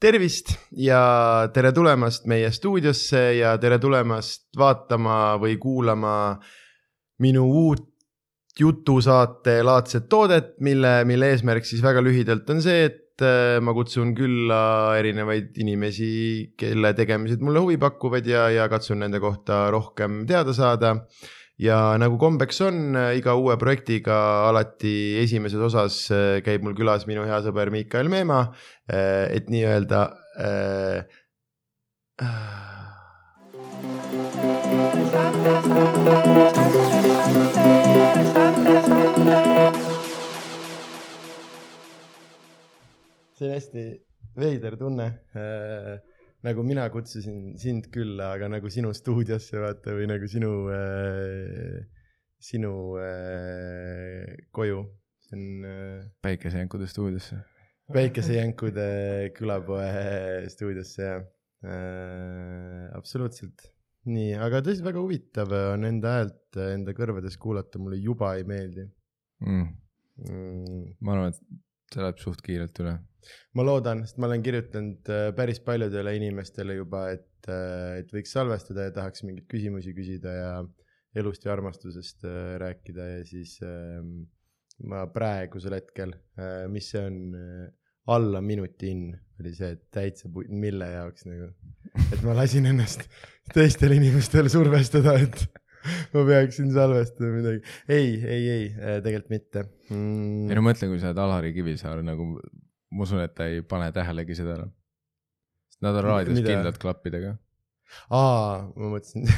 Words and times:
tervist 0.00 0.54
ja 0.80 1.02
tere 1.54 1.74
tulemast 1.76 2.24
meie 2.30 2.48
stuudiosse 2.54 3.20
ja 3.36 3.52
tere 3.60 3.78
tulemast 3.82 4.48
vaatama 4.58 5.36
või 5.42 5.58
kuulama 5.60 6.14
minu 7.20 7.44
uut 7.44 7.86
jutusaate 8.60 9.60
laadset 9.64 10.08
toodet, 10.10 10.56
mille, 10.64 11.00
mille 11.08 11.30
eesmärk 11.32 11.68
siis 11.68 11.82
väga 11.84 12.02
lühidalt 12.04 12.48
on 12.52 12.62
see, 12.64 12.88
et 12.88 13.24
äh, 13.24 13.58
ma 13.62 13.72
kutsun 13.76 14.14
külla 14.16 14.62
erinevaid 14.98 15.56
inimesi, 15.62 16.10
kelle 16.58 16.92
tegemised 16.96 17.44
mulle 17.44 17.62
huvi 17.62 17.78
pakuvad 17.80 18.26
ja, 18.26 18.48
ja 18.52 18.66
katsun 18.72 19.04
nende 19.04 19.20
kohta 19.22 19.68
rohkem 19.72 20.24
teada 20.28 20.56
saada 20.56 20.96
ja 21.60 21.78
nagu 22.00 22.16
kombeks 22.20 22.60
on, 22.64 22.96
iga 23.16 23.34
uue 23.38 23.56
projektiga 23.60 24.16
alati 24.48 24.94
esimeses 25.20 25.60
osas 25.70 26.02
äh, 26.14 26.40
käib 26.44 26.64
mul 26.64 26.76
külas 26.78 27.06
minu 27.10 27.26
hea 27.28 27.40
sõber 27.44 27.72
Miikael 27.74 28.08
Meemaa, 28.12 28.50
äh, 28.88 29.26
et 29.36 29.50
nii-öelda 29.52 30.04
äh,. 30.40 31.04
see 43.40 43.48
on 43.48 43.54
hästi 43.56 43.84
veider 44.36 44.76
tunne 44.76 45.06
äh, 45.32 46.00
nagu 46.46 46.64
mina 46.64 46.86
kutsusin 46.92 47.56
sind 47.60 47.90
külla, 47.94 48.32
aga 48.36 48.48
nagu 48.52 48.70
sinu 48.72 48.92
stuudiosse 48.96 49.60
vaata 49.60 49.94
või 49.96 50.08
nagu 50.10 50.28
sinu 50.30 50.52
äh,, 50.74 51.80
sinu 52.40 52.72
äh, 53.00 54.38
koju, 54.56 54.84
see 55.26 55.36
on 55.36 55.66
äh,. 55.68 56.06
päikesejänkude 56.24 56.88
stuudiosse. 56.90 57.42
päikesejänkude 57.92 58.88
külapoe 59.36 60.48
stuudiosse 60.52 61.04
jah 61.04 61.20
äh,, 61.64 62.88
absoluutselt. 62.96 63.68
nii, 64.08 64.32
aga 64.40 64.62
tõesti 64.64 64.86
väga 64.86 65.04
huvitav 65.04 65.52
on 65.74 65.84
enda 65.88 66.16
häält 66.18 66.60
enda 66.70 66.96
kõrvades 66.96 67.36
kuulata, 67.40 67.82
mulle 67.82 68.00
juba 68.00 68.32
ei 68.38 68.46
meeldi 68.48 68.86
mm.. 69.44 69.66
Mm. 70.20 70.86
ma 71.04 71.14
arvan, 71.14 71.34
et 71.34 71.60
see 71.94 72.04
läheb 72.04 72.20
suht 72.22 72.42
kiirelt 72.46 72.82
üle. 72.82 72.96
Ma 73.58 73.64
loodan, 73.66 74.04
sest 74.06 74.20
ma 74.20 74.28
olen 74.30 74.44
kirjutanud 74.44 75.10
äh, 75.12 75.28
päris 75.36 75.60
paljudele 75.64 76.14
inimestele 76.16 76.78
juba, 76.78 77.06
et, 77.16 77.48
äh, 77.50 78.00
et 78.00 78.12
võiks 78.14 78.32
salvestada 78.36 78.88
ja 78.88 78.94
tahaks 78.96 79.24
mingeid 79.26 79.48
küsimusi 79.50 79.94
küsida 79.96 80.34
ja 80.34 80.52
elust 81.20 81.44
ja 81.44 81.52
armastusest 81.56 82.24
äh, 82.28 82.54
rääkida 82.62 83.08
ja 83.16 83.24
siis 83.28 83.58
ähm, 83.66 84.22
ma 84.86 85.04
praegusel 85.12 85.76
hetkel, 85.76 86.14
mis 86.72 86.86
see 86.94 87.02
on, 87.04 87.18
alla 88.08 88.40
minuti 88.40 88.88
in 88.88 89.02
oli 89.40 89.52
see, 89.52 89.74
et 89.74 89.82
täitsa, 89.92 90.30
mille 90.48 90.86
jaoks 90.88 91.26
nagu, 91.28 91.50
et 92.06 92.22
ma 92.24 92.32
lasin 92.38 92.70
ennast 92.70 93.04
teistel 93.52 93.92
inimestel 93.92 94.48
survestada, 94.48 95.18
et 95.20 95.44
ma 96.14 96.24
peaksin 96.28 96.72
salvestama 96.74 97.30
midagi. 97.38 97.62
ei, 97.88 98.16
ei, 98.20 98.48
ei, 98.56 98.64
tegelikult 99.04 99.32
mitte 99.32 99.64
mm.. 99.90 100.50
ei 100.50 100.58
no 100.58 100.64
mõtle, 100.66 100.90
kui 100.90 101.00
sa 101.02 101.12
oled 101.12 101.22
Alari 101.24 101.54
Kivisaar 101.56 102.02
nagu 102.06 102.32
ma 102.90 103.06
usun, 103.06 103.22
et 103.24 103.34
ta 103.36 103.46
ei 103.50 103.62
pane 103.66 103.90
tähelegi 103.94 104.36
seda 104.38 104.58
enam. 104.58 104.74
nad 105.80 105.96
on 105.96 106.06
raadios 106.08 106.42
kindlalt 106.44 106.78
klappidega. 106.82 107.36
aa, 108.10 108.68
ma 108.76 108.92
mõtlesin 108.94 109.26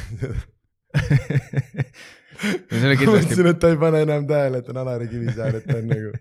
no 2.73 2.95
kindlasti. 2.99 3.07
ma 3.07 3.13
mõtlesin, 3.17 3.49
et 3.53 3.59
ta 3.61 3.73
ei 3.73 3.79
pane 3.81 4.03
enam 4.07 4.29
tähele, 4.29 4.61
et 4.63 4.71
on 4.73 4.81
Alari 4.83 5.09
Kivisaar, 5.11 5.59
et 5.59 5.67
ta 5.69 5.77
on 5.79 5.91
nagu, 5.91 6.13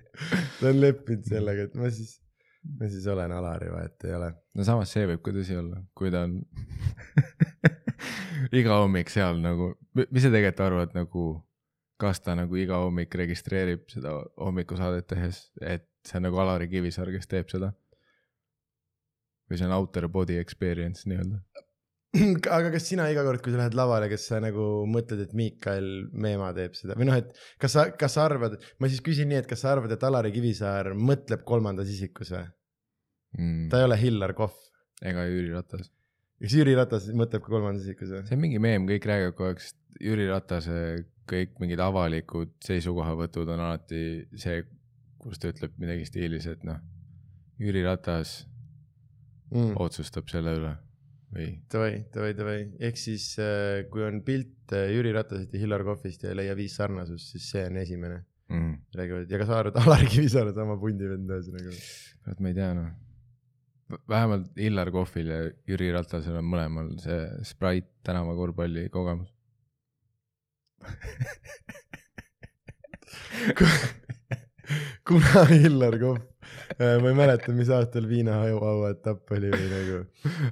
ta 0.60 0.70
on 0.70 0.82
leppinud 0.82 1.28
sellega, 1.28 1.68
et 1.68 1.78
ma 1.78 1.90
siis, 1.92 2.16
ma 2.78 2.90
siis 2.92 3.08
olen 3.10 3.34
Alari, 3.36 3.68
vahet 3.72 4.08
ei 4.08 4.16
ole. 4.18 4.32
no 4.58 4.68
samas 4.68 4.92
see 4.94 5.08
võib 5.10 5.24
ka 5.24 5.34
tõsi 5.36 5.58
olla, 5.58 5.82
kui 5.98 6.12
ta 6.14 6.26
on 6.28 6.40
iga 8.52 8.78
hommik 8.82 9.10
seal 9.12 9.40
nagu, 9.42 9.72
mis 9.96 10.24
sa 10.24 10.30
tegelikult 10.32 10.64
arvad 10.66 10.96
nagu, 10.96 11.26
kas 12.02 12.20
ta 12.24 12.34
nagu 12.38 12.58
iga 12.58 12.80
hommik 12.82 13.14
registreerib 13.18 13.86
seda 13.92 14.14
hommikusaadet 14.40 15.08
tehes, 15.12 15.44
et 15.60 15.86
see 16.06 16.18
on 16.18 16.26
nagu 16.28 16.40
Alari 16.42 16.68
Kivisaar, 16.70 17.12
kes 17.14 17.30
teeb 17.30 17.52
seda. 17.52 17.72
või 19.50 19.58
see 19.60 19.66
on 19.68 19.74
outer 19.76 20.06
body 20.08 20.38
experience 20.40 21.04
nii-öelda. 21.04 21.42
aga 22.56 22.70
kas 22.72 22.86
sina 22.88 23.06
iga 23.12 23.24
kord, 23.24 23.40
kui 23.44 23.52
sa 23.52 23.60
lähed 23.60 23.76
lavale, 23.76 24.08
kas 24.12 24.26
sa 24.28 24.40
nagu 24.40 24.64
mõtled, 24.88 25.22
et 25.26 25.32
Miikael 25.36 25.88
Meemaa 26.12 26.52
teeb 26.56 26.76
seda 26.76 26.96
või 26.96 27.08
noh, 27.08 27.16
et 27.20 27.32
kas 27.60 27.76
sa, 27.76 27.86
kas 27.96 28.16
sa 28.16 28.26
arvad, 28.28 28.58
ma 28.80 28.90
siis 28.92 29.04
küsin 29.04 29.28
nii, 29.32 29.42
et 29.42 29.48
kas 29.48 29.64
sa 29.64 29.72
arvad, 29.74 29.92
et 29.92 30.04
Alari 30.08 30.32
Kivisaar 30.34 30.92
mõtleb 30.96 31.44
kolmandas 31.48 31.92
isikus 31.92 32.32
või 32.34 32.44
mm.? 33.38 33.66
ta 33.72 33.80
ei 33.80 33.88
ole 33.88 34.00
Hillar 34.00 34.36
Kohv. 34.36 34.56
ega 35.02 35.24
Jüri 35.28 35.52
Ratas. 35.52 35.88
Kas 36.42 36.56
Jüri 36.58 36.74
Ratas 36.78 37.08
mõtleb 37.14 37.44
ka 37.44 37.52
kolmandas 37.52 37.86
isikus 37.86 38.12
või? 38.12 38.22
see 38.28 38.36
on 38.36 38.42
mingi 38.42 38.60
meem, 38.62 38.86
kõik 38.88 39.08
räägivad 39.08 39.36
kogu 39.38 39.50
aeg, 39.52 39.64
sest 39.64 39.78
Jüri 40.02 40.28
Ratase 40.30 40.78
kõik 41.30 41.58
mingid 41.62 41.82
avalikud 41.82 42.54
seisukohavõtud 42.66 43.50
on 43.54 43.62
alati 43.62 44.02
see, 44.38 44.62
kus 45.22 45.38
ta 45.38 45.52
ütleb 45.52 45.76
midagi 45.80 46.08
stiilis, 46.08 46.48
et 46.50 46.64
noh, 46.66 46.80
Jüri 47.62 47.84
Ratas 47.86 48.40
mm. 49.52 49.76
otsustab 49.84 50.30
selle 50.32 50.56
üle 50.58 50.72
või? 51.32 51.46
Davai, 51.72 51.94
davai, 52.12 52.32
davai, 52.36 52.58
ehk 52.88 52.98
siis 53.00 53.28
äh, 53.40 53.84
kui 53.92 54.04
on 54.04 54.20
pilt 54.26 54.74
äh, 54.76 54.90
Jüri 54.96 55.14
Ratasest 55.14 55.54
ja 55.54 55.62
Hillar 55.62 55.86
Kohvist 55.86 56.26
ja 56.26 56.32
ei 56.32 56.42
leia 56.42 56.58
viis 56.58 56.74
sarnasust, 56.80 57.36
siis 57.36 57.48
see 57.54 57.64
on 57.70 57.78
esimene 57.84 58.18
mm.. 58.50 58.74
räägivad 58.98 59.30
ja 59.30 59.40
ka 59.40 59.48
sa 59.48 59.62
arvad, 59.62 59.78
Alar 59.84 60.04
Kivisaar 60.08 60.50
on 60.50 60.58
sama 60.58 60.76
pundi 60.80 61.08
vend 61.08 61.30
ühesõnaga. 61.30 61.78
vot 62.26 62.42
ma 62.42 62.52
ei 62.52 62.58
tea 62.58 62.72
noh, 62.76 62.90
vähemalt 64.08 64.56
Hillar 64.56 64.90
Kohvil 64.94 65.28
ja 65.32 65.38
Jüri 65.68 65.90
Ratasel 65.94 66.36
on 66.38 66.46
mõlemal 66.48 66.88
see 67.02 67.20
Sprite 67.46 67.90
tänava 68.06 68.34
korvpalli 68.38 68.88
kogemus 68.92 69.30
kuna 75.08 75.44
Hillar 75.50 75.98
Kohv 76.00 76.20
äh, 76.78 76.96
ma 77.02 77.08
ei 77.10 77.16
mäleta, 77.18 77.52
mis 77.56 77.70
aastal 77.72 78.06
viinaauetapp 78.10 79.32
oli 79.36 79.50
või 79.52 79.68
nagu. 79.72 79.98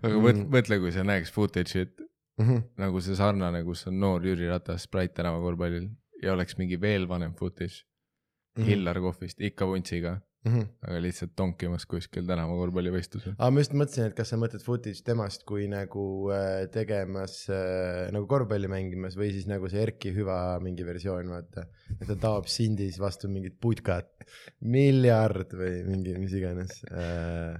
aga 0.02 0.14
mõtle, 0.14 0.44
mm. 0.44 0.50
mõtle, 0.54 0.74
kui 0.84 0.92
sa 0.94 1.02
näeks 1.06 1.30
footage'it 1.34 1.94
mm 1.98 2.46
-hmm. 2.46 2.60
nagu 2.84 2.96
see 3.04 3.16
sarnane, 3.18 3.60
kus 3.66 3.80
on 3.90 3.94
noor 4.00 4.20
Jüri 4.26 4.46
Ratas 4.50 4.80
Sprite 4.88 5.14
tänava 5.20 5.38
korvpallil 5.44 5.86
ja 6.22 6.28
oleks 6.36 6.54
mingi 6.58 6.76
veel 6.80 7.08
vanem 7.08 7.32
footage 7.34 7.76
mm 7.76 8.62
-hmm. 8.62 8.66
Hillar 8.68 9.00
Kohvist 9.00 9.40
ikka 9.40 9.66
vuntsiga 9.66 10.20
mm. 10.44 10.52
-hmm. 10.52 10.66
aga 10.88 11.00
lihtsalt 11.04 11.32
tonkimas 11.36 11.86
kuskil 11.90 12.26
tänava 12.28 12.56
korvpallivõistlusel. 12.58 13.36
aa, 13.38 13.50
ma 13.50 13.62
just 13.62 13.74
mõtlesin, 13.76 14.10
et 14.10 14.16
kas 14.18 14.32
sa 14.32 14.38
mõtled 14.40 14.64
footage 14.64 15.04
temast 15.06 15.44
kui 15.48 15.66
nagu 15.70 16.04
äh, 16.34 16.66
tegemas 16.74 17.42
äh, 17.52 18.08
nagu 18.14 18.28
korvpalli 18.30 18.70
mängimas 18.72 19.18
või 19.20 19.32
siis 19.34 19.48
nagu 19.50 19.68
see 19.72 19.82
Erki 19.84 20.14
Hüva 20.16 20.40
mingi 20.64 20.86
versioon, 20.86 21.30
vaata. 21.32 21.66
et 21.98 22.06
ta 22.08 22.18
taob 22.28 22.48
sindis 22.50 23.00
vastu 23.02 23.28
mingit 23.32 23.58
putkat, 23.60 24.12
miljard 24.60 25.56
või 25.56 25.82
mingi, 25.88 26.16
mis 26.20 26.36
iganes 26.40 26.78
äh, 26.90 27.58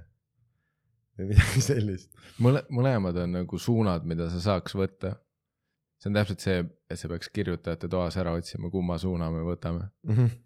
või 1.19 1.32
midagi 1.34 1.64
sellist. 1.70 2.12
mõle-, 2.40 2.66
mõlemad 2.72 3.19
on 3.24 3.40
nagu 3.42 3.60
suunad, 3.60 4.06
mida 4.08 4.30
sa 4.32 4.40
saaks 4.50 4.76
võtta 4.78 5.19
see 6.00 6.09
on 6.09 6.16
täpselt 6.16 6.44
see, 6.44 6.62
et 6.91 6.99
sa 7.00 7.11
peaks 7.12 7.28
kirjutajate 7.34 7.91
toas 7.93 8.16
ära 8.21 8.33
otsima, 8.37 8.71
kumma 8.72 8.97
suuna 9.00 9.28
me 9.33 9.43
võtame. 9.44 9.91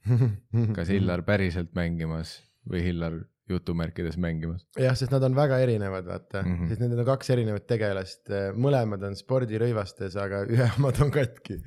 kas 0.76 0.90
Hillar 0.90 1.22
päriselt 1.26 1.70
mängimas 1.78 2.40
või 2.70 2.82
Hillar 2.88 3.20
jutumärkides 3.48 4.16
mängimas. 4.16 4.64
jah, 4.80 4.94
sest 4.96 5.12
nad 5.12 5.24
on 5.26 5.34
väga 5.36 5.58
erinevad, 5.60 6.06
vaata 6.08 6.40
mm, 6.40 6.54
-hmm. 6.54 6.68
sest 6.70 6.80
need 6.80 6.94
on 6.96 7.06
kaks 7.06 7.30
erinevat 7.34 7.66
tegelast, 7.68 8.32
mõlemad 8.56 9.04
on 9.04 9.16
spordirõivastes, 9.18 10.16
aga 10.20 10.42
ühe 10.54 10.68
omad 10.78 11.00
on 11.04 11.12
katki. 11.12 11.58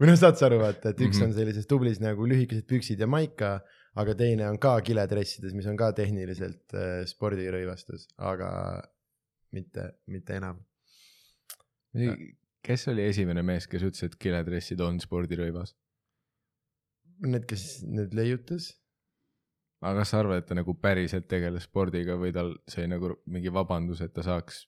või 0.00 0.10
noh, 0.10 0.16
saad 0.18 0.40
sa 0.40 0.48
aru, 0.48 0.62
vaata, 0.64 0.94
et 0.94 1.00
üks 1.00 1.18
mm 1.18 1.20
-hmm. 1.20 1.28
on 1.28 1.36
sellises 1.36 1.68
tublis 1.68 2.00
nagu 2.00 2.26
lühikesed 2.26 2.64
püksid 2.66 3.04
ja 3.04 3.06
maika, 3.06 3.58
aga 3.94 4.14
teine 4.16 4.48
on 4.48 4.58
ka 4.58 4.78
kiledressides, 4.80 5.52
mis 5.54 5.68
on 5.68 5.76
ka 5.76 5.92
tehniliselt 5.92 6.74
äh, 6.74 7.04
spordirõivastus, 7.04 8.08
aga 8.16 8.50
mitte, 9.52 9.92
mitte 10.08 10.40
enam 10.40 10.64
kes 12.66 12.88
oli 12.90 13.04
esimene 13.06 13.44
mees, 13.46 13.68
kes 13.70 13.84
ütles, 13.86 14.06
et 14.06 14.16
kiledressid 14.20 14.80
on 14.84 14.98
spordirõivas? 15.02 15.74
Need, 17.26 17.46
kes 17.48 17.66
need 17.86 18.16
leiutas. 18.16 18.74
aga 19.84 20.00
kas 20.00 20.12
sa 20.12 20.20
arvad, 20.22 20.42
et 20.42 20.48
ta 20.48 20.56
nagu 20.58 20.74
päriselt 20.80 21.28
tegeles 21.30 21.68
spordiga 21.68 22.16
või 22.20 22.32
tal 22.34 22.54
sai 22.68 22.88
nagu 22.90 23.14
mingi 23.30 23.52
vabandus, 23.52 24.02
et 24.02 24.12
ta 24.16 24.24
saaks 24.26 24.64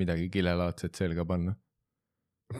midagi 0.00 0.30
kilelaadset 0.32 0.96
selga 0.96 1.26
panna? 1.28 1.56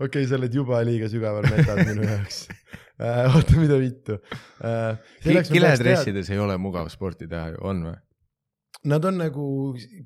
okei 0.00 0.08
okay,, 0.08 0.26
sa 0.26 0.38
oled 0.38 0.54
juba 0.54 0.80
liiga 0.86 1.10
sügaval 1.12 1.44
metas 1.44 1.82
minu 1.84 2.06
jaoks 2.06 2.38
äh, 2.48 3.36
oota, 3.36 3.58
mida 3.60 3.76
vittu 3.80 4.16
äh,. 4.64 4.96
kiledressides 5.52 6.30
ei 6.32 6.40
ole 6.40 6.56
mugav 6.60 6.88
sporti 6.92 7.28
teha 7.28 7.52
ju, 7.52 7.62
on 7.68 7.84
või? 7.90 7.98
Nad 8.86 9.04
on 9.08 9.18
nagu 9.18 9.46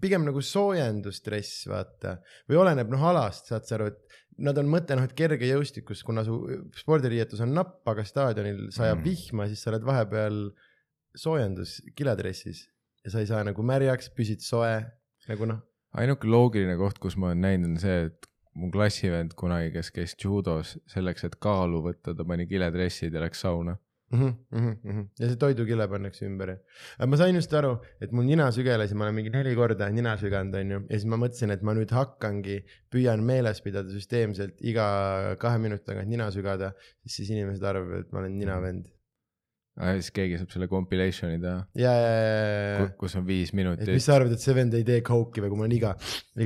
pigem 0.00 0.24
nagu 0.24 0.40
soojendusdress, 0.44 1.66
vaata, 1.68 2.16
või 2.48 2.60
oleneb 2.62 2.88
noh 2.92 3.02
alast, 3.10 3.50
saad 3.50 3.66
sa 3.68 3.76
aru, 3.76 3.90
et 3.92 4.20
nad 4.40 4.56
on 4.60 4.70
mõte 4.72 4.96
noh, 4.96 5.04
et 5.04 5.14
kergejõustikus, 5.16 6.02
kuna 6.06 6.24
su 6.24 6.38
spordiriietus 6.78 7.42
on 7.44 7.52
napp, 7.56 7.82
aga 7.90 8.04
staadionil 8.08 8.68
sajab 8.72 9.02
mm. 9.02 9.06
vihma, 9.06 9.48
siis 9.50 9.64
sa 9.64 9.72
oled 9.72 9.84
vahepeal 9.86 10.38
soojendus 11.18 11.80
kiledressis. 11.98 12.68
ja 13.04 13.12
sa 13.12 13.20
ei 13.20 13.28
saa 13.28 13.44
nagu 13.44 13.62
märjaks, 13.64 14.10
püsid 14.16 14.42
soe 14.44 14.72
nagu 15.28 15.46
noh. 15.48 15.60
ainuke 15.96 16.28
loogiline 16.28 16.76
koht, 16.80 16.98
kus 17.00 17.16
ma 17.16 17.30
olen 17.30 17.40
näinud, 17.44 17.74
on 17.74 17.80
see, 17.80 18.08
et 18.08 18.28
mu 18.60 18.70
klassivend 18.72 19.36
kunagi, 19.38 19.70
kes 19.76 19.92
käis 19.94 20.16
judos, 20.20 20.76
selleks, 20.90 21.24
et 21.28 21.36
kaalu 21.42 21.82
võtta, 21.84 22.14
ta 22.16 22.26
pani 22.26 22.48
kiledressid 22.50 23.14
ja 23.14 23.22
läks 23.24 23.44
sauna. 23.46 23.76
Mm 24.10 24.30
-hmm. 24.50 25.04
ja 25.20 25.28
see 25.30 25.38
toidukile 25.38 25.84
pannakse 25.88 26.24
ümber 26.26 26.56
ma 27.06 27.16
sain 27.18 27.36
just 27.36 27.52
aru, 27.54 27.76
et 28.02 28.10
mul 28.10 28.24
nina 28.26 28.48
sügeles 28.50 28.90
ja 28.90 28.96
ma 28.98 29.04
olen 29.06 29.14
mingi 29.14 29.30
neli 29.30 29.52
korda 29.54 29.86
nina 29.94 30.16
süganud, 30.18 30.54
onju. 30.58 30.78
ja 30.88 30.96
siis 30.98 31.06
ma 31.12 31.18
mõtlesin, 31.22 31.52
et 31.54 31.62
ma 31.62 31.74
nüüd 31.78 31.92
hakkangi, 31.94 32.56
püüan 32.90 33.22
meeles 33.22 33.60
pidada 33.62 33.92
süsteemselt 33.94 34.64
iga 34.66 34.86
kahe 35.38 35.60
minuti 35.62 35.86
tagant 35.86 36.10
nina 36.10 36.26
sügada, 36.34 36.72
siis 37.06 37.30
inimesed 37.30 37.62
arvavad, 37.62 38.02
et 38.02 38.10
ma 38.10 38.18
olen 38.24 38.34
ninavend. 38.38 38.88
siis 39.78 40.10
keegi 40.16 40.40
saab 40.40 40.50
selle 40.56 40.66
compilation'i 40.72 41.38
teha, 41.44 41.60
ja, 41.78 41.92
ja, 41.94 42.08
ja, 42.16 42.32
ja, 42.80 42.88
kus 42.98 43.14
on 43.20 43.28
viis 43.28 43.52
et 43.52 43.54
mis 43.54 43.60
minutit. 43.62 44.02
sa 44.02 44.16
arvad, 44.16 44.34
et 44.34 44.42
see 44.42 44.56
vend 44.58 44.74
ei 44.74 44.88
tee 44.88 45.04
kouki 45.06 45.44
või 45.44 45.52
kui 45.52 45.60
mul 45.60 45.68
on 45.68 45.76
iga, 45.76 45.94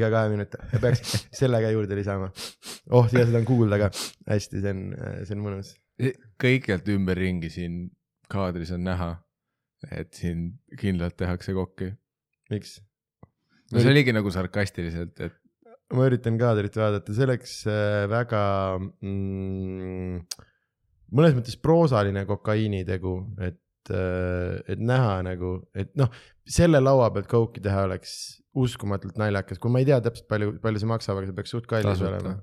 iga 0.01 0.13
kahe 0.13 0.35
minuti 0.35 0.61
peaks 0.85 1.17
selle 1.41 1.65
ka 1.65 1.73
juurde 1.73 1.97
lisama. 1.97 2.29
oh, 2.93 3.09
ja 3.09 3.25
seda 3.25 3.41
on 3.41 3.49
kuulda 3.49 3.81
ka. 3.87 3.91
hästi, 4.29 4.61
see 4.61 4.77
on, 4.77 4.85
see 5.25 5.39
on 5.39 5.43
mõnus. 5.49 5.73
Kõikjalt 6.41 6.89
ümberringi 6.95 7.51
siin 7.53 7.85
kaadris 8.31 8.73
on 8.75 8.85
näha, 8.87 9.13
et 9.95 10.15
siin 10.17 10.51
kindlalt 10.81 11.17
tehakse 11.21 11.55
kokki. 11.57 11.93
miks? 12.51 12.79
no 13.73 13.81
see 13.81 13.93
oligi 13.93 14.15
nagu 14.15 14.31
sarkastiliselt, 14.33 15.21
et 15.21 15.37
ma 15.95 16.09
üritan 16.09 16.39
kaadrit 16.41 16.77
vaadata, 16.79 17.15
see 17.15 17.27
oleks 17.27 17.59
äh, 17.71 18.05
väga 18.11 18.43
mm, 18.81 20.25
mõnes 21.15 21.37
mõttes 21.37 21.59
proosaline 21.61 22.25
kokaiinitegu, 22.29 23.15
et, 23.47 23.93
et 23.93 24.81
näha 24.81 25.19
nagu, 25.27 25.57
et 25.77 25.93
noh, 25.99 26.11
selle 26.45 26.81
laua 26.83 27.11
pealt 27.15 27.29
kouki 27.31 27.63
teha 27.65 27.87
oleks 27.89 28.17
uskumatult 28.55 29.19
naljakas, 29.21 29.61
kui 29.61 29.73
ma 29.73 29.83
ei 29.83 29.89
tea 29.89 30.01
täpselt 30.05 30.29
palju, 30.31 30.57
palju 30.63 30.83
see 30.83 30.91
maksab, 30.91 31.21
aga 31.21 31.31
see 31.31 31.39
peaks 31.39 31.55
suht 31.57 31.71
kallis 31.71 31.91
Tasuta. 31.99 32.13
olema. 32.13 32.35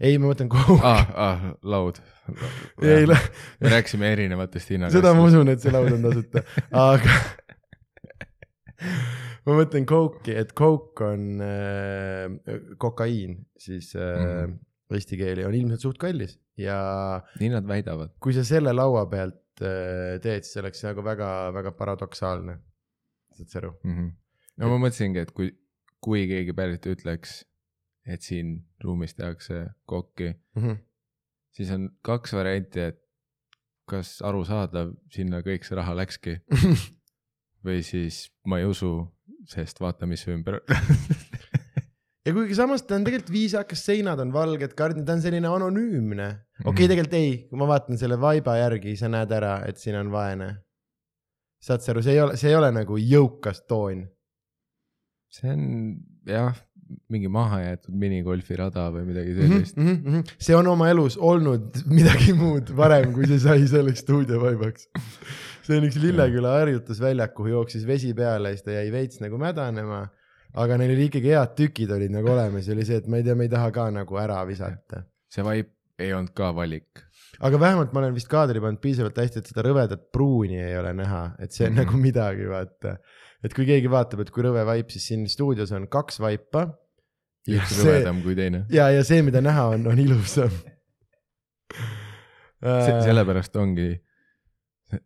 ei, 0.00 0.18
ma 0.18 0.30
mõtlen 0.30 0.50
kouk 0.52 0.84
ah,, 0.84 1.10
ah, 1.14 1.48
laud. 1.62 2.00
ei, 2.82 3.06
me 3.06 3.74
rääkisime 3.76 4.12
erinevatest 4.12 4.74
hinnadest. 4.74 4.98
seda 4.98 5.14
ma 5.16 5.26
usun, 5.28 5.52
et 5.52 5.62
see 5.62 5.74
laud 5.74 5.92
on 5.96 6.08
tasuta, 6.08 6.44
aga 6.70 7.18
ma 9.46 9.58
mõtlen 9.60 9.86
kouki, 9.88 10.34
et 10.36 10.52
kouk 10.58 11.02
on 11.06 11.42
äh, 11.44 12.26
kokaiin, 12.82 13.38
siis 13.58 13.94
äh, 13.96 14.02
mm. 14.02 14.26
-hmm. 14.26 14.58
eesti 14.98 15.18
keeli 15.20 15.46
on 15.46 15.54
ilmselt 15.54 15.86
suht 15.86 15.98
kallis 16.02 16.36
ja 16.58 16.78
nii 17.40 17.52
nad 17.54 17.68
väidavad. 17.68 18.14
kui 18.20 18.34
sa 18.36 18.44
selle 18.44 18.72
laua 18.72 19.06
pealt 19.10 19.62
äh, 19.62 20.16
teed, 20.22 20.46
siis 20.46 20.62
oleks 20.62 20.80
see 20.82 20.90
nagu 20.90 21.04
väga-väga 21.04 21.72
paradoksaalne. 21.78 22.58
saad 23.36 23.48
sa 23.52 23.58
aru? 23.62 23.74
mm. 23.84 23.96
-hmm. 23.96 24.10
no 24.56 24.72
ma 24.72 24.80
mõtlesingi, 24.86 25.22
et 25.22 25.30
kui, 25.30 25.52
kui 26.00 26.26
keegi 26.30 26.52
päriselt 26.56 26.90
ütleks, 26.96 27.44
et 28.06 28.22
siin 28.22 28.60
ruumis 28.84 29.14
tehakse 29.14 29.66
kokki, 29.86 30.34
Mhm. 30.56 30.76
siis 31.56 31.70
on 31.74 31.88
kaks 32.02 32.32
varianti, 32.32 32.80
et 32.80 33.00
kas 33.88 34.16
arusaadav, 34.22 34.92
sinna 35.14 35.40
kõik 35.46 35.64
see 35.64 35.76
raha 35.78 35.94
läkski 35.94 36.36
või 37.66 37.82
siis 37.86 38.26
ma 38.46 38.58
ei 38.58 38.66
usu, 38.66 39.06
sest 39.46 39.80
vaata, 39.80 40.06
mis 40.10 40.24
ümber 40.28 40.60
ja 42.26 42.32
kuigi 42.34 42.56
samas 42.58 42.82
ta 42.82 42.96
on 42.98 43.04
tegelikult 43.06 43.30
viisakas, 43.34 43.84
seinad 43.86 44.18
on 44.22 44.32
valged, 44.34 44.74
kardinad, 44.78 45.06
ta 45.06 45.14
on 45.14 45.22
selline 45.22 45.46
anonüümne. 45.50 46.28
okei 46.64 46.70
okay,, 46.72 46.88
tegelikult 46.90 47.14
ei, 47.18 47.32
kui 47.50 47.58
ma 47.60 47.68
vaatan 47.70 47.98
selle 48.00 48.18
vaiba 48.20 48.56
järgi, 48.58 48.96
sa 48.98 49.10
näed 49.12 49.30
ära, 49.36 49.60
et 49.68 49.78
siin 49.82 49.98
on 50.00 50.10
vaene. 50.14 50.50
saad 51.62 51.82
sa 51.82 51.92
aru, 51.94 52.02
see 52.04 52.12
ei 52.14 52.20
ole, 52.22 52.36
see 52.36 52.50
ei 52.50 52.56
ole 52.58 52.70
nagu 52.74 52.98
jõukas 53.00 53.62
toon. 53.70 54.04
see 55.36 55.50
on 55.52 55.62
jah, 56.26 56.58
mingi 57.12 57.30
mahajäetud 57.32 57.94
minigolfirada 57.98 58.88
või 58.94 59.06
midagi 59.08 59.34
Mhm, 59.34 59.52
sellist. 59.52 60.34
see 60.38 60.56
on 60.56 60.66
oma 60.70 60.90
elus 60.90 61.16
olnud 61.16 61.80
midagi 61.98 62.34
muud 62.36 62.70
varem, 62.76 63.12
kui 63.14 63.26
see 63.30 63.40
sai 63.42 63.66
selleks 63.70 64.04
stuudiovaibaks. 64.04 64.88
see 65.66 65.78
on 65.78 65.88
üks 65.88 65.98
Lilleküla 66.02 66.58
harjutusväljak, 66.60 67.34
kuhu 67.34 67.54
jooksis 67.56 67.86
vesi 67.86 68.12
peale 68.14 68.52
ja 68.52 68.58
siis 68.58 68.66
ta 68.66 68.76
jäi 68.76 68.90
veits 68.94 69.20
nagu 69.24 69.38
mädanema. 69.38 70.08
aga 70.54 70.76
neil 70.80 70.94
oli 70.94 71.08
ikkagi 71.10 71.34
head 71.34 71.56
tükid 71.58 71.90
olid 71.92 72.12
nagu 72.14 72.30
olemas 72.32 72.68
ja 72.68 72.74
oli 72.74 72.84
see, 72.88 72.96
et 73.02 73.08
ma 73.10 73.18
ei 73.20 73.26
tea, 73.26 73.34
me 73.34 73.44
ei 73.44 73.52
taha 73.52 73.70
ka 73.70 73.90
nagu 73.90 74.20
ära 74.22 74.38
visata. 74.48 75.04
see 75.28 75.44
vibe 75.44 75.74
ei 75.98 76.12
olnud 76.12 76.32
ka 76.36 76.52
valik. 76.56 77.02
aga 77.40 77.60
vähemalt 77.60 77.92
ma 77.92 78.00
olen 78.02 78.14
vist 78.16 78.28
kaadri 78.32 78.60
pannud 78.62 78.80
piisavalt 78.80 79.18
hästi, 79.20 79.42
et 79.42 79.50
seda 79.50 79.64
rõvedat 79.66 80.08
pruuni 80.12 80.58
ei 80.62 80.76
ole 80.78 80.92
näha, 80.96 81.24
et 81.38 81.52
see 81.52 81.66
on 81.66 81.72
mm. 81.72 81.78
-hmm. 81.78 81.84
nagu 81.84 82.02
midagi, 82.06 82.48
vaata. 82.48 82.96
Et 83.44 83.54
kui 83.56 83.66
keegi 83.68 83.90
vaatab, 83.92 84.24
et 84.24 84.32
kui 84.32 84.44
rõve 84.46 84.64
vaip, 84.68 84.90
siis 84.94 85.06
siin 85.10 85.26
stuudios 85.30 85.72
on 85.76 85.88
kaks 85.90 86.20
vaipa. 86.22 86.66
üks 87.46 87.76
rõvedam 87.82 88.22
kui 88.24 88.34
teine. 88.38 88.64
ja, 88.72 88.88
ja 88.94 89.04
see, 89.06 89.22
mida 89.26 89.42
näha 89.44 89.68
on, 89.76 89.86
on 89.92 90.02
ilusam. 90.06 90.52
Äh, 92.66 92.86
sellepärast 93.04 93.52
ongi 93.60 93.90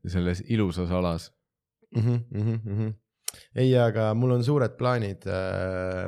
selles 0.07 0.39
ilusas 0.47 0.91
alas. 0.95 1.33
mm. 1.97 2.01
-hmm, 2.01 2.21
mm 2.31 2.77
-hmm. 2.79 2.93
ei, 3.57 3.75
aga 3.77 4.15
mul 4.15 4.31
on 4.31 4.45
suured 4.45 4.77
plaanid. 4.79 5.27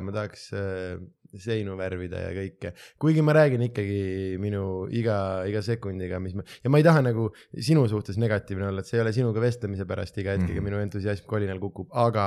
ma 0.01 0.11
tahaks 0.11 0.53
äh, 0.53 1.01
seinu 1.41 1.77
värvida 1.79 2.21
ja 2.27 2.35
kõike, 2.37 2.73
kuigi 3.01 3.25
ma 3.25 3.35
räägin 3.37 3.65
ikkagi 3.69 4.37
minu 4.41 4.85
iga, 4.93 5.17
iga 5.49 5.63
sekundiga, 5.65 6.21
mis 6.23 6.37
ma 6.37 6.45
ja 6.63 6.71
ma 6.73 6.81
ei 6.81 6.85
taha 6.85 7.03
nagu 7.09 7.29
sinu 7.53 7.87
suhtes 7.91 8.19
negatiivne 8.21 8.69
olla, 8.69 8.83
et 8.83 8.89
see 8.89 8.99
ei 8.99 9.05
ole 9.05 9.13
sinuga 9.15 9.43
vestlemise 9.43 9.87
pärast 9.89 10.17
iga 10.17 10.37
hetkega 10.37 10.53
mm. 10.53 10.59
-hmm. 10.59 10.71
minu 10.71 10.85
entusiasm 10.85 11.27
kolinal 11.29 11.59
kukub, 11.63 11.89
aga 11.91 12.25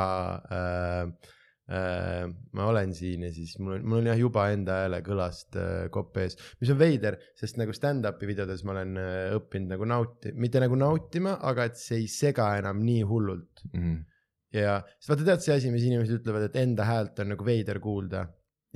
äh, 0.52 1.32
äh, 1.72 2.24
ma 2.52 2.66
olen 2.70 2.94
siin 2.94 3.26
ja 3.26 3.32
siis 3.34 3.56
mul 3.58 3.76
on, 3.78 3.86
mul 3.86 4.00
on 4.02 4.10
jah 4.10 4.18
juba 4.20 4.48
enda 4.54 4.80
hääle 4.82 5.00
kõlast 5.06 5.58
äh, 5.58 5.86
kopp 5.94 6.16
ees, 6.22 6.38
mis 6.60 6.72
on 6.72 6.78
veider, 6.80 7.18
sest 7.38 7.58
nagu 7.60 7.74
stand-up'i 7.76 8.28
videodes 8.28 8.64
ma 8.64 8.76
olen 8.76 8.98
äh, 9.02 9.36
õppinud 9.38 9.74
nagu 9.74 9.88
nauti-, 9.90 10.34
mitte 10.34 10.62
nagu 10.62 10.78
nautima, 10.78 11.36
aga 11.42 11.70
et 11.70 11.80
see 11.80 12.02
ei 12.04 12.10
sega 12.12 12.52
enam 12.60 12.84
nii 12.86 13.02
hullult 13.06 13.66
Mhm. 13.72 13.98
ja 14.54 14.80
siis 14.96 15.10
vaata, 15.10 15.26
tead 15.26 15.44
see 15.44 15.56
asi, 15.58 15.70
mis 15.74 15.86
inimesed 15.86 16.20
ütlevad, 16.20 16.48
et 16.48 16.58
enda 16.62 16.86
häält 16.86 17.18
on 17.24 17.34
nagu 17.34 17.44
veider 17.46 17.80
kuulda 17.82 18.26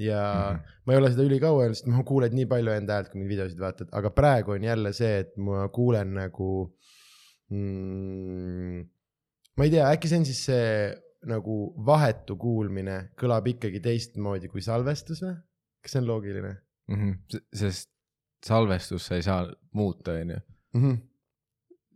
ja 0.01 0.21
mm 0.25 0.41
Mhm. 0.41 0.57
-hmm. 0.57 0.83
ma 0.87 0.93
ei 0.95 0.99
ole 0.99 1.11
seda 1.13 1.27
ülikaua 1.29 1.63
öelnud, 1.63 1.77
sest 1.79 1.87
ma 1.93 2.03
kuulen 2.09 2.35
nii 2.39 2.47
palju 2.51 2.73
enda 2.73 2.97
häält, 2.97 3.11
kui 3.13 3.21
mind 3.21 3.31
videosid 3.35 3.61
vaatad, 3.61 3.89
aga 3.93 4.11
praegu 4.11 4.51
on 4.57 4.65
jälle 4.65 4.93
see, 4.97 5.19
et 5.25 5.37
ma 5.37 5.69
kuulen 5.69 6.15
nagu 6.15 6.51
mm,. 7.51 8.81
ma 9.57 9.65
ei 9.67 9.71
tea, 9.75 9.87
äkki 9.95 10.09
see 10.11 10.19
on 10.23 10.27
siis 10.29 10.43
see 10.49 10.67
nagu 11.31 11.57
vahetu 11.87 12.37
kuulmine 12.41 12.97
kõlab 13.21 13.49
ikkagi 13.53 13.81
teistmoodi 13.85 14.49
kui 14.53 14.63
salvestus 14.65 15.21
või? 15.25 15.35
kas 15.83 15.93
see 15.97 16.01
on 16.03 16.09
loogiline 16.09 16.55
Mhm. 16.91 17.11
sest 17.55 17.91
salvestus 18.47 19.05
sa 19.07 19.15
ei 19.19 19.23
saa 19.23 19.45
muuta, 19.77 20.13
onju. 20.23 20.39
mm? 20.75 20.81
-hmm. 20.83 20.97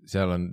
seal 0.07 0.31
on, 0.31 0.45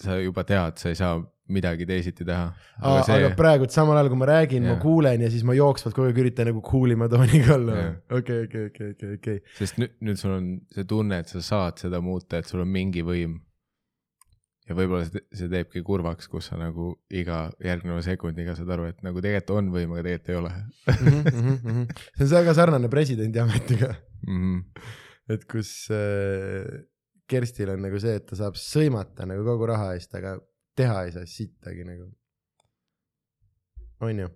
sa 0.00 0.16
juba 0.20 0.44
tead, 0.44 0.78
sa 0.80 0.88
ei 0.88 0.94
saa 0.98 1.18
midagi 1.52 1.86
teisiti 1.88 2.26
teha. 2.28 2.50
Aga, 2.78 3.02
see... 3.06 3.16
aga 3.16 3.32
praegu, 3.38 3.66
et 3.68 3.74
samal 3.74 3.98
ajal 3.98 4.10
kui 4.12 4.20
ma 4.20 4.28
räägin, 4.28 4.66
ma 4.66 4.74
Jah. 4.74 4.82
kuulen 4.82 5.24
ja 5.24 5.30
siis 5.32 5.44
ma 5.48 5.56
jooksvalt 5.56 5.96
kogu 5.96 6.10
aeg 6.10 6.20
üritan 6.22 6.50
nagu 6.50 6.62
cool'ima 6.64 7.08
tooniga 7.10 7.54
olla 7.56 7.76
okei, 8.18 8.44
okei, 8.46 8.64
okei, 8.70 8.94
okei, 8.94 9.18
okei. 9.18 9.42
sest 9.58 9.80
nüüd, 9.80 9.94
nüüd 10.04 10.20
sul 10.20 10.34
on 10.36 10.48
see 10.74 10.88
tunne, 10.88 11.20
et 11.22 11.32
sa 11.32 11.42
saad 11.44 11.80
seda 11.80 12.02
muuta, 12.04 12.40
et 12.40 12.50
sul 12.50 12.64
on 12.64 12.72
mingi 12.72 13.04
võim. 13.06 13.38
ja 14.68 14.76
võib-olla 14.76 15.08
see, 15.08 15.24
see 15.40 15.48
teebki 15.52 15.80
kurvaks, 15.86 16.28
kus 16.28 16.50
sa 16.50 16.60
nagu 16.60 16.90
iga 17.08 17.46
järgneva 17.64 18.02
sekundiga 18.04 18.56
saad 18.58 18.74
aru, 18.76 18.90
et 18.92 19.00
nagu 19.06 19.24
tegelikult 19.24 19.56
on 19.56 19.72
võim, 19.72 19.96
aga 19.96 20.04
tegelikult 20.10 20.34
ei 20.34 20.40
ole 20.42 20.52
Mhm, 20.98 21.88
see 22.18 22.28
on 22.28 22.34
väga 22.34 22.56
sarnane 22.60 22.92
presidendi 22.92 23.40
ametiga, 23.40 23.94
mm. 24.26 24.38
-hmm. 24.44 24.92
et 25.32 25.48
kus 25.48 25.72
äh, 25.96 26.84
Kerstil 27.28 27.68
on 27.74 27.82
nagu 27.84 27.98
see, 28.00 28.14
et 28.16 28.24
ta 28.28 28.36
saab 28.38 28.56
sõimata 28.56 29.26
nagu 29.28 29.44
kogu 29.44 29.66
raha 29.68 29.92
eest, 29.96 30.14
aga 30.16 30.38
teha 30.78 31.02
ei 31.06 31.14
saa 31.16 31.26
sittagi 31.28 31.86
nagu. 31.88 32.08
on 34.06 34.22
ju 34.22 34.28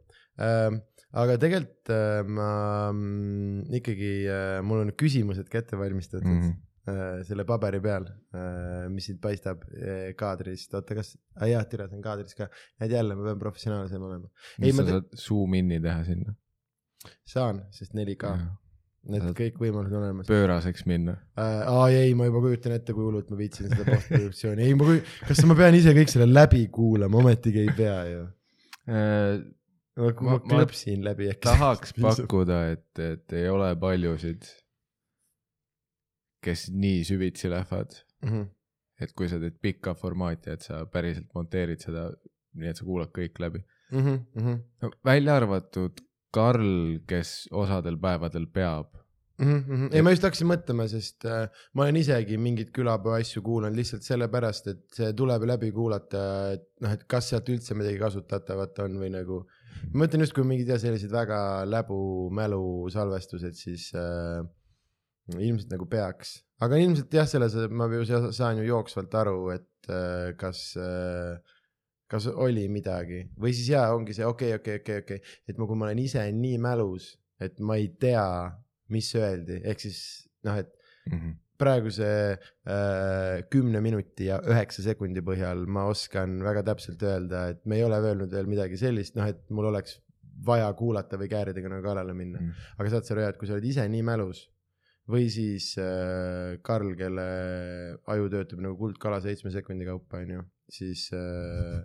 ähm,, 0.42 0.80
aga 1.22 1.38
tegelikult 1.38 1.92
äh, 1.94 2.20
ma 2.26 2.50
mm, 2.90 3.70
ikkagi 3.78 4.12
äh,, 4.26 4.58
mul 4.66 4.82
on 4.82 4.92
küsimused 4.98 5.50
ka 5.52 5.62
ette 5.62 5.78
valmistatud 5.78 6.26
mm. 6.26 6.40
-hmm. 6.42 7.20
selle 7.28 7.44
paberi 7.46 7.78
peal 7.84 8.08
äh,, 8.08 8.88
mis 8.90 9.06
siit 9.06 9.20
paistab 9.22 9.62
äh, 9.70 10.08
kaadrist, 10.18 10.74
oota, 10.74 10.96
kas, 10.98 11.14
aa 11.38 11.50
jah, 11.52 11.68
see 11.70 11.86
on 11.86 12.02
kaadris 12.02 12.34
ka, 12.38 12.48
näed 12.82 12.96
jälle, 12.96 13.14
ma 13.14 13.28
pean 13.28 13.44
professionaalsem 13.44 14.02
olema. 14.08 14.32
Ma 14.58 14.72
sa 14.72 14.88
te- 14.88 14.96
saad 14.96 15.14
zoom 15.26 15.54
in'i 15.60 15.78
teha 15.86 16.02
sinna. 16.10 16.34
saan, 17.34 17.62
sest 17.74 17.94
4K, 17.98 18.34
need 19.10 19.24
kõik 19.38 19.56
võimalused 19.58 19.94
on 19.98 20.02
olemas. 20.04 20.26
pööraseks 20.30 20.84
minna. 20.86 21.16
äh,. 21.38 21.62
aa 21.68 21.88
ei, 21.90 22.14
ma 22.14 22.28
juba 22.28 22.40
kujutan 22.44 22.72
ette, 22.76 22.92
kui 22.94 23.02
hullult 23.08 23.30
ma 23.32 23.36
viitsin 23.40 23.68
seda 23.72 23.84
postproduktsiooni, 23.88 24.62
ei 24.68 24.74
ma 24.78 24.84
kuj-, 24.90 25.02
kas 25.28 25.42
ma 25.48 25.56
pean 25.58 25.74
ise 25.74 25.94
kõik 25.96 26.12
selle 26.12 26.28
läbi 26.30 26.66
kuulama, 26.70 27.18
ometigi 27.24 27.64
ei 27.66 27.74
pea 27.76 27.98
ju. 28.10 28.22
ma, 28.86 29.02
ma, 29.96 30.12
Ma- 30.22 30.38
ma 30.38 30.38
klõpsin 30.48 31.02
läbi 31.04 31.28
äkki. 31.32 31.42
tahaks 31.48 31.92
pakkuda, 32.00 32.60
et, 32.76 32.88
et 32.98 33.32
ei 33.38 33.48
ole 33.52 33.72
paljusid, 33.76 34.46
kes 36.42 36.68
nii 36.74 37.02
süvitsi 37.06 37.50
lähevad, 37.52 37.92
Mhm. 38.26 38.42
et 39.02 39.12
kui 39.18 39.28
sa 39.28 39.38
teed 39.42 39.56
pikka 39.62 39.94
formaati, 39.98 40.50
et 40.54 40.62
sa 40.62 40.84
päriselt 40.86 41.26
monteerid 41.34 41.80
seda 41.82 42.08
nii, 42.54 42.68
et 42.70 42.76
sa 42.78 42.84
kuulad 42.86 43.10
kõik 43.14 43.38
läbi. 43.42 43.64
mm. 43.90 44.18
-hmm. 44.36 44.90
välja 45.04 45.36
arvatud 45.36 45.98
Karl, 46.32 46.98
kes 47.08 47.48
osadel 47.52 47.98
päevadel 48.00 48.48
peab 48.52 49.02
mm. 49.42 49.64
-hmm. 49.68 49.88
ei, 49.92 50.02
ma 50.02 50.12
just 50.14 50.24
hakkasin 50.26 50.48
mõtlema, 50.48 50.86
sest 50.90 51.26
äh, 51.28 51.46
ma 51.74 51.86
olen 51.86 51.98
isegi 52.00 52.38
mingeid 52.40 52.70
külapäeva 52.76 53.18
asju 53.22 53.42
kuulanud 53.46 53.78
lihtsalt 53.78 54.06
sellepärast, 54.06 54.70
et 54.72 54.82
see 54.98 55.10
tuleb 55.18 55.46
läbi 55.48 55.72
kuulata, 55.74 56.22
et 56.56 56.66
noh, 56.84 56.94
et 56.96 57.04
kas 57.10 57.32
sealt 57.32 57.50
üldse 57.52 57.76
midagi 57.78 58.00
kasutatavat 58.02 58.82
on 58.86 58.98
või 59.02 59.12
nagu. 59.14 59.42
ma 59.92 60.04
mõtlen 60.04 60.22
justkui 60.24 60.44
mingid 60.46 60.68
ja 60.68 60.78
sellised 60.78 61.10
väga 61.12 61.64
läbu 61.66 62.30
mälu 62.34 62.90
salvestused, 62.92 63.56
siis 63.58 63.90
äh, 63.98 64.42
ilmselt 65.38 65.72
nagu 65.72 65.86
peaks, 65.90 66.36
aga 66.62 66.78
ilmselt 66.78 67.14
jah, 67.14 67.28
selles 67.28 67.56
ma 67.70 67.88
ju 67.92 68.04
saan 68.32 68.60
ju 68.60 68.68
jooksvalt 68.68 69.14
aru, 69.22 69.38
et 69.56 69.90
äh, 69.90 70.32
kas 70.38 70.72
äh, 70.76 71.38
kas 72.12 72.28
oli 72.28 72.66
midagi 72.68 73.22
või 73.40 73.54
siis 73.56 73.72
jaa, 73.72 73.88
ongi 73.96 74.16
see 74.16 74.26
okei 74.28 74.52
okay,, 74.52 74.60
okei 74.60 74.80
okay,, 74.80 74.98
okei 75.02 75.18
okay,, 75.18 75.20
okei, 75.20 75.38
et 75.48 75.60
ma, 75.60 75.68
kui 75.68 75.80
ma 75.80 75.88
olen 75.88 76.02
ise 76.02 76.24
nii 76.36 76.58
mälus, 76.62 77.12
et 77.42 77.60
ma 77.64 77.78
ei 77.80 77.88
tea, 78.02 78.26
mis 78.92 79.08
öeldi, 79.18 79.62
ehk 79.64 79.80
siis 79.86 80.02
noh, 80.46 80.58
et 80.60 80.70
mm 81.08 81.18
-hmm. 81.18 81.34
praeguse 81.58 82.08
äh, 82.36 83.42
kümne 83.50 83.80
minuti 83.80 84.28
ja 84.28 84.40
üheksa 84.44 84.84
sekundi 84.84 85.24
põhjal 85.24 85.66
ma 85.66 85.86
oskan 85.90 86.40
väga 86.44 86.62
täpselt 86.72 87.02
öelda, 87.02 87.48
et 87.54 87.66
me 87.66 87.76
ei 87.80 87.84
ole 87.84 88.00
öelnud 88.00 88.30
veel 88.30 88.50
midagi 88.50 88.76
sellist, 88.76 89.16
noh, 89.16 89.28
et 89.28 89.50
mul 89.50 89.70
oleks 89.72 90.00
vaja 90.46 90.72
kuulata 90.74 91.18
või 91.20 91.28
kääridega 91.30 91.68
nagu 91.68 91.82
kallale 91.84 92.14
minna 92.14 92.40
mm. 92.40 92.48
-hmm. 92.48 92.80
aga 92.80 92.90
saad 92.90 93.04
sa 93.04 93.14
aru, 93.14 93.28
et 93.28 93.38
kui 93.38 93.48
sa 93.48 93.54
oled 93.54 93.64
ise 93.64 93.88
nii 93.88 94.02
mälus 94.02 94.48
või 95.08 95.28
siis 95.30 95.74
äh, 95.78 96.58
Karl, 96.62 96.94
kelle 96.96 97.26
aju 98.06 98.28
töötab 98.30 98.60
nagu 98.62 98.76
kuldkala 98.76 99.20
seitsme 99.20 99.50
sekundi 99.50 99.86
kaupa, 99.88 100.22
onju, 100.22 100.44
siis 100.72 101.08
äh, 101.16 101.82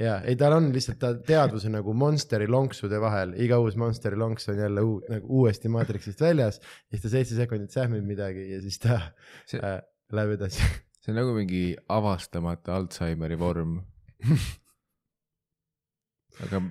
ja 0.00 0.18
ei, 0.28 0.36
tal 0.40 0.56
on 0.58 0.68
lihtsalt 0.74 0.98
ta 1.00 1.12
teadvuse 1.16 1.70
nagu 1.72 1.94
Monsteri 1.96 2.48
lonksude 2.50 3.00
vahel, 3.02 3.34
iga 3.42 3.58
uus 3.62 3.78
Monsteri 3.80 4.18
lonks 4.20 4.48
on 4.52 4.60
jälle 4.60 4.84
uu, 4.84 4.98
nagu 5.10 5.40
uuesti 5.42 5.70
maatriksist 5.72 6.20
väljas. 6.20 6.60
siis 6.90 7.04
ta 7.04 7.12
seitse 7.12 7.38
sekundit 7.38 7.72
sähmib 7.74 8.04
midagi 8.06 8.50
ja 8.52 8.60
siis 8.64 8.78
ta 8.82 9.00
see, 9.48 9.60
äh, 9.60 9.80
läheb 10.12 10.36
edasi. 10.36 10.68
see 11.00 11.14
on 11.14 11.20
nagu 11.22 11.32
mingi 11.36 11.64
avastamata 11.88 12.76
Alžeimeri 12.76 13.38
vorm 13.40 13.80
aga. 16.44 16.62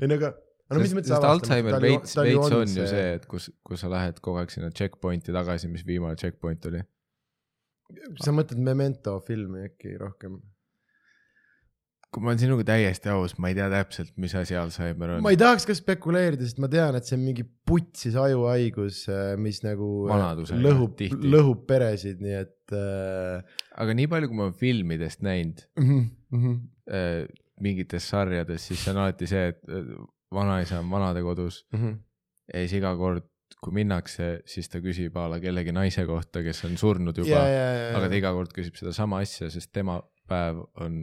ei 0.00 0.08
no 0.08 0.18
aga 0.20 0.32
aga 0.70 0.82
mis 0.82 0.94
mõttes 0.96 1.12
avastama? 1.12 1.36
Alžeimer 1.36 1.80
veits, 1.82 2.16
veits 2.18 2.56
on 2.56 2.76
ju 2.80 2.88
see, 2.88 3.06
et 3.18 3.26
kus, 3.30 3.50
kus 3.66 3.84
sa 3.84 3.92
lähed 3.92 4.20
kogu 4.24 4.40
aeg 4.40 4.52
sinna 4.54 4.72
checkpoint'i 4.74 5.34
tagasi, 5.34 5.70
mis 5.70 5.84
viimane 5.86 6.18
checkpoint 6.20 6.66
oli. 6.70 6.80
Sa 8.22 8.34
mõtled 8.34 8.60
Memento 8.62 9.18
filmi 9.26 9.66
äkki 9.68 9.96
rohkem? 10.00 10.40
kui 12.16 12.24
ma 12.24 12.30
olen 12.32 12.40
sinuga 12.40 12.64
täiesti 12.64 13.10
aus, 13.12 13.34
ma 13.42 13.50
ei 13.50 13.56
tea 13.58 13.66
täpselt, 13.68 14.12
mis 14.22 14.32
asi 14.38 14.56
Alžeimer 14.56 15.16
on. 15.16 15.24
ma 15.24 15.32
ei 15.34 15.38
tahaks 15.40 15.66
ka 15.68 15.74
spekuleerida, 15.76 16.46
sest 16.46 16.60
ma 16.62 16.70
tean, 16.72 16.96
et 16.96 17.04
see 17.04 17.16
on 17.18 17.24
mingi 17.26 17.44
putsis 17.68 18.16
ajuhaigus, 18.20 19.02
äh, 19.12 19.34
mis 19.40 19.60
nagu 19.64 19.90
äh, 20.06 20.12
Vanadusega, 20.14 20.62
lõhub, 20.64 21.02
lõhub 21.26 21.66
peresid, 21.68 22.22
nii 22.24 22.38
et 22.38 22.76
äh.... 22.76 23.58
aga 23.82 23.96
nii 23.98 24.08
palju, 24.12 24.30
kui 24.30 24.38
ma 24.38 24.46
olen 24.46 24.56
filmidest 24.56 25.26
näinud 25.26 25.60
mm 25.76 26.08
-hmm. 26.32 26.56
äh, 26.88 27.26
mingites 27.60 28.08
sarjades, 28.08 28.64
siis 28.70 28.80
see 28.84 28.94
on 28.94 29.02
alati 29.04 29.28
see, 29.28 29.52
et 29.52 29.60
vanaisa 30.32 30.80
on 30.80 30.90
vanadekodus 30.90 31.66
mm 31.72 31.82
-hmm. 31.82 31.98
ja 32.52 32.64
siis 32.64 32.78
iga 32.80 32.96
kord, 32.96 33.28
kui 33.62 33.74
minnakse, 33.78 34.40
siis 34.48 34.68
ta 34.72 34.80
küsib 34.84 35.16
a 35.18 35.26
la 35.32 35.38
kellegi 35.42 35.72
naise 35.74 36.04
kohta, 36.08 36.42
kes 36.44 36.64
on 36.68 36.76
surnud 36.80 37.16
juba 37.16 37.30
yeah,, 37.32 37.52
yeah, 37.52 37.76
yeah, 37.78 37.94
aga 37.98 38.10
ta 38.12 38.18
iga 38.18 38.32
kord 38.36 38.52
küsib 38.56 38.76
sedasama 38.78 39.22
asja, 39.24 39.48
sest 39.52 39.72
tema 39.74 39.98
päev 40.28 40.60
on, 40.84 41.00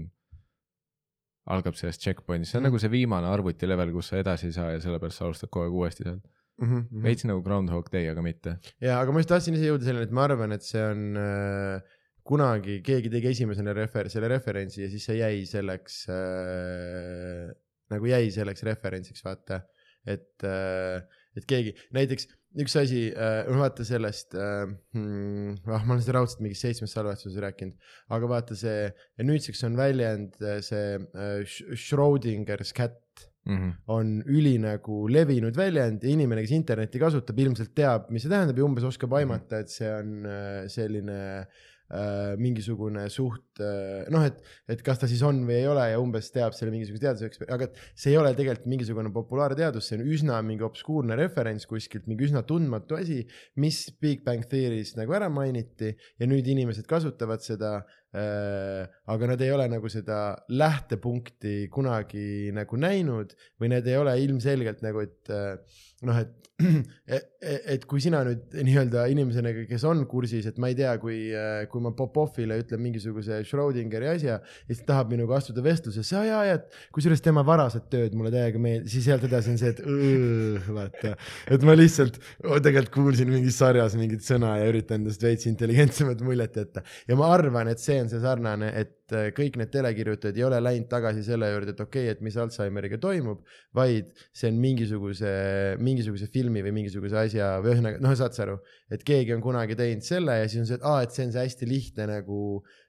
algab 1.53 1.75
sellest 1.79 2.03
checkpoint'ist, 2.03 2.53
see 2.53 2.59
on 2.59 2.63
mm 2.63 2.69
-hmm. 2.69 2.71
nagu 2.71 2.83
see 2.83 2.93
viimane 2.93 3.27
arvuti 3.27 3.67
level, 3.67 3.91
kus 3.95 4.13
sa 4.13 4.21
edasi 4.21 4.47
ei 4.51 4.55
saa 4.55 4.69
ja 4.75 4.79
sellepärast 4.83 5.19
sa 5.19 5.25
alustad 5.25 5.51
kogu 5.51 5.65
aeg 5.65 5.79
uuesti 5.81 6.07
sealt 6.07 6.23
mm 6.61 6.69
-hmm.. 6.69 7.03
veits 7.03 7.25
nagu 7.25 7.41
Groundhog 7.41 7.89
Day, 7.91 8.07
aga 8.09 8.21
mitte. 8.21 8.57
ja, 8.81 8.99
aga 8.99 9.11
ma 9.11 9.19
just 9.23 9.33
tahtsin 9.33 9.57
ise 9.57 9.67
jõuda 9.71 9.89
selleni, 9.89 10.07
et 10.09 10.15
ma 10.15 10.23
arvan, 10.29 10.55
et 10.55 10.63
see 10.63 10.83
on 10.83 11.17
äh, 11.17 11.81
kunagi 12.23 12.79
keegi 12.85 13.11
tegi 13.11 13.33
esimesena 13.33 13.73
refer-, 13.75 14.09
selle 14.09 14.29
referentsi 14.31 14.83
ja 14.85 14.89
siis 14.89 15.05
see 15.09 15.17
jäi 15.19 15.43
selleks 15.49 16.05
äh, 16.13 17.49
nagu 17.93 18.09
jäi 18.09 18.31
selleks 18.31 18.63
referentsiks, 18.63 19.25
vaata. 19.25 19.61
et, 20.05 20.43
äh, 20.43 21.03
et 21.35 21.45
keegi, 21.47 21.75
näiteks 21.95 22.27
üks 22.61 22.75
asi 22.77 23.05
äh,, 23.11 23.47
vaata 23.57 23.85
sellest 23.87 24.35
äh,, 24.37 24.67
hmm, 24.93 25.55
ah, 25.65 25.85
ma 25.85 25.95
olen 25.95 26.03
seda 26.05 26.19
raudselt 26.19 26.43
mingis 26.45 26.61
seitsmes 26.65 26.93
salvestuses 26.93 27.41
rääkinud, 27.41 27.77
aga 28.13 28.29
vaata 28.29 28.57
see, 28.57 28.89
nüüdseks 29.25 29.63
on 29.69 29.77
väljend 29.79 30.37
äh, 30.43 30.59
see 30.65 30.99
äh, 30.99 31.55
Schrodinger's 31.73 32.73
cat 32.77 32.99
mm 33.45 33.57
-hmm. 33.57 33.73
on 33.87 34.15
üli 34.25 34.55
nagu 34.61 35.07
levinud 35.09 35.57
väljend 35.57 36.03
ja 36.03 36.09
inimene, 36.09 36.45
kes 36.45 36.55
internetti 36.55 36.99
kasutab, 36.99 37.39
ilmselt 37.39 37.73
teab, 37.75 38.09
mis 38.09 38.23
see 38.23 38.31
tähendab 38.31 38.57
ja 38.57 38.65
umbes 38.65 38.87
oskab 38.87 39.13
aimata, 39.19 39.59
et 39.59 39.69
see 39.69 39.89
on 39.89 40.25
äh, 40.25 40.67
selline 40.71 41.19
äh, 41.41 41.61
mingisugune 42.39 43.05
suht 43.13 43.61
äh, 43.61 44.05
noh, 44.13 44.23
et, 44.25 44.39
et 44.71 44.81
kas 44.85 45.01
ta 45.01 45.09
siis 45.09 45.21
on 45.25 45.43
või 45.47 45.59
ei 45.59 45.67
ole 45.69 45.83
ja 45.91 45.99
umbes 46.01 46.31
teab 46.33 46.55
selle 46.57 46.73
mingisuguse 46.73 47.03
teaduse, 47.03 47.47
aga 47.53 47.67
see 47.91 48.13
ei 48.13 48.19
ole 48.21 48.31
tegelikult 48.37 48.69
mingisugune 48.71 49.11
populaarteadus, 49.13 49.89
see 49.89 49.99
on 49.99 50.05
üsna 50.15 50.39
mingi 50.45 50.65
obskuurne 50.65 51.17
referents 51.19 51.67
kuskilt, 51.69 52.07
mingi 52.09 52.29
üsna 52.29 52.45
tundmatu 52.47 52.97
asi, 52.97 53.21
mis 53.61 53.85
Big 54.01 54.23
Bang 54.25 54.47
Theory's 54.49 54.95
nagu 54.97 55.13
ära 55.17 55.29
mainiti 55.33 55.93
ja 55.93 56.29
nüüd 56.29 56.47
inimesed 56.55 56.89
kasutavad 56.89 57.45
seda 57.45 57.77
äh,. 57.81 57.99
Aga 58.13 59.27
nad 59.31 59.41
ei 59.41 59.51
ole 59.51 59.65
nagu 59.71 59.89
seda 59.89 60.19
lähtepunkti 60.53 61.67
kunagi 61.73 62.51
nagu 62.53 62.77
näinud 62.77 63.33
või 63.61 63.73
need 63.73 63.89
ei 63.89 63.97
ole 63.97 64.13
ilmselgelt 64.21 64.83
nagu, 64.85 65.01
et 65.01 65.33
äh, 65.33 65.81
noh, 66.05 66.19
et, 66.21 66.49
et, 67.07 67.29
et 67.73 67.85
kui 67.89 68.01
sina 68.03 68.21
nüüd 68.27 68.53
nii-öelda 68.67 69.05
inimesena, 69.11 69.51
kes 69.67 69.85
on 69.89 70.03
kursis, 70.09 70.45
et 70.49 70.59
ma 70.61 70.69
ei 70.71 70.77
tea, 70.77 70.93
kui, 71.01 71.17
äh, 71.35 71.63
kui 71.71 71.83
ma 71.83 71.93
Popovile 71.97 72.59
ütlen 72.61 72.81
mingisuguse 72.83 73.41
Schrödingeri 73.47 74.11
asja 74.13 74.37
ja 74.37 74.37
siis 74.69 74.83
tahab 74.87 75.11
minuga 75.13 75.39
astuda 75.39 75.63
vestlusesse, 75.65 76.15
aa 76.19 76.27
jaa, 76.27 76.59
et 76.59 76.77
kusjuures 76.95 77.23
tema 77.23 77.43
varased 77.47 77.89
tööd 77.91 78.15
mulle 78.17 78.31
täiega 78.33 78.61
meeldisid, 78.61 78.93
siis 78.93 79.09
sealt 79.09 79.25
edasi 79.27 79.53
on 79.53 79.59
see, 79.61 79.73
et 79.73 80.69
vaata. 80.77 81.15
et 81.57 81.65
ma 81.65 81.75
lihtsalt 81.77 82.19
tegelikult 82.43 82.93
kuulsin 82.93 83.31
mingis 83.31 83.57
sarjas 83.59 83.97
mingit 83.97 84.23
sõna 84.25 84.55
ja 84.61 84.69
üritan 84.69 85.01
endast 85.01 85.23
veits 85.23 85.47
intelligentsemat 85.49 86.21
muljet 86.25 86.61
jätta 86.61 86.83
ja 87.09 87.17
ma 87.19 87.31
arvan, 87.33 87.71
et 87.73 87.81
see 87.81 87.97
on 88.03 88.11
see 88.11 88.21
sarnane, 88.23 88.69
et 88.79 89.15
äh, 89.15 89.29
kõik 89.35 89.57
need 89.59 89.71
telekirjutajad 89.73 90.37
ei 90.39 90.45
ole 90.47 90.59
läinud 90.61 90.89
tagasi 90.91 91.23
selle 91.25 91.49
juurde, 91.51 91.73
et 91.73 91.81
okei 91.83 92.05
okay,, 92.07 92.17
et 92.17 92.21
mis 92.25 92.37
Alžeimeriga 92.39 92.99
toimub, 93.01 93.41
vaid 93.75 94.11
see 94.35 94.51
on 94.51 94.61
mingisuguse, 94.63 95.33
mingisuguse 95.83 96.29
filmi 96.33 96.63
või 96.65 96.75
mingisuguse 96.81 97.19
asja 97.25 97.55
või 97.63 97.73
ühesõnaga, 97.73 98.03
noh, 98.03 98.15
saad 98.19 98.37
sa 98.37 98.45
aru, 98.47 98.59
et 98.93 99.03
keegi 99.07 99.35
on 99.35 99.43
kunagi 99.43 99.79
teinud 99.79 100.05
selle 100.05 100.41
ja 100.41 100.47
siis 100.47 100.63
on 100.63 100.69
see, 100.69 100.79
et 100.81 100.87
aa, 100.87 101.03
et 101.07 101.15
see 101.15 101.27
on 101.27 101.35
see 101.35 101.47
hästi 101.47 101.71
lihtne 101.73 102.09
nagu 102.13 102.43
Äh, 102.61 102.82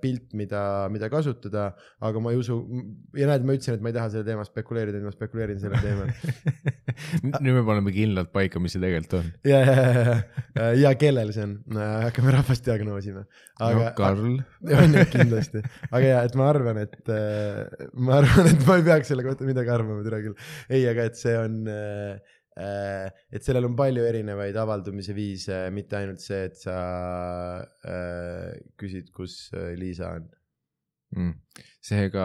pilt, 0.00 0.30
mida, 0.36 0.62
mida 0.92 1.10
kasutada, 1.12 1.70
aga 2.00 2.22
ma 2.22 2.32
ei 2.32 2.38
usu 2.40 2.56
ja 3.18 3.28
näed, 3.28 3.44
ma 3.44 3.56
ütlesin, 3.56 3.76
et 3.76 3.84
ma 3.84 3.90
ei 3.92 3.96
taha 3.96 4.12
selle 4.14 4.24
teema 4.24 4.44
spekuleerida, 4.46 4.96
nüüd 4.96 5.10
ma 5.10 5.12
spekuleerin 5.12 5.60
sellel 5.60 5.82
teemal 5.86 6.08
nüüd 7.44 7.58
me 7.58 7.64
paneme 7.66 7.92
kindlalt 7.94 8.32
paika, 8.32 8.62
mis 8.62 8.76
see 8.76 8.82
tegelikult 8.82 9.18
on. 9.20 9.28
ja, 9.50 9.60
ja, 9.60 9.76
ja, 9.76 10.16
ja, 10.56 10.70
ja 10.86 10.94
kellel 11.00 11.34
see 11.36 11.44
on, 11.44 11.54
hakkame 12.06 12.34
rahvast 12.38 12.64
diagnoosima. 12.66 13.26
aga 13.60 13.84
no,. 13.84 13.92
Karl. 14.00 14.40
on 14.80 14.98
ju, 14.98 15.06
kindlasti, 15.12 15.64
aga 15.90 16.04
ja, 16.06 16.24
et 16.24 16.40
ma 16.40 16.50
arvan, 16.54 16.82
et 16.86 17.12
äh, 17.12 17.86
ma 18.00 18.20
arvan, 18.22 18.50
et 18.54 18.66
ma 18.68 18.80
ei 18.80 18.88
peaks 18.88 19.12
selle 19.12 19.28
kohta 19.28 19.48
midagi 19.48 19.76
arvama, 19.76 20.00
türa 20.06 20.24
küll. 20.24 20.50
ei, 20.72 20.86
aga 20.88 21.10
et 21.10 21.20
see 21.20 21.36
on 21.36 21.62
äh, 21.68 22.16
Äh, 22.16 22.39
et 22.56 23.44
sellel 23.44 23.68
on 23.68 23.76
palju 23.78 24.02
erinevaid 24.04 24.56
avaldumise 24.58 25.14
viise, 25.16 25.62
mitte 25.74 25.96
ainult 26.00 26.20
see, 26.20 26.48
et 26.48 26.56
sa 26.58 26.78
äh, 27.86 28.56
küsid, 28.80 29.12
kus 29.14 29.52
äh, 29.54 29.72
Liisa 29.78 30.16
on 30.18 30.26
mm.. 31.16 31.36
seega, 31.80 32.24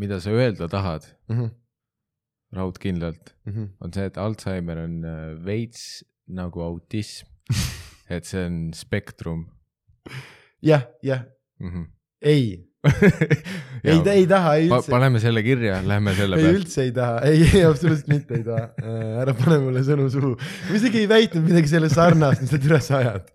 mida 0.00 0.20
sa 0.22 0.30
öelda 0.30 0.68
tahad 0.70 1.08
mm 1.28 1.36
-hmm. 1.36 1.50
raudkindlalt 2.56 3.34
mm, 3.44 3.52
-hmm. 3.52 3.68
on 3.80 3.92
see, 3.92 4.06
et 4.06 4.16
Alžeimer 4.16 4.78
on 4.84 5.02
veits 5.44 6.04
nagu 6.26 6.62
autism 6.62 7.26
et 8.14 8.24
see 8.24 8.46
on 8.46 8.72
spektrum. 8.72 9.46
jah, 10.62 10.86
jah 11.02 11.24
mm, 11.58 11.68
-hmm. 11.68 11.86
ei 12.20 12.69
ei, 13.84 13.98
ei 14.00 14.24
taha, 14.28 14.54
ei 14.56 14.68
üldse 14.68 14.88
pa. 14.88 14.94
paneme 14.94 15.20
selle 15.20 15.42
kirja, 15.44 15.80
lähme 15.84 16.14
selle 16.16 16.38
peale. 16.38 16.52
ei 16.52 16.56
üldse 16.56 16.84
ei 16.86 16.92
taha, 16.96 17.18
ei, 17.28 17.42
ei 17.44 17.64
absoluutselt 17.68 18.08
mitte 18.08 18.38
ei 18.38 18.44
taha 18.46 18.70
äh,. 18.80 19.18
ära 19.20 19.34
pane 19.36 19.58
mulle 19.66 19.82
sõnu 19.84 20.06
suhu. 20.12 20.30
ma 20.38 20.78
isegi 20.78 21.02
ei 21.02 21.10
väitnud 21.10 21.44
midagi 21.44 21.72
selle 21.74 21.90
sarnast, 21.92 22.40
mis 22.40 22.54
sa 22.54 22.60
üles 22.70 22.88
ajad. 23.00 23.28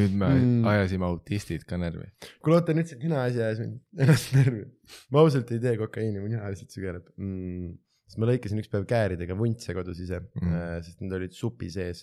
nüüd 0.00 0.16
me 0.18 0.32
mm. 0.32 0.64
ajasime 0.72 1.06
autistid 1.06 1.62
ka 1.68 1.78
närvi. 1.78 2.08
kuule 2.42 2.58
oota, 2.58 2.74
nüüd 2.74 2.90
see 2.90 2.98
nina 3.04 3.22
asi 3.28 3.38
ajas 3.38 3.62
mind 3.62 3.78
ennast 4.02 4.34
närvi. 4.34 4.64
ma 5.14 5.22
ausalt 5.22 5.54
ei 5.54 5.62
tee 5.62 5.76
kokaiini, 5.78 6.18
mu 6.18 6.32
nina 6.32 6.50
lihtsalt 6.50 6.74
sügeleb 6.74 7.06
mm.. 7.14 7.76
sest 8.10 8.18
ma 8.18 8.32
lõikasin 8.32 8.64
üks 8.64 8.72
päev 8.72 8.88
kääridega 8.90 9.38
vuntse 9.38 9.78
kodus 9.78 10.02
ise 10.02 10.24
mm., 10.24 10.50
äh, 10.50 10.76
sest 10.82 11.06
need 11.06 11.14
olid 11.20 11.38
supi 11.38 11.70
sees 11.70 12.02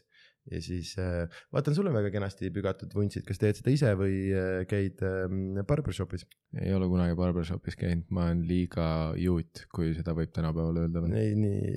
ja 0.51 0.61
siis 0.63 0.93
äh, 0.99 1.27
vaatan 1.53 1.75
sulle 1.75 1.91
väga 1.93 2.11
kenasti 2.13 2.49
pügatud 2.53 2.93
vuntsid, 2.95 3.25
kas 3.27 3.39
teed 3.41 3.59
seda 3.59 3.73
ise 3.73 3.91
või 3.99 4.15
äh, 4.31 4.61
käid 4.69 5.01
äh, 5.05 5.25
barbershopis? 5.67 6.25
ei 6.61 6.71
ole 6.75 6.87
kunagi 6.91 7.17
barbershopis 7.19 7.75
käinud, 7.79 8.05
ma 8.15 8.29
olen 8.29 8.45
liiga 8.47 8.87
juut, 9.19 9.65
kui 9.73 9.91
seda 9.97 10.15
võib 10.17 10.31
tänapäeval 10.35 10.81
öelda 10.85 11.03
veel. 11.03 11.17
ei, 11.19 11.35
nii 11.35 11.67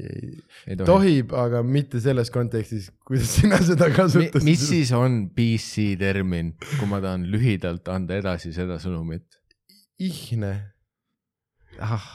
ei 0.71 0.79
tohi. 0.79 0.89
tohib, 0.93 1.35
aga 1.43 1.65
mitte 1.67 2.03
selles 2.03 2.31
kontekstis, 2.35 2.91
kuidas 3.07 3.35
sina 3.41 3.59
seda 3.65 3.91
kasutasid 3.95 4.41
Mi. 4.41 4.53
mis 4.53 4.65
siis 4.71 4.95
on 4.97 5.25
PC 5.35 5.97
termin, 6.01 6.55
kui 6.77 6.91
ma 6.91 7.03
tahan 7.03 7.27
lühidalt 7.33 7.91
anda 7.93 8.19
edasi 8.23 8.55
seda 8.57 8.79
sõnumit? 8.83 9.27
ihne. 10.01 10.55
ah, 11.83 12.07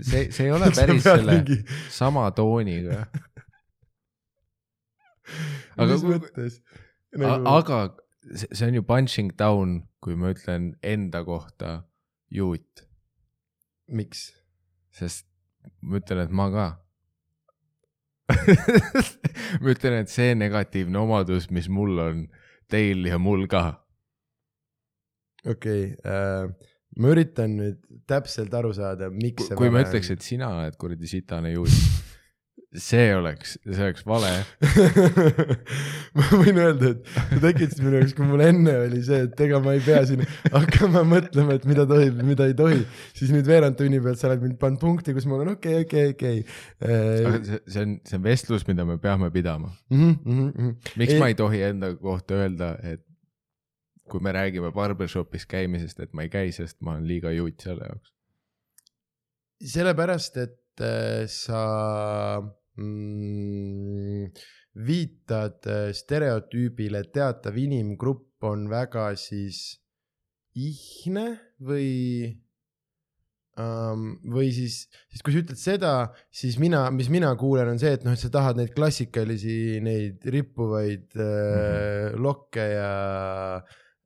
see, 0.00 0.30
see 0.30 0.46
ei 0.46 0.54
ole 0.54 0.70
päris 0.74 1.04
selle 1.04 1.40
mingi... 1.40 1.58
sama 1.90 2.30
tooniga 2.36 3.06
aga, 5.76 5.92
mis 5.92 6.06
mõttes 6.06 6.60
nagu...? 7.18 7.48
aga 7.56 7.80
see 8.32 8.68
on 8.68 8.78
ju 8.78 8.84
punching 8.86 9.34
down, 9.38 9.82
kui 10.02 10.16
ma 10.18 10.32
ütlen 10.34 10.72
enda 10.82 11.24
kohta 11.26 11.82
juut. 12.30 12.86
miks? 13.88 14.30
sest 14.92 15.26
ma 15.80 16.00
ütlen, 16.00 16.24
et 16.26 16.32
ma 16.34 16.48
ka 16.52 16.68
ma 19.62 19.72
ütlen, 19.72 20.02
et 20.02 20.12
see 20.12 20.34
negatiivne 20.38 21.00
omadus, 21.00 21.48
mis 21.52 21.68
mul 21.72 21.98
on, 22.00 22.26
teil 22.70 23.08
ja 23.08 23.18
mul 23.20 23.46
ka. 23.50 23.64
okei 25.44 25.92
okay, 25.92 25.96
äh,, 26.06 26.70
ma 27.02 27.12
üritan 27.12 27.56
nüüd 27.58 27.80
täpselt 28.08 28.54
aru 28.54 28.72
saada, 28.76 29.10
miks 29.12 29.48
see 29.48 29.58
kui 29.58 29.72
ma 29.72 29.82
ütleks, 29.84 30.12
et 30.14 30.24
sina 30.24 30.52
oled 30.60 30.78
kuradi 30.80 31.10
sitane 31.10 31.54
juut 31.54 31.72
see 32.72 33.10
oleks, 33.12 33.56
see 33.66 33.82
oleks 33.84 34.04
vale 34.08 34.30
ma 36.16 36.28
võin 36.30 36.60
öelda, 36.62 36.92
et 36.94 37.10
sa 37.12 37.40
tekitasid 37.42 37.82
minu 37.84 37.98
jaoks, 37.98 38.14
kui 38.16 38.28
mul 38.28 38.44
enne 38.46 38.76
oli 38.86 39.02
see, 39.04 39.26
et 39.26 39.42
ega 39.44 39.60
ma 39.64 39.74
ei 39.76 39.82
pea 39.84 40.00
siin 40.08 40.24
hakkama 40.54 41.02
mõtlema, 41.08 41.58
et 41.58 41.66
mida 41.68 41.84
tohib 41.88 42.22
ja 42.22 42.28
mida 42.30 42.48
ei 42.48 42.56
tohi, 42.56 42.80
siis 43.18 43.32
nüüd 43.34 43.48
veerand 43.48 43.76
tunni 43.76 44.00
pealt 44.04 44.22
sa 44.22 44.30
oled 44.30 44.46
mind 44.46 44.56
pannud 44.62 44.80
punkti, 44.80 45.12
kus 45.16 45.28
ma 45.28 45.36
olen 45.38 45.52
okei 45.52 45.82
okay,, 45.84 46.14
okei 46.16 46.40
okay,, 46.40 46.46
okei 46.46 46.88
okay.. 46.88 47.26
aga 47.28 47.42
see, 47.50 47.60
see 47.74 47.84
on, 47.84 47.94
see 48.08 48.20
on 48.20 48.24
vestlus, 48.24 48.64
mida 48.70 48.88
me 48.88 48.96
peame 49.02 49.28
pidama 49.34 49.68
mm. 49.92 50.00
-hmm, 50.00 50.16
mm 50.24 50.48
-hmm. 50.56 50.96
miks 51.04 51.16
ei... 51.18 51.20
ma 51.20 51.28
ei 51.28 51.36
tohi 51.36 51.62
enda 51.68 51.92
kohta 52.00 52.40
öelda, 52.40 52.72
et 52.82 53.04
kui 54.08 54.20
me 54.20 54.32
räägime 54.32 54.72
barbershopis 54.72 55.46
käimisest, 55.46 56.00
et 56.00 56.12
ma 56.12 56.24
ei 56.24 56.32
käi, 56.32 56.52
sest 56.52 56.80
ma 56.80 56.96
olen 56.96 57.06
liiga 57.08 57.30
juut 57.36 57.60
selle 57.60 57.84
jaoks? 57.84 58.12
sellepärast, 59.62 60.36
et 60.36 60.80
äh, 60.80 61.28
sa 61.30 61.62
mm, 62.80 64.30
viitad 64.86 65.68
äh, 65.68 65.90
stereotüübile, 65.96 67.04
et 67.04 67.12
teatav 67.14 67.58
inimgrupp 67.60 68.44
on 68.48 68.68
väga 68.70 69.10
siis 69.20 69.78
ihne 70.58 71.26
või 71.62 72.32
um,, 73.60 74.08
või 74.32 74.50
siis, 74.54 74.86
siis 75.10 75.24
kui 75.24 75.34
sa 75.34 75.42
ütled 75.42 75.60
seda, 75.60 75.92
siis 76.32 76.58
mina, 76.62 76.86
mis 76.94 77.10
mina 77.12 77.32
kuulen, 77.38 77.74
on 77.74 77.80
see, 77.80 77.94
et 77.96 78.04
noh, 78.06 78.16
et 78.16 78.22
sa 78.22 78.32
tahad 78.32 78.60
neid 78.60 78.74
klassikalisi, 78.76 79.80
neid 79.84 80.24
rippuvaid 80.24 81.08
mm 81.14 81.22
-hmm. 81.22 82.12
äh, 82.12 82.20
lokke 82.20 82.66
ja 82.72 82.92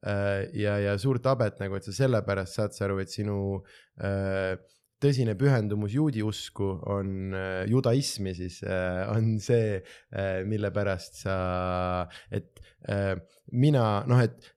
äh, 0.07 0.47
ja, 0.55 0.79
ja 0.79 0.99
suurt 0.99 1.27
habet 1.27 1.61
nagu, 1.61 1.77
et 1.77 1.85
sa 1.85 1.93
sellepärast 1.93 2.61
saad 2.61 2.75
sa 2.75 2.85
aru, 2.87 2.99
et 2.99 3.11
sinu 3.11 3.63
äh, 4.03 4.59
tõsine 5.03 5.35
pühendumus 5.39 5.95
juudi 5.97 6.23
usku 6.25 6.71
on 6.93 7.35
äh, 7.37 7.65
judaismi 7.71 8.33
siis 8.37 8.63
äh, 8.65 9.03
on 9.13 9.37
see, 9.43 9.81
äh, 10.15 10.41
mille 10.49 10.73
pärast 10.75 11.23
sa, 11.25 11.37
et 12.31 12.63
mina 13.51 14.05
noh, 14.07 14.21
et 14.23 14.53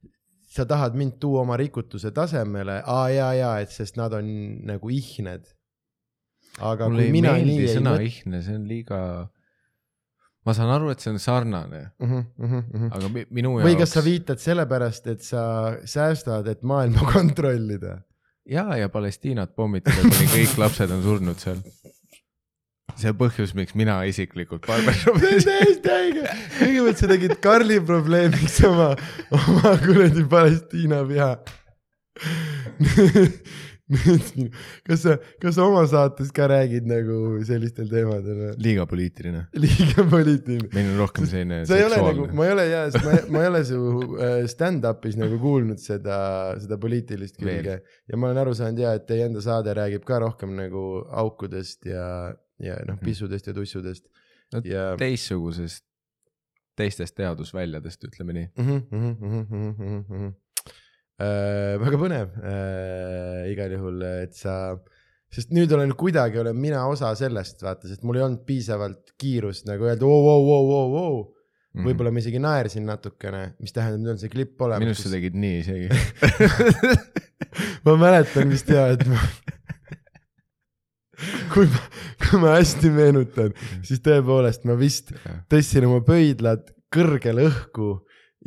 sa 0.49 0.65
tahad 0.69 0.95
mind 0.97 1.17
tuua 1.21 1.41
oma 1.41 1.55
rikutuse 1.57 2.11
tasemele, 2.13 2.79
aa 2.85 3.07
jaa, 3.13 3.31
jaa, 3.37 3.55
et 3.63 3.73
sest 3.73 3.97
nad 3.97 4.13
on 4.13 4.27
nagu 4.69 4.91
ihned. 4.93 5.47
aga 6.59 6.89
mulle 6.89 7.07
ei 7.07 7.21
meeldi 7.23 7.67
sõna 7.71 7.95
mõt... 7.95 8.05
ihne, 8.05 8.41
see 8.45 8.57
on 8.57 8.65
liiga 8.69 8.99
ma 10.45 10.55
saan 10.57 10.71
aru, 10.73 10.89
et 10.93 11.03
see 11.03 11.11
on 11.13 11.19
sarnane 11.21 11.81
mm, 11.99 12.09
-hmm, 12.09 12.25
mm 12.37 12.51
-hmm. 12.51 12.91
aga 12.97 13.09
minu 13.29 13.55
jaoks. 13.57 13.65
või 13.67 13.79
kas 13.79 13.95
sa 13.97 14.03
viitad 14.03 14.41
sellepärast, 14.41 15.07
et 15.07 15.21
sa 15.21 15.43
säästad, 15.85 16.47
et 16.47 16.63
maailma 16.63 17.09
kontrollida? 17.15 17.99
Ja, 18.49 18.65
ja 18.77 18.89
Palestiinat 18.89 19.55
pommitada, 19.55 20.01
kuni 20.01 20.29
kõik 20.33 20.57
lapsed 20.61 20.91
on 20.93 21.03
surnud 21.05 21.41
seal. 21.41 21.61
see 22.99 23.13
põhjus, 23.15 23.53
miks 23.55 23.75
mina 23.79 24.01
isiklikult 24.09 24.65
barbershopis. 24.67 25.21
see 25.23 25.37
on 25.39 25.45
täiesti 25.47 25.93
õige. 25.95 26.35
kõigepealt 26.57 27.03
sa 27.03 27.11
tegid 27.13 27.37
Karli 27.43 27.79
probleemiks 27.85 28.59
oma, 28.67 28.91
oma 29.37 29.77
kuradi 29.85 30.25
Palestiina 30.29 31.03
viha 31.07 31.33
kas 34.87 35.01
sa, 35.01 35.15
kas 35.41 35.55
sa 35.57 35.65
oma 35.65 35.81
saates 35.89 36.29
ka 36.35 36.45
räägid 36.51 36.85
nagu 36.89 37.39
sellistel 37.47 37.87
teemadel? 37.89 38.41
liiga 38.61 38.85
poliitiline. 38.89 39.45
liiga 39.63 40.05
poliitiline. 40.11 40.69
meil 40.75 40.91
on 40.91 40.99
rohkem 41.01 41.25
selline 41.29 41.63
sa 41.69 41.79
ei 41.79 41.87
ole 41.87 41.97
nagu, 42.03 42.27
ma 42.37 42.45
ei 42.45 42.53
ole 42.53 42.65
jaa, 42.69 42.83
ma, 43.05 43.15
ma 43.33 43.43
ei 43.43 43.49
ole 43.49 43.63
su 43.65 43.79
äh, 44.19 44.43
stand-up'is 44.51 45.17
nagu 45.17 45.39
kuulnud 45.41 45.81
seda, 45.81 46.19
seda 46.61 46.77
poliitilist 46.81 47.39
külge. 47.41 47.79
ja 47.81 48.19
ma 48.19 48.29
olen 48.29 48.43
aru 48.43 48.53
saanud 48.59 48.83
jaa, 48.85 48.93
et 48.99 49.07
teie 49.09 49.25
enda 49.25 49.41
saade 49.45 49.73
räägib 49.79 50.05
ka 50.05 50.21
rohkem 50.21 50.53
nagu 50.59 50.85
aukudest 51.23 51.89
ja, 51.89 52.05
ja 52.61 52.77
noh, 52.85 52.99
mhm. 52.99 53.05
pissudest 53.07 53.49
ja 53.49 53.55
tussudest 53.57 54.05
no, 54.53 54.61
ja. 54.69 54.91
teistsugusest, 55.01 55.81
teistest 56.77 57.17
teadusväljadest, 57.17 58.05
ütleme 58.05 58.37
nii 58.37 58.51
mm. 58.53 58.69
-hmm, 58.69 58.85
mm 58.91 59.17
-hmm, 59.17 59.25
mm 59.25 59.49
-hmm, 59.49 59.73
mm 59.81 60.05
-hmm 60.05 60.37
äh,. 61.19 61.75
väga 61.81 61.99
põnev 62.01 62.37
äh, 62.39 63.49
igal 63.53 63.75
juhul, 63.75 64.05
et 64.25 64.37
sa, 64.37 64.75
sest 65.31 65.51
nüüd 65.55 65.71
olen 65.75 65.93
kuidagi 65.99 66.39
olen 66.41 66.57
mina 66.57 66.85
osa 66.91 67.11
sellest, 67.19 67.61
vaata, 67.65 67.89
sest 67.91 68.05
mul 68.07 68.19
ei 68.19 68.25
olnud 68.27 68.45
piisavalt 68.47 69.13
kiirust 69.19 69.67
nagu 69.69 69.89
öelda 69.89 70.07
oo, 70.07 70.23
oo, 70.33 70.39
oo, 70.55 70.63
oo, 70.79 71.03
oo. 71.03 71.19
Mhm. 71.69 71.85
võib-olla 71.85 72.09
ma 72.09 72.21
isegi 72.23 72.39
naersin 72.41 72.87
natukene, 72.89 73.43
mis 73.61 73.75
tähendab, 73.75 74.01
nüüd 74.01 74.15
on 74.15 74.21
see 74.21 74.31
klipp 74.33 74.61
olemas. 74.65 74.81
minu 74.81 74.95
arust 74.95 75.05
sa 75.05 75.13
tegid 75.13 75.35
nii 75.37 75.59
isegi 75.61 75.87
ma 77.85 77.93
mäletan 78.01 78.49
vist 78.49 78.71
ja, 78.73 78.87
et 78.95 79.05
ma 79.05 79.19
kui 81.53 81.67
ma, 81.69 81.83
kui 82.23 82.41
ma 82.41 82.55
hästi 82.55 82.91
meenutan, 82.95 83.53
siis 83.85 84.01
tõepoolest 84.05 84.65
ma 84.69 84.77
vist 84.79 85.13
tõstsin 85.51 85.87
oma 85.87 86.01
pöidlad 86.07 86.71
kõrgele 86.93 87.45
õhku 87.49 87.91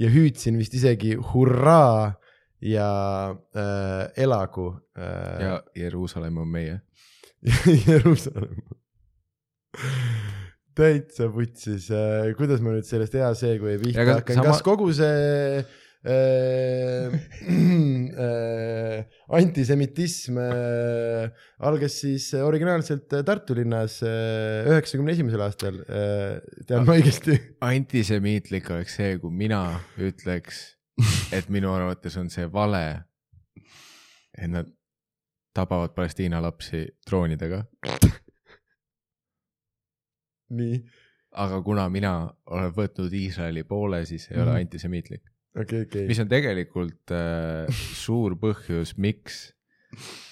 ja 0.01 0.11
hüüdsin 0.13 0.59
vist 0.61 0.75
isegi 0.79 1.15
hurraa 1.33 2.15
ja 2.63 3.35
äh, 3.55 4.23
elagu 4.23 4.71
äh,. 4.97 5.43
ja 5.43 5.63
Jeruusalemm 5.77 6.39
on 6.39 6.49
meie 6.49 6.81
Jeruusalemm 7.89 8.63
täitsa 10.77 11.29
vutsis 11.33 11.91
äh,, 11.93 12.33
kuidas 12.39 12.63
ma 12.65 12.75
nüüd 12.77 12.87
sellest 12.89 13.15
hea 13.19 13.31
seegi 13.37 13.79
pihta 13.83 14.07
hakkan 14.15 14.39
sama..., 14.39 14.53
kas 14.53 14.63
kogu 14.65 14.93
see 14.95 15.59
äh, 16.07 17.13
äh, 18.27 19.03
antisemitism 19.39 20.39
äh, 20.39 21.31
algas 21.59 21.99
siis 22.05 22.31
originaalselt 22.39 23.09
Tartu 23.27 23.57
linnas 23.59 23.99
äh, 24.07 24.71
üheksakümne 24.71 25.17
esimesel 25.17 25.43
aastal 25.45 25.83
äh,, 25.83 26.39
tean 26.69 26.87
ma 26.87 26.95
õigesti? 26.95 27.41
antisemiitlik 27.65 28.71
oleks 28.71 29.01
see, 29.01 29.19
kui 29.23 29.35
mina 29.35 29.65
ütleks 29.99 30.63
et 31.37 31.49
minu 31.49 31.73
arvates 31.73 32.17
on 32.17 32.31
see 32.31 32.47
vale, 32.53 32.85
et 34.39 34.51
nad 34.51 34.69
tabavad 35.55 35.95
Palestiina 35.95 36.43
lapsi 36.43 36.87
droonidega. 37.07 37.65
nii. 40.59 40.83
aga 41.33 41.63
kuna 41.65 41.89
mina 41.89 42.15
olen 42.47 42.73
võtnud 42.77 43.13
Iisraeli 43.17 43.65
poole, 43.65 44.05
siis 44.07 44.29
ei 44.31 44.37
mm. 44.37 44.43
ole 44.43 44.51
mhm. 44.53 44.61
antisemiitlik 44.61 45.23
okay,. 45.61 45.87
Okay. 45.87 46.07
mis 46.07 46.21
on 46.21 46.29
tegelikult 46.29 47.13
äh, 47.17 47.85
suur 47.97 48.37
põhjus, 48.41 48.97
miks 49.01 49.47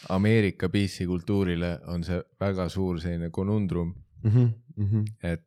Ameerika 0.09 0.70
PC 0.72 1.04
kultuurile 1.09 1.74
on 1.92 2.04
see 2.04 2.20
väga 2.40 2.68
suur 2.72 3.00
selline 3.00 3.30
konundrum 3.30 3.94
mm. 4.22 4.30
-hmm, 4.30 4.48
mm 4.76 4.88
-hmm. 4.90 5.04
et 5.22 5.44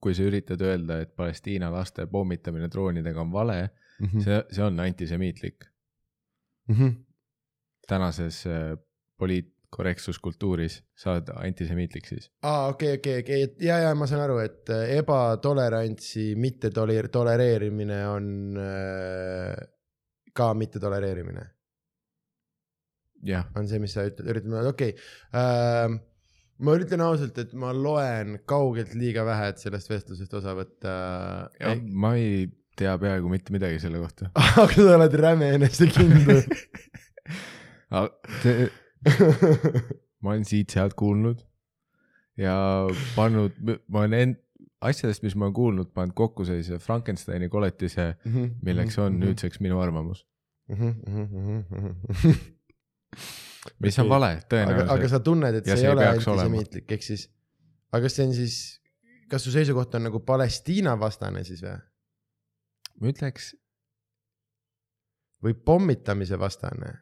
kui 0.00 0.14
sa 0.14 0.22
üritad 0.22 0.60
öelda, 0.60 1.00
et 1.00 1.16
Palestiina 1.16 1.70
laste 1.72 2.06
pommitamine 2.06 2.68
droonidega 2.70 3.20
on 3.20 3.32
vale 3.32 3.70
mm, 4.00 4.06
-hmm. 4.06 4.24
see, 4.24 4.42
see 4.50 4.64
on 4.64 4.80
antisemiitlik 4.80 5.64
mm. 6.68 6.74
-hmm. 6.74 6.94
tänases 7.88 8.46
äh, 8.46 8.78
poliitkorrektsuskultuuris 9.18 10.84
saad 10.94 11.28
antisemiitlik 11.34 12.06
siis. 12.06 12.30
aa, 12.42 12.66
okei 12.68 12.94
okay,, 12.94 13.18
okei 13.20 13.42
okay,, 13.42 13.44
okei, 13.44 13.66
ja, 13.66 13.78
ja 13.78 13.94
ma 13.94 14.06
saan 14.06 14.24
aru, 14.26 14.38
et 14.38 14.70
äh, 14.70 14.96
ebatolerantsi 14.98 16.34
mitte 16.36 16.70
toler-, 16.70 17.08
tolereerimine 17.12 18.00
on 18.08 18.58
äh, 18.60 19.68
ka 20.34 20.54
mitte 20.54 20.80
tolereerimine. 20.80 21.46
jah. 23.24 23.48
on 23.56 23.68
see, 23.68 23.78
mis 23.78 23.96
sa 23.96 24.04
ütled, 24.06 24.28
üritad, 24.28 24.66
okei 24.66 24.92
okay. 24.92 25.00
äh, 25.32 25.96
ma 26.58 26.76
ütlen 26.76 27.02
ausalt, 27.04 27.38
et 27.38 27.52
ma 27.58 27.72
loen 27.74 28.38
kaugelt 28.48 28.94
liiga 28.96 29.24
vähe, 29.28 29.50
et 29.52 29.62
sellest 29.62 29.90
vestlusest 29.90 30.34
osa 30.38 30.54
võtta. 30.56 30.92
ma 32.04 32.14
ei 32.20 32.46
tea 32.76 32.98
peaaegu 33.00 33.30
mitte 33.32 33.54
midagi 33.54 33.78
selle 33.82 33.98
kohta. 34.02 34.22
aga 34.62 34.74
sa 34.74 34.96
oled 34.96 35.14
räme 35.20 35.46
enesekindel 35.58 36.42
ma 40.22 40.28
olen 40.32 40.44
siit-sealt 40.48 40.94
kuulnud 40.98 41.38
ja 42.40 42.54
pannud, 43.16 43.52
ma 43.88 43.98
olen 44.02 44.14
end-, 44.18 44.40
asjadest, 44.84 45.22
mis 45.24 45.34
ma 45.38 45.44
olen 45.48 45.56
kuulnud, 45.56 45.88
pannud 45.96 46.14
kokku 46.16 46.44
sellise 46.48 46.78
Frankensteini 46.82 47.48
koletise, 47.52 48.04
milleks 48.64 48.98
on. 49.02 49.12
nüüdseks 49.22 49.58
minu 49.64 49.76
arvamus. 49.80 50.20
mis 53.82 53.98
on 54.02 54.08
vale, 54.10 54.30
aga, 54.36 54.36
aga 54.36 54.48
tõenäoliselt. 54.50 55.10
sa 55.14 55.20
tunned, 55.24 55.54
et 55.60 55.64
see 55.68 55.76
see 55.78 55.86
ei 55.86 55.94
ole 55.94 56.04
antisemiitlik, 56.10 56.86
ehk 56.96 57.02
siis, 57.06 57.22
aga 57.92 58.00
kas 58.06 58.14
see 58.18 58.26
on 58.26 58.32
siis, 58.36 58.54
kas 59.30 59.40
su 59.46 59.50
seisukoht 59.54 59.90
on 59.98 60.02
nagu 60.10 60.18
Palestiina 60.26 60.92
vastane 61.00 61.40
siis 61.46 61.60
või? 61.64 61.76
Ma 63.00 63.12
ütleks, 63.12 63.54
või 65.42 65.54
pommitamise 65.54 66.38
vastane? 66.40 66.94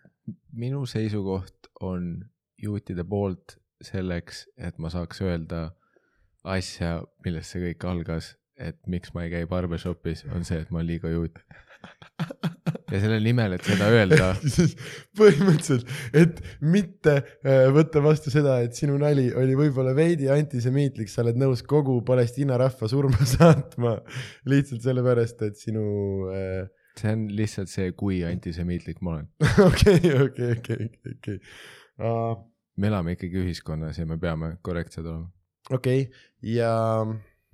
minu 0.57 0.87
seisukoht 0.89 1.69
on 1.85 2.23
juutide 2.63 3.05
poolt 3.05 3.59
selleks, 3.85 4.47
et 4.57 4.79
ma 4.81 4.89
saaks 4.89 5.21
öelda 5.21 5.67
asja, 6.45 7.03
millest 7.25 7.53
see 7.53 7.61
kõik 7.67 7.85
algas, 7.91 8.31
et 8.61 8.79
miks 8.91 9.15
ma 9.15 9.25
ei 9.27 9.33
käi 9.33 9.47
barbershopis, 9.51 10.25
on 10.35 10.47
see, 10.47 10.61
et 10.63 10.71
ma 10.71 10.81
olen 10.81 10.91
liiga 10.93 11.11
juut. 11.13 11.41
ja 12.93 13.01
selle 13.03 13.19
nimel, 13.21 13.57
et 13.57 13.67
seda 13.67 13.89
öelda, 13.93 14.31
põhimõtteliselt, 15.19 15.91
et 16.17 16.39
mitte 16.65 17.17
äh, 17.19 17.67
võtta 17.75 18.01
vastu 18.05 18.33
seda, 18.33 18.61
et 18.65 18.79
sinu 18.79 18.97
nali 19.01 19.27
oli 19.37 19.57
võib-olla 19.59 19.93
veidi 19.97 20.31
antisemiitlik, 20.33 21.11
sa 21.13 21.25
oled 21.25 21.41
nõus 21.41 21.65
kogu 21.67 21.99
Palestiina 22.07 22.59
rahva 22.61 22.89
surma 22.91 23.29
saatma 23.35 23.99
lihtsalt 24.49 24.87
sellepärast, 24.87 25.45
et 25.49 25.61
sinu 25.61 25.85
äh, 26.33 26.65
see 27.01 27.13
on 27.13 27.27
lihtsalt 27.37 27.71
see, 27.73 27.93
kui 27.99 28.23
antisemiitlik 28.27 29.03
ma 29.05 29.19
olen. 29.19 29.29
okei, 29.69 30.01
okei, 30.23 30.51
okei, 30.59 30.91
okei, 31.17 31.39
me 32.79 32.91
elame 32.91 33.19
ikkagi 33.19 33.43
ühiskonnas 33.43 34.01
ja 34.01 34.07
me 34.09 34.19
peame 34.23 34.55
korrektsed 34.67 35.05
olema. 35.05 35.29
okei, 35.75 36.09
ja 36.55 36.73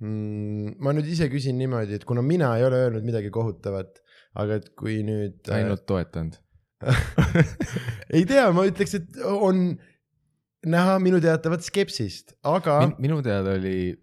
mm, 0.01 0.77
ma 0.83 0.93
nüüd 0.97 1.09
ise 1.13 1.29
küsin 1.31 1.59
niimoodi, 1.61 1.99
et 1.99 2.05
kuna 2.07 2.23
mina 2.25 2.51
ei 2.57 2.65
ole 2.67 2.85
öelnud 2.87 3.07
midagi 3.07 3.31
kohutavat, 3.33 4.01
aga 4.41 4.59
et 4.61 4.71
kui 4.79 5.01
nüüd 5.07 5.39
äh, 5.47 5.61
ainult 5.61 5.85
toetanud. 5.89 6.37
ei 8.15 8.25
tea, 8.25 8.47
ma 8.55 8.65
ütleks, 8.65 8.97
et 8.97 9.19
on 9.21 9.75
näha 10.65 10.97
minu 11.01 11.21
teatavat 11.21 11.65
skepsist, 11.65 12.35
aga 12.45 12.79
Min, 12.85 12.95
minu 13.07 13.21
teada 13.25 13.55
oli 13.57 13.93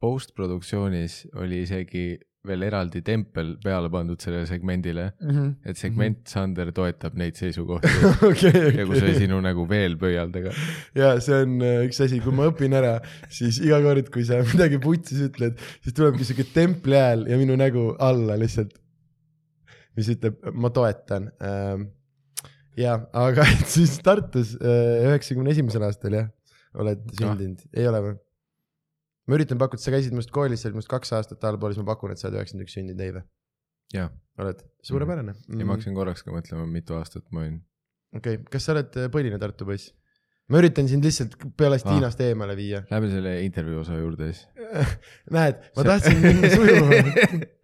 postproduktsioonis 0.00 1.26
oli 1.40 1.62
isegi 1.66 2.04
veel 2.48 2.62
eraldi 2.64 3.02
tempel 3.04 3.50
peale 3.60 3.90
pandud 3.92 4.20
sellele 4.22 4.46
segmendile, 4.48 5.10
Mhm. 5.20 5.48
et 5.68 5.76
segment 5.76 6.22
Sander 6.30 6.70
toetab 6.72 7.14
neid 7.20 7.36
seisukohti 7.36 7.90
okei, 8.30 8.62
ja 8.78 8.86
kui 8.88 8.96
see 8.96 9.10
okei. 9.10 9.18
sinu 9.26 9.40
nagu 9.44 9.66
veel 9.68 9.98
pöialdega. 10.00 10.54
ja 10.96 11.10
see 11.20 11.42
on 11.44 11.58
äh, 11.60 11.82
üks 11.88 12.00
asi, 12.06 12.20
kui 12.24 12.32
ma 12.32 12.46
õpin 12.48 12.72
ära, 12.78 12.94
siis 13.28 13.58
iga 13.60 13.82
kord, 13.84 14.08
kui 14.14 14.24
sa 14.24 14.40
midagi 14.54 14.80
putsis 14.80 15.20
ütled, 15.28 15.60
siis 15.84 15.96
tulebki 15.98 16.24
siuke 16.30 16.48
templi 16.54 16.96
hääl 16.96 17.26
ja 17.28 17.36
minu 17.40 17.58
nägu 17.60 17.90
alla 18.00 18.38
lihtsalt, 18.40 18.72
mis 20.00 20.08
ütleb, 20.14 20.40
ma 20.56 20.70
toetan. 20.72 21.28
ja, 22.80 22.96
aga 23.12 23.44
siis 23.74 23.98
Tartus 24.04 24.54
äh, 24.56 25.04
üheksakümne 25.10 25.52
esimesel 25.52 25.84
aastal 25.84 26.16
jah, 26.16 26.32
oled 26.78 27.04
sündinud, 27.18 27.60
ei 27.76 27.88
ole 27.90 28.00
või? 28.08 28.16
Ma 29.28 29.36
üritan 29.36 29.60
pakkuda, 29.60 29.82
sa 29.82 29.92
käisid 29.94 30.14
minust 30.16 30.32
koolis, 30.34 30.62
sa 30.62 30.70
olid 30.70 30.78
minust 30.78 30.90
kaks 30.90 31.12
aastat 31.18 31.44
allpool, 31.48 31.74
siis 31.74 31.84
ma 31.84 31.92
pakun, 31.92 32.14
et 32.14 32.20
sa 32.20 32.28
oled 32.28 32.40
üheksakümmend 32.40 32.68
üks 32.68 32.76
sündinud, 32.78 33.04
ei 33.04 33.14
või? 33.18 33.26
oled, 34.40 34.60
suurepärane 34.86 35.34
ja 35.34 35.66
ma 35.66 35.74
hakkasin 35.74 35.96
korraks 35.96 36.22
ka 36.24 36.34
mõtlema, 36.34 36.66
mitu 36.70 36.94
aastat 36.98 37.26
ma 37.34 37.44
olin. 37.44 37.58
okei 38.16 38.38
okay., 38.38 38.50
kas 38.52 38.68
sa 38.68 38.76
oled 38.76 39.00
äh, 39.00 39.10
põline 39.12 39.40
Tartu 39.42 39.66
poiss? 39.68 39.92
ma 40.50 40.58
üritan 40.62 40.88
sind 40.90 41.06
lihtsalt 41.06 41.36
Palestiinast 41.58 42.20
ah. 42.20 42.32
eemale 42.32 42.56
viia. 42.58 42.82
Lähme 42.90 43.10
selle 43.12 43.36
intervjuu 43.46 43.84
osa 43.84 43.98
juurde 44.00 44.32
siis. 44.32 44.44
näed, 45.36 45.62
ma 45.76 45.84
See- 45.84 45.90
tahtsin 45.92 46.22
minna 46.26 46.52
sujuvamalt. 46.56 47.48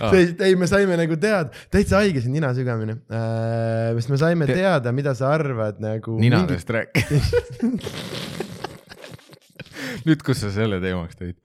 Ah, 0.00 0.14
ei, 0.14 0.54
me 0.54 0.64
saime 0.70 0.94
nagu 0.94 1.16
teada, 1.20 1.50
täitsa 1.74 1.98
haige 1.98 2.22
siin 2.22 2.36
nina 2.36 2.52
sügamine 2.54 2.94
äh,, 3.10 3.90
sest 3.98 4.12
me 4.14 4.18
saime 4.22 4.46
Te- 4.46 4.54
teada, 4.60 4.94
mida 4.94 5.10
sa 5.18 5.34
arvad 5.34 5.82
nagu. 5.82 6.14
ninadest 6.22 6.70
rääk-. 6.70 7.02
nüüd, 10.08 10.24
kus 10.26 10.42
sa 10.42 10.50
selle 10.54 10.80
teemaks 10.82 11.18
tõid. 11.20 11.38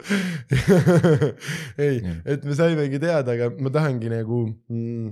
ei 1.85 2.01
et 2.23 2.45
me 2.47 2.57
saimegi 2.57 3.01
teada, 3.03 3.35
aga 3.35 3.51
ma 3.59 3.71
tahangi 3.73 4.11
nagu 4.11 4.45
mm, 4.51 5.11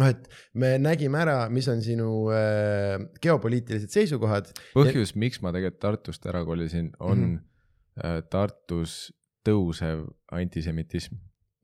noh, 0.00 0.08
et 0.10 0.28
me 0.58 0.76
nägime 0.82 1.20
ära, 1.22 1.36
mis 1.52 1.68
on 1.72 1.82
sinu 1.84 2.10
äh, 2.34 2.96
geopoliitilised 3.22 3.92
seisukohad. 3.94 4.50
põhjus, 4.76 5.14
miks 5.18 5.42
ma 5.44 5.54
tegelikult 5.56 5.82
Tartust 5.82 6.26
ära 6.30 6.44
kolisin, 6.46 6.92
on 6.98 7.18
mm. 7.18 7.36
-hmm. 7.36 8.24
Tartus 8.28 9.06
tõusev 9.46 10.02
antisemitism. 10.36 11.16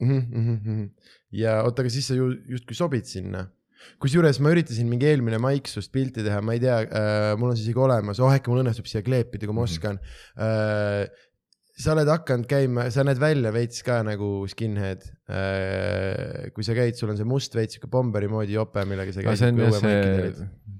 Mhm, 0.02 0.87
ja 1.38 1.61
oota, 1.62 1.85
aga 1.85 1.92
siis 1.92 2.09
sa 2.11 2.16
ju 2.16 2.31
justkui 2.50 2.74
sobid 2.78 3.07
sinna. 3.07 3.46
Kusjuures 4.03 4.40
ma 4.42 4.53
üritasin 4.55 4.88
mingi 4.90 5.09
eelmine 5.11 5.38
maik 5.42 5.68
sust 5.71 5.92
pilti 5.95 6.25
teha, 6.27 6.40
ma 6.45 6.57
ei 6.57 6.62
tea 6.62 6.79
äh,, 6.85 7.35
mul 7.40 7.53
on 7.53 7.59
see 7.59 7.68
isegi 7.68 7.83
olemas, 7.83 8.21
oh 8.23 8.33
äkki 8.33 8.53
mul 8.53 8.62
õnnestub 8.64 8.88
siia 8.90 9.05
kleepida, 9.07 9.47
kui 9.49 9.55
ma 9.57 9.64
Mhm. 9.66 9.71
oskan 9.71 10.01
äh,. 10.37 11.07
sa 11.83 11.95
oled 11.97 12.07
hakanud 12.07 12.47
käima, 12.47 12.85
sa 12.95 13.03
näed 13.03 13.18
välja 13.18 13.51
veits 13.55 13.81
ka 13.83 14.03
nagu 14.07 14.45
skinhead 14.51 15.07
äh,. 15.31 16.51
kui 16.55 16.64
sa 16.66 16.77
käid, 16.77 16.99
sul 16.99 17.11
on 17.12 17.18
see 17.18 17.27
must 17.29 17.55
veits 17.57 17.79
siuke 17.79 17.88
bomberi 17.90 18.29
moodi 18.31 18.55
jope, 18.59 18.85
millega 18.88 19.14
sa 19.14 19.25
käid. 19.25 19.33
jah 19.33 19.40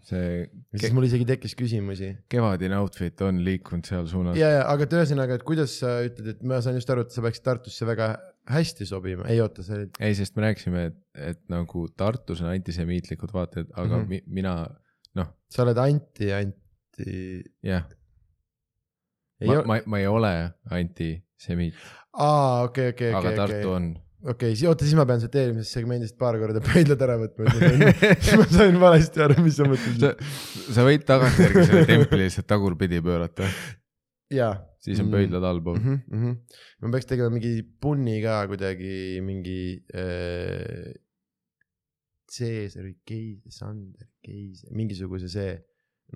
see, 0.03 0.27
see 0.75 0.83
siis 0.83 0.95
mul 0.97 1.07
isegi 1.07 1.27
tekkis 1.29 1.55
küsimusi. 1.59 2.13
kevadine 2.33 2.77
outfit 2.81 3.21
on 3.25 3.41
liikunud 3.47 3.87
seal 3.89 4.07
suunas. 4.11 4.37
ja, 4.39 4.51
ja 4.59 4.63
aga 4.71 4.87
et 4.89 4.97
ühesõnaga, 4.99 5.39
et 5.39 5.47
kuidas 5.47 5.79
sa 5.83 6.01
ütled, 6.07 6.35
et 6.37 6.43
ma 6.43 6.61
saan 6.65 6.79
just 6.79 6.91
aru, 6.93 7.07
et 7.07 7.15
sa 7.15 7.25
peaksid 7.25 7.47
Tartusse 7.47 7.87
väga 7.89 8.13
hästi 8.51 8.87
sobima, 8.87 9.27
ei 9.31 9.41
oota, 9.43 9.63
olid 9.75 9.99
ei, 10.03 10.15
sest 10.19 10.37
me 10.37 10.47
rääkisime, 10.49 10.85
et, 10.91 11.01
et 11.31 11.41
nagu 11.53 11.85
Tartus 11.97 12.43
on 12.43 12.51
antisemiitlikud 12.51 13.33
vaated, 13.35 13.69
aga 13.71 13.97
mm. 13.97 14.03
-hmm. 14.03 14.09
mi, 14.09 14.23
mina 14.43 14.55
noh, 15.19 15.35
sa 15.53 15.63
oled 15.67 15.79
anti, 15.79 16.33
anti. 16.35 17.43
jah, 17.63 17.85
ma, 19.47 19.59
ma, 19.67 19.81
ma 19.87 20.01
ei 20.01 20.09
ole 20.11 20.33
antisemiit, 20.71 21.79
aa, 22.19 22.65
okei, 22.69 22.95
okei, 22.97 23.13
aga 23.13 23.29
okei, 23.29 23.37
Tartu 23.37 23.61
okei. 23.61 23.77
on. 23.77 23.87
okei, 24.35 24.57
siis 24.57 24.67
oota, 24.73 24.89
siis 24.89 24.99
ma 24.99 25.07
pean 25.07 25.23
sealt 25.23 25.39
eelmisest 25.39 25.79
segmendist 25.79 26.19
paar 26.19 26.41
korda 26.43 26.65
pöidlad 26.67 27.07
ära 27.07 27.21
võtma, 27.23 27.47
et 27.47 27.55
ma 27.55 27.71
sain, 27.71 27.87
siis 28.27 28.43
ma 28.43 28.49
sain 28.59 28.83
valesti 28.83 29.25
aru, 29.29 29.39
mis 29.47 29.57
sa 29.61 29.63
sa 29.63 29.71
mõtlesid., 29.77 30.27
sa 30.75 30.91
võid 30.91 31.07
tagantjärgi 31.07 31.65
selle 31.71 31.87
templi 31.95 32.25
lihtsalt 32.25 32.51
tagurpidi 32.51 33.03
pöörata, 33.07 33.47
jaa. 34.35 34.57
Siis 34.83 35.01
on 35.03 35.13
pöidlad 35.13 35.45
allpool 35.47 35.79
mm. 35.79 36.01
mm. 36.11 36.23
-hmm. 36.23 36.61
ma 36.83 36.93
peaks 36.97 37.09
tegema 37.11 37.31
mingi 37.31 37.55
punni 37.63 38.19
ka 38.25 38.43
kuidagi 38.51 39.23
mingi 39.25 39.63
äh,. 39.95 40.93
Caesar 42.33 42.87
või 42.87 42.95
Keis-, 43.09 43.59
Sander, 43.59 44.09
Keis-, 44.25 44.65
mingisuguse 44.73 45.29
see, 45.29 45.53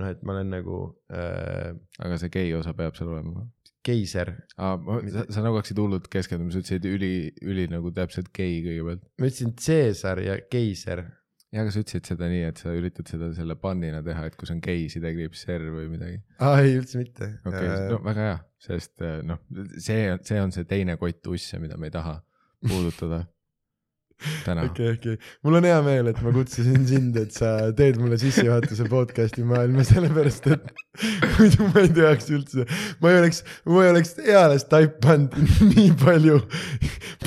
noh, 0.01 0.09
et 0.13 0.23
ma 0.25 0.37
olen 0.37 0.55
nagu 0.55 0.79
äh, 1.13 1.75
aga 2.03 2.19
see 2.21 2.33
gei 2.33 2.55
osa 2.57 2.75
peab 2.77 2.97
seal 2.99 3.13
olema. 3.13 3.45
keiser. 3.87 4.33
aa, 4.59 4.79
sa, 5.13 5.27
sa 5.31 5.45
nagu 5.45 5.61
hakkasid 5.61 5.79
hullult 5.79 6.09
keskenduma, 6.11 6.51
sa 6.55 6.63
ütlesid 6.63 6.89
üli, 6.91 7.13
üli 7.47 7.69
nagu 7.71 7.93
täpselt 7.95 8.33
gei 8.35 8.59
kõigepealt. 8.65 9.05
ma 9.21 9.31
ütlesin 9.31 9.55
Caesar 9.61 10.23
ja 10.25 10.39
keiser. 10.51 11.05
ja, 11.53 11.63
aga 11.63 11.75
sa 11.75 11.85
ütlesid 11.85 12.11
seda 12.11 12.31
nii, 12.33 12.49
et 12.51 12.65
sa 12.65 12.75
üritad 12.75 13.13
seda 13.13 13.31
selle 13.37 13.59
pannina 13.61 14.03
teha, 14.07 14.27
et 14.31 14.41
kui 14.41 14.49
see 14.49 14.57
on 14.57 14.65
gei, 14.65 14.89
sidekriips 14.93 15.47
R 15.55 15.71
või 15.77 15.91
midagi. 15.93 16.21
aa, 16.41 16.61
ei 16.65 16.79
üldse 16.81 17.03
mitte. 17.03 17.33
okei 17.45 17.63
okay,, 17.63 17.89
no 17.93 18.03
väga 18.09 18.31
hea, 18.31 18.39
sest 18.63 19.03
äh, 19.05 19.21
noh, 19.27 19.41
see 19.79 20.11
on, 20.13 20.23
see 20.25 20.41
on 20.41 20.53
see 20.55 20.67
teine 20.69 20.97
kott 21.01 21.33
usse, 21.33 21.61
mida 21.63 21.79
me 21.81 21.91
ei 21.91 21.95
taha 21.95 22.19
puudutada 22.67 23.25
täna. 24.47 24.65
Okei, 24.71 24.95
okei, 24.97 25.19
mul 25.45 25.59
on 25.59 25.67
hea 25.69 25.77
meel, 25.85 26.11
et 26.11 26.21
ma 26.25 26.33
kutsusin 26.35 26.87
sind, 26.89 27.19
et 27.21 27.35
sa 27.37 27.53
teed 27.77 27.99
mulle 28.01 28.19
sissejuhatuse 28.21 28.89
podcast'i 28.93 29.45
maailma, 29.47 29.85
sellepärast 29.87 30.49
et 30.57 30.71
muidu 31.37 31.69
ma 31.69 31.85
ei 31.85 31.93
teaks 32.01 32.33
üldse, 32.33 32.67
ma 33.03 33.13
ei 33.13 33.21
oleks, 33.21 33.43
ma 33.69 33.85
ei 33.85 33.93
oleks 33.93 34.17
eales 34.25 34.67
taipanud 34.73 35.37
nii 35.75 35.91
palju 36.01 36.41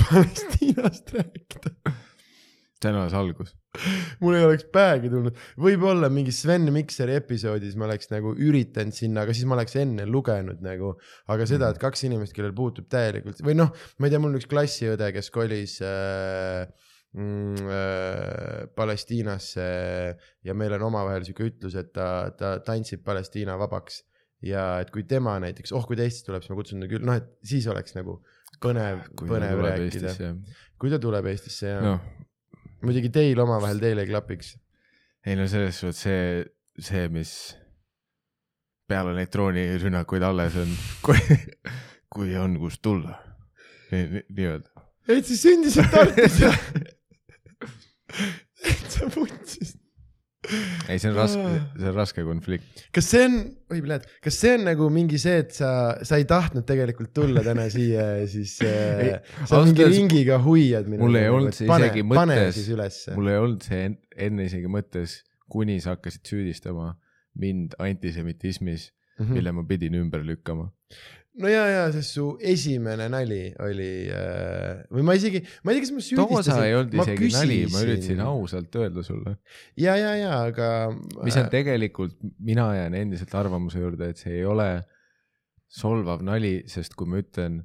Palestiinast 0.00 1.14
rääkida. 1.14 1.76
On 2.88 2.98
alles 3.00 3.14
algus. 3.16 3.54
mul 4.22 4.36
ei 4.38 4.44
oleks 4.46 4.66
päegi 4.72 5.10
tulnud, 5.12 5.36
võib-olla 5.60 6.08
mingi 6.12 6.32
Sven 6.34 6.66
Mikseri 6.74 7.14
episoodis 7.20 7.76
ma 7.78 7.86
oleks 7.86 8.10
nagu 8.10 8.32
üritanud 8.34 8.96
sinna, 8.96 9.24
aga 9.24 9.34
siis 9.36 9.48
ma 9.48 9.58
oleks 9.58 9.76
enne 9.80 10.06
lugenud 10.08 10.62
nagu. 10.64 10.94
aga 11.30 11.48
seda, 11.48 11.70
et 11.70 11.80
kaks 11.82 12.06
inimest, 12.08 12.34
kellel 12.36 12.54
puutub 12.56 12.88
täielikult 12.90 13.42
või 13.46 13.56
noh, 13.58 13.74
ma 13.98 14.08
ei 14.08 14.14
tea, 14.14 14.22
mul 14.22 14.32
on 14.32 14.40
üks 14.40 14.48
klassiõde, 14.50 15.10
kes 15.14 15.30
kolis 15.34 15.76
äh, 15.86 16.64
mm, 17.16 17.66
äh, 17.66 18.62
Palestiinasse 18.76 19.66
ja 20.46 20.56
meil 20.56 20.78
on 20.78 20.88
omavahel 20.90 21.26
sihuke 21.28 21.50
ütlus, 21.52 21.76
et 21.78 21.92
ta, 21.96 22.30
ta 22.36 22.56
tantsib 22.66 23.04
Palestiina 23.06 23.58
vabaks. 23.60 24.04
ja 24.40 24.80
et 24.80 24.88
kui 24.90 25.04
tema 25.04 25.34
näiteks, 25.42 25.74
oh 25.76 25.84
kui 25.86 25.98
ta 25.98 26.06
Eestisse 26.06 26.30
tuleb, 26.30 26.42
siis 26.42 26.52
ma 26.54 26.56
kutsun 26.56 26.80
ta 26.80 26.88
küll, 26.88 27.04
noh, 27.04 27.18
et 27.20 27.28
siis 27.44 27.66
oleks 27.68 27.92
nagu 27.98 28.16
põnev, 28.64 29.04
põnev 29.20 29.60
rääkida. 29.66 30.14
Kui 30.80 30.92
ta 30.92 30.98
tuleb 31.02 31.28
Eestisse 31.28 31.74
ja 31.74 31.82
no. 31.84 31.98
Muidugi 32.84 33.10
teil 33.14 33.40
omavahel, 33.42 33.80
teil 33.82 34.02
ei 34.02 34.08
klapiks. 34.08 34.54
ei 35.26 35.36
no 35.38 35.46
selles 35.50 35.80
suhtes 35.80 36.04
see, 36.06 36.44
see, 36.80 37.08
mis 37.12 37.32
peale 38.90 39.14
neid 39.16 39.32
droonirünnakuid 39.32 40.24
alles 40.26 40.56
on, 40.60 40.70
kui, 41.04 41.20
kui 42.12 42.36
on 42.40 42.56
kust 42.62 42.82
tulla. 42.82 43.18
nii, 43.92 44.24
nii-öelda. 44.28 44.88
et 45.08 45.26
siis 45.26 45.44
sündisid 45.46 45.90
Tartus 45.92 46.40
ja 46.44 46.54
täitsa 48.62 49.10
vutsis. 49.16 49.76
ei, 50.88 50.98
see 50.98 51.10
on 51.10 51.16
raske, 51.16 51.44
see 51.78 51.88
on 51.90 51.94
raske 51.96 52.24
konflikt. 52.26 52.82
kas 52.94 53.08
see 53.12 53.24
on, 53.28 53.36
oi 53.70 53.80
pljat, 53.84 54.06
kas 54.24 54.38
see 54.42 54.54
on 54.58 54.64
nagu 54.68 54.88
mingi 54.92 55.18
see, 55.22 55.38
et 55.44 55.52
sa, 55.56 55.70
sa 56.06 56.18
ei 56.20 56.24
tahtnud 56.30 56.66
tegelikult 56.68 57.12
tulla 57.16 57.42
täna 57.46 57.68
siia 57.72 58.06
ja 58.20 58.26
siis 58.30 58.56
äh, 58.66 59.02
Ei, 59.06 59.46
sa 59.46 59.62
mingi 59.64 59.86
ringiga 59.90 60.38
huiad 60.44 60.88
minu 60.90 61.04
mul 61.06 61.20
ei 61.20 61.28
olnud 61.32 61.56
see 61.56 61.68
pane- 61.70 61.90
isegi 61.90 62.06
mõttes. 62.06 63.08
mul 63.16 63.28
ei 63.32 63.38
olnud 63.42 63.62
see 63.66 63.84
en- 63.90 63.98
enne 64.28 64.48
isegi 64.50 64.68
mõttes, 64.70 65.20
kuni 65.50 65.80
sa 65.82 65.96
hakkasid 65.96 66.22
süüdistama 66.28 66.94
mind 67.40 67.74
antisemitismis, 67.78 68.90
Mhm. 69.20 69.34
mille 69.36 69.52
ma 69.52 69.62
pidin 69.68 69.94
ümber 70.00 70.22
lükkama. 70.24 70.70
No 71.38 71.50
ja, 71.50 71.62
ja 71.70 71.82
sest 71.94 72.16
su 72.16 72.26
esimene 72.42 73.06
nali 73.12 73.42
oli 73.62 73.90
äh, 74.10 74.82
või 74.90 75.04
ma 75.06 75.14
isegi, 75.18 75.42
ma 75.62 75.72
ei 75.72 75.78
tea, 75.78 75.84
kas 75.84 75.92
ma 75.94 76.02
too 76.02 76.08
süüdistasin. 76.08 76.52
osa 76.54 76.66
ei 76.66 76.76
olnud 76.78 76.96
isegi 76.98 77.30
nali, 77.36 77.58
ma 77.70 77.82
üritasin. 77.86 78.22
ausalt 78.24 78.78
öelda 78.82 79.04
sulle. 79.06 79.36
ja, 79.78 79.94
ja, 80.00 80.14
ja, 80.18 80.32
aga. 80.50 80.70
mis 81.22 81.38
on 81.40 81.50
tegelikult, 81.52 82.16
mina 82.38 82.70
jään 82.76 82.96
endiselt 82.98 83.34
arvamuse 83.38 83.82
juurde, 83.82 84.10
et 84.10 84.22
see 84.22 84.40
ei 84.40 84.48
ole 84.48 84.70
solvav 85.70 86.24
nali, 86.26 86.64
sest 86.70 86.96
kui 86.98 87.08
ma 87.10 87.20
ütlen, 87.22 87.60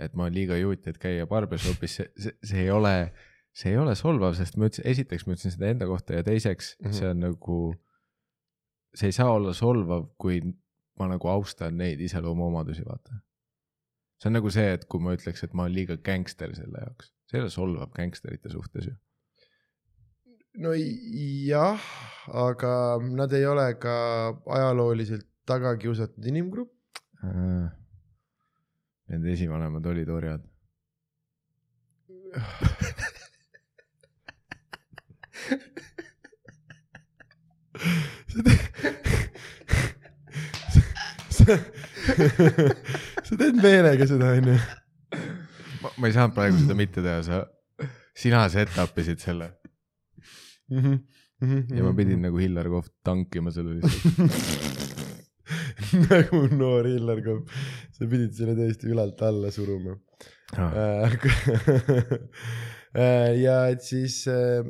et 0.00 0.16
ma 0.16 0.26
olen 0.26 0.38
liiga 0.38 0.56
juut, 0.56 0.86
et 0.88 0.96
käia 1.00 1.28
barbershopis, 1.28 1.98
see, 2.00 2.08
see, 2.16 2.36
see 2.52 2.64
ei 2.64 2.72
ole, 2.72 2.94
see 3.52 3.74
ei 3.74 3.80
ole 3.82 3.92
solvav, 3.98 4.32
sest 4.38 4.56
ma 4.56 4.70
ütlesin, 4.70 4.88
esiteks 4.94 5.26
ma 5.28 5.36
ütlesin 5.36 5.56
seda 5.58 5.68
enda 5.74 5.88
kohta 5.90 6.16
ja 6.16 6.24
teiseks 6.26 6.72
mm. 6.78 6.88
-hmm. 6.88 6.96
see 6.96 7.12
on 7.12 7.22
nagu, 7.26 7.60
see 8.96 9.12
ei 9.12 9.18
saa 9.18 9.28
olla 9.36 9.52
solvav, 9.56 10.08
kui 10.16 10.40
ma 11.00 11.08
nagu 11.10 11.30
austan 11.32 11.78
neid 11.80 12.00
iseloomuomadusi, 12.04 12.84
vaata. 12.86 13.20
see 14.20 14.28
on 14.28 14.36
nagu 14.36 14.52
see, 14.52 14.68
et 14.76 14.84
kui 14.90 15.00
ma 15.02 15.14
ütleks, 15.16 15.44
et 15.46 15.54
ma 15.56 15.64
olen 15.66 15.76
liiga 15.78 15.96
gängster 16.06 16.52
selle 16.56 16.84
jaoks, 16.84 17.12
see 17.30 17.40
ei 17.40 17.44
ole 17.46 17.52
solvav 17.54 17.90
gängsterite 17.96 18.52
suhtes 18.52 18.90
ju. 18.90 18.94
no 20.64 20.74
jah, 20.76 21.90
aga 22.44 22.72
nad 23.08 23.32
ei 23.36 23.46
ole 23.48 23.66
ka 23.80 23.96
ajalooliselt 24.58 25.26
tagakiusatud 25.50 26.24
inimgrupp. 26.30 26.72
Äh, 27.24 27.68
Nende 29.10 29.32
esivanemad 29.32 29.86
olid 29.90 30.08
orjad. 30.14 30.44
sa 38.30 38.42
sa 43.26 43.38
teed 43.40 43.60
meelega 43.62 44.06
seda, 44.10 44.34
onju. 44.40 44.56
ma, 45.82 46.06
ei 46.08 46.14
saanud 46.16 46.36
praegu 46.36 46.60
seda 46.60 46.76
mitte 46.78 47.04
teha, 47.04 47.22
sa, 47.26 47.42
sina 48.16 48.44
set-up 48.52 48.98
isid 49.02 49.22
selle 49.22 49.52
Mhm. 50.70 50.98
ja 51.74 51.82
ma 51.82 51.90
pidin 51.96 52.20
nagu 52.22 52.38
Hillar 52.38 52.68
Kohv 52.70 52.90
tankima 53.06 53.50
selle 53.50 53.78
lihtsalt. 53.80 54.90
nagu 56.10 56.40
noor 56.54 56.86
Hillar 56.86 57.22
Kopp, 57.24 57.50
sa 57.96 58.06
pidid 58.10 58.36
selle 58.36 58.54
tõesti 58.58 58.90
ülalt 58.92 59.22
alla 59.26 59.50
suruma. 59.54 59.96
Ah. 60.58 61.10
ja 63.44 63.56
et 63.70 63.82
siis 63.86 64.20
äh, 64.30 64.66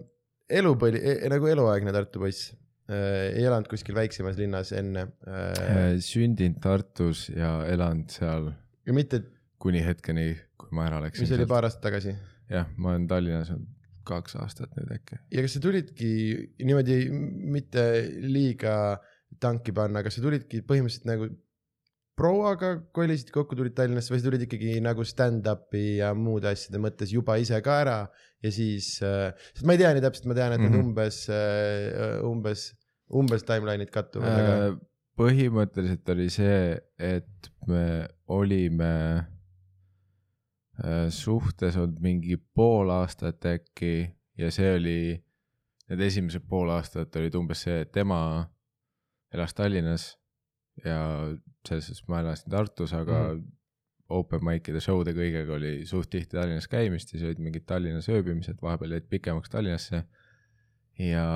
elupõli, 0.61 1.01
nagu 1.33 1.49
eluaegne 1.51 1.93
Tartu 1.97 2.23
poiss. 2.23 2.51
Ei 2.90 3.44
elanud 3.46 3.68
kuskil 3.70 3.94
väiksemas 3.94 4.38
linnas 4.40 4.72
enne. 4.76 5.07
sündinud 6.05 6.61
Tartus 6.62 7.29
ja 7.33 7.61
elanud 7.70 8.11
seal 8.14 8.50
ja 8.87 8.96
mitte, 8.96 9.22
kuni 9.61 9.83
hetkeni, 9.85 10.33
kui 10.59 10.72
ma 10.76 10.87
ära 10.88 11.03
läksin. 11.05 11.26
mis 11.26 11.35
oli 11.37 11.46
paar 11.50 11.68
aastat 11.68 11.85
tagasi. 11.90 12.16
jah, 12.50 12.66
ma 12.76 12.94
olen 12.94 13.07
Tallinnas 13.11 13.53
olnud 13.55 13.68
kaks 14.11 14.35
aastat 14.40 14.72
nüüd 14.79 14.90
äkki. 14.96 15.20
ja 15.31 15.44
kas 15.44 15.55
sa 15.55 15.61
tulidki 15.62 16.11
niimoodi 16.64 16.96
mitte 17.12 17.85
liiga 18.24 18.74
tanki 19.40 19.72
panna, 19.76 20.03
kas 20.03 20.16
sa 20.18 20.24
tulidki 20.24 20.64
põhimõtteliselt 20.66 21.07
nagu 21.07 21.29
prouaga 22.20 22.74
kolisid 22.96 23.31
kokku, 23.33 23.57
tulid 23.57 23.72
Tallinnasse 23.76 24.12
või 24.12 24.20
sa 24.20 24.26
tulid 24.26 24.42
ikkagi 24.44 24.81
nagu 24.85 25.05
stand-up'i 25.09 26.00
ja 26.00 26.11
muude 26.16 26.50
asjade 26.50 26.81
mõttes 26.83 27.12
juba 27.14 27.38
ise 27.40 27.61
ka 27.64 27.79
ära 27.85 28.00
ja 28.44 28.53
siis 28.53 28.96
äh,, 29.07 29.31
sest 29.55 29.64
ma 29.68 29.76
ei 29.76 29.81
tea 29.81 29.92
nii 29.96 30.05
täpselt, 30.05 30.26
ma 30.29 30.37
tean, 30.37 30.53
et 30.57 30.61
need 30.64 30.74
Mhm. 30.74 30.83
umbes 30.90 31.22
äh,, 31.33 32.18
umbes, 32.26 32.66
umbes 33.14 33.44
timeline'id 33.49 33.90
kattuvad, 33.94 34.29
aga 34.29 34.55
Äh, 34.70 34.79
põhimõtteliselt 35.20 36.09
oli 36.14 36.29
see, 36.33 36.79
et 36.96 37.51
me 37.68 38.07
olime 38.33 38.94
äh, 40.81 41.09
suhtes 41.12 41.77
olnud 41.77 42.01
mingi 42.03 42.38
pool 42.55 42.92
aastat 42.94 43.44
äkki 43.51 43.94
ja 44.40 44.51
see 44.55 44.70
oli, 44.79 45.03
need 45.90 46.07
esimesed 46.07 46.46
pool 46.49 46.70
aastat 46.73 47.16
olid 47.20 47.37
umbes 47.37 47.66
see, 47.66 47.83
et 47.85 47.92
tema 47.92 48.20
elas 49.35 49.55
Tallinnas 49.55 50.12
ja 50.85 51.01
selles 51.66 51.90
suhtes 51.90 52.07
ma 52.09 52.23
elasin 52.25 52.51
Tartus, 52.51 52.94
aga 52.96 53.18
mm. 53.18 53.40
-hmm. 53.40 53.57
open 54.16 54.44
mic'ide 54.46 54.81
show'de 54.81 55.12
kõigega 55.14 55.53
oli 55.59 55.87
suht 55.87 56.11
tihti 56.11 56.37
Tallinnas 56.37 56.68
käimist, 56.68 57.09
siis 57.12 57.23
olid 57.27 57.38
mingid 57.38 57.66
Tallinnas 57.66 58.09
ööbimised, 58.09 58.59
vahepeal 58.62 58.96
jäid 58.96 59.11
pikemaks 59.11 59.51
Tallinnasse 59.51 60.05
ja, 61.01 61.27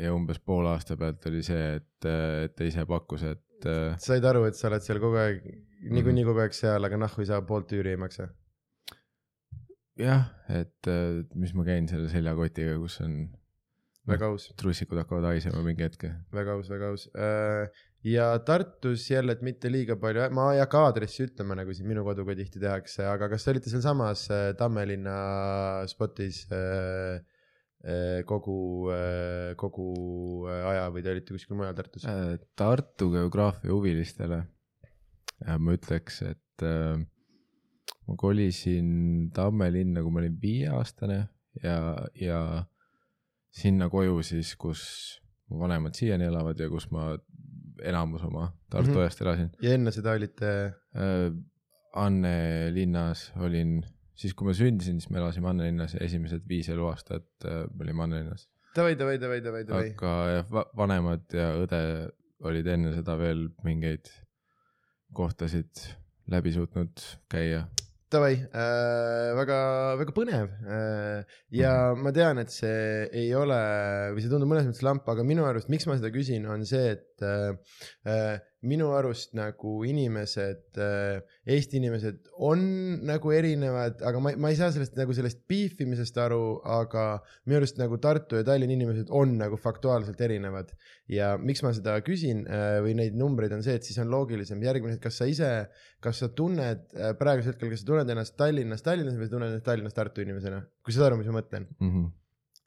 ja 0.00 0.12
umbes 0.14 0.40
poole 0.42 0.72
aasta 0.72 0.96
pealt 1.00 1.26
oli 1.30 1.42
see, 1.46 1.76
et, 1.78 2.08
et 2.08 2.54
ta 2.56 2.68
ise 2.68 2.86
pakkus, 2.88 3.26
et 3.28 3.68
äh, 3.68 3.98
said 4.02 4.24
aru, 4.28 4.46
et 4.48 4.58
sa 4.58 4.70
oled 4.70 4.84
seal 4.84 5.02
kogu 5.02 5.20
aeg, 5.20 5.44
niikuinii 5.92 6.26
kogu 6.28 6.44
aeg 6.44 6.56
seal, 6.56 6.88
aga 6.88 7.00
nahku 7.00 7.26
saa, 7.28 7.42
poolt 7.46 7.74
üüri 7.76 7.94
ei 7.94 8.00
maksa. 8.00 8.30
jah, 10.00 10.26
et 10.48 10.90
äh, 10.90 11.22
mis 11.38 11.54
ma 11.58 11.66
käin 11.68 11.88
selle 11.90 12.10
seljakotiga, 12.12 12.78
kus 12.80 13.00
on 13.04 13.24
väga 14.08 14.32
aus, 14.32 14.48
trussikud 14.58 14.98
hakkavad 15.02 15.28
haisema 15.30 15.62
mingi 15.66 15.84
hetk. 15.86 16.08
väga 16.34 16.56
aus, 16.56 16.70
väga 16.72 16.92
aus. 16.94 17.08
ja 18.02 18.30
Tartus 18.46 19.04
jälle, 19.10 19.36
et 19.36 19.44
mitte 19.46 19.70
liiga 19.70 19.98
palju, 20.00 20.24
ma 20.34 20.48
ei 20.56 20.62
hakka 20.62 20.86
aadressi 20.88 21.28
ütlema, 21.28 21.58
nagu 21.58 21.74
siin 21.76 21.90
minu 21.90 22.06
koduga 22.06 22.34
tihti 22.38 22.62
tehakse, 22.62 23.04
aga 23.06 23.28
kas 23.30 23.44
te 23.44 23.54
olite 23.54 23.70
sealsamas 23.70 24.24
äh, 24.32 24.48
Tammelinna 24.58 25.20
spotis 25.92 26.46
äh, 26.50 27.20
äh, 27.20 27.31
kogu, 28.28 28.58
kogu 29.58 29.86
äh, 30.46 30.66
aja 30.70 30.84
või 30.94 31.02
te 31.02 31.10
olite 31.14 31.34
kuskil 31.34 31.56
mujal 31.58 31.74
Tartus? 31.74 32.04
Äh, 32.06 32.36
Tartu 32.58 33.10
geograafia 33.14 33.72
huvilistele 33.74 34.42
ma 35.58 35.74
ütleks, 35.74 36.20
et 36.22 36.62
äh, 36.62 37.00
ma 38.06 38.14
kolisin 38.20 39.30
Tammelinna, 39.34 40.02
kui 40.04 40.14
ma 40.14 40.22
olin 40.22 40.36
viieaastane 40.42 41.16
ja, 41.64 41.78
ja 42.14 42.38
sinna 43.50 43.88
koju 43.92 44.22
siis, 44.26 44.54
kus 44.56 44.84
mu 45.50 45.58
vanemad 45.64 45.98
siiani 45.98 46.28
elavad 46.30 46.60
ja 46.62 46.68
kus 46.70 46.86
ma 46.94 47.10
enamus 47.82 48.22
oma 48.28 48.52
Tartu 48.70 48.92
Mhm. 48.94 49.00
ajast 49.02 49.20
elasin 49.24 49.50
ja 49.60 49.74
enne 49.74 49.90
seda 49.90 50.14
olite, 50.14 50.52
äh, 50.94 51.32
Anne 51.98 52.70
linnas 52.72 53.32
olin, 53.36 53.82
siis 54.14 54.34
kui 54.34 54.46
ma 54.48 54.54
sündisin, 54.56 54.98
siis 55.00 55.10
me 55.10 55.18
elasime 55.22 55.48
Anne 55.50 55.68
linnas 55.70 55.94
ja 55.96 56.02
esimesed 56.04 56.44
viis 56.48 56.68
eluaastat 56.72 57.26
äh, 57.48 57.62
me 57.72 57.86
olime 57.86 58.02
Anne 58.06 58.22
linnas. 58.22 58.48
davai, 58.76 58.94
davai, 58.96 59.18
davai, 59.20 59.40
davai, 59.44 59.62
davai. 59.68 59.88
aga 59.96 60.12
jah, 60.36 60.66
vanemad 60.76 61.24
ja 61.36 61.50
õde 61.60 61.80
olid 62.42 62.66
enne 62.66 62.92
seda 62.96 63.14
veel 63.20 63.48
mingeid 63.64 64.08
kohtasid 65.14 65.86
läbi 66.32 66.52
suutnud 66.54 67.02
käia. 67.30 67.66
Davai 68.12 68.34
äh,, 68.36 69.30
väga, 69.38 69.58
väga 69.96 70.12
põnev 70.12 70.50
äh, 70.68 71.22
ja 71.56 71.72
Mhm. 71.94 72.02
ma 72.04 72.12
tean, 72.12 72.38
et 72.42 72.50
see 72.52 73.06
ei 73.08 73.30
ole 73.36 73.56
või 74.12 74.20
see 74.20 74.28
tundub 74.32 74.50
mõnes 74.52 74.66
mõttes 74.68 74.84
lamp, 74.84 75.08
aga 75.08 75.24
minu 75.24 75.46
arust, 75.48 75.70
miks 75.72 75.86
ma 75.88 75.96
seda 75.96 76.10
küsin, 76.12 76.44
on 76.46 76.66
see, 76.68 76.92
et 76.98 77.24
äh, 77.24 77.56
äh, 78.04 78.40
minu 78.68 78.92
arust 78.94 79.32
nagu 79.34 79.80
inimesed 79.88 80.78
äh,, 80.78 81.22
Eesti 81.52 81.80
inimesed 81.80 82.30
on 82.46 82.62
nagu 83.08 83.32
erinevad, 83.34 83.98
aga 84.06 84.20
ma, 84.22 84.32
ma 84.38 84.52
ei 84.52 84.58
saa 84.58 84.70
sellest 84.74 84.94
nagu 84.98 85.14
sellest 85.16 85.40
piifimisest 85.50 86.18
aru, 86.22 86.60
aga 86.78 87.06
minu 87.48 87.58
arust 87.58 87.80
nagu 87.80 87.98
Tartu 88.02 88.38
ja 88.38 88.46
Tallinna 88.46 88.76
inimesed 88.76 89.10
on 89.10 89.34
nagu 89.40 89.58
faktuaalselt 89.60 90.20
erinevad. 90.22 90.70
ja 91.10 91.34
miks 91.38 91.64
ma 91.66 91.74
seda 91.76 91.98
küsin 92.06 92.46
äh, 92.46 92.78
või 92.84 92.94
neid 93.00 93.18
numbreid 93.18 93.52
on 93.56 93.66
see, 93.66 93.74
et 93.76 93.84
siis 93.88 93.98
on 94.02 94.10
loogilisem 94.12 94.62
järgmine, 94.62 94.96
et 94.96 95.02
kas 95.02 95.18
sa 95.20 95.28
ise, 95.28 95.50
kas 96.00 96.22
sa 96.22 96.30
tunned 96.30 96.86
äh, 96.94 97.12
praegusel 97.18 97.56
hetkel, 97.56 97.72
kas 97.74 97.82
sa 97.82 97.90
tunned 97.92 98.14
ennast 98.14 98.38
Tallinnas 98.38 98.86
Tallinnas 98.86 99.18
või 99.18 99.30
tunned 99.32 99.50
ennast 99.50 99.66
Tallinnas 99.66 99.98
Tartu 99.98 100.22
inimesena, 100.24 100.62
kui 100.82 100.94
sa 100.94 101.02
saad 101.02 101.10
aru, 101.10 101.22
mis 101.22 101.32
ma 101.32 101.40
mõtlen? 101.42 101.68
Mhm. 101.82 102.10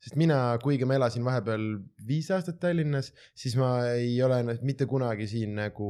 Sest 0.04 0.18
mina, 0.20 0.58
kuigi 0.64 0.86
ma 0.86 0.98
elasin 1.00 1.26
vahepeal 1.26 1.64
viis 2.08 2.30
aastat 2.32 2.60
Tallinnas, 2.62 3.12
siis 3.38 3.56
ma 3.60 3.72
ei 3.96 4.16
ole 4.24 4.42
ennast 4.44 4.66
mitte 4.68 4.86
kunagi 4.90 5.28
siin 5.28 5.56
nagu 5.58 5.90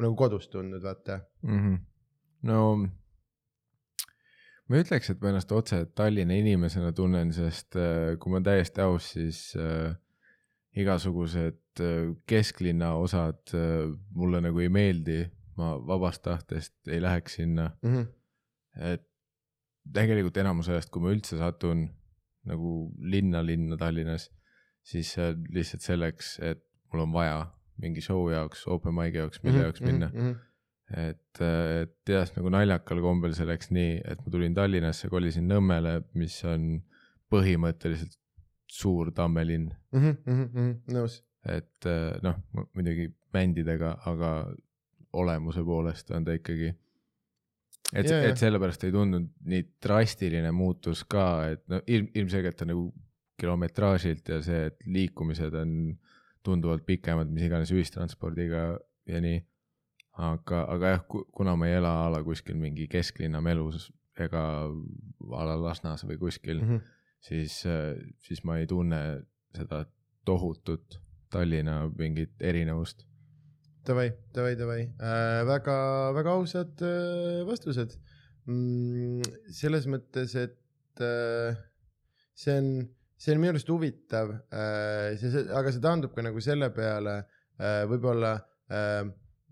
nagu 0.00 0.16
kodus 0.16 0.48
tundnud, 0.48 0.82
vaata 0.82 1.20
mm. 1.42 1.58
-hmm. 1.58 1.78
no 2.48 2.60
ma 4.70 4.78
ütleks, 4.78 5.10
et 5.10 5.20
ma 5.20 5.32
ennast 5.32 5.52
otse 5.52 5.82
Tallinna 5.94 6.36
inimesena 6.38 6.92
tunnen, 6.96 7.32
sest 7.34 7.76
äh, 7.76 8.14
kui 8.22 8.32
ma 8.32 8.40
täiesti 8.44 8.84
aus, 8.84 9.12
siis 9.16 9.42
äh, 9.58 9.92
igasugused 10.78 11.82
äh, 11.82 12.14
kesklinna 12.30 12.94
osad 12.94 13.54
äh, 13.54 13.90
mulle 14.14 14.40
nagu 14.40 14.62
ei 14.62 14.70
meeldi, 14.72 15.24
ma 15.58 15.74
vabast 15.86 16.22
tahtest 16.22 16.88
ei 16.88 17.02
läheks 17.02 17.40
sinna, 17.40 17.70
mm. 17.82 17.96
-hmm. 17.96 18.06
et 18.92 19.06
tegelikult 19.92 20.36
enamus 20.36 20.68
ajast, 20.68 20.90
kui 20.90 21.02
ma 21.02 21.10
üldse 21.10 21.38
satun 21.38 21.88
nagu 22.48 22.90
linna, 22.98 23.42
linna 23.44 23.76
Tallinnas, 23.80 24.30
siis 24.86 25.12
on 25.20 25.42
lihtsalt 25.52 25.84
selleks, 25.84 26.38
et 26.44 26.62
mul 26.92 27.04
on 27.04 27.12
vaja 27.12 27.40
mingi 27.80 28.02
show 28.04 28.28
jaoks, 28.32 28.66
open 28.68 28.94
mic'i 28.96 29.20
jaoks, 29.20 29.42
mille 29.44 29.64
jaoks 29.64 29.82
minna 29.84 30.10
mm. 30.12 30.20
-hmm. 30.20 30.38
et, 31.02 31.42
et 31.42 31.94
tead 32.04 32.32
nagu 32.36 32.52
naljakal 32.52 33.00
kombel 33.04 33.34
see 33.36 33.48
läks 33.48 33.70
nii, 33.76 34.00
et 34.04 34.24
ma 34.24 34.32
tulin 34.32 34.56
Tallinnasse, 34.56 35.08
kolisin 35.12 35.48
Nõmmele, 35.48 36.00
mis 36.14 36.38
on 36.44 36.82
põhimõtteliselt 37.30 38.16
suur 38.70 39.10
tammelinn, 39.14 39.70
mm. 39.92 40.16
-hmm. 40.26 40.74
nõus, 40.94 41.20
et 41.48 41.86
eh, 41.86 42.18
noh, 42.22 42.36
muidugi 42.74 43.08
bändidega, 43.32 43.96
aga 44.06 44.30
olemuse 45.12 45.64
poolest 45.66 46.10
on 46.14 46.24
ta 46.24 46.34
ikkagi. 46.36 46.74
Et 47.94 48.08
jaa. 48.10 48.22
et 48.30 48.40
sellepärast 48.40 48.84
ei 48.86 48.94
tundunud 48.94 49.30
nii 49.52 49.66
drastiline 49.82 50.50
muutus 50.54 51.04
ka, 51.10 51.26
et 51.54 51.62
no 51.70 51.80
ilm, 51.86 52.10
ilmselgelt 52.14 52.62
on 52.64 52.72
nagu 52.72 52.84
kilometraažilt 53.40 54.28
ja 54.28 54.40
see, 54.44 54.66
et 54.70 54.82
liikumised 54.86 55.54
on 55.56 55.76
tunduvalt 56.44 56.84
pikemad, 56.88 57.30
mis 57.32 57.46
iganes 57.48 57.72
ühistranspordiga 57.74 58.64
ja 59.08 59.22
nii. 59.22 59.40
aga, 60.20 60.64
aga 60.74 60.94
jah, 60.94 61.04
kuna 61.32 61.54
ma 61.56 61.68
ei 61.68 61.78
ela 61.78 61.92
a 62.04 62.08
la 62.12 62.20
kuskil 62.24 62.58
mingi 62.60 62.88
kesklinna 62.90 63.40
melus 63.40 63.88
ega 64.20 64.42
a 64.66 65.44
la 65.48 65.54
Lasnas 65.56 66.04
või 66.04 66.18
kuskil 66.20 66.60
mm. 66.60 66.68
-hmm. 66.68 66.96
siis, 67.24 67.62
siis 68.18 68.42
ma 68.44 68.58
ei 68.58 68.66
tunne 68.66 69.22
seda 69.56 69.84
tohutut 70.24 71.00
Tallinna 71.30 71.84
mingit 71.98 72.42
erinevust. 72.42 73.06
Davai, 73.90 74.10
davai, 74.30 74.54
davai 74.54 74.82
äh,, 75.02 75.42
väga, 75.48 75.76
väga 76.14 76.34
ausad 76.38 76.82
äh, 76.86 77.40
vastused 77.48 77.96
mm,. 78.46 79.24
selles 79.50 79.88
mõttes, 79.90 80.36
et 80.38 81.02
äh, 81.02 81.56
see 82.38 82.54
on, 82.60 82.68
see 83.18 83.34
on 83.34 83.42
minu 83.42 83.54
arust 83.56 83.72
huvitav 83.72 84.30
äh,, 84.54 85.16
see, 85.18 85.32
see, 85.32 85.42
aga 85.58 85.72
see 85.74 85.82
taandub 85.82 86.14
ka 86.14 86.22
nagu 86.22 86.42
selle 86.44 86.70
peale 86.76 87.16
äh, 87.18 87.82
võib-olla 87.90 88.36
äh,, 88.70 89.02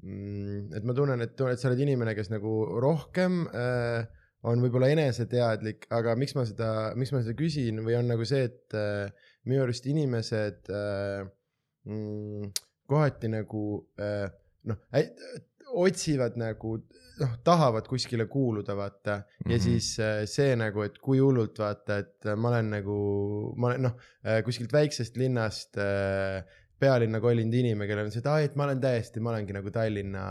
mm, 0.04 0.70
et 0.78 0.86
ma 0.86 0.94
tunnen, 1.00 1.26
et, 1.26 1.34
et 1.34 1.58
sa 1.58 1.72
oled 1.72 1.82
inimene, 1.88 2.14
kes 2.14 2.30
nagu 2.30 2.54
rohkem 2.84 3.42
äh, 3.50 4.06
on 4.46 4.62
võib-olla 4.62 4.92
eneseteadlik, 4.94 5.88
aga 5.98 6.14
miks 6.20 6.36
ma 6.38 6.46
seda, 6.46 6.70
miks 6.94 7.10
ma 7.10 7.24
seda 7.24 7.34
küsin 7.42 7.82
või 7.82 7.98
on 7.98 8.06
nagu 8.12 8.28
see, 8.28 8.46
et 8.52 8.78
äh, 8.78 9.34
minu 9.50 9.66
arust 9.66 9.90
inimesed 9.90 10.70
äh, 10.70 11.26
mm, 11.90 12.52
kohati 12.88 13.30
nagu 13.32 13.62
äh, 14.00 14.28
noh, 14.68 14.80
otsivad 15.78 16.38
nagu 16.40 16.76
noh, 17.18 17.34
tahavad 17.44 17.88
kuskile 17.90 18.28
kuuluda, 18.30 18.76
vaata 18.76 19.16
mm. 19.16 19.22
-hmm. 19.22 19.50
ja 19.52 19.56
Mhm. 19.56 19.64
siis 19.64 19.98
äh, 20.00 20.22
see 20.24 20.56
nagu, 20.56 20.82
et 20.82 20.98
kui 20.98 21.18
hullult 21.18 21.58
vaata, 21.58 21.98
et 21.98 22.26
äh, 22.26 22.36
ma 22.36 22.48
olen 22.48 22.70
nagu, 22.78 22.96
ma 23.56 23.72
olen 23.72 23.82
noh, 23.88 23.98
kuskilt 24.44 24.72
väiksest 24.72 25.16
linnast 25.16 25.78
äh, 25.78 26.44
pealinna 26.78 27.20
kolinud 27.20 27.54
inimene, 27.54 27.88
kellel 27.90 28.06
on 28.06 28.14
see, 28.14 28.22
et 28.22 28.30
aa, 28.30 28.40
et 28.46 28.56
ma 28.58 28.68
olen 28.68 28.80
täiesti, 28.82 29.22
ma 29.22 29.32
olengi 29.32 29.54
nagu 29.56 29.70
Tallinna 29.74 30.24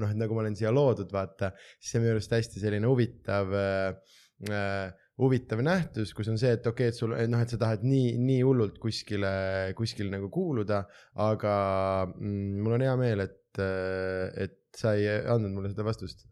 noh, 0.00 0.12
et 0.12 0.20
nagu 0.20 0.36
ma 0.36 0.44
olen 0.44 0.56
siia 0.56 0.72
loodud, 0.72 1.10
vaata. 1.12 1.52
siis 1.78 1.92
see 1.92 2.00
on 2.00 2.06
minu 2.06 2.16
arust 2.16 2.36
hästi 2.36 2.62
selline 2.62 2.88
huvitav 2.88 3.52
äh, 3.60 4.14
äh, 4.48 4.92
huvitav 5.20 5.60
nähtus, 5.62 6.10
kus 6.16 6.28
on 6.32 6.38
see, 6.40 6.50
et 6.56 6.64
okei 6.66 6.88
okay,, 6.88 6.92
et 6.92 6.98
sul 6.98 7.12
noh, 7.30 7.42
et 7.44 7.52
sa 7.52 7.58
tahad 7.60 7.84
nii, 7.86 8.14
nii 8.18 8.40
hullult 8.42 8.80
kuskile, 8.82 9.30
kuskile 9.78 10.10
nagu 10.10 10.30
kuuluda, 10.34 10.80
aga 11.22 11.54
mm, 12.10 12.56
mul 12.64 12.74
on 12.78 12.86
hea 12.86 12.94
meel, 12.98 13.22
et, 13.28 13.60
et 13.62 14.56
sa 14.74 14.96
ei 14.98 15.06
andnud 15.30 15.54
mulle 15.54 15.70
seda 15.70 15.86
vastust 15.86 16.26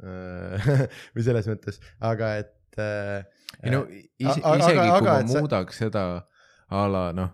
või 1.15 1.23
selles 1.29 1.47
mõttes, 1.51 1.79
aga 2.03 2.33
et 2.43 2.81
äh, 2.83 3.23
ei 3.63 3.71
no 3.77 3.85
ise, 3.93 4.41
aga- 4.41 4.57
isegi 4.65 4.83
aga- 4.83 4.89
kui 4.89 4.99
aga 4.99 5.13
ma 5.13 5.21
et 5.23 5.31
sa- 5.31 5.45
muudaks 5.47 5.79
seda 5.85 6.05
a 6.73 6.83
la 6.91 7.05
noh, 7.15 7.31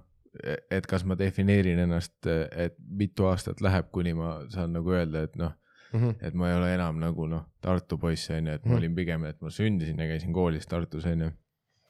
et 0.71 0.85
kas 0.87 1.07
ma 1.09 1.17
defineerin 1.19 1.81
ennast, 1.87 2.19
et 2.29 2.77
mitu 2.79 3.25
aastat 3.31 3.63
läheb, 3.65 3.89
kuni 3.95 4.13
ma 4.19 4.35
saan 4.53 4.77
nagu 4.77 4.93
öelda, 4.93 5.25
et 5.31 5.41
noh, 5.41 5.55
mhm, 5.93 6.15
et 6.21 6.35
ma 6.35 6.51
ei 6.51 6.57
ole 6.59 6.75
enam 6.75 6.99
nagu 7.01 7.27
noh, 7.27 7.45
Tartu 7.61 7.99
poiss 7.99 8.31
on 8.31 8.47
ju, 8.47 8.53
et 8.53 8.65
ma 8.65 8.71
Mhm. 8.73 8.79
olin 8.79 8.95
pigem, 8.95 9.25
et 9.25 9.41
ma 9.43 9.49
sündisin 9.51 9.99
ja 9.99 10.07
käisin 10.07 10.33
koolis 10.33 10.67
Tartus 10.67 11.07
on 11.07 11.21
ju. 11.21 11.31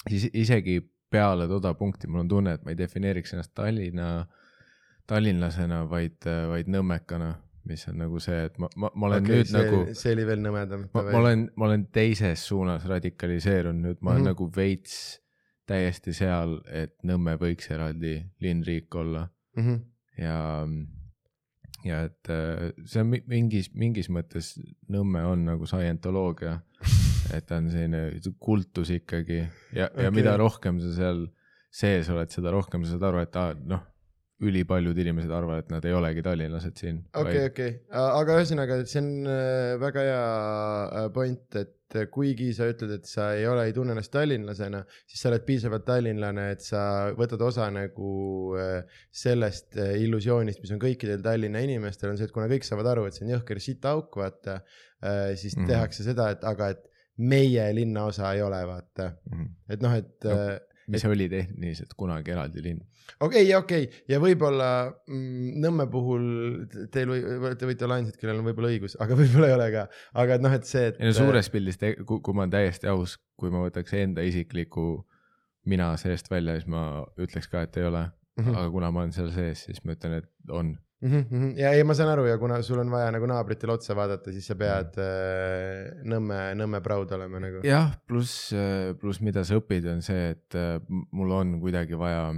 siis 0.09 0.31
isegi 0.33 0.81
peale 1.11 1.47
toda 1.49 1.75
punkti 1.75 2.07
mul 2.07 2.21
on 2.21 2.29
tunne, 2.29 2.53
et 2.55 2.65
ma 2.65 2.71
ei 2.71 2.77
defineeriks 2.79 3.33
ennast 3.33 3.55
Tallinna, 3.55 4.27
tallinlasena, 5.09 5.83
vaid, 5.91 6.25
vaid 6.51 6.69
nõmmekana, 6.69 7.35
mis 7.69 7.87
on 7.89 7.99
nagu 8.01 8.21
see, 8.21 8.45
et 8.49 8.59
ma, 8.61 8.69
ma, 8.77 8.91
ma 8.95 9.07
olen 9.11 9.25
okei, 9.25 9.39
nüüd 9.43 9.49
see, 9.51 9.63
nagu, 9.63 9.95
see 9.97 10.13
oli 10.15 10.25
veel 10.29 10.43
nõmedam. 10.45 10.85
ma, 10.95 11.03
ma 11.03 11.19
olen, 11.23 11.47
ma 11.57 11.67
olen 11.69 11.87
teises 11.93 12.45
suunas 12.49 12.85
radikaliseerunud 12.89 13.83
nüüd, 13.87 14.01
ma 14.03 14.11
olen 14.15 14.23
Mhm. 14.23 14.31
nagu 14.33 14.51
veits 14.57 15.21
täiesti 15.69 16.15
seal, 16.17 16.61
et 16.73 16.95
Nõmme 17.05 17.37
võiks 17.41 17.71
eraldi 17.71 18.23
linnriik 18.41 18.95
olla 18.95 19.29
Mhm, 19.57 19.75
ja, 20.19 20.67
ja 21.89 22.03
et 22.09 22.31
äh, 22.33 22.71
see 22.89 23.03
on 23.03 23.11
mi- 23.15 23.25
mingis, 23.29 23.71
mingis 23.75 24.11
mõttes 24.13 24.55
Nõmme 24.93 25.25
on 25.29 25.45
nagu 25.49 25.69
scientoloogia, 25.69 26.59
et 27.37 27.49
ta 27.49 27.59
on 27.61 27.71
selline 27.73 28.35
kultus 28.41 28.93
ikkagi 28.95 29.43
ja 29.43 29.89
okay., 29.91 30.07
ja 30.07 30.15
mida 30.15 30.37
rohkem 30.41 30.81
sa 30.85 30.95
seal 30.97 31.27
sees 31.75 32.09
oled, 32.13 32.31
seda 32.33 32.53
rohkem 32.55 32.85
sa 32.85 32.97
saad 32.97 33.09
aru, 33.11 33.23
et 33.23 33.37
aa, 33.39 33.55
noh, 33.69 33.83
ülipaljud 34.39 34.99
inimesed 35.03 35.33
arvavad, 35.35 35.65
et 35.65 35.73
nad 35.75 35.85
ei 35.89 35.95
olegi 35.99 36.23
tallinlased 36.23 36.79
siin. 36.79 37.01
okei, 37.19 37.49
okei, 37.51 37.73
aga 37.91 38.39
ühesõnaga, 38.39 38.79
see 38.87 39.03
on 39.03 39.11
äh, 39.27 39.75
väga 39.83 40.05
hea 40.07 40.23
äh, 40.23 41.09
point, 41.15 41.59
et 41.59 41.75
äh, 41.97 42.07
kuigi 42.13 42.51
sa 42.57 42.69
ütled, 42.71 42.93
et 42.99 43.09
sa 43.09 43.31
ei 43.37 43.47
ole, 43.49 43.65
ei 43.69 43.75
tunne 43.77 43.95
ennast 43.95 44.13
tallinlasena, 44.15 44.83
siis 45.09 45.23
sa 45.23 45.31
oled 45.31 45.47
piisavalt 45.47 45.87
tallinlane, 45.89 46.49
et 46.55 46.65
sa 46.65 46.83
võtad 47.17 47.43
osa 47.47 47.69
nagu 47.75 48.13
äh, 48.59 49.01
sellest 49.15 49.79
äh, 49.81 49.95
illusioonist, 50.05 50.63
mis 50.65 50.75
on 50.75 50.83
kõikidel 50.83 51.25
Tallinna 51.25 51.63
inimestel, 51.65 52.13
on 52.13 52.21
see, 52.21 52.29
et 52.29 52.35
kuna 52.35 52.51
kõik 52.51 52.69
saavad 52.69 52.93
aru, 52.93 53.09
et 53.09 53.17
see 53.17 53.27
on 53.27 53.35
jõhker 53.37 53.63
sitaauk, 53.63 54.21
vaata, 54.21 54.61
siis 54.99 55.55
mm. 55.55 55.63
-hmm. 55.63 55.69
tehakse 55.71 56.05
seda, 56.07 56.31
et 56.35 56.45
aga 56.49 56.73
et 56.75 56.87
meie 57.19 57.69
linnaosa 57.75 58.33
ei 58.35 58.43
ole, 58.43 58.59
vaata, 58.67 59.13
et 59.71 59.85
noh, 59.85 59.95
et 59.95 60.27
No, 60.29 60.68
mis 60.89 61.05
oli 61.09 61.29
tehniliselt 61.29 61.93
kunagi 61.97 62.33
eraldi 62.35 62.63
linn. 62.65 62.81
okei, 63.25 63.45
okei 63.57 63.89
ja 64.09 64.21
võib-olla 64.23 64.71
mm, 65.09 65.61
Nõmme 65.65 65.89
puhul 65.91 66.25
te- 66.73 66.87
teil 66.95 67.11
või 67.13 67.53
te 67.59 67.69
võite 67.69 67.87
olla 67.87 68.01
ainsad, 68.01 68.17
kellel 68.21 68.41
on 68.41 68.49
võib-olla 68.51 68.73
õigus, 68.73 68.97
aga 69.01 69.17
võib-olla 69.21 69.51
ei 69.51 69.57
ole 69.59 69.69
ka, 69.75 69.87
aga 70.25 70.39
et 70.39 70.45
noh, 70.45 70.57
et 70.59 70.69
see, 70.69 70.89
et. 70.93 71.01
ei 71.01 71.11
no 71.11 71.17
suures 71.17 71.53
pildis, 71.53 71.81
kui, 72.07 72.35
ma 72.35 72.45
olen 72.47 72.57
täiesti 72.57 72.91
aus, 72.91 73.19
kui 73.39 73.53
ma 73.55 73.65
võtaks 73.67 73.97
enda 73.99 74.25
isikliku 74.27 74.89
mina 75.69 75.93
seest 76.01 76.31
välja, 76.31 76.57
siis 76.57 76.69
ma 76.71 77.05
ütleks 77.21 77.51
ka, 77.53 77.67
et 77.67 77.77
ei 77.77 77.89
ole. 77.89 78.07
Mhm. 78.39 78.55
aga 78.55 78.69
kuna 78.71 78.91
ma 78.95 79.03
olen 79.03 79.13
seal 79.13 79.33
sees, 79.35 79.65
siis 79.67 79.81
ma 79.85 79.97
ütlen, 79.97 80.21
et 80.23 80.53
on. 80.55 80.77
mm. 81.01 81.51
ja 81.59 81.73
ei, 81.73 81.85
ma 81.85 81.95
saan 81.95 82.11
aru 82.13 82.27
ja 82.27 82.39
kuna 82.39 82.63
sul 82.63 82.79
on 82.83 82.91
vaja 82.91 83.11
nagu 83.15 83.27
naabritele 83.27 83.73
otsa 83.73 83.95
vaadata, 83.97 84.33
siis 84.33 84.47
sa 84.47 84.55
pead 84.59 84.99
äh, 84.99 86.05
Nõmme, 86.05 86.55
Nõmme 86.59 86.81
proud 86.85 87.13
olema 87.13 87.41
nagu. 87.41 87.61
jah, 87.67 87.93
pluss, 88.07 88.53
pluss 89.01 89.21
mida 89.21 89.45
sa 89.45 89.59
õpid, 89.61 89.87
on 89.93 90.03
see, 90.03 90.31
et 90.35 90.55
äh, 90.59 90.81
mul 91.13 91.31
on 91.33 91.61
kuidagi 91.61 91.99
vaja 91.99 92.33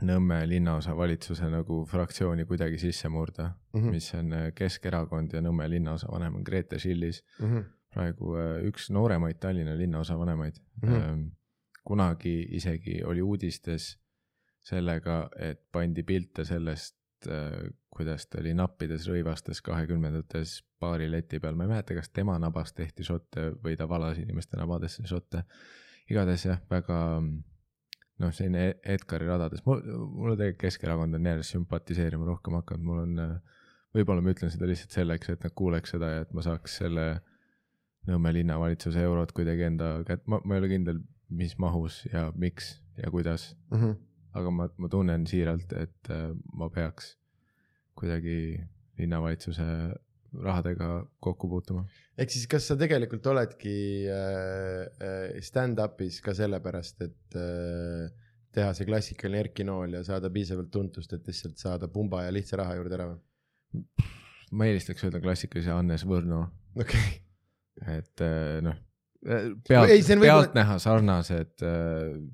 Nõmme 0.00 0.38
linnaosa 0.48 0.94
valitsuse 0.96 1.50
nagu 1.52 1.82
fraktsiooni 1.84 2.46
kuidagi 2.48 2.78
sisse 2.80 3.08
murda 3.12 3.50
mm. 3.50 3.80
-hmm. 3.80 3.90
mis 3.90 4.14
on 4.14 4.32
äh, 4.32 4.52
Keskerakond 4.54 5.32
ja 5.36 5.42
Nõmme 5.44 5.68
linnaosa 5.68 6.08
vanem 6.12 6.36
on 6.36 6.42
Grete 6.42 6.78
Schillis, 6.78 7.22
Mhm. 7.38 7.58
praegu 7.92 8.36
äh, 8.40 8.64
üks 8.64 8.90
nooremaid 8.90 9.36
Tallinna 9.40 9.76
linnaosa 9.76 10.18
vanemaid 10.18 10.54
mm. 10.82 10.88
-hmm. 10.88 11.30
kunagi 11.84 12.46
isegi 12.50 13.02
oli 13.04 13.22
uudistes 13.22 13.98
sellega, 14.62 15.28
et 15.36 15.60
pandi 15.72 16.02
pilte 16.02 16.44
sellest, 16.44 16.96
kuidas 17.92 18.26
ta 18.26 18.40
oli 18.40 18.54
nappides 18.56 19.06
rõivastes 19.08 19.60
kahekümnendates 19.64 20.62
baari 20.80 21.10
leti 21.10 21.38
peal, 21.40 21.54
ma 21.54 21.64
ei 21.66 21.72
mäleta, 21.74 21.94
kas 21.94 22.08
tema 22.10 22.38
nabas 22.40 22.72
tehti 22.72 23.04
šotte 23.04 23.50
või 23.64 23.76
ta 23.76 23.88
valas 23.88 24.18
inimeste 24.18 24.56
nabadesse 24.56 25.04
šotte. 25.06 25.44
igatahes 26.10 26.44
jah, 26.46 26.60
väga 26.70 26.98
noh, 27.22 28.30
selline 28.32 28.68
E- 28.68 28.94
Edgari 28.94 29.26
radades, 29.26 29.62
mulle 29.66 30.36
tegelikult 30.36 30.60
Keskerakond 30.60 31.14
on 31.14 31.26
järjest 31.26 31.54
sümpatiseerima 31.56 32.26
rohkem 32.26 32.54
hakanud, 32.58 32.84
mul 32.84 33.02
on, 33.04 33.40
võib-olla 33.94 34.22
ma 34.24 34.32
ütlen 34.34 34.50
seda 34.52 34.66
lihtsalt 34.68 34.90
selleks, 34.96 35.30
et 35.30 35.44
nad 35.44 35.54
kuuleks 35.54 35.94
seda 35.94 36.10
ja 36.10 36.24
et 36.26 36.32
ma 36.32 36.42
saaks 36.44 36.80
selle 36.82 37.06
Nõmme 38.02 38.32
linnavalitsuse 38.34 38.98
eurot 38.98 39.30
kuidagi 39.30 39.62
enda 39.62 40.00
kätte, 40.02 40.24
ma, 40.26 40.40
ma 40.44 40.56
ei 40.56 40.58
ole 40.58 40.68
kindel, 40.72 40.96
mis 41.30 41.52
mahus 41.62 42.00
ja 42.10 42.32
miks 42.34 42.80
ja 42.98 43.10
kuidas, 43.14 43.52
Mhm. 43.70 43.92
Aga 44.38 44.52
ma, 44.54 44.68
ma 44.80 44.90
tunnen 44.92 45.26
siiralt, 45.28 45.74
et 45.76 46.12
äh, 46.12 46.30
ma 46.56 46.68
peaks 46.72 47.14
kuidagi 47.98 48.56
linnavalitsuse 49.00 49.66
rahadega 50.42 50.88
kokku 51.20 51.48
puutuma. 51.50 51.84
ehk 52.16 52.32
siis, 52.32 52.46
kas 52.48 52.66
sa 52.70 52.76
tegelikult 52.80 53.26
oledki 53.28 53.74
äh, 54.08 54.86
äh, 54.88 55.40
stand-up'is 55.44 56.22
ka 56.24 56.34
sellepärast, 56.36 57.04
et 57.04 57.36
teha 58.52 58.72
see 58.76 58.88
klassikaline 58.88 59.42
Erki 59.46 59.66
Nool 59.68 59.98
ja 59.98 60.02
saada 60.06 60.30
piisavalt 60.32 60.70
tuntust, 60.72 61.12
et 61.16 61.28
lihtsalt 61.28 61.60
saada 61.60 61.88
pumba 61.92 62.24
ja 62.26 62.32
lihtsa 62.32 62.60
raha 62.60 62.78
juurde 62.78 62.96
ära 62.98 63.10
või? 63.12 63.20
ma 64.52 64.68
eelistaks 64.68 65.04
öelda 65.06 65.20
klassikalise 65.24 65.72
Hannes 65.72 66.04
Võrno, 66.08 66.46
okei, 66.80 67.12
et 67.98 68.24
äh, 68.24 68.56
noh, 68.64 68.80
pealt 69.68 70.16
pealtnäha 70.24 70.78
sarnased 70.82 71.60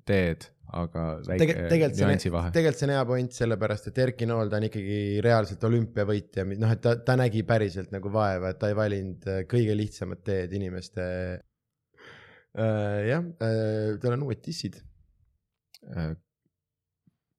teed, 0.09 0.49
aga 0.77 1.03
väike 1.25 1.55
Tegel- 1.71 1.95
nüansi 1.97 2.33
vahe. 2.33 2.51
tegelikult 2.53 2.81
see 2.81 2.87
on 2.89 2.93
hea 2.93 3.05
point, 3.09 3.33
sellepärast 3.33 3.89
et 3.89 4.01
Erki 4.05 4.29
Nool, 4.29 4.51
ta 4.53 4.59
on 4.61 4.67
ikkagi 4.69 4.99
reaalselt 5.25 5.65
olümpiavõitja, 5.65 6.45
noh, 6.51 6.73
et 6.75 6.83
ta, 6.85 6.95
ta 7.01 7.17
nägi 7.17 7.43
päriselt 7.49 7.95
nagu 7.95 8.13
vaeva, 8.13 8.53
et 8.53 8.61
ta 8.61 8.69
ei 8.69 8.77
valinud 8.77 9.29
äh, 9.33 9.43
kõige 9.49 9.77
lihtsamat 9.79 10.25
teed 10.29 10.53
inimeste 10.59 11.09
äh,. 12.53 13.01
jah 13.09 13.25
äh,, 13.25 13.97
tal 14.03 14.19
on 14.19 14.29
uued 14.29 14.45
dissid. 14.45 14.77
Äh, 15.89 16.13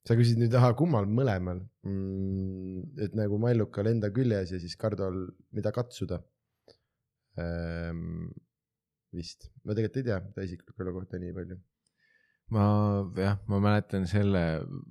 sa 0.10 0.18
küsid 0.18 0.42
nüüd, 0.42 0.54
ahah, 0.58 0.74
kummal 0.78 1.06
mõlemal 1.06 1.62
mm,, 1.86 2.98
et 3.06 3.18
nagu 3.20 3.38
Mallukal 3.42 3.92
enda 3.92 4.10
küljes 4.16 4.56
ja 4.56 4.62
siis 4.62 4.74
Kardol, 4.80 5.28
mida 5.54 5.74
katsuda 5.76 6.24
ähm,. 7.38 8.32
vist, 9.14 9.52
ma 9.66 9.74
tegelikult 9.78 10.02
ei 10.02 10.10
tea 10.10 10.18
ta 10.34 10.46
isikliku 10.46 10.84
elu 10.86 10.92
kohta 10.98 11.18
nii 11.22 11.34
palju. 11.34 11.56
Ma 12.54 12.66
jah, 13.18 13.38
ma 13.48 13.60
mäletan 13.62 14.08
selle 14.10 14.44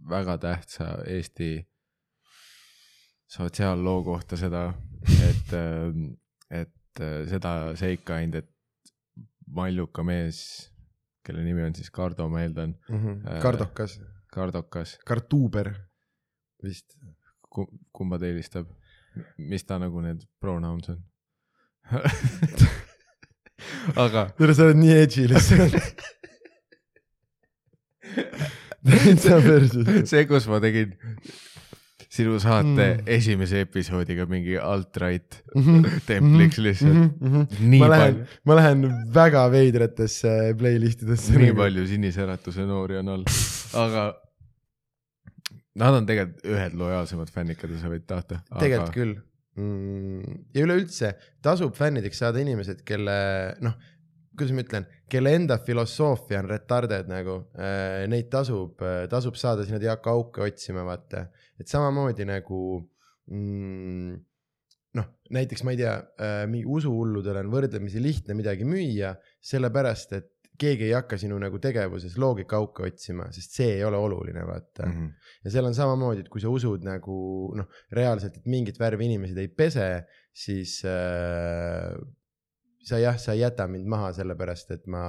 väga 0.09 0.39
tähtsa 0.43 0.91
Eesti 1.07 1.51
sotsiaalloo 3.29 4.03
kohta 4.07 4.39
seda, 4.41 4.63
et, 5.29 5.53
et 6.51 7.03
äh, 7.03 7.19
seda 7.29 7.55
seika 7.77 8.17
ainult, 8.19 8.45
et 8.45 8.55
Malluka 9.49 10.05
mees, 10.05 10.39
kelle 11.25 11.43
nimi 11.45 11.65
on 11.65 11.75
siis 11.77 11.91
Kardo, 11.93 12.29
ma 12.29 12.43
eeldan, 12.45 12.75
Äh, 12.89 13.41
kardokas, 13.43 13.99
Kardokas, 14.33 14.99
kartuuber 15.09 15.73
vist. 16.65 16.97
kumba 17.93 18.19
ta 18.21 18.27
eelistab, 18.29 18.69
mis 19.39 19.65
ta 19.65 19.79
nagu 19.81 20.01
need 20.05 20.21
pronouns 20.41 20.91
on? 20.93 21.01
aga 24.05 24.29
sa 24.55 24.69
oled 24.69 24.79
nii 24.79 24.95
edgy 25.03 25.27
lihtsalt. 25.31 25.75
täitsa 28.89 29.39
perses. 29.45 30.09
see, 30.11 30.25
kus 30.31 30.47
ma 30.51 30.61
tegin 30.65 30.95
sinu 32.09 32.39
saate 32.41 32.67
Mm. 32.69 32.79
mm. 33.03 33.09
esimese 33.19 33.61
episoodiga 33.67 34.25
mingi 34.31 34.57
alt-right 34.59 35.43
Mhm. 35.55 35.85
templiks 36.09 36.59
lihtsalt. 36.65 37.19
nii 37.61 37.81
ma 37.83 37.91
lähen 37.93 38.15
palju,, 38.15 38.39
ma 38.49 38.57
lähen 38.59 38.87
väga 39.19 39.43
veidratesse 39.53 40.33
playlist 40.59 41.03
idesse. 41.05 41.37
nii 41.39 41.53
palju 41.59 41.85
Sinise 41.91 42.25
Äratuse 42.25 42.65
noori 42.67 42.97
on 43.03 43.13
all, 43.17 43.25
aga 43.77 44.07
nad 45.79 45.95
on 46.01 46.07
tegelikult 46.09 46.49
ühed 46.49 46.75
lojaalsemad 46.81 47.31
fännid, 47.31 47.59
keda 47.61 47.79
sa 47.79 47.93
võid 47.93 48.07
tahta. 48.09 48.41
tegelikult 48.57 48.95
küll 48.97 49.13
mm,. 49.61 50.41
ja 50.57 50.65
üleüldse 50.65 51.13
tasub 51.45 51.77
fännideks 51.79 52.25
saada 52.25 52.41
inimesed, 52.43 52.81
kelle 52.89 53.19
noh, 53.63 53.77
kuidas 54.39 54.55
ma 54.57 54.65
ütlen, 54.65 54.89
kelle 55.11 55.35
enda 55.39 55.59
filosoofia 55.65 56.43
on 56.43 56.51
retarded 56.51 57.11
nagu 57.11 57.41
äh,, 57.59 58.07
neid 58.11 58.31
tasub, 58.33 58.81
tasub 59.11 59.37
saada 59.41 59.67
sinna 59.67 59.81
Jaak 59.83 60.07
Auke 60.13 60.45
otsima, 60.47 60.85
vaata, 60.87 61.27
et 61.59 61.69
samamoodi 61.71 62.27
nagu 62.29 62.63
mm, 63.33 64.17
noh, 64.99 65.13
näiteks 65.35 65.65
ma 65.65 65.75
ei 65.75 65.81
tea 65.83 65.95
mingi 66.51 66.67
usuhulludel 66.79 67.43
on 67.43 67.53
võrdlemisi 67.53 68.03
lihtne 68.03 68.37
midagi 68.39 68.67
müüa, 68.69 69.15
sellepärast 69.45 70.17
et 70.19 70.33
keegi 70.59 70.89
ei 70.89 70.95
hakka 70.97 71.19
sinu 71.21 71.39
nagu 71.41 71.61
tegevuses 71.63 72.17
loogikaauke 72.19 72.87
otsima, 72.89 73.29
sest 73.35 73.55
see 73.61 73.77
ei 73.77 73.85
ole 73.87 73.99
oluline, 74.03 74.43
vaata 74.47 74.87
mm. 74.87 74.95
Mhm. 74.95 75.11
ja 75.45 75.55
seal 75.55 75.69
on 75.69 75.77
samamoodi, 75.77 76.25
et 76.25 76.31
kui 76.33 76.43
sa 76.43 76.53
usud 76.53 76.87
nagu 76.87 77.19
noh, 77.59 77.69
reaalselt, 77.95 78.41
et 78.41 78.49
mingit 78.51 78.81
värvi 78.81 79.09
inimesed 79.09 79.39
ei 79.39 79.51
pese, 79.55 79.89
siis 80.35 80.81
äh, 80.87 81.95
sa 82.89 83.01
jah, 83.03 83.17
sa 83.21 83.35
ei 83.37 83.43
jäta 83.43 83.69
mind 83.71 83.89
maha 83.91 84.13
sellepärast, 84.17 84.73
et 84.77 84.87
ma 84.91 85.05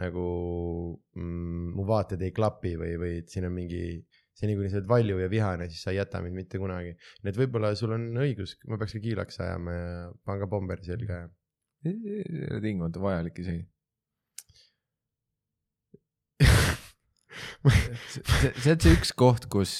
nagu 0.00 0.26
mm,, 1.16 1.72
mu 1.76 1.84
vaated 1.88 2.22
ei 2.24 2.32
klapi 2.34 2.76
või, 2.80 2.94
või 3.00 3.18
et 3.20 3.32
siin 3.32 3.48
on 3.48 3.54
mingi, 3.56 3.82
seni 4.36 4.54
kuni 4.56 4.70
sa 4.70 4.78
oled 4.80 4.88
valju 4.90 5.18
ja 5.20 5.28
vihane, 5.32 5.68
siis 5.72 5.82
sa 5.84 5.92
ei 5.92 5.98
jäta 5.98 6.22
mind 6.24 6.38
mitte 6.38 6.60
kunagi. 6.62 6.94
nii 7.24 7.32
et 7.32 7.40
võib-olla 7.40 7.72
sul 7.78 7.96
on 7.96 8.06
õigus, 8.22 8.56
ma 8.70 8.78
peaks 8.80 8.96
ka 8.96 9.02
kiilaks 9.04 9.40
ajama 9.42 9.76
ja 9.76 9.92
panen 10.24 10.44
ka 10.44 10.50
pommeri 10.54 10.86
selga 10.86 11.20
ja. 11.20 11.28
tingimata 12.62 13.02
vajalik 13.02 13.42
isegi. 13.42 13.64
see, 17.68 18.22
see 18.24 18.52
see 18.56 18.72
on 18.72 18.80
see 18.80 18.96
üks 18.96 19.12
koht, 19.12 19.50
kus, 19.52 19.72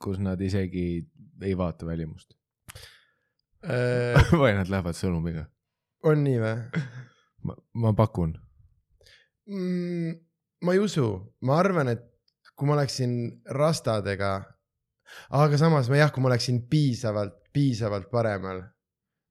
kus 0.00 0.20
nad 0.22 0.40
isegi 0.40 0.86
ei 1.44 1.56
vaata 1.56 1.88
välimust 1.88 2.36
või 4.40 4.54
nad 4.56 4.70
lähevad 4.72 4.96
sõnumiga. 4.96 5.44
On 6.08 6.22
nii 6.24 6.38
või? 6.40 6.54
ma, 7.46 7.56
ma 7.84 7.92
pakun. 7.96 8.34
mm,? 9.50 10.16
ma 10.64 10.76
ei 10.76 10.80
usu, 10.82 11.06
ma 11.48 11.58
arvan, 11.60 11.88
et 11.92 12.02
kui 12.56 12.68
ma 12.68 12.76
oleksin 12.76 13.14
rastadega, 13.56 14.34
aga 15.36 15.60
samas 15.60 15.88
ma 15.88 16.02
jah, 16.02 16.12
kui 16.12 16.24
ma 16.24 16.28
oleksin 16.28 16.60
piisavalt, 16.68 17.38
piisavalt 17.56 18.10
paremal, 18.12 18.60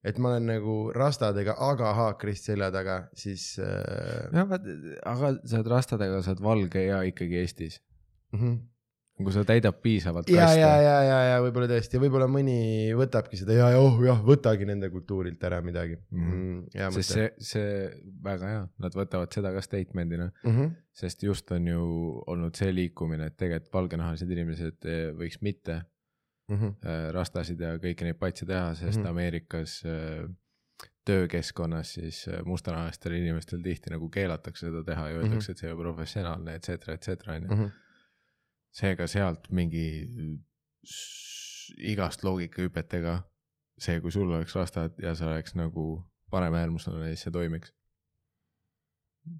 et 0.06 0.18
ma 0.18 0.34
olen 0.34 0.50
nagu 0.50 0.78
rastadega, 0.96 1.54
aga 1.62 1.94
haakrist 1.98 2.50
selja 2.50 2.72
taga, 2.74 3.04
siis 3.18 3.52
äh, 3.62 4.30
jah, 4.34 4.58
aga 5.14 5.36
sa 5.44 5.60
oled 5.60 5.72
rastadega, 5.76 6.24
sa 6.26 6.34
oled 6.34 6.44
valge 6.46 6.86
ja 6.88 7.04
ikkagi 7.06 7.42
Eestis. 7.44 7.82
mm. 8.34 8.40
-hmm. 8.40 8.60
Kui 9.24 9.34
sa 9.36 9.44
täidad 9.44 9.76
piisavalt 9.84 10.30
ja, 10.30 10.36
ja, 10.36 10.46
kaste, 10.46 10.60
ja, 10.86 10.96
ja, 11.04 11.20
ja 11.30 11.38
võib-olla 11.44 11.68
tõesti, 11.68 12.00
võib-olla 12.00 12.28
mõni 12.32 12.56
võtabki 12.96 13.40
seda 13.40 13.54
ja, 13.58 13.70
ja 13.74 13.80
oh 13.84 14.00
jah, 14.06 14.22
võtagi 14.24 14.66
nende 14.70 14.90
kultuurilt 14.90 15.44
ära 15.44 15.62
midagi 15.62 15.98
Mhm. 16.12 16.34
mm,. 16.34 16.64
hea 16.76 16.90
sest 16.92 17.16
see, 17.18 17.30
see 17.52 17.70
väga 18.24 18.48
hea, 18.54 18.66
nad 18.80 18.96
võtavad 18.96 19.32
seda 19.36 19.52
ka 19.56 19.62
statement'ina, 19.62 20.32
Mm 20.44 20.52
-hmm. 20.58 20.76
sest 20.94 21.24
just 21.24 21.52
on 21.52 21.68
ju 21.68 21.84
olnud 22.28 22.56
see 22.56 22.72
liikumine, 22.74 23.26
et 23.26 23.38
tegelikult 23.38 23.74
valgenahalised 23.74 24.30
inimesed 24.32 24.86
eh, 24.86 25.12
võiks 25.14 25.42
mitte 25.42 25.82
Mm 26.50 26.56
-hmm. 26.58 27.12
rastasid 27.14 27.60
ja 27.62 27.76
kõiki 27.78 28.04
neid 28.04 28.18
patse 28.18 28.46
teha, 28.46 28.74
sest 28.76 28.98
mm 28.98 29.04
Mhm. 29.04 29.06
-hmm. 29.06 29.10
Ameerikas 29.10 29.84
äh, 29.86 30.30
töökeskkonnas 31.06 31.94
siis 31.94 32.26
mustanahalistel 32.46 33.12
inimestel 33.18 33.62
tihti 33.66 33.90
nagu 33.94 34.10
keelatakse 34.10 34.68
seda 34.68 34.84
teha 34.84 35.08
ja 35.10 35.16
öeldakse 35.18 35.36
mm, 35.36 35.40
-hmm. 35.40 35.52
et 35.52 35.58
see 35.58 35.68
ei 35.70 35.74
ole 35.74 35.82
professionaalne, 35.84 36.56
et 36.56 36.64
cetera, 36.64 36.94
et 36.94 37.02
cetera 37.04 37.36
onju. 37.36 37.48
Mm 37.56 37.64
-hmm. 37.64 37.70
Seega 38.72 39.08
sealt 39.08 39.48
mingi 39.52 39.86
igast 41.92 42.24
loogikahüpetega 42.26 43.18
see, 43.80 44.00
kui 44.04 44.12
sul 44.12 44.30
oleks 44.36 44.56
rastad 44.58 44.98
ja 45.02 45.14
sa 45.16 45.30
oleks 45.32 45.56
nagu 45.56 45.86
paremäärmuslane, 46.34 47.12
siis 47.14 47.26
see 47.28 47.34
toimiks. 47.34 47.72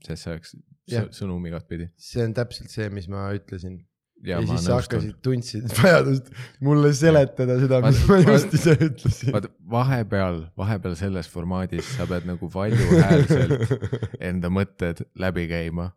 sest 0.06 0.24
see 0.26 0.34
oleks 0.36 0.56
sõ- 0.92 1.12
sõnum 1.16 1.46
igatpidi. 1.50 1.90
see 1.98 2.24
on 2.26 2.34
täpselt 2.38 2.70
see, 2.74 2.90
mis 2.94 3.08
ma 3.12 3.28
ütlesin 3.36 3.78
ja, 4.24 4.36
ja 4.36 4.40
ja 4.40 4.42
ma 4.48 4.56
siis 4.58 4.66
sa 4.68 4.78
hakkasid, 4.80 5.16
tundsid 5.24 5.70
vajadust 5.80 6.32
mulle 6.66 6.92
seletada 6.94 7.56
seda, 7.62 7.80
mis 7.86 8.02
ma 8.10 8.18
Vaat- 8.20 8.34
just 8.34 8.54
ise 8.60 8.76
ütlesin. 8.90 9.32
vaata 9.36 9.52
vahepeal, 9.76 10.42
vahepeal 10.60 10.96
selles 11.00 11.30
formaadis 11.32 11.94
sa 11.98 12.08
pead 12.10 12.28
nagu 12.30 12.50
valjuhäälselt 12.54 13.78
enda 14.32 14.52
mõtted 14.54 15.06
läbi 15.20 15.48
käima. 15.52 15.92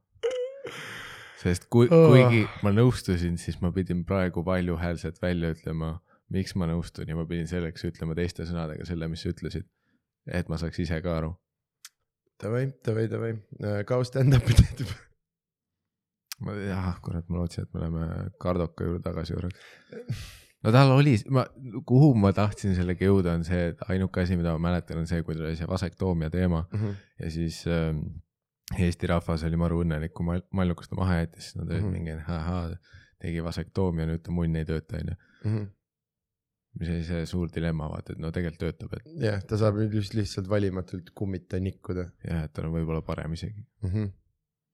Sest 1.43 1.69
kui, 1.73 1.89
Oh. 1.91 2.09
kuigi 2.13 2.45
ma 2.63 2.71
nõustusin, 2.75 3.37
siis 3.41 3.61
ma 3.63 3.73
pidin 3.75 4.05
praegu 4.09 4.45
valjuhäälselt 4.47 5.21
välja 5.23 5.53
ütlema, 5.57 5.97
miks 6.33 6.55
ma 6.57 6.69
nõustun 6.71 7.09
ja 7.11 7.17
ma 7.19 7.27
pidin 7.29 7.49
selleks 7.51 7.85
ütlema 7.91 8.15
teiste 8.19 8.47
sõnadega 8.49 8.87
selle, 8.89 9.09
mis 9.11 9.23
sa 9.25 9.33
ütlesid. 9.35 9.67
et 10.27 10.49
ma 10.49 10.55
saaks 10.57 10.79
ise 10.79 11.01
ka 11.03 11.17
aru. 11.19 11.33
Davai, 12.43 12.69
davai, 12.87 13.09
davai, 13.11 13.33
kaua 13.87 14.05
stand-up'i 14.07 14.55
teed 14.55 14.85
ma, 16.43 16.55
jah, 16.59 16.95
kurat, 17.03 17.27
ma 17.31 17.41
lootsin, 17.43 17.67
et 17.67 17.75
me 17.75 17.83
läheme 17.83 18.31
Kardoka 18.43 18.87
juurde 18.87 19.03
tagasi 19.05 19.35
korraks. 19.37 19.59
no 20.63 20.73
tal 20.75 20.91
oli, 20.95 21.17
ma, 21.35 21.45
kuhu 21.87 22.13
ma 22.19 22.33
tahtsin 22.35 22.75
sellega 22.79 23.07
jõuda, 23.09 23.35
on 23.39 23.45
see, 23.47 23.69
et 23.73 23.83
ainuke 23.91 24.23
asi, 24.25 24.39
mida 24.39 24.55
ma 24.57 24.71
mäletan, 24.71 25.03
on 25.03 25.07
see, 25.11 25.23
kui 25.27 25.35
tal 25.39 25.49
oli 25.51 25.59
see 25.59 25.69
vasektoomia 25.71 26.31
teema 26.35 26.65
ja 27.19 27.31
siis 27.35 27.65
ähm, 27.71 28.05
Eesti 28.79 29.07
rahvas 29.11 29.43
oli 29.45 29.57
maru 29.61 29.83
õnnelik, 29.85 30.13
kui 30.17 30.25
Mal- 30.27 30.47
Mallukas 30.53 30.89
ta 30.89 30.97
maha 30.97 31.19
jättis, 31.23 31.51
siis 31.51 31.57
nad 31.57 31.69
olid 31.71 31.83
mm 31.83 31.87
Mhm. 31.89 31.95
-hmm. 31.95 32.17
mingi, 32.17 32.33
ahaa, 32.39 32.77
tegi 33.21 33.43
vasektoomia, 33.45 34.07
nüüd 34.07 34.23
ta 34.23 34.31
munn 34.33 34.57
ei 34.57 34.65
tööta, 34.65 34.97
onju. 34.99 35.69
mis 36.81 36.89
oli 36.89 37.03
see 37.05 37.27
suur 37.27 37.49
dilemma, 37.53 37.89
vaata, 37.91 38.13
et 38.13 38.19
no 38.19 38.31
tegelikult 38.33 38.61
töötab, 38.79 38.93
et 38.97 39.23
jah, 39.27 39.43
ta 39.45 39.57
saab 39.61 39.77
nüüd 39.77 39.93
just 39.93 40.15
lihtsalt 40.15 40.49
valimatult 40.49 41.11
kummita 41.15 41.59
nikkuda 41.61 42.07
jah, 42.25 42.45
et 42.45 42.53
tal 42.53 42.65
on 42.71 42.73
võib-olla 42.73 43.03
parem 43.05 43.33
isegi. 43.33 43.67
mm 43.83 43.91
-hmm.. 43.91 44.13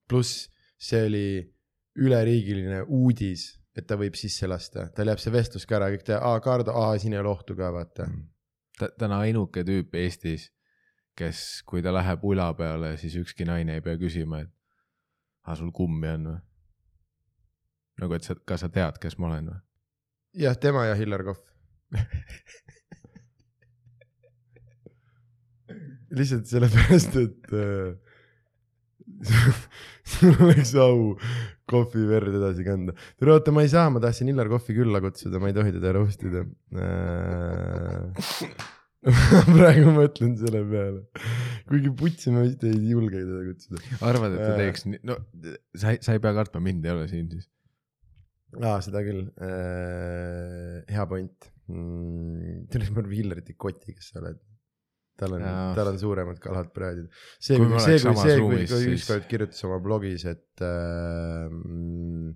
pluss 0.07 0.49
see 0.77 1.01
oli 1.05 1.53
üleriigiline 1.99 2.83
uudis, 2.87 3.59
et 3.75 3.85
ta 3.87 3.95
võib 3.99 4.15
sisse 4.15 4.47
lasta, 4.47 4.87
tal 4.95 5.07
jääb 5.11 5.19
see 5.19 5.31
vestlus 5.33 5.65
ka 5.65 5.75
ära, 5.75 5.89
kõik 5.91 6.03
teavad, 6.07 6.23
aa 6.23 6.39
Kardo, 6.39 6.71
aa 6.71 6.97
siin 6.97 7.13
ei 7.13 7.19
ole 7.19 7.29
ohtu 7.29 7.55
ka 7.55 7.71
vaata. 7.73 8.07
ta, 8.79 8.87
ta 8.97 9.05
on 9.05 9.11
ainuke 9.19 9.63
tüüp 9.67 9.93
Eestis, 9.99 10.51
kes, 11.19 11.39
kui 11.67 11.83
ta 11.85 11.91
läheb 11.95 12.23
ula 12.25 12.47
peale, 12.57 12.93
siis 13.01 13.17
ükski 13.19 13.47
naine 13.47 13.77
ei 13.77 13.83
pea 13.85 13.97
küsima, 13.99 14.43
et 14.45 14.51
aa, 15.45 15.55
sul 15.59 15.71
kummi 15.75 16.07
on 16.15 16.23
või? 16.31 16.39
nagu, 17.99 18.15
et 18.15 18.23
sa, 18.23 18.35
kas 18.47 18.63
sa 18.63 18.69
tead, 18.71 18.95
kes 19.03 19.19
ma 19.19 19.27
olen 19.31 19.51
või? 19.51 19.59
jah, 20.45 20.55
tema 20.61 20.85
ja 20.87 20.95
Hillar 20.99 21.25
Kohv 21.27 21.43
lihtsalt 26.17 26.47
sellepärast, 26.49 27.15
et 27.21 27.51
äh, 27.53 27.89
sul 30.13 30.33
oleks 30.45 30.73
au 30.79 30.97
kohvi 31.69 32.05
verd 32.09 32.33
edasi 32.39 32.65
kanda. 32.65 32.95
tere, 33.19 33.35
oota, 33.35 33.53
ma 33.53 33.61
ei 33.65 33.71
saa, 33.71 33.89
ma 33.93 34.01
tahtsin 34.03 34.31
Illar 34.31 34.49
Kohvi 34.51 34.73
külla 34.77 35.01
kutsuda, 35.03 35.41
ma 35.41 35.51
ei 35.51 35.57
tohi 35.57 35.75
teda 35.75 35.93
roast 35.97 36.23
ida 36.25 36.41
äh, 36.73 38.25
praegu 39.55 39.93
mõtlen 39.95 40.33
selle 40.39 40.59
peale, 40.67 41.05
kuigi 41.69 41.91
putsi 42.01 42.33
ma 42.35 42.43
vist 42.43 42.65
ei 42.67 42.75
julge 42.89 43.21
teda 43.21 43.45
kutsuda. 43.47 43.83
arvad, 44.09 44.35
et 44.35 44.43
ta 44.43 44.49
Äh. 44.51 44.59
teeks 44.59 44.85
no 45.07 45.15
sa 45.79 45.93
ei, 45.93 46.01
sa 46.03 46.15
ei 46.15 46.23
pea 46.23 46.35
kartma, 46.35 46.61
mind 46.65 46.87
ei 46.87 46.91
ole 46.95 47.07
siin 47.11 47.29
siis. 47.31 47.47
aa, 48.59 48.81
seda 48.83 49.03
küll 49.05 49.23
äh,. 49.39 50.83
hea 50.91 51.07
point 51.07 51.49
mm,. 51.71 52.67
arvan, 52.75 53.15
Hillarit 53.21 53.53
ei 53.53 53.57
koti, 53.67 53.95
kes 53.95 54.11
sa 54.11 54.19
oled. 54.23 54.41
tal 55.19 55.35
on 55.37 55.47
tal 55.79 55.93
on 55.93 55.99
suuremad 55.99 56.43
kalad 56.43 56.73
praadil. 56.75 57.07
see, 57.39 57.55
see, 57.55 57.63
kui 58.03 58.19
see, 58.19 58.37
kui, 58.43 58.67
kui 58.67 58.93
ükskord 58.97 59.31
kirjutas 59.31 59.63
oma 59.69 59.79
blogis, 59.83 60.27
et 60.27 60.63
äh, 60.65 61.47
mm, 61.47 62.35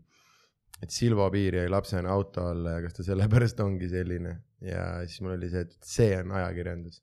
et 0.83 0.91
Silvo 0.91 1.29
Piir 1.31 1.61
jäi 1.61 1.69
lapsena 1.71 2.11
auto 2.11 2.43
alla 2.51 2.77
ja 2.77 2.83
kas 2.83 2.97
ta 2.97 3.05
sellepärast 3.07 3.59
ongi 3.63 3.87
selline 3.91 4.33
ja 4.63 4.83
siis 5.07 5.21
mul 5.23 5.37
oli 5.37 5.49
see, 5.51 5.63
et 5.63 5.75
see 5.87 6.11
on 6.19 6.33
ajakirjandus. 6.35 7.01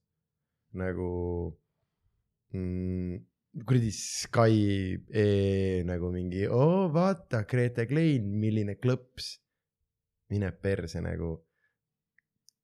nagu 0.81 1.11
mm, 2.55 3.17
kuradi 3.67 3.91
Sky 3.95 4.97
e, 5.11 5.27
nagu 5.89 6.11
mingi 6.15 6.47
oo 6.47 6.89
vaata 6.93 7.45
Grete 7.49 7.87
Klein, 7.91 8.29
milline 8.39 8.77
klõps. 8.79 9.39
mine 10.31 10.53
perse 10.53 11.01
nagu. 11.03 11.33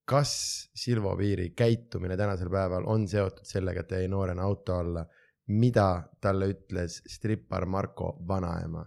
kas 0.07 0.33
Silvo 0.75 1.17
Piiri 1.19 1.51
käitumine 1.51 2.17
tänasel 2.17 2.51
päeval 2.51 2.85
on 2.87 3.09
seotud 3.09 3.45
sellega, 3.45 3.81
et 3.83 3.89
ta 3.89 3.99
jäi 3.99 4.09
noorena 4.09 4.43
auto 4.43 4.77
alla, 4.79 5.03
mida 5.49 6.05
talle 6.21 6.53
ütles 6.53 7.03
strippar 7.11 7.67
Marko 7.67 8.17
vanaema? 8.29 8.85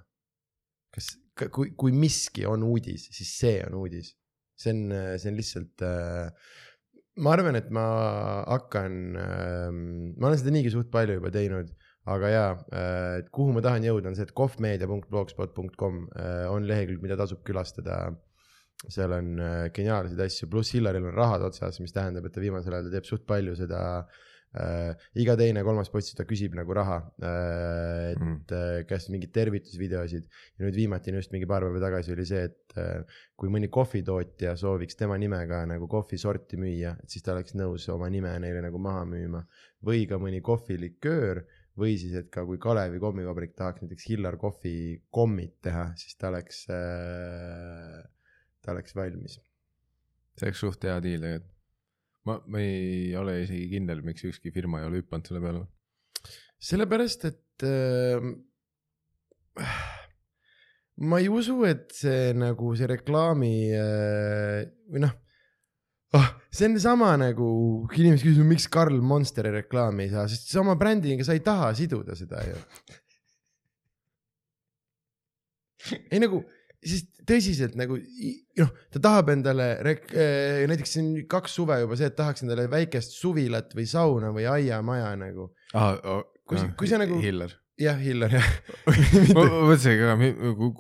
kas, 0.90 1.12
kui, 1.54 1.72
kui 1.80 1.96
miski 1.96 2.46
on 2.50 2.66
uudis, 2.68 3.08
siis 3.16 3.36
see 3.40 3.60
on 3.68 3.78
uudis. 3.80 4.16
see 4.60 4.74
on, 4.76 4.92
see 5.16 5.32
on 5.32 5.38
lihtsalt 5.40 5.84
äh, 5.88 6.28
ma 7.24 7.34
arvan, 7.36 7.58
et 7.60 7.70
ma 7.74 7.86
hakkan 8.48 8.96
äh,, 9.20 9.68
ma 9.72 10.30
olen 10.30 10.40
seda 10.42 10.54
niigi 10.56 10.74
suht 10.74 10.90
palju 10.94 11.20
juba 11.20 11.32
teinud, 11.34 11.72
aga 12.10 12.32
jaa 12.34 12.50
äh,, 12.56 13.20
et 13.24 13.30
kuhu 13.36 13.54
ma 13.56 13.64
tahan 13.66 13.86
jõuda, 13.88 14.12
on 14.12 14.18
see, 14.18 14.28
et 14.28 14.36
kohvmeedia.blogspot.com 14.38 16.02
äh, 16.10 16.48
on 16.52 16.68
lehekülg, 16.70 17.04
mida 17.04 17.20
tasub 17.20 17.44
külastada. 17.48 18.02
seal 18.88 19.12
on 19.12 19.34
äh, 19.44 19.66
geniaalseid 19.76 20.22
asju, 20.24 20.48
pluss 20.52 20.72
Hillaril 20.76 21.10
on 21.10 21.16
rahad 21.16 21.44
otsas, 21.44 21.82
mis 21.84 21.92
tähendab, 21.96 22.28
et 22.28 22.36
ta 22.36 22.44
viimasel 22.44 22.78
ajal 22.78 22.92
teeb 22.94 23.08
suht 23.08 23.28
palju 23.28 23.58
seda 23.60 23.82
äh,. 24.00 24.28
Iga 25.22 25.36
teine, 25.38 25.62
kolmas 25.62 25.92
post, 25.94 26.16
ta 26.18 26.26
küsib 26.26 26.56
nagu 26.58 26.74
raha 26.74 26.96
äh,, 27.22 28.12
et 28.14 28.20
Mm. 28.20 28.40
äh, 28.52 28.80
käest 28.90 29.12
mingeid 29.14 29.32
tervitusvideosid 29.36 30.26
ja 30.26 30.66
nüüd 30.66 30.76
viimatine 30.76 31.20
just 31.22 31.32
mingi 31.32 31.46
paar 31.50 31.62
päeva 31.68 31.80
tagasi 31.84 32.16
oli 32.16 32.26
see, 32.26 32.48
et 32.50 32.74
äh, 32.82 33.04
kui 33.38 33.52
mõni 33.54 33.70
kohvitootja 33.70 34.56
sooviks 34.58 34.98
tema 34.98 35.18
nimega 35.22 35.62
nagu 35.70 35.88
kohvisorti 35.88 36.58
müüa, 36.58 36.96
et 37.04 37.14
siis 37.14 37.24
ta 37.24 37.36
oleks 37.36 37.54
nõus 37.60 37.86
oma 37.94 38.10
nime 38.10 38.34
neile 38.42 38.64
nagu 38.66 38.82
maha 38.82 39.06
müüma. 39.06 39.46
või 39.86 40.08
ka 40.10 40.18
mõni 40.20 40.42
kohviliköör 40.44 41.44
või 41.80 41.94
siis, 41.98 42.16
et 42.20 42.30
ka 42.34 42.44
kui 42.44 42.58
Kalevi 42.60 43.00
kommivabrik 43.00 43.54
tahaks 43.56 43.86
näiteks 43.86 44.10
Hillar 44.10 44.36
kohvi 44.38 45.04
kommid 45.10 45.54
teha, 45.64 45.94
siis 45.96 46.18
ta 46.20 46.34
oleks 46.34 46.66
äh,, 46.74 48.04
ta 48.62 48.74
oleks 48.74 48.96
valmis. 48.96 49.40
see 50.36 50.50
oleks 50.50 50.60
suht 50.66 50.84
hea 50.84 51.00
diil 51.06 51.22
tegelikult. 51.22 51.59
ma, 52.30 52.38
ma 52.48 52.62
ei 52.64 53.16
ole 53.20 53.42
isegi 53.44 53.68
kindel, 53.74 54.04
miks 54.06 54.26
ükski 54.30 54.54
firma 54.56 54.82
ei 54.82 54.90
ole 54.90 55.02
hüpanud 55.02 55.30
selle 55.30 55.42
peale. 55.44 55.64
sellepärast, 56.70 57.26
et 57.30 57.66
äh, 57.68 58.20
ma 61.10 61.20
ei 61.20 61.32
usu, 61.32 61.62
et 61.68 61.90
see 61.96 62.30
nagu 62.38 62.76
see 62.78 62.90
reklaami 62.92 63.56
äh, 63.74 64.62
või 64.92 65.04
noh 65.08 65.18
oh,, 66.14 66.30
see 66.52 66.70
on 66.70 66.80
sama 66.82 67.12
nagu, 67.20 67.50
kui 67.90 68.04
inimesed 68.04 68.26
küsivad, 68.26 68.50
miks 68.50 68.68
Karl 68.72 69.02
Monsteri 69.06 69.52
reklaami 69.54 70.08
ei 70.08 70.14
saa, 70.14 70.26
sest 70.32 70.50
sama 70.54 70.76
brändiga 70.80 71.26
sa 71.26 71.36
ei 71.38 71.44
taha 71.46 71.72
siduda 71.78 72.18
seda 72.18 72.42
ju. 72.48 72.58
ei 76.12 76.22
nagu, 76.22 76.44
sest 76.86 77.08
tõsiselt 77.30 77.76
nagu 77.78 77.98
noh, 78.00 78.70
ta 78.94 79.02
tahab 79.04 79.30
endale 79.36 79.66
rek-, 79.86 80.14
näiteks 80.72 80.94
siin 80.98 81.10
kaks 81.30 81.58
suve 81.60 81.78
juba 81.84 81.98
see, 82.00 82.08
et 82.10 82.16
tahaks 82.18 82.46
endale 82.46 82.68
väikest 82.72 83.14
suvilat 83.20 83.74
või 83.78 83.86
sauna 83.90 84.32
või 84.36 84.48
aiamaja 84.50 85.12
nagu. 85.20 85.50
Kui 86.50 86.58
see- 86.58 86.72
kui 86.80 86.88
see 86.90 86.98
nagu- 87.02 87.20
Hillar. 87.22 87.52
jah, 87.80 88.00
Hillar 88.02 88.34
jah. 88.34 88.48
ma 89.36 89.44
mõtlesin 89.70 90.00
ka, 90.02 90.16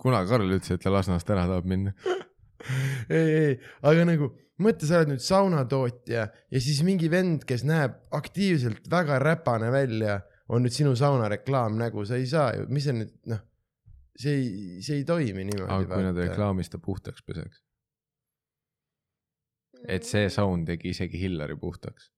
kuna 0.01 0.23
Karl 0.25 0.49
ütles, 0.57 0.71
et 0.73 0.81
ta 0.83 0.89
Lasnast 0.93 1.29
ära 1.29 1.45
tahab 1.51 1.67
minna. 1.69 1.93
ei, 3.09 3.29
ei, 3.43 3.53
aga 3.87 4.05
nagu 4.09 4.31
mõtle, 4.59 4.87
sa 4.89 4.97
oled 4.99 5.13
nüüd 5.13 5.23
saunatootja 5.23 6.25
ja 6.51 6.59
siis 6.63 6.81
mingi 6.87 7.07
vend, 7.11 7.45
kes 7.47 7.63
näeb 7.67 7.93
aktiivselt 8.17 8.89
väga 8.91 9.19
räpane 9.23 9.69
välja, 9.71 10.17
on 10.49 10.65
nüüd 10.65 10.73
sinu 10.75 10.95
sauna 10.97 11.29
reklaamnägu, 11.31 12.03
sa 12.09 12.17
ei 12.17 12.25
saa 12.27 12.49
ju, 12.57 12.65
mis 12.73 12.87
see 12.89 12.97
nüüd 12.97 13.13
noh, 13.31 13.43
see 14.19 14.35
ei, 14.35 14.81
see 14.83 14.99
ei 14.99 15.07
toimi 15.07 15.45
niimoodi. 15.47 15.71
aga 15.71 15.95
kui 15.95 16.05
nad 16.05 16.17
reklaamis 16.19 16.71
ta 16.71 16.79
puhtaks 16.83 17.23
peseks? 17.25 17.61
et 19.87 20.03
see 20.07 20.27
sound 20.33 20.67
tegi 20.67 20.91
isegi 20.91 21.21
Hillari 21.21 21.55
puhtaks. 21.59 22.09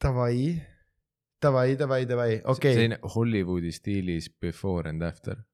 Davai, 0.00 0.56
davai, 1.42 1.76
davai, 1.76 2.04
davai, 2.08 2.30
okei, 2.48 2.74
selline 2.74 2.98
Hollywoodi 3.14 3.70
stiilis 3.76 4.30
before 4.40 4.88
and 4.88 5.04
after. 5.06 5.44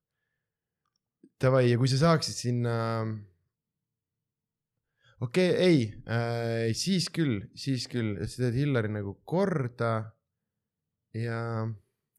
davai 1.42 1.66
ja 1.66 1.76
kui 1.76 1.90
sa 1.90 1.98
saaksid 2.00 2.38
sinna. 2.38 2.76
okei 5.20 5.50
okay,, 5.50 5.66
ei 5.66 5.80
äh,, 6.06 6.70
siis 6.78 7.10
küll, 7.10 7.42
siis 7.58 7.88
küll, 7.92 8.14
sa 8.24 8.46
teed 8.46 8.62
Hillari 8.62 8.92
nagu 8.94 9.18
korda 9.24 9.96
ja 11.16 11.66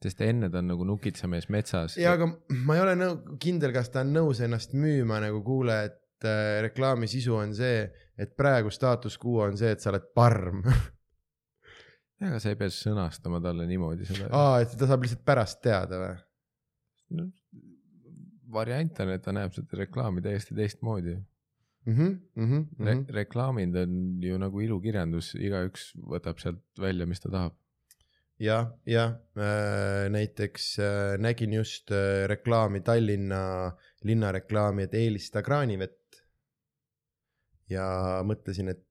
sest 0.04 0.22
enne 0.22 0.50
ta 0.54 0.62
on 0.62 0.68
nagu 0.72 0.86
nukitsamees 0.88 1.48
metsas. 1.54 1.98
ja 1.98 2.14
aga 2.18 2.28
ma 2.66 2.78
ei 2.78 2.84
ole 2.84 2.98
nõu-, 3.00 3.38
kindel, 3.42 3.74
kas 3.76 3.90
ta 3.94 4.04
on 4.06 4.14
nõus 4.16 4.42
ennast 4.46 4.76
müüma 4.78 5.22
nagu 5.24 5.42
kuule, 5.46 5.78
et 5.90 6.28
äh, 6.28 6.60
reklaami 6.68 7.10
sisu 7.10 7.38
on 7.40 7.56
see, 7.58 7.88
et 8.18 8.36
praegu 8.38 8.72
staatus 8.74 9.18
quo 9.22 9.42
on 9.48 9.58
see, 9.58 9.72
et 9.74 9.84
sa 9.84 9.92
oled 9.94 10.06
parm. 10.18 10.62
aga 12.28 12.40
sa 12.42 12.54
ei 12.54 12.60
pea 12.60 12.74
sõnastama 12.74 13.42
talle 13.44 13.66
niimoodi 13.70 14.06
seda. 14.10 14.30
aa, 14.34 14.62
et 14.66 14.78
ta 14.78 14.90
saab 14.90 15.06
lihtsalt 15.06 15.26
pärast 15.26 15.62
teada 15.66 16.02
või? 16.04 16.14
No, 17.18 17.30
variant 18.52 19.00
on, 19.04 19.16
et 19.16 19.24
ta 19.24 19.34
näeb 19.36 19.54
seda 19.56 19.82
reklaami 19.86 20.24
täiesti 20.26 20.56
teistmoodi 20.58 21.18
Mhm, 21.88 22.58
Re. 22.84 22.96
reklaamid 23.16 23.76
on 23.80 23.92
ju 24.20 24.38
nagu 24.42 24.60
ilukirjandus, 24.60 25.30
igaüks 25.40 25.94
võtab 25.96 26.42
sealt 26.42 26.60
välja, 26.80 27.08
mis 27.08 27.24
ta 27.24 27.32
tahab. 27.32 27.56
jah, 28.40 28.72
jah 28.86 29.14
äh,, 29.38 30.08
näiteks 30.14 30.80
äh, 30.80 31.18
nägin 31.22 31.54
just 31.54 31.92
äh, 31.92 32.26
reklaami 32.30 32.82
Tallinna 32.82 33.72
linnareklaami, 34.04 34.88
et 34.88 34.94
eelista 34.94 35.44
kraanivett. 35.44 35.96
ja 37.70 37.86
mõtlesin, 38.24 38.70
et 38.72 38.84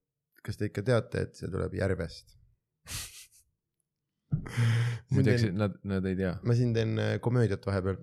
kas 0.44 0.58
te 0.58 0.68
ikka 0.68 0.82
teate, 0.84 1.22
et 1.26 1.38
see 1.38 1.48
tuleb 1.48 1.72
järvest. 1.78 2.34
muideks 5.14 5.46
nad, 5.56 5.78
nad 5.88 6.04
ei 6.06 6.18
tea. 6.18 6.34
ma 6.44 6.56
siin 6.58 6.74
teen 6.76 6.98
komöödiat 7.24 7.64
vahepeal. 7.66 8.02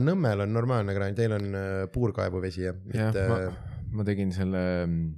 Nõmmel 0.00 0.46
on 0.46 0.54
normaalne 0.54 0.94
kraan, 0.96 1.18
teil 1.18 1.36
on 1.36 1.58
puurkaevuvesi 1.92 2.64
jah? 2.64 2.80
jah, 2.94 3.20
ma 3.28 3.40
äh,, 3.50 3.60
ma 3.92 4.06
tegin 4.06 4.32
selle 4.34 4.64
mm, 4.86 5.12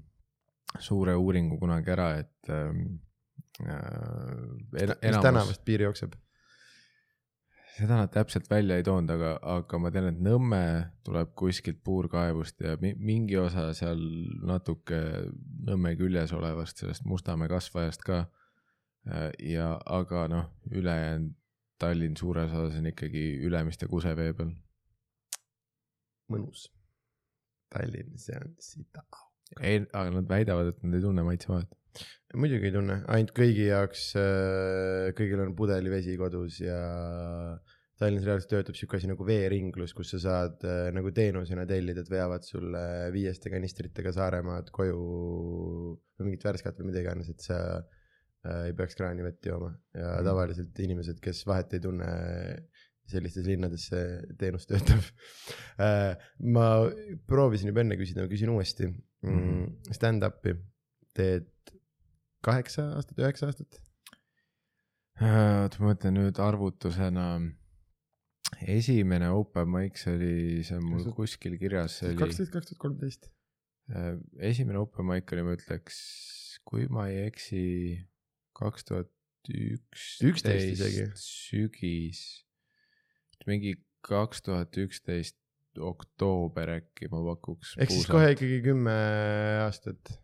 suure 0.83 1.15
uuringu 1.15 1.61
kunagi 1.61 1.95
ära, 1.95 2.11
et 2.25 2.51
ähm, 3.65 4.57
äh, 4.77 4.97
mis 5.03 5.21
tänavast 5.23 5.65
piir 5.65 5.81
jookseb? 5.87 6.15
seda 7.77 7.99
nad 8.01 8.09
täpselt 8.13 8.47
välja 8.51 8.77
ei 8.81 8.85
toonud, 8.87 9.11
aga, 9.13 9.35
aga 9.53 9.79
ma 9.79 9.91
tean, 9.93 10.07
et 10.09 10.21
Nõmme 10.25 10.61
tuleb 11.05 11.35
kuskilt 11.37 11.83
puurkaevust 11.85 12.61
ja 12.65 12.77
mi- 12.81 12.95
mingi 12.97 13.37
osa 13.37 13.67
seal 13.77 14.01
natuke 14.49 15.01
Nõmme 15.69 15.93
küljes 16.01 16.33
olevast 16.33 16.81
sellest 16.81 17.05
Mustamäe 17.05 17.49
kasvajast 17.53 18.01
ka. 18.07 18.23
ja, 19.39 19.75
aga 19.87 20.25
noh, 20.29 20.47
ülejäänud 20.73 21.35
Tallinn 21.79 22.17
suures 22.17 22.49
osas 22.57 22.79
on 22.81 22.87
ikkagi 22.89 23.27
Ülemiste 23.45 23.87
kusevee 23.87 24.33
peal. 24.33 24.55
mõnus. 26.33 26.71
Tallinn, 27.71 28.17
see 28.19 28.37
on 28.41 28.55
sita. 28.59 29.03
ei, 29.61 29.83
aga 29.93 30.11
nad 30.15 30.29
väidavad, 30.29 30.73
et 30.73 30.83
nad 30.83 30.95
ei 30.97 31.05
tunne 31.05 31.23
maitsevahet. 31.27 31.69
Muidugi 32.37 32.69
ei 32.69 32.75
tunne, 32.75 33.01
ainult 33.13 33.33
kõigi 33.37 33.71
jaoks, 33.71 34.11
kõigil 35.17 35.43
on 35.45 35.55
pudelivesi 35.59 36.17
kodus 36.21 36.61
ja 36.65 36.81
Tallinnas 37.97 38.27
reaalselt 38.29 38.51
töötab 38.53 38.77
siuke 38.77 38.99
asi 38.99 39.09
nagu 39.09 39.25
veeringlus, 39.25 39.95
kus 39.97 40.11
sa 40.13 40.19
saad 40.21 40.65
äh, 40.69 40.89
nagu 40.93 41.09
teenusena 41.17 41.65
tellida, 41.69 42.03
et 42.05 42.11
veavad 42.13 42.45
sulle 42.45 42.83
viieste 43.15 43.53
kanistritega 43.53 44.13
Saaremaad 44.13 44.69
koju 44.75 44.97
või 45.97 46.27
mingit 46.29 46.45
värskat 46.45 46.83
või 46.83 46.91
mida 46.91 47.01
iganes, 47.01 47.31
et 47.33 47.47
sa 47.47 47.61
äh, 47.79 48.67
ei 48.67 48.77
peaks 48.77 48.99
kraanivett 48.99 49.49
jooma 49.49 49.73
ja 49.97 50.11
mm. 50.11 50.29
tavaliselt 50.29 50.83
inimesed, 50.85 51.23
kes 51.25 51.41
vahet 51.49 51.73
ei 51.73 51.85
tunne, 51.87 52.11
sellistes 53.09 53.49
linnades 53.49 53.89
see 53.89 54.05
teenus 54.37 54.69
töötab 54.69 55.01
äh,. 55.87 56.13
ma 56.53 56.69
proovisin 57.31 57.73
juba 57.73 57.85
enne 57.87 57.97
küsida, 57.97 58.27
ma 58.27 58.33
küsin 58.33 58.53
uuesti 58.53 58.91
mm,. 58.91 59.93
Stand-up'i 59.97 60.53
teed 61.17 61.49
kaheksa 62.45 62.91
aastat, 62.97 63.21
üheksa 63.23 63.51
aastat? 63.51 63.79
oota, 65.21 65.81
ma 65.81 65.93
mõtlen 65.93 66.19
nüüd 66.19 66.41
arvutusena. 66.43 67.29
esimene 68.67 69.31
open 69.35 69.71
mic, 69.73 70.03
oli, 70.11 70.63
see 70.67 70.77
on 70.79 70.87
mul 70.91 71.09
kuskil 71.17 71.57
kirjas, 71.61 72.01
see 72.01 72.13
oli, 72.13 72.21
kaksteist, 72.21 72.53
kaks 72.55 72.71
tuhat 72.73 72.83
kolmteist. 72.85 73.31
esimene 74.51 74.83
open 74.83 75.09
mic 75.09 75.33
oli, 75.33 75.47
ma 75.47 75.57
ütleks, 75.57 75.97
kui 76.67 76.89
ma 76.93 77.09
ei 77.13 77.27
eksi, 77.31 77.65
kaks 78.57 78.89
tuhat 78.91 79.13
üksteist 80.27 81.21
sügis, 81.23 82.23
mingi 83.47 83.77
kaks 84.07 84.43
tuhat 84.43 84.75
üksteist 84.79 85.39
oktoober 85.83 86.77
äkki 86.79 87.09
ma 87.13 87.23
pakuks. 87.33 87.75
ehk 87.81 87.93
siis 87.93 88.09
kohe 88.11 88.33
ikkagi 88.35 88.63
kümme 88.65 88.95
aastat. 89.65 90.17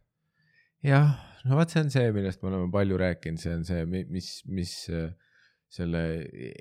jah, 0.87 1.13
no 1.47 1.59
vot, 1.59 1.73
see 1.73 1.85
on 1.85 1.93
see, 1.95 2.15
millest 2.15 2.43
me 2.43 2.53
oleme 2.53 2.71
palju 2.73 3.01
rääkinud, 3.03 3.43
see 3.43 3.55
on 3.57 3.67
see, 3.69 3.85
mis, 3.87 4.31
mis 4.51 4.75
äh, 4.93 5.11
selle 5.73 6.01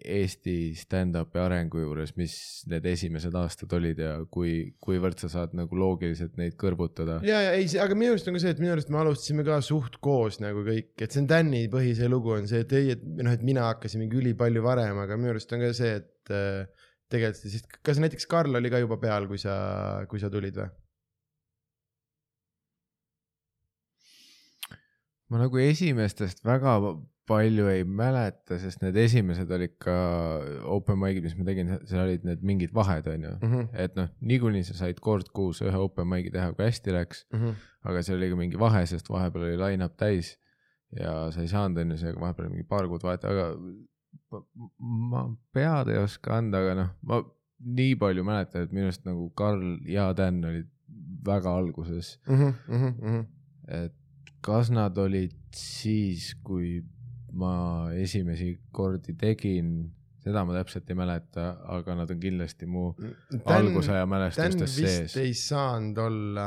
Eesti 0.08 0.72
stand-up'i 0.80 1.42
arengu 1.42 1.82
juures, 1.82 2.14
mis 2.20 2.34
need 2.72 2.86
esimesed 2.94 3.36
aastad 3.36 3.74
olid 3.76 4.00
ja 4.00 4.14
kui, 4.32 4.54
kuivõrd 4.84 5.20
sa 5.20 5.28
saad 5.34 5.56
nagu 5.58 5.76
loogiliselt 5.76 6.38
neid 6.40 6.56
kõrvutada. 6.60 7.20
ja, 7.28 7.42
ja 7.50 7.58
ei, 7.58 7.68
aga 7.84 7.98
minu 7.98 8.16
arust 8.16 8.30
on 8.32 8.38
ka 8.38 8.44
see, 8.44 8.54
et 8.56 8.62
minu 8.64 8.72
arust 8.76 8.92
me 8.94 9.02
alustasime 9.02 9.44
ka 9.48 9.60
suht 9.68 10.00
koos 10.04 10.40
nagu 10.44 10.64
kõik, 10.68 10.94
et 10.96 11.12
see 11.12 11.26
on 11.26 11.28
Tänni 11.32 11.66
põhise 11.72 12.08
lugu 12.12 12.38
on 12.38 12.48
see, 12.48 12.64
et 12.64 12.78
ei, 12.78 12.94
et 12.96 13.04
noh, 13.04 13.34
et 13.36 13.44
mina 13.44 13.68
hakkasin 13.74 14.06
mingi 14.06 14.22
ülipalju 14.22 14.64
varem, 14.64 15.04
aga 15.04 15.20
minu 15.20 15.36
arust 15.36 15.52
on 15.58 15.66
ka 15.66 15.74
see, 15.76 15.98
et 16.00 16.32
äh, 16.32 16.88
tegelikult 17.12 17.52
siis, 17.52 17.68
kas 17.84 18.00
näiteks 18.00 18.32
Karl 18.32 18.56
oli 18.62 18.72
ka 18.72 18.80
juba 18.80 18.96
peal, 19.02 19.28
kui 19.28 19.42
sa, 19.42 19.58
kui 20.08 20.24
sa 20.24 20.32
tulid 20.32 20.56
või? 20.56 20.72
Ma 25.32 25.40
nagu 25.40 25.60
esimestest 25.64 26.44
väga 26.44 26.76
palju 27.32 27.68
ei 27.72 27.84
mäleta, 27.88 28.58
sest 28.60 28.82
need 28.84 28.98
esimesed 29.00 29.52
olid 29.56 29.78
ka 29.80 29.94
open 30.74 30.98
mic'id, 31.00 31.24
mis 31.24 31.36
ma 31.40 31.46
tegin, 31.48 31.70
seal 31.88 32.02
olid 32.04 32.26
need 32.28 32.42
mingid 32.44 32.74
vahed, 32.76 33.08
onju. 33.08 33.32
Mhm, 33.40 33.70
et 33.86 33.96
noh, 33.96 34.10
niikuinii 34.20 34.66
sa 34.68 34.76
said 34.82 35.00
kord 35.04 35.30
kuus 35.36 35.62
ühe 35.64 35.78
open 35.80 36.10
mic'i 36.12 36.34
teha, 36.34 36.52
kui 36.58 36.66
hästi 36.68 36.96
läks, 36.98 37.24
aga 37.88 38.04
seal 38.04 38.18
oli 38.20 38.32
ka 38.34 38.40
mingi 38.42 38.60
vahe, 38.60 38.84
sest 38.90 39.08
vahepeal 39.14 39.48
oli 39.48 39.60
line-up 39.62 39.96
täis 40.02 40.34
ja 40.98 41.30
sa 41.32 41.46
ei 41.46 41.48
saanud 41.48 41.80
onju, 41.86 42.00
seega 42.02 42.20
vahepeal 42.20 42.50
mingi 42.52 42.68
paar 42.68 42.90
kuud 42.92 43.06
vahet, 43.08 43.24
aga 43.24 43.54
ma, 45.12 45.24
pead 45.56 45.94
ei 45.94 46.02
oska 46.02 46.36
anda, 46.42 46.60
aga 46.66 46.76
noh, 46.82 46.92
ma 47.08 47.22
nii 47.80 47.96
palju 48.02 48.26
mäletan, 48.28 48.66
et 48.66 48.76
minu 48.76 48.90
arust 48.90 49.06
nagu 49.08 49.30
Karl 49.38 49.78
ja 49.88 50.10
Dan 50.18 50.44
olid 50.44 50.68
väga 51.24 51.56
alguses, 51.62 52.18
mhm, 52.28 53.26
et 53.70 53.96
kas 54.42 54.70
nad 54.74 54.98
olid 54.98 55.36
siis, 55.56 56.34
kui 56.44 56.80
ma 57.38 57.90
esimesi 57.96 58.56
kordi 58.76 59.14
tegin, 59.20 59.92
seda 60.22 60.44
ma 60.46 60.54
täpselt 60.54 60.90
ei 60.92 60.98
mäleta, 61.00 61.46
aga 61.74 61.96
nad 61.98 62.12
on 62.14 62.20
kindlasti 62.22 62.68
mu 62.70 62.92
algusaja 63.50 64.04
Dan 64.04 64.12
mälestustes 64.12 64.76
vist 64.78 64.98
sees. 65.08 65.16
ei 65.18 65.32
saanud 65.38 65.98
olla, 66.04 66.46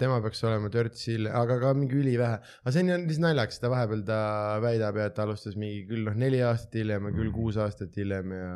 tema 0.00 0.20
peaks 0.24 0.40
olema 0.48 0.70
törts 0.72 1.02
hiljem, 1.10 1.34
aga 1.42 1.58
ka 1.60 1.72
mingi 1.76 1.98
ülivähe, 2.00 2.38
aga 2.62 2.72
see 2.72 2.84
on 2.86 2.92
lihtsalt 3.08 3.24
naljakas, 3.26 3.60
ta 3.60 3.72
vahepeal 3.72 4.04
ta 4.08 4.20
väidab 4.64 4.96
ja 5.02 5.08
et 5.10 5.16
ta 5.18 5.26
alustas 5.26 5.58
mingi 5.60 5.82
küll 5.90 6.06
noh, 6.08 6.16
neli 6.16 6.40
aastat 6.46 6.78
hiljem 6.80 7.10
ja 7.10 7.12
küll 7.18 7.28
Mhm. 7.28 7.36
kuus 7.36 7.58
aastat 7.60 7.96
hiljem 8.00 8.32
ja 8.32 8.54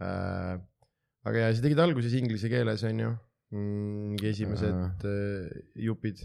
äh,. 0.00 0.54
aga 1.28 1.38
ja 1.44 1.52
sa 1.56 1.62
tegid 1.64 1.78
alguses 1.84 2.14
inglise 2.16 2.48
keeles 2.52 2.82
on 2.88 2.98
ju, 3.04 3.10
mingi 3.54 4.30
esimesed 4.32 5.04
äh, 5.08 5.60
jupid. 5.76 6.24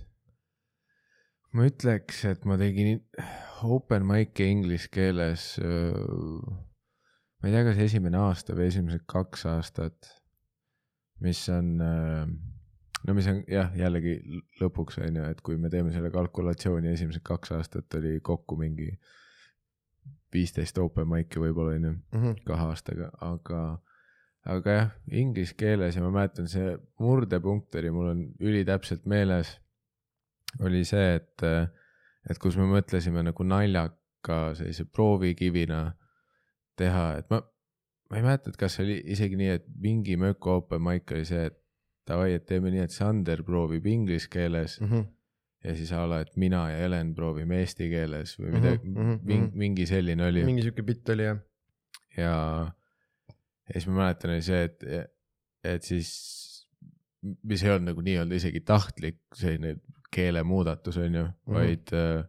Ma 1.54 1.66
ütleks, 1.70 2.24
et 2.30 2.46
ma 2.46 2.58
tegin 2.62 3.00
open 3.66 4.06
mic'i 4.08 4.46
inglise 4.52 4.90
keeles. 4.94 5.56
ma 7.40 7.48
ei 7.48 7.54
tea, 7.56 7.64
kas 7.70 7.80
esimene 7.88 8.20
aasta 8.20 8.56
või 8.58 8.68
esimesed 8.70 9.06
kaks 9.10 9.46
aastat, 9.50 10.10
mis 11.24 11.42
on, 11.54 11.78
no 11.80 13.16
mis 13.16 13.28
on 13.32 13.42
jah, 13.48 13.72
jällegi 13.80 14.18
lõpuks 14.62 15.00
on 15.06 15.20
ju, 15.22 15.24
et 15.32 15.42
kui 15.46 15.58
me 15.58 15.72
teeme 15.72 15.94
selle 15.96 16.12
kalkulatsiooni, 16.12 16.92
esimesed 16.96 17.24
kaks 17.28 17.56
aastat 17.58 17.96
oli 18.00 18.18
kokku 18.20 18.58
mingi 18.60 18.92
viisteist 20.34 20.78
open 20.78 21.08
mic'i 21.10 21.42
võib-olla 21.42 21.78
on 21.80 21.88
ju 21.88 21.94
Mhm. 22.18 22.36
kahe 22.46 22.68
aastaga, 22.70 23.10
aga, 23.26 23.62
aga 24.46 24.76
jah, 24.76 24.92
inglise 25.12 25.56
keeles 25.58 25.96
ja 25.96 26.04
ma 26.04 26.12
mäletan, 26.12 26.48
see 26.48 26.76
murdepunkt 27.00 27.76
oli, 27.76 27.90
mul 27.96 28.12
on 28.12 28.22
ülitäpselt 28.40 29.08
meeles, 29.10 29.56
oli 30.66 30.84
see, 30.88 31.16
et, 31.20 31.44
et 32.30 32.40
kus 32.42 32.58
me 32.60 32.66
mõtlesime 32.70 33.22
nagu 33.24 33.44
naljaka 33.46 34.40
sellise 34.58 34.86
proovikivina 34.86 35.84
teha, 36.80 37.06
et 37.22 37.30
ma, 37.32 37.40
ma 38.10 38.18
ei 38.20 38.24
mäleta, 38.26 38.50
et 38.54 38.58
kas 38.60 38.78
see 38.78 38.86
oli 38.88 38.98
isegi 39.14 39.38
nii, 39.40 39.54
et 39.60 39.66
mingi 39.84 40.18
möko 40.20 40.58
open 40.64 40.82
mic 40.86 41.12
oli 41.16 41.26
see, 41.30 41.46
et 41.52 41.58
davai, 42.10 42.34
et 42.40 42.46
teeme 42.50 42.72
nii, 42.74 42.82
et 42.88 42.96
Sander 42.96 43.44
proovib 43.46 43.86
inglise 43.88 44.30
keeles 44.34 44.80
Mhm. 44.82 45.04
ja 45.64 45.74
siis 45.76 45.92
a 45.94 46.06
la, 46.08 46.22
et 46.24 46.36
mina 46.40 46.64
ja 46.72 46.78
Helen 46.86 47.14
proovime 47.16 47.60
eesti 47.62 47.90
keeles 47.92 48.38
või 48.40 48.54
midagi 48.56 48.88
Mhm, 48.90 49.00
mhm, 49.00 49.20
mingi 49.28 49.46
mhm., 49.50 49.58
mingi 49.60 49.86
selline 49.90 50.26
oli 50.32 50.44
mingi 50.48 50.64
siuke 50.64 50.84
bitt 50.88 51.10
oli 51.14 51.24
jah. 51.28 51.40
ja, 52.18 52.34
ja 53.68 53.74
siis 53.76 53.88
ma 53.92 53.98
mäletan 54.06 54.32
oli 54.34 54.42
see, 54.42 54.64
et, 54.70 54.84
et 55.68 55.84
siis, 55.84 56.10
mis 57.44 57.64
ei 57.64 57.74
olnud 57.76 57.92
nagu 57.92 58.02
nii-öelda 58.08 58.36
isegi 58.40 58.62
tahtlik 58.66 59.20
selline 59.36 59.76
keelemuudatus 60.16 60.98
on 60.98 61.16
ju 61.16 61.24
mm, 61.24 61.30
Mhm. 61.30 61.34
-hmm. 61.48 61.54
vaid 61.54 61.94
äh, 61.94 62.20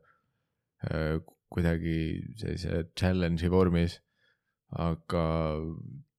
äh, 0.91 1.21
kuidagi 1.51 2.23
sellise 2.37 2.85
challenge'i 3.01 3.51
vormis. 3.51 4.01
aga 4.79 5.57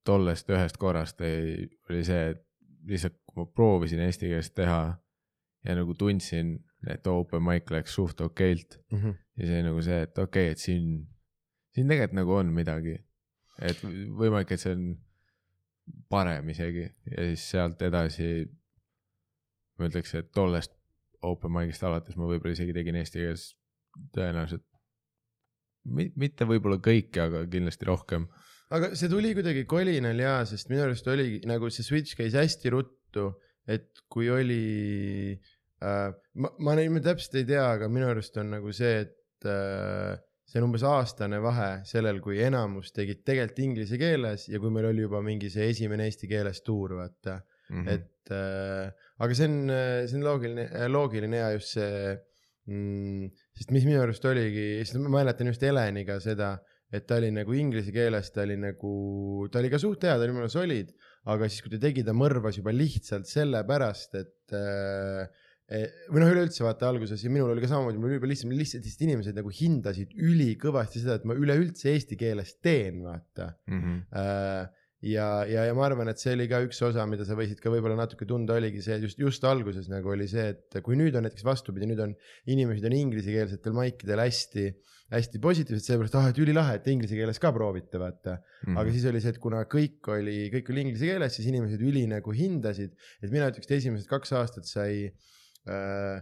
tollest 0.06 0.50
ühest 0.50 0.78
korrast 0.78 1.22
ei, 1.22 1.70
oli 1.90 2.04
see, 2.04 2.30
et 2.30 2.42
lihtsalt 2.84 3.14
kui 3.26 3.38
ma 3.38 3.46
proovisin 3.56 4.00
eesti 4.04 4.28
keeles 4.28 4.50
teha 4.52 4.98
ja 5.66 5.76
nagu 5.76 5.94
tundsin, 5.94 6.58
et 6.90 7.08
open 7.08 7.44
mic 7.44 7.72
läks 7.72 7.94
suht 7.96 8.22
okeilt 8.22 8.80
Mhm. 8.92 9.10
ja 9.38 9.46
see 9.48 9.62
nagu 9.64 9.82
see, 9.82 10.02
et 10.02 10.18
okei 10.18 10.44
okay,, 10.46 10.52
et 10.52 10.58
siin, 10.58 11.08
siin 11.76 11.88
tegelikult 11.88 12.14
nagu 12.20 12.34
on 12.34 12.46
midagi. 12.54 12.98
et 13.62 13.78
võimalik, 14.18 14.52
et 14.52 14.60
see 14.60 14.74
on 14.74 14.98
parem 16.10 16.50
isegi 16.50 16.82
ja 17.12 17.18
siis 17.30 17.50
sealt 17.52 17.82
edasi 17.82 18.50
ma 19.80 19.86
ütleks, 19.88 20.16
et 20.18 20.32
tollest 20.32 20.74
open 21.28 21.52
mic'ist 21.54 21.84
alates 21.88 22.18
ma 22.18 22.28
võib-olla 22.30 22.56
isegi 22.56 22.74
tegin 22.76 22.96
eesti 23.02 23.20
keeles 23.22 23.44
tõenäoliselt 24.16 24.64
mi- 25.98 26.12
mitte 26.22 26.46
võib-olla 26.50 26.80
kõike, 26.84 27.20
aga 27.28 27.44
kindlasti 27.52 27.88
rohkem. 27.90 28.28
aga 28.72 28.94
see 28.96 29.10
tuli 29.12 29.34
kuidagi 29.36 29.66
kolinal 29.70 30.20
jaa, 30.22 30.44
sest 30.48 30.70
minu 30.72 30.86
arust 30.86 31.08
oli 31.12 31.42
nagu 31.50 31.70
see 31.74 31.84
switch 31.84 32.16
käis 32.16 32.34
hästi 32.38 32.72
ruttu, 32.72 33.32
et 33.68 33.90
kui 34.10 34.30
oli 34.32 35.36
äh,, 35.84 36.10
ma, 36.40 36.52
ma 36.60 36.76
nüüd 36.78 37.04
täpselt 37.06 37.36
ei 37.42 37.48
tea, 37.50 37.66
aga 37.76 37.90
minu 37.92 38.08
arust 38.12 38.38
on 38.42 38.54
nagu 38.56 38.72
see, 38.76 39.02
et 39.08 39.50
äh, 39.50 40.16
see 40.48 40.60
on 40.62 40.70
umbes 40.70 40.84
aastane 40.88 41.40
vahe 41.44 41.82
sellel, 41.88 42.20
kui 42.24 42.40
enamus 42.44 42.92
tegid 42.96 43.22
tegelikult 43.28 43.60
inglise 43.66 44.00
keeles 44.02 44.48
ja 44.52 44.60
kui 44.60 44.72
meil 44.74 44.90
oli 44.92 45.06
juba 45.06 45.22
mingi 45.26 45.50
see 45.54 45.70
esimene 45.74 46.08
eesti 46.10 46.30
keeles 46.32 46.64
tuur, 46.66 46.98
vaata 47.02 47.42
Mhm. 47.72 47.88
et 47.88 48.32
äh, 48.36 48.90
aga 49.22 49.38
see 49.38 49.48
on, 49.50 49.58
see 50.10 50.18
on 50.18 50.26
loogiline, 50.26 50.68
loogiline 50.92 51.40
ja 51.42 51.52
just 51.56 51.76
see 51.78 52.18
mm,, 52.70 53.30
sest 53.58 53.74
mis 53.76 53.86
minu 53.88 54.02
arust 54.04 54.26
oligi, 54.30 54.68
sest 54.86 54.98
ma 55.02 55.12
mäletan 55.22 55.50
just 55.52 55.64
Heleniga 55.66 56.18
seda, 56.24 56.56
et 56.92 57.06
ta 57.08 57.20
oli 57.22 57.30
nagu 57.34 57.54
inglise 57.56 57.94
keeles, 57.96 58.32
ta 58.36 58.44
oli 58.44 58.58
nagu, 58.60 58.92
ta 59.52 59.62
oli 59.62 59.70
ka 59.72 59.80
suht 59.82 60.04
hea, 60.08 60.18
ta 60.18 60.26
oli 60.28 60.36
arust 60.44 60.58
solid, 60.58 60.92
aga 61.32 61.48
siis, 61.48 61.62
kui 61.64 61.72
ta 61.76 61.80
tegi, 61.86 62.04
ta 62.08 62.16
mõrvas 62.18 62.58
juba 62.60 62.74
lihtsalt 62.76 63.30
sellepärast, 63.30 64.18
et 64.20 64.56
äh, 64.58 65.24
eh, 65.72 65.88
või 66.12 66.26
noh, 66.26 66.34
üleüldse 66.34 66.66
vaata 66.66 66.90
alguses 66.92 67.22
ja 67.24 67.32
minul 67.32 67.54
oli 67.54 67.64
ka 67.64 67.70
samamoodi, 67.72 68.02
mul 68.02 68.12
oli 68.12 68.20
juba 68.20 68.32
lihtsalt, 68.34 68.52
lihtsalt 68.58 68.84
lihtsalt 68.90 69.08
inimesed 69.08 69.40
nagu 69.40 69.54
hindasid 69.62 70.12
ülikõvasti 70.18 71.04
seda, 71.06 71.20
et 71.22 71.28
ma 71.30 71.38
üleüldse 71.40 71.94
eesti 71.94 72.20
keeles 72.20 72.58
teen, 72.60 73.04
vaata 73.06 73.54
Mhm. 73.72 73.98
äh, 74.12 74.64
ja, 75.02 75.28
ja, 75.50 75.66
ja 75.66 75.74
ma 75.78 75.88
arvan, 75.88 76.12
et 76.12 76.22
see 76.22 76.36
oli 76.36 76.46
ka 76.50 76.62
üks 76.66 76.80
osa, 76.86 77.04
mida 77.10 77.26
sa 77.28 77.36
võisid 77.38 77.62
ka 77.62 77.74
võib-olla 77.74 77.98
natuke 77.98 78.28
tunda, 78.30 78.58
oligi 78.60 78.84
see 78.86 79.00
just, 79.02 79.20
just 79.22 79.46
alguses 79.48 79.90
nagu 79.92 80.14
oli 80.14 80.28
see, 80.30 80.52
et 80.54 80.80
kui 80.86 80.98
nüüd 81.00 81.18
on 81.18 81.26
näiteks 81.26 81.46
vastupidi, 81.48 81.90
nüüd 81.90 82.02
on 82.06 82.16
inimesed 82.54 82.86
on 82.90 82.98
inglisekeelsetel 83.00 83.76
maikidel 83.78 84.22
hästi, 84.22 84.68
hästi 85.12 85.42
positiivsed, 85.44 85.88
sellepärast, 85.88 86.18
ah, 86.22 86.30
et 86.32 86.42
ülilahe, 86.42 86.78
et 86.80 86.90
inglise 86.94 87.18
keeles 87.18 87.42
ka 87.42 87.52
proovite, 87.56 88.00
vaata 88.00 88.38
mm. 88.38 88.44
-hmm. 88.70 88.82
aga 88.82 88.94
siis 88.96 89.08
oli 89.10 89.24
see, 89.24 89.34
et 89.36 89.42
kuna 89.44 89.64
kõik 89.70 90.12
oli, 90.14 90.38
kõik 90.54 90.72
oli 90.72 90.86
inglise 90.88 91.10
keeles, 91.10 91.36
siis 91.36 91.50
inimesed 91.52 91.82
üli 91.82 92.06
nagu 92.12 92.36
hindasid, 92.36 92.94
et 93.22 93.34
mina 93.34 93.50
ütleks, 93.50 93.68
et 93.68 93.78
esimesed 93.82 94.08
kaks 94.12 94.38
aastat 94.38 94.70
sai 94.70 95.10
äh, 95.68 96.22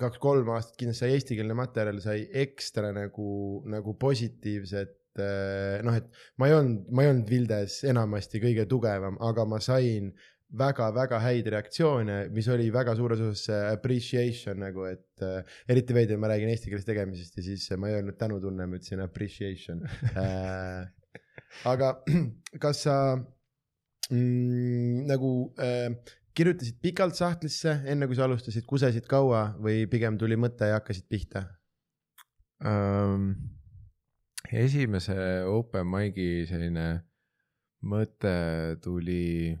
kaks-kolm 0.00 0.48
aastat 0.54 0.78
kindlasti 0.80 1.04
sai 1.04 1.16
eestikeelne 1.18 1.56
materjal, 1.58 1.98
sai 2.02 2.24
ekstra 2.44 2.94
nagu, 2.94 3.62
nagu 3.70 3.94
positiivset 4.00 4.94
noh, 5.18 5.94
et 5.98 6.06
ma 6.40 6.48
ei 6.50 6.54
olnud, 6.56 6.86
ma 6.90 7.04
ei 7.04 7.12
olnud 7.12 7.28
Vildes 7.30 7.82
enamasti 7.86 8.40
kõige 8.42 8.64
tugevam, 8.70 9.18
aga 9.22 9.44
ma 9.48 9.60
sain 9.62 10.12
väga-väga 10.58 11.18
häid 11.22 11.48
reaktsioone, 11.54 12.18
mis 12.34 12.48
oli 12.52 12.68
väga 12.74 12.94
suures 12.98 13.22
osas 13.24 13.70
appreciation 13.72 14.60
nagu, 14.62 14.86
et 14.86 15.24
äh, 15.24 15.56
eriti 15.70 15.96
veider, 15.96 16.18
ma 16.20 16.30
räägin 16.30 16.52
eesti 16.52 16.70
keeles 16.70 16.86
tegemisest 16.86 17.38
ja 17.38 17.46
siis 17.46 17.66
ma 17.80 17.90
ei 17.90 17.98
öelnud 17.98 18.18
tänutunne, 18.20 18.66
ma 18.68 18.78
ütlesin 18.78 19.02
appreciation 19.04 19.82
äh, 20.14 20.84
aga 21.70 21.94
kas 22.62 22.84
sa 22.86 22.98
mm, 24.10 25.04
nagu 25.10 25.32
äh, 25.58 25.90
kirjutasid 26.34 26.78
pikalt 26.82 27.18
sahtlisse, 27.18 27.80
enne 27.90 28.08
kui 28.10 28.18
sa 28.18 28.28
alustasid, 28.28 28.66
kusesid 28.68 29.08
kaua 29.10 29.48
või 29.62 29.84
pigem 29.90 30.18
tuli 30.20 30.38
mõte 30.38 30.70
ja 30.70 30.80
hakkasid 30.80 31.10
pihta 31.10 31.48
um,? 32.62 33.32
Esimese 34.52 35.16
open 35.48 35.86
mic'i 35.88 36.44
selline 36.48 36.88
mõte 37.84 38.34
tuli 38.82 39.54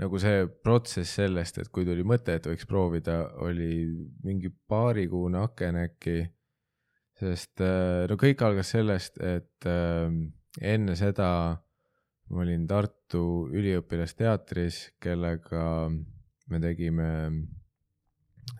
nagu 0.00 0.18
see 0.18 0.46
protsess 0.64 1.18
sellest, 1.20 1.60
et 1.62 1.70
kui 1.72 1.86
tuli 1.86 2.04
mõte, 2.06 2.34
et 2.34 2.46
võiks 2.48 2.66
proovida, 2.66 3.18
oli 3.44 3.84
mingi 4.24 4.50
paarikuune 4.50 5.44
aken 5.44 5.82
äkki. 5.84 6.24
sest 7.14 7.60
äh, 7.62 8.08
no 8.10 8.16
kõik 8.18 8.42
algas 8.42 8.72
sellest, 8.74 9.20
et 9.22 9.66
äh, 9.70 10.10
enne 10.60 10.96
seda 10.98 11.28
ma 12.30 12.40
olin 12.42 12.66
Tartu 12.66 13.46
üliõpilasteatris, 13.54 14.96
kellega 14.98 15.92
me 16.50 16.60
tegime, 16.60 17.10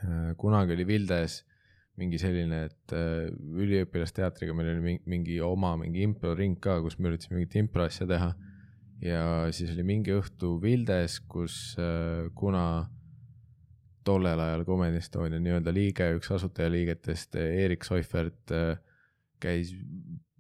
äh, 0.05 0.31
kunagi 0.39 0.77
oli 0.77 0.87
Vildes 0.87 1.43
mingi 2.01 2.19
selline, 2.19 2.65
et 2.71 2.95
äh, 2.97 3.29
üliõpilasteatriga 3.65 4.55
meil 4.57 4.73
oli 4.73 4.97
mingi 5.11 5.39
oma 5.45 5.75
mingi 5.79 6.03
improring 6.07 6.59
ka, 6.63 6.81
kus 6.83 6.99
me 6.99 7.13
üritasime 7.13 7.39
mingit 7.39 7.59
impro 7.61 7.87
asja 7.87 8.09
teha. 8.11 8.33
ja 9.05 9.23
siis 9.55 9.71
oli 9.75 9.85
mingi 9.87 10.15
õhtu 10.15 10.57
Vildes, 10.63 11.21
kus 11.31 11.77
äh, 11.79 12.31
kuna 12.35 12.65
tollel 14.05 14.41
ajal 14.41 14.65
Comedy 14.69 15.01
Estonia 15.01 15.41
nii-öelda 15.41 15.73
liige, 15.75 16.11
üks 16.19 16.31
asutajaliigetest, 16.35 17.39
Erik 17.41 17.87
Soifert 17.87 18.53
äh, 18.53 18.75
käis 19.41 19.73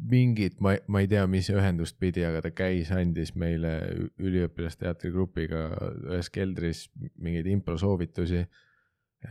mingit, 0.04 0.58
ma, 0.60 0.74
ma 0.90 1.00
ei 1.04 1.08
tea, 1.08 1.24
mis 1.30 1.48
ühendust 1.52 1.96
pidi, 2.02 2.24
aga 2.26 2.42
ta 2.44 2.50
käis, 2.54 2.90
andis 2.92 3.32
meile 3.38 3.76
üliõpilasteatri 4.20 5.12
grupiga 5.14 5.68
ühes 6.10 6.30
keldris 6.34 6.88
mingeid 7.14 7.48
improsoovitusi 7.52 8.44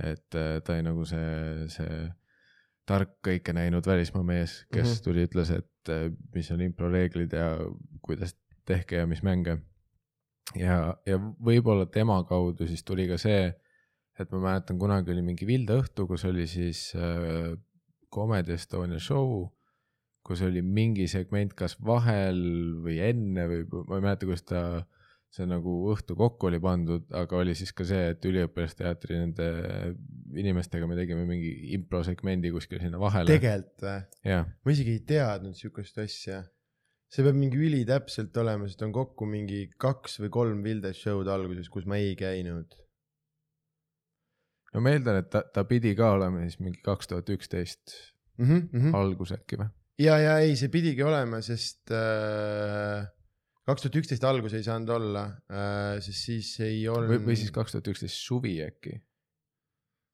et 0.02 0.36
äh, 0.36 0.60
ta 0.64 0.74
oli 0.74 0.86
nagu 0.86 1.06
see, 1.06 1.68
see 1.72 1.98
tark 2.90 3.18
kõike 3.26 3.54
näinud 3.56 3.86
välismaa 3.88 4.24
mees, 4.28 4.64
kes 4.72 4.88
mm 4.88 4.94
-hmm. 4.94 5.04
tuli, 5.06 5.28
ütles, 5.28 5.52
et 5.52 5.90
äh, 5.90 6.08
mis 6.36 6.52
on 6.52 6.62
impro 6.62 6.90
reeglid 6.92 7.34
ja 7.34 7.58
kuidas 8.02 8.36
tehke 8.66 8.96
ja 8.96 9.08
mis 9.08 9.24
mänge. 9.24 9.58
ja, 10.56 10.98
ja 11.06 11.18
võib-olla 11.18 11.86
tema 11.86 12.24
kaudu 12.24 12.68
siis 12.68 12.84
tuli 12.84 13.08
ka 13.08 13.18
see, 13.18 13.54
et 14.20 14.32
ma 14.32 14.40
mäletan, 14.40 14.80
kunagi 14.80 15.12
oli 15.12 15.22
mingi 15.22 15.48
Vilde 15.48 15.80
õhtu, 15.80 16.08
kus 16.08 16.26
oli 16.26 16.48
siis 16.48 16.94
äh, 16.96 17.58
Comedy 18.14 18.54
Estonia 18.54 19.00
show, 19.00 19.48
kus 20.24 20.42
oli 20.42 20.62
mingi 20.62 21.08
segment 21.08 21.54
kas 21.54 21.78
vahel 21.82 22.40
või 22.84 23.00
enne 23.00 23.48
või 23.48 23.64
ma 23.88 23.96
ei 23.96 24.02
mäleta, 24.02 24.26
kuidas 24.26 24.44
ta 24.44 24.62
äh, 24.78 24.86
see 25.34 25.48
nagu 25.50 25.72
õhtu 25.90 26.16
kokku 26.18 26.50
oli 26.50 26.60
pandud, 26.62 27.06
aga 27.18 27.40
oli 27.42 27.56
siis 27.58 27.72
ka 27.74 27.86
see, 27.88 28.12
et 28.14 28.26
üliõpilasteatri 28.30 29.18
nende 29.18 29.48
inimestega 30.38 30.86
me 30.90 30.98
tegime 30.98 31.26
mingi 31.30 31.50
improsegmendi 31.78 32.52
kuskil 32.54 32.82
sinna 32.84 33.00
vahele. 33.02 33.32
tegelikult 33.32 33.86
või? 33.88 34.44
ma 34.46 34.76
isegi 34.76 34.94
ei 34.94 35.02
teadnud 35.10 35.58
sihukest 35.58 35.98
asja. 36.04 36.44
see 37.10 37.26
peab 37.26 37.40
mingi 37.40 37.58
ülitäpselt 37.66 38.38
olema, 38.42 38.70
sest 38.70 38.86
on 38.86 38.94
kokku 38.94 39.26
mingi 39.30 39.66
kaks 39.82 40.20
või 40.22 40.34
kolm 40.38 40.62
Vildes 40.66 41.02
show'd 41.02 41.30
alguses, 41.34 41.70
kus 41.74 41.90
ma 41.90 41.98
ei 42.02 42.14
käinud. 42.20 42.78
no 44.76 44.86
ma 44.86 44.94
eeldan, 44.94 45.24
et 45.24 45.34
ta, 45.34 45.42
ta 45.50 45.66
pidi 45.70 45.96
ka 45.98 46.14
olema 46.20 46.46
siis 46.46 46.62
mingi 46.62 46.78
kaks 46.86 47.10
tuhat 47.10 47.34
üksteist 47.34 47.98
mhm, 48.38 48.70
mhm. 48.70 48.94
algus 49.02 49.34
äkki 49.34 49.64
või? 49.64 49.74
ja, 50.06 50.22
ja 50.22 50.38
ei, 50.46 50.54
see 50.62 50.70
pidigi 50.70 51.02
olema, 51.10 51.42
sest 51.42 51.90
äh 51.90 53.10
kaks 53.68 53.86
tuhat 53.86 53.98
üksteist 54.02 54.26
algus 54.28 54.54
ei 54.58 54.66
saanud 54.66 54.92
olla 54.98 55.24
äh,, 55.48 55.98
sest 56.04 56.28
siis 56.28 56.52
ei 56.64 56.84
olnud. 56.92 57.24
või 57.24 57.38
siis 57.40 57.54
kaks 57.56 57.76
tuhat 57.76 57.90
üksteist 57.94 58.20
suvi 58.20 58.58
äkki? 58.66 58.98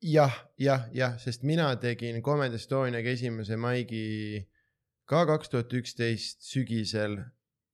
jah, 0.05 0.35
jah, 0.61 0.85
jah, 0.95 1.17
sest 1.19 1.43
mina 1.43 1.71
tegin 1.81 2.21
Comedy 2.23 2.59
Estoniaga 2.59 3.11
esimese 3.11 3.57
maigi 3.59 4.45
ka 5.09 5.25
kaks 5.27 5.51
tuhat 5.51 5.73
üksteist 5.75 6.45
sügisel 6.45 7.17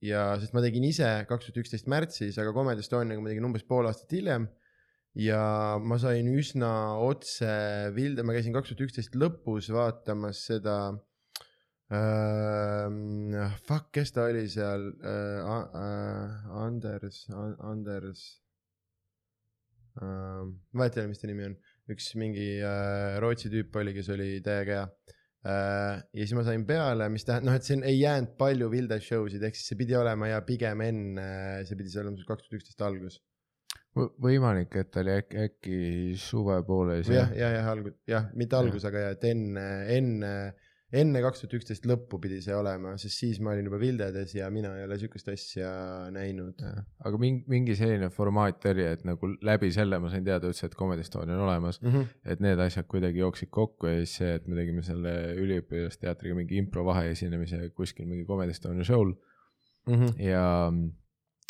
ja, 0.05 0.34
sest 0.41 0.55
ma 0.55 0.63
tegin 0.63 0.86
ise 0.88 1.09
kaks 1.30 1.49
tuhat 1.49 1.59
üksteist 1.65 1.89
märtsis, 1.91 2.39
aga 2.41 2.53
Comedy 2.55 2.82
Estoniaga 2.86 3.21
ma 3.21 3.34
tegin 3.34 3.49
umbes 3.49 3.65
pool 3.67 3.89
aastat 3.89 4.15
hiljem. 4.15 4.47
ja 5.15 5.78
ma 5.80 5.95
sain 5.99 6.28
üsna 6.28 6.69
otse 6.99 7.51
Vilde, 7.95 8.23
ma 8.23 8.34
käisin 8.36 8.55
kaks 8.55 8.71
tuhat 8.71 8.88
üksteist 8.88 9.15
lõpus 9.15 9.69
vaatamas 9.71 10.41
seda 10.49 10.95
Uh, 11.86 13.51
fuck, 13.67 13.91
kes 13.93 14.09
ta 14.15 14.23
oli 14.25 14.47
seal 14.49 14.88
uh,? 14.89 15.51
Uh, 15.69 16.63
Anders, 16.63 17.19
Anders 17.61 18.23
uh,. 20.01 20.49
ma 20.73 20.88
ei 20.88 20.95
tea, 20.95 21.05
mis 21.05 21.21
ta 21.21 21.29
nimi 21.29 21.45
on, 21.45 21.53
üks 21.93 22.07
mingi 22.17 22.47
uh, 22.57 23.19
Rootsi 23.21 23.53
tüüp 23.53 23.77
oli, 23.77 23.93
kes 23.93 24.09
oli 24.17 24.41
täiega 24.41 24.79
hea 24.79 24.88
uh,. 24.88 26.01
ja 26.01 26.25
siis 26.25 26.33
ma 26.33 26.47
sain 26.49 26.65
peale, 26.65 27.11
mis 27.13 27.27
tähendab, 27.29 27.51
noh, 27.51 27.59
et 27.61 27.69
siin 27.69 27.86
ei 27.86 27.99
jäänud 27.99 28.33
palju 28.41 28.71
Vilde 28.73 28.97
show 29.05 29.29
sid, 29.29 29.45
ehk 29.45 29.53
siis 29.53 29.69
see 29.69 29.77
pidi 29.86 29.93
olema 30.01 30.33
ja 30.33 30.41
pigem 30.47 30.81
enne, 30.89 31.29
see 31.69 31.77
pidi 31.77 31.93
olema 32.01 32.17
kaks 32.25 32.47
tuhat 32.47 32.63
üksteist 32.63 32.81
algus 32.89 33.21
võimalik, 33.95 34.73
et 34.81 34.89
ta 34.91 35.05
oli 35.05 35.13
äkki, 35.21 35.43
äkki 35.51 35.79
suve 36.19 36.57
poole. 36.67 36.97
jah, 37.05 37.29
ja, 37.38 37.53
ja 37.53 37.65
algus, 37.71 37.93
jah, 38.09 38.25
mitte 38.36 38.57
algus, 38.57 38.89
aga 38.89 39.05
jah, 39.05 39.19
et 39.19 39.27
enne, 39.29 39.67
enne 39.93 40.31
enne 40.93 41.21
kaks 41.23 41.41
tuhat 41.41 41.55
üksteist 41.57 41.88
lõppu 41.89 42.19
pidi 42.21 42.38
see 42.45 42.53
olema, 42.53 42.93
sest 43.01 43.17
siis 43.17 43.39
ma 43.43 43.55
olin 43.55 43.65
juba 43.69 43.79
Vildedes 43.81 44.36
ja 44.38 44.49
mina 44.53 44.69
ei 44.77 44.86
ole 44.86 44.97
sihukest 45.01 45.31
asja 45.33 45.69
näinud. 46.13 46.61
aga 47.09 47.21
mingi, 47.21 47.43
mingi 47.49 47.75
selline 47.77 48.11
formaat 48.13 48.67
oli, 48.69 48.86
et 48.93 49.05
nagu 49.07 49.31
läbi 49.45 49.71
selle 49.73 49.99
ma 50.01 50.11
sain 50.13 50.25
teada 50.27 50.51
üldse, 50.51 50.69
et 50.69 50.77
Comedy 50.77 51.01
Estonia 51.01 51.38
on 51.38 51.45
olemas 51.47 51.81
mm. 51.81 51.91
-hmm. 51.91 52.11
et 52.25 52.43
need 52.45 52.61
asjad 52.67 52.88
kuidagi 52.91 53.23
jooksid 53.23 53.49
kokku 53.49 53.89
ja 53.89 54.03
siis 54.03 54.17
see, 54.21 54.36
et 54.36 54.47
me 54.47 54.59
tegime 54.59 54.86
selle 54.86 55.15
üliõpilasteatriga 55.41 56.38
mingi 56.38 56.61
impro 56.61 56.86
vaheesinemise 56.86 57.69
kuskil 57.73 58.05
mingi 58.05 58.25
Comedy 58.25 58.53
Estonia 58.53 58.86
show'l 58.86 59.15
mm. 59.88 59.95
-hmm. 59.95 60.21
ja 60.21 60.71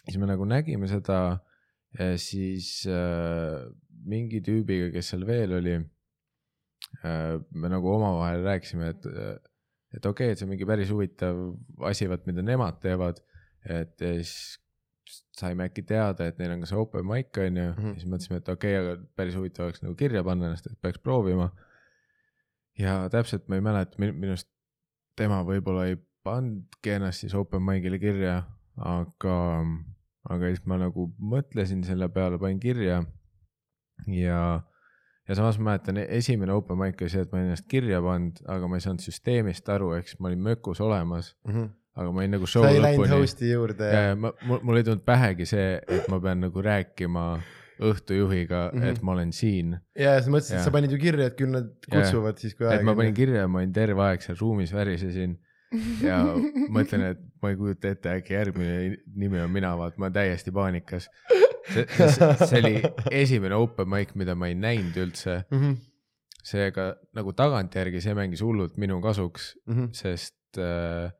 siis 0.05 0.17
me 0.17 0.31
nagu 0.31 0.45
nägime 0.45 0.87
seda 0.87 1.39
siis 2.19 2.85
äh, 2.87 3.65
mingi 4.05 4.41
tüübiga, 4.43 4.91
kes 4.93 5.13
seal 5.13 5.25
veel 5.27 5.53
oli 5.59 5.75
me 7.03 7.71
nagu 7.71 7.89
omavahel 7.91 8.43
rääkisime, 8.45 8.91
et, 8.93 9.07
et 9.95 10.05
okei 10.05 10.27
okay,, 10.27 10.31
et 10.31 10.39
see 10.39 10.45
on 10.47 10.53
mingi 10.53 10.67
päris 10.69 10.91
huvitav 10.93 11.41
asi, 11.89 12.07
vaat 12.11 12.27
mida 12.29 12.45
nemad 12.45 12.79
teevad. 12.83 13.21
et 13.65 13.97
siis 13.97 14.59
saime 15.35 15.65
äkki 15.69 15.83
teada, 15.89 16.27
et 16.29 16.37
neil 16.39 16.53
on 16.55 16.63
ka 16.63 16.69
see 16.69 16.79
open 16.79 17.05
mic 17.07 17.37
on 17.37 17.57
ju 17.57 17.69
mm, 17.69 17.77
-hmm. 17.77 17.93
siis 17.99 18.09
mõtlesime, 18.09 18.37
et 18.41 18.49
okei 18.49 18.75
okay,, 18.79 18.91
aga 18.91 19.07
päris 19.15 19.35
huvitav 19.35 19.65
oleks 19.65 19.81
nagu 19.83 19.95
kirja 19.95 20.23
panna 20.23 20.49
ennast, 20.49 20.67
et 20.67 20.81
peaks 20.81 20.99
proovima. 20.99 21.49
ja 22.79 23.09
täpselt 23.09 23.47
ma 23.47 23.55
ei 23.55 23.61
mäleta, 23.61 23.97
minu 23.97 24.33
arust 24.33 24.49
tema 25.15 25.43
võib-olla 25.47 25.85
ei 25.87 25.97
pannudki 26.23 26.95
ennast 26.97 27.23
siis 27.23 27.35
open 27.37 27.61
mic'ile 27.61 27.99
kirja, 27.99 28.43
aga, 28.75 29.37
aga 30.29 30.49
siis 30.51 30.65
ma 30.65 30.77
nagu 30.81 31.07
mõtlesin 31.19 31.83
selle 31.87 32.09
peale, 32.09 32.39
panin 32.41 32.59
kirja 32.59 33.03
ja 34.11 34.39
ja 35.27 35.37
samas 35.37 35.57
ma 35.59 35.71
mäletan, 35.71 35.97
esimene 36.05 36.53
open 36.53 36.77
mic 36.79 37.01
oli 37.01 37.11
see, 37.13 37.25
et 37.25 37.31
ma 37.31 37.39
olin 37.39 37.49
ennast 37.49 37.67
kirja 37.71 38.01
pannud, 38.05 38.43
aga 38.55 38.69
ma 38.69 38.79
ei 38.79 38.85
saanud 38.85 39.03
süsteemist 39.05 39.73
aru, 39.73 39.91
siis 40.03 40.19
ma 40.21 40.31
olin 40.31 40.45
mökus 40.45 40.81
olemas 40.85 41.33
mm. 41.47 41.53
-hmm. 41.53 41.69
aga 41.95 42.11
ma 42.11 42.23
olin 42.23 42.35
nagu 42.37 42.49
show 42.49 42.63
lõpuni. 42.63 42.71
sa 42.71 42.77
ei 42.77 42.87
läinud 42.87 43.13
host'i 43.17 43.51
juurde. 43.51 43.91
ma, 44.21 44.33
mul, 44.45 44.63
mul 44.63 44.81
ei 44.81 44.87
tulnud 44.87 45.05
pähegi 45.05 45.49
see, 45.49 45.77
et 45.87 46.09
ma 46.11 46.19
pean 46.21 46.43
nagu 46.45 46.61
rääkima 46.61 47.25
õhtujuhiga 47.75 48.69
mm, 48.71 48.79
-hmm. 48.79 48.91
et 48.91 49.01
ma 49.01 49.11
olen 49.11 49.33
siin. 49.33 49.77
ja, 49.99 50.19
sa 50.21 50.31
mõtlesid, 50.31 50.59
et 50.59 50.67
sa 50.67 50.71
panid 50.71 50.93
ju 50.93 50.99
kirja, 51.01 51.31
et 51.31 51.35
küll 51.39 51.51
nad 51.51 51.73
kutsuvad 51.89 52.37
ja, 52.37 52.45
siis, 52.45 52.55
kui 52.55 52.67
aeg 52.69 52.79
on. 52.79 52.85
ma 52.85 52.95
panin 52.95 53.17
kirja, 53.17 53.47
ma 53.47 53.59
olin 53.63 53.73
terve 53.75 54.05
aeg 54.05 54.23
seal 54.23 54.37
ruumis 54.39 54.73
värisesin 54.73 55.35
ja 56.09 56.21
mõtlen, 56.71 57.09
et 57.11 57.25
ma 57.41 57.51
ei 57.51 57.59
kujuta 57.59 57.91
ette, 57.91 58.13
äkki 58.21 58.35
järgmine 58.37 58.95
nimi 59.15 59.41
on 59.41 59.51
mina, 59.51 59.73
vaat 59.77 59.97
ma 59.97 60.07
olen 60.07 60.15
täiesti 60.15 60.53
paanikas. 60.55 61.09
See, 61.73 61.85
see, 61.97 62.29
see 62.47 62.61
oli 62.61 62.75
esimene 63.23 63.57
open 63.57 63.89
mic, 63.89 64.15
mida 64.19 64.35
ma 64.37 64.49
ei 64.51 64.57
näinud 64.59 64.97
üldse 65.05 65.37
mm. 65.49 65.59
-hmm. 65.59 65.75
seega 66.45 66.87
nagu 67.17 67.33
tagantjärgi 67.33 68.01
see 68.03 68.15
mängis 68.17 68.43
hullult 68.45 68.77
minu 68.81 69.01
kasuks 69.01 69.53
mm, 69.65 69.75
-hmm. 69.75 69.93
sest 69.93 70.59
äh, 70.61 71.11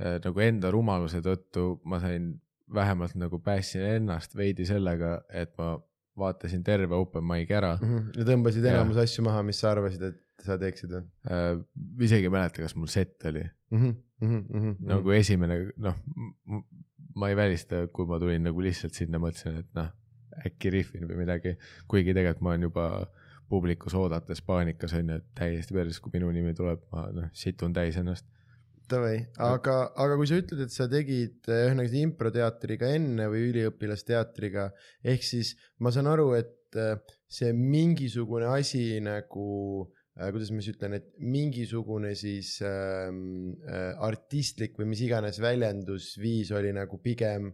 äh, 0.00 0.18
nagu 0.24 0.40
enda 0.40 0.70
rumaluse 0.70 1.22
tõttu 1.24 1.80
ma 1.84 2.00
sain 2.00 2.34
vähemalt 2.74 3.14
nagu 3.20 3.38
päästsin 3.38 3.82
ennast 3.98 4.36
veidi 4.36 4.64
sellega, 4.64 5.20
et 5.28 5.52
ma 5.58 5.74
vaatasin 6.18 6.62
terve 6.64 6.94
open 6.94 7.24
mic 7.24 7.50
ära 7.50 7.76
mm. 7.80 7.88
-hmm. 7.88 8.12
ja 8.18 8.28
tõmbasid 8.28 8.68
enamus 8.68 8.96
ja. 8.96 9.06
asju 9.08 9.24
maha, 9.24 9.42
mis 9.42 9.60
sa 9.60 9.72
arvasid, 9.72 10.02
et 10.02 10.20
sa 10.42 10.58
teeksid 10.58 10.92
või 10.92 11.04
äh,? 11.30 11.60
isegi 12.06 12.28
ei 12.28 12.32
mäleta, 12.32 12.62
kas 12.64 12.76
mul 12.76 12.90
set 12.92 13.24
oli 13.30 13.44
mm. 13.44 13.78
-hmm. 13.78 13.94
Mm 14.22 14.42
-hmm. 14.46 14.74
nagu 14.86 15.10
esimene, 15.10 15.56
noh, 15.76 15.96
ma 17.14 17.30
ei 17.30 17.36
välista, 17.36 17.86
kui 17.92 18.06
ma 18.08 18.18
tulin 18.20 18.44
nagu 18.48 18.62
lihtsalt 18.64 18.96
sinna, 18.96 19.20
mõtlesin, 19.22 19.60
et 19.62 19.70
noh, 19.78 19.90
äkki 20.46 20.72
rihvin 20.72 21.08
või 21.08 21.22
midagi, 21.24 21.56
kuigi 21.90 22.14
tegelikult 22.14 22.44
ma 22.44 22.54
olen 22.54 22.68
juba 22.68 22.86
publikus 23.52 23.94
oodates 23.98 24.40
paanikas 24.46 24.94
on 24.96 25.10
ju, 25.12 25.18
et 25.20 25.26
täiesti 25.36 25.76
perses, 25.76 26.00
kui 26.00 26.14
minu 26.14 26.30
nimi 26.32 26.54
tuleb, 26.56 26.84
ma 26.92 27.08
noh, 27.12 27.32
situn 27.36 27.74
täis 27.76 27.98
ennast. 28.00 28.28
Davai, 28.92 29.22
aga, 29.40 29.76
aga 30.04 30.16
kui 30.18 30.28
sa 30.28 30.38
ütled, 30.40 30.64
et 30.64 30.72
sa 30.72 30.88
tegid 30.90 31.48
eh, 31.48 31.66
ühesõnaga 31.68 32.00
improteatriga 32.00 32.90
enne 32.96 33.28
või 33.32 33.46
üliõpilasteatriga, 33.50 34.66
ehk 35.08 35.24
siis 35.24 35.54
ma 35.80 35.92
saan 35.94 36.10
aru, 36.12 36.32
et 36.36 36.80
eh, 36.80 36.98
see 37.32 37.52
mingisugune 37.56 38.50
asi 38.52 38.84
nagu 39.04 39.46
äh, 39.86 40.01
kuidas 40.12 40.50
ma 40.52 40.60
siis 40.60 40.76
ütlen, 40.76 40.96
et 40.98 41.06
mingisugune 41.24 42.12
siis 42.18 42.58
ähm, 42.66 43.54
äh, 43.64 43.92
artistlik 44.04 44.76
või 44.78 44.90
mis 44.92 45.04
iganes 45.06 45.40
väljendusviis 45.40 46.52
oli 46.56 46.74
nagu 46.76 46.98
pigem, 47.02 47.52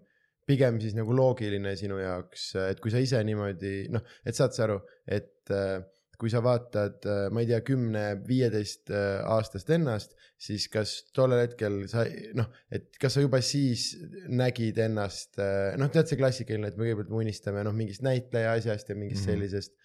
pigem 0.49 0.81
siis 0.83 0.97
nagu 0.99 1.15
loogiline 1.15 1.77
sinu 1.79 2.01
jaoks, 2.03 2.51
et 2.67 2.83
kui 2.83 2.91
sa 2.95 3.03
ise 3.05 3.21
niimoodi 3.27 3.93
noh, 3.95 4.03
et 4.27 4.39
saad 4.39 4.57
sa 4.57 4.67
aru, 4.67 4.81
et 5.07 5.55
äh, 5.55 5.79
kui 6.19 6.33
sa 6.33 6.41
vaatad, 6.43 6.99
äh, 7.07 7.27
ma 7.31 7.45
ei 7.45 7.47
tea, 7.47 7.61
kümne, 7.67 8.03
viieteist 8.27 8.91
äh, 8.91 9.21
aastast 9.31 9.71
ennast, 9.71 10.17
siis 10.39 10.67
kas 10.73 10.97
tollel 11.15 11.45
hetkel 11.45 11.85
sa 11.91 12.03
noh, 12.39 12.49
et 12.75 12.91
kas 12.99 13.15
sa 13.15 13.23
juba 13.23 13.39
siis 13.45 13.93
nägid 14.27 14.81
ennast, 14.83 15.39
äh, 15.39 15.77
noh, 15.79 15.93
tead 15.95 16.11
see 16.11 16.19
klassikaline, 16.19 16.73
et 16.73 16.79
me 16.79 16.89
kõigepealt 16.89 17.15
unistame 17.21 17.63
noh, 17.67 17.77
mingist 17.77 18.03
näitleja 18.07 18.57
asjast 18.59 18.91
ja 18.91 18.99
mingist 18.99 19.23
mm 19.23 19.31
-hmm. 19.31 19.39
sellisest. 19.39 19.79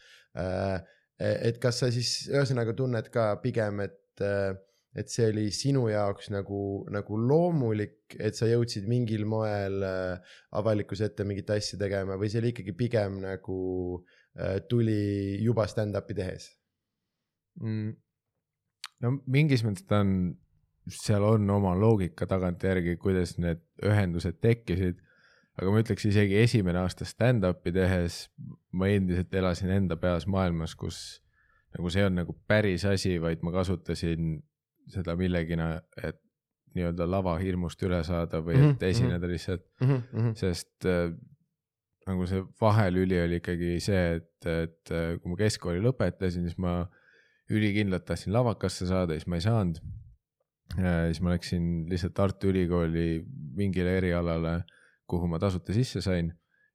Et 1.20 1.59
kas 1.61 1.84
sa 1.84 1.91
siis 1.93 2.30
ühesõnaga 2.32 2.76
tunned 2.78 3.09
ka 3.14 3.30
pigem, 3.43 3.84
et, 3.86 4.24
et 4.93 5.09
see 5.09 5.30
oli 5.30 5.45
sinu 5.53 5.88
jaoks 5.91 6.32
nagu, 6.34 6.61
nagu 6.93 7.20
loomulik, 7.20 8.18
et 8.20 8.38
sa 8.38 8.49
jõudsid 8.49 8.89
mingil 8.89 9.26
moel 9.30 9.86
avalikkuse 10.57 11.09
ette 11.11 11.26
mingit 11.28 11.49
asja 11.53 11.80
tegema 11.82 12.18
või 12.20 12.32
see 12.32 12.43
oli 12.43 12.53
ikkagi 12.53 12.76
pigem 12.78 13.22
nagu 13.24 13.59
tuli 14.70 15.38
juba 15.45 15.68
stand-up'i 15.70 16.18
tehes 16.18 16.47
mm.? 17.61 17.91
no 19.03 19.18
mingis 19.30 19.64
mõttes 19.66 19.86
ta 19.89 20.01
on, 20.03 20.34
seal 20.91 21.26
on 21.28 21.49
oma 21.53 21.74
loogika 21.80 22.28
tagantjärgi, 22.30 22.97
kuidas 23.01 23.38
need 23.41 23.64
ühendused 23.84 24.39
tekkisid. 24.43 24.99
Aga 25.60 25.74
ma 25.74 25.82
ütleks 25.84 26.08
isegi 26.10 26.39
esimene 26.41 26.82
aasta 26.82 27.06
stand-up'i 27.06 27.74
tehes 27.76 28.28
ma 28.74 28.89
endiselt 28.89 29.34
elasin 29.38 29.74
enda 29.76 29.97
peas 30.01 30.26
maailmas, 30.30 30.76
kus 30.76 31.01
nagu 31.74 31.91
see 31.93 32.06
on 32.06 32.18
nagu 32.22 32.36
päris 32.49 32.86
asi, 32.89 33.18
vaid 33.22 33.43
ma 33.45 33.54
kasutasin 33.54 34.38
seda 34.93 35.16
millegina, 35.18 35.76
et 36.01 36.20
nii-öelda 36.74 37.06
lavahirmust 37.06 37.82
üle 37.86 37.99
saada 38.06 38.41
või 38.41 38.58
et 38.58 38.66
mhm, 38.66 38.88
esineda 38.89 39.22
mhm. 39.22 39.32
lihtsalt 39.32 39.64
mm, 39.82 40.01
-hmm. 40.10 40.34
sest 40.38 40.88
äh, 40.89 41.14
nagu 42.08 42.26
see 42.28 42.41
vahelüli 42.62 43.20
oli 43.22 43.39
ikkagi 43.39 43.78
see, 43.84 44.04
et, 44.18 44.47
et 44.49 44.93
kui 45.22 45.32
ma 45.32 45.38
keskkooli 45.39 45.84
lõpetasin, 45.86 46.47
siis 46.49 46.58
ma 46.60 46.82
ülikindlalt 47.54 48.06
tahtsin 48.08 48.34
lavakasse 48.34 48.88
saada, 48.89 49.16
siis 49.16 49.30
ma 49.30 49.39
ei 49.39 49.45
saanud. 49.45 49.80
siis 50.74 51.20
ma 51.22 51.34
läksin 51.36 51.86
lihtsalt 51.89 52.14
Tartu 52.18 52.49
Ülikooli 52.49 53.24
mingile 53.56 53.97
erialale, 53.99 54.64
kuhu 55.14 55.30
ma 55.32 55.39
tasuta 55.41 55.76
sisse 55.76 56.01
sain 56.03 56.32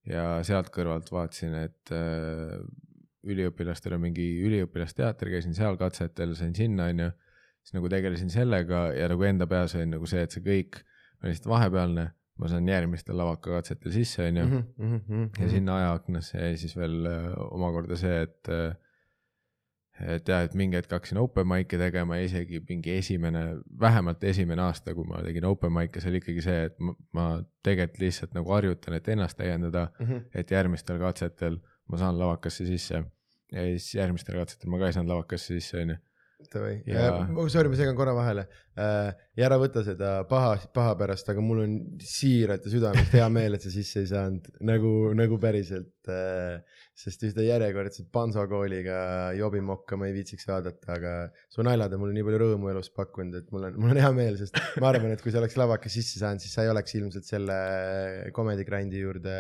ja 0.09 0.39
sealt 0.47 0.71
kõrvalt 0.75 1.11
vaatasin, 1.13 1.57
et 1.67 1.93
äh, 1.95 2.55
üliõpilastel 3.29 3.97
on 3.97 4.07
mingi 4.07 4.29
üliõpilasteater, 4.47 5.33
käisin 5.35 5.57
seal 5.57 5.77
katsetel, 5.81 6.37
sain 6.39 6.55
sinna, 6.57 6.89
onju. 6.93 7.11
siis 7.63 7.75
nagu 7.77 7.91
tegelesin 7.93 8.31
sellega 8.33 8.89
ja 8.97 9.11
nagu 9.11 9.27
enda 9.27 9.49
peas 9.51 9.75
oli 9.77 9.89
nagu 9.91 10.07
see, 10.09 10.23
et 10.25 10.33
see 10.33 10.45
kõik 10.45 10.81
on 11.19 11.29
lihtsalt 11.29 11.51
vahepealne 11.51 12.07
ma 12.39 12.51
saan 12.51 12.69
järgmistel 12.71 13.19
lavakakatsetel 13.19 13.93
sisse, 13.95 14.29
onju. 14.29 14.45
Mhm, 14.47 14.61
mhm, 14.77 15.01
mhm, 15.09 15.25
ja 15.43 15.49
sinna 15.51 15.79
ajaaknasse 15.81 16.39
jäi 16.39 16.59
siis 16.61 16.77
veel 16.79 17.09
äh, 17.11 17.33
omakorda 17.51 17.99
see, 17.99 18.21
et 18.29 18.51
äh, 18.55 18.77
et 20.01 20.29
jah, 20.31 20.45
et 20.47 20.55
mingi 20.59 20.79
hetk 20.79 20.93
hakkasin 20.95 21.21
open 21.21 21.47
mic'e 21.51 21.79
tegema 21.81 22.19
ja 22.19 22.29
isegi 22.29 22.61
mingi 22.69 22.95
esimene, 22.99 23.45
vähemalt 23.81 24.25
esimene 24.31 24.63
aasta, 24.69 24.95
kui 24.95 25.07
ma 25.09 25.23
tegin 25.27 25.47
open 25.49 25.75
mic'e, 25.75 26.03
see 26.03 26.13
oli 26.13 26.23
ikkagi 26.23 26.45
see, 26.45 26.67
et 26.71 26.77
ma, 26.79 26.95
ma 27.19 27.29
tegelikult 27.67 28.03
lihtsalt 28.05 28.37
nagu 28.39 28.55
harjutan, 28.55 28.99
et 28.99 29.09
ennast 29.15 29.39
täiendada 29.39 29.89
mm, 29.99 30.07
-hmm. 30.07 30.27
et 30.35 30.51
järgmistel 30.55 31.01
katsetel 31.03 31.59
ma 31.89 31.99
saan 31.99 32.19
lavakasse 32.19 32.67
sisse. 32.67 33.05
ja 33.53 33.63
siis 33.65 33.95
järgmistel 33.95 34.37
katsetel 34.37 34.71
ma 34.71 34.79
ka 34.79 34.87
ei 34.87 34.93
saanud 34.93 35.15
lavakasse 35.15 35.55
sisse, 35.55 35.83
onju 35.83 35.97
Davai, 36.39 36.85
oh, 37.35 37.49
sorry, 37.51 37.67
ma 37.67 37.75
segan 37.75 37.97
korra 37.99 38.13
vahele 38.15 38.45
äh, 38.79 39.09
ja 39.35 39.49
ära 39.49 39.57
võta 39.59 39.83
seda 39.83 40.21
paha, 40.31 40.53
paha 40.71 40.93
pärast, 41.01 41.27
aga 41.33 41.43
mul 41.43 41.65
on 41.65 41.73
siiralt 41.99 42.63
ja 42.63 42.71
südamest 42.71 43.17
hea 43.19 43.27
meel, 43.35 43.57
et 43.57 43.65
sa 43.67 43.73
sisse 43.75 44.05
ei 44.05 44.07
saanud 44.07 44.47
nagu, 44.63 44.93
nagu 45.19 45.41
päriselt. 45.43 45.97
Äh, 46.07 46.63
sest 46.99 47.23
ühte 47.29 47.45
järjekordset 47.47 48.09
Panso 48.15 48.43
kooliga 48.51 48.99
jobimokka 49.39 49.99
ma 50.01 50.09
ei 50.09 50.17
viitsiks 50.17 50.49
vaadata, 50.49 50.97
aga 50.97 51.13
su 51.53 51.63
naljad 51.67 51.95
on 51.95 52.03
mulle 52.03 52.17
nii 52.17 52.27
palju 52.27 52.41
rõõmu 52.43 52.73
elus 52.73 52.91
pakkunud, 52.97 53.37
et 53.39 53.53
mul 53.55 53.69
on, 53.69 53.79
mul 53.79 53.95
on 53.95 54.01
hea 54.03 54.11
meel, 54.17 54.39
sest 54.41 54.59
ma 54.83 54.91
arvan, 54.91 55.15
et 55.15 55.23
kui 55.23 55.35
sa 55.35 55.39
oleks 55.43 55.55
lavaka 55.61 55.93
sisse 55.93 56.19
saanud, 56.19 56.43
siis 56.43 56.57
sa 56.59 56.67
ei 56.67 56.73
oleks 56.73 56.97
ilmselt 56.99 57.29
selle 57.29 57.59
Comedy 58.35 58.67
Grindi 58.67 59.05
juurde. 59.05 59.37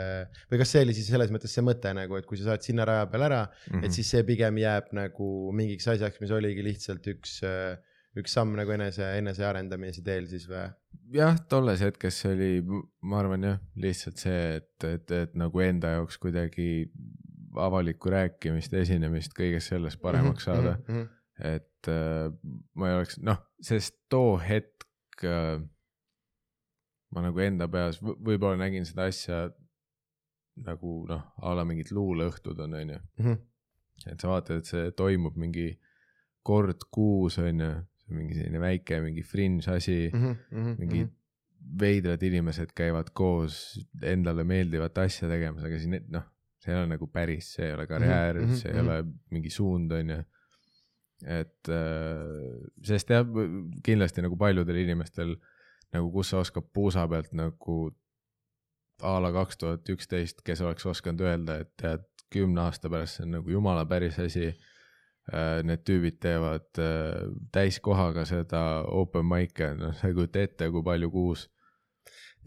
või 0.53 0.63
kas 0.63 0.77
see 0.77 0.87
oli 0.87 0.95
siis 0.97 1.11
selles 1.11 1.35
mõttes 1.35 1.55
see 1.55 1.67
mõte 1.67 1.93
nagu, 1.99 2.21
et 2.21 2.31
kui 2.31 2.39
sa 2.39 2.53
saad 2.53 2.67
sinna 2.67 2.87
raja 2.89 3.11
peal 3.11 3.27
ära 3.27 3.43
mm, 3.49 3.75
-hmm. 3.75 3.85
et 3.89 3.99
siis 3.99 4.15
see 4.15 4.25
pigem 4.29 4.63
jääb 4.63 4.95
nagu 4.95 5.53
mingiks 5.53 5.91
asjaks, 5.91 6.23
mis 6.23 6.35
oligi 6.35 6.63
lihtsalt 6.63 7.11
üks 7.11 7.41
üks 8.19 8.35
samm 8.35 8.57
nagu 8.59 8.73
enese, 8.75 9.05
enesearendamise 9.19 10.03
teel 10.07 10.27
siis 10.31 10.47
või? 10.51 10.65
jah, 11.15 11.39
tolles 11.51 11.83
hetkes 11.85 12.25
oli, 12.31 12.63
ma 13.03 13.21
arvan 13.23 13.47
jah, 13.47 13.61
lihtsalt 13.81 14.21
see, 14.21 14.43
et, 14.59 14.87
et, 14.87 15.15
et 15.25 15.39
nagu 15.39 15.63
enda 15.65 15.97
jaoks 15.99 16.19
kuidagi 16.23 16.89
avalikku 17.59 18.11
rääkimist, 18.13 18.75
esinemist, 18.75 19.35
kõigest 19.37 19.75
sellest 19.75 20.01
paremaks 20.03 20.47
mhm, 20.47 20.51
saada 20.51 20.77
mm. 20.79 20.95
-hmm. 20.95 21.09
et 21.55 21.89
äh, 21.89 22.33
ma 22.75 22.91
ei 22.91 23.01
oleks, 23.01 23.19
noh, 23.23 23.43
sest 23.61 23.97
too 24.09 24.37
hetk 24.39 25.25
äh, 25.25 25.59
ma 27.15 27.25
nagu 27.25 27.41
enda 27.41 27.69
peas 27.73 28.01
võib-olla 28.03 28.57
nägin 28.61 28.87
seda 28.89 29.09
asja 29.09 29.49
nagu 30.65 31.03
noh, 31.09 31.23
a 31.43 31.53
la 31.55 31.65
mingid 31.69 31.93
luuleõhtud 31.95 32.59
on, 32.65 32.75
onju. 32.81 32.99
Mhm. 33.21 33.37
et 34.07 34.21
sa 34.21 34.31
vaatad, 34.31 34.63
et 34.63 34.71
see 34.71 34.91
toimub 34.99 35.37
mingi 35.39 35.73
kord 36.47 36.85
kuus, 36.95 37.39
onju, 37.43 37.71
mingi 38.15 38.39
selline 38.39 38.61
väike 38.63 39.01
mingi 39.05 39.23
fringe 39.27 39.69
asi 39.75 40.09
mm, 40.09 40.21
-hmm, 40.23 40.75
mingi 40.79 41.05
mm 41.05 41.09
-hmm. 41.09 41.79
veidrad 41.81 42.23
inimesed 42.23 42.73
käivad 42.75 43.11
koos 43.13 43.79
endale 44.03 44.45
meeldivat 44.45 44.99
asja 44.99 45.29
tegemas, 45.29 45.65
aga 45.65 45.79
siin 45.79 45.99
noh, 46.09 46.25
see 46.59 46.75
ei 46.75 46.81
ole 46.81 46.91
nagu 46.91 47.07
päris, 47.13 47.53
see 47.55 47.69
ei 47.69 47.77
ole 47.77 47.87
karjäär 47.87 48.41
mm, 48.41 48.49
-hmm, 48.49 48.61
see 48.61 48.73
ei 48.73 48.83
mm 48.83 48.89
-hmm. 48.89 48.91
ole 48.91 49.05
mingi 49.31 49.51
suund, 49.51 49.93
on 49.93 50.11
ju. 50.11 50.19
et 51.27 51.69
äh, 51.69 52.69
sest 52.83 53.11
jah, 53.11 53.27
kindlasti 53.85 54.23
nagu 54.23 54.37
paljudel 54.37 54.77
inimestel 54.77 55.37
nagu, 55.93 56.11
kus 56.13 56.31
sa 56.31 56.39
oskad 56.39 56.69
puusa 56.73 57.09
pealt 57.09 57.33
nagu 57.33 57.79
a 59.03 59.19
la 59.23 59.33
kaks 59.33 59.57
tuhat 59.59 59.89
üksteist, 59.89 60.43
kes 60.45 60.61
oleks 60.61 60.87
osanud 60.87 61.21
öelda, 61.21 61.61
et 61.63 61.71
tead, 61.77 62.05
kümne 62.31 62.61
aasta 62.61 62.91
pärast 62.91 63.17
see 63.17 63.25
on 63.25 63.31
nagu 63.39 63.51
jumala 63.51 63.87
päris 63.89 64.19
asi 64.19 64.51
Äh, 65.29 65.61
need 65.67 65.83
tüübid 65.85 66.17
teevad 66.25 66.79
äh, 66.81 67.27
täiskohaga 67.53 68.23
seda 68.29 68.61
open 68.97 69.27
mic'e, 69.29 69.75
noh, 69.77 69.93
sa 69.99 70.09
ei 70.09 70.15
kujuta 70.17 70.41
ette, 70.41 70.71
kui 70.73 70.81
palju 70.87 71.11
kuus. 71.13 71.43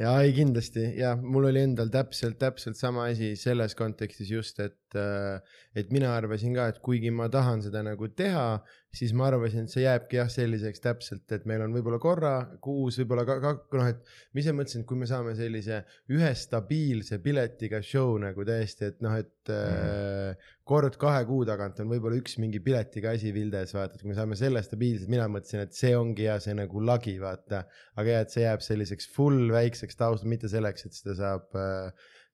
Ja 0.02 0.14
ei 0.26 0.34
kindlasti. 0.36 0.84
Ja 0.99 1.14
mul 1.20 1.49
oli 1.52 1.64
endal 1.66 1.91
täpselt, 1.93 2.39
täpselt 2.41 2.80
sama 2.80 3.08
asi 3.12 3.34
selles 3.39 3.76
kontekstis 3.78 4.32
just, 4.34 4.60
et, 4.64 4.97
äh, 4.97 5.60
et 5.78 5.91
mina 5.93 6.16
arvasin 6.18 6.56
ka, 6.58 6.68
et 6.72 6.82
kuigi 6.84 7.12
ma 7.14 7.30
tahan 7.32 7.64
seda 7.66 7.84
nagu 7.86 8.10
teha, 8.18 8.62
siis 8.92 9.14
ma 9.16 9.30
arvasin, 9.30 9.66
et 9.66 9.72
see 9.72 9.86
jääbki 9.86 10.18
jah 10.18 10.30
selliseks 10.32 10.84
täpselt, 10.84 11.24
et 11.32 11.46
meil 11.48 11.64
on 11.64 11.72
võib-olla 11.76 12.00
korra 12.02 12.32
kuus, 12.64 12.98
võib-olla 13.00 13.24
ka, 13.28 13.38
ka 13.39 13.80
noh, 13.80 13.88
et 13.88 14.02
ma 14.36 14.42
ise 14.44 14.54
mõtlesin, 14.56 14.84
et 14.84 14.89
kui 14.89 15.00
me 15.00 15.08
saame 15.08 15.32
sellise 15.38 15.80
ühe 16.12 16.32
stabiilse 16.36 17.22
piletiga 17.24 17.80
show 17.86 18.18
nagu 18.20 18.44
täiesti, 18.48 18.89
et 18.92 19.00
noh, 19.06 19.16
et 19.16 19.52
mm. 19.54 20.50
kord 20.68 21.00
kahe 21.00 21.24
kuu 21.30 21.48
tagant 21.48 21.80
on 21.84 21.92
võib-olla 21.94 22.20
üks 22.20 22.36
mingi 22.44 22.60
piletiga 22.64 23.16
asi 23.16 23.32
Vildes, 23.36 23.72
vaata, 23.78 23.96
et 23.96 24.04
kui 24.04 24.12
me 24.12 24.18
saame 24.20 24.39
selle 24.39 24.64
stabiilselt, 24.66 25.12
mina 25.14 25.30
mõtlesin, 25.32 25.64
et 25.64 25.78
see 25.78 25.96
ongi 25.96 26.28
hea, 26.28 26.36
see 26.44 26.58
nagu 26.60 26.84
lagi, 26.84 27.16
vaata. 27.24 27.64
aga 27.96 28.18
jah, 28.18 28.26
et 28.28 28.36
see 28.36 28.44
jääb 28.44 28.66
selliseks 28.68 29.08
full 29.16 29.54
väikseks 29.56 30.00
taustaks, 30.00 30.28
mitte 30.28 30.52
selleks, 30.52 30.89
et 30.89 31.00
seda 31.00 31.16
saab, 31.20 31.62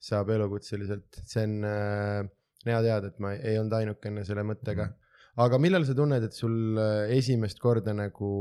saab 0.02 0.34
elukutseliselt, 0.34 1.22
see 1.22 1.46
on 1.46 1.60
äh, 1.70 2.22
hea 2.66 2.82
teada, 2.86 3.12
et 3.12 3.22
ma 3.22 3.38
ei 3.38 3.60
olnud 3.62 3.78
ainukene 3.78 4.26
selle 4.26 4.46
mõttega. 4.48 4.90
Mhm. 4.90 5.04
Aga 5.44 5.60
millal 5.62 5.86
sa 5.86 5.96
tunned, 5.98 6.24
et 6.26 6.36
sul 6.36 6.78
äh, 6.82 7.14
esimest 7.18 7.62
korda 7.62 7.94
nagu, 7.96 8.32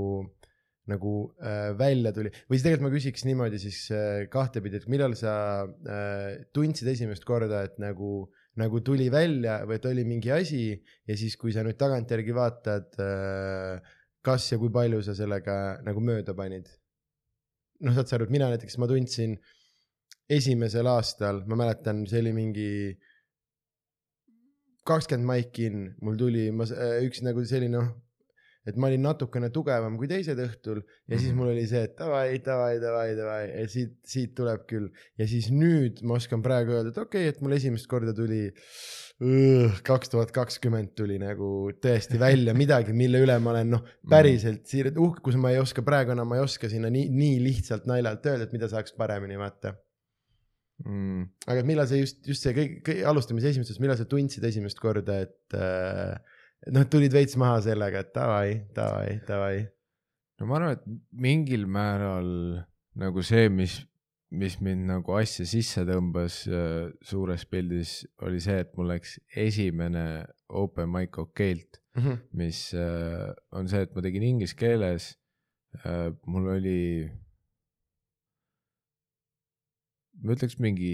nagu 0.91 1.13
äh, 1.43 1.73
välja 1.79 2.13
tuli 2.17 2.33
või 2.49 2.57
siis 2.57 2.65
tegelikult 2.67 2.87
ma 2.87 2.95
küsiks 2.95 3.27
niimoodi 3.29 3.61
siis 3.61 3.83
äh, 3.93 4.25
kahtepidi, 4.33 4.81
et 4.81 4.89
millal 4.93 5.17
sa 5.19 5.35
äh, 5.65 6.47
tundsid 6.57 6.89
esimest 6.95 7.27
korda, 7.29 7.65
et 7.69 7.77
nagu, 7.83 8.31
nagu 8.61 8.81
tuli 8.87 9.11
välja 9.13 9.61
või 9.69 9.81
et 9.81 9.91
oli 9.91 10.07
mingi 10.09 10.33
asi 10.35 10.65
ja 10.73 11.19
siis, 11.19 11.37
kui 11.41 11.55
sa 11.55 11.67
nüüd 11.67 11.79
tagantjärgi 11.81 12.37
vaatad 12.37 12.99
äh,, 13.03 13.95
kas 14.27 14.49
ja 14.51 14.59
kui 14.59 14.73
palju 14.75 15.05
sa 15.07 15.15
sellega 15.15 15.79
nagu 15.87 16.03
mööda 16.03 16.35
panid? 16.39 16.71
noh, 17.85 17.93
saad 17.93 18.09
sa 18.09 18.17
aru, 18.17 18.27
et 18.27 18.33
mina 18.33 18.49
näiteks, 18.49 18.79
ma 18.81 18.89
tundsin 18.89 19.37
esimesel 20.33 20.89
aastal, 20.91 21.43
ma 21.47 21.59
mäletan, 21.61 22.07
see 22.09 22.23
oli 22.25 22.33
mingi 22.35 22.71
kakskümmend 24.89 25.28
maiki 25.28 25.70
in, 25.70 25.87
mul 26.05 26.18
tuli, 26.20 26.49
ma 26.55 26.66
äh, 26.70 26.99
üks 27.07 27.22
nagu 27.26 27.45
selline 27.47 27.76
noh, 27.76 27.95
et 28.66 28.78
ma 28.80 28.91
olin 28.91 29.05
natukene 29.07 29.51
tugevam 29.55 29.97
kui 29.99 30.09
teised 30.11 30.39
õhtul 30.43 30.80
ja 30.82 31.14
siis 31.14 31.30
mhm. 31.30 31.39
mul 31.39 31.53
oli 31.53 31.64
see, 31.70 31.84
et 31.87 31.95
davai, 31.99 32.41
davai, 32.43 32.76
davai, 32.82 33.09
davai 33.18 33.43
ja 33.53 33.66
siit, 33.70 33.97
siit 34.07 34.34
tuleb 34.39 34.66
küll. 34.70 34.91
ja 35.18 35.28
siis 35.30 35.53
nüüd 35.55 36.03
ma 36.07 36.18
oskan 36.18 36.43
praegu 36.45 36.74
öelda, 36.74 36.91
et 36.91 37.01
okei 37.03 37.28
okay,, 37.28 37.34
et 37.34 37.43
mul 37.45 37.55
esimest 37.57 37.87
korda 37.91 38.14
tuli 38.16 38.49
kaks 39.87 40.11
tuhat 40.12 40.32
kakskümmend 40.37 40.93
tuli 40.99 41.16
nagu 41.22 41.70
tõesti 41.80 42.18
välja 42.20 42.53
midagi, 42.62 42.93
mille 42.97 43.22
üle 43.24 43.39
ma 43.41 43.55
olen 43.55 43.74
noh, 43.76 43.87
mhm. 43.87 44.12
päriselt 44.12 44.66
siiralt 44.68 44.99
uhkus, 45.01 45.39
ma 45.41 45.55
ei 45.55 45.62
oska 45.62 45.87
praegu 45.87 46.16
enam, 46.16 46.28
ma 46.28 46.41
ei 46.41 46.45
oska 46.45 46.70
sinna 46.72 46.91
nii, 46.93 47.09
nii 47.14 47.41
lihtsalt 47.47 47.87
naljalt 47.89 48.26
öelda, 48.26 48.49
et 48.49 48.57
mida 48.57 48.68
saaks 48.72 48.99
paremini 48.99 49.39
vaata 49.41 49.76
mm.. 50.85 51.24
aga 51.53 51.64
millal 51.68 51.89
see 51.91 52.03
just, 52.03 52.22
just 52.27 52.47
see 52.47 52.55
kõik, 52.57 52.79
kõik, 52.87 53.03
alustame 53.09 53.43
siis 53.43 53.55
esimesest, 53.55 53.83
millal 53.83 53.99
sa 53.99 54.09
tundsid 54.11 54.45
esimest 54.49 54.81
korda, 54.83 55.22
et 55.27 55.57
äh, 55.57 56.14
noh, 56.74 56.87
tulid 56.93 57.14
veits 57.16 57.39
maha 57.41 57.62
sellega, 57.68 58.05
et 58.05 58.14
davai, 58.16 58.49
davai, 58.77 59.18
davai. 59.29 59.57
no 60.41 60.51
ma 60.51 60.61
arvan, 60.61 60.79
et 60.79 60.89
mingil 61.27 61.68
määral 61.70 62.33
nagu 62.97 63.24
see, 63.24 63.51
mis 63.53 63.81
mis 64.35 64.57
mind 64.61 64.89
nagu 64.89 65.14
asja 65.16 65.47
sisse 65.47 65.85
tõmbas 65.87 66.41
äh, 66.51 66.89
suures 67.07 67.45
pildis, 67.49 68.01
oli 68.27 68.41
see, 68.43 68.59
et 68.64 68.72
mul 68.79 68.91
läks 68.91 69.16
esimene 69.39 70.24
open 70.49 70.91
mic 70.91 71.18
okeilt 71.18 71.81
mm, 71.95 72.03
-hmm. 72.03 72.18
mis 72.41 72.74
äh, 72.74 73.31
on 73.53 73.68
see, 73.68 73.85
et 73.87 73.95
ma 73.95 74.03
tegin 74.03 74.22
inglise 74.22 74.57
keeles 74.57 75.14
äh,. 75.85 76.11
mul 76.27 76.49
oli, 76.57 77.11
ma 80.23 80.37
ütleks 80.37 80.59
mingi 80.62 80.93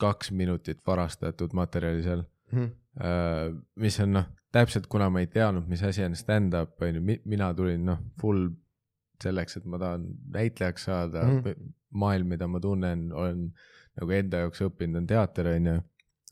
kaks 0.00 0.30
minutit 0.30 0.82
varastatud 0.86 1.54
materjali 1.56 2.02
seal 2.02 2.24
mm. 2.52 2.58
-hmm. 2.58 2.74
Äh, 2.96 3.52
mis 3.76 4.00
on 4.00 4.14
noh, 4.16 4.24
täpselt 4.52 4.86
kuna 4.86 5.10
ma 5.12 5.20
ei 5.20 5.26
teadnud, 5.26 5.66
mis 5.68 5.82
asi 5.84 6.04
on 6.04 6.14
stand-up, 6.16 6.80
on 6.80 6.94
ju, 6.94 7.02
mina 7.28 7.50
tulin 7.54 7.82
noh, 7.84 7.98
full 8.20 8.46
selleks, 9.22 9.58
et 9.58 9.66
ma 9.68 9.78
tahan 9.78 10.06
näitlejaks 10.32 10.86
saada 10.88 11.24
mm, 11.26 11.66
maailm, 12.00 12.30
mida 12.32 12.48
ma 12.48 12.60
tunnen, 12.60 13.10
olen 13.12 13.42
nagu 14.00 14.16
enda 14.16 14.40
jaoks 14.44 14.64
õppinud, 14.64 15.02
on 15.02 15.10
teater, 15.10 15.50
on 15.52 15.68
ju. 15.70 15.76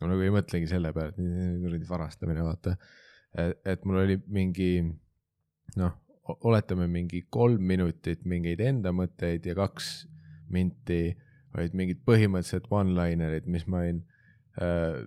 ma 0.01 0.11
nagu 0.11 0.25
ei 0.25 0.33
mõtlegi 0.33 0.71
selle 0.71 0.93
peale, 0.97 1.13
et 1.13 1.61
kuradi 1.67 1.89
varastamine, 1.89 2.47
vaata. 2.49 2.77
et 3.65 3.85
mul 3.85 4.01
oli 4.07 4.17
mingi 4.27 4.71
noh, 5.77 5.95
oletame 6.49 6.89
mingi 6.89 7.27
kolm 7.31 7.63
minutit 7.69 8.25
mingeid 8.25 8.61
enda 8.65 8.93
mõtteid 8.97 9.45
ja 9.51 9.57
kaks 9.59 10.07
minti 10.49 11.13
olid 11.59 11.75
mingid 11.79 12.01
põhimõttelised 12.07 12.71
one-linerid, 12.71 13.47
mis 13.51 13.67
ma 13.67 13.83
olin 13.85 14.01
äh,, 14.63 15.05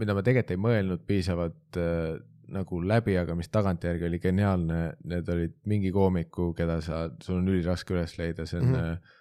mida 0.00 0.16
ma 0.16 0.24
tegelikult 0.24 0.54
ei 0.54 0.60
mõelnud 0.64 1.06
piisavalt 1.08 1.78
äh, 1.80 2.18
nagu 2.52 2.80
läbi, 2.80 3.16
aga 3.20 3.36
mis 3.36 3.50
tagantjärgi 3.52 4.06
oli 4.08 4.20
geniaalne, 4.22 4.80
need 5.10 5.28
olid 5.32 5.56
mingi 5.68 5.92
koomiku, 5.92 6.52
keda 6.56 6.78
sa, 6.84 7.06
sul 7.24 7.42
on 7.42 7.50
üliraske 7.52 7.92
üles 7.94 8.16
leida, 8.20 8.46
see 8.48 8.60
on 8.60 8.70
mm 8.70 8.74
-hmm. 8.74 9.16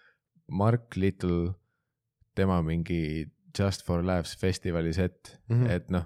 Mark 0.47 0.95
Little, 0.95 1.53
tema 2.35 2.61
mingi 2.61 3.27
Just 3.57 3.83
for 3.85 4.05
Laughs 4.05 4.37
festivali 4.37 4.93
set 4.93 5.39
mm, 5.49 5.55
-hmm. 5.55 5.69
et 5.71 5.89
noh, 5.89 6.05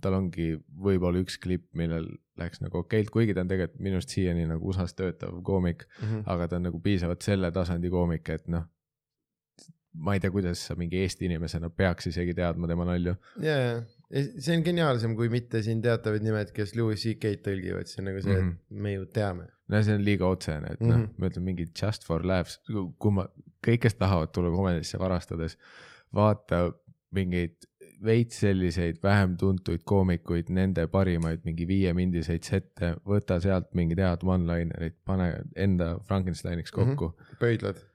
tal 0.00 0.14
ongi 0.14 0.52
võib-olla 0.84 1.22
üks 1.24 1.38
klipp, 1.42 1.74
millel 1.74 2.06
läks 2.38 2.60
nagu 2.60 2.78
okeilt, 2.78 3.10
kuigi 3.10 3.34
ta 3.34 3.40
on 3.40 3.48
tegelikult 3.48 3.80
minu 3.80 3.98
arust 3.98 4.14
siiani 4.14 4.46
nagu 4.46 4.68
USA-s 4.68 4.94
töötav 4.94 5.42
koomik 5.42 5.86
mm, 5.86 6.08
-hmm. 6.08 6.22
aga 6.26 6.48
ta 6.48 6.56
on 6.56 6.62
nagu 6.62 6.80
piisavalt 6.80 7.22
selle 7.22 7.50
tasandi 7.50 7.90
koomik, 7.90 8.28
et 8.28 8.48
noh, 8.48 8.68
ma 9.92 10.14
ei 10.14 10.20
tea, 10.22 10.30
kuidas 10.30 10.66
sa 10.68 10.76
mingi 10.78 11.00
Eesti 11.02 11.26
inimesena 11.26 11.70
peaks 11.70 12.10
isegi 12.10 12.34
teadma 12.38 12.68
tema 12.70 12.86
nalju. 12.88 13.16
ja, 13.42 13.56
ja 13.56 14.24
see 14.38 14.56
on 14.56 14.64
geniaalsem 14.66 15.14
kui 15.18 15.30
mitte 15.32 15.62
siin 15.66 15.82
teatavad 15.82 16.24
nimed, 16.26 16.52
kes 16.54 16.74
Louis 16.78 17.00
CK-d 17.02 17.42
tõlgivad, 17.46 17.90
see 17.90 18.02
on 18.02 18.10
nagu 18.10 18.22
see 18.22 18.34
mm, 18.34 18.50
-hmm. 18.50 18.76
et 18.76 18.84
me 18.86 18.92
ju 18.94 19.06
teame. 19.14 19.48
no 19.68 19.82
see 19.82 19.96
on 19.98 20.04
liiga 20.04 20.26
otsene, 20.26 20.74
et 20.74 20.80
mm 20.80 20.90
-hmm. 20.90 21.06
noh, 21.06 21.16
ma 21.18 21.32
ütlen 21.32 21.46
mingi 21.46 21.66
just 21.82 22.06
for 22.06 22.26
laughs, 22.26 22.60
kui 22.98 23.16
ma, 23.16 23.26
kõik, 23.66 23.82
kes 23.86 23.98
tahavad 23.98 24.32
tulla 24.34 24.54
komedisse 24.54 24.98
varastades, 24.98 25.58
vaata 26.14 26.70
mingeid 27.10 27.58
veits 28.04 28.40
selliseid 28.40 28.96
vähem 29.02 29.36
tuntuid 29.36 29.82
koomikuid, 29.84 30.48
nende 30.48 30.86
parimaid 30.86 31.44
mingi 31.44 31.66
viiemindiseid 31.68 32.46
sette, 32.46 32.94
võta 33.06 33.40
sealt 33.40 33.74
mingid 33.76 34.00
head 34.00 34.24
one-linerid, 34.24 34.96
pane 35.04 35.32
enda 35.56 35.98
Frankensteiniks 36.08 36.72
kokku 36.72 37.08
mm. 37.08 37.12
-hmm. 37.12 37.40
pöidlad. 37.42 37.89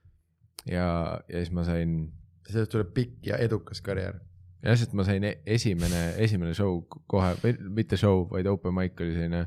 Ja, 0.70 0.88
ja 1.30 1.42
siis 1.42 1.52
ma 1.56 1.64
sain. 1.68 1.98
sellest 2.46 2.72
tuleb 2.72 2.94
pikk 2.94 3.28
ja 3.32 3.38
edukas 3.42 3.82
karjäär 3.82 4.20
jah, 4.66 4.78
sest 4.80 4.96
ma 4.98 5.06
sain 5.08 5.24
e-, 5.28 5.38
esimene, 5.56 6.02
esimene 6.22 6.56
show 6.58 6.82
kohe, 7.12 7.34
või 7.44 7.56
mitte 7.82 8.00
show, 8.00 8.26
vaid 8.32 8.50
open 8.50 8.76
mic 8.76 9.00
oli 9.02 9.16
selline 9.16 9.46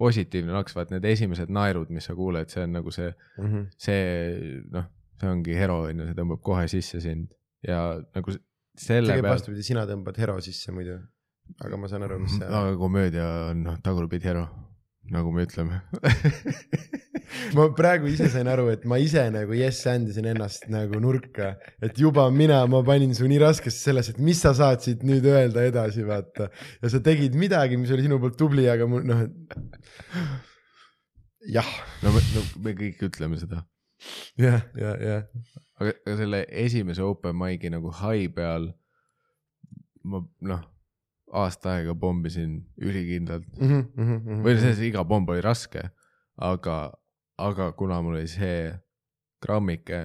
positiivne 0.00 0.54
laks, 0.56 0.74
vaat 0.76 0.92
need 0.94 1.04
esimesed 1.10 1.52
naerud, 1.52 1.90
mis 1.92 2.06
sa 2.08 2.16
kuuled, 2.16 2.48
see 2.52 2.64
on 2.64 2.76
nagu 2.78 2.92
see 2.94 3.10
mm, 3.10 3.46
-hmm. 3.46 3.66
see 3.76 4.62
noh, 4.72 4.86
see 5.20 5.32
ongi 5.32 5.56
hero 5.58 5.82
on 5.88 6.00
ju, 6.00 6.08
see 6.08 6.16
tõmbab 6.16 6.40
kohe 6.46 6.64
sisse 6.72 7.02
sind 7.04 7.34
ja 7.66 7.82
nagu 8.16 8.36
selle 8.80 9.18
pealt. 9.18 9.34
vastupidi, 9.34 9.66
sina 9.66 9.84
tõmbad 9.88 10.16
hero 10.22 10.38
sisse 10.44 10.72
muidu, 10.72 10.96
aga 11.60 11.80
ma 11.80 11.90
saan 11.90 12.06
aru, 12.06 12.20
mis 12.24 12.38
see. 12.38 12.48
aga 12.48 12.76
komöödia 12.80 13.28
on 13.50 13.64
noh, 13.66 13.80
tagurpidi 13.84 14.30
hero, 14.30 14.46
nagu 15.10 15.32
me 15.34 15.44
ütleme 15.46 15.80
ma 17.56 17.66
praegu 17.76 18.10
ise 18.10 18.28
sain 18.32 18.48
aru, 18.50 18.68
et 18.74 18.84
ma 18.88 18.98
ise 19.02 19.22
nagu 19.32 19.54
yes 19.56 19.80
andisin 19.90 20.28
ennast 20.32 20.66
nagu 20.72 21.00
nurka, 21.02 21.54
et 21.82 21.98
juba 21.98 22.26
mina, 22.34 22.60
ma 22.70 22.82
panin 22.86 23.14
su 23.16 23.28
nii 23.30 23.40
raskesse 23.42 23.80
sellesse, 23.88 24.14
et 24.14 24.22
mis 24.22 24.40
sa 24.42 24.52
saad 24.56 24.84
siit 24.84 25.04
nüüd 25.06 25.26
öelda 25.30 25.64
edasi, 25.68 26.04
vaata. 26.06 26.50
ja 26.82 26.92
sa 26.92 27.02
tegid 27.04 27.38
midagi, 27.38 27.78
mis 27.80 27.92
oli 27.94 28.06
sinu 28.06 28.20
poolt 28.22 28.38
tubli, 28.40 28.66
aga 28.70 28.88
mul 28.90 29.06
noh, 29.08 29.24
jah. 31.48 31.70
no 32.04 32.14
me, 32.14 32.24
no 32.34 32.44
me 32.66 32.76
kõik 32.82 33.06
ütleme 33.10 33.40
seda. 33.40 33.64
jah, 34.40 34.66
ja, 34.78 34.96
ja. 35.00 35.16
aga, 35.80 35.94
aga 35.94 36.18
selle 36.24 36.44
esimese 36.66 37.04
open 37.06 37.38
mic'i 37.40 37.72
nagu 37.72 37.92
hai 38.02 38.28
peal 38.32 38.70
ma 40.04 40.22
noh 40.48 40.62
aasta 41.32 41.76
aega 41.76 41.94
pommisin 41.94 42.60
ülikindlalt 42.80 43.46
mm. 43.60 43.68
-hmm, 43.68 43.88
mm 43.96 44.16
-hmm, 44.16 44.44
või 44.44 44.56
selles 44.58 44.80
iga 44.84 45.04
pomb 45.04 45.28
oli 45.28 45.40
raske, 45.40 45.90
aga, 46.36 46.92
aga 47.38 47.72
kuna 47.72 48.00
mul 48.02 48.18
oli 48.18 48.28
see 48.28 48.72
grammike 49.42 50.00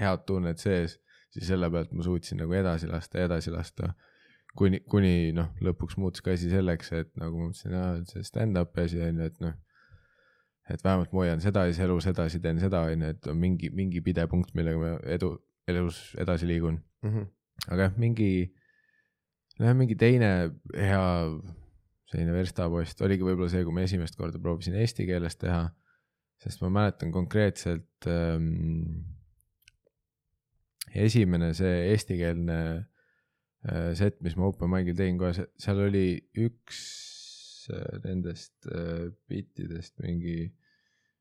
head 0.00 0.24
tunnet 0.26 0.58
sees, 0.58 0.98
siis 1.32 1.48
selle 1.48 1.70
pealt 1.70 1.92
ma 1.92 2.04
suutsin 2.06 2.40
nagu 2.42 2.54
edasi 2.56 2.88
lasta 2.90 3.20
edasi 3.24 3.50
lasta. 3.50 3.94
kuni, 4.56 4.82
kuni 4.84 5.32
noh, 5.32 5.46
lõpuks 5.64 5.96
muutus 5.96 6.20
ka 6.20 6.34
asi 6.36 6.50
selleks, 6.50 6.90
et 6.92 7.08
nagu 7.16 7.38
ma 7.38 7.46
mõtlesin, 7.48 8.04
see 8.10 8.24
stand-up'i 8.26 8.82
asi 8.84 8.98
on 9.00 9.22
ju, 9.22 9.28
et 9.30 9.38
noh. 9.40 9.54
et 10.70 10.84
vähemalt 10.84 11.12
ma 11.12 11.24
hoian 11.24 11.40
seda 11.40 11.64
ja 11.66 11.84
elus 11.84 12.06
edasi 12.06 12.40
teen 12.40 12.60
seda 12.60 12.82
on 12.88 13.00
ju, 13.00 13.12
et 13.14 13.26
on 13.32 13.38
mingi, 13.40 13.70
mingi 13.72 14.02
pidepunkt, 14.04 14.52
millega 14.54 14.78
ma 14.78 14.90
edu, 15.08 15.34
elus 15.68 16.02
edasi 16.20 16.46
liigun 16.46 16.82
mm. 17.02 17.10
-hmm. 17.10 17.26
aga 17.68 17.88
jah, 17.88 17.96
mingi, 17.96 18.52
nojah, 19.62 19.76
mingi 19.78 19.94
teine 19.98 20.32
hea 20.74 21.06
selline 22.10 22.34
verstapost 22.34 23.00
oligi 23.06 23.24
võib-olla 23.24 23.48
see, 23.52 23.62
kui 23.64 23.74
ma 23.74 23.86
esimest 23.86 24.18
korda 24.18 24.40
proovisin 24.42 24.74
eesti 24.82 25.06
keeles 25.08 25.38
teha 25.38 25.68
sest 26.42 26.62
ma 26.64 26.70
mäletan 26.72 27.12
konkreetselt 27.14 28.08
ähm,. 28.10 29.04
esimene 30.94 31.52
see 31.56 31.76
eestikeelne 31.92 32.58
äh, 32.76 33.92
set, 33.96 34.18
mis 34.20 34.34
ma 34.36 34.50
Open 34.50 34.70
Mic'il 34.72 34.98
tegin 34.98 35.20
kohe, 35.20 35.46
seal 35.62 35.84
oli 35.86 36.06
üks 36.42 36.80
äh, 37.72 38.00
nendest 38.04 38.66
äh, 38.68 39.06
bittidest 39.30 40.02
mingi, 40.02 40.50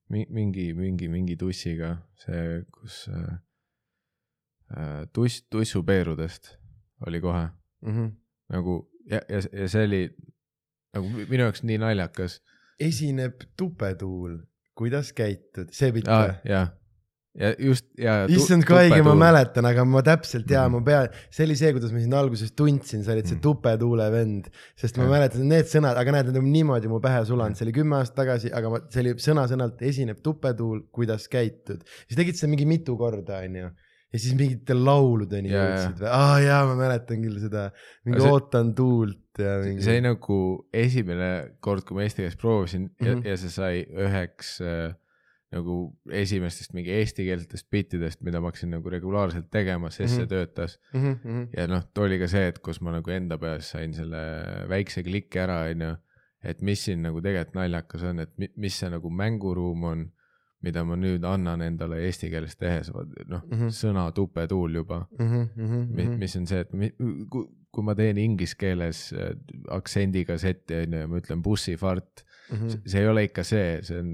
mingi, 0.09 0.71
mingi, 0.75 1.07
mingi 1.07 1.37
tussiga, 1.39 1.93
see, 2.25 2.65
kus 2.73 3.05
äh, 3.13 3.37
äh 4.75 5.05
tuss, 5.13 5.45
tussupeerudest 5.53 6.55
oli 7.07 7.21
kohe 7.21 7.45
mm. 7.85 7.93
-hmm. 7.93 8.11
Nagu 8.51 8.81
ja, 9.09 9.21
ja, 9.29 9.41
ja 9.63 9.71
see 9.71 9.87
oli 9.87 10.03
nagu 10.95 11.25
minu 11.29 11.47
jaoks 11.47 11.63
nii 11.67 11.79
naljakas. 11.81 12.41
esineb 12.81 13.43
tupetuul, 13.57 14.37
kuidas 14.77 15.11
käitud, 15.13 15.71
see 15.75 15.91
ah, 15.91 15.95
või? 15.95 16.37
jah 16.49 16.69
ja 17.39 17.53
just 17.59 17.85
ja. 17.99 18.25
issand 18.27 18.65
kui 18.67 18.75
haige, 18.75 18.99
ma 19.05 19.13
mäletan, 19.15 19.63
aga 19.69 19.85
ma 19.87 20.01
täpselt 20.03 20.49
ja 20.51 20.65
mm 20.65 20.73
-hmm. 20.75 20.81
ma 20.83 20.87
pean, 20.87 21.21
see 21.31 21.45
oli 21.47 21.55
see, 21.55 21.71
kuidas 21.75 21.93
ma 21.95 22.01
sind 22.03 22.15
alguses 22.17 22.51
tundsin, 22.51 23.05
sa 23.05 23.13
olid 23.13 23.29
see 23.29 23.37
mhm. 23.37 23.43
tupetuule 23.45 24.07
vend, 24.11 24.49
sest 24.75 24.99
ma 24.99 25.05
ja. 25.07 25.11
mäletan 25.13 25.47
need 25.47 25.69
sõnad, 25.71 25.95
aga 26.01 26.17
näed, 26.17 26.27
need 26.31 26.41
on 26.41 26.49
niimoodi 26.51 26.91
mu 26.91 26.99
pähe 26.99 27.23
sulanud, 27.25 27.55
see 27.55 27.69
oli 27.69 27.75
kümme 27.77 28.01
aastat 28.01 28.19
tagasi, 28.25 28.51
aga 28.51 28.73
ma, 28.73 28.81
see 28.91 29.05
oli 29.05 29.15
sõna-sõnalt 29.27 29.85
esineb 29.91 30.19
tupetuul, 30.23 30.83
kuidas 30.91 31.29
käitud. 31.31 31.87
siis 32.03 32.19
tegid 32.19 32.35
seda 32.35 32.51
mingi 32.51 32.67
mitu 32.67 32.97
korda, 32.99 33.39
onju 33.47 33.71
ja 34.11 34.19
siis 34.19 34.35
mingite 34.37 34.75
lauludeni 34.75 35.51
jõudsid 35.53 36.01
või? 36.01 36.09
aa 36.09 36.31
ah, 36.33 36.37
jaa, 36.43 36.61
ma 36.69 36.77
mäletan 36.79 37.21
küll 37.23 37.39
seda, 37.43 37.67
mingi 38.05 38.23
see, 38.23 38.31
ootan 38.31 38.73
tuult 38.77 39.39
ja 39.39 39.57
mingi. 39.63 39.83
see 39.85 39.97
oli 39.97 40.05
nagu 40.09 40.39
esimene 40.83 41.31
kord, 41.63 41.85
kui 41.87 41.97
ma 41.97 42.07
eesti 42.07 42.25
keeles 42.25 42.39
proovisin 42.41 42.89
mm 42.89 42.91
-hmm. 42.97 43.07
ja, 43.07 43.15
mhm. 43.15 43.29
ja 43.29 43.37
see 43.39 43.53
sai 43.55 43.85
üheks 44.07 44.57
äh, 44.65 44.91
nagu 45.51 45.77
esimestest 46.15 46.75
mingi 46.75 46.93
eestikeelsetest 46.95 47.67
bittidest, 47.71 48.21
mida 48.23 48.39
ma 48.39 48.51
hakkasin 48.51 48.71
nagu 48.71 48.91
regulaarselt 48.91 49.49
tegema, 49.51 49.89
sest 49.89 49.99
mm 49.99 50.05
-hmm. 50.05 50.15
see 50.15 50.25
mhm. 50.25 50.29
töötas 50.29 50.79
mm. 50.93 51.13
-hmm. 51.13 51.49
ja 51.57 51.67
noh, 51.67 51.83
too 51.93 52.03
oli 52.03 52.19
ka 52.19 52.27
see, 52.27 52.47
et 52.47 52.59
kus 52.59 52.81
ma 52.81 52.91
nagu 52.91 53.11
enda 53.11 53.37
peas 53.37 53.71
sain 53.71 53.93
selle 53.93 54.21
väikse 54.69 55.03
kliki 55.03 55.39
ära, 55.39 55.61
onju. 55.71 55.95
et 56.43 56.61
mis 56.61 56.83
siin 56.85 57.03
nagu 57.03 57.21
tegelikult 57.21 57.55
naljakas 57.55 58.03
on, 58.03 58.19
et 58.19 58.31
mis 58.57 58.79
see 58.79 58.89
nagu 58.89 59.09
mänguruum 59.09 59.83
on, 59.83 60.11
mida 60.61 60.83
ma 60.85 60.97
nüüd 60.99 61.25
annan 61.25 61.63
endale 61.65 62.01
eesti 62.05 62.29
keeles 62.29 62.57
tehes, 62.59 62.91
noh 62.93 63.41
mm 63.41 63.55
-hmm. 63.55 63.73
sõna 63.73 64.05
tupetuul 64.13 64.75
juba 64.81 65.05
mm. 65.19 65.47
-hmm. 65.55 66.17
mis 66.21 66.35
on 66.37 66.47
see, 66.47 66.59
et 66.59 66.69
kui, 67.29 67.47
kui 67.71 67.83
ma 67.87 67.95
teen 67.95 68.17
inglise 68.17 68.57
keeles 68.59 69.07
äh, 69.13 69.33
aktsendiga 69.69 70.37
setti, 70.37 70.83
onju, 70.83 71.05
ja 71.05 71.07
ma 71.07 71.21
ütlen 71.21 71.41
bussifart 71.41 72.25
mm, 72.51 72.57
-hmm. 72.57 72.81
see 72.85 73.01
ei 73.01 73.07
ole 73.07 73.23
ikka 73.29 73.43
see, 73.43 73.79
see 73.81 73.99
on 73.99 74.13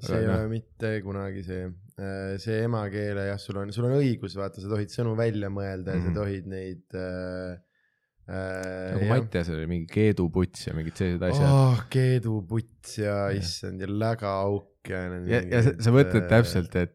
see 0.00 0.20
ei 0.20 0.28
ole 0.28 0.48
mitte 0.50 0.90
kunagi 1.04 1.42
see, 1.46 1.68
äh, 1.98 2.34
see 2.42 2.62
emakeele 2.64 3.28
jah, 3.30 3.38
sul 3.40 3.60
on, 3.62 3.72
sul 3.74 3.86
on 3.88 3.96
õigus, 4.00 4.34
vaata, 4.38 4.62
sa 4.62 4.70
tohid 4.70 4.92
sõnu 4.92 5.14
välja 5.18 5.50
mõelda 5.52 5.94
ja 5.94 6.00
mm 6.00 6.02
-hmm. 6.02 6.04
sa 6.04 6.10
mhm. 6.10 6.18
tohid 6.18 6.46
neid 6.50 6.98
äh, 6.98 7.58
äh, 8.28 8.92
nagu 8.98 9.10
Mattiasel 9.12 9.58
oli 9.60 9.70
mingi 9.70 9.90
keeduputs 9.94 10.68
ja 10.68 10.76
mingid 10.76 10.98
sellised 10.98 11.26
asjad 11.30 11.50
oh,. 11.50 11.82
keeduputs 11.90 12.98
ja, 12.98 13.18
ja 13.30 13.40
issand 13.40 13.80
ja 13.80 13.90
lägaauk 13.90 14.73
ja. 14.90 15.06
ja, 15.28 15.40
ja 15.50 15.62
sa, 15.66 15.74
sa 15.86 15.94
mõtled 15.94 16.28
täpselt, 16.30 16.76
et 16.80 16.94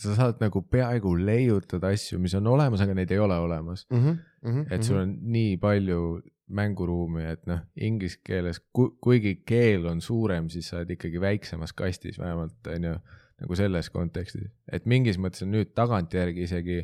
sa 0.00 0.16
saad 0.16 0.40
nagu 0.40 0.62
peaaegu 0.72 1.12
leiutada 1.18 1.92
asju, 1.94 2.18
mis 2.22 2.34
on 2.38 2.48
olemas, 2.50 2.82
aga 2.84 2.94
neid 2.96 3.10
ei 3.12 3.20
ole 3.20 3.36
olemas 3.38 3.86
mm. 3.90 3.98
-hmm, 3.98 4.20
mm 4.42 4.52
-hmm, 4.52 4.74
et 4.74 4.82
sul 4.82 4.96
mhm. 4.96 5.02
on 5.02 5.32
nii 5.32 5.56
palju 5.56 6.02
mänguruumi, 6.50 7.24
et 7.30 7.46
noh, 7.46 7.60
inglise 7.76 8.18
keeles 8.26 8.60
ku,, 8.72 8.90
kuigi 9.02 9.36
keel 9.46 9.86
on 9.86 10.00
suurem, 10.00 10.48
siis 10.50 10.68
sa 10.68 10.80
oled 10.80 10.90
ikkagi 10.96 11.20
väiksemas 11.20 11.72
kastis, 11.72 12.18
vähemalt 12.18 12.66
on 12.66 12.84
ju, 12.84 12.94
nagu 13.40 13.56
selles 13.56 13.90
kontekstis, 13.90 14.50
et 14.72 14.86
mingis 14.86 15.18
mõttes 15.18 15.44
on 15.46 15.52
nüüd 15.54 15.70
tagantjärgi 15.78 16.42
isegi 16.48 16.80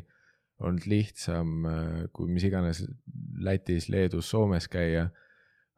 olnud 0.62 0.86
lihtsam, 0.88 1.66
äh, 1.68 2.05
kui 2.12 2.30
mis 2.32 2.47
iganes 2.49 2.84
Lätis, 3.38 3.90
Leedus, 3.92 4.30
Soomes 4.30 4.68
käia, 4.72 5.11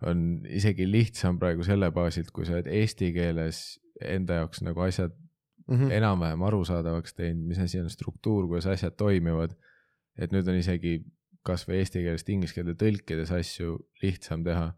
on 0.06 0.44
isegi 0.46 0.86
lihtsam 0.86 1.38
praegu 1.38 1.64
selle 1.66 1.90
baasilt, 1.90 2.30
kui 2.30 2.46
sa 2.46 2.58
oled 2.58 2.68
eesti 2.70 3.10
keeles 3.16 3.80
enda 4.04 4.40
jaoks 4.42 4.62
nagu 4.62 4.80
asjad 4.80 5.12
mm 5.68 5.76
-hmm. 5.76 5.92
enam-vähem 5.92 6.42
arusaadavaks 6.42 7.14
teinud, 7.14 7.46
mis 7.46 7.58
asi 7.58 7.80
on 7.80 7.90
struktuur, 7.90 8.46
kuidas 8.46 8.66
asjad 8.66 8.96
toimivad. 8.96 9.56
et 10.18 10.32
nüüd 10.32 10.48
on 10.50 10.56
isegi 10.58 11.04
kasvõi 11.46 11.76
eesti 11.78 12.00
keelest 12.02 12.28
inglise 12.28 12.54
keelde 12.54 12.74
tõlkides 12.74 13.30
asju 13.32 13.78
lihtsam 14.02 14.44
teha. 14.44 14.72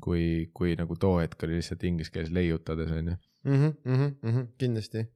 kui, 0.00 0.50
kui 0.54 0.76
nagu 0.76 0.96
too 0.96 1.18
hetk 1.20 1.42
oli 1.44 1.58
lihtsalt 1.58 1.82
inglise 1.84 2.12
keeles 2.12 2.30
leiutades 2.32 2.90
on 2.90 3.08
ju. 3.08 3.16
-hmm, 3.44 3.72
mm 3.84 4.30
-hmm, 4.30 4.46
kindlasti 4.58 5.08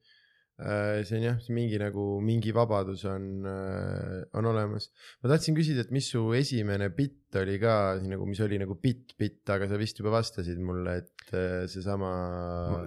see 0.55 1.17
on 1.17 1.23
jah, 1.25 1.39
see 1.43 1.55
mingi 1.55 1.79
nagu 1.81 2.05
mingi 2.23 2.53
vabadus 2.55 3.03
on, 3.11 3.43
äh, 3.43 4.23
on 4.39 4.47
olemas. 4.47 4.87
ma 5.19 5.33
tahtsin 5.33 5.57
küsida, 5.57 5.83
et 5.83 5.91
mis 5.91 6.07
su 6.13 6.21
esimene 6.37 6.87
bitt 6.95 7.35
oli 7.35 7.57
ka 7.59 7.99
nagu, 8.07 8.27
mis 8.29 8.39
oli 8.45 8.59
nagu 8.61 8.77
bitt, 8.79 9.17
bitt, 9.19 9.43
aga 9.51 9.67
sa 9.67 9.79
vist 9.81 9.99
juba 9.99 10.13
vastasid 10.15 10.61
mulle, 10.63 11.01
et 11.03 11.35
äh, 11.35 11.65
seesama. 11.67 12.11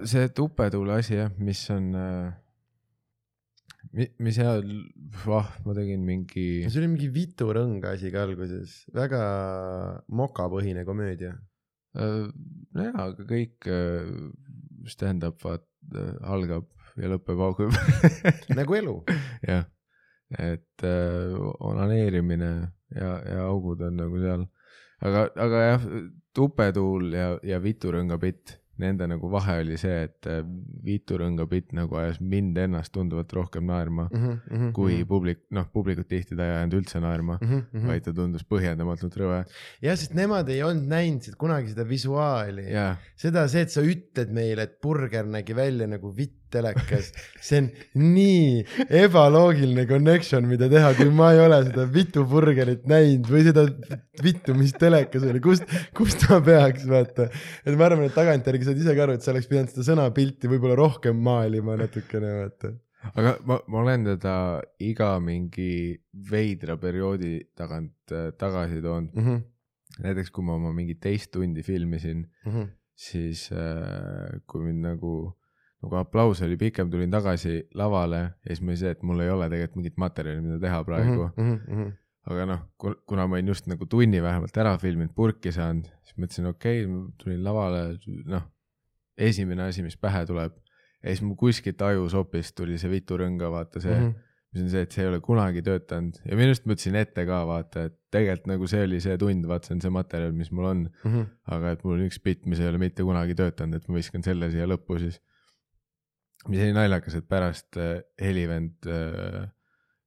see 0.09 0.31
tupetuule 0.33 0.97
asi 0.97 1.19
jah, 1.19 1.33
mis 1.37 1.65
on 1.75 1.91
äh 1.93 2.29
mis 3.93 4.35
seal, 4.37 4.65
vah, 5.23 5.47
ma 5.65 5.73
tegin 5.77 6.01
mingi. 6.05 6.47
see 6.67 6.81
oli 6.81 6.89
mingi 6.91 7.09
Vitu 7.13 7.47
Rõnga 7.55 7.95
asi 7.95 8.11
ka 8.13 8.25
alguses, 8.27 8.83
väga 8.93 9.21
mokapõhine 10.13 10.85
komöödia 10.85 11.35
äh,. 11.97 12.27
nojah, 12.75 12.99
aga 13.07 13.25
kõik 13.29 13.69
äh, 13.69 14.09
stand-up 14.89 15.41
vaat 15.45 15.65
äh, 15.93 16.13
algab 16.21 16.69
ja 16.97 17.11
lõpeb 17.11 17.43
auga 17.45 17.69
nagu 18.59 18.79
elu. 18.79 18.95
jah, 19.47 19.67
et 20.37 20.87
äh, 20.87 21.35
onaneerimine 21.59 22.53
ja, 22.95 23.11
ja 23.25 23.45
augud 23.49 23.81
on 23.85 23.99
nagu 23.99 24.21
seal, 24.21 24.47
aga, 25.01 25.27
aga 25.35 25.65
jah, 25.67 25.85
tupetuul 26.35 27.13
ja, 27.13 27.29
ja 27.43 27.61
Vitu 27.63 27.93
Rõnga 27.93 28.19
bitt 28.21 28.59
nende 28.79 29.07
nagu 29.09 29.29
vahe 29.31 29.59
oli 29.63 29.77
see, 29.79 30.05
et 30.07 30.27
äh, 30.29 30.41
Viitu 30.85 31.19
Rõnga 31.19 31.45
bitt 31.51 31.73
nagu 31.75 31.97
ajas 31.99 32.19
mind 32.23 32.57
ennast 32.63 32.93
tunduvalt 32.95 33.33
rohkem 33.35 33.67
naerma 33.67 34.07
mm, 34.07 34.19
-hmm, 34.19 34.39
mm 34.39 34.61
-hmm, 34.61 34.71
kui 34.75 35.03
publik, 35.07 35.43
noh, 35.55 35.67
publikut 35.73 36.07
tihti 36.07 36.37
ta 36.37 36.47
ei 36.47 36.55
ajanud 36.57 36.77
üldse 36.79 37.01
naerma 37.03 37.37
mm, 37.41 37.61
-hmm. 37.61 37.87
vaid 37.91 38.05
ta 38.07 38.13
tundus 38.15 38.45
põhjendamatult 38.47 39.19
rõve. 39.21 39.43
jah, 39.83 39.99
sest 39.99 40.15
nemad 40.15 40.49
ei 40.49 40.63
olnud 40.63 40.87
näinud 40.87 41.35
kunagi 41.37 41.73
seda 41.73 41.87
visuaali 41.87 42.69
yeah., 42.69 42.97
seda, 43.15 43.47
see, 43.47 43.67
et 43.67 43.75
sa 43.75 43.83
ütled 43.83 44.31
meile, 44.31 44.63
et 44.63 44.79
burger 44.81 45.25
nägi 45.25 45.55
välja 45.55 45.87
nagu 45.87 46.15
vitt 46.15 46.38
telekas, 46.53 47.11
see 47.43 47.61
on 47.63 47.69
nii 48.01 48.65
ebaloogiline 49.01 49.85
connection, 49.89 50.47
mida 50.49 50.69
teha, 50.71 50.91
kui 50.97 51.13
ma 51.13 51.31
ei 51.35 51.43
ole 51.45 51.61
seda 51.69 51.85
vitu 51.93 52.25
burgerit 52.29 52.85
näinud 52.89 53.29
või 53.29 53.45
seda 53.47 53.65
vittu, 54.23 54.57
mis 54.57 54.75
telekas 54.79 55.25
oli, 55.29 55.41
kust, 55.43 55.65
kust 55.97 56.27
ma 56.31 56.41
peaks, 56.45 56.85
vaata. 56.89 57.29
et 57.65 57.73
ma 57.79 57.89
arvan, 57.89 58.05
et 58.09 58.17
tagantjärgi 58.17 58.69
saad 58.69 58.83
ise 58.83 58.97
ka 58.97 59.07
aru, 59.07 59.17
et 59.17 59.25
sa 59.25 59.33
oleks 59.33 59.49
pidanud 59.49 59.73
seda 59.73 59.87
sõnapilti 59.93 60.51
võib-olla 60.51 60.77
rohkem 60.79 61.17
maalima 61.29 61.77
natukene, 61.79 62.35
vaata 62.43 62.75
aga 63.15 63.35
ma, 63.47 63.59
ma 63.67 63.81
olen 63.83 64.05
teda 64.11 64.35
iga 64.83 65.13
mingi 65.23 65.95
veidra 66.31 66.75
perioodi 66.81 67.37
tagant 67.57 68.11
äh, 68.11 68.31
tagasi 68.37 68.81
toonud 68.83 69.15
mm. 69.15 69.25
-hmm. 69.25 69.39
näiteks 70.03 70.31
kui 70.35 70.43
ma 70.43 70.57
oma 70.59 70.73
mingit 70.75 70.99
teist 70.99 71.31
tundi 71.31 71.63
filmisin 71.63 72.27
mm, 72.45 72.51
-hmm. 72.51 72.67
siis 72.95 73.49
äh, 73.51 74.41
kui 74.47 74.65
mind 74.65 74.83
nagu 74.83 75.13
nagu 75.83 75.95
aplaus 76.01 76.41
oli 76.43 76.57
pikem, 76.59 76.91
tulin 76.91 77.11
tagasi 77.11 77.55
lavale 77.79 78.19
ja 78.19 78.51
siis 78.51 78.61
ma 78.61 78.73
oli 78.73 78.81
see, 78.81 78.93
et 78.95 79.03
mul 79.07 79.23
ei 79.23 79.31
ole 79.31 79.47
tegelikult 79.51 79.79
mingit 79.79 79.99
materjali, 80.01 80.43
mida 80.43 80.59
teha 80.61 80.83
praegu 80.83 81.29
mm. 81.29 81.57
-hmm. 81.65 81.91
aga 82.29 82.47
noh, 82.51 82.63
kuna 83.07 83.27
ma 83.27 83.37
olin 83.37 83.51
just 83.53 83.67
nagu 83.71 83.85
tunni 83.85 84.21
vähemalt 84.23 84.57
ära 84.57 84.77
filminud, 84.77 85.13
purki 85.15 85.51
saanud, 85.55 85.87
siis 86.03 86.17
mõtlesin, 86.17 86.49
okei 86.51 86.85
okay,, 86.85 87.03
tulin 87.23 87.43
lavale, 87.43 87.83
noh, 88.25 88.47
esimene 89.17 89.69
asi, 89.69 89.83
mis 89.83 89.97
pähe 89.97 90.25
tuleb. 90.25 90.57
ja 91.03 91.13
siis 91.13 91.21
mul 91.23 91.37
kuskilt 91.39 91.81
ajusopist 91.81 92.55
tuli 92.59 92.77
see 92.77 92.91
viturõnga, 92.91 93.47
vaata 93.51 93.79
see 93.79 93.95
mm, 93.95 94.09
-hmm. 94.09 94.27
mis 94.53 94.63
on 94.65 94.69
see, 94.73 94.81
et 94.83 94.91
see 94.91 95.03
ei 95.05 95.09
ole 95.13 95.21
kunagi 95.23 95.61
töötanud 95.63 96.19
ja 96.25 96.35
minu 96.35 96.51
arust 96.51 96.67
mõtlesin 96.67 96.99
ette 96.99 97.23
ka 97.25 97.39
vaata, 97.47 97.85
et 97.87 97.95
tegelikult 98.11 98.51
nagu 98.51 98.67
see 98.67 98.83
oli 98.83 98.99
see 98.99 99.15
tund, 99.17 99.47
vaata, 99.47 99.69
see 99.69 99.77
on 99.77 99.81
see 99.85 99.95
materjal, 99.95 100.35
mis 100.35 100.51
mul 100.51 100.65
on 100.73 100.81
mm. 100.89 101.13
-hmm. 101.13 101.25
aga 101.55 101.71
et 101.71 101.87
mul 101.87 101.95
on 101.95 102.05
üks 102.09 102.19
bitt, 102.19 102.45
mis 102.45 102.59
ei 102.59 102.67
ole 102.67 102.83
mitte 102.83 103.03
kunagi 103.07 103.35
töötanud, 103.35 103.79
et 103.79 103.87
ma 103.87 103.95
viskan 103.95 104.27
selle 104.27 104.51
siia 104.51 104.67
lõppu 104.67 104.99
siis 104.99 105.21
mis 106.47 106.61
oli 106.63 106.75
naljakas, 106.75 107.17
et 107.19 107.27
pärast 107.29 107.79
äh, 107.79 107.99
helivend 108.21 108.87
äh, 108.87 109.49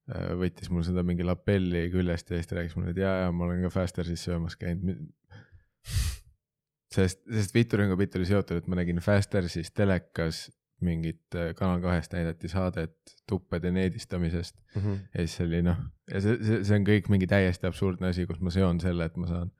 äh, 0.09 0.31
võttis 0.41 0.71
mul 0.73 0.85
seda 0.87 1.05
mingi 1.07 1.27
lapelli 1.27 1.89
küljest 1.93 2.33
ja 2.33 2.41
siis 2.41 2.49
ta 2.49 2.59
rääkis 2.59 2.79
mulle, 2.79 2.95
et 2.95 3.03
jaa, 3.03 3.19
jaa, 3.25 3.35
ma 3.37 3.49
olen 3.49 3.67
ka 3.67 3.73
Fastersis 3.75 4.25
söömas 4.29 4.57
käinud. 4.61 5.05
sest, 6.95 7.23
sest 7.27 7.55
Vituringa 7.55 7.99
bitt 8.01 8.17
oli 8.17 8.29
seotud, 8.29 8.63
et 8.63 8.71
ma 8.71 8.81
nägin 8.81 9.03
Fastersis 9.05 9.73
telekas 9.77 10.47
mingit 10.83 11.37
Kanal 11.55 11.79
kahest 11.79 12.15
näidati 12.17 12.49
saadet 12.51 12.97
tuppede 13.29 13.71
needistamisest 13.71 14.57
mm. 14.75 14.81
-hmm. 14.81 14.97
ja 15.15 15.27
siis 15.27 15.41
oli 15.45 15.61
noh, 15.63 15.77
ja 16.11 16.21
see, 16.21 16.41
see, 16.43 16.65
see 16.65 16.79
on 16.81 16.87
kõik 16.89 17.11
mingi 17.13 17.29
täiesti 17.31 17.69
absurdne 17.69 18.09
asi, 18.11 18.27
kus 18.27 18.41
ma 18.41 18.51
seon 18.51 18.81
selle, 18.83 19.07
et 19.07 19.17
ma 19.17 19.29
saan 19.31 19.53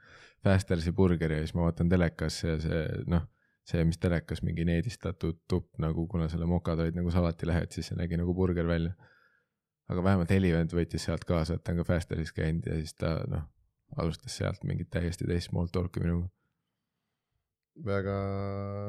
Fastersi 0.43 0.93
burgeri 0.93 1.37
ja 1.39 1.45
siis 1.45 1.55
ma 1.55 1.69
vaatan 1.69 1.93
telekasse 1.93 2.49
ja 2.49 2.59
see 2.65 2.83
noh 3.07 3.29
see, 3.69 3.85
mis 3.87 4.01
telekas 4.03 4.43
mingi 4.43 4.67
needistatud 4.67 5.43
tupp 5.49 5.79
nagu, 5.83 6.07
kuna 6.11 6.29
selle 6.33 6.49
mokad 6.51 6.83
olid 6.83 6.97
nagu 6.99 7.13
salatilehed, 7.15 7.71
siis 7.75 7.91
see 7.91 7.99
nägi 7.99 8.19
nagu 8.19 8.35
burger 8.35 8.67
välja. 8.69 8.95
aga 9.93 10.05
vähemalt 10.05 10.31
Helivend 10.31 10.73
võttis 10.73 11.05
sealt 11.05 11.25
kaasa, 11.29 11.59
et 11.59 11.65
ta 11.65 11.75
on 11.75 11.83
ka 11.83 11.85
Fasteris 11.85 12.33
käinud 12.33 12.67
ja 12.67 12.79
siis 12.79 12.95
ta 12.95 13.17
noh, 13.29 13.43
alustas 14.01 14.37
sealt 14.39 14.63
mingit 14.65 14.89
täiesti 14.91 15.27
teist 15.29 15.51
small 15.51 15.69
talk'i 15.73 16.01
minuga. 16.01 16.31
väga 17.87 18.17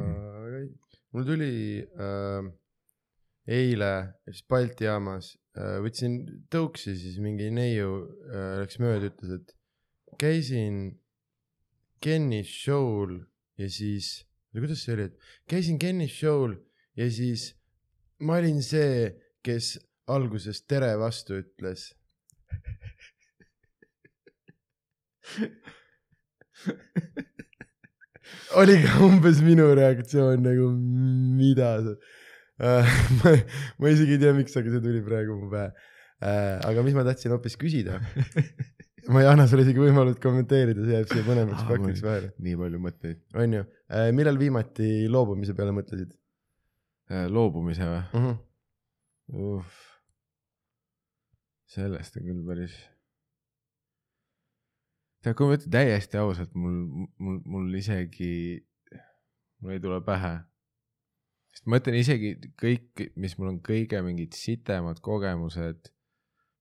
mm., 0.03 0.67
mul 1.13 1.25
tuli 1.27 1.53
äh, 1.81 2.51
eile 3.47 3.91
siis 4.29 4.45
Balti 4.49 4.87
jaamas 4.87 5.33
äh,, 5.57 5.79
võtsin 5.83 6.19
tõuksi, 6.51 6.95
siis 6.99 7.19
mingi 7.23 7.49
neiu 7.53 8.03
äh, 8.29 8.59
läks 8.63 8.79
mööda, 8.83 9.11
ütles, 9.11 9.39
et 9.39 9.55
käisin 10.19 10.83
Kenny 12.03 12.43
show'l 12.43 13.21
ja 13.59 13.69
siis, 13.71 14.25
kuidas 14.61 14.83
see 14.85 14.93
oli, 14.95 15.09
et 15.09 15.15
käisin 15.49 15.79
Kenny 15.81 16.07
show'l 16.11 16.53
ja 16.99 17.09
siis 17.11 17.53
ma 18.21 18.37
olin 18.41 18.61
see, 18.63 19.13
kes 19.43 19.77
alguses 20.07 20.61
tere 20.67 20.93
vastu 20.99 21.39
ütles 21.41 21.93
oli 28.59 28.75
ka 28.83 28.99
umbes 29.07 29.41
minu 29.45 29.65
reaktsioon 29.77 30.43
nagu, 30.45 30.67
mida 31.39 31.71
sa 31.85 31.93
ma, 33.19 33.33
ma 33.81 33.89
isegi 33.89 34.13
ei 34.15 34.21
tea, 34.21 34.33
miks, 34.37 34.53
aga 34.59 34.69
see 34.69 34.83
tuli 34.83 35.01
praegu 35.05 35.31
mu 35.39 35.47
pähe 35.51 35.69
uh,. 35.73 36.57
aga 36.69 36.85
mis 36.85 36.95
ma 36.97 37.03
tahtsin 37.07 37.33
hoopis 37.33 37.57
küsida 37.59 37.93
ma 39.11 39.23
ei 39.23 39.27
anna 39.27 39.47
sulle 39.49 39.65
isegi 39.65 39.83
võimalust 39.83 40.21
kommenteerida, 40.23 40.85
see 40.85 40.97
jääb 40.97 41.11
siia 41.11 41.25
põnevaks 41.27 41.65
faktiks 41.67 42.03
vahele. 42.05 42.31
nii 42.45 42.55
palju 42.59 42.81
mõtteid. 42.87 43.21
on 43.35 43.57
ju 43.57 43.63
uh,, 43.65 44.07
millal 44.15 44.39
viimati 44.39 44.89
loobumise 45.11 45.55
peale 45.57 45.75
mõtlesid 45.75 46.13
uh,? 46.13 47.27
loobumise 47.31 47.89
või 47.89 47.99
uh? 47.99 48.17
Mhm. 48.21 48.33
-huh. 49.33 49.77
sellest 51.75 52.19
on 52.19 52.27
küll 52.29 52.43
päris 52.47 52.75
tead, 55.23 55.35
kui 55.39 55.47
ma 55.47 55.57
ütlen 55.57 55.73
täiesti 55.73 56.19
ausalt, 56.19 56.55
mul, 56.59 57.07
mul, 57.21 57.39
mul 57.47 57.77
isegi, 57.79 58.33
mul 59.63 59.77
ei 59.77 59.83
tule 59.83 60.01
pähe. 60.05 60.35
sest 61.53 61.67
ma 61.69 61.79
ütlen 61.79 61.97
isegi 61.99 62.33
kõik, 62.59 63.07
mis 63.15 63.37
mul 63.37 63.53
on 63.53 63.59
kõige 63.63 64.01
mingid 64.05 64.35
sitemad 64.37 64.99
kogemused, 65.05 65.91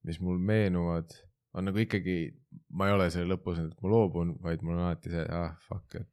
mis 0.06 0.20
mul 0.20 0.38
meenuvad, 0.38 1.14
on 1.54 1.68
nagu 1.68 1.82
ikkagi, 1.82 2.16
ma 2.76 2.88
ei 2.88 2.96
ole 2.96 3.10
selle 3.12 3.34
lõpus, 3.34 3.60
et 3.60 3.84
ma 3.84 3.92
loobun, 3.92 4.36
vaid 4.42 4.64
mul 4.64 4.78
on 4.78 4.86
alati 4.88 5.12
see, 5.12 5.24
ah 5.28 5.52
fuck, 5.66 5.98
et 6.00 6.08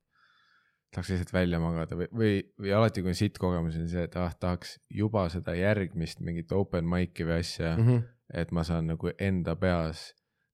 tahaks 0.94 1.12
lihtsalt 1.14 1.34
välja 1.34 1.60
magada 1.62 1.98
või, 1.98 2.08
või, 2.12 2.34
või 2.60 2.74
alati, 2.76 3.04
kui 3.06 3.14
on 3.14 3.18
sitt 3.18 3.38
kogemus, 3.42 3.78
on 3.80 3.88
see, 3.92 4.04
et 4.10 4.18
ah, 4.20 4.34
tahaks 4.42 4.78
juba 4.90 5.28
seda 5.32 5.54
järgmist 5.58 6.24
mingit 6.26 6.52
open 6.56 6.88
mic'i 6.90 7.28
või 7.28 7.38
asja 7.44 7.76
mm, 7.76 7.86
-hmm. 7.86 8.04
et 8.42 8.52
ma 8.56 8.66
saan 8.68 8.90
nagu 8.90 9.14
enda 9.20 9.56
peas 9.60 10.10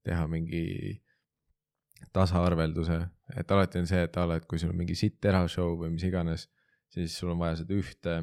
teha 0.05 0.27
mingi 0.29 1.01
tasaarvelduse, 2.13 2.99
et 3.39 3.51
alati 3.51 3.81
on 3.81 3.87
see, 3.89 4.03
et 4.05 4.17
a 4.17 4.25
la, 4.27 4.37
et 4.37 4.45
kui 4.45 4.59
sul 4.59 4.73
on 4.73 4.77
mingi 4.77 4.95
sitt 4.95 5.17
terashow 5.23 5.77
või 5.79 5.95
mis 5.95 6.03
iganes, 6.05 6.49
siis 6.93 7.15
sul 7.17 7.31
on 7.33 7.39
vaja 7.39 7.63
seda 7.63 7.73
ühte 7.73 8.19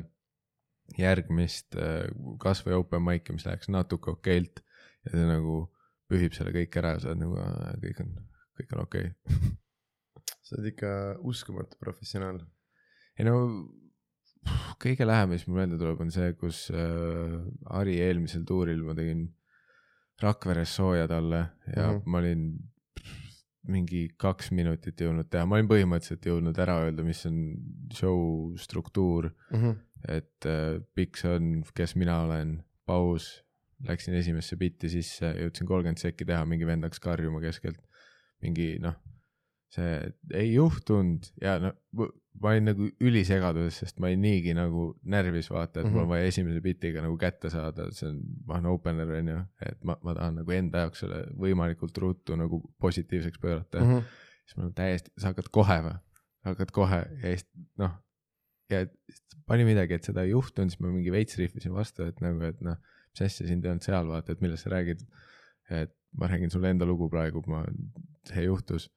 järgmist 0.98 1.76
äh, 1.80 2.06
kasvõi 2.40 2.76
open 2.76 3.02
mic'i, 3.02 3.32
mis 3.32 3.46
läheks 3.48 3.72
natuke 3.72 4.12
okeilt 4.12 4.62
ja 5.06 5.16
see 5.16 5.26
nagu 5.26 5.71
pühib 6.12 6.36
selle 6.36 6.54
kõik 6.54 6.80
ära 6.80 6.94
ja 6.96 7.02
sa 7.02 7.12
oled 7.12 7.22
nagu, 7.24 7.44
kõik 7.82 8.02
on, 8.04 8.16
kõik 8.60 8.74
on 8.76 8.82
okei 8.86 9.12
okay. 9.12 9.52
sa 10.46 10.58
oled 10.58 10.72
ikka 10.72 10.90
uskumatu 11.32 11.80
professionaal. 11.80 12.42
ei 13.18 13.28
no 13.28 13.36
kõige 14.82 15.06
lähem, 15.06 15.34
mis 15.34 15.46
mul 15.46 15.60
meelde 15.60 15.78
tuleb, 15.78 16.00
on 16.02 16.10
see, 16.14 16.32
kus 16.38 16.66
äh, 16.74 17.38
Ari 17.78 18.00
eelmisel 18.02 18.44
tuuril 18.48 18.82
ma 18.86 18.96
tegin 18.98 19.28
Rakveres 20.22 20.76
sooja 20.76 21.08
talle 21.10 21.40
ja 21.74 21.88
mm 21.88 21.96
-hmm. 21.96 22.02
ma 22.06 22.18
olin 22.18 22.44
mingi 23.72 24.08
kaks 24.18 24.50
minutit 24.50 25.00
jõudnud 25.00 25.28
teha, 25.30 25.46
ma 25.46 25.56
olin 25.56 25.70
põhimõtteliselt 25.70 26.26
jõudnud 26.26 26.58
ära 26.58 26.80
öelda, 26.82 27.04
mis 27.06 27.22
on 27.26 27.38
show 27.94 28.54
struktuur 28.58 29.30
mm. 29.30 29.58
-hmm. 29.58 29.76
et 30.08 30.46
äh, 30.50 30.82
pikk 30.94 31.16
see 31.16 31.34
on, 31.36 31.50
kes 31.74 31.96
mina 31.96 32.20
olen, 32.26 32.62
paus, 32.86 33.44
läksin 33.88 34.14
esimesse 34.18 34.56
bitti 34.60 34.90
sisse, 34.92 35.32
jõudsin 35.38 35.68
kolmkümmend 35.68 36.02
sekki 36.02 36.26
teha, 36.28 36.44
mingi 36.48 36.68
vend 36.68 36.86
hakkas 36.86 37.02
karjuma 37.02 37.42
keskelt. 37.44 37.80
mingi 38.42 38.74
noh, 38.82 38.96
see 39.70 39.90
ei 40.34 40.48
juhtunud 40.52 41.28
ja 41.40 41.60
no 41.62 41.70
ma 42.40 42.52
olin 42.52 42.66
nagu 42.66 42.88
ülisegaduses, 43.04 43.78
sest 43.82 44.00
ma 44.02 44.08
olin 44.08 44.22
niigi 44.24 44.54
nagu 44.56 44.88
närvis 45.14 45.50
vaata, 45.52 45.80
et 45.80 45.86
mm 45.86 45.88
-hmm. 45.88 45.92
mul 45.92 46.00
on 46.00 46.06
mhm. 46.06 46.12
vaja 46.14 46.30
esimese 46.30 46.60
bitiga 46.60 47.02
nagu 47.04 47.16
kätte 47.20 47.50
saada, 47.50 47.86
see 47.92 48.08
on, 48.08 48.20
ma 48.46 48.54
olen 48.54 48.66
opener 48.66 49.10
on 49.18 49.28
ju, 49.28 49.40
et 49.68 49.84
ma, 49.84 49.96
ma 50.02 50.14
tahan 50.14 50.40
nagu 50.40 50.56
enda 50.56 50.84
jaoks 50.86 51.04
selle 51.04 51.24
võimalikult 51.44 51.98
ruttu 51.98 52.36
nagu 52.36 52.62
positiivseks 52.80 53.38
pöörata 53.38 53.80
mm. 53.80 53.90
-hmm. 53.90 54.02
siis 54.46 54.56
ma 54.56 54.62
olen 54.62 54.74
täiesti, 54.74 55.12
sa 55.18 55.32
hakkad 55.32 55.52
kohe 55.52 55.78
või, 55.88 55.98
hakkad 56.48 56.70
kohe 56.70 57.00
ja 57.22 57.36
siis 57.36 57.46
noh, 57.78 57.92
ja 58.70 58.86
pani 59.46 59.64
midagi, 59.68 59.94
et 59.94 60.04
seda 60.08 60.24
ei 60.24 60.32
juhtunud, 60.32 60.72
siis 60.72 60.80
ma 60.80 60.90
mingi 60.92 61.12
veits 61.12 61.38
rihvisin 61.38 61.74
vastu, 61.74 62.06
et 62.08 62.20
nagu, 62.24 62.40
et 62.48 62.60
noh, 62.64 62.78
mis 63.12 63.26
asja 63.28 63.46
sind 63.48 63.64
ei 63.64 63.72
olnud 63.72 63.84
seal, 63.84 64.08
vaata, 64.08 64.32
et 64.32 64.40
millest 64.44 64.66
sa 64.66 64.74
räägid. 64.74 65.04
et 65.70 65.92
ma 66.18 66.28
räägin 66.28 66.50
sulle 66.50 66.70
enda 66.70 66.84
lugu 66.84 67.08
praegu, 67.08 67.40
ma, 67.48 67.62
see 68.28 68.44
juhtus 68.44 68.90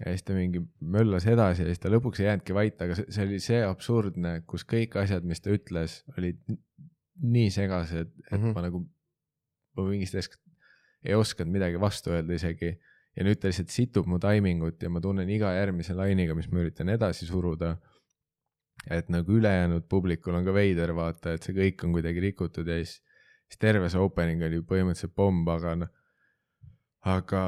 ja 0.00 0.10
siis 0.10 0.24
ta 0.26 0.34
mingi 0.34 0.62
möllas 0.80 1.26
edasi 1.30 1.62
ja 1.62 1.70
siis 1.70 1.82
ta 1.82 1.90
lõpuks 1.92 2.22
ei 2.22 2.26
jäänudki 2.26 2.56
vait, 2.56 2.80
aga 2.82 2.96
see, 2.98 3.06
see 3.14 3.26
oli 3.28 3.40
see 3.42 3.60
absurdne, 3.62 4.40
kus 4.50 4.66
kõik 4.66 4.96
asjad, 4.98 5.26
mis 5.28 5.42
ta 5.44 5.54
ütles, 5.54 6.00
olid 6.16 6.40
nii 7.22 7.52
segased, 7.54 8.10
et 8.10 8.32
mm 8.32 8.40
-hmm. 8.40 8.56
ma 8.56 8.64
nagu, 8.64 8.82
ma 9.78 9.86
mingist 9.86 10.18
hetkest 10.18 10.42
ei 11.04 11.14
osanud 11.14 11.52
midagi 11.52 11.80
vastu 11.80 12.10
öelda 12.10 12.34
isegi. 12.34 12.74
ja 13.14 13.22
nüüd 13.22 13.38
ta 13.38 13.46
lihtsalt 13.46 13.70
situb 13.70 14.08
mu 14.10 14.18
taimingut 14.18 14.82
ja 14.82 14.88
ma 14.90 15.00
tunnen 15.00 15.28
iga 15.30 15.52
järgmise 15.54 15.94
lainiga, 15.94 16.34
mis 16.34 16.48
ma 16.50 16.64
üritan 16.64 16.88
edasi 16.88 17.26
suruda. 17.26 17.76
et 18.90 19.08
nagu 19.08 19.32
ülejäänud 19.32 19.86
publikul 19.88 20.34
on 20.34 20.44
ka 20.44 20.52
veider 20.54 20.90
vaata, 20.94 21.32
et 21.32 21.42
see 21.42 21.54
kõik 21.54 21.84
on 21.84 21.92
kuidagi 21.92 22.20
rikutud 22.20 22.66
ja 22.66 22.74
siis, 22.82 23.02
siis 23.54 23.62
terve 23.62 23.88
see 23.92 24.02
opening 24.02 24.42
oli 24.42 24.58
põhimõtteliselt 24.66 25.14
pomm, 25.14 25.46
aga 25.54 25.78
noh 25.84 25.92
aga 27.04 27.40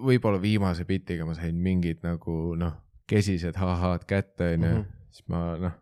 võib-olla 0.00 0.40
viimase 0.40 0.86
bitiga 0.88 1.26
ma 1.28 1.36
sain 1.36 1.56
mingid 1.60 2.04
nagu 2.04 2.54
noh, 2.58 2.76
kesised 3.08 3.58
ha-ha'd 3.60 4.06
kätte 4.08 4.54
onju, 4.54 4.70
mhm. 4.70 4.86
siis 5.12 5.26
ma 5.32 5.42
noh, 5.60 5.74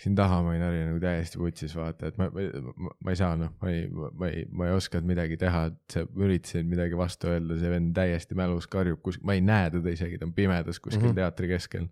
siin 0.00 0.14
taha 0.16 0.38
ma 0.44 0.52
olin 0.54 0.62
Harri 0.64 0.84
nagu 0.86 1.00
täiesti 1.02 1.40
vutsis 1.40 1.74
vaata, 1.76 2.08
et 2.08 2.20
ma, 2.20 2.30
ma, 2.30 2.92
ma 3.04 3.12
ei 3.12 3.18
saa 3.20 3.34
noh, 3.40 3.50
ma 3.60 3.72
ei, 3.72 3.82
ma 3.90 4.30
ei, 4.30 4.44
ma 4.46 4.70
ei 4.70 4.76
osanud 4.76 5.10
midagi 5.10 5.36
teha, 5.40 5.66
et 5.72 5.96
see, 5.96 6.06
üritasin 6.22 6.70
midagi 6.70 6.96
vastu 6.96 7.32
öelda, 7.32 7.58
see 7.60 7.72
vend 7.72 7.92
täiesti 7.98 8.38
mälus 8.38 8.70
karjub 8.70 9.02
kus, 9.04 9.20
ma 9.26 9.36
ei 9.36 9.44
näe 9.44 9.68
teda 9.74 9.92
isegi, 9.92 10.20
ta 10.20 10.28
on 10.30 10.36
pimedas 10.36 10.80
kuskil 10.80 11.02
mm 11.02 11.10
-hmm. 11.10 11.20
teatri 11.20 11.50
keskel. 11.50 11.90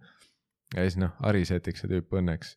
ja 0.76 0.86
siis 0.86 0.96
noh, 1.02 1.12
Harri 1.18 1.44
setiks 1.48 1.84
see 1.84 1.90
tüüp 1.90 2.14
õnneks, 2.22 2.56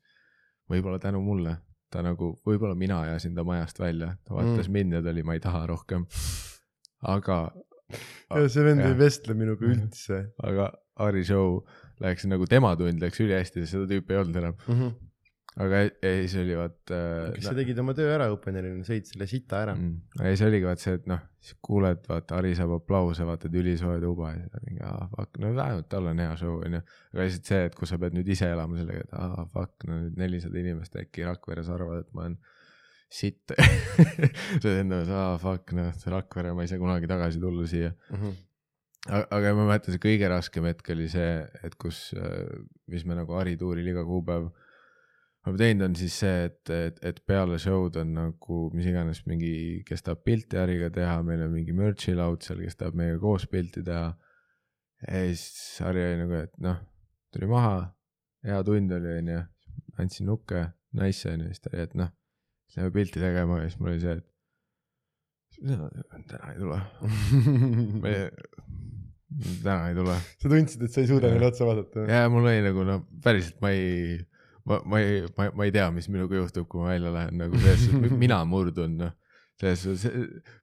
võib-olla 0.72 1.00
tänu 1.02 1.20
mulle, 1.26 1.58
ta 1.92 2.04
nagu, 2.06 2.32
võib-olla 2.48 2.76
mina 2.78 3.02
ajasin 3.06 3.36
ta 3.36 3.44
majast 3.48 3.80
välja, 3.82 4.16
ta 4.28 4.38
vaatas 4.38 4.68
mm. 4.68 4.74
mind 4.78 4.98
ja 4.98 5.04
ta 5.04 5.12
oli, 5.14 5.26
ma 5.28 5.36
ei 5.38 5.44
taha 5.44 5.66
rohkem. 5.70 6.06
aga 7.02 7.38
ja 8.42 8.48
see 8.50 8.66
vend 8.66 8.86
ei 8.86 8.98
vestle 8.98 9.36
minuga 9.38 9.68
üldse. 9.68 10.24
aga 10.44 10.72
Ari 11.02 11.24
Show 11.28 11.62
läks 12.02 12.28
nagu 12.30 12.48
tema 12.50 12.74
tund 12.80 13.04
läks 13.04 13.22
ülihästi, 13.24 13.66
seda 13.70 13.88
tüüpi 13.90 14.16
ei 14.16 14.22
olnud 14.22 14.42
enam 14.42 14.58
mm. 14.58 14.76
-hmm. 14.76 14.94
Aga 15.60 15.82
ja 15.84 16.12
siis 16.22 16.36
oli 16.40 16.56
vaat 16.56 16.94
äh,. 16.96 17.34
kas 17.36 17.50
sa 17.50 17.56
tegid 17.58 17.80
oma 17.84 17.96
töö 17.98 18.08
ära 18.14 18.30
openerina, 18.32 18.86
sõid 18.88 19.10
selle 19.10 19.28
sita 19.28 19.60
ära 19.66 19.74
mm.? 19.76 20.22
ja 20.22 20.32
siis 20.32 20.46
oligi 20.48 20.68
vaat 20.68 20.84
see, 20.84 20.96
et 20.96 21.10
noh, 21.12 21.20
siis 21.44 21.58
kuuled, 21.66 22.06
vaata 22.08 22.38
Ari 22.40 22.54
saab 22.56 22.78
aplause, 22.78 23.26
vaatad 23.28 23.58
ülisoe 23.60 23.98
tuba 24.04 24.32
ja 24.32 24.46
siis 24.46 24.64
mingi 24.70 24.86
ah 24.88 25.10
fuck, 25.12 25.42
no 25.44 25.52
vähemalt 25.58 25.90
tal 25.92 26.08
on 26.14 26.24
hea 26.24 26.38
show 26.40 26.62
onju. 26.62 26.80
aga 27.12 27.28
lihtsalt 27.28 27.52
see, 27.52 27.66
et 27.68 27.76
kus 27.76 27.92
sa 27.92 28.00
pead 28.00 28.16
nüüd 28.16 28.32
ise 28.32 28.48
elama 28.54 28.80
sellega, 28.80 29.04
et 29.04 29.20
ah 29.20 29.44
fuck, 29.52 29.88
no 29.90 30.00
nüüd 30.06 30.24
nelisada 30.24 30.62
inimest 30.64 30.96
äkki 31.04 31.28
Rakveres 31.28 31.74
arvavad, 31.74 32.08
et 32.08 32.16
ma 32.16 32.30
olen 32.30 32.40
sitt 33.12 33.52
see 34.64 34.78
enda 34.80 35.02
meelest, 35.02 35.12
aa 35.12 35.36
fuck 35.42 35.76
noh, 35.76 35.92
see 36.00 36.16
Rakvere, 36.16 36.56
ma 36.56 36.64
ei 36.64 36.72
saa 36.72 36.80
kunagi 36.80 37.12
tagasi 37.12 37.44
tulla 37.44 37.68
siia 37.68 37.92
mm. 37.92 38.24
-hmm. 38.24 38.42
aga, 39.20 39.56
ma 39.60 39.68
mäletan, 39.68 39.92
see 39.92 40.08
kõige 40.08 40.32
raskem 40.32 40.72
hetk 40.72 40.96
oli 40.96 41.12
see, 41.12 41.38
et 41.68 41.76
kus, 41.76 42.06
äh, 42.16 42.62
mis 42.88 43.04
me 43.04 43.20
nagu 43.20 43.36
Harri 43.36 43.60
tuuril 43.60 43.92
iga 43.92 44.08
kuupäev 44.08 44.48
oleme 45.46 45.58
teinud, 45.58 45.86
on 45.88 45.96
siis 45.98 46.18
see, 46.24 46.46
et, 46.50 46.74
et, 46.76 47.00
et 47.12 47.22
peale 47.26 47.58
show'd 47.62 47.98
on 48.02 48.14
nagu 48.18 48.62
mis 48.76 48.90
iganes 48.92 49.24
mingi, 49.30 49.54
kes 49.88 50.06
tahab 50.06 50.22
pilti 50.28 50.60
Hariga 50.62 50.92
teha, 50.94 51.18
meil 51.26 51.46
on 51.48 51.56
mingi 51.56 51.76
merch'i 51.78 52.14
laud 52.18 52.46
seal, 52.46 52.62
kes 52.66 52.78
tahab 52.80 53.00
meiega 53.00 53.20
koos 53.24 53.48
pilti 53.50 53.84
teha. 53.88 54.12
ja 55.08 55.26
siis 55.32 55.82
Harri 55.82 56.06
oli 56.06 56.22
nagu, 56.24 56.40
et 56.46 56.54
noh, 56.62 56.80
tuli 57.34 57.50
maha, 57.50 57.76
hea 58.46 58.64
tund 58.68 58.98
oli, 58.98 59.18
onju, 59.24 59.44
andsin 60.02 60.30
nukke, 60.30 60.66
nice 61.02 61.30
onju, 61.32 61.50
siis 61.50 61.64
ta 61.64 61.74
oli, 61.74 61.86
et 61.90 61.96
noh 61.98 62.18
läheme 62.76 62.92
pilti 62.92 63.20
tegema 63.20 63.60
ja 63.60 63.70
siis 63.70 63.80
mul 63.80 63.92
oli 63.92 64.00
see, 64.00 64.14
et 64.18 64.28
täna 66.28 66.52
ei 66.52 66.58
tule 66.60 66.80
täna 69.64 69.90
ei 69.90 69.96
tule. 69.96 70.16
sa 70.40 70.52
tundsid, 70.52 70.86
et 70.86 70.94
sa 70.94 71.04
ei 71.04 71.10
suuda 71.10 71.32
neile 71.32 71.50
otsa 71.52 71.68
vaadata? 71.68 72.06
ja 72.08 72.30
mul 72.32 72.48
oli 72.48 72.62
nagu 72.66 72.86
no 72.88 72.96
päriselt 73.24 73.60
ma 73.64 73.74
ei, 73.76 74.20
ma, 74.70 74.82
ma 74.86 75.02
ei, 75.02 75.24
ma, 75.38 75.50
ma 75.56 75.68
ei 75.68 75.74
tea, 75.76 75.88
mis 75.96 76.10
minuga 76.12 76.40
juhtub, 76.40 76.68
kui 76.72 76.84
ma 76.84 76.94
välja 76.94 77.14
lähen 77.16 77.42
nagu 77.42 77.60
selles 77.62 77.88
suhtes, 77.88 78.16
mina 78.26 78.42
murdun 78.48 78.98
noh. 79.00 79.16
selles 79.62 79.86
suhtes 79.86 80.06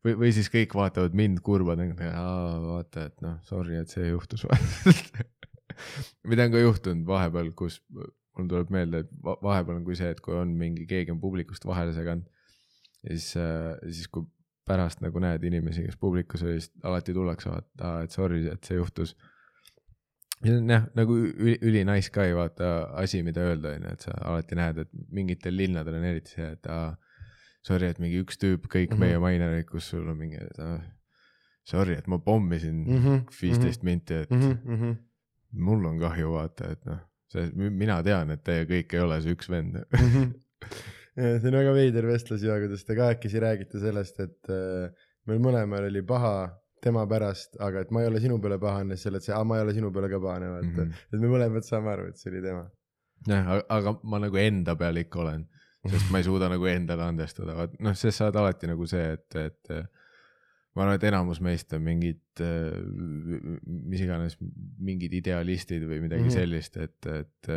või, 0.05 0.15
või 0.25 0.31
siis 0.37 0.51
kõik 0.53 0.77
vaatavad 0.79 1.17
mind 1.19 1.43
kurbadega, 1.47 2.13
vaata, 2.65 3.09
et 3.11 3.25
noh, 3.25 3.39
sorry, 3.49 3.79
et 3.81 3.93
see 3.93 4.11
juhtus 4.11 4.47
mida 6.31 6.47
on 6.47 6.55
ka 6.55 6.63
juhtunud 6.63 7.07
vahepeal, 7.09 7.53
kus 7.59 7.81
mul 8.39 8.49
tuleb 8.51 8.73
meelde, 8.75 9.03
et 9.05 9.13
vahepeal 9.25 9.81
on 9.81 9.87
kui 9.87 9.99
see, 9.99 10.11
et 10.15 10.21
kui 10.23 10.37
on 10.39 10.51
mingi, 10.59 10.87
keegi 10.91 11.15
on 11.15 11.21
publikust 11.23 11.67
vahele 11.67 11.95
seganud. 11.97 12.27
siis, 13.07 13.31
siis 13.35 14.09
kui 14.13 14.27
pärast 14.69 15.03
nagu 15.03 15.21
näed 15.23 15.45
inimesi, 15.49 15.87
kes 15.87 15.97
publikus 16.01 16.45
olid, 16.45 16.71
alati 16.87 17.15
tullakse 17.17 17.51
vaata, 17.51 17.93
et 18.05 18.15
sorry, 18.15 18.43
et 18.53 18.69
see 18.69 18.79
juhtus. 18.79 19.15
Ja 20.43 20.53
see 20.53 20.61
on 20.61 20.71
jah, 20.75 20.87
nagu 20.99 21.17
üli, 21.19 21.57
üli 21.67 21.85
nice 21.89 22.13
ka 22.15 22.27
ei 22.29 22.37
vaata 22.37 22.71
asi, 23.03 23.23
mida 23.27 23.45
öelda, 23.49 23.75
on 23.77 23.89
ju, 23.89 23.97
et 23.97 24.07
sa 24.07 24.15
alati 24.31 24.59
näed, 24.59 24.85
et 24.85 24.93
mingitel 25.15 25.57
linnadel 25.59 25.99
on 25.99 26.07
eriti 26.13 26.37
see, 26.37 26.53
et 26.59 26.71
aa, 26.71 26.93
sorry, 27.67 27.91
et 27.91 27.99
mingi 28.03 28.23
üks 28.23 28.39
tüüp, 28.41 28.69
kõik 28.71 28.93
mm 28.93 28.95
-hmm. 28.95 29.05
meie 29.07 29.19
mainerid, 29.25 29.69
kus 29.71 29.91
sul 29.95 30.07
on 30.09 30.17
mingi, 30.19 30.39
et 30.39 30.63
aa, 30.63 30.79
sorry, 31.67 31.99
et 31.99 32.07
ma 32.07 32.19
pommisin 32.19 32.85
mhm, 32.87 33.27
viisteist 33.41 33.83
mm 33.83 33.89
-hmm. 33.89 33.93
minti, 33.93 34.15
et 34.15 34.31
mm 34.31 34.57
-hmm. 34.77 34.97
mul 35.53 35.85
on 35.85 35.99
kahju, 35.99 36.33
vaata, 36.33 36.73
et 36.73 36.85
noh 36.87 37.05
see, 37.33 37.49
mina 37.55 37.99
tean, 38.05 38.33
et 38.35 38.45
teie 38.45 38.67
kõik 38.69 38.95
ei 38.95 39.03
ole 39.05 39.21
see 39.25 39.37
üks 39.37 39.51
vend 39.53 39.77
see 41.19 41.51
on 41.51 41.59
väga 41.59 41.75
veider 41.77 42.09
vestlus 42.09 42.45
ja 42.47 42.57
kuidas 42.63 42.87
te 42.87 42.97
kahekesi 42.99 43.43
räägite 43.43 43.83
sellest, 43.83 44.21
et 44.25 44.53
äh, 44.55 44.89
meil 45.29 45.43
mõlemal 45.43 45.89
oli 45.91 46.03
paha 46.07 46.35
tema 46.85 47.05
pärast, 47.11 47.57
aga 47.65 47.85
et 47.85 47.93
ma 47.95 48.03
ei 48.03 48.11
ole 48.11 48.21
sinu 48.23 48.39
peale 48.43 48.59
pahane, 48.63 48.97
selle, 49.01 49.21
et 49.21 49.27
see, 49.27 49.45
ma 49.45 49.59
ei 49.59 49.67
ole 49.67 49.77
sinu 49.77 49.93
peale 49.95 50.11
ka 50.13 50.21
pahane, 50.23 50.51
vaata 50.55 50.67
mm. 50.67 50.81
-hmm. 50.81 51.07
et 51.13 51.21
me 51.23 51.31
mõlemad 51.35 51.67
saame 51.67 51.93
aru, 51.95 52.09
et 52.09 52.17
see 52.21 52.33
oli 52.33 52.43
tema. 52.45 52.67
jah, 53.29 53.55
aga 53.69 53.95
ma 54.03 54.21
nagu 54.23 54.37
enda 54.43 54.77
peal 54.77 55.03
ikka 55.05 55.23
olen, 55.25 55.47
sest 55.89 56.13
ma 56.13 56.21
ei 56.23 56.29
suuda 56.29 56.51
nagu 56.53 56.67
endale 56.71 57.07
andestada, 57.07 57.57
vaat 57.59 57.79
noh, 57.81 57.97
sest 57.99 58.19
sa 58.19 58.29
oled 58.29 58.41
alati 58.43 58.71
nagu 58.71 58.87
see, 58.87 59.07
et, 59.19 59.41
et 59.43 59.73
ma 60.79 60.85
arvan, 60.85 60.95
et 60.95 61.09
enamus 61.11 61.41
meist 61.43 61.75
on 61.75 61.83
mingid, 61.83 62.23
äh, 62.45 62.79
mis 63.67 64.05
iganes, 64.05 64.39
mingid 64.79 65.17
idealistid 65.19 65.83
või 65.89 66.03
midagi 66.05 66.23
mm 66.23 66.31
-hmm. 66.31 66.39
sellist, 66.39 66.77
et, 66.77 67.07
et. 67.07 67.53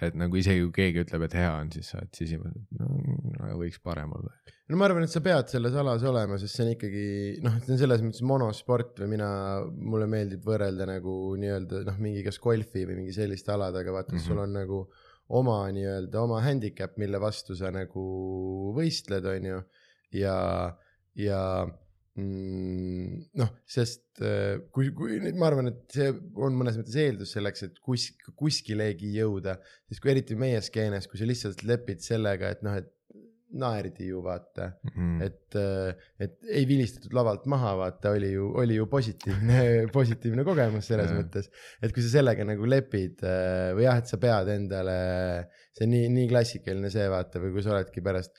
Et 0.00 0.16
nagu 0.18 0.38
isegi 0.38 0.62
kui 0.62 0.72
keegi 0.76 1.04
ütleb, 1.04 1.24
et 1.26 1.36
hea 1.40 1.50
on, 1.50 1.70
siis 1.74 1.90
sa 1.90 1.98
oled 2.00 2.12
sisimas, 2.16 2.54
et 2.54 2.80
no 2.80 3.58
võiks 3.58 3.80
parem 3.82 4.12
olla. 4.16 4.32
no 4.70 4.78
ma 4.78 4.86
arvan, 4.86 5.06
et 5.06 5.12
sa 5.12 5.22
pead 5.24 5.50
selles 5.52 5.76
alas 5.82 6.04
olema, 6.06 6.38
sest 6.40 6.56
see 6.56 6.66
on 6.66 6.72
ikkagi 6.76 7.04
noh, 7.44 7.58
see 7.64 7.74
on 7.74 7.82
selles 7.82 8.04
mõttes 8.06 8.24
monosport 8.26 9.02
või 9.02 9.16
mina, 9.16 9.30
mulle 9.74 10.06
meeldib 10.10 10.46
võrrelda 10.46 10.86
nagu 10.92 11.16
nii-öelda 11.40 11.84
noh, 11.88 12.00
mingi 12.02 12.24
kas 12.26 12.38
golfi 12.42 12.86
või 12.86 13.00
mingi 13.02 13.16
selliste 13.16 13.54
aladega, 13.56 13.94
vaata 13.96 14.14
mm, 14.14 14.20
-hmm. 14.20 14.28
sul 14.30 14.44
on 14.44 14.56
nagu 14.60 14.80
oma 15.40 15.58
nii-öelda 15.74 16.22
oma 16.22 16.40
handicap, 16.44 16.96
mille 16.98 17.20
vastu 17.22 17.58
sa 17.58 17.70
nagu 17.74 18.06
võistled, 18.76 19.26
on 19.30 19.52
ju, 19.52 19.62
ja, 20.22 20.38
ja 21.18 21.42
noh, 22.18 23.50
sest 23.70 24.22
äh, 24.24 24.58
kui, 24.74 24.90
kui 24.96 25.20
nüüd 25.22 25.38
ma 25.38 25.50
arvan, 25.50 25.70
et 25.70 25.94
see 25.94 26.10
on 26.42 26.56
mõnes 26.58 26.78
mõttes 26.80 26.96
eeldus 26.98 27.34
selleks, 27.36 27.66
et 27.68 27.78
kus, 27.84 28.08
kuskilegi 28.38 29.12
jõuda, 29.14 29.58
siis 29.88 30.02
kui 30.02 30.12
eriti 30.14 30.38
meie 30.38 30.60
skeenes, 30.64 31.06
kui 31.10 31.20
sa 31.20 31.28
lihtsalt 31.28 31.62
lepid 31.68 32.02
sellega, 32.04 32.50
et 32.50 32.66
noh, 32.66 32.74
et 32.80 32.90
naerdi 33.50 34.06
ju 34.06 34.20
vaata 34.22 34.68
mm, 34.82 34.90
-hmm. 34.94 35.22
et, 35.26 35.56
äh, 35.58 35.94
et 36.18 36.36
ei 36.48 36.68
vilistatud 36.68 37.12
lavalt 37.12 37.46
maha, 37.46 37.74
vaata, 37.76 38.10
oli 38.10 38.32
ju, 38.32 38.50
oli 38.62 38.74
ju 38.74 38.86
positiivne 38.86 39.62
positiivne 39.98 40.44
kogemus 40.44 40.86
selles 40.86 41.10
mõttes. 41.10 41.50
et 41.82 41.92
kui 41.92 42.02
sa 42.02 42.12
sellega 42.18 42.46
nagu 42.46 42.66
lepid 42.66 43.24
äh, 43.26 43.72
või 43.74 43.88
jah, 43.88 43.98
et 43.98 44.06
sa 44.06 44.20
pead 44.22 44.48
endale, 44.54 44.96
see 45.74 45.86
on 45.86 45.94
nii, 45.96 46.08
nii 46.14 46.30
klassikaline 46.30 46.90
see 46.90 47.08
vaata 47.10 47.42
või 47.42 47.52
kui 47.56 47.66
sa 47.66 47.74
oledki 47.74 48.04
pärast 48.06 48.38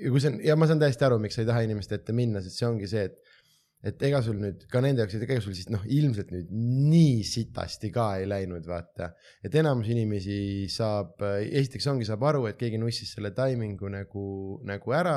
ja 0.00 0.12
kui 0.12 0.22
see 0.22 0.32
on, 0.32 0.40
ja 0.44 0.56
ma 0.58 0.68
saan 0.68 0.80
täiesti 0.82 1.06
aru, 1.06 1.20
miks 1.22 1.36
sa 1.38 1.44
ei 1.44 1.50
taha 1.50 1.64
inimeste 1.66 1.98
ette 2.00 2.14
minna, 2.16 2.42
sest 2.44 2.60
see 2.60 2.68
ongi 2.68 2.88
see, 2.90 3.06
et 3.10 3.20
et 3.80 4.02
ega 4.04 4.18
sul 4.20 4.36
nüüd 4.36 4.66
ka 4.68 4.82
nende 4.84 5.00
jaoks, 5.00 5.14
et 5.16 5.22
ega 5.24 5.40
sul 5.40 5.54
siis 5.56 5.70
noh, 5.72 5.80
ilmselt 5.88 6.32
nüüd 6.34 6.50
nii 6.52 7.22
sitasti 7.24 7.88
ka 7.94 8.10
ei 8.20 8.26
läinud, 8.28 8.66
vaata. 8.68 9.14
et 9.44 9.54
enamus 9.56 9.88
inimesi 9.92 10.68
saab, 10.72 11.22
esiteks 11.48 11.88
ongi, 11.92 12.08
saab 12.08 12.26
aru, 12.28 12.44
et 12.50 12.60
keegi 12.60 12.80
nussis 12.80 13.14
selle 13.16 13.32
taimingu 13.36 13.88
nagu, 13.92 14.26
nagu 14.68 14.96
ära 14.96 15.16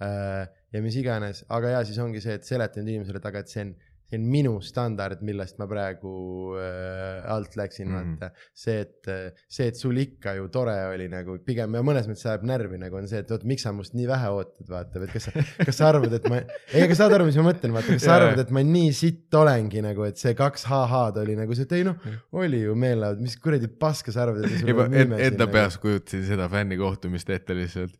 äh,. 0.00 0.48
ja 0.72 0.80
mis 0.80 0.96
iganes, 0.96 1.44
aga 1.52 1.76
ja 1.76 1.84
siis 1.84 2.00
ongi 2.00 2.24
see, 2.24 2.38
et 2.40 2.48
seleta 2.48 2.80
nüüd 2.80 2.96
inimesele 2.96 3.20
taga, 3.20 3.44
et 3.44 3.52
see 3.52 3.66
on 3.66 3.74
see 4.12 4.20
on 4.20 4.28
minu 4.28 4.52
standard, 4.64 5.22
millest 5.24 5.58
ma 5.60 5.66
praegu 5.70 6.12
äh, 6.60 7.22
alt 7.32 7.56
läksin 7.56 7.88
mm, 7.88 7.94
-hmm. 7.94 8.16
vaata. 8.20 8.30
see, 8.54 8.80
et, 8.80 9.10
see, 9.48 9.68
et 9.68 9.76
sul 9.76 9.96
ikka 9.96 10.34
ju 10.36 10.48
tore 10.52 10.74
oli 10.92 11.08
nagu 11.08 11.38
pigem 11.46 11.74
ja 11.74 11.82
mõnes 11.82 12.08
mõttes 12.10 12.26
ajab 12.28 12.44
närvi 12.48 12.80
nagu 12.80 12.98
on 12.98 13.08
see, 13.08 13.22
et 13.24 13.30
oot, 13.30 13.44
miks 13.48 13.64
sa 13.64 13.72
must 13.72 13.96
nii 13.96 14.08
vähe 14.08 14.32
ootad, 14.36 14.68
vaata, 14.68 15.02
et 15.02 15.14
kas 15.14 15.28
sa, 15.28 15.44
kas 15.64 15.78
sa 15.80 15.88
arvad, 15.88 16.12
et 16.18 16.28
ma, 16.28 16.42
ei, 16.72 16.82
aga 16.84 16.98
saad 16.98 17.16
aru, 17.16 17.28
mis 17.28 17.38
ma 17.40 17.46
mõtlen, 17.48 17.76
vaata, 17.76 17.96
kas 17.96 18.06
sa 18.08 18.18
arvad, 18.18 18.42
et 18.44 18.52
ma 18.54 18.64
nii 18.66 18.90
sitt 18.96 19.38
olengi 19.42 19.84
nagu, 19.84 20.04
et 20.08 20.20
see 20.20 20.34
kaks 20.38 20.66
ha-ha-d 20.70 21.22
oli 21.24 21.38
nagu 21.38 21.56
see, 21.56 21.68
et 21.68 21.76
ei 21.78 21.86
noh, 21.88 22.10
oli 22.42 22.64
ju 22.66 22.76
meeleolu, 22.78 23.22
mis 23.24 23.38
kuradi 23.40 23.70
paska 23.70 24.14
sa 24.14 24.26
arvad, 24.26 24.44
et 24.44 24.60
sul 24.60 24.84
on 24.84 24.98
enda 25.04 25.22
enda 25.30 25.48
peas 25.52 25.78
kujutasin 25.80 26.26
seda 26.34 26.50
fännikohtumist 26.52 27.32
ette 27.32 27.56
lihtsalt, 27.56 27.96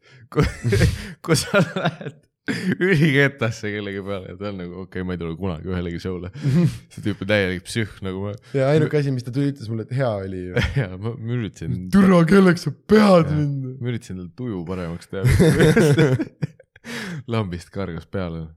kus 1.24 1.46
sa 1.46 1.64
lähed 1.72 2.20
üliketasse 2.82 3.70
kellegi 3.70 4.00
peale 4.02 4.32
ja 4.32 4.38
ta 4.38 4.48
on 4.50 4.56
nagu 4.58 4.80
okei 4.82 5.02
okay,, 5.02 5.06
ma 5.06 5.14
ei 5.14 5.20
tule 5.20 5.36
kunagi 5.38 5.70
ühelegi 5.70 6.00
show'le. 6.02 6.32
see 6.92 7.04
tüüp 7.04 7.22
on 7.22 7.30
täielik 7.30 7.62
psühh 7.68 8.00
nagu 8.02 8.24
ma. 8.24 8.32
ja 8.56 8.70
ainuke 8.72 8.98
asi, 8.98 9.12
mis 9.14 9.26
ta 9.26 9.34
tuli, 9.34 9.52
ütles 9.52 9.70
mulle, 9.70 9.86
et 9.86 9.94
hea 9.94 10.10
oli 10.24 10.40
ju. 10.48 10.64
ja 10.80 10.88
ma, 10.96 11.14
üritasin. 11.36 11.76
türa, 11.94 12.22
kelleks 12.26 12.66
sa 12.66 12.74
pead 12.74 13.30
mind. 13.36 13.68
ma 13.78 13.92
üritasin 13.92 14.18
tal 14.24 14.32
tuju 14.42 14.64
paremaks 14.66 15.12
teha 15.12 16.18
lambist 17.30 17.70
kargas 17.74 18.10
peale. 18.10 18.48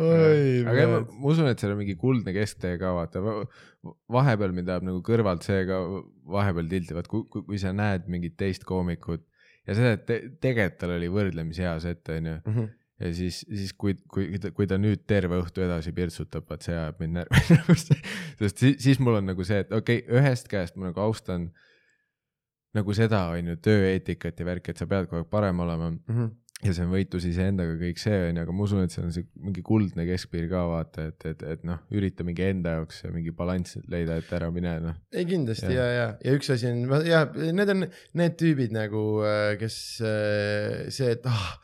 Oi, 0.00 0.60
aga 0.70 0.90
ma, 0.90 1.00
ma 1.06 1.30
usun, 1.30 1.46
et 1.50 1.62
seal 1.62 1.72
on 1.74 1.80
mingi 1.80 1.96
kuldne 1.98 2.34
kesktee 2.34 2.76
ka 2.82 2.92
vaata, 2.98 3.22
vahepeal 4.10 4.54
mind 4.54 4.70
ajab 4.70 4.90
nagu 4.90 5.00
kõrvalt 5.06 5.46
see 5.46 5.62
ka 5.70 5.80
vahepeal 6.34 6.70
tiltivad, 6.70 7.10
kui, 7.10 7.24
kui, 7.30 7.46
kui 7.46 7.62
sa 7.62 7.72
näed 7.74 8.10
mingit 8.10 8.36
teist 8.38 8.66
koomikut 8.66 9.22
ja 9.68 9.76
see, 9.78 9.94
et 9.96 10.04
te, 10.08 10.20
tegelikult 10.42 10.78
tal 10.82 10.94
oli 10.96 11.08
võrdlemisi 11.12 11.64
hea 11.66 11.74
set, 11.82 12.02
onju. 12.08 12.36
Mhm. 12.46 12.68
ja 13.00 13.12
siis, 13.16 13.40
siis 13.48 13.72
kui, 13.72 13.96
kui, 14.12 14.28
kui 14.56 14.68
ta 14.68 14.78
nüüd 14.80 15.06
terve 15.08 15.40
õhtu 15.40 15.64
edasi 15.64 15.92
pirtsutab, 15.96 16.46
vaat 16.50 16.66
see 16.66 16.76
ajab 16.76 17.00
mind 17.00 17.20
närvi 17.20 17.58
sest 18.40 18.60
siis, 18.60 18.76
siis 18.82 19.00
mul 19.00 19.20
on 19.20 19.32
nagu 19.32 19.46
see, 19.46 19.62
et 19.64 19.72
okei 19.72 20.04
okay,, 20.04 20.20
ühest 20.20 20.50
käest 20.52 20.76
ma 20.76 20.90
nagu 20.90 21.02
austan 21.04 21.50
nagu 22.76 22.94
seda, 22.94 23.24
on 23.34 23.50
ju, 23.50 23.56
tööeetikat 23.66 24.38
ja 24.38 24.46
värki, 24.46 24.72
et 24.72 24.78
sa 24.78 24.86
pead 24.86 25.08
kogu 25.10 25.24
aeg 25.24 25.32
parem 25.32 25.64
olema 25.64 25.90
mm. 25.90 26.04
-hmm 26.06 26.39
ja 26.60 26.74
see 26.76 26.84
on 26.84 26.92
võitlus 26.92 27.24
iseendaga, 27.28 27.76
kõik 27.80 28.00
see 28.02 28.16
on 28.28 28.38
ju, 28.38 28.44
aga 28.44 28.54
ma 28.54 28.64
usun, 28.66 28.84
et 28.84 28.94
see 28.94 29.02
on 29.04 29.12
see 29.14 29.26
mingi 29.40 29.62
kuldne 29.64 30.04
keskpiir 30.08 30.48
ka 30.50 30.64
vaata, 30.68 31.06
et, 31.10 31.26
et, 31.32 31.44
et 31.54 31.66
noh, 31.68 31.80
ürita 31.96 32.26
mingi 32.26 32.44
enda 32.44 32.76
jaoks 32.78 33.02
mingi 33.14 33.32
balanss 33.36 33.78
leida, 33.90 34.18
et 34.20 34.32
ära 34.36 34.50
mine 34.54 34.74
noh. 34.84 34.98
ei 35.16 35.28
kindlasti 35.28 35.72
ja, 35.72 35.86
ja, 35.86 35.92
ja, 35.96 36.08
ja 36.26 36.34
üks 36.36 36.52
asi 36.52 36.68
on, 36.68 36.84
ja 37.08 37.24
need 37.32 37.74
on 37.76 37.86
need 38.20 38.36
tüübid 38.40 38.76
nagu, 38.76 39.04
äh, 39.24 39.54
kes 39.60 39.78
äh, 40.04 40.90
see, 40.92 41.14
et 41.16 41.28
ah 41.30 41.56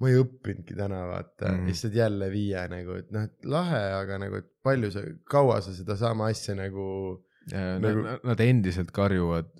ma 0.00 0.08
ei 0.10 0.16
õppinudki 0.16 0.76
täna 0.76 1.02
vaata 1.10 1.50
mm., 1.52 1.66
lihtsalt 1.68 1.96
jälle 1.96 2.30
viie 2.32 2.60
nagu, 2.72 2.96
et 3.02 3.10
noh, 3.14 3.26
et 3.28 3.50
lahe, 3.52 3.80
aga 4.00 4.20
nagu, 4.22 4.40
et 4.40 4.48
palju 4.64 4.92
sa, 4.94 5.04
kaua 5.30 5.60
sa 5.64 5.74
sedasama 5.76 6.30
asja 6.32 6.56
nagu. 6.58 6.86
Nagu... 7.50 8.04
Nad, 8.06 8.24
nad 8.24 8.40
endiselt 8.44 8.92
karjuvad, 8.96 9.50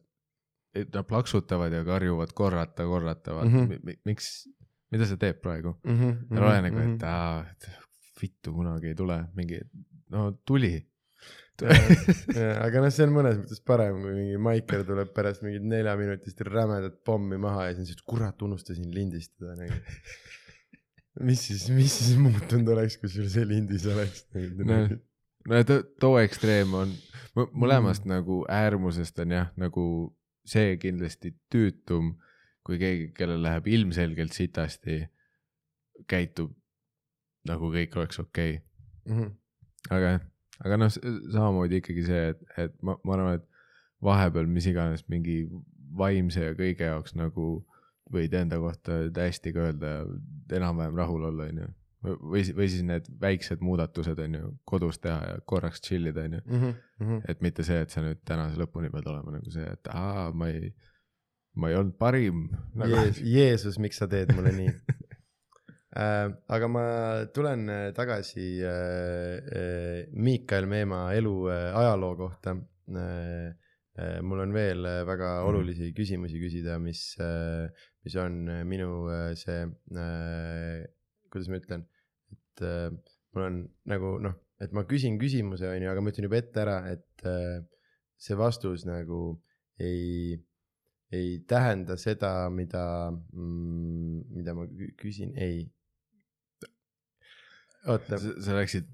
et 0.77 0.89
nad 0.95 1.07
plaksutavad 1.09 1.75
ja 1.75 1.83
karjuvad 1.85 2.33
korrata, 2.37 2.87
korrata, 2.89 3.37
vaata 3.37 3.51
mm 3.51 3.69
-hmm. 3.69 4.01
miks 4.09 4.31
mida 4.91 5.07
see 5.09 5.21
teeb 5.21 5.41
praegu 5.45 5.75
mm. 5.85 5.97
-hmm, 5.97 6.15
ja 6.35 6.45
ole 6.47 6.61
nagu, 6.69 6.79
et 6.85 6.95
mhm. 6.95 7.05
aa, 7.05 7.45
et 7.51 7.71
vittu 8.21 8.53
kunagi 8.53 8.93
ei 8.93 8.99
tule, 8.99 9.23
mingi, 9.37 9.61
no 10.12 10.31
tuli 10.47 10.75
aga 11.61 12.81
noh, 12.83 12.91
see 12.93 13.05
on 13.07 13.12
mõnes 13.15 13.39
mõttes 13.41 13.61
parem, 13.67 14.01
kui 14.05 14.15
mingi 14.17 14.41
Maiker 14.41 14.85
tuleb 14.89 15.12
pärast 15.17 15.45
mingit 15.45 15.65
neljaminutist 15.69 16.41
rämedat 16.47 17.01
pommi 17.07 17.39
maha 17.41 17.69
ja 17.69 17.75
siis 17.75 17.83
on 17.83 17.91
siuke, 17.91 18.07
kurat, 18.15 18.45
unustasin 18.47 18.89
lindistada 18.95 19.57
nagu. 19.59 19.81
mis 21.27 21.43
siis, 21.49 21.67
mis 21.75 21.99
siis 21.99 22.17
muutunud 22.21 22.71
oleks, 22.77 22.97
kui 23.01 23.12
sul 23.12 23.29
see 23.33 23.45
lindis 23.49 23.85
oleks 23.91 24.25
no, 24.65 24.81
no 25.51 25.62
to, 25.69 25.81
too 26.01 26.17
ekstreem 26.23 26.73
on, 26.79 26.95
mõlemast 27.37 28.07
mm. 28.07 28.15
nagu 28.15 28.41
äärmusest 28.49 29.21
on 29.25 29.37
jah, 29.37 29.53
nagu 29.61 29.85
see 30.49 30.77
kindlasti 30.81 31.35
tüütum 31.53 32.15
kui 32.71 32.79
keegi, 32.81 33.11
kellel 33.17 33.43
läheb 33.43 33.69
ilmselgelt 33.71 34.37
sitasti, 34.37 35.03
käitub 36.11 36.55
nagu 37.49 37.71
kõik 37.73 37.97
oleks 37.99 38.21
okei 38.23 38.57
okay. 38.57 38.63
mm. 39.07 39.21
-hmm. 39.21 39.31
aga, 39.97 40.13
aga 40.65 40.79
noh, 40.81 40.93
samamoodi 40.93 41.81
ikkagi 41.81 42.07
see, 42.07 42.29
et, 42.35 42.45
et 42.67 42.77
ma, 42.83 42.97
ma 43.05 43.17
arvan, 43.17 43.41
et 43.41 43.47
vahepeal 44.05 44.49
mis 44.49 44.67
iganes 44.71 45.05
mingi 45.13 45.43
vaimse 45.97 46.45
ja 46.51 46.55
kõige 46.57 46.89
jaoks 46.89 47.17
nagu 47.19 47.51
võid 48.11 48.35
enda 48.35 48.59
kohta 48.59 49.03
hästi 49.17 49.53
ka 49.55 49.69
öelda 49.69 49.93
enam-vähem 50.57 50.97
rahul 50.99 51.29
olla, 51.29 51.47
onju. 51.51 51.69
või, 52.03 52.43
või 52.57 52.69
siis 52.73 52.83
need 52.87 53.07
väiksed 53.23 53.63
muudatused, 53.63 54.19
onju, 54.19 54.55
kodus 54.65 54.99
teha 54.99 55.19
ja 55.29 55.41
korraks 55.47 55.83
chill 55.85 56.11
ida, 56.11 56.25
onju. 56.27 56.41
Mhm, 56.47 56.79
mhm. 57.03 57.21
et 57.29 57.43
mitte 57.45 57.67
see, 57.67 57.81
et 57.85 57.91
sa 57.91 58.03
nüüd 58.05 58.23
tänase 58.27 58.59
lõpuni 58.61 58.91
pead 58.93 59.07
olema 59.11 59.37
nagu 59.37 59.53
see, 59.53 59.67
et 59.67 59.93
aa, 59.95 60.31
ma 60.33 60.51
ei 60.51 60.73
ma 61.61 61.70
ei 61.70 61.78
olnud 61.78 61.97
parim 62.01 62.49
nagu... 62.78 62.91
Jees, 62.91 63.20
Jeesus, 63.20 63.78
miks 63.82 64.01
sa 64.01 64.09
teed 64.11 64.32
mulle 64.37 64.53
nii 64.57 64.70
äh,? 66.01 66.27
aga 66.57 66.70
ma 66.73 66.85
tulen 67.35 67.66
äh, 67.69 67.87
tagasi 67.97 68.49
äh, 68.65 69.37
äh, 69.61 69.97
Miikael 70.12 70.69
Meemaa 70.70 71.12
elu 71.19 71.35
äh, 71.53 71.66
ajaloo 71.82 72.15
kohta 72.19 72.57
äh, 72.57 73.51
äh, 74.01 74.19
mul 74.24 74.45
on 74.47 74.55
veel 74.57 74.85
äh, 74.87 75.01
väga 75.09 75.32
mm. 75.41 75.49
olulisi 75.51 75.93
küsimusi 75.97 76.41
küsida, 76.43 76.78
mis, 76.82 77.03
mis 78.05 78.16
on 78.20 78.45
minu 78.69 78.93
see, 79.37 79.65
kuidas 81.31 81.51
ma 81.51 81.59
ütlen, 81.61 81.85
et 82.32 82.62
mul 83.35 83.45
on 83.45 83.59
nagu 83.91 84.15
noh, 84.24 84.39
et 84.61 84.73
ma 84.77 84.87
küsin 84.89 85.19
küsimuse, 85.20 85.69
on 85.69 85.85
ju, 85.85 85.91
aga 85.93 86.03
ma 86.03 86.12
ütlen 86.12 86.27
juba 86.28 86.41
ette 86.41 86.62
ära, 86.65 86.78
et 86.91 87.28
see 88.20 88.37
vastus 88.37 88.87
nagu 88.89 89.20
ei, 89.81 90.37
ei 91.12 91.41
tähenda 91.49 91.97
seda, 91.99 92.32
mida 92.55 92.85
mm,, 93.11 94.23
mida 94.31 94.55
ma 94.55 94.66
küsin, 95.01 95.35
ei. 95.39 95.65
oota. 97.87 98.19
sa 98.20 98.55
läksid 98.59 98.87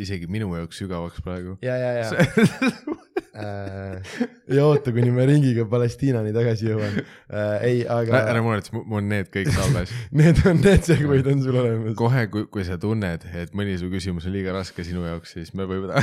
isegi 0.00 0.26
minu 0.30 0.50
jaoks 0.56 0.80
sügavaks 0.82 1.22
praegu. 1.22 1.56
ja, 1.62 1.76
ja, 1.78 1.92
ja 2.00 2.08
äh, 3.44 4.14
ja 4.50 4.64
oota, 4.66 4.90
kuni 4.96 5.12
ma 5.14 5.26
ringiga 5.28 5.66
Palestiinani 5.70 6.32
tagasi 6.34 6.72
jõuan 6.72 6.96
äh,. 6.98 7.66
ei, 7.68 7.84
aga. 7.86 8.24
ära 8.32 8.42
muretse, 8.42 8.74
mul 8.74 8.98
on 9.02 9.10
need 9.12 9.30
kõik 9.34 9.52
salves 9.54 9.94
Need 10.22 10.42
on, 10.50 10.58
need 10.64 10.88
segway'd 10.88 11.28
on 11.30 11.44
sul 11.44 11.60
olemas. 11.60 11.94
kohe, 12.00 12.26
kui, 12.32 12.48
kui 12.50 12.66
sa 12.66 12.80
tunned, 12.82 13.28
et 13.30 13.54
mõni 13.54 13.78
su 13.78 13.92
küsimus 13.92 14.26
on 14.26 14.34
liiga 14.34 14.56
raske 14.56 14.86
sinu 14.86 15.06
jaoks, 15.06 15.36
siis 15.38 15.54
me 15.54 15.68
võime 15.70 16.02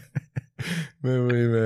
me 1.04 1.20
võime 1.28 1.64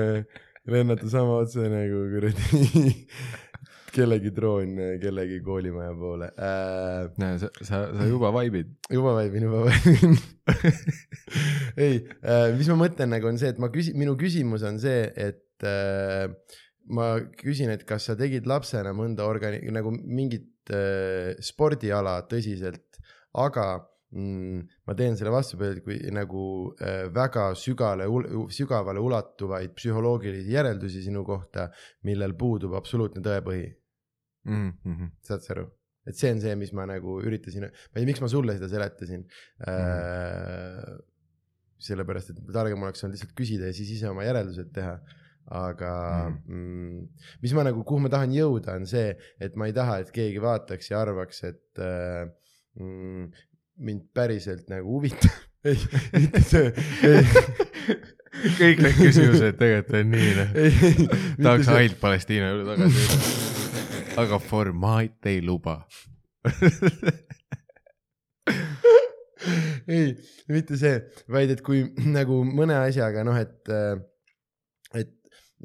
lennata 0.73 1.09
sama 1.11 1.39
otse 1.43 1.67
nagu 1.71 2.05
kuradi 2.13 2.93
kellegi 3.95 4.31
droon 4.35 4.75
kellegi 5.01 5.39
koolimaja 5.45 5.93
poole 5.97 6.29
äh,. 6.37 7.09
näe, 7.21 7.39
sa, 7.41 7.49
sa, 7.61 7.81
sa 7.95 8.07
juba 8.07 8.31
vaibid. 8.35 8.71
juba 8.93 9.15
vaibin, 9.17 9.47
juba 9.49 9.65
vaibin 9.65 10.17
ei 11.85 11.99
äh,, 12.21 12.49
mis 12.57 12.69
ma 12.71 12.79
mõtlen 12.85 13.13
nagu 13.15 13.29
on 13.31 13.39
see, 13.41 13.51
et 13.53 13.61
ma 13.61 13.71
küsin, 13.73 13.97
minu 13.99 14.15
küsimus 14.19 14.65
on 14.67 14.79
see, 14.81 15.07
et 15.17 15.67
äh, 15.67 16.29
ma 16.89 17.11
küsin, 17.39 17.71
et 17.73 17.85
kas 17.87 18.09
sa 18.09 18.17
tegid 18.19 18.49
lapsena 18.49 18.93
mõnda 18.97 19.27
organi-, 19.29 19.61
nagu 19.73 19.93
mingit 19.93 20.73
äh, 20.73 21.35
spordiala 21.43 22.19
tõsiselt, 22.29 23.01
aga 23.37 23.71
mm, 24.15 24.61
ma 24.87 24.95
teen 24.97 25.17
selle 25.19 25.33
vastupidi, 25.33 25.83
kui 25.85 25.97
nagu 26.15 26.43
äh, 26.81 27.07
väga 27.13 27.49
sügale, 27.59 28.07
sügavale 28.53 29.03
ulatuvaid 29.03 29.75
psühholoogilisi 29.77 30.55
järeldusi 30.55 31.03
sinu 31.05 31.25
kohta, 31.27 31.69
millel 32.07 32.35
puudub 32.39 32.77
absoluutne 32.79 33.23
tõepõhi 33.25 33.67
mm. 34.47 34.71
-hmm. 34.85 35.13
saad 35.29 35.45
sa 35.45 35.53
aru? 35.57 35.67
et 36.09 36.17
see 36.17 36.31
on 36.33 36.41
see, 36.41 36.55
mis 36.57 36.73
ma 36.73 36.87
nagu 36.89 37.19
üritasin, 37.21 37.67
ma 37.69 37.69
ei 37.69 38.01
tea, 38.01 38.09
miks 38.09 38.21
ma 38.23 38.31
sulle 38.31 38.57
seda 38.57 38.69
seletasin 38.71 39.21
mm. 39.21 39.63
-hmm. 39.65 39.79
Äh, 40.89 41.05
sellepärast, 41.79 42.33
et 42.33 42.39
targem 42.51 42.81
oleks 42.83 43.03
olnud 43.03 43.15
lihtsalt 43.15 43.35
küsida 43.37 43.69
ja 43.69 43.73
siis 43.73 43.91
ise 43.95 44.09
oma 44.09 44.25
järeldused 44.25 44.73
teha 44.75 44.97
aga 45.49 45.93
mm. 46.29 46.55
Mm, 46.55 47.07
mis 47.41 47.53
ma 47.57 47.63
nagu, 47.65 47.83
kuhu 47.87 48.03
ma 48.05 48.11
tahan 48.13 48.33
jõuda, 48.35 48.75
on 48.77 48.85
see, 48.89 49.13
et 49.41 49.55
ma 49.57 49.69
ei 49.69 49.73
taha, 49.73 49.99
et 50.03 50.11
keegi 50.13 50.41
vaataks 50.43 50.91
ja 50.91 51.01
arvaks, 51.01 51.41
et 51.49 51.81
äh, 51.81 52.29
mm, 52.77 53.29
mind 53.79 54.01
päriselt 54.15 54.69
nagu 54.71 54.97
huvitab 54.97 55.31
ei, 55.69 55.77
mitte 56.13 56.41
see, 56.47 56.71
ei. 57.03 57.23
kõik 58.59 58.81
need 58.83 58.95
küsimused 58.99 59.57
tegelikult 59.59 59.97
on 59.99 60.11
nii 60.13 60.29
noh. 60.37 60.49
tahaks 61.43 61.71
ainult 61.73 61.99
Palestiina 61.99 62.51
juurde 62.53 62.75
tagasi. 62.75 63.01
aga 64.23 64.39
formaat 64.43 65.29
ei 65.31 65.39
luba 65.43 65.81
ei, 69.89 70.13
mitte 70.51 70.79
see, 70.79 70.95
vaid 71.31 71.49
et 71.55 71.61
kui 71.65 71.79
nagu 72.17 72.35
mõne 72.47 72.77
asjaga 72.79 73.25
noh, 73.27 73.37
et, 73.39 73.59
et 74.95 75.11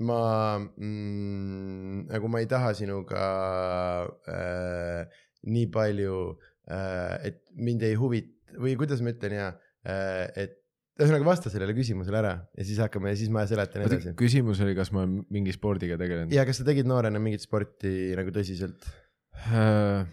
ma 0.02 0.22
mm, 0.58 2.08
nagu 2.10 2.26
ma 2.32 2.42
ei 2.42 2.48
taha 2.50 2.74
sinuga 2.74 3.22
äh, 4.26 5.00
nii 5.46 5.68
palju 5.74 6.18
äh,, 6.32 6.53
et 6.66 7.42
mind 7.54 7.82
ei 7.84 7.96
huvita 7.98 8.34
või 8.60 8.76
kuidas 8.78 9.02
ma 9.04 9.12
ütlen 9.14 9.34
ja 9.36 9.48
äh,, 9.84 10.28
et 10.44 10.60
ühesõnaga 10.94 11.26
vasta 11.26 11.50
sellele 11.50 11.74
küsimusele 11.74 12.20
ära 12.20 12.34
ja 12.54 12.66
siis 12.66 12.78
hakkame 12.82 13.10
ja 13.10 13.18
siis 13.18 13.30
ma 13.34 13.42
seletan 13.50 13.82
edasi. 13.86 14.14
küsimus 14.18 14.60
oli, 14.62 14.76
kas 14.78 14.92
ma 14.94 15.02
olen 15.02 15.24
mingi 15.34 15.54
spordiga 15.54 15.98
tegelenud? 16.00 16.34
ja 16.34 16.44
kas 16.46 16.60
sa 16.60 16.66
tegid 16.68 16.86
noorena 16.86 17.22
mingit 17.22 17.42
sporti 17.44 18.14
nagu 18.18 18.34
tõsiselt 18.34 18.86
äh,? 19.50 20.04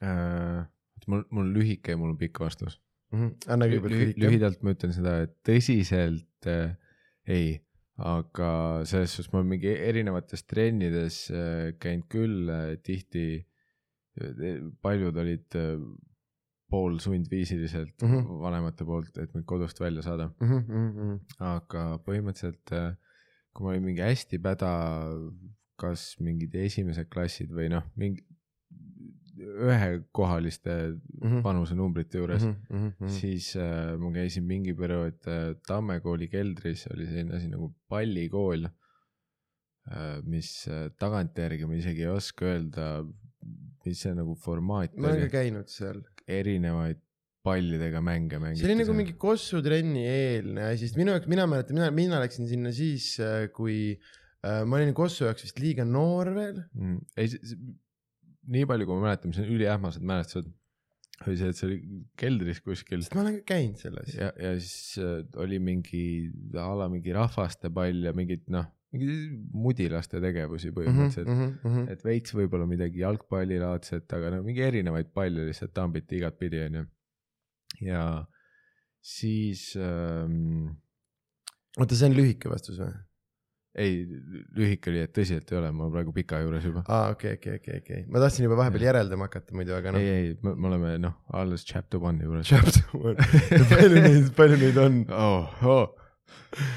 Äh, 0.00 0.64
mul, 1.12 1.26
mul 1.28 1.44
on 1.44 1.50
lühike 1.52 1.92
ja 1.92 2.00
mul 2.00 2.14
on 2.14 2.20
pikk 2.20 2.40
vastus 2.40 2.78
mm. 3.12 3.18
-hmm. 3.18 3.50
anna 3.52 3.68
kõigepealt 3.68 3.94
lühike. 3.94 4.22
lühidalt 4.24 4.62
ma 4.64 4.74
ütlen 4.74 4.94
seda, 4.96 5.16
et 5.26 5.34
tõsiselt 5.46 6.48
äh, 6.50 6.72
ei, 7.30 7.60
aga 8.00 8.50
selles 8.88 9.14
suhtes 9.14 9.30
ma 9.32 9.42
olen 9.42 9.52
mingi 9.54 9.70
erinevates 9.76 10.46
trennides 10.48 11.22
äh, 11.30 11.76
käinud 11.78 12.08
küll 12.10 12.50
äh, 12.50 12.74
tihti 12.82 13.26
äh,. 13.38 13.49
Paljud 14.82 15.16
olid 15.22 15.56
äh, 15.58 15.76
poolsundviisiliselt 16.70 18.02
mm 18.02 18.08
-hmm. 18.08 18.40
vanemate 18.42 18.84
poolt, 18.84 19.16
et 19.18 19.34
mind 19.34 19.46
kodust 19.46 19.80
välja 19.80 20.02
saada 20.02 20.30
mm. 20.40 20.58
-hmm. 20.58 21.20
aga 21.38 21.84
põhimõtteliselt, 22.06 22.72
äh, 22.72 22.94
kui 23.54 23.64
ma 23.64 23.72
olin 23.72 23.82
mingi 23.82 24.02
hästi 24.02 24.38
päda, 24.38 24.72
kas 25.80 26.16
mingid 26.20 26.54
esimesed 26.54 27.08
klassid 27.10 27.50
või 27.50 27.70
noh, 27.72 27.86
mingi 27.96 28.26
ühekohaliste 29.40 30.70
mm 30.92 31.30
-hmm. 31.30 31.42
vanusenumbrite 31.44 32.18
juures 32.18 32.44
mm, 32.44 32.56
-hmm. 32.70 33.08
siis 33.08 33.56
äh, 33.56 33.98
ma 33.98 34.12
käisin 34.12 34.44
mingi 34.44 34.74
periood 34.74 35.26
äh, 35.26 35.56
Tamme 35.66 36.00
kooli 36.00 36.28
keldris, 36.28 36.86
oli 36.94 37.06
selline 37.06 37.36
asi 37.36 37.48
nagu 37.48 37.74
pallikool 37.88 38.64
äh,, 38.64 40.22
mis 40.24 40.68
äh, 40.68 40.90
tagantjärgi 40.98 41.66
ma 41.66 41.74
isegi 41.74 42.02
ei 42.02 42.08
oska 42.08 42.44
öelda, 42.44 43.04
mis 43.86 44.02
see 44.04 44.16
nagu 44.16 44.34
formaat 44.38 44.96
ma 44.96 45.12
olen 45.12 45.26
ka 45.26 45.40
käinud 45.40 45.70
seal 45.72 46.02
erinevaid 46.30 47.00
pallidega 47.46 48.00
mänge 48.04 48.38
mängiti. 48.40 48.62
see 48.62 48.68
oli 48.68 48.80
nagu 48.82 48.94
mingi 48.96 49.16
Kossu 49.20 49.62
trenni 49.64 50.04
eelne 50.04 50.70
asi, 50.70 50.86
sest 50.88 50.98
minu 51.00 51.14
jaoks, 51.14 51.28
mina 51.30 51.46
mäletan, 51.48 51.78
mina, 51.78 51.90
mina 51.94 52.20
läksin 52.22 52.48
sinna 52.50 52.72
siis, 52.76 53.14
äh, 53.24 53.46
kui 53.54 53.96
äh, 54.44 54.62
ma 54.68 54.80
olin 54.80 54.92
Kossu 54.96 55.26
jaoks 55.28 55.46
vist 55.48 55.62
liiga 55.62 55.86
noor 55.88 56.32
veel 56.36 56.62
mm.. 56.76 56.98
ei, 57.16 57.30
nii 58.56 58.66
palju, 58.68 58.88
kui 58.88 58.98
ma 58.98 59.08
mäletan, 59.08 59.32
mis 59.32 59.40
on 59.40 59.52
üliähmased 59.54 60.04
mälestused, 60.10 60.50
oli 61.26 61.36
see, 61.36 61.52
et 61.52 61.58
see 61.58 61.68
oli 61.68 61.78
keldris 62.20 62.60
kuskil. 62.64 63.04
ma 63.16 63.24
olen 63.24 63.40
käinud 63.48 63.80
selles. 63.80 64.12
ja, 64.16 64.32
ja 64.36 64.52
siis 64.58 65.00
äh, 65.00 65.22
oli 65.40 65.62
mingi 65.62 66.04
a 66.60 66.68
la 66.76 66.90
mingi 66.92 67.16
rahvastepall 67.16 68.04
ja 68.10 68.14
mingid 68.16 68.44
noh 68.52 68.68
mingi 68.90 69.10
mudilaste 69.54 70.20
tegevusi 70.22 70.72
põhimõtteliselt 70.74 71.28
mm, 71.28 71.36
-hmm, 71.40 71.58
mm 71.62 71.74
-hmm. 71.74 71.92
et 71.92 72.02
veits 72.04 72.34
võib-olla 72.34 72.66
midagi 72.66 73.04
jalgpallilaadset, 73.04 74.08
aga 74.18 74.32
no 74.34 74.40
mingi 74.46 74.64
erinevaid 74.66 75.12
palle 75.14 75.46
lihtsalt 75.46 75.74
tambiti 75.74 76.18
igatpidi, 76.18 76.64
onju. 76.66 76.82
ja 77.86 78.02
siis 79.00 79.76
ähm.... 79.78 80.74
oota, 81.78 81.94
see 81.94 82.10
on 82.10 82.18
lühike 82.18 82.50
vastus 82.50 82.82
või? 82.82 82.90
ei, 83.78 84.02
lühike 84.58 84.90
oli, 84.90 85.04
et 85.06 85.14
tõsiselt 85.14 85.52
ei 85.54 85.60
ole, 85.60 85.70
ma 85.70 85.86
praegu 85.94 86.12
pika 86.16 86.42
juures 86.42 86.66
juba. 86.66 86.82
aa, 86.88 87.14
okei, 87.14 87.38
okei, 87.38 87.62
okei, 87.62 87.78
okei, 87.84 88.02
ma 88.10 88.24
tahtsin 88.24 88.48
juba 88.48 88.58
vahepeal 88.58 88.88
järeldama 88.88 89.30
hakata 89.30 89.54
muidu, 89.54 89.76
aga 89.78 89.94
noh. 89.94 90.02
ei, 90.02 90.26
ei, 90.32 90.34
me 90.42 90.66
oleme 90.72 90.96
noh, 90.98 91.14
alles 91.30 91.62
chapter 91.62 92.02
one'i 92.02 92.26
juures. 92.26 92.50
Chapter 92.50 92.90
one 92.98 93.14
palju 93.76 94.02
neid, 94.02 94.34
palju 94.34 94.58
neid 94.66 94.82
on 94.82 95.02
oh,? 95.14 95.46
Oh 95.62 95.99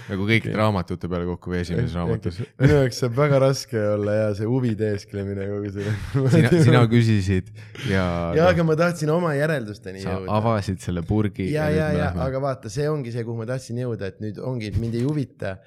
nagu 0.10 0.26
kõik 0.30 0.46
okay. 0.46 0.56
raamatute 0.58 1.10
peale 1.10 1.26
kokku 1.28 1.54
või 1.54 1.60
esimeses 1.64 1.96
raamatus. 1.98 2.40
minu 2.62 2.80
jaoks 2.80 3.00
saab 3.04 3.16
väga 3.18 3.40
raske 3.42 3.80
olla 3.94 4.18
ja 4.20 4.28
see 4.38 4.50
huvi 4.50 4.74
teesklemine 4.80 5.48
kogu 5.50 5.72
selle. 5.74 5.94
sina, 6.36 6.52
sina 6.68 6.84
küsisid 6.92 7.50
ja. 7.90 8.06
ja, 8.38 8.50
aga 8.50 8.66
ma 8.68 8.78
tahtsin 8.80 9.10
oma 9.14 9.34
järeldusteni 9.38 10.04
jõuda. 10.04 10.28
avasid 10.38 10.84
selle 10.84 11.06
purgi. 11.08 11.50
ja, 11.54 11.70
ja, 11.74 11.90
ja, 11.96 12.10
ja, 12.10 12.12
aga 12.28 12.44
vaata, 12.44 12.74
see 12.74 12.86
ongi 12.90 13.14
see, 13.16 13.26
kuhu 13.26 13.42
ma 13.42 13.50
tahtsin 13.50 13.82
jõuda, 13.82 14.14
et 14.14 14.22
nüüd 14.24 14.42
ongi, 14.44 14.74
mind 14.78 15.00
ei 15.00 15.08
huvita 15.08 15.58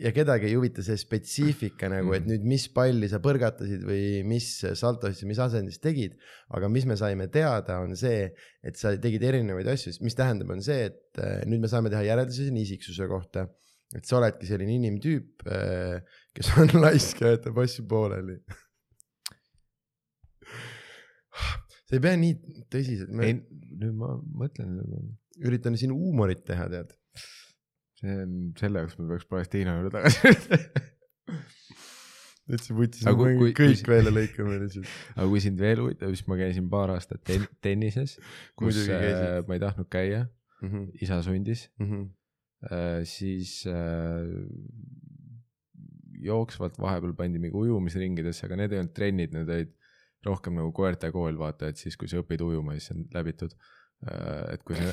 ja 0.00 0.10
kedagi 0.14 0.46
ei 0.48 0.54
huvita 0.56 0.82
see 0.84 0.96
spetsiifika 0.98 1.88
nagu, 1.92 2.14
et 2.16 2.24
mm. 2.24 2.30
nüüd, 2.32 2.46
mis 2.54 2.64
palli 2.74 3.08
sa 3.10 3.18
põrgatasid 3.22 3.82
või 3.86 4.04
mis 4.26 4.46
saltosid, 4.78 5.26
mis 5.28 5.40
asendis 5.42 5.78
tegid. 5.82 6.12
aga 6.56 6.66
mis 6.72 6.86
me 6.88 6.96
saime 6.98 7.26
teada, 7.32 7.74
on 7.84 7.92
see, 7.98 8.20
et 8.64 8.76
sa 8.80 8.94
tegid 9.00 9.22
erinevaid 9.26 9.68
asju, 9.70 9.90
mis 10.04 10.16
tähendab, 10.18 10.48
on 10.54 10.60
see, 10.64 10.80
et 10.90 11.22
äh, 11.22 11.40
nüüd 11.48 11.60
me 11.64 11.68
saame 11.70 11.88
teha 11.92 12.02
järeldusi 12.08 12.42
sinu 12.48 12.60
isiksuse 12.64 13.04
kohta. 13.10 13.40
et 13.94 14.04
sa 14.08 14.12
oledki 14.18 14.46
selline 14.48 14.72
inimtüüp, 14.80 15.28
äh, 15.46 15.96
kes 16.34 16.46
on 16.58 16.68
laisk 16.84 17.16
ja 17.22 17.28
jätab 17.36 17.56
asju 17.62 17.82
pooleli 17.90 18.36
sa 21.86 21.92
ei 21.94 22.02
pea 22.02 22.14
nii 22.18 22.34
tõsiselt. 22.72 23.10
ei, 23.22 23.32
nüüd 23.78 23.94
ma 24.00 24.08
mõtlen. 24.42 24.70
üritan 25.44 25.74
siin 25.78 25.92
huumorit 25.94 26.42
teha, 26.46 26.66
tead 26.72 26.90
selle 28.60 28.82
jaoks 28.82 28.98
me 28.98 29.08
peaks 29.12 29.26
Palestiina 29.30 29.76
juurde 29.78 29.94
tagasi 29.96 30.18
täitsa 32.44 32.74
kui- 33.16 33.36
kui- 33.40 33.52
kõik 33.56 33.80
kui- 33.80 33.92
välja 33.94 34.12
lõikame 34.12 34.58
lihtsalt. 34.60 34.88
aga 35.16 35.26
kui 35.30 35.40
sind 35.40 35.60
veel 35.62 35.80
huvitab, 35.80 36.10
siis 36.12 36.26
ma 36.28 36.36
käisin 36.36 36.66
paar 36.72 36.90
aastat 36.92 37.22
ten 37.24 37.46
tennises, 37.64 38.18
kus 38.60 38.82
äh, 38.88 39.38
ma 39.48 39.56
ei 39.56 39.62
tahtnud 39.62 39.88
käia, 39.92 40.26
Mhm, 40.64 40.84
isa 41.02 41.18
sundis. 41.22 41.66
Äh,, 42.64 43.02
siis 43.04 43.66
äh, 43.68 44.24
jooksvalt 46.24 46.78
vahepeal 46.80 47.12
pandi 47.18 47.38
mingi 47.42 47.56
ujumisringidesse, 47.58 48.46
aga 48.46 48.56
need 48.62 48.72
ei 48.72 48.78
olnud 48.80 48.94
trennid, 48.96 49.34
need 49.36 49.50
olid 49.52 49.72
rohkem 50.24 50.54
nagu 50.56 50.70
koerte 50.72 51.10
kool, 51.12 51.36
vaata, 51.36 51.68
et 51.68 51.76
siis, 51.76 51.98
kui 52.00 52.08
sa 52.08 52.22
õpid 52.22 52.40
ujuma, 52.46 52.78
siis 52.78 52.94
on 52.94 53.02
läbitud. 53.12 53.52
Et 54.52 54.64
kui 54.66 54.76
sa, 54.76 54.92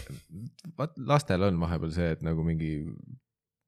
vaat 0.77 0.95
lastel 1.09 1.43
on 1.49 1.59
vahepeal 1.59 1.91
see, 1.95 2.13
et 2.15 2.21
nagu 2.25 2.45
mingi 2.47 2.73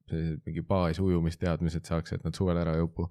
sellised 0.08 0.40
mingi 0.44 0.62
baas 0.68 1.00
ujumisteadmised 1.00 1.86
saaks, 1.88 2.16
et 2.16 2.24
nad 2.24 2.36
suvel 2.36 2.58
ära 2.60 2.74
ei 2.76 2.84
upu, 2.84 3.06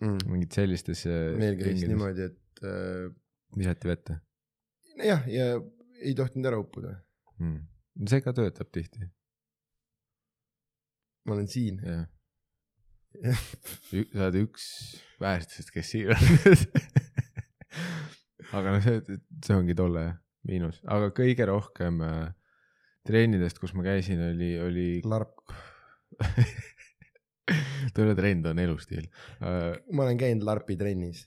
mingid 0.00 0.54
sellistes. 0.56 1.04
meil 1.40 1.58
käis 1.60 1.84
niimoodi, 1.88 2.30
et 2.30 2.64
äh, 2.64 3.08
visati 3.56 3.90
vette 3.90 4.14
jah, 5.04 5.26
ja 5.30 5.44
ei 6.02 6.14
tohtinud 6.18 6.46
ära 6.50 6.58
uppuda. 6.60 6.94
mm.. 7.38 7.58
see 8.08 8.20
ka 8.24 8.30
töötab 8.36 8.68
tihti, 8.74 9.00
ma 11.26 11.30
olen 11.36 11.48
siin. 11.50 11.76
sa 13.18 14.24
oled 14.28 14.36
üks 14.44 14.64
vähestest, 15.20 15.70
kes 15.74 15.86
siin 15.94 16.08
on. 16.14 16.18
aga 18.58 18.68
noh, 18.76 18.82
see, 18.84 18.96
see 19.44 19.56
ongi 19.56 19.74
tolle 19.76 20.02
miinus, 20.48 20.80
aga 20.88 21.12
kõige 21.16 21.46
rohkem 21.48 22.02
äh, 22.04 22.28
trennidest, 23.08 23.60
kus 23.62 23.74
ma 23.76 23.86
käisin, 23.86 24.22
oli, 24.32 24.52
oli 24.64 24.88
larp. 25.06 25.54
tööletrend 27.96 28.46
on 28.50 28.58
elustiil 28.60 29.06
äh,. 29.40 29.74
ma 29.92 30.04
olen 30.04 30.18
käinud 30.20 30.44
larpi 30.44 30.76
trennis 30.80 31.22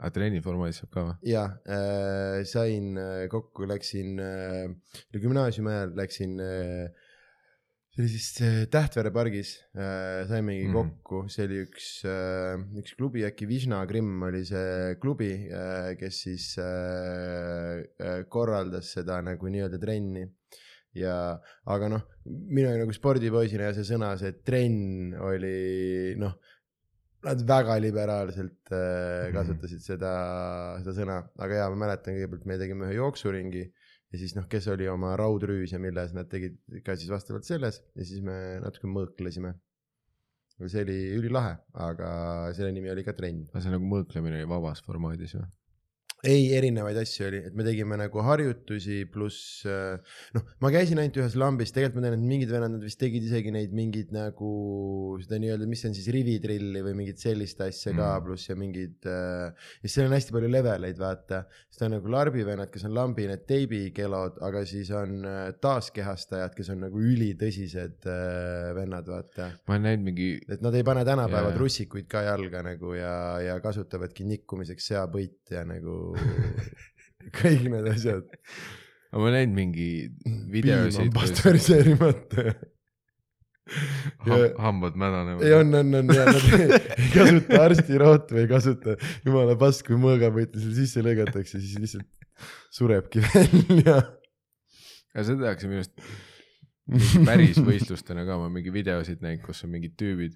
aga 0.00 0.12
trenniformaadis 0.16 0.80
saab 0.80 0.92
ka 0.94 1.04
või? 1.08 1.16
ja 1.28 1.44
äh, 1.68 2.40
sain 2.48 2.96
äh, 3.00 3.24
kokku, 3.32 3.68
läksin 3.68 4.20
äh, 4.24 4.70
gümnaasiumi 5.16 5.72
ajal 5.74 5.94
läksin 5.98 6.38
äh, 6.44 7.08
see 8.00 8.06
oli 8.06 8.08
siis 8.08 8.40
äh, 8.40 8.66
Tähtvere 8.70 9.10
pargis 9.12 9.54
äh,, 9.76 10.26
saimegi 10.28 10.66
mm. 10.66 10.74
-hmm. 10.74 10.90
kokku, 11.02 11.28
see 11.28 11.44
oli 11.44 11.62
üks 11.66 11.88
äh,, 12.08 12.56
üks 12.80 12.94
klubi, 12.96 13.24
äkki 13.26 13.48
Vishna 13.48 13.84
Grimm 13.86 14.22
oli 14.22 14.44
see 14.44 14.96
klubi 15.00 15.32
äh,, 15.50 15.96
kes 16.00 16.22
siis 16.24 16.56
äh, 16.58 18.24
korraldas 18.28 18.92
seda 18.96 19.20
nagu 19.22 19.48
nii-öelda 19.48 19.80
trenni 19.80 20.24
ja, 20.96 21.40
aga 21.66 21.88
noh, 21.88 22.06
mina 22.24 22.72
nagu 22.78 22.92
spordipoisina 22.92 23.68
ja 23.68 23.74
see 23.76 23.86
sõna, 23.92 24.14
see 24.18 24.32
trenn 24.46 25.14
oli 25.20 26.16
noh, 26.18 26.38
nad 27.26 27.44
väga 27.46 27.76
liberaalselt 27.84 28.72
äh, 28.72 29.28
kasutasid 29.34 29.84
seda, 29.84 30.14
seda 30.80 30.96
sõna, 30.96 31.20
aga 31.38 31.60
jaa, 31.60 31.70
ma 31.74 31.84
mäletan 31.84 32.16
kõigepealt 32.16 32.48
me 32.48 32.58
tegime 32.60 32.88
ühe 32.88 32.96
jooksuringi 32.96 33.66
ja 34.10 34.20
siis 34.20 34.34
noh, 34.36 34.46
kes 34.50 34.66
oli 34.72 34.88
oma 34.90 35.14
raudrüüs 35.18 35.74
ja 35.74 35.80
milles 35.82 36.14
nad 36.16 36.30
tegid 36.30 36.58
ka 36.86 36.96
siis 36.98 37.12
vastavalt 37.12 37.46
selles 37.46 37.80
ja 37.94 38.06
siis 38.06 38.22
me 38.26 38.36
natuke 38.64 38.90
mõõklesime. 38.90 39.54
see 40.60 40.82
oli 40.84 40.98
ülilahe, 41.16 41.54
aga 41.72 42.10
selle 42.56 42.72
nimi 42.76 42.90
oli 42.92 43.04
ka 43.06 43.14
trenn. 43.16 43.46
aga 43.48 43.62
see 43.64 43.72
nagu 43.72 43.86
mõõklemine 43.94 44.42
oli 44.42 44.50
vabas 44.50 44.82
formaadis 44.84 45.38
või? 45.38 45.46
ei, 46.26 46.50
erinevaid 46.56 46.98
asju 47.00 47.26
oli, 47.28 47.38
et 47.48 47.54
me 47.56 47.64
tegime 47.64 47.96
nagu 47.96 48.22
harjutusi 48.26 49.04
pluss 49.12 49.64
äh, 49.68 49.96
noh, 50.36 50.44
ma 50.60 50.70
käisin 50.74 51.00
ainult 51.00 51.16
ühes 51.22 51.36
lambis, 51.40 51.72
tegelikult 51.72 52.00
ma 52.00 52.06
tean, 52.08 52.18
et 52.18 52.26
mingid 52.32 52.52
vennad, 52.52 52.74
nad 52.74 52.84
vist 52.84 53.00
tegid 53.00 53.24
isegi 53.24 53.52
neid 53.54 53.72
mingeid 53.76 54.12
nagu 54.14 54.50
seda 55.22 55.38
nii-öelda, 55.40 55.68
mis 55.70 55.80
see 55.84 55.90
on 55.92 55.96
siis 55.96 56.10
rivitrilli 56.12 56.82
või 56.84 56.96
mingit 57.02 57.22
sellist 57.22 57.60
asja 57.64 57.94
ka 57.96 58.10
Mm. 58.10 58.24
pluss 58.26 58.48
ja 58.50 58.56
mingid 58.58 59.06
äh, 59.08 59.68
ja 59.82 59.90
seal 59.90 60.08
on 60.08 60.14
hästi 60.16 60.34
palju 60.34 60.50
leveleid, 60.50 60.98
vaata. 61.00 61.44
siis 61.70 61.84
on 61.86 61.94
nagu 61.94 62.10
larbivennad, 62.12 62.70
kes 62.72 62.84
on 62.88 62.94
lambi 62.96 63.26
need 63.30 63.46
teibikelod, 63.48 64.40
aga 64.44 64.64
siis 64.68 64.90
on 64.96 65.24
äh, 65.24 65.40
taaskehastajad, 65.62 66.54
kes 66.56 66.72
on 66.74 66.84
nagu 66.84 67.00
ülitõsised 67.00 68.08
äh, 68.10 68.70
vennad, 68.76 69.08
vaata 69.08 69.50
ma 69.66 69.76
olen 69.76 69.86
näinud 69.88 70.06
mingi, 70.10 70.30
et 70.50 70.64
nad 70.64 70.74
ei 70.76 70.84
pane 70.86 71.04
tänapäeval 71.08 71.54
trussikuid 71.56 72.08
ka 72.10 72.24
jalga 72.28 72.62
nagu 72.66 72.94
ja, 72.98 73.14
ja 73.44 73.58
kasutavadki 73.64 74.26
nikkumiseks 74.28 74.90
seapõit 74.92 75.54
ja 75.54 75.64
nagu 75.68 76.09
kõik 77.40 77.68
need 77.70 77.88
asjad. 77.92 78.26
ma 79.12 79.22
olen 79.24 79.38
näinud 79.38 79.56
mingi 79.56 79.88
videosid, 80.52 81.10
pastöriseerimata. 81.14 82.50
ja- 84.26 84.54
hambad 84.58 84.96
mädanevad. 84.98 85.44
ei 85.46 85.52
on, 85.54 85.74
on, 85.74 85.94
on 85.94 86.14
ja 86.14 86.24
nad 86.26 86.48
ei, 86.58 86.80
kasuta 87.16 87.60
arstirootu, 87.64 88.40
ei 88.42 88.48
kasuta 88.50 88.96
jumala 89.26 89.56
pask, 89.60 89.86
kui 89.86 90.00
mõõgapõiti 90.00 90.62
seal 90.62 90.74
sisse 90.78 91.04
lõigatakse, 91.06 91.60
siis 91.62 91.78
lihtsalt 91.78 92.08
surebki 92.74 93.22
välja. 93.26 94.00
aga 95.14 95.26
seda 95.26 95.46
tehakse 95.46 95.70
minu 95.70 95.84
arust 95.84 97.26
päris 97.26 97.60
võistlustena 97.62 98.24
ka, 98.26 98.36
ma 98.36 98.48
olen 98.48 98.56
mingi 98.58 98.72
videosid 98.74 99.22
näinud, 99.22 99.44
kus 99.44 99.62
on 99.66 99.74
mingid 99.74 99.94
tüübid 100.00 100.34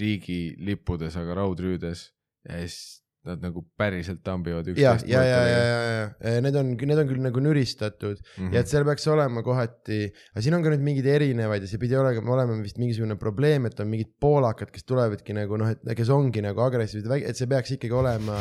riigilippudes, 0.00 1.16
aga 1.18 1.36
raudrüüdes 1.40 2.08
ja 2.46 2.60
siis 2.62 2.99
nad 3.28 3.42
nagu 3.44 3.60
päriselt 3.76 4.22
tambivad 4.24 4.64
ja, 4.70 4.72
üksteist. 4.94 5.08
ja, 5.10 5.20
ja, 5.28 5.40
ja, 5.44 5.58
ja, 5.66 6.04
ja 6.34 6.40
need 6.40 6.56
on, 6.56 6.70
need 6.78 7.02
on 7.02 7.08
küll 7.10 7.20
nagu 7.20 7.42
nüristatud 7.44 8.16
Mhm. 8.38 8.54
ja 8.54 8.62
et 8.64 8.70
seal 8.72 8.86
peaks 8.88 9.04
olema 9.12 9.42
kohati, 9.44 9.98
aga 10.32 10.44
siin 10.46 10.56
on 10.56 10.64
ka 10.64 10.72
nüüd 10.72 10.84
mingeid 10.86 11.08
erinevaid 11.18 11.66
ja 11.66 11.68
see 11.68 11.80
pidi 11.82 11.98
olema, 12.00 12.24
olema 12.32 12.56
vist 12.64 12.80
mingisugune 12.80 13.18
probleem, 13.20 13.66
et 13.68 13.80
on 13.84 13.90
mingid 13.92 14.14
poolakad, 14.20 14.72
kes 14.72 14.84
tulevadki 14.88 15.36
nagu 15.36 15.60
noh, 15.60 15.68
et 15.74 15.84
kes 15.98 16.08
ongi 16.16 16.40
nagu 16.44 16.64
agressiivsed, 16.64 17.12
et 17.20 17.36
see 17.36 17.46
peaks 17.50 17.76
ikkagi 17.76 17.92
olema. 18.00 18.40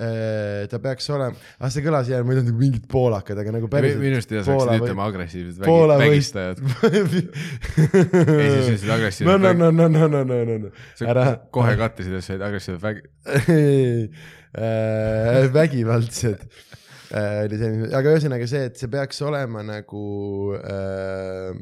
Äh, 0.00 0.64
ta 0.72 0.78
peaks 0.80 1.04
olema, 1.12 1.36
ah 1.60 1.68
see 1.68 1.82
kõlas 1.84 2.08
jälle, 2.08 2.24
ma 2.24 2.32
ei 2.32 2.38
teadnud 2.38 2.56
mingid 2.56 2.86
poolakad, 2.88 3.36
aga 3.42 3.52
nagu 3.52 3.68
päriselt. 3.68 4.00
minu 4.00 4.16
arust 4.16 4.30
ei 4.32 4.40
saaks 4.46 4.70
nii 4.70 4.80
ütlema 4.80 5.04
agressiivsed 5.10 5.60
vägistajad. 6.00 6.62
ei, 6.88 7.02
siis 7.20 8.70
ütlesid 8.70 8.94
agressiivsed. 8.96 9.28
no, 9.28 9.36
no, 9.36 9.52
no, 9.52 9.68
no, 9.76 10.08
no, 10.08 10.22
no, 10.24 10.38
no, 10.48 10.56
no. 10.64 10.72
sa 10.96 11.36
kohe 11.52 11.76
kattisid, 11.76 12.16
et 12.16 12.24
sa 12.24 12.32
olid 12.32 12.46
agressiivsed 12.48 12.82
väg-. 12.88 13.04
Äh, 14.52 15.46
vägivaldsed 15.52 16.40
äh, 16.40 17.44
oli 17.44 17.60
selline, 17.60 17.92
aga 17.92 18.16
ühesõnaga 18.16 18.48
see, 18.48 18.66
et 18.72 18.80
see 18.80 18.88
peaks 18.92 19.20
olema 19.28 19.60
nagu 19.64 20.02
äh, 20.56 21.52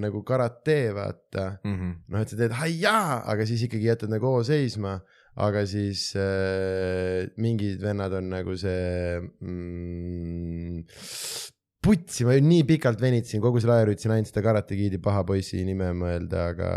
nagu 0.00 0.24
karate, 0.24 0.82
vaata 0.96 1.50
mm 1.60 1.72
-hmm.. 1.76 1.96
noh, 2.08 2.24
et 2.24 2.32
sa 2.32 2.40
teed 2.40 2.56
hai-jaa, 2.64 3.26
aga 3.28 3.44
siis 3.44 3.68
ikkagi 3.68 3.92
jätad 3.92 4.12
nagu 4.12 4.32
hoo 4.32 4.40
seisma 4.40 4.96
mm 4.96 5.20
aga 5.40 5.64
siis 5.68 6.10
äh, 6.20 7.30
mingid 7.40 7.80
vennad 7.80 8.12
on 8.18 8.28
nagu 8.34 8.56
see 8.60 9.20
mm,. 9.40 10.82
putsi, 11.82 12.26
ma 12.28 12.36
nii 12.36 12.66
pikalt 12.68 13.00
venitasin, 13.00 13.40
kogu 13.42 13.62
selle 13.62 13.78
aja 13.78 13.88
üritasin 13.88 14.12
ainult 14.14 14.30
seda 14.30 14.44
Karate 14.44 14.76
Kidi 14.78 15.00
paha 15.02 15.24
poisi 15.26 15.64
nime 15.66 15.88
mõelda, 15.96 16.46
aga 16.52 16.70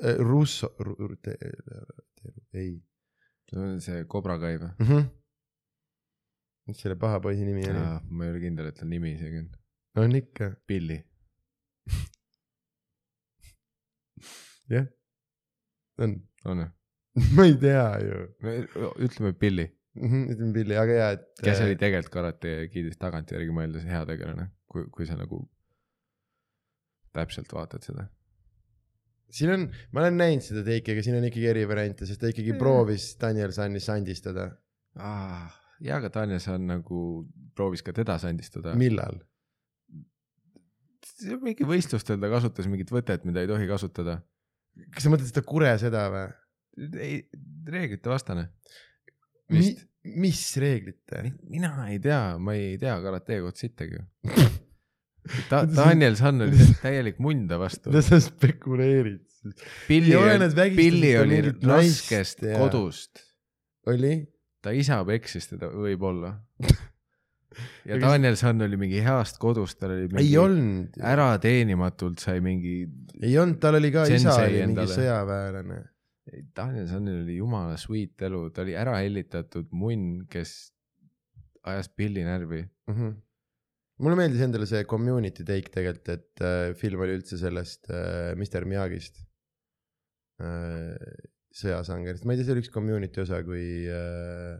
äh, 0.00 0.16
Russo, 0.24 0.72
ei 2.56 2.76
see 3.46 3.60
on 3.60 3.80
see 3.80 4.04
Cobra 4.10 4.38
Kai 4.38 4.56
või? 4.58 4.70
mm. 4.78 4.86
-hmm. 4.86 5.04
mis 6.66 6.80
selle 6.82 6.96
paha 6.96 7.20
poisi 7.20 7.44
nimi 7.44 7.68
oli? 7.70 7.84
ma 8.10 8.24
ei 8.24 8.30
ole 8.34 8.40
kindel, 8.42 8.66
et 8.70 8.80
tal 8.80 8.88
nimi 8.90 9.12
isegi 9.14 9.38
on. 9.42 9.50
on 10.02 10.16
ikka, 10.22 10.50
Billy. 10.68 10.98
jah, 14.74 14.88
on. 15.98 16.18
on 16.44 16.64
või? 16.64 16.75
ma 17.36 17.46
ei 17.48 17.56
tea 17.60 17.84
ju. 18.02 18.22
ütleme 19.06 19.32
Billy, 19.40 19.66
ütleme 19.96 20.52
Billy, 20.54 20.76
aga 20.78 20.98
jaa, 20.98 21.12
et. 21.16 21.28
kes 21.40 21.62
oli 21.64 21.78
tegelikult 21.80 22.12
Karate 22.12 22.56
Kidis 22.72 23.00
tagantjärgi 23.00 23.54
mõeldes 23.56 23.86
hea 23.88 24.02
tegelane, 24.08 24.50
kui, 24.70 24.84
kui 24.92 25.08
sa 25.08 25.16
nagu 25.18 25.40
täpselt 27.16 27.52
vaatad 27.56 27.86
seda. 27.86 28.06
siin 29.32 29.54
on, 29.54 29.68
ma 29.92 30.04
olen 30.04 30.20
näinud 30.20 30.44
seda 30.44 30.64
teiki, 30.66 30.92
aga 30.92 31.06
siin 31.06 31.18
on 31.20 31.28
ikkagi 31.30 31.48
erivariante, 31.54 32.08
sest 32.08 32.20
ta 32.22 32.32
ikkagi 32.32 32.52
Jaa. 32.52 32.60
proovis 32.60 33.14
Daniel 33.20 33.54
Sanni 33.56 33.80
sandistada. 33.82 34.50
jaa, 34.96 35.96
aga 36.00 36.12
Tanja 36.12 36.40
San 36.42 36.68
nagu 36.68 37.24
proovis 37.56 37.84
ka 37.86 37.96
teda 37.96 38.20
sandistada. 38.22 38.76
millal? 38.76 39.22
mingi 41.40 41.64
võistlustel 41.64 42.18
ta 42.20 42.28
kasutas 42.28 42.66
mingit 42.68 42.90
võtet, 42.92 43.24
mida 43.24 43.40
ei 43.40 43.48
tohi 43.48 43.68
kasutada. 43.70 44.20
kas 44.92 45.06
sa 45.06 45.12
mõtled 45.12 45.30
seda 45.30 45.46
kure 45.48 45.72
seda 45.80 46.10
või? 46.12 46.26
ei, 46.76 47.20
reeglite 47.66 48.12
vastane. 48.12 48.50
Mi, 49.50 49.60
vist. 49.60 49.84
mis 50.16 50.42
reeglite? 50.62 51.22
mina 51.50 51.72
ei 51.90 51.98
tea, 52.02 52.36
ma 52.38 52.56
ei 52.58 52.76
tea 52.82 52.96
karate 53.02 53.40
kohta 53.44 53.64
sittagi. 53.66 54.02
Ta-, 55.50 55.66
Daniel 55.66 56.14
San 56.18 56.42
oli 56.44 56.66
täielik 56.82 57.18
munda 57.22 57.58
vastu. 57.58 57.90
mida 57.90 58.02
sa 58.04 58.20
spekuleerid? 58.22 59.24
Pilli 59.86 60.14
Ei 60.14 60.18
Pilli 60.74 61.12
oli 61.18 61.40
raskest 61.62 62.42
kodust. 62.58 63.22
oli? 63.86 64.20
ta 64.62 64.72
isa 64.74 64.98
peksis 65.06 65.46
teda 65.52 65.68
võib-olla. 65.70 66.32
ja 67.88 67.98
Daniel 68.02 68.38
San 68.38 68.62
oli 68.66 68.78
mingi 68.80 69.02
heast 69.04 69.38
kodust, 69.42 69.78
tal 69.78 69.94
oli 69.94 70.08
ei 70.08 70.14
mingi 70.14 70.38
olnud. 70.42 70.96
ärateenimatult 71.12 72.22
sai 72.22 72.42
mingi, 72.44 72.80
ei 73.22 73.36
olnud, 73.38 73.60
tal 73.62 73.78
oli 73.78 73.92
ka 73.94 74.08
isa 74.10 74.34
oli 74.42 74.64
mingi 74.66 74.88
sõjaväelane. 74.90 75.82
Daniel 76.56 76.88
Sanil 76.90 77.22
oli 77.22 77.36
jumala 77.38 77.76
sweet 77.78 78.22
elu, 78.26 78.48
ta 78.54 78.64
oli 78.64 78.74
ära 78.78 78.96
hellitatud 78.98 79.70
munn, 79.76 80.24
kes 80.30 80.56
ajas 81.66 81.88
pilli 81.94 82.24
närvi 82.26 82.62
mm. 82.62 82.94
-hmm. 82.94 83.14
mulle 84.02 84.18
meeldis 84.18 84.42
endale 84.46 84.66
see 84.66 84.84
community 84.90 85.44
take 85.46 85.72
tegelikult, 85.74 86.08
et 86.08 86.42
äh, 86.42 86.74
film 86.74 87.02
oli 87.06 87.16
üldse 87.20 87.38
sellest 87.38 87.90
äh, 87.90 88.34
Mr 88.38 88.66
Miyagist 88.66 89.22
äh,, 90.42 90.94
sõjasangerist, 91.56 92.26
ma 92.26 92.34
ei 92.34 92.40
tea, 92.40 92.48
see 92.48 92.56
oli 92.56 92.64
üks 92.64 92.72
community 92.74 93.22
osa, 93.22 93.40
kui 93.46 93.86
äh, 93.88 94.58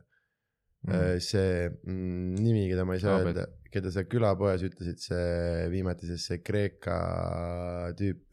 mm. 0.87 1.19
see 1.21 1.67
mm, 1.69 2.39
nimi, 2.41 2.67
keda 2.71 2.87
ma 2.89 2.97
ei 2.97 3.03
saa 3.03 3.19
Abed. 3.19 3.33
öelda, 3.35 3.47
keda 3.75 3.93
sa 3.93 4.07
külapoes 4.09 4.65
ütlesid, 4.67 5.03
see 5.03 5.67
viimati 5.75 6.09
see 6.15 6.41
Kreeka 6.47 7.01
tüüp 7.99 8.26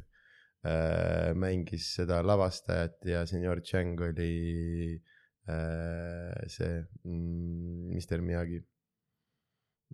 äh, 0.63 1.31
mängis 1.35 1.89
seda 1.97 2.21
lavastajat 2.25 3.09
ja 3.09 3.25
senior 3.27 3.61
Chang 3.65 3.99
oli 4.01 4.95
äh, 5.47 6.47
see 6.47 6.83
mm, 7.03 7.95
Mr 7.97 8.21
Miyagi 8.23 8.59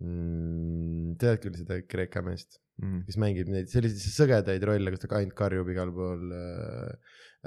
mm,. 0.01 1.15
tead 1.21 1.41
küll 1.43 1.57
seda 1.57 1.79
Kreeka 1.89 2.21
meest 2.25 2.59
mm., 2.81 3.05
kes 3.07 3.17
mängib 3.21 3.49
neid 3.53 3.71
selliseid 3.71 4.13
sõgedaid 4.13 4.67
rolle, 4.69 4.93
kus 4.93 5.03
ta 5.03 5.09
ainult 5.17 5.37
karjub 5.37 5.73
igal 5.73 5.93
pool 5.95 6.35
äh, 6.37 6.93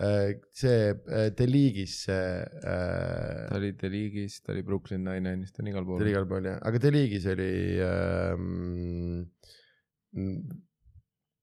äh,. 0.02 0.34
see 0.50 0.90
äh, 0.90 1.30
The 1.38 1.46
League'is 1.46 1.94
see 2.08 2.26
äh,. 2.42 3.46
ta 3.46 3.60
oli 3.60 3.70
The 3.78 3.92
League'is, 3.92 4.40
ta 4.42 4.52
oli 4.56 4.66
Brooklyn 4.66 5.06
Nine-Nine'is, 5.06 5.54
ta 5.54 5.62
on 5.62 5.70
igal 5.70 5.86
pool. 5.86 6.02
ta 6.02 6.08
oli 6.08 6.14
igal 6.16 6.28
pool 6.30 6.50
jah, 6.50 6.58
aga 6.58 6.82
The 6.82 6.94
League'is 6.98 7.30
oli 7.36 7.52
äh, 7.86 8.34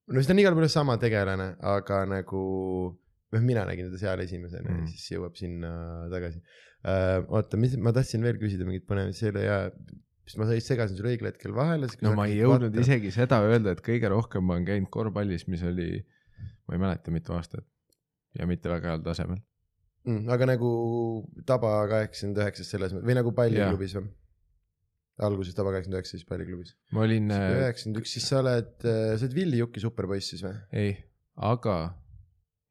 no 0.09 0.23
ta 0.25 0.35
on 0.35 0.41
igal 0.41 0.57
pool 0.57 0.69
sama 0.71 0.97
tegelane, 1.01 1.53
aga 1.75 2.01
nagu 2.09 2.43
noh, 3.33 3.45
mina 3.45 3.65
nägin 3.69 3.89
teda 3.89 4.01
seal 4.01 4.23
esimesena 4.25 4.69
mm. 4.71 4.83
ja 4.83 4.91
siis 4.91 5.15
jõuab 5.15 5.39
sinna 5.39 5.71
tagasi 6.13 6.41
uh,. 6.41 7.25
oota, 7.27 7.59
mis 7.61 7.75
ma 7.77 7.93
tahtsin 7.95 8.25
veel 8.25 8.39
küsida 8.41 8.67
mingit 8.67 8.87
põnevat, 8.89 9.17
see 9.17 9.33
oli 9.33 9.45
hea, 9.45 9.59
siis 10.29 10.39
ma 10.41 10.47
segasin 10.51 10.97
sulle 10.97 11.13
õigel 11.15 11.31
hetkel 11.31 11.55
vahele. 11.57 11.89
no 12.05 12.15
ma 12.17 12.29
ei 12.29 12.39
jõudnud 12.39 12.73
vaata. 12.73 12.85
isegi 12.85 13.13
seda 13.15 13.41
öelda, 13.45 13.75
et 13.75 13.83
kõige 13.85 14.11
rohkem 14.11 14.45
ma 14.45 14.57
olen 14.57 14.69
käinud 14.69 14.91
korvpallis, 14.93 15.45
mis 15.51 15.65
oli, 15.67 15.91
ma 16.67 16.77
ei 16.77 16.83
mäleta, 16.87 17.13
mitu 17.13 17.37
aastat 17.37 17.67
ja 18.37 18.49
mitte 18.49 18.69
väga 18.71 18.93
heal 18.93 19.05
tasemel 19.05 19.39
mm,. 20.05 20.25
aga 20.33 20.53
nagu 20.53 20.71
Taba 21.49 21.73
kaheksakümmend 21.91 22.41
üheksas 22.43 22.71
selles 22.73 22.93
mõttes 22.95 23.09
või 23.09 23.17
nagu 23.19 23.33
palliklubis 23.35 23.95
või? 23.97 24.09
Alguses 25.25 25.55
Taba 25.57 25.73
kaheksakümmend 25.73 25.99
üheksa, 25.99 26.17
siis 26.17 26.27
palliklubis. 26.29 26.75
ma 26.95 27.05
olin. 27.05 27.31
Äh, 27.35 27.47
üheksakümmend 27.63 28.03
üks, 28.03 28.17
siis 28.17 28.27
sa 28.31 28.43
oled, 28.43 28.75
äh, 28.83 29.15
sa 29.15 29.25
oled 29.25 29.35
Villi 29.37 29.63
Juki 29.63 29.83
superpoiss 29.83 30.33
siis 30.33 30.45
või? 30.45 30.55
ei, 30.83 30.93
aga 31.49 31.79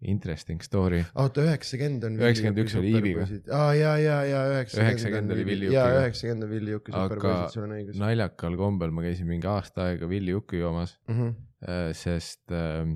interesting 0.01 0.62
story. 0.62 1.03
oota, 1.19 1.43
üheksakümmend 1.43 2.07
on. 2.07 2.16
üheksakümmend 2.23 2.62
üks 2.62 2.77
oli 2.79 2.93
Iiviga. 2.95 3.27
aa 3.57 3.75
ja, 3.75 3.93
ja, 3.99 4.16
ja 4.29 4.43
üheksakümmend 4.55 5.35
oli 5.35 5.47
Villi 5.47 5.69
Jukiga. 5.69 5.81
jaa, 5.81 6.03
üheksakümmend 6.03 6.47
on 6.47 6.53
Villi 6.55 6.75
Juki 6.77 6.95
superpoisid, 6.95 7.55
sul 7.57 7.66
on 7.66 7.77
õigus. 7.77 8.01
naljakal 8.01 8.59
kombel 8.61 8.95
ma 8.95 9.07
käisin 9.07 9.31
mingi 9.31 9.51
aasta 9.51 9.89
aega 9.89 10.11
Villi 10.11 10.35
Juki 10.37 10.62
joomas 10.62 10.95
mm, 11.09 11.19
-hmm. 11.19 11.97
sest 11.99 12.55
äh, 12.55 12.93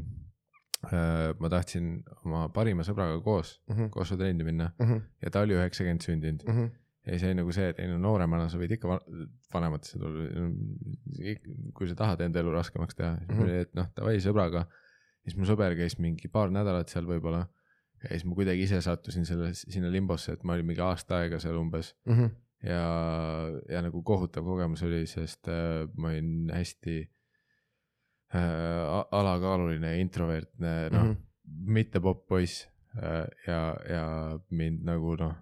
äh, 0.92 1.32
ma 1.42 1.50
tahtsin 1.50 1.96
oma 2.22 2.44
parima 2.54 2.86
sõbraga 2.86 3.18
koos 3.24 3.56
mm 3.66 3.74
-hmm. 3.76 3.90
kossu 3.98 4.16
trenni 4.20 4.46
minna 4.46 4.70
mm 4.78 4.86
-hmm. 4.86 5.02
ja 5.24 5.34
ta 5.34 5.42
oli 5.42 5.58
üheksakümmend 5.58 6.06
sündinud 6.06 6.46
mm. 6.46 6.54
-hmm 6.54 6.70
ja 7.06 7.18
see 7.18 7.34
nagu 7.34 7.52
see, 7.54 7.72
et 7.72 7.80
ei 7.82 7.88
no 7.90 7.96
nooremana 8.02 8.46
sa 8.50 8.60
võid 8.60 8.76
ikka 8.76 8.98
vanematesse 9.52 9.98
tulla, 9.98 10.52
kui 11.74 11.90
sa 11.90 11.96
tahad 11.98 12.22
enda 12.26 12.42
elu 12.42 12.52
raskemaks 12.54 12.98
teha, 12.98 13.16
siis 13.18 13.32
mm 13.32 13.42
-hmm. 13.42 13.64
et 13.66 13.74
noh, 13.78 13.88
davai 13.96 14.20
sõbraga. 14.22 14.66
siis 15.22 15.36
mu 15.38 15.46
sõber 15.46 15.76
käis 15.78 15.98
mingi 16.02 16.28
paar 16.28 16.50
nädalat 16.50 16.88
seal 16.88 17.06
võib-olla 17.06 17.46
ja 18.02 18.08
siis 18.10 18.24
ma 18.26 18.34
kuidagi 18.34 18.62
ise 18.66 18.80
sattusin 18.82 19.26
selle, 19.26 19.52
sinna 19.54 19.90
limbosse, 19.90 20.32
et 20.32 20.42
ma 20.44 20.54
olin 20.54 20.66
mingi 20.66 20.82
aasta 20.82 21.22
aega 21.22 21.38
seal 21.38 21.56
umbes 21.56 21.94
mm. 22.04 22.12
-hmm. 22.12 22.30
ja, 22.68 22.86
ja 23.68 23.82
nagu 23.82 24.02
kohutav 24.02 24.44
kogemus 24.44 24.82
oli, 24.82 25.06
sest 25.06 25.48
äh, 25.48 25.88
ma 25.96 26.08
olin 26.08 26.50
hästi 26.54 26.98
äh, 28.34 29.06
alakaaluline 29.10 29.94
ja 29.94 30.00
introvertne, 30.00 30.90
noh 30.90 31.04
mm 31.04 31.12
-hmm. 31.12 31.16
mitte 31.66 32.00
popp 32.00 32.26
poiss 32.26 32.68
äh, 32.96 33.26
ja, 33.46 33.76
ja 33.88 34.38
mind 34.50 34.84
nagu 34.84 35.16
noh 35.16 35.34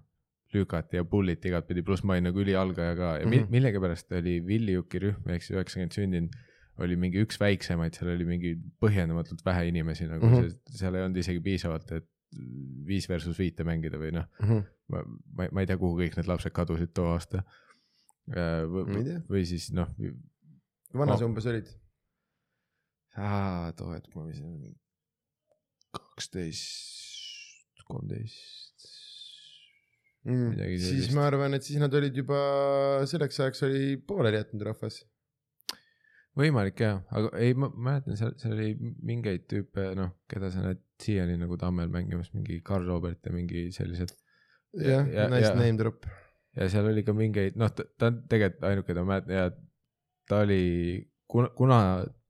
lükati 0.55 0.99
ja 0.99 1.05
pulliti 1.07 1.51
igatpidi, 1.51 1.83
pluss 1.87 2.05
ma 2.05 2.17
olin 2.17 2.31
nagu 2.31 2.41
ülialgaja 2.43 2.95
ka 2.99 3.11
ja 3.21 3.27
mm 3.27 3.33
-hmm. 3.33 3.51
millegipärast 3.55 4.13
oli 4.19 4.39
Villijuki 4.47 4.99
rühm 4.99 5.35
ehk 5.35 5.43
siis 5.43 5.57
üheksakümmend 5.57 5.97
sündinud 5.97 6.39
oli 6.81 6.97
mingi 6.97 7.21
üks 7.25 7.41
väiksemaid, 7.41 7.95
seal 7.97 8.13
oli 8.15 8.25
mingi 8.25 8.55
põhjendamatult 8.83 9.45
vähe 9.45 9.67
inimesi 9.69 10.09
nagu 10.09 10.27
mm 10.27 10.33
-hmm. 10.35 10.49
see, 10.49 10.79
seal 10.83 10.95
ei 10.97 11.05
olnud 11.05 11.21
isegi 11.21 11.41
piisavalt, 11.45 11.93
et 11.93 12.09
viis 12.87 13.09
versus 13.09 13.39
viite 13.39 13.67
mängida 13.67 13.99
või 13.99 14.13
noh 14.17 14.27
mm 14.41 14.49
-hmm., 14.49 14.63
ma, 14.93 15.03
ma, 15.37 15.49
ma 15.53 15.61
ei 15.61 15.67
tea, 15.67 15.79
kuhu 15.79 15.99
kõik 15.99 16.17
need 16.17 16.31
lapsed 16.31 16.55
kadusid 16.55 16.93
too 16.95 17.07
aasta. 17.11 17.43
Äh, 18.31 18.63
või 19.29 19.45
siis 19.47 19.73
noh. 19.75 19.89
vana 20.95 21.17
sa 21.17 21.27
umbes 21.27 21.47
olid? 21.47 21.69
too 23.77 23.91
hetk 23.93 24.15
ma 24.15 24.25
võisin 24.29 24.79
kaksteist, 25.91 27.83
kolmteist 27.89 28.60
mm,. 30.27 30.77
siis 30.83 31.11
ma 31.17 31.27
arvan, 31.29 31.57
et 31.57 31.67
siis 31.67 31.81
nad 31.83 31.95
olid 31.97 32.17
juba 32.17 32.41
selleks 33.09 33.41
ajaks 33.41 33.65
oli 33.69 33.97
pooleli 34.07 34.41
jätnud 34.41 34.67
rahvas. 34.69 35.01
võimalik 36.39 36.81
jah, 36.85 37.03
aga 37.17 37.33
ei, 37.43 37.57
ma 37.59 37.71
mäletan, 37.75 38.17
seal, 38.21 38.35
seal 38.41 38.55
oli 38.57 38.75
mingeid 38.79 39.47
tüüpe, 39.51 39.91
noh, 39.99 40.15
keda 40.31 40.53
sa 40.55 40.65
näed 40.65 40.83
siiani 41.03 41.37
nagu 41.41 41.59
Tammel 41.61 41.91
mängimas, 41.93 42.31
mingi 42.37 42.61
Karl 42.65 42.87
Robert 42.89 43.27
ja 43.27 43.35
mingi 43.35 43.69
sellised. 43.75 44.15
jah, 44.77 45.07
nice 45.33 45.53
name 45.57 45.77
drop. 45.81 46.07
ja 46.57 46.71
seal 46.71 46.89
oli 46.93 47.05
ka 47.07 47.17
mingeid, 47.17 47.59
noh, 47.61 47.73
ta, 47.75 47.89
on 48.07 48.23
tegelikult 48.31 48.71
ainuke, 48.71 48.97
ma 49.03 49.09
mäletan 49.15 49.37
ja 49.37 49.51
ta 50.31 50.45
oli, 50.47 50.65
kuna, 51.31 51.51
kuna 51.59 51.79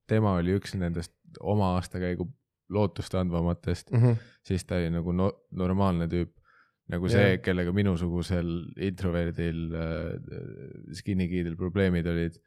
tema 0.09 0.35
oli 0.39 0.55
üks 0.57 0.73
nendest 0.79 1.13
oma 1.39 1.75
aastakäigu 1.77 2.27
lootust 2.71 3.15
andvamatest 3.15 3.91
mm, 3.91 3.99
-hmm. 4.01 4.15
siis 4.47 4.65
ta 4.65 4.75
oli 4.79 4.89
nagu 4.89 5.11
no, 5.11 5.31
normaalne 5.51 6.07
tüüp 6.11 6.31
nagu 6.91 7.11
see 7.11 7.27
yeah., 7.35 7.41
kellega 7.43 7.73
minusugusel 7.75 8.49
introverdil 8.89 9.61
äh, 9.77 10.09
skinny 10.97 11.29
kid'il 11.31 11.55
probleemid 11.59 12.09
olid, 12.11 12.39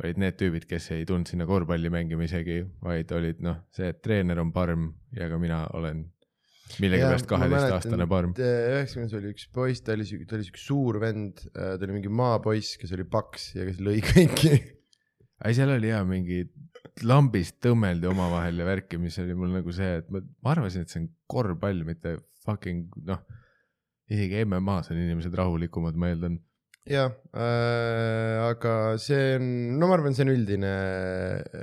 olid 0.00 0.20
need 0.22 0.38
tüübid, 0.40 0.66
kes 0.70 0.90
ei 0.96 1.04
tulnud 1.08 1.28
sinna 1.28 1.46
korvpalli 1.48 1.92
mängima 1.92 2.24
isegi, 2.26 2.62
vaid 2.84 3.12
olid 3.16 3.42
noh, 3.44 3.60
see, 3.76 3.90
et 3.92 4.00
treener 4.04 4.40
on 4.42 4.54
parm 4.54 4.90
ja 5.16 5.28
ka 5.30 5.40
mina 5.40 5.64
olen 5.76 6.06
millegipärast 6.80 7.26
kaheteistaastane 7.28 8.06
parm. 8.10 8.32
üheksakümnes 8.38 9.14
oli 9.18 9.32
üks 9.34 9.48
poiss, 9.52 9.82
ta 9.84 9.96
oli 9.96 10.06
ta 10.28 10.38
oli 10.38 10.46
siuke 10.46 10.62
suur 10.62 11.00
vend, 11.02 11.42
äh, 11.50 11.74
ta 11.74 11.86
oli 11.86 11.98
mingi 11.98 12.12
maapoiss, 12.12 12.78
kes 12.80 12.94
oli 12.96 13.06
paks 13.10 13.50
ja 13.58 13.66
kes 13.68 13.82
lõi 13.84 13.98
kõiki. 14.10 14.54
ei, 14.54 15.56
seal 15.56 15.74
oli 15.74 15.90
ja 15.92 16.00
mingi 16.06 16.44
lambist 17.04 17.58
tõmmeldi 17.64 18.08
omavahel 18.10 18.62
ja 18.62 18.66
värki, 18.68 18.98
mis 19.00 19.18
oli 19.20 19.36
mul 19.36 19.52
nagu 19.58 19.74
see, 19.74 20.00
et 20.00 20.08
ma, 20.12 20.22
ma 20.44 20.54
arvasin, 20.54 20.86
et 20.86 20.92
see 20.92 21.02
on 21.02 21.10
korvpall, 21.30 21.84
mitte 21.86 22.16
fucking 22.46 22.88
noh 23.08 23.20
isegi 24.10 24.44
MM-as 24.44 24.90
on 24.92 25.00
inimesed 25.00 25.34
rahulikumad, 25.38 25.98
ma 25.98 26.10
eeldan. 26.12 26.40
jah 26.90 27.12
äh,, 27.36 28.40
aga 28.48 28.74
see 28.98 29.36
on, 29.36 29.46
no 29.78 29.90
ma 29.90 29.98
arvan, 29.98 30.16
see 30.16 30.24
on 30.24 30.32
üldine 30.32 30.72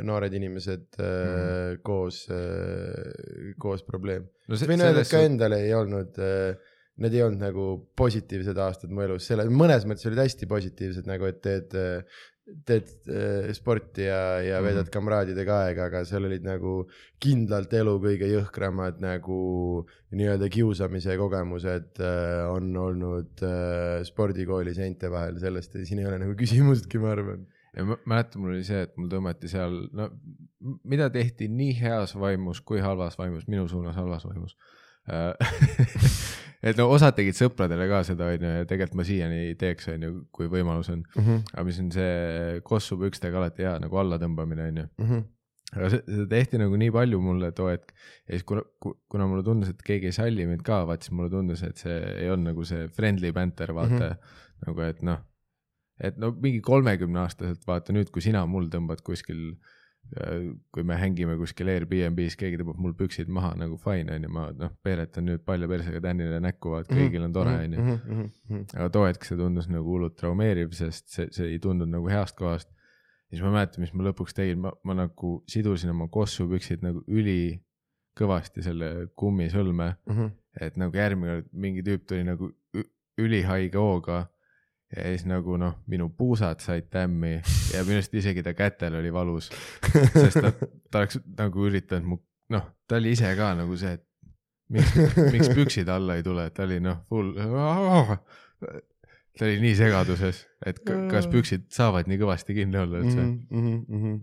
noored 0.05 0.35
inimesed 0.37 0.99
äh, 1.01 1.07
mm. 1.09 1.83
koos 1.87 2.23
äh,, 2.31 3.53
koos 3.59 3.83
probleem 3.87 4.27
no. 4.47 4.59
võin 4.59 4.85
öelda, 4.85 5.03
et 5.03 5.11
ka 5.11 5.23
endal 5.25 5.57
ei 5.57 5.73
olnud 5.75 6.21
äh, 6.21 6.75
need 7.01 7.17
ei 7.17 7.25
olnud 7.25 7.41
nagu 7.41 7.65
positiivsed 7.97 8.57
aastad 8.61 8.93
mu 8.93 9.03
elus, 9.05 9.27
selle, 9.29 9.45
mõnes 9.53 9.85
mõttes 9.89 10.07
olid 10.09 10.21
hästi 10.23 10.49
positiivsed 10.49 11.09
nagu, 11.09 11.27
et 11.29 11.41
teed 11.45 11.75
äh, 11.77 12.21
teed 12.67 12.89
äh, 13.11 13.49
sporti 13.55 14.05
ja, 14.07 14.39
ja 14.43 14.61
veedad 14.63 14.87
mm 14.87 14.93
kamraadidega 14.97 15.57
aega, 15.65 15.87
aga 15.89 16.03
seal 16.07 16.27
olid 16.29 16.45
nagu 16.45 16.77
kindlalt 17.21 17.73
elu 17.75 17.95
kõige 18.03 18.29
jõhkramad 18.31 19.01
nagu 19.03 19.39
nii-öelda 20.15 20.47
kiusamise 20.53 21.17
kogemused 21.19 22.01
äh, 22.03 22.45
on 22.47 22.71
olnud 22.79 23.43
äh, 23.45 23.99
spordikooli 24.07 24.73
seinte 24.77 25.11
vahel, 25.11 25.39
sellest 25.43 25.75
siin 25.83 26.01
ei 26.01 26.09
ole 26.09 26.21
nagu 26.23 26.37
küsimustki, 26.39 27.01
ma 27.03 27.11
arvan. 27.17 27.45
ja 27.75 27.85
ma 27.87 27.99
mäletan, 28.07 28.41
mul 28.41 28.55
oli 28.55 28.65
see, 28.67 28.85
et 28.87 28.95
mul 28.97 29.11
tõmmati 29.11 29.51
seal, 29.51 29.81
no 29.97 30.09
mida 30.87 31.11
tehti 31.13 31.51
nii 31.51 31.75
heas 31.81 32.15
vaimus 32.17 32.63
kui 32.63 32.79
halvas 32.83 33.19
vaimus, 33.19 33.47
minu 33.51 33.67
suunas 33.67 33.99
halvas 33.99 34.25
vaimus 34.25 34.55
et 36.63 36.77
no 36.79 36.89
osad 36.93 37.15
tegid 37.17 37.37
sõpradele 37.37 37.87
ka 37.89 38.03
seda, 38.07 38.31
onju, 38.33 38.51
ja 38.59 38.67
tegelikult 38.69 38.99
ma 39.01 39.07
siiani 39.07 39.55
teeks, 39.59 39.89
onju, 39.93 40.13
kui 40.31 40.49
võimalus 40.51 40.91
on 40.93 41.01
mm. 41.03 41.23
-hmm. 41.23 41.47
aga 41.53 41.65
mis 41.69 41.79
on 41.83 41.91
see 41.91 42.61
kossupükstega 42.63 43.37
alati 43.37 43.67
hea 43.67 43.77
nagu 43.83 44.03
allatõmbamine, 44.03 44.69
onju. 44.73 44.87
-hmm 44.97 45.25
aga 45.75 45.89
seda 45.91 46.25
tehti 46.31 46.59
nagu 46.61 46.77
nii 46.79 46.91
palju 46.95 47.17
mulle 47.19 47.49
too 47.55 47.67
hetk 47.67 47.89
ja 47.91 48.37
siis 48.37 48.45
kuna, 48.47 48.61
kuna 49.11 49.25
mulle 49.27 49.43
tundus, 49.43 49.73
et 49.73 49.81
keegi 49.83 50.11
ei 50.11 50.15
salli 50.15 50.45
mind 50.47 50.63
ka, 50.67 50.85
vaat 50.87 51.03
siis 51.03 51.15
mulle 51.17 51.31
tundus, 51.33 51.63
et 51.67 51.81
see 51.81 51.97
ei 52.13 52.29
olnud 52.31 52.53
nagu 52.53 52.67
see 52.67 52.85
friendly 52.95 53.33
banter, 53.35 53.73
vaata 53.75 53.97
mm. 53.97 54.13
-hmm. 54.13 54.61
nagu, 54.67 54.85
et 54.85 55.01
noh, 55.03 55.25
et 55.99 56.21
no 56.21 56.31
mingi 56.31 56.61
kolmekümne 56.63 57.19
aastaselt 57.25 57.67
vaata 57.67 57.95
nüüd, 57.95 58.11
kui 58.13 58.23
sina 58.23 58.45
mul 58.47 58.69
tõmbad 58.71 59.03
kuskil 59.03 59.57
kui 60.71 60.85
me 60.87 60.95
hängime 60.95 61.35
kuskil 61.39 61.67
Airbnb-s, 61.71 62.37
keegi 62.39 62.59
tõmbab 62.61 62.79
mul 62.79 62.93
püksid 62.97 63.27
maha 63.33 63.51
nagu 63.59 63.75
fine 63.81 64.15
on 64.15 64.23
ju, 64.23 64.31
ma 64.31 64.45
noh, 64.55 64.71
peeretan 64.83 65.27
nüüd 65.27 65.43
palja 65.45 65.67
persega 65.67 65.99
Tänile 66.05 66.39
näkku, 66.43 66.71
vaat 66.75 66.87
mhm, 66.87 67.01
kõigil 67.01 67.25
on 67.25 67.35
tore 67.35 67.55
on 67.57 67.75
ju. 67.75 67.83
Mhm, 67.83 68.29
mhm, 68.47 68.63
aga 68.77 68.87
too 68.95 69.03
hetk 69.07 69.27
see 69.27 69.39
tundus 69.39 69.67
nagu 69.71 69.91
hullult 69.91 70.15
traumeeriv, 70.19 70.71
sest 70.77 71.11
see, 71.11 71.27
see 71.35 71.51
ei 71.51 71.59
tundunud 71.63 71.97
nagu 71.97 72.11
heast 72.11 72.37
kohast. 72.39 72.71
siis 73.27 73.41
ma 73.43 73.51
mäletan, 73.51 73.83
mis 73.83 73.91
ma 73.91 74.07
lõpuks 74.07 74.37
tegin, 74.37 74.61
ma, 74.63 74.71
ma 74.87 74.95
nagu 74.95 75.33
sidusin 75.51 75.91
oma 75.91 76.07
kossupüksid 76.07 76.85
nagu 76.85 77.03
ülikõvasti 77.11 78.63
selle 78.63 79.09
kummisõlme 79.19 79.89
mm. 79.91 80.13
-hmm. 80.13 80.31
et 80.61 80.79
nagu 80.79 80.95
järgmine 80.95 81.41
kord 81.41 81.51
mingi 81.51 81.83
tüüp 81.83 82.07
tuli 82.07 82.23
nagu 82.23 82.53
ülihaige 83.19 83.81
hooga 83.81 84.23
ja 84.95 85.03
siis 85.11 85.25
nagu 85.27 85.57
noh, 85.59 85.75
minu 85.91 86.09
puusad 86.15 86.61
said 86.63 86.87
tämmi 86.91 87.33
ja 87.73 87.83
minu 87.83 87.99
arust 87.99 88.13
isegi 88.15 88.43
ta 88.43 88.53
kätel 88.55 88.95
oli 88.99 89.11
valus. 89.13 89.49
sest 90.13 90.39
ta, 90.39 90.51
ta 90.91 91.03
oleks 91.03 91.19
nagu 91.37 91.65
üritanud 91.67 92.13
mu, 92.13 92.19
noh, 92.53 92.69
ta 92.87 92.99
oli 93.01 93.11
ise 93.17 93.33
ka 93.39 93.51
nagu 93.59 93.75
see, 93.79 93.97
et 93.97 94.05
miks, 94.73 94.93
miks 95.33 95.51
püksid 95.55 95.91
alla 95.91 96.17
ei 96.19 96.23
tule, 96.25 96.47
ta 96.55 96.63
oli 96.67 96.79
noh, 96.83 97.01
full. 97.09 97.33
ta 99.37 99.45
oli 99.45 99.59
nii 99.63 99.75
segaduses, 99.77 100.45
et 100.65 100.79
kas 100.85 101.27
püksid 101.31 101.67
saavad 101.73 102.07
nii 102.09 102.21
kõvasti 102.23 102.55
kinni 102.57 102.79
olla 102.81 103.03
üldse 103.03 103.19
mm. 103.21 103.35
-hmm, 103.51 103.83
mm 103.87 104.03
-hmm. 104.03 104.21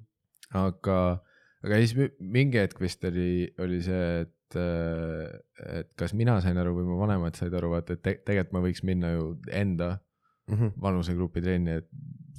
aga, 0.65 0.99
aga 1.65 1.83
siis 1.85 2.17
mingi 2.19 2.59
hetk 2.59 2.81
vist 2.81 3.05
oli, 3.05 3.53
oli 3.59 3.83
see, 3.85 4.09
et, 4.25 4.59
et 5.77 5.93
kas 5.97 6.17
mina 6.17 6.41
sain 6.41 6.59
aru 6.59 6.75
või 6.81 6.89
mu 6.89 6.99
vanemad 6.99 7.37
said 7.37 7.55
aru, 7.55 7.71
vaata, 7.77 7.95
et 7.95 8.03
te, 8.03 8.17
tegelikult 8.25 8.57
ma 8.57 8.65
võiks 8.67 8.83
minna 8.83 9.13
ju 9.13 9.31
enda 9.53 9.99
mm 10.51 10.55
-hmm. 10.55 10.73
vanusegrupi 10.81 11.43
trenni, 11.43 11.79
et 11.81 11.89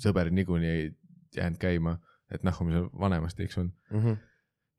sõber 0.02 0.32
niikuinii 0.32 0.70
ei 0.70 0.86
jäänud 1.36 1.60
käima, 1.60 1.98
et 2.32 2.44
noh, 2.44 2.62
ma 2.62 2.72
seal 2.72 2.88
vanemast 3.00 3.38
tiksun 3.38 3.72
mm. 3.92 4.00
-hmm. 4.00 4.18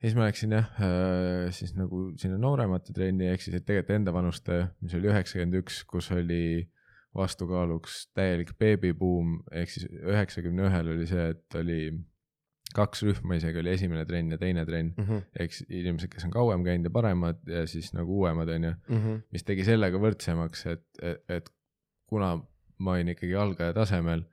ja 0.03 0.09
siis 0.09 0.16
ma 0.19 0.27
läksin 0.28 0.53
jah 0.53 0.70
äh,, 0.81 1.51
siis 1.51 1.74
nagu 1.77 2.12
sinna 2.16 2.39
nooremate 2.39 2.93
trenni, 2.93 3.28
ehk 3.32 3.40
siis, 3.40 3.57
et 3.57 3.66
tegelikult 3.66 3.97
enda 3.97 4.12
vanuste, 4.12 4.66
mis 4.81 4.94
oli 4.94 5.12
üheksakümmend 5.12 5.62
üks, 5.62 5.85
kus 5.85 6.11
oli 6.11 6.70
vastukaaluks 7.16 8.11
täielik 8.15 8.53
beebibuum, 8.59 9.40
ehk 9.53 9.70
siis 9.73 9.89
üheksakümne 9.89 10.69
ühel 10.69 10.93
oli 10.93 11.07
see, 11.09 11.31
et 11.32 11.55
oli 11.55 11.81
kaks 12.77 13.03
rühma 13.07 13.39
isegi 13.39 13.61
oli 13.62 13.73
esimene 13.73 14.05
trenn 14.09 14.35
ja 14.35 14.39
teine 14.39 14.65
trenn 14.69 14.93
mm 14.97 15.05
-hmm. 15.05 15.23
ehk 15.40 15.53
inimesed, 15.69 16.11
kes 16.12 16.24
on 16.24 16.35
kauem 16.35 16.65
käinud 16.65 16.90
ja 16.90 16.90
paremad 16.90 17.39
ja 17.47 17.66
siis 17.66 17.93
nagu 17.94 18.19
uuemad, 18.20 18.48
onju. 18.48 18.73
Mhm. 18.89 19.15
mis 19.32 19.44
tegi 19.44 19.65
sellega 19.65 19.98
võrdsemaks, 19.98 20.66
et, 20.73 20.86
et, 21.03 21.24
et 21.28 21.51
kuna 22.07 22.36
ma 22.78 22.97
olin 22.97 23.12
ikkagi 23.15 23.35
algaja 23.39 23.74
tasemel, 23.77 24.24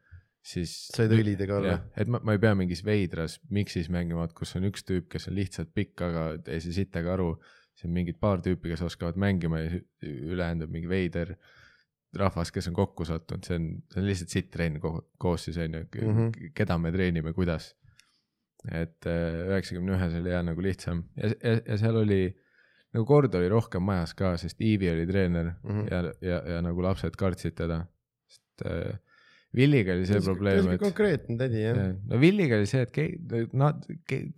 siis. 0.44 0.76
said 0.94 1.14
õlidega 1.16 1.58
olla? 1.60 1.80
et 2.00 2.12
ma, 2.12 2.22
ma 2.26 2.36
ei 2.36 2.42
pea 2.44 2.54
mingis 2.58 2.84
veidras 2.86 3.40
miksis 3.54 3.90
mängima, 3.94 4.28
et 4.28 4.36
kus 4.38 4.56
on 4.60 4.68
üks 4.70 4.86
tüüp, 4.88 5.10
kes 5.12 5.30
on 5.32 5.38
lihtsalt 5.38 5.74
pikk, 5.76 6.06
aga 6.06 6.30
ei 6.46 6.64
saa 6.64 6.76
sittagi 6.76 7.12
aru. 7.14 7.34
siis 7.74 7.90
on 7.90 7.96
mingid 7.96 8.20
paar 8.22 8.44
tüüpi, 8.46 8.74
kes 8.74 8.84
oskavad 8.86 9.20
mängima 9.20 9.64
ja 9.64 9.84
ülejäänud 10.04 10.68
on 10.68 10.74
mingi 10.74 10.92
veider 10.92 11.36
rahvas, 12.14 12.52
kes 12.54 12.68
on 12.70 12.76
kokku 12.78 13.06
sattunud, 13.10 13.46
see 13.48 13.58
on, 13.58 13.70
see 13.90 14.02
on 14.02 14.06
lihtsalt 14.10 14.36
sitt 14.36 14.52
trenn 14.54 14.78
koos 14.82 15.48
siis 15.48 15.58
on 15.58 15.80
ju 15.80 15.82
mm, 15.82 16.18
-hmm. 16.18 16.52
keda 16.54 16.78
me 16.78 16.92
treenime, 16.92 17.34
kuidas. 17.34 17.76
et 18.72 19.06
äh, 19.06 19.50
üheksakümne 19.50 19.98
ühes 19.98 20.14
oli 20.16 20.30
jah 20.30 20.44
nagu 20.46 20.62
lihtsam 20.62 21.04
ja, 21.18 21.30
ja, 21.44 21.58
ja 21.68 21.78
seal 21.78 21.98
oli 22.00 22.22
nagu 22.94 23.06
kord 23.06 23.34
oli 23.36 23.50
rohkem 23.50 23.84
majas 23.84 24.14
ka, 24.14 24.38
sest 24.38 24.62
Iivi 24.62 24.90
oli 24.92 25.08
treener 25.08 25.52
mm 25.52 25.72
-hmm. 25.72 25.88
ja, 25.92 26.14
ja, 26.22 26.38
ja 26.54 26.62
nagu 26.62 26.84
lapsed 26.84 27.18
kartsid 27.20 27.58
teda 27.60 27.86
sest 28.54 28.70
äh, 28.70 29.02
Villiga 29.54 29.94
oli 29.94 30.08
see 30.10 30.18
Tõs, 30.18 30.26
probleem, 30.26 30.68
et. 30.74 30.82
konkreetne 30.82 31.36
tädi 31.38 31.60
jah 31.62 31.78
ja.. 31.78 31.90
no 32.10 32.20
Villiga 32.22 32.58
oli 32.58 32.66
see, 32.70 32.82
et 32.88 32.94
ke-, 32.94 33.44
nad, 33.54 33.84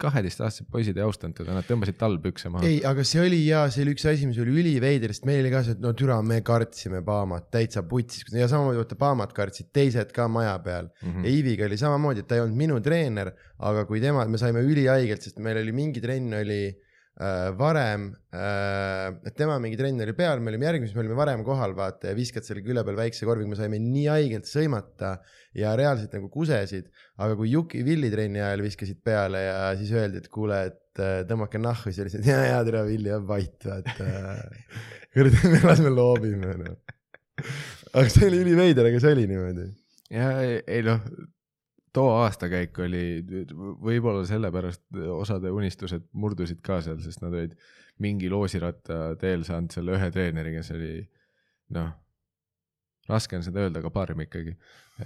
kaheteistaastased 0.02 0.68
poisid 0.72 0.98
ei 1.00 1.06
austanud 1.06 1.38
teda, 1.38 1.56
nad 1.56 1.68
tõmbasid 1.68 1.96
talpükse 2.02 2.52
maha. 2.52 2.68
ei, 2.68 2.82
aga 2.88 3.06
see 3.08 3.22
oli 3.24 3.40
ja 3.46 3.64
see 3.72 3.86
oli 3.86 3.94
üks 3.96 4.04
asi, 4.12 4.28
mis 4.28 4.40
oli 4.44 4.58
üliveider, 4.60 5.14
sest 5.16 5.28
meil 5.30 5.40
oli 5.46 5.54
ka 5.54 5.64
see, 5.64 5.78
et 5.78 5.84
no 5.84 5.94
türa, 5.96 6.20
me 6.20 6.42
kartsime 6.46 7.00
Paamat 7.08 7.48
täitsa 7.56 7.86
putsis 7.88 8.28
ja 8.36 8.50
samamoodi 8.52 8.82
vaata 8.82 9.00
Paamat 9.06 9.36
kartsid 9.38 9.72
teised 9.76 10.12
ka 10.16 10.28
maja 10.32 10.58
peal 10.66 10.92
mm. 10.92 11.08
-hmm. 11.08 11.28
ja 11.30 11.36
Iviga 11.40 11.70
oli 11.70 11.80
samamoodi, 11.80 12.26
et 12.26 12.28
ta 12.28 12.36
ei 12.36 12.44
olnud 12.44 12.60
minu 12.60 12.82
treener, 12.84 13.32
aga 13.72 13.86
kui 13.88 14.04
tema, 14.04 14.28
me 14.28 14.42
saime 14.42 14.68
ülihaigelt, 14.68 15.24
sest 15.24 15.40
meil 15.40 15.64
oli 15.64 15.72
mingi 15.72 16.04
trenn 16.04 16.42
oli 16.44 16.76
äh, 17.22 17.50
varem 17.58 18.08
äh,, 18.36 19.10
et 19.28 19.36
tema 19.38 19.58
mingi 19.62 19.78
trenn 19.80 20.02
oli 20.04 20.16
peal, 20.18 20.42
me 20.44 20.52
olime 20.52 20.68
järgmises, 20.70 20.96
me 20.98 21.04
olime 21.04 21.18
varem 21.20 21.44
kohal, 21.48 21.76
vaata, 21.78 22.12
ja 22.12 22.18
viskad 22.18 22.48
selle 22.48 22.64
külje 22.66 22.84
peal 22.88 23.00
väikse 23.00 23.28
korviga, 23.28 23.52
me 23.52 23.60
saime 23.60 23.80
nii 23.84 24.08
haigelt 24.12 24.50
sõimata 24.50 25.16
ja 25.56 25.76
reaalselt 25.80 26.16
nagu 26.18 26.32
kusesid. 26.34 26.90
aga 27.18 27.38
kui 27.40 27.52
Juki 27.54 27.84
Villi 27.88 28.10
trenni 28.14 28.44
ajal 28.44 28.66
viskasid 28.66 29.00
peale 29.06 29.46
ja 29.46 29.60
siis 29.80 29.94
öeldi, 29.96 30.24
et 30.24 30.32
kuule, 30.32 30.60
et 30.72 31.04
äh, 31.04 31.22
tõmmake 31.30 31.62
nahku, 31.62 31.92
siis 31.92 32.04
oli 32.06 32.16
see, 32.16 32.24
et 32.24 32.32
ja, 32.34 32.42
ja 32.54 32.64
tere, 32.68 32.84
Villi, 32.90 33.12
jää 33.14 33.22
vait, 33.28 33.58
vaata. 33.68 34.10
kuradi, 35.16 35.46
me 35.54 35.62
las 35.64 35.84
me 35.84 35.94
loobime, 35.94 36.58
noh. 36.64 36.98
aga 37.94 38.10
see 38.10 38.28
oli 38.28 38.44
üliveider, 38.44 38.92
aga 38.92 39.00
see 39.04 39.16
oli 39.16 39.30
niimoodi. 39.32 39.72
ja 40.14 40.34
ei 40.44 40.84
noh 40.86 41.02
too 41.96 42.12
aastakäik 42.22 42.78
oli 42.84 43.04
võib-olla 43.56 44.26
sellepärast 44.28 44.86
osade 45.16 45.52
unistused 45.56 46.08
murdusid 46.14 46.62
ka 46.66 46.82
seal, 46.86 47.00
sest 47.04 47.24
nad 47.24 47.36
olid 47.36 47.56
mingi 48.04 48.30
loosiratta 48.32 49.16
teel 49.20 49.46
saanud 49.48 49.72
selle 49.72 49.96
ühe 49.96 50.10
treeneri, 50.12 50.58
kes 50.58 50.74
oli 50.76 50.98
noh, 51.76 51.94
raske 53.10 53.38
on 53.38 53.46
seda 53.46 53.64
öelda, 53.64 53.82
aga 53.82 53.92
parm 53.94 54.24
ikkagi, 54.26 54.56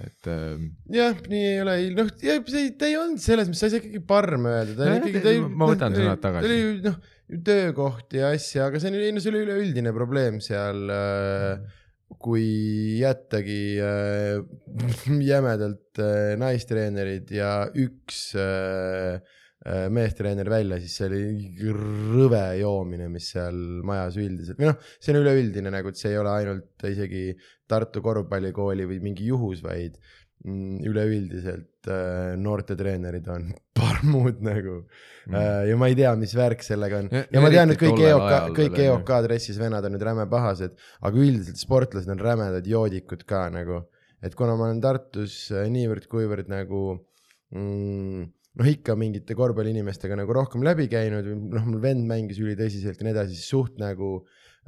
et 0.00 0.30
ähm,. 0.32 0.70
jah, 0.92 1.16
nii 1.30 1.46
ei 1.52 1.58
ole, 1.62 1.76
noh, 1.96 2.10
ta 2.10 2.88
ei 2.88 2.96
olnud 2.98 3.22
selles 3.22 3.50
mõttes, 3.50 3.62
sa 3.62 3.68
ei 3.68 3.74
saa 3.74 3.82
ikkagi 3.82 4.02
parm 4.10 4.48
öelda, 4.50 4.76
ta 4.78 4.88
oli 4.88 5.12
ikkagi, 5.12 5.24
ta 5.24 5.34
ei. 5.34 5.42
ma 5.44 5.68
võtan 5.70 5.96
sõnad 5.96 6.22
tagasi. 6.22 6.46
ta 6.46 6.54
oli 6.54 6.86
noh, 6.88 6.98
töökoht 7.46 8.16
ja 8.18 8.32
asja, 8.34 8.70
aga 8.70 8.80
see 8.82 8.90
oli, 8.94 9.12
no 9.14 9.22
see 9.22 9.32
oli 9.34 9.44
üleüldine 9.46 9.94
probleem 9.94 10.40
seal 10.44 10.90
äh, 10.94 11.79
kui 12.18 12.98
jättagi 13.00 13.60
äh, 13.80 14.40
jämedalt 15.30 16.00
äh, 16.02 16.34
naistreenerid 16.40 17.30
ja 17.34 17.52
üks 17.78 18.32
äh, 18.38 19.20
äh, 19.64 19.86
meestreener 19.92 20.50
välja, 20.50 20.80
siis 20.82 20.96
see 20.98 21.08
oli 21.10 21.70
rõve 21.76 22.42
joomine, 22.60 23.08
mis 23.12 23.30
seal 23.34 23.56
majas 23.86 24.18
üldiselt. 24.20 24.58
Või 24.60 24.72
noh, 24.72 24.90
see 24.98 25.14
on 25.14 25.20
üleüldine 25.22 25.72
nagu, 25.72 25.92
et 25.92 26.00
see 26.00 26.12
ei 26.14 26.20
ole 26.20 26.34
ainult 26.34 26.88
isegi 26.90 27.30
Tartu 27.70 28.02
korvpallikooli 28.02 28.88
või 28.90 28.98
mingi 29.04 29.28
juhus, 29.28 29.60
vaid 29.62 29.94
mm, 29.94 30.19
üleüldiselt 30.40 31.88
äh, 31.90 32.32
noortetreenerid 32.40 33.26
on 33.28 33.50
parmud 33.78 34.40
nagu. 34.44 34.80
Mm.. 35.28 35.36
Äh, 35.36 35.68
ja 35.68 35.76
ma 35.80 35.90
ei 35.90 35.96
tea, 35.98 36.14
mis 36.20 36.32
värk 36.36 36.64
sellega 36.64 37.02
on. 37.02 37.10
Ja, 37.12 37.24
ja 37.36 37.44
ma 37.44 37.52
tean, 37.52 37.74
et 37.74 37.80
kõik 37.80 38.00
EOK, 38.08 38.56
kõik 38.56 38.80
EOK 38.86 39.14
dressis 39.26 39.60
vennad 39.60 39.84
on 39.84 39.96
nüüd 39.96 40.04
räme 40.06 40.26
pahased, 40.32 40.76
aga 41.04 41.22
üldiselt 41.26 41.60
sportlased 41.60 42.10
on 42.12 42.22
rämedad 42.24 42.68
joodikud 42.68 43.26
ka 43.28 43.48
nagu. 43.52 43.84
et 44.20 44.34
kuna 44.36 44.52
ma 44.52 44.66
olen 44.68 44.82
Tartus 44.84 45.46
äh, 45.52 45.68
niivõrd-kuivõrd 45.72 46.50
nagu 46.52 46.80
mm, 47.56 48.24
noh, 48.60 48.68
ikka 48.68 48.96
mingite 49.00 49.36
korvpalliinimestega 49.36 50.18
nagu 50.20 50.34
rohkem 50.36 50.64
läbi 50.64 50.90
käinud, 50.92 51.28
noh, 51.52 51.68
mul 51.68 51.80
vend 51.84 52.04
mängis 52.08 52.40
ülitõsiselt 52.40 53.00
ja 53.00 53.06
nii 53.06 53.14
edasi, 53.16 53.36
siis 53.36 53.48
suht 53.52 53.80
nagu 53.80 54.20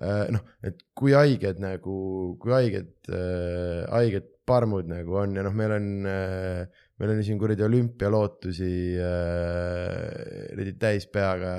noh, 0.03 0.45
et 0.65 0.81
kui 0.97 1.13
haiged 1.13 1.61
nagu, 1.61 1.97
kui 2.41 2.55
haiged 2.57 3.13
äh,, 3.13 3.85
haiged 3.93 4.32
parmud 4.49 4.89
nagu 4.91 5.21
on 5.23 5.37
ja 5.39 5.45
noh, 5.47 5.55
meil 5.55 5.77
on 5.77 5.89
äh, 6.09 6.83
meil 7.01 7.15
oli 7.17 7.25
siin 7.27 7.39
kuradi 7.41 7.65
olümpialootusi 7.67 8.75
äh, 9.03 10.73
täis 10.79 11.09
peaga 11.11 11.55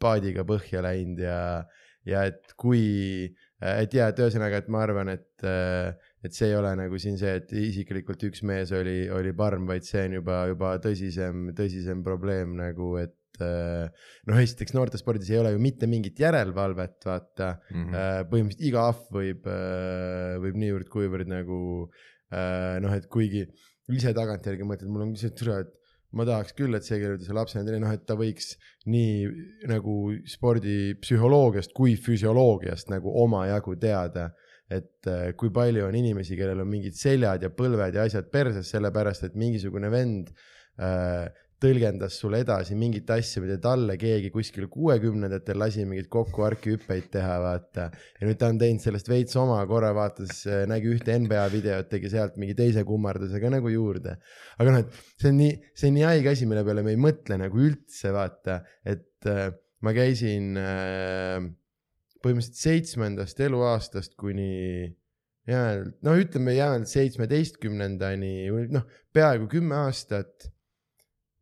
paadiga 0.00 0.44
põhja 0.48 0.82
läinud 0.84 1.20
ja, 1.22 1.38
ja 2.08 2.24
et 2.28 2.54
kui, 2.58 3.28
et 3.60 3.94
ja, 3.94 4.08
et 4.10 4.22
ühesõnaga, 4.22 4.62
et 4.62 4.70
ma 4.72 4.82
arvan, 4.86 5.12
et, 5.12 5.44
äh, 5.46 5.92
et 6.24 6.36
see 6.36 6.48
ei 6.50 6.56
ole 6.58 6.72
nagu 6.80 6.98
siin 7.00 7.20
see, 7.20 7.36
et 7.42 7.52
isiklikult 7.52 8.24
üks 8.30 8.42
mees 8.48 8.72
oli, 8.76 9.04
oli 9.12 9.34
parm, 9.36 9.68
vaid 9.68 9.86
see 9.86 10.06
on 10.08 10.18
juba, 10.20 10.42
juba 10.50 10.74
tõsisem, 10.82 11.50
tõsisem 11.56 12.02
probleem 12.06 12.56
nagu, 12.58 12.94
et 13.02 13.14
noh, 13.38 14.38
esiteks 14.42 14.74
noortespordis 14.74 15.30
ei 15.30 15.38
ole 15.38 15.54
ju 15.54 15.60
mitte 15.62 15.86
mingit 15.86 16.18
järelevalvet, 16.20 16.98
vaata 17.06 17.54
mm. 17.70 17.84
-hmm. 17.86 18.30
põhimõtteliselt 18.32 18.68
iga 18.68 18.86
ahv 18.90 19.06
võib, 19.14 19.46
võib 20.44 20.58
niivõrd-kuivõrd 20.64 21.30
nagu 21.30 21.60
noh, 22.30 22.96
et 22.96 23.06
kuigi 23.10 23.46
ise 23.94 24.12
tagantjärgi 24.14 24.66
mõtled, 24.66 24.90
mul 24.92 25.06
on 25.08 25.14
türa, 25.16 25.60
et 25.64 25.72
ma 26.16 26.26
tahaks 26.26 26.54
küll, 26.58 26.74
et 26.74 26.86
see, 26.86 26.98
kellel 27.00 27.20
see 27.22 27.36
lapsena 27.36 27.66
tuli, 27.66 27.80
noh, 27.82 27.92
et 27.94 28.04
ta 28.06 28.16
võiks 28.18 28.54
nii 28.90 29.66
nagu 29.70 29.96
spordipsühholoogiast 30.28 31.74
kui 31.76 31.96
füsioloogiast 32.00 32.90
nagu 32.92 33.14
omajagu 33.24 33.76
teada. 33.80 34.30
et 34.70 35.06
äh, 35.10 35.32
kui 35.34 35.50
palju 35.50 35.82
on 35.82 35.96
inimesi, 35.98 36.36
kellel 36.38 36.60
on 36.62 36.68
mingid 36.70 36.94
seljad 36.94 37.42
ja 37.42 37.48
põlved 37.50 37.96
ja 37.96 38.04
asjad 38.06 38.28
perses, 38.30 38.68
sellepärast 38.70 39.24
et 39.26 39.34
mingisugune 39.34 39.88
vend 39.90 40.28
äh, 40.78 41.26
tõlgendas 41.60 42.16
sulle 42.20 42.40
edasi 42.40 42.76
mingit 42.78 43.10
asja, 43.12 43.42
mida 43.44 43.58
talle 43.60 43.96
keegi 44.00 44.30
kuskil 44.32 44.66
kuuekümnendatel 44.72 45.58
lasi 45.60 45.84
mingeid 45.84 46.08
kokkuarkihüppeid 46.12 47.10
teha, 47.12 47.36
vaata. 47.42 47.88
ja 47.92 48.28
nüüd 48.28 48.38
ta 48.40 48.48
on 48.52 48.60
teinud 48.60 48.82
sellest 48.84 49.10
veits 49.10 49.36
oma, 49.40 49.58
korra 49.68 49.92
vaatas, 49.96 50.42
nägi 50.70 50.92
ühte 50.94 51.16
NBA 51.20 51.46
videot, 51.52 51.90
tegi 51.92 52.12
sealt 52.12 52.38
mingi 52.40 52.56
teise 52.58 52.84
kummardusega 52.88 53.52
nagu 53.52 53.72
juurde. 53.72 54.16
aga 54.58 54.76
noh, 54.76 54.84
et 54.84 55.20
see 55.20 55.32
on 55.32 55.40
nii, 55.42 55.56
see 55.76 55.90
on 55.92 55.98
nii 55.98 56.06
haige 56.08 56.32
asi, 56.32 56.48
mille 56.48 56.64
peale 56.66 56.84
me 56.86 56.94
ei 56.96 57.00
mõtle 57.00 57.40
nagu 57.40 57.64
üldse, 57.68 58.14
vaata, 58.16 58.60
et 58.88 59.28
äh, 59.28 59.50
ma 59.84 59.92
käisin 59.96 60.56
äh, 60.60 61.50
põhimõtteliselt 62.24 62.62
seitsmendast 62.62 63.44
eluaastast 63.44 64.16
kuni 64.20 64.88
jäänud, 65.48 65.92
no 66.06 66.16
ütleme 66.20 66.54
jäänud 66.56 66.88
seitsmeteistkümnendani 66.88 68.32
noh, 68.72 68.88
peaaegu 69.12 69.48
kümme 69.50 69.76
aastat 69.86 70.48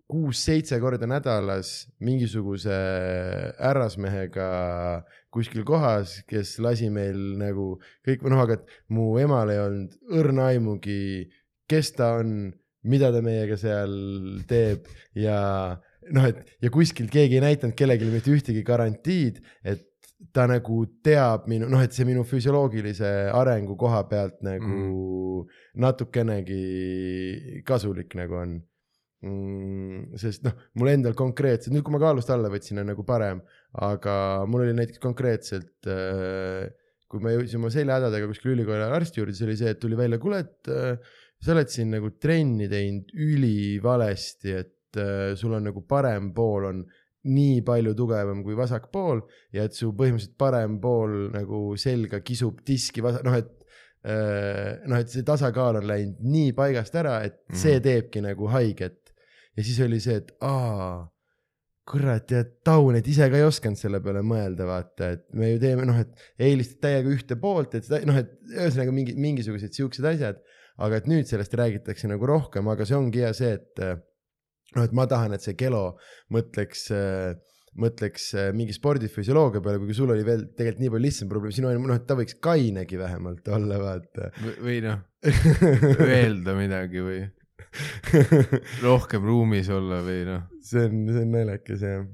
kuus-seitse 0.09 0.79
korda 0.81 1.07
nädalas 1.09 1.89
mingisuguse 2.01 2.77
härrasmehega 3.59 4.47
kuskil 5.35 5.67
kohas, 5.69 6.23
kes 6.29 6.55
lasi 6.65 6.89
meil 6.93 7.19
nagu 7.41 7.75
kõik, 8.07 8.25
noh, 8.25 8.41
aga 8.41 8.57
et 8.57 8.71
mu 8.95 9.11
emal 9.21 9.53
ei 9.53 9.61
olnud 9.61 9.99
õrna 10.21 10.49
aimugi, 10.55 11.29
kes 11.69 11.93
ta 11.99 12.15
on, 12.23 12.49
mida 12.89 13.13
ta 13.13 13.21
meiega 13.25 13.59
seal 13.61 13.93
teeb 14.49 14.89
ja 15.19 15.39
noh, 16.15 16.31
et 16.31 16.57
ja 16.65 16.73
kuskilt 16.73 17.13
keegi 17.13 17.37
ei 17.37 17.45
näidanud 17.45 17.77
kellelegi 17.77 18.09
mitte 18.09 18.33
ühtegi 18.33 18.65
garantiid, 18.65 19.43
et 19.61 19.85
ta 20.35 20.49
nagu 20.49 20.81
teab 21.05 21.45
minu, 21.51 21.69
noh, 21.71 21.85
et 21.85 21.93
see 21.95 22.09
minu 22.09 22.25
füsioloogilise 22.27 23.13
arengu 23.37 23.77
koha 23.79 24.03
pealt 24.09 24.41
nagu 24.47 24.73
mm. 24.73 25.61
natukenegi 25.85 27.63
kasulik 27.69 28.17
nagu 28.19 28.41
on 28.41 28.59
mm,. 29.27 30.19
sest 30.21 30.45
noh, 30.47 30.59
mul 30.79 30.93
endal 30.93 31.17
konkreetselt, 31.19 31.75
nüüd 31.75 31.87
kui 31.87 31.95
ma 31.95 32.03
kaalust 32.03 32.31
alla 32.35 32.51
võtsin, 32.53 32.83
on 32.83 32.93
nagu 32.93 33.07
parem, 33.07 33.41
aga 33.85 34.19
mul 34.51 34.67
oli 34.67 34.77
näiteks 34.79 35.03
konkreetselt 35.03 35.91
äh, 35.91 36.69
kui 37.09 37.25
ma 37.25 37.33
jõudsin 37.33 37.61
oma 37.63 37.73
seljahädadega 37.73 38.29
kuskil 38.29 38.53
ülikooli 38.53 38.85
arsti 38.85 39.23
juurde, 39.23 39.35
siis 39.35 39.49
oli 39.49 39.57
see, 39.59 39.73
et 39.73 39.81
tuli 39.81 39.97
välja, 39.99 40.21
kuule, 40.21 40.43
et 40.45 40.73
äh, 40.73 41.17
sa 41.41 41.55
oled 41.55 41.73
siin 41.73 41.93
nagu 41.95 42.13
trenni 42.21 42.69
teinud 42.71 43.13
ülivalesti, 43.17 44.57
et 44.61 45.01
äh, 45.01 45.33
sul 45.39 45.57
on 45.57 45.69
nagu 45.71 45.85
parem 45.89 46.33
pool 46.37 46.69
on 46.69 46.83
nii 47.29 47.63
palju 47.67 47.95
tugevam 47.99 48.45
kui 48.45 48.55
vasak 48.57 48.89
pool 48.93 49.21
ja 49.53 49.65
et 49.67 49.75
su 49.77 49.91
põhimõtteliselt 49.97 50.37
parem 50.41 50.79
pool 50.81 51.29
nagu 51.35 51.63
selga 51.81 52.21
kisub 52.25 52.61
diski 52.67 53.03
vasak, 53.05 53.25
noh 53.27 53.37
et 53.41 53.51
äh, 54.05 54.79
noh, 54.89 55.01
et 55.01 55.13
see 55.13 55.27
tasakaal 55.27 55.81
on 55.81 55.89
läinud 55.89 56.21
nii 56.25 56.53
paigast 56.57 56.97
ära, 57.01 57.21
et 57.25 57.41
see 57.55 57.79
mhm. 57.79 57.85
teebki 57.89 58.25
nagu 58.25 58.53
haiget 58.53 59.08
ja 59.59 59.65
siis 59.67 59.79
oli 59.83 59.99
see, 60.03 60.21
et 60.23 60.31
aa, 60.47 61.07
kurat 61.89 62.31
ja 62.31 62.43
taun, 62.67 62.99
et 62.99 63.07
ise 63.11 63.27
ka 63.33 63.39
ei 63.39 63.47
osanud 63.47 63.81
selle 63.81 64.01
peale 64.05 64.23
mõelda, 64.27 64.67
vaata, 64.69 65.13
et 65.17 65.25
me 65.39 65.55
ju 65.55 65.63
teeme 65.63 65.87
noh, 65.89 65.99
et 65.99 66.45
eelistad 66.49 66.85
täiega 66.85 67.11
ühte 67.15 67.39
poolt, 67.41 67.75
et 67.79 67.89
noh, 68.09 68.21
et 68.21 68.35
ühesõnaga 68.53 68.95
mingi 68.95 69.17
mingisugused 69.19 69.75
siuksed 69.77 70.07
asjad, 70.13 70.41
aga 70.85 71.01
et 71.01 71.09
nüüd 71.11 71.29
sellest 71.31 71.57
räägitakse 71.59 72.11
nagu 72.11 72.29
rohkem, 72.29 72.69
aga 72.71 72.87
see 72.87 72.99
ongi 72.99 73.25
hea 73.25 73.33
see, 73.37 73.57
et 73.57 73.83
noh, 73.83 74.85
et 74.85 74.95
ma 74.95 75.09
tahan, 75.11 75.35
et 75.35 75.45
see 75.45 75.57
Kelo 75.59 75.85
mõtleks 76.35 76.89
äh, 76.95 77.33
mõtleks 77.79 78.31
mingi 78.57 78.75
spordifüsioloogia 78.75 79.63
peale, 79.63 79.81
kuigi 79.83 79.97
sul 79.97 80.13
oli 80.13 80.25
veel 80.27 80.47
tegelikult 80.57 80.83
nii 80.83 80.93
palju 80.93 81.05
lihtsam 81.05 81.31
probleem, 81.31 81.55
sinu 81.55 81.71
on 81.71 81.85
noh, 81.87 81.99
et 81.99 82.07
ta 82.09 82.17
võiks 82.19 82.39
kainegi 82.43 82.99
vähemalt 83.01 83.49
olla, 83.55 83.79
vaata. 83.83 84.31
või 84.65 84.81
noh, 84.85 85.03
öelda 86.19 86.57
midagi 86.59 87.05
või 87.05 87.21
rohkem 88.87 89.27
ruumis 89.27 89.69
olla 89.73 90.01
või 90.07 90.23
noh. 90.29 90.47
see 90.65 90.87
on, 90.89 91.05
see 91.11 91.25
on 91.25 91.35
naljakas 91.35 91.85
jah. 91.85 92.07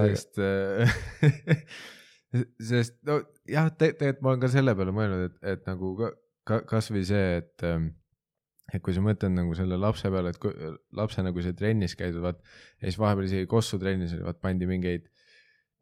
sest 0.00 0.40
äh, 0.42 1.64
sest 2.70 2.98
no 3.08 3.20
jah 3.50 3.70
te,, 3.72 3.92
tegelikult 3.92 4.24
ma 4.24 4.34
olen 4.34 4.44
ka 4.44 4.52
selle 4.52 4.76
peale 4.78 4.94
mõelnud, 4.96 5.30
et, 5.30 5.40
et 5.54 5.70
nagu 5.70 5.94
ka, 5.98 6.12
ka 6.48 6.60
kasvõi 6.74 7.06
see, 7.08 7.40
et 7.40 7.66
ähm, 7.66 7.90
et 8.70 8.82
kui 8.84 8.94
sa 8.94 9.02
mõtled 9.02 9.34
nagu 9.34 9.54
selle 9.58 9.78
lapse 9.80 10.10
peale, 10.12 10.30
et 10.30 10.38
kui 10.38 10.52
lapsena, 10.94 11.32
kui 11.34 11.42
sa 11.42 11.54
trennis 11.56 11.96
käid, 11.98 12.14
vaat 12.22 12.38
ja 12.78 12.86
siis 12.86 13.00
vahepeal 13.00 13.26
isegi 13.26 13.48
Kossu 13.50 13.80
trennis 13.82 14.14
oli, 14.14 14.22
vaat 14.28 14.38
pandi 14.42 14.68
mingeid, 14.70 15.08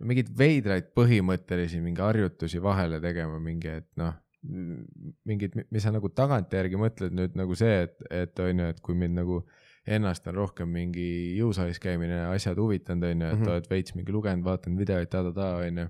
mingeid 0.08 0.30
veidraid 0.38 0.88
põhimõttelisi 0.96 1.82
mingi 1.84 2.00
harjutusi 2.00 2.62
vahele 2.64 3.02
tegema, 3.04 3.36
mingi, 3.42 3.74
et 3.82 3.88
noh 4.00 4.16
mingid, 4.42 5.56
mis 5.74 5.82
sa 5.82 5.90
nagu 5.94 6.10
tagantjärgi 6.14 6.78
mõtled 6.78 7.14
nüüd 7.16 7.34
nagu 7.38 7.56
see, 7.58 7.82
et, 7.88 7.96
et 8.14 8.42
on 8.44 8.62
ju, 8.62 8.68
et 8.72 8.80
kui 8.84 8.94
mind 8.98 9.18
nagu 9.18 9.42
ennast 9.88 10.26
on 10.30 10.36
rohkem 10.36 10.70
mingi 10.70 11.06
jõusaalis 11.38 11.80
käimine 11.82 12.20
ja 12.20 12.32
asjad 12.34 12.58
huvitanud, 12.60 13.08
on 13.08 13.22
ju, 13.22 13.28
et 13.28 13.38
mm 13.38 13.42
-hmm. 13.42 13.52
oled 13.54 13.70
veits 13.70 13.94
mingi 13.96 14.12
lugenud, 14.14 14.44
vaadanud 14.44 14.78
videoid 14.78 15.10
ta-ta-ta, 15.10 15.54
on 15.64 15.78
ju. 15.82 15.88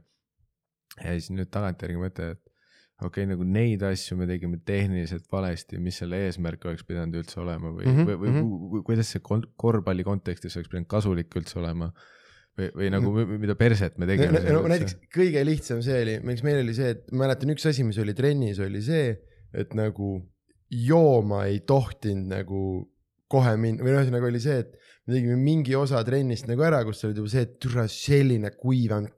ja 1.04 1.10
siis 1.12 1.30
nüüd 1.30 1.50
tagantjärgi 1.52 1.98
mõtled, 2.00 2.38
et 2.38 2.48
okei 3.02 3.24
okay,, 3.24 3.26
nagu 3.30 3.44
neid 3.44 3.82
asju 3.82 4.16
me 4.18 4.26
tegime 4.26 4.58
tehniliselt 4.64 5.26
valesti, 5.32 5.78
mis 5.78 5.98
selle 5.98 6.18
eesmärk 6.26 6.64
oleks 6.64 6.84
pidanud 6.84 7.20
üldse 7.20 7.40
olema 7.40 7.70
või 7.70 7.86
mm, 7.86 7.96
-hmm. 7.96 8.06
või, 8.06 8.16
või 8.22 8.30
mm 8.30 8.38
-hmm. 8.38 8.84
kuidas 8.86 9.12
see 9.12 9.22
korvpalli 9.56 10.04
kontekstis 10.04 10.56
oleks 10.56 10.70
pidanud 10.72 10.88
kasulik 10.88 11.36
üldse 11.36 11.58
olema 11.58 11.92
või, 12.58 12.68
või 12.80 12.90
nagu 12.92 13.12
mida 13.38 13.56
perset 13.58 13.98
me 14.00 14.08
tegime 14.10 14.42
no,. 14.42 14.60
no 14.62 14.72
näiteks 14.72 14.98
kõige 15.14 15.44
lihtsam 15.46 15.82
see 15.84 16.02
oli, 16.04 16.16
miks 16.26 16.44
meil 16.46 16.62
oli 16.64 16.74
see, 16.76 16.94
et 16.96 17.06
mäletan 17.14 17.54
üks 17.54 17.68
asi, 17.70 17.86
mis 17.86 17.98
oli 18.02 18.16
trennis, 18.18 18.60
oli 18.64 18.82
see, 18.84 19.12
et 19.56 19.74
nagu 19.78 20.16
jooma 20.68 21.46
ei 21.48 21.62
tohtinud 21.66 22.28
nagu 22.34 22.62
kohe 23.30 23.54
minna 23.60 23.84
või 23.84 23.94
ühesõnaga 23.94 24.28
oli 24.30 24.42
see, 24.42 24.62
et 24.64 24.74
me 25.06 25.16
tegime 25.16 25.38
mingi 25.40 25.76
osa 25.78 26.02
trennist 26.04 26.48
nagu 26.48 26.64
ära, 26.66 26.82
kus 26.86 27.04
oli 27.06 27.16
juba 27.16 27.32
see, 27.32 27.46
et 27.46 27.56
türa 27.62 27.86
selline 27.92 28.52
kuiv 28.56 28.96
on 28.98 29.08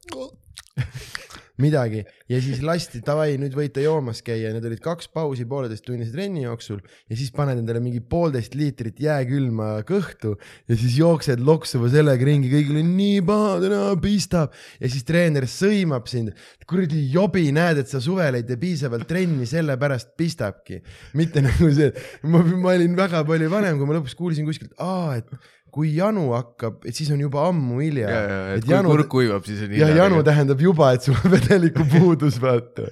midagi. 1.62 2.02
Ja 2.30 2.40
siis 2.42 2.62
lasti 2.64 3.02
davai, 3.04 3.34
nüüd 3.40 3.54
võite 3.56 3.82
joomas 3.84 4.22
käia, 4.26 4.52
need 4.54 4.66
olid 4.66 4.82
kaks 4.84 5.10
pausi 5.14 5.46
pooleteisttunnise 5.48 6.12
trenni 6.14 6.44
jooksul. 6.44 6.80
Ja 7.10 7.18
siis 7.18 7.32
paned 7.34 7.60
endale 7.60 7.82
mingi 7.82 8.00
poolteist 8.00 8.56
liitrit 8.58 9.00
jääkülma 9.02 9.72
kõhtu 9.88 10.34
ja 10.70 10.78
siis 10.78 10.96
jooksed 10.98 11.42
loksuva 11.44 11.90
sellega 11.92 12.26
ringi, 12.26 12.50
kõigil 12.52 12.80
on 12.82 12.92
nii 12.98 13.20
paha, 13.26 13.54
täna 13.64 13.82
pistab. 14.02 14.56
Ja 14.80 14.90
siis 14.92 15.06
treener 15.08 15.48
sõimab 15.50 16.08
sind. 16.10 16.34
kuradi 16.70 17.00
jobi, 17.10 17.48
näed, 17.50 17.80
et 17.82 17.90
sa 17.90 17.98
suvel 18.02 18.36
ei 18.38 18.44
tee 18.46 18.58
piisavalt 18.60 19.08
trenni, 19.10 19.46
sellepärast 19.48 20.12
pistabki, 20.18 20.78
mitte 21.18 21.42
nagu 21.42 21.66
see, 21.74 21.90
ma, 22.30 22.44
ma 22.46 22.76
olin 22.76 22.94
väga 22.94 23.24
palju 23.26 23.48
vanem, 23.50 23.80
kui 23.80 23.88
ma 23.88 23.96
lõpuks 23.96 24.14
kuulsin 24.14 24.46
kuskilt, 24.46 24.76
aa, 24.78 25.18
et 25.18 25.26
kui 25.70 25.92
janu 25.94 26.30
hakkab, 26.34 26.82
et 26.88 26.96
siis 26.96 27.10
on 27.14 27.20
juba 27.22 27.44
ammu 27.48 27.78
hilja. 27.82 28.10
et 28.56 28.64
kui 28.64 28.74
janu, 28.74 28.90
kurk 28.92 29.10
kuivab, 29.12 29.46
siis 29.46 29.62
on 29.64 29.72
hilja. 29.72 29.90
ja 29.90 30.04
janu 30.04 30.20
tähendab 30.26 30.62
juba, 30.62 30.90
et 30.96 31.06
sul 31.06 31.16
on 31.18 31.32
vedeliku 31.34 31.86
puudus, 31.92 32.40
vaata. 32.42 32.88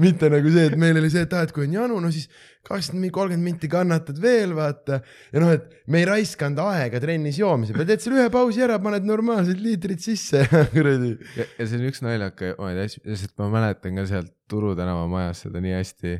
mitte 0.00 0.30
nagu 0.32 0.52
see, 0.54 0.68
et 0.70 0.78
meil 0.80 0.98
oli 1.00 1.10
see, 1.12 1.24
et 1.26 1.36
aa, 1.36 1.46
et 1.48 1.54
kui 1.54 1.66
on 1.66 1.76
janu, 1.80 1.98
no 2.02 2.10
siis 2.14 2.28
kakskümmend, 2.66 3.12
kolmkümmend 3.14 3.46
minti 3.46 3.70
kannatad 3.72 4.18
veel, 4.22 4.54
vaata. 4.56 5.00
ja 5.32 5.42
noh, 5.42 5.52
et 5.56 5.66
me 5.90 6.02
ei 6.02 6.08
raiskanud 6.08 6.60
aega 6.66 7.00
trennis 7.02 7.40
joomise 7.40 7.74
peale, 7.74 7.88
teed 7.90 8.04
selle 8.04 8.20
ühe 8.20 8.32
pausi 8.32 8.62
ära, 8.66 8.78
paned 8.82 9.06
normaalsed 9.08 9.62
liitrid 9.62 10.02
sisse 10.04 10.44
kuradi. 10.74 11.16
ja, 11.38 11.48
ja 11.56 11.70
see 11.70 11.80
on 11.80 11.88
üks 11.90 12.04
naljaka 12.06 12.52
asi, 12.84 13.02
sest 13.08 13.34
ma 13.40 13.50
mäletan 13.58 13.98
ka 13.98 14.06
sealt 14.10 14.34
Turu 14.50 14.72
tänava 14.74 15.04
majas 15.06 15.44
seda 15.44 15.60
nii 15.62 15.76
hästi 15.76 16.14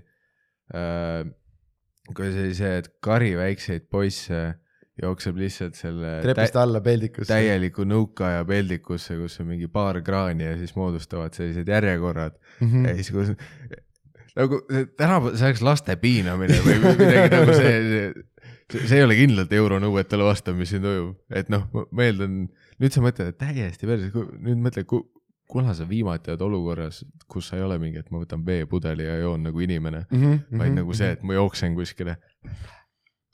äh,. 0.79 1.23
kui 2.15 2.29
see 2.31 2.45
oli 2.49 2.59
see, 2.59 2.75
et 2.83 2.91
kari 3.03 3.33
väikseid 3.39 3.89
poisse 3.91 4.43
jookseb 5.03 5.37
lihtsalt 5.41 5.79
selle 5.79 6.17
trepist 6.25 6.57
alla 6.61 6.81
peldikusse. 6.85 7.29
täieliku 7.33 7.87
nõukaaja 7.89 8.45
peldikusse, 8.49 9.17
kus 9.21 9.41
on 9.43 9.51
mingi 9.53 9.69
paar 9.73 10.01
kraani 10.07 10.49
ja 10.49 10.57
siis 10.61 10.75
moodustavad 10.77 11.37
sellised 11.37 11.69
järjekorrad 11.69 12.37
mm. 12.61 12.67
-hmm. 12.67 12.89
ja 12.89 12.95
siis 12.95 13.11
kus 13.15 13.35
nagu 14.37 14.61
tänapäeval, 14.97 15.37
see 15.37 15.49
oleks 15.51 15.63
laste 15.67 15.97
piinamine 16.01 16.59
või 16.65 16.79
midagi 16.85 17.31
nagu 17.35 17.55
see, 17.57 17.79
see, 17.93 18.83
see 18.87 18.99
ei 19.01 19.07
ole 19.07 19.17
kindlalt 19.19 19.53
euronõuetele 19.57 20.27
vastav, 20.27 20.59
mis 20.59 20.73
siin 20.73 20.85
toimub, 20.85 21.17
et 21.35 21.51
noh, 21.53 21.67
ma 21.73 22.07
eeldan, 22.07 22.45
nüüd 22.81 22.95
sa 22.95 23.03
mõtled, 23.05 23.33
et 23.33 23.41
täiesti 23.41 23.89
päris, 23.91 24.13
nüüd 24.15 24.63
mõtle, 24.63 24.87
kuna 25.51 25.75
sa 25.75 25.87
viimati 25.89 26.31
oled 26.31 26.45
olukorras, 26.47 27.03
kus 27.31 27.51
sa 27.51 27.59
ei 27.59 27.65
ole 27.67 27.81
mingi, 27.83 28.03
et 28.03 28.11
ma 28.15 28.23
võtan 28.23 28.45
veepudeli 28.47 29.09
ja 29.09 29.17
joon 29.25 29.49
nagu 29.49 29.65
inimene 29.67 30.05
mm, 30.07 30.21
-hmm, 30.21 30.43
vaid 30.51 30.59
mm 30.59 30.61
-hmm, 30.63 30.83
nagu 30.83 30.95
see, 30.95 31.11
et 31.17 31.25
ma 31.27 31.35
jooksen 31.35 31.75
kuskile 31.75 32.17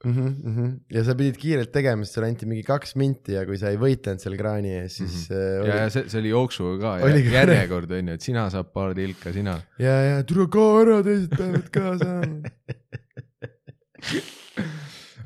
mm. 0.05 0.12
-hmm. 0.12 0.73
ja 0.93 1.05
sa 1.05 1.14
pidid 1.18 1.39
kiirelt 1.40 1.73
tegema, 1.73 2.05
sest 2.05 2.18
sulle 2.18 2.28
anti 2.31 2.48
mingi 2.48 2.64
kaks 2.66 2.97
minti 3.01 3.36
ja 3.36 3.44
kui 3.48 3.59
sa 3.60 3.73
ei 3.73 3.81
võitlenud 3.81 4.23
seal 4.23 4.36
kraani 4.39 4.74
ees, 4.81 4.98
siis 5.01 5.28
mm. 5.31 5.36
-hmm. 5.36 5.62
Oli... 5.62 5.70
ja, 5.70 5.77
ja 5.82 5.90
see, 5.90 6.09
see 6.12 6.20
oli 6.20 6.32
jooksuga 6.35 6.77
ka 7.01 7.10
järjekord 7.39 7.90
on 7.98 8.12
ju, 8.12 8.18
et 8.18 8.28
sina 8.28 8.48
saad 8.51 8.73
paar 8.74 8.94
tilka, 8.94 9.32
sina. 9.32 9.60
ja, 9.78 9.97
ja 10.10 10.23
tule 10.24 10.48
ka 10.52 10.66
ära, 10.82 11.02
teised 11.06 11.36
peavad 11.36 11.70
ka 11.73 11.97
saama 12.02 12.43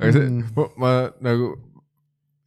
aga 0.00 0.12
see 0.12 0.26
mm., 0.26 0.44
ma, 0.56 0.68
ma 0.80 0.92
nagu 1.24 1.52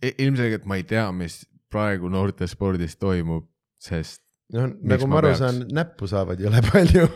ilmselgelt 0.03 0.65
ma 0.67 0.79
ei 0.79 0.85
tea, 0.87 1.05
mis 1.15 1.43
praegu 1.73 2.09
noortespordis 2.11 2.97
toimub, 2.99 3.47
sest. 3.81 4.21
noh, 4.53 4.67
nagu 4.83 5.07
ma 5.09 5.21
aru 5.21 5.31
peaks... 5.31 5.41
saan, 5.41 5.63
näppu 5.73 6.09
saavad 6.09 6.41
jõle 6.43 6.61
palju 6.71 7.07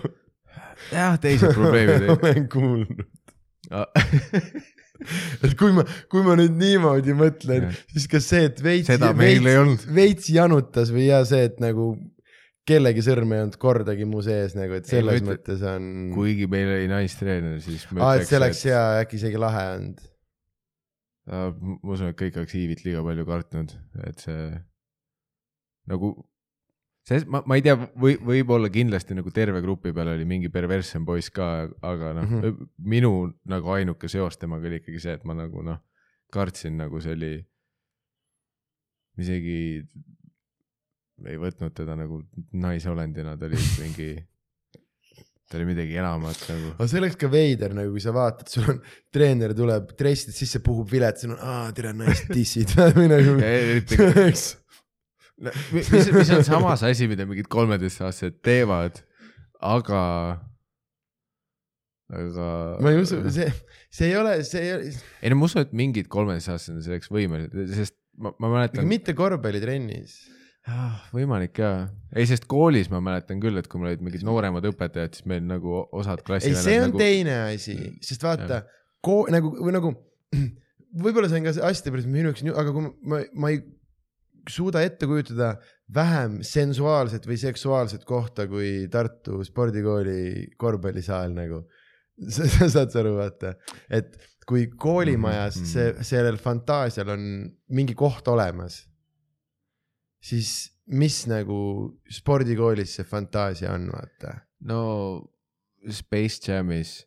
jah, 0.94 1.18
teised 1.22 1.54
probleemid 1.58 2.10
olen 2.16 2.50
kuulnud 2.52 3.06
et 5.46 5.56
kui 5.60 5.74
ma, 5.76 5.86
kui 6.12 6.26
ma 6.26 6.36
nüüd 6.40 6.58
niimoodi 6.60 7.16
mõtlen, 7.18 7.72
siis 7.94 8.08
kas 8.12 8.30
see, 8.32 8.50
et 8.50 8.62
veits, 8.64 8.92
veits, 8.92 9.88
veits 10.00 10.30
janutas 10.34 10.94
või 10.94 11.10
ja 11.10 11.24
see, 11.28 11.48
et 11.50 11.60
nagu 11.64 11.94
kellegi 12.68 13.04
sõrm 13.06 13.32
ei 13.34 13.44
olnud 13.46 13.58
kordagi 13.62 14.08
mu 14.10 14.22
sees 14.26 14.56
nagu, 14.58 14.78
et 14.78 14.88
selles 14.90 15.22
ei, 15.22 15.26
mõttes 15.26 15.64
on. 15.68 15.90
kuigi 16.16 16.48
meil 16.52 16.74
oli 16.76 16.88
naistreener, 16.92 17.60
siis. 17.64 17.86
aa, 17.96 18.18
et 18.20 18.28
see 18.28 18.40
oleks 18.40 18.64
et... 18.64 18.72
hea, 18.72 18.86
äkki 19.04 19.20
isegi 19.22 19.42
lahe 19.42 19.66
olnud. 19.76 20.02
ma 21.28 21.94
usun, 21.94 22.12
et 22.12 22.20
kõik 22.20 22.40
oleks 22.42 22.58
Iivit 22.60 22.84
liiga 22.88 23.04
palju 23.06 23.28
kartnud, 23.28 23.76
et 24.08 24.24
see 24.24 24.50
nagu, 25.92 26.12
see, 27.08 27.24
ma, 27.32 27.42
ma 27.48 27.58
ei 27.58 27.64
tea, 27.66 27.76
või 27.96 28.18
võib-olla 28.30 28.70
kindlasti 28.74 29.16
nagu 29.18 29.32
terve 29.36 29.62
grupi 29.64 29.94
peal 29.96 30.12
oli 30.14 30.28
mingi 30.28 30.52
perverssem 30.54 31.06
poiss 31.08 31.32
ka, 31.34 31.68
aga 31.82 32.14
noh 32.18 32.26
mm 32.28 32.42
-hmm., 32.42 32.72
minu 32.94 33.14
nagu 33.48 33.76
ainuke 33.76 34.12
seos 34.12 34.38
temaga 34.38 34.68
oli 34.68 34.82
ikkagi 34.82 35.04
see, 35.04 35.16
et 35.20 35.24
ma 35.28 35.38
nagu 35.38 35.64
noh, 35.64 35.80
kartsin 36.34 36.78
nagu 36.78 37.02
see 37.02 37.16
oli 37.16 37.34
isegi 39.18 39.60
ei 41.26 41.38
võtnud 41.42 41.74
teda 41.74 41.96
nagu 41.98 42.22
naisolendina, 42.62 43.34
ta 43.40 43.48
oli 43.48 43.58
mingi, 43.82 44.10
ta 45.50 45.58
oli 45.58 45.66
midagi 45.72 45.98
enamat 45.98 46.44
nagu. 46.52 46.74
aga 46.76 46.88
see 46.92 47.00
oleks 47.02 47.18
ka 47.18 47.30
veider 47.32 47.74
nagu, 47.74 47.90
kui 47.96 48.04
sa 48.04 48.14
vaatad, 48.14 48.52
sul 48.52 48.68
on, 48.76 48.82
treener 49.14 49.56
tuleb 49.58 49.96
dressist 49.98 50.38
sisse, 50.38 50.62
puhub 50.66 50.90
vilet, 50.92 51.18
sul 51.18 51.34
on, 51.34 51.42
aa, 51.42 51.72
tere, 51.78 51.96
naist 51.98 52.30
dissid 52.30 52.76
või 53.00 53.10
nagu. 53.10 53.38
no, 53.40 54.28
mis, 55.38 55.90
mis 55.92 56.32
on 56.34 56.46
samas 56.46 56.84
asi, 56.88 57.08
mida 57.10 57.28
mingid 57.30 57.50
kolmeteistaastased 57.52 58.40
teevad, 58.46 59.02
aga, 59.64 60.02
aga. 62.14 62.48
ma 62.84 62.94
ei 62.94 63.04
usu, 63.04 63.22
see, 63.34 63.52
see 63.94 64.12
ei 64.12 64.18
ole, 64.20 64.40
see 64.48 64.64
ei 64.64 64.74
ole. 64.78 64.96
ei 65.22 65.34
no 65.34 65.42
ma 65.42 65.50
usun, 65.50 65.68
et 65.68 65.76
mingid 65.78 66.10
kolmeteistaastased 66.14 66.80
on 66.80 66.88
selleks 66.88 67.14
võimelised, 67.14 67.76
sest 67.76 67.98
ma, 68.18 68.34
ma 68.42 68.52
mäletan. 68.56 68.90
mitte 68.90 69.16
korvpallitrennis 69.18 70.18
ah,. 70.72 71.00
võimalik 71.14 71.62
jaa, 71.62 71.86
ei 72.18 72.28
sest 72.30 72.50
koolis 72.50 72.90
ma 72.94 73.02
mäletan 73.04 73.42
küll, 73.44 73.60
et 73.62 73.70
kui 73.70 73.82
meil 73.82 73.94
olid 73.94 74.06
mingid 74.10 74.26
nooremad 74.28 74.66
õpetajad, 74.72 75.20
siis 75.20 75.30
meil 75.30 75.46
nagu 75.46 75.84
osad 75.86 76.26
klassi. 76.26 76.54
ei, 76.54 76.62
see 76.66 76.82
on 76.82 76.92
nagu... 76.92 77.04
teine 77.04 77.42
asi, 77.54 77.78
sest 78.06 78.26
vaata, 78.26 78.64
nagu 79.34 79.54
või 79.62 79.78
nagu 79.78 79.94
võib-olla 81.06 81.30
see 81.30 81.42
on 81.42 81.50
ka 81.50 81.60
hästi 81.62 81.94
päris 81.94 82.10
minu 82.10 82.32
jaoks, 82.32 82.46
aga 82.58 82.74
kui 82.74 82.90
ma, 82.90 83.22
ma 83.38 83.54
ei 83.54 83.62
suuda 84.52 84.82
ette 84.86 85.08
kujutada 85.10 85.56
vähem 85.94 86.40
sensuaalset 86.46 87.28
või 87.28 87.38
seksuaalset 87.42 88.06
kohta 88.08 88.48
kui 88.48 88.88
Tartu 88.92 89.44
spordikooli 89.48 90.54
korvpallisaal 90.58 91.36
nagu. 91.36 91.66
sa 92.34 92.66
saad 92.66 92.96
aru, 92.98 93.12
vaata, 93.20 93.52
et 93.94 94.16
kui 94.48 94.66
koolimajas 94.74 95.60
-hmm. 95.60 95.70
see, 95.70 96.04
sellel 96.04 96.38
fantaasial 96.42 97.12
on 97.14 97.24
mingi 97.70 97.94
koht 97.94 98.28
olemas 98.28 98.80
siis 100.24 100.52
mis 100.88 101.22
nagu 101.30 101.60
spordikoolis 102.20 102.98
see 102.98 103.08
fantaasia 103.08 103.74
on, 103.76 103.90
vaata? 103.94 104.40
no 104.70 104.80
Space 105.92 106.42
Jamis 106.48 107.00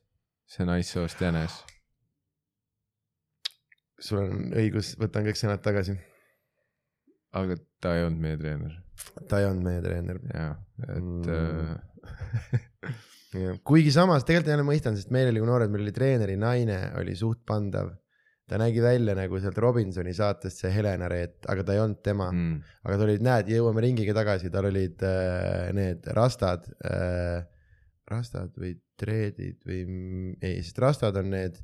see 0.50 0.66
naissoost 0.66 1.20
jänes. 1.20 1.58
sul 4.00 4.22
on 4.22 4.54
õigus, 4.56 4.94
võtan 5.00 5.26
kõik 5.26 5.36
sõnad 5.36 5.60
tagasi. 5.64 5.98
Aga 7.38 7.58
ta 7.82 7.94
ei 7.96 8.06
olnud 8.08 8.24
meie 8.24 8.40
treener. 8.40 8.74
ta 9.28 9.40
ei 9.40 9.48
olnud 9.50 9.66
meie 9.68 9.84
treener. 9.84 10.20
jah, 10.34 10.58
et 10.88 11.30
mm. 11.30 11.78
äh... 12.90 12.98
kuigi 13.68 13.92
samas 13.94 14.24
tegelikult 14.26 14.54
jälle 14.54 14.66
mõistan, 14.66 14.96
sest 14.98 15.12
meil 15.14 15.30
oli, 15.30 15.42
kui 15.42 15.50
noored, 15.50 15.70
meil 15.70 15.86
oli 15.86 15.94
treeneri 15.94 16.36
naine 16.40 16.80
oli 16.98 17.14
suht 17.18 17.44
pandav 17.46 17.92
ta 18.50 18.58
nägi 18.58 18.82
välja 18.82 19.14
nagu 19.14 19.38
sealt 19.38 19.58
Robinsoni 19.62 20.12
saatest 20.16 20.64
see 20.64 20.72
Helena 20.74 21.08
Reet, 21.10 21.38
aga 21.52 21.62
ta 21.66 21.74
ei 21.76 21.82
olnud 21.84 22.00
tema 22.02 22.30
mm.. 22.32 22.56
aga 22.82 22.98
ta 22.98 23.06
oli, 23.06 23.16
näed, 23.22 23.50
jõuame 23.54 23.84
ringiga 23.84 24.14
tagasi, 24.16 24.50
tal 24.50 24.66
olid 24.72 25.04
äh, 25.06 25.68
need 25.76 26.08
rastad 26.16 26.66
äh,, 26.82 27.44
rastad 28.10 28.50
või 28.58 28.74
treedid 28.98 29.60
või 29.68 29.84
ei, 30.42 30.58
sest 30.64 30.80
rastad 30.82 31.20
on 31.20 31.30
need, 31.30 31.60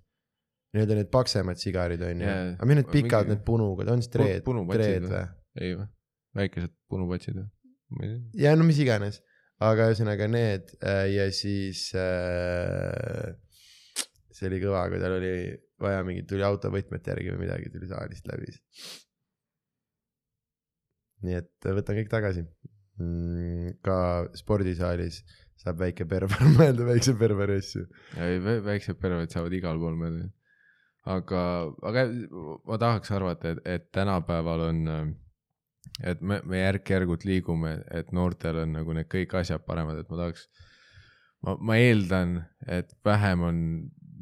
nii-öelda 0.77 1.01
need 1.01 1.11
paksemad 1.11 1.59
sigarid 1.59 2.05
on 2.07 2.23
ju 2.23 2.37
aga 2.55 2.71
mis 2.71 2.81
need 2.81 2.93
pikad 2.93 3.33
need 3.33 3.43
punugad, 3.47 3.91
on 3.91 4.05
siis 4.05 4.15
treed, 4.15 4.47
treed 4.47 5.11
või? 5.11 5.25
Ei 5.61 5.77
või, 5.79 5.89
väikesed 6.37 6.75
punupatsid 6.91 7.39
või? 7.39 8.13
ja 8.37 8.55
no 8.59 8.67
mis 8.67 8.81
iganes, 8.83 9.21
aga 9.63 9.91
ühesõnaga 9.91 10.29
need 10.31 10.73
äh, 10.83 11.07
ja 11.15 11.29
siis 11.35 11.89
äh, 11.97 13.35
see 14.37 14.51
oli 14.51 14.61
kõva, 14.63 14.87
kui 14.93 15.01
tal 15.01 15.17
oli 15.17 15.33
vaja 15.81 16.05
mingit, 16.07 16.29
tuli 16.29 16.45
auto 16.45 16.71
võtmete 16.73 17.13
järgi 17.13 17.33
või 17.35 17.45
midagi, 17.45 17.73
tuli 17.73 17.89
saalist 17.91 18.29
läbi. 18.31 18.53
nii 21.27 21.37
et 21.41 21.69
võtan 21.79 21.99
kõik 21.99 22.13
tagasi 22.13 22.45
mm,. 22.45 23.79
ka 23.85 23.99
spordisaalis 24.37 25.23
saab 25.61 25.81
väike 25.81 26.07
perver 26.09 26.49
mõelda 26.57 26.89
väikse 26.89 27.17
perveri 27.19 27.61
asju. 27.63 27.87
ei, 28.21 28.41
väiksed 28.41 29.01
perverid 29.01 29.33
saavad 29.33 29.57
igal 29.57 29.81
pool 29.81 29.97
mõelda. 30.01 30.29
aga, 31.17 31.43
aga 31.91 32.07
ma 32.69 32.81
tahaks 32.83 33.13
arvata, 33.17 33.55
et, 33.55 33.63
et 33.65 33.89
tänapäeval 33.97 34.69
on, 34.71 34.83
et 36.05 36.21
me, 36.21 36.41
me 36.45 36.63
järk-järgult 36.63 37.25
liigume, 37.29 37.79
et 37.95 38.13
noortel 38.17 38.63
on 38.65 38.77
nagu 38.79 38.97
need 38.97 39.09
kõik 39.13 39.37
asjad 39.41 39.65
paremad, 39.67 40.01
et 40.01 40.11
ma 40.13 40.23
tahaks 40.23 40.49
ma, 41.45 41.57
ma 41.61 41.79
eeldan, 41.81 42.41
et 42.69 42.93
vähem 43.07 43.45
on 43.47 43.61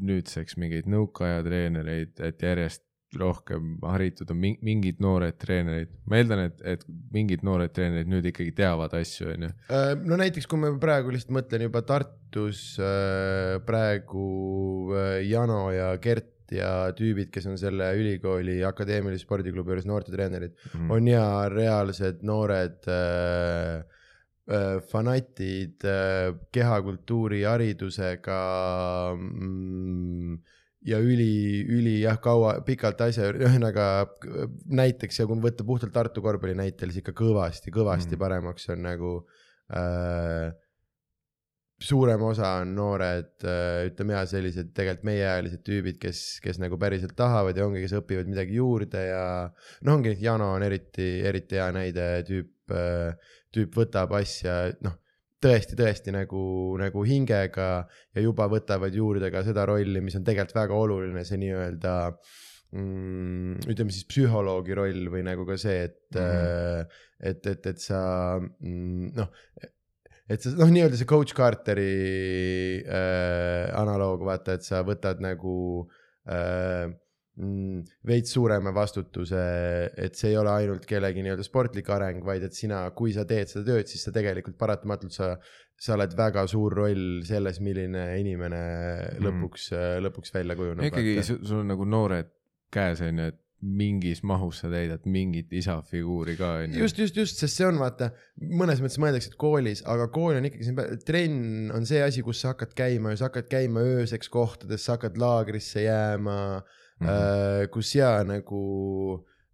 nüüdseks 0.04 0.58
mingeid 0.58 0.90
nõukaaja 0.90 1.44
treenereid, 1.46 2.18
et 2.26 2.42
järjest 2.42 2.82
rohkem 3.14 3.76
haritud 3.86 4.30
on 4.34 4.40
mingid 4.42 4.98
noored 5.02 5.36
treenerid, 5.38 5.92
ma 6.10 6.18
eeldan, 6.18 6.44
et, 6.48 6.62
et 6.74 6.84
mingid 7.14 7.44
noored 7.46 7.70
treenerid 7.74 8.10
nüüd 8.10 8.26
ikkagi 8.30 8.54
teavad 8.58 8.94
asju, 8.98 9.28
on 9.34 9.46
ju. 9.46 9.50
Äh, 9.70 9.92
no 10.02 10.18
näiteks, 10.18 10.48
kui 10.50 10.58
ma 10.58 10.72
praegu 10.82 11.14
lihtsalt 11.14 11.34
mõtlen 11.36 11.66
juba 11.68 11.84
Tartus 11.86 12.64
äh, 12.82 13.60
praegu 13.66 14.26
äh, 14.98 15.20
Jano 15.28 15.68
ja 15.74 15.92
Gert 16.02 16.33
ja 16.52 16.92
tüübid, 16.96 17.30
kes 17.32 17.48
on 17.48 17.56
selle 17.60 17.88
ülikooli 17.96 18.58
akadeemilise 18.68 19.24
spordiklubi 19.24 19.72
juures 19.72 19.88
noortetreenerid 19.88 20.52
mm, 20.74 20.90
on 20.92 21.08
ja 21.08 21.24
reaalsed 21.48 22.20
noored 22.26 22.90
äh, 22.90 23.84
Äh, 24.44 24.82
fanatid 24.90 25.80
äh, 25.88 26.34
kehakultuuri 26.52 27.46
haridusega 27.48 28.40
mm, 29.16 30.34
ja 30.84 30.98
üli, 31.00 31.62
üli 31.64 31.94
jah, 32.02 32.18
kaua, 32.20 32.58
pikalt 32.66 33.00
asja, 33.06 33.30
ühesõnaga 33.32 33.86
näiteks 34.68 35.22
ja 35.22 35.26
kui 35.30 35.40
võtta 35.40 35.64
puhtalt 35.64 35.96
Tartu 35.96 36.20
korvpalli 36.20 36.58
näitel, 36.58 36.92
siis 36.92 37.00
ikka 37.00 37.14
kõvasti, 37.22 37.72
kõvasti 37.72 38.18
mm. 38.18 38.20
paremaks 38.20 38.68
on 38.74 38.84
nagu 38.84 39.14
äh, 39.72 40.52
suurem 41.80 42.22
osa 42.22 42.56
on 42.62 42.74
noored 42.76 43.44
äh,, 43.44 43.90
ütleme 43.90 44.14
ja 44.14 44.24
sellised 44.30 44.72
tegelikult 44.76 45.08
meieealised 45.10 45.62
tüübid, 45.66 45.98
kes, 46.02 46.40
kes 46.44 46.60
nagu 46.62 46.78
päriselt 46.80 47.16
tahavad 47.18 47.56
ja 47.58 47.66
ongi, 47.66 47.82
kes 47.84 47.96
õpivad 47.98 48.30
midagi 48.30 48.60
juurde 48.60 49.06
ja 49.08 49.24
noh, 49.82 49.96
ongi 49.96 50.14
Jano 50.22 50.52
on 50.54 50.66
eriti, 50.66 51.08
eriti 51.26 51.58
hea 51.58 51.70
näide, 51.74 52.10
tüüp 52.28 52.72
äh, 52.72 53.32
tüüp 53.54 53.76
võtab 53.78 54.14
asja, 54.18 54.56
noh, 54.84 54.96
tõesti, 55.44 55.76
tõesti 55.78 56.14
nagu, 56.14 56.44
nagu 56.80 57.04
hingega 57.06 57.68
ja 58.16 58.24
juba 58.24 58.48
võtavad 58.50 58.94
juurde 58.96 59.30
ka 59.32 59.44
seda 59.46 59.66
rolli, 59.68 60.02
mis 60.04 60.16
on 60.18 60.26
tegelikult 60.26 60.56
väga 60.56 60.80
oluline, 60.86 61.24
see 61.26 61.40
nii-öelda 61.42 61.94
mm, 62.74 63.68
ütleme 63.74 63.94
siis 63.94 64.08
psühholoogi 64.10 64.78
roll 64.78 65.12
või 65.12 65.24
nagu 65.26 65.46
ka 65.48 65.58
see, 65.60 65.84
et 65.90 66.18
mm, 66.18 66.32
-hmm. 66.32 66.98
et, 67.30 67.46
et, 67.52 67.70
et 67.74 67.84
sa 67.84 68.00
mm, 68.40 69.12
noh, 69.20 69.30
et 70.30 70.44
sa 70.44 70.52
noh, 70.56 70.70
nii-öelda 70.72 70.98
see 70.98 71.08
coach 71.08 71.34
Carteri 71.36 72.80
äh, 72.80 73.70
analoog, 73.76 74.24
vaata, 74.26 74.58
et 74.58 74.66
sa 74.66 74.80
võtad 74.86 75.20
nagu 75.24 75.56
äh, 76.30 76.86
mm, 77.36 77.82
veits 78.08 78.32
suurema 78.36 78.72
vastutuse, 78.76 79.42
et 80.00 80.16
see 80.16 80.32
ei 80.32 80.38
ole 80.40 80.54
ainult 80.54 80.88
kellegi 80.88 81.24
nii-öelda 81.24 81.46
sportlik 81.46 81.90
areng, 81.92 82.24
vaid 82.26 82.46
et 82.48 82.56
sina, 82.56 82.86
kui 82.96 83.12
sa 83.16 83.26
teed 83.28 83.52
seda 83.52 83.66
tööd, 83.72 83.90
siis 83.90 84.06
sa 84.06 84.14
tegelikult 84.14 84.56
paratamatult 84.60 85.14
sa, 85.16 85.34
sa 85.76 85.98
oled 85.98 86.16
väga 86.16 86.46
suur 86.50 86.76
roll 86.80 87.20
selles, 87.26 87.60
milline 87.64 88.08
inimene 88.22 88.64
mm. 88.64 89.24
lõpuks 89.28 89.70
mm., 89.74 90.04
lõpuks 90.08 90.36
välja 90.36 90.56
kujuneb. 90.58 90.88
ikkagi 90.88 91.18
sul 91.26 91.60
on 91.60 91.72
nagu 91.74 91.88
noored 91.88 92.32
käes 92.74 93.04
on 93.04 93.20
ju, 93.20 93.32
et 93.34 93.43
mingis 93.64 94.20
mahus 94.26 94.60
sa 94.62 94.68
täidad 94.72 95.04
mingit 95.08 95.52
isa 95.56 95.78
figuuri 95.88 96.36
ka 96.36 96.50
onju. 96.62 96.78
just, 96.82 96.98
just, 97.00 97.16
just, 97.16 97.40
sest 97.40 97.60
see 97.60 97.66
on 97.66 97.78
vaata, 97.80 98.10
mõnes 98.36 98.82
mõttes 98.82 99.00
mõeldakse, 99.00 99.32
et 99.32 99.38
koolis, 99.40 99.84
aga 99.90 100.08
kool 100.12 100.36
on 100.38 100.48
ikkagi 100.48 100.68
siin, 100.68 100.80
trenn 101.06 101.70
on 101.74 101.88
see 101.88 102.02
asi, 102.04 102.24
kus 102.26 102.42
sa 102.44 102.52
hakkad 102.52 102.74
käima 102.76 103.14
ja 103.14 103.22
sa 103.22 103.30
hakkad 103.30 103.48
käima 103.52 103.84
ööseks 103.84 104.28
kohtades, 104.32 104.84
sa 104.84 104.98
hakkad 104.98 105.16
laagrisse 105.20 105.86
jääma 105.86 106.38
mm, 106.60 107.06
-hmm. 107.06 107.72
kus 107.72 107.94
ja 107.96 108.12
nagu 108.28 108.62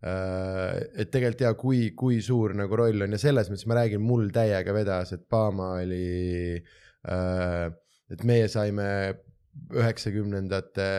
äh, 0.03 0.81
et 0.97 1.11
tegelikult 1.15 1.47
ja 1.47 1.55
kui, 1.55 1.81
kui 1.95 2.21
suur 2.25 2.57
nagu 2.59 2.83
roll 2.83 3.07
on 3.07 3.15
ja 3.15 3.23
selles 3.23 3.53
mõttes 3.53 3.69
ma 3.71 3.79
räägin, 3.83 4.03
mul 4.03 4.31
täiega 4.35 4.75
vedas, 4.75 5.15
et 5.15 5.29
Paama 5.29 5.77
oli 5.79 6.59
äh,, 7.07 7.67
et 8.11 8.25
meie 8.27 8.49
saime 8.51 8.89
üheksakümnendate 9.71 10.91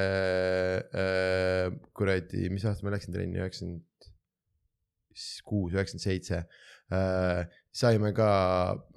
äh, 1.04 1.80
kuradi, 1.98 2.50
mis 2.54 2.66
aastal 2.66 2.90
ma 2.90 2.96
läksin 2.96 3.16
trenni, 3.16 3.42
üheksakümmend 3.42 4.12
kuus, 5.46 5.74
üheksakümmend 5.74 6.06
seitse 6.06 6.44
äh, 6.92 7.48
saime 7.72 8.12
ka 8.16 8.30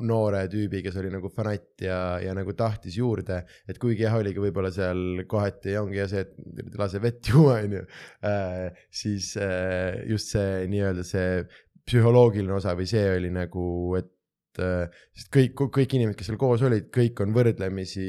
noore 0.02 0.44
tüübi, 0.50 0.82
kes 0.84 0.96
oli 0.98 1.10
nagu 1.14 1.30
fanatt 1.34 1.84
ja, 1.84 2.18
ja 2.22 2.34
nagu 2.36 2.54
tahtis 2.58 2.96
juurde, 2.98 3.42
et 3.70 3.78
kuigi 3.82 4.02
jah, 4.04 4.16
oligi 4.18 4.42
võib-olla 4.42 4.72
seal 4.74 5.22
kohati 5.30 5.76
ongi 5.78 6.00
jah 6.00 6.10
see, 6.10 6.24
et 6.26 6.78
lase 6.80 7.02
vett 7.02 7.30
juua, 7.30 7.60
onju. 7.62 7.84
Äh, 8.26 8.82
siis 8.90 9.34
äh, 9.38 10.02
just 10.10 10.34
see 10.34 10.64
nii-öelda 10.72 11.06
see 11.06 11.44
psühholoogiline 11.84 12.56
osa 12.56 12.74
või 12.78 12.88
see 12.90 13.04
oli 13.14 13.30
nagu, 13.34 13.64
et 14.00 14.10
sest 14.58 15.30
kõik, 15.34 15.54
kõik 15.74 15.96
inimesed, 15.96 16.18
kes 16.18 16.28
seal 16.30 16.38
koos 16.40 16.62
olid, 16.66 16.86
kõik 16.94 17.20
on 17.24 17.34
võrdlemisi 17.34 18.06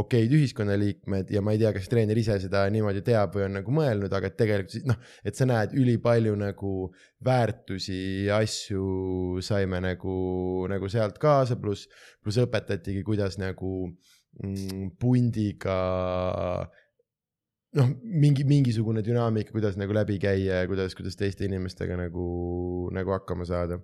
okeid 0.00 0.34
ühiskonnaliikmed 0.38 1.32
ja 1.34 1.42
ma 1.44 1.54
ei 1.54 1.62
tea, 1.62 1.72
kas 1.76 1.90
treener 1.90 2.18
ise 2.20 2.38
seda 2.42 2.64
niimoodi 2.72 3.02
teab 3.06 3.34
või 3.36 3.46
on 3.48 3.58
nagu 3.58 3.74
mõelnud, 3.74 4.12
aga 4.16 4.30
et 4.30 4.38
tegelikult 4.38 4.88
noh, 4.90 5.00
et 5.26 5.38
sa 5.38 5.48
näed 5.50 5.74
ülipalju 5.78 6.36
nagu 6.38 6.74
väärtusi 7.26 8.00
ja 8.28 8.40
asju 8.44 9.42
saime 9.44 9.82
nagu, 9.84 10.14
nagu 10.70 10.90
sealt 10.92 11.18
kaasa, 11.22 11.58
pluss, 11.60 11.90
pluss 12.22 12.40
õpetatigi, 12.42 13.02
kuidas 13.06 13.40
nagu 13.40 13.74
mm, 13.88 14.94
pundiga 15.00 15.80
noh, 17.78 17.90
mingi, 18.02 18.44
mingisugune 18.48 19.02
dünaamika, 19.06 19.52
kuidas 19.54 19.76
nagu 19.78 19.94
läbi 19.94 20.18
käia 20.22 20.62
ja 20.62 20.70
kuidas, 20.70 20.96
kuidas 20.98 21.18
teiste 21.18 21.46
inimestega 21.46 21.98
nagu, 22.00 22.26
nagu 22.94 23.14
hakkama 23.14 23.46
saada. 23.48 23.80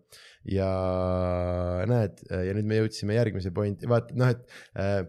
ja 0.47 0.67
näed, 1.91 2.21
ja 2.31 2.55
nüüd 2.55 2.69
me 2.71 2.81
jõudsime 2.83 3.17
järgmise 3.19 3.53
pointi, 3.55 3.89
vaata 3.91 4.15
noh, 4.19 4.31
et 4.35 4.45
äh, 4.79 5.01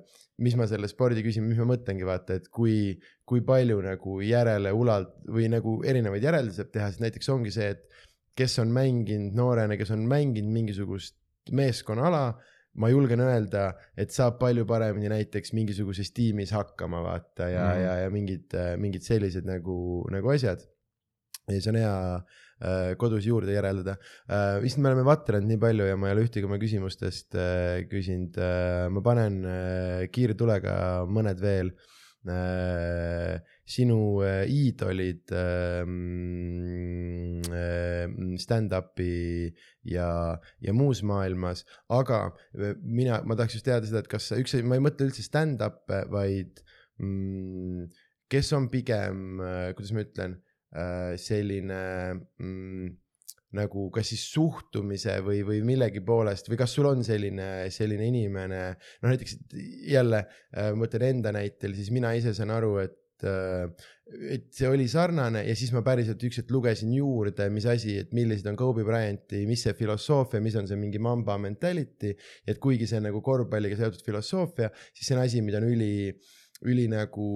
mis 0.41 0.57
ma 0.57 0.67
selle 0.69 0.89
spordi 0.89 1.23
küsin, 1.25 1.45
mis 1.49 1.59
ma 1.61 1.67
mõtlengi, 1.71 2.05
vaata, 2.05 2.37
et 2.37 2.49
kui, 2.53 2.97
kui 3.25 3.41
palju 3.45 3.79
nagu 3.85 4.19
järele 4.25 4.73
ulalt 4.73 5.15
või 5.33 5.49
nagu 5.53 5.79
erinevaid 5.85 6.25
järeldusi 6.25 6.61
saab 6.61 6.73
teha, 6.73 6.91
siis 6.93 7.05
näiteks 7.05 7.31
ongi 7.33 7.53
see, 7.53 7.71
et 7.73 7.87
kes 8.37 8.59
on 8.61 8.73
mänginud 8.73 9.37
noorena, 9.37 9.77
kes 9.79 9.93
on 9.95 10.05
mänginud 10.09 10.53
mingisugust 10.53 11.17
meeskonnaala 11.57 12.37
ma 12.81 12.89
julgen 12.91 13.21
öelda, 13.25 13.71
et 13.97 14.13
saab 14.13 14.37
palju 14.41 14.65
paremini 14.69 15.09
näiteks 15.11 15.53
mingisuguses 15.57 16.11
tiimis 16.15 16.53
hakkama 16.55 17.01
vaata 17.05 17.49
ja 17.51 17.67
mm., 17.67 17.83
ja, 17.83 17.93
ja 18.03 18.11
mingid, 18.13 18.57
mingid 18.81 19.05
sellised 19.07 19.47
nagu, 19.49 19.77
nagu 20.13 20.33
asjad. 20.33 20.65
ja 21.47 21.61
see 21.63 21.71
on 21.71 21.79
hea 21.79 21.91
äh, 22.17 22.93
kodus 22.99 23.25
juurde 23.25 23.53
järeldada 23.55 23.95
äh,. 24.27 24.57
vist 24.59 24.81
me 24.81 24.89
oleme 24.89 25.05
vatranud 25.07 25.47
nii 25.47 25.61
palju 25.61 25.85
ja 25.87 25.95
ma 25.95 26.09
ei 26.09 26.17
ole 26.17 26.25
ühtegi 26.27 26.47
oma 26.49 26.57
küsimustest 26.59 27.37
äh, 27.39 27.85
küsinud 27.91 28.35
äh,. 28.35 28.87
ma 28.91 29.03
panen 29.05 29.37
äh, 29.47 30.01
kiire 30.11 30.35
tulega 30.35 30.73
mõned 31.07 31.39
veel 31.39 31.71
äh, 32.27 33.39
sinu 33.67 34.23
äh, 34.23 34.47
iidolid 34.47 35.27
ähm, 35.35 35.89
äh, 37.51 38.07
stand-up'i 38.39 39.53
ja, 39.83 40.39
ja 40.63 40.73
muus 40.73 41.03
maailmas, 41.03 41.65
aga 41.91 42.31
äh, 42.55 42.75
mina, 42.81 43.19
ma 43.27 43.35
tahaks 43.35 43.57
just 43.57 43.67
teada 43.67 43.85
seda, 43.87 43.99
et 44.05 44.11
kas 44.11 44.31
üks, 44.37 44.55
ma 44.63 44.77
ei 44.77 44.83
mõtle 44.85 45.09
üldse 45.09 45.25
stand-up'e, 45.25 46.05
vaid 46.13 46.61
mm, 47.03 47.89
kes 48.31 48.53
on 48.55 48.69
pigem, 48.71 49.41
kuidas 49.75 49.91
ma 49.95 50.03
ütlen, 50.03 50.31
selline 51.19 51.81
mm, 52.11 52.87
nagu 53.55 53.85
kas 53.95 54.09
siis 54.11 54.25
suhtumise 54.33 55.13
või, 55.23 55.39
või 55.47 55.61
millegi 55.65 56.01
poolest 56.05 56.49
või 56.51 56.59
kas 56.59 56.73
sul 56.75 56.89
on 56.89 57.03
selline, 57.07 57.69
selline 57.71 58.05
inimene, 58.11 58.61
noh 59.01 59.13
näiteks 59.13 59.37
jälle 59.87 60.19
ma 60.51 60.75
mõtlen 60.75 61.05
enda 61.07 61.31
näitel, 61.35 61.71
siis 61.79 61.89
mina 61.95 62.11
ise 62.19 62.35
saan 62.35 62.51
aru, 62.55 62.73
et 62.83 62.95
Äh, 63.25 63.69
et 64.31 64.45
see 64.55 64.67
oli 64.69 64.85
sarnane 64.87 65.41
ja 65.43 65.55
siis 65.57 65.73
ma 65.75 65.81
päriselt 65.83 66.21
ükskord 66.23 66.51
lugesin 66.55 66.93
juurde, 66.95 67.49
mis 67.51 67.65
asi, 67.67 67.97
et 68.03 68.13
millised 68.15 68.47
on 68.47 68.55
Kobe 68.59 68.85
Bryanti, 68.87 69.41
mis 69.49 69.65
see 69.65 69.75
filosoofia, 69.75 70.41
mis 70.43 70.55
on 70.59 70.69
see 70.69 70.79
mingi 70.79 71.01
mamba 71.03 71.35
mentality. 71.41 72.13
et 72.47 72.61
kuigi 72.63 72.87
see 72.87 73.01
on 73.01 73.09
nagu 73.09 73.21
korvpalliga 73.25 73.79
seotud 73.79 74.05
filosoofia, 74.05 74.71
siis 74.93 75.09
see 75.09 75.17
on 75.17 75.23
asi, 75.25 75.43
mida 75.43 75.59
on 75.59 75.67
üli, 75.67 76.13
üli 76.67 76.87
nagu 76.91 77.27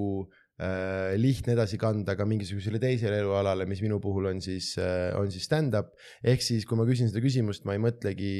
lihtne 1.17 1.55
edasi 1.55 1.77
kanda 1.81 2.13
ka 2.17 2.25
mingisugusele 2.29 2.77
teisele 2.81 3.17
elualale, 3.23 3.65
mis 3.69 3.79
minu 3.81 3.97
puhul 4.03 4.27
on 4.29 4.41
siis 4.43 4.75
äh,, 4.77 5.09
on 5.17 5.31
siis 5.33 5.47
stand-up. 5.47 5.95
ehk 6.21 6.43
siis, 6.45 6.67
kui 6.69 6.77
ma 6.77 6.85
küsin 6.85 7.09
seda 7.09 7.23
küsimust, 7.23 7.65
ma 7.65 7.73
ei 7.73 7.81
mõtlegi 7.81 8.33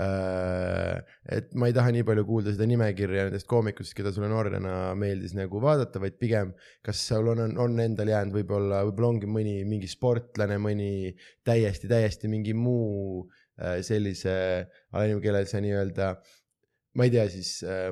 äh,, 0.00 1.02
et 1.36 1.52
ma 1.52 1.68
ei 1.68 1.76
taha 1.76 1.92
nii 1.92 2.06
palju 2.08 2.24
kuulda 2.28 2.54
seda 2.54 2.68
nimekirja 2.70 3.28
nendest 3.28 3.48
koomikutest, 3.50 3.92
keda 3.98 4.12
sulle 4.14 4.30
noorena 4.32 4.94
meeldis 4.96 5.36
nagu 5.36 5.60
vaadata, 5.60 6.00
vaid 6.00 6.16
pigem, 6.22 6.54
kas 6.86 7.04
sul 7.10 7.28
on, 7.34 7.44
on, 7.44 7.56
on 7.66 7.84
endal 7.84 8.08
jäänud 8.08 8.40
võib-olla, 8.40 8.82
võib-olla 8.88 9.14
ongi 9.14 9.30
mõni 9.30 9.58
mingi 9.68 9.90
sportlane, 9.90 10.56
mõni 10.62 10.92
täiesti, 11.46 11.90
täiesti 11.92 12.30
mingi 12.32 12.56
muu 12.56 13.26
äh, 13.60 13.82
sellise 13.84 14.36
sa 14.90 15.60
nii-öelda, 15.60 16.14
ma 16.96 17.04
ei 17.04 17.12
tea 17.12 17.28
siis 17.28 17.58
äh, 17.68 17.90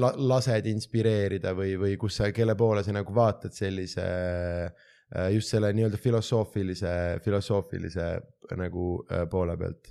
la, 0.00 0.12
lased 0.16 0.68
inspireerida 0.70 1.54
või, 1.56 1.76
või 1.80 1.96
kus 2.00 2.20
sa, 2.20 2.30
kelle 2.34 2.56
poole 2.58 2.84
sa 2.84 2.94
nagu 2.94 3.14
vaatad 3.14 3.54
sellise 3.56 4.04
äh, 4.06 5.30
just 5.34 5.52
selle 5.52 5.72
nii-öelda 5.76 6.00
filosoofilise, 6.00 6.92
filosoofilise 7.24 8.10
nagu 8.58 8.92
äh, 9.10 9.26
poole 9.30 9.56
pealt 9.60 9.90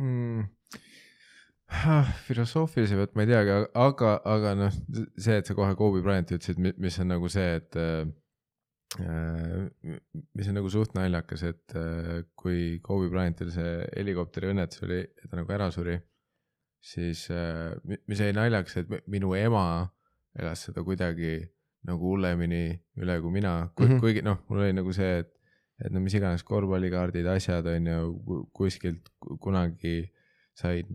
mm.? 0.00 0.48
filosoofilise 2.26 2.98
pealt 2.98 3.14
ma 3.14 3.26
ei 3.26 3.30
teagi, 3.30 3.58
aga, 3.78 4.16
aga 4.26 4.56
noh, 4.58 4.80
see, 5.14 5.36
et 5.38 5.46
sa 5.46 5.54
kohe 5.54 5.76
Kobe 5.78 6.02
Bryanti 6.02 6.34
ütlesid, 6.34 6.58
mis 6.58 6.98
on 6.98 7.12
nagu 7.12 7.30
see, 7.30 7.60
et 7.60 7.78
äh, 7.78 8.02
mis 10.34 10.50
on 10.50 10.58
nagu 10.58 10.70
suht 10.72 10.96
naljakas, 10.98 11.44
et 11.46 11.74
kui 12.34 12.80
Kobe 12.82 13.06
Bryantil 13.12 13.52
see 13.54 13.76
helikopteri 13.92 14.50
õnnetus 14.50 14.82
oli, 14.82 15.04
ta 15.28 15.38
nagu 15.38 15.54
ära 15.54 15.70
suri 15.70 15.94
siis 16.80 17.26
äh, 17.30 17.74
mis 18.08 18.20
jäi 18.20 18.32
naljaks, 18.32 18.76
et 18.80 18.92
minu 19.06 19.34
ema 19.36 19.64
elas 20.38 20.64
seda 20.68 20.84
kuidagi 20.86 21.40
nagu 21.88 22.12
hullemini 22.12 22.64
üle 23.00 23.18
kui 23.20 23.32
mina 23.32 23.54
ku, 23.74 23.84
mm, 23.84 23.88
-hmm. 23.88 24.00
kuigi 24.00 24.22
noh, 24.24 24.40
mul 24.48 24.64
oli 24.64 24.72
nagu 24.76 24.92
see, 24.92 25.20
et, 25.22 25.30
et 25.84 25.92
no 25.92 26.00
mis 26.00 26.14
iganes 26.14 26.44
korvpallikaardid, 26.44 27.26
asjad 27.26 27.66
on 27.66 27.86
ju 27.86 28.44
kuskilt 28.56 29.08
kunagi 29.40 30.10
said 30.56 30.88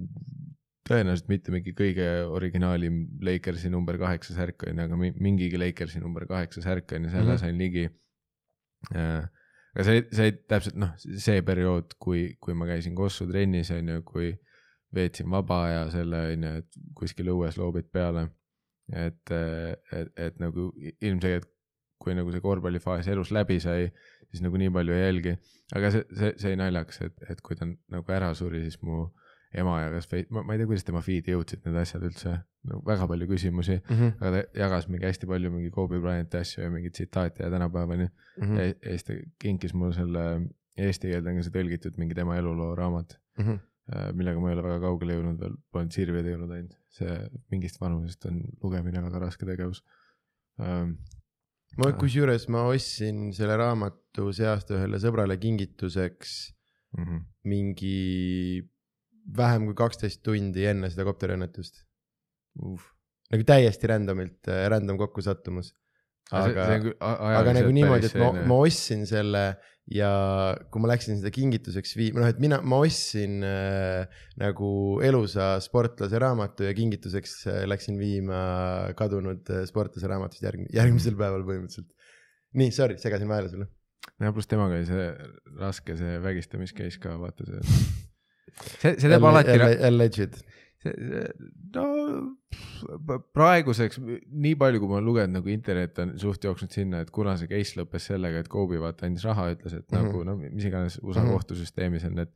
tõenäoliselt 0.86 1.30
mitte 1.32 1.54
mingi 1.54 1.74
kõige 1.74 2.08
originaalim 2.30 3.06
Lakersi 3.26 3.72
number 3.74 3.98
kaheksa 3.98 4.36
särk 4.36 4.68
on 4.68 4.78
ju, 4.78 4.86
aga 4.86 5.00
mingigi 5.00 5.58
Lakersi 5.58 6.02
number 6.02 6.28
kaheksa 6.30 6.62
särk 6.62 6.94
on 6.94 7.08
ju, 7.08 7.10
selle 7.10 7.24
mm 7.24 7.32
-hmm. 7.32 7.42
sain 7.42 7.58
ligi 7.58 7.90
äh,. 8.94 9.26
aga 9.76 9.84
see, 9.84 10.04
see 10.12 10.32
täpselt 10.48 10.76
noh, 10.76 10.94
see 10.98 11.42
periood, 11.42 11.98
kui, 12.00 12.36
kui 12.40 12.54
ma 12.54 12.66
käisin 12.66 12.96
Kossu 12.96 13.28
trennis 13.28 13.72
on 13.72 13.90
ju, 13.90 14.04
kui 14.04 14.38
veetsin 14.96 15.30
vaba 15.32 15.64
aja 15.70 15.84
selle 15.94 16.22
on 16.32 16.48
ju, 16.48 16.54
et 16.62 16.80
kuskil 16.98 17.32
õues 17.34 17.60
loobid 17.62 17.92
peale. 17.94 18.30
et, 18.94 19.32
et, 19.34 20.10
et 20.22 20.36
nagu 20.38 20.68
ilmselgelt, 21.02 21.48
kui 21.98 22.14
nagu 22.14 22.30
see 22.30 22.44
korvpallifaas 22.44 23.08
elus 23.10 23.32
läbi 23.34 23.58
sai, 23.60 23.88
siis 24.30 24.44
nagu 24.46 24.60
nii 24.62 24.70
palju 24.74 24.94
ei 24.94 25.06
jälgi. 25.08 25.38
aga 25.76 25.92
see, 25.92 26.06
see, 26.14 26.34
see 26.38 26.52
oli 26.52 26.60
naljakas, 26.62 27.02
et, 27.08 27.24
et 27.30 27.42
kui 27.42 27.58
ta 27.58 27.66
nagu 27.66 28.14
ära 28.14 28.34
suri, 28.38 28.62
siis 28.68 28.78
mu 28.86 29.08
ema 29.56 29.80
jagas, 29.82 30.10
ma, 30.30 30.44
ma 30.44 30.54
ei 30.54 30.62
tea, 30.62 30.70
kuidas 30.70 30.86
tema 30.86 31.02
feed'i 31.06 31.34
jõudsid 31.34 31.64
need 31.66 31.78
asjad 31.80 32.04
üldse, 32.06 32.34
no 32.70 32.82
väga 32.86 33.08
palju 33.10 33.28
küsimusi 33.30 33.78
mm, 33.78 33.96
-hmm. 33.96 34.16
aga 34.20 34.32
ta 34.36 34.62
jagas 34.62 34.88
mingi 34.92 35.08
hästi 35.08 35.30
palju 35.32 35.52
mingi 35.54 35.72
Kobe 35.74 36.00
Bryanti 36.04 36.42
asju 36.42 36.64
ja 36.64 36.72
mingeid 36.74 36.98
tsitaate 36.98 37.44
ja 37.44 37.50
tänapäevani 37.54 38.08
mm. 38.08 38.44
-hmm. 38.44 38.60
ja, 38.60 38.74
siis 38.90 39.08
ta 39.08 39.14
kinkis 39.42 39.74
mulle 39.74 39.94
selle 39.94 40.26
eesti 40.78 41.14
keelde 41.14 41.32
on 41.32 41.40
ka 41.40 41.46
see 41.48 41.56
tõlgitud 41.56 42.02
mingi 42.02 42.18
tema 42.18 42.38
eluloo 42.42 42.76
raamat 42.76 43.18
mm. 43.38 43.46
-hmm 43.46 43.64
millega 43.86 44.42
ma 44.42 44.50
ei 44.50 44.58
ole 44.58 44.64
väga 44.66 44.80
kaugele 44.82 45.18
jõudnud 45.20 45.42
veel, 45.44 45.58
olen 45.78 45.92
sirvide 45.94 46.32
jõudnud 46.34 46.54
ainult, 46.56 46.78
see 46.96 47.18
mingist 47.54 47.78
vanusest 47.82 48.26
on 48.30 48.40
lugemine 48.64 49.04
väga 49.06 49.22
raske 49.28 49.46
tegevus 49.46 49.84
ähm,. 50.62 50.96
ma 51.78 51.92
äh. 51.92 51.98
kusjuures 52.00 52.48
ma 52.50 52.66
ostsin 52.72 53.28
selle 53.38 53.58
raamatu 53.62 54.32
see 54.34 54.48
aasta 54.50 54.80
ühele 54.80 55.02
sõbrale 55.04 55.38
kingituseks 55.38 56.34
mm 56.98 57.04
-hmm. 57.04 57.22
mingi 57.52 58.66
vähem 59.38 59.70
kui 59.70 59.78
kaksteist 59.78 60.24
tundi 60.26 60.66
enne 60.70 60.90
seda 60.90 61.06
kopteriõnnetust 61.08 61.82
uh.. 62.62 62.82
nagu 63.34 63.48
täiesti 63.48 63.90
random'ilt, 63.92 64.42
äh, 64.50 64.66
random 64.72 64.98
kokkusattumus. 65.02 65.74
aga, 66.32 66.68
aga 67.02 67.54
nagu 67.60 67.72
niimoodi, 67.74 68.10
et 68.10 68.18
ma, 68.18 68.32
ma 68.50 68.60
ostsin 68.66 69.06
selle 69.10 69.46
ja 69.92 70.10
kui 70.74 70.82
ma 70.82 70.90
läksin 70.90 71.20
seda 71.20 71.30
kingituseks 71.34 71.94
viima, 71.98 72.24
noh, 72.24 72.30
et 72.32 72.40
mina, 72.42 72.58
ma 72.66 72.80
ostsin 72.82 73.38
äh, 73.46 74.24
nagu 74.42 74.70
elusa 75.06 75.56
sportlase 75.64 76.22
raamatu 76.22 76.66
ja 76.66 76.74
kingituseks 76.78 77.36
äh, 77.52 77.60
läksin 77.70 78.00
viima 78.02 78.40
kadunud 78.98 79.46
äh, 79.54 79.66
sportlase 79.70 80.10
raamatust 80.10 80.46
järg-, 80.46 80.66
järgmisel 80.74 81.18
päeval 81.20 81.46
põhimõtteliselt. 81.46 81.92
nii, 82.58 82.74
sorry, 82.74 82.98
segasin 83.02 83.30
vahele 83.30 83.52
sulle. 83.54 83.70
ja 84.22 84.34
pluss 84.34 84.50
temaga 84.50 84.80
oli 84.80 84.90
see 84.90 85.08
raske 85.62 85.98
see 86.02 86.18
vägistamiscase 86.24 87.02
ka, 87.04 87.16
vaata 87.22 87.46
see. 87.46 87.62
see, 88.82 88.96
see 88.98 89.10
teeb 89.12 89.30
alati. 89.30 89.60
Alleged. 89.86 90.42
No 91.76 91.86
praeguseks 93.34 94.00
nii 94.02 94.56
palju, 94.60 94.82
kui 94.82 94.90
ma 94.90 95.00
olen 95.00 95.08
lugenud, 95.10 95.36
nagu 95.40 95.52
internet 95.52 96.00
on 96.04 96.14
suht 96.22 96.44
jooksnud 96.46 96.76
sinna, 96.76 97.02
et 97.04 97.12
kuna 97.16 97.36
see 97.40 97.50
case 97.52 97.80
lõppes 97.80 98.10
sellega, 98.12 98.44
et 98.44 98.52
Kobe 98.52 98.80
vaata 98.82 99.08
andis 99.08 99.26
raha, 99.28 99.50
ütles, 99.56 99.74
et 99.74 99.88
mm 99.90 99.98
-hmm. 99.98 100.06
nagu 100.06 100.24
no 100.24 100.38
mis 100.44 100.66
iganes 100.66 101.00
USA 101.02 101.22
mm 101.22 101.26
-hmm. 101.26 101.34
kohtusüsteemis 101.34 102.06
on, 102.10 102.20
et 102.20 102.34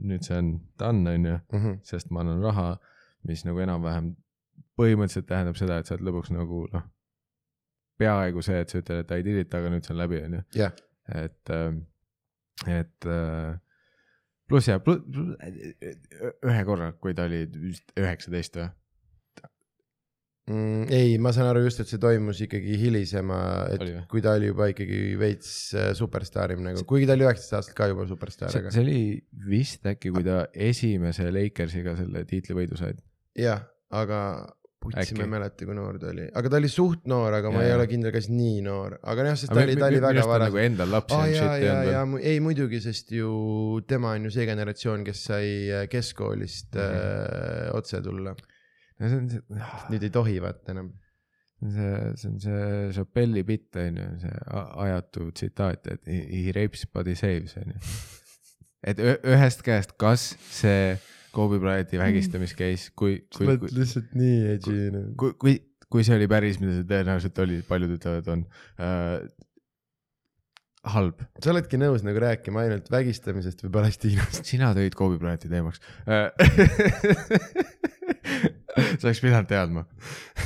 nüüd 0.00 0.22
see 0.26 0.38
on 0.38 0.52
done, 0.78 1.10
on 1.10 1.26
ju, 1.26 1.38
mhm. 1.52 1.80
sest 1.82 2.10
ma 2.10 2.20
annan 2.20 2.42
raha, 2.42 2.76
mis 3.24 3.44
nagu 3.44 3.58
enam-vähem 3.64 4.14
põhimõtteliselt 4.76 5.26
tähendab 5.26 5.56
seda, 5.56 5.78
et 5.78 5.86
sa 5.86 5.94
oled 5.94 6.08
lõpuks 6.08 6.32
nagu 6.34 6.66
noh, 6.72 6.82
peaaegu 7.98 8.42
see, 8.42 8.60
et 8.60 8.72
sa 8.72 8.78
ütled, 8.78 9.04
et 9.04 9.10
I 9.10 9.22
did 9.22 9.38
it, 9.40 9.54
aga 9.54 9.70
nüüd 9.72 9.86
see 9.86 9.94
on 9.94 10.00
läbi, 10.02 10.22
on 10.24 10.34
ju. 10.38 10.42
et, 11.14 11.50
ähm, 11.50 11.78
et 12.66 13.06
äh, 13.06 13.58
pluss 14.48 14.70
ja 14.70 14.80
pluss, 14.82 15.04
ühe 16.46 16.64
korra, 16.68 16.92
kui 17.00 17.14
ta 17.16 17.26
oli 17.28 17.44
vist 17.50 17.94
üheksateist 17.98 18.60
või? 18.60 18.68
mm,? 20.50 20.86
ei, 20.94 21.16
ma 21.22 21.32
saan 21.34 21.50
aru 21.50 21.64
just, 21.66 21.82
et 21.82 21.90
see 21.90 22.00
toimus 22.02 22.40
ikkagi 22.46 22.78
hilisema, 22.80 23.40
et 23.74 23.82
oli 23.82 23.96
kui 24.10 24.24
ta 24.24 24.36
oli 24.38 24.50
juba 24.52 24.70
ikkagi 24.72 25.00
veits 25.20 25.50
äh, 25.76 25.90
superstaarim 25.98 26.62
nagu, 26.64 26.84
kuigi 26.88 27.08
ta 27.08 27.16
oli 27.18 27.26
üheksateist 27.26 27.58
aastat 27.60 27.78
ka 27.78 27.90
juba 27.92 28.06
superstaar. 28.10 28.54
see, 28.54 28.74
see 28.74 28.84
oli 28.84 29.00
vist 29.50 29.86
äkki, 29.88 30.14
kui 30.14 30.26
ta 30.26 30.44
esimese 30.68 31.30
Lakersiga 31.34 31.96
selle 31.98 32.24
tiitlivõidu 32.28 32.78
sai. 32.78 32.94
jah, 33.38 33.66
aga 33.94 34.20
putsi, 34.82 35.14
ma 35.16 35.24
ei 35.24 35.30
mäleta, 35.36 35.66
kui 35.68 35.76
noor 35.76 35.98
ta 36.02 36.10
oli, 36.12 36.26
aga 36.40 36.50
ta 36.52 36.60
oli 36.60 36.68
suht 36.72 37.06
noor, 37.10 37.38
aga 37.38 37.50
ja, 37.50 37.54
ma 37.54 37.62
ei 37.66 37.72
ole 37.74 37.86
kindel, 37.90 38.12
kas 38.14 38.28
nii 38.32 38.58
noor, 38.66 38.98
aga 39.02 39.28
jah, 39.30 39.38
sest 39.40 39.54
ta 39.54 39.62
oli, 39.62 39.78
ta 39.78 39.88
oli 39.88 40.02
väga 40.04 40.26
vara. 40.28 40.50
nagu 40.50 40.60
endal 40.62 40.92
lapsi 40.94 41.16
ah, 41.16 41.24
ja, 41.30 41.48
ja, 41.62 41.78
ja 41.90 42.02
ei 42.20 42.42
muidugi, 42.44 42.82
sest 42.84 43.14
ju 43.16 43.30
tema 43.88 44.12
on 44.16 44.28
ju 44.28 44.34
see 44.36 44.46
generatsioon, 44.48 45.06
kes 45.06 45.24
sai 45.30 45.48
äh, 45.70 45.88
keskkoolist 45.92 46.76
mm 46.76 46.92
-hmm. 46.92 47.64
äh, 47.70 47.74
otse 47.76 48.02
tulla 48.04 48.36
no 48.98 49.08
see 49.08 49.18
on 49.18 49.28
see. 49.30 49.42
nüüd 49.92 50.06
ei 50.06 50.12
tohi 50.12 50.38
vaata 50.42 50.72
enam. 50.74 50.92
see, 51.60 51.90
see 52.20 52.30
on 52.30 52.38
see 52.40 52.92
Chappelle'i 52.96 53.44
bitt 53.48 53.76
on 53.80 54.00
ju, 54.00 54.06
see 54.22 54.38
ajatu 54.86 55.30
tsitaat, 55.32 55.90
et 55.94 56.08
he 56.12 56.52
rapes 56.56 56.86
but 56.92 57.08
he 57.08 57.16
saves 57.18 57.56
on 57.60 57.74
ju. 57.74 57.82
et 58.86 59.00
ühest 59.00 59.64
käest, 59.66 59.96
kas 60.00 60.34
see 60.52 60.96
Kobe 61.36 61.60
Bryanti 61.62 62.00
vägistamise 62.00 62.56
case, 62.58 62.92
kui, 62.96 63.18
kui. 63.28 63.44
sa 63.44 63.50
oled 63.50 63.66
lihtsalt 63.76 64.14
nii 64.16 64.38
edgy. 64.54 64.76
kui, 65.20 65.34
kui, 65.40 65.56
kui 65.92 66.06
see 66.06 66.16
oli 66.18 66.28
päris, 66.30 66.60
mida 66.62 66.78
see 66.78 66.88
tõenäoliselt 66.88 67.42
oli, 67.44 67.58
paljud 67.68 67.96
ütlevad, 67.98 68.30
on 68.32 68.46
äh, 68.82 69.18
halb. 70.96 71.16
sa 71.42 71.52
oledki 71.52 71.80
nõus 71.80 72.06
nagu 72.06 72.22
rääkima 72.22 72.64
ainult 72.64 72.86
vägistamisest 72.92 73.66
või 73.66 73.76
Palestiinast? 73.80 74.42
sina 74.52 74.72
tõid 74.76 74.94
Kobe 74.98 75.16
Bryanti 75.22 75.52
teemaks 75.52 75.78
äh, 76.08 76.30
sa 78.98 79.08
oleks 79.08 79.22
pidanud 79.24 79.48
teadma 79.50 79.82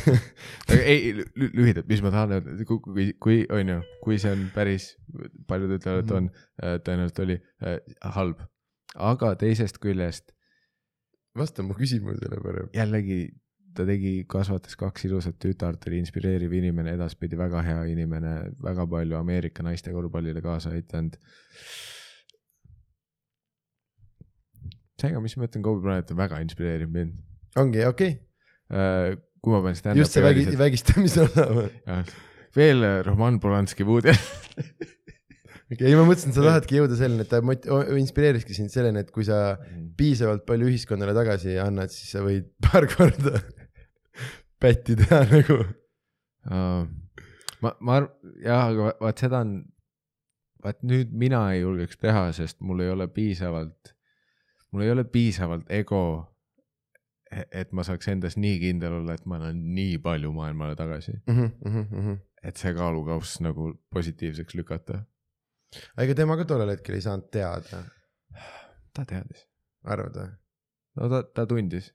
aga 0.71 0.81
ei, 0.81 1.13
lühidalt, 1.37 1.89
mis 1.91 2.03
ma 2.05 2.13
tahan 2.15 2.37
öelda, 2.37 2.57
kui, 2.69 2.81
kui, 2.85 3.07
kui 3.23 3.39
on 3.53 3.75
ju, 3.75 3.79
kui 4.05 4.19
see 4.23 4.33
on 4.35 4.47
päris, 4.55 4.93
paljud 5.51 5.77
ütlevad, 5.77 6.05
et 6.05 6.13
on 6.17 6.29
mm, 6.29 6.35
-hmm. 6.35 6.83
tõenäoliselt 6.87 7.23
oli 7.25 7.39
äh, 7.39 7.81
halb, 8.17 8.45
aga 9.11 9.35
teisest 9.41 9.81
küljest. 9.83 10.33
Vasta 11.39 11.63
mu 11.67 11.77
küsimusele 11.79 12.41
parem. 12.43 12.69
jällegi, 12.75 13.21
ta 13.77 13.87
tegi, 13.87 14.25
kasvatas 14.31 14.77
kaks 14.81 15.07
ilusat 15.09 15.39
tütart, 15.43 15.87
oli 15.89 16.01
inspireeriv 16.03 16.53
inimene, 16.59 16.97
edaspidi 16.99 17.39
väga 17.39 17.63
hea 17.67 17.85
inimene, 17.93 18.35
väga 18.63 18.87
palju 18.91 19.19
Ameerika 19.21 19.65
naiste 19.67 19.95
korvpallile 19.95 20.43
kaasa 20.45 20.75
aidanud. 20.75 21.19
seega, 25.01 25.21
mis 25.25 25.37
ma 25.37 25.47
ütlen, 25.49 25.63
Kobe 25.65 25.81
Bryant 25.81 26.11
on 26.13 26.19
väga 26.19 26.43
inspireeriv 26.45 26.91
mind 26.93 27.19
ongi 27.57 27.85
okei 27.87 28.11
okay.. 28.15 28.27
Äh, 28.71 29.17
kui 29.43 29.55
ma 29.55 29.63
pean 29.65 29.75
stand-up'i. 29.79 30.05
just 30.05 30.15
see 30.15 30.23
vägi, 30.23 30.45
vägistamise 30.59 31.25
või? 31.27 31.71
veel 32.57 32.85
Roman 33.07 33.41
Polanski 33.43 33.87
Woody 33.87 34.15
okei, 35.73 35.89
ei 35.89 35.97
ma 35.99 36.05
mõtlesin, 36.09 36.35
sa 36.37 36.45
tahadki 36.45 36.79
jõuda 36.81 36.99
selleni, 36.99 37.27
et 37.27 37.31
ta 37.33 37.41
mot-, 37.45 37.69
inspireeriski 37.99 38.57
sind 38.57 38.73
selleni, 38.75 39.05
et 39.05 39.13
kui 39.15 39.27
sa 39.27 39.41
mm. 39.57 39.91
piisavalt 39.99 40.47
palju 40.49 40.71
ühiskonnale 40.71 41.15
tagasi 41.17 41.59
annad, 41.63 41.93
siis 41.95 42.15
sa 42.17 42.25
võid 42.27 42.51
paar 42.67 42.89
korda 42.91 43.43
pätti 44.61 44.99
teha 45.01 45.23
nagu 45.35 45.61
uh,. 45.61 46.89
ma, 47.65 47.75
ma 47.81 48.01
arv-, 48.01 48.17
jah, 48.45 48.67
aga 48.71 48.95
vaat 49.01 49.25
seda 49.25 49.45
on, 49.47 49.55
vaat 50.65 50.83
nüüd 50.87 51.15
mina 51.17 51.47
ei 51.55 51.63
julgeks 51.63 52.01
teha, 52.03 52.29
sest 52.37 52.61
mul 52.65 52.85
ei 52.85 52.93
ole 52.93 53.09
piisavalt, 53.13 53.95
mul 54.75 54.85
ei 54.85 54.93
ole 54.93 55.07
piisavalt 55.09 55.71
ego 55.73 56.05
E-, 57.31 57.47
et 57.63 57.71
ma 57.77 57.85
saaks 57.87 58.11
endas 58.11 58.37
nii 58.41 58.59
kindel 58.59 58.97
olla, 59.01 59.15
et 59.15 59.27
ma 59.31 59.39
annan 59.39 59.61
nii 59.77 59.99
palju 60.03 60.33
maailmale 60.35 60.75
tagasi 60.79 61.15
mm. 61.15 61.37
-hmm, 61.37 61.51
mm 61.71 61.85
-hmm. 62.07 62.17
et 62.43 62.57
see 62.57 62.73
kaalukauss 62.75 63.41
nagu 63.41 63.75
positiivseks 63.91 64.55
lükata. 64.55 65.05
Ega 66.05 66.17
tema 66.19 66.37
ka 66.41 66.47
tollel 66.49 66.75
hetkel 66.75 66.99
ei 66.99 67.05
saanud 67.05 67.31
teada? 67.33 67.85
ta 68.97 69.07
teadis. 69.07 69.47
arvad 69.87 70.21
või? 70.21 70.31
no 70.99 71.11
ta, 71.13 71.23
ta 71.37 71.47
tundis. 71.51 71.91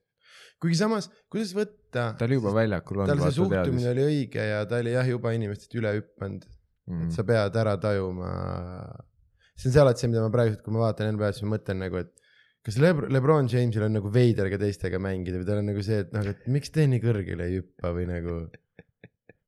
kuigi 0.62 0.80
samas, 0.80 1.10
kuidas 1.32 1.54
võtta. 1.58 2.12
ta 2.18 2.28
oli 2.28 2.40
juba 2.40 2.54
väljakul 2.56 3.04
olnud. 3.04 3.14
tal 3.14 3.26
see 3.28 3.38
suhtumine 3.40 3.64
teadis. 3.64 3.90
oli 3.94 4.06
õige 4.10 4.50
ja 4.52 4.62
ta 4.70 4.82
oli 4.84 4.96
jah, 4.96 5.10
juba 5.16 5.34
inimestest 5.38 5.76
üle 5.80 5.96
hüpanud 6.00 6.46
mm. 6.46 6.94
-hmm. 6.94 7.08
et 7.08 7.18
sa 7.18 7.28
pead 7.28 7.62
ära 7.64 7.78
tajuma. 7.82 8.30
see 9.56 9.70
on 9.70 9.76
see 9.78 9.82
alati 9.84 10.06
see, 10.06 10.12
mida 10.12 10.24
ma 10.26 10.32
praegu, 10.34 10.60
kui 10.64 10.76
ma 10.76 10.86
vaatan 10.88 11.16
NBA-d, 11.16 11.38
siis 11.38 11.48
ma 11.48 11.56
mõtlen 11.56 11.84
nagu, 11.86 12.04
et 12.04 12.14
kas 12.66 12.80
Lebr 12.82 13.10
Lebron 13.14 13.50
Jamesil 13.52 13.86
on 13.86 13.94
nagu 14.00 14.12
veider 14.12 14.50
ka 14.52 14.60
teistega 14.62 15.00
mängida 15.02 15.40
või 15.40 15.48
tal 15.50 15.62
on 15.62 15.70
nagu 15.70 15.84
see, 15.86 16.02
et 16.06 16.14
noh, 16.16 16.26
et 16.32 16.48
miks 16.52 16.74
te 16.74 16.88
nii 16.90 17.04
kõrgele 17.04 17.50
ei 17.50 17.60
hüppa 17.60 17.92
või 17.96 18.08
nagu. 18.10 18.40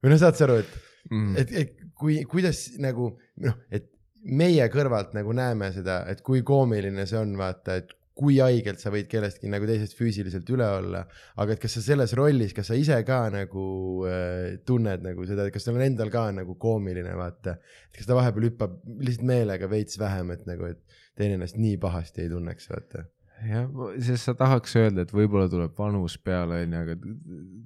või 0.04 0.14
noh, 0.14 0.20
saad 0.22 0.38
sa 0.38 0.46
aru, 0.46 0.62
et 0.62 0.76
mm., 1.10 1.38
et, 1.42 1.54
et 1.64 1.78
kui, 1.98 2.20
kuidas 2.30 2.68
nagu 2.84 3.16
noh, 3.44 3.58
et 3.74 3.90
meie 4.24 4.66
kõrvalt 4.74 5.14
nagu 5.18 5.34
näeme 5.36 5.72
seda, 5.76 6.02
et 6.12 6.24
kui 6.26 6.44
koomiline 6.46 7.06
see 7.10 7.20
on, 7.20 7.36
vaata, 7.40 7.78
et 7.82 7.94
kui 8.18 8.40
haigelt 8.42 8.82
sa 8.82 8.90
võid 8.90 9.06
kellestki 9.12 9.50
nagu 9.52 9.68
teisest 9.70 9.94
füüsiliselt 9.98 10.48
üle 10.50 10.66
olla, 10.80 11.04
aga 11.38 11.54
et 11.54 11.62
kas 11.62 11.76
sa 11.78 11.84
selles 11.86 12.16
rollis, 12.18 12.56
kas 12.58 12.72
sa 12.72 12.78
ise 12.78 12.98
ka 13.06 13.20
nagu 13.34 13.66
äh, 14.10 14.56
tunned 14.66 15.06
nagu 15.06 15.28
seda, 15.30 15.46
et 15.46 15.54
kas 15.54 15.68
sul 15.68 15.78
on 15.78 15.86
endal 15.86 16.10
ka 16.14 16.26
nagu 16.34 16.58
koomiline, 16.58 17.14
vaata. 17.20 17.60
et 17.92 18.00
kas 18.00 18.10
ta 18.10 18.18
vahepeal 18.18 18.50
hüppab 18.50 18.80
lihtsalt 18.98 19.28
meelega 19.30 19.70
veits 19.70 20.02
vähem, 20.02 20.34
et 20.34 20.50
nagu, 20.50 20.74
et 20.74 21.00
teine 21.18 21.38
ennast 21.38 21.62
nii 21.62 21.78
pahasti 21.82 22.26
ei 22.26 22.34
tunneks, 22.34 22.72
vaata 22.74 23.06
jah, 23.46 23.68
sest 24.02 24.28
sa 24.28 24.34
tahaks 24.38 24.76
öelda, 24.80 25.06
et 25.06 25.14
võib-olla 25.14 25.48
tuleb 25.52 25.74
vanus 25.78 26.18
peale, 26.24 26.62
onju, 26.66 26.84
aga 26.84 26.96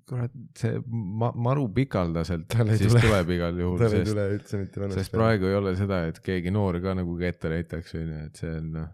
kurat, 0.09 0.37
see 0.59 0.79
ma, 0.91 1.31
maru 1.47 1.67
pikaldaselt 1.75 2.55
siis 2.75 2.91
tule. 2.91 3.03
tuleb 3.05 3.33
igal 3.37 3.59
juhul. 3.63 3.79
peale. 3.79 4.91
sest 4.97 5.13
praegu 5.15 5.49
ei 5.49 5.57
ole 5.59 5.75
seda, 5.79 6.03
et 6.11 6.19
keegi 6.23 6.53
noor 6.53 6.81
ka 6.83 6.95
nagu 6.97 7.17
ette 7.27 7.51
näitaks, 7.53 7.95
onju, 7.99 8.23
et 8.27 8.41
see 8.43 8.55
on 8.59 8.71
noh. 8.77 8.89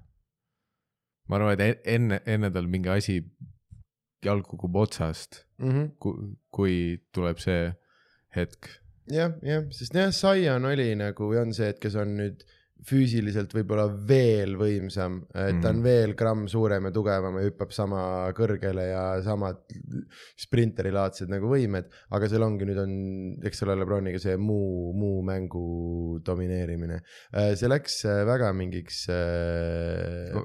ma 1.28 1.40
arvan, 1.40 1.56
et 1.58 1.88
enne, 1.98 2.22
enne 2.26 2.52
tal 2.54 2.70
mingi 2.72 2.94
asi 2.94 3.22
jalg 4.26 4.45
kukub 4.49 4.76
otsast 4.76 5.44
mm, 5.58 5.70
-hmm. 5.70 5.90
kui, 5.99 6.30
kui 6.52 6.76
tuleb 7.14 7.41
see 7.41 7.72
hetk. 8.36 8.70
jah, 9.12 9.34
jah, 9.41 9.66
sest 9.72 9.95
jah, 9.95 10.14
Saian 10.14 10.66
oli 10.66 10.94
nagu, 10.99 11.32
on 11.41 11.54
see, 11.54 11.70
et 11.74 11.80
kes 11.80 11.95
on 11.95 12.18
nüüd 12.22 12.45
füüsiliselt 12.88 13.52
võib-olla 13.56 13.88
veel 14.10 14.56
võimsam, 14.60 15.20
et 15.34 15.58
ta 15.62 15.72
on 15.72 15.80
mhm. 15.80 15.84
veel 15.86 16.14
gramm 16.18 16.45
suurem 16.52 16.88
ja 16.88 16.91
tugevam 16.94 17.40
ja 17.40 17.45
hüppab 17.48 17.74
sama 17.76 18.02
kõrgele 18.38 18.86
ja 18.90 19.04
samad 19.26 19.64
sprinterilaadsed 20.40 21.32
nagu 21.32 21.49
võimed, 21.52 21.90
aga 22.14 22.30
seal 22.30 22.45
ongi, 22.45 22.68
nüüd 22.70 22.82
on, 22.82 22.94
eks 23.48 23.64
ole, 23.66 23.78
Lebroniga 23.82 24.22
see 24.22 24.38
muu, 24.41 24.91
muu 24.98 25.22
mängu 25.26 26.20
domineerimine. 26.26 27.02
Äh, 27.34 27.54
see 27.60 27.72
läks 27.72 27.99
äh, 28.08 28.22
väga 28.28 28.52
mingiks 28.58 29.04
äh, 29.14 30.36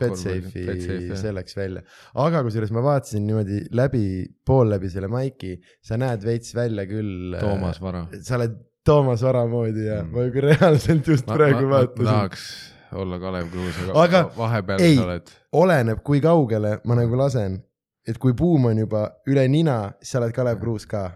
Betsafe'i, 0.00 1.10
see 1.16 1.34
läks 1.36 1.58
välja, 1.58 1.84
aga 2.22 2.44
kusjuures 2.46 2.72
ma 2.74 2.84
vaatasin 2.86 3.26
niimoodi 3.26 3.66
läbi, 3.76 4.06
pool 4.46 4.72
läbi 4.72 4.90
selle 4.92 5.10
maiki, 5.12 5.56
sa 5.84 6.00
näed 6.00 6.24
veits 6.26 6.56
välja 6.56 6.86
küll. 6.88 7.36
Toomas 7.40 7.82
Vara. 7.82 8.06
sa 8.22 8.40
oled 8.40 8.56
Toomas 8.86 9.22
Vara 9.22 9.42
moodi 9.50 9.86
ja 9.88 10.00
mm. 10.02 10.14
ma 10.14 10.24
nagu 10.26 10.46
reaalselt 10.46 11.12
just 11.12 11.26
ma, 11.26 11.36
praegu 11.38 11.66
ma, 11.66 11.80
vaatasin. 11.80 12.06
tahaks 12.06 12.48
olla 12.96 13.18
Kalev 13.18 13.48
Kruus, 13.50 13.78
aga, 13.94 14.22
vahepeal 14.36 14.80
ei, 14.80 14.96
sa 14.96 15.06
oled. 15.06 15.32
oleneb, 15.52 16.02
kui 16.06 16.20
kaugele 16.22 16.76
ma 16.86 16.98
nagu 16.98 17.18
lasen. 17.18 17.58
et 18.06 18.18
kui 18.22 18.32
buum 18.38 18.68
on 18.70 18.78
juba 18.78 19.08
üle 19.26 19.42
nina, 19.50 19.78
siis 20.00 20.14
sa 20.14 20.20
oled 20.20 20.34
Kalev 20.34 20.60
Kruus 20.60 20.86
ka. 20.86 21.08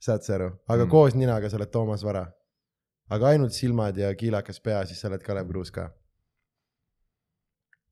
saad 0.00 0.22
sa 0.22 0.34
aru, 0.36 0.50
aga 0.68 0.84
mm. 0.84 0.90
koos 0.90 1.16
ninaga 1.18 1.50
sa 1.50 1.56
oled 1.56 1.72
Toomas 1.72 2.04
Vara. 2.04 2.26
aga 3.10 3.32
ainult 3.32 3.56
silmad 3.56 3.96
ja 3.96 4.12
kiilakas 4.14 4.60
pea, 4.60 4.84
siis 4.86 5.00
sa 5.00 5.08
oled 5.08 5.24
Kalev 5.24 5.48
Kruus 5.48 5.72
ka. 5.74 5.88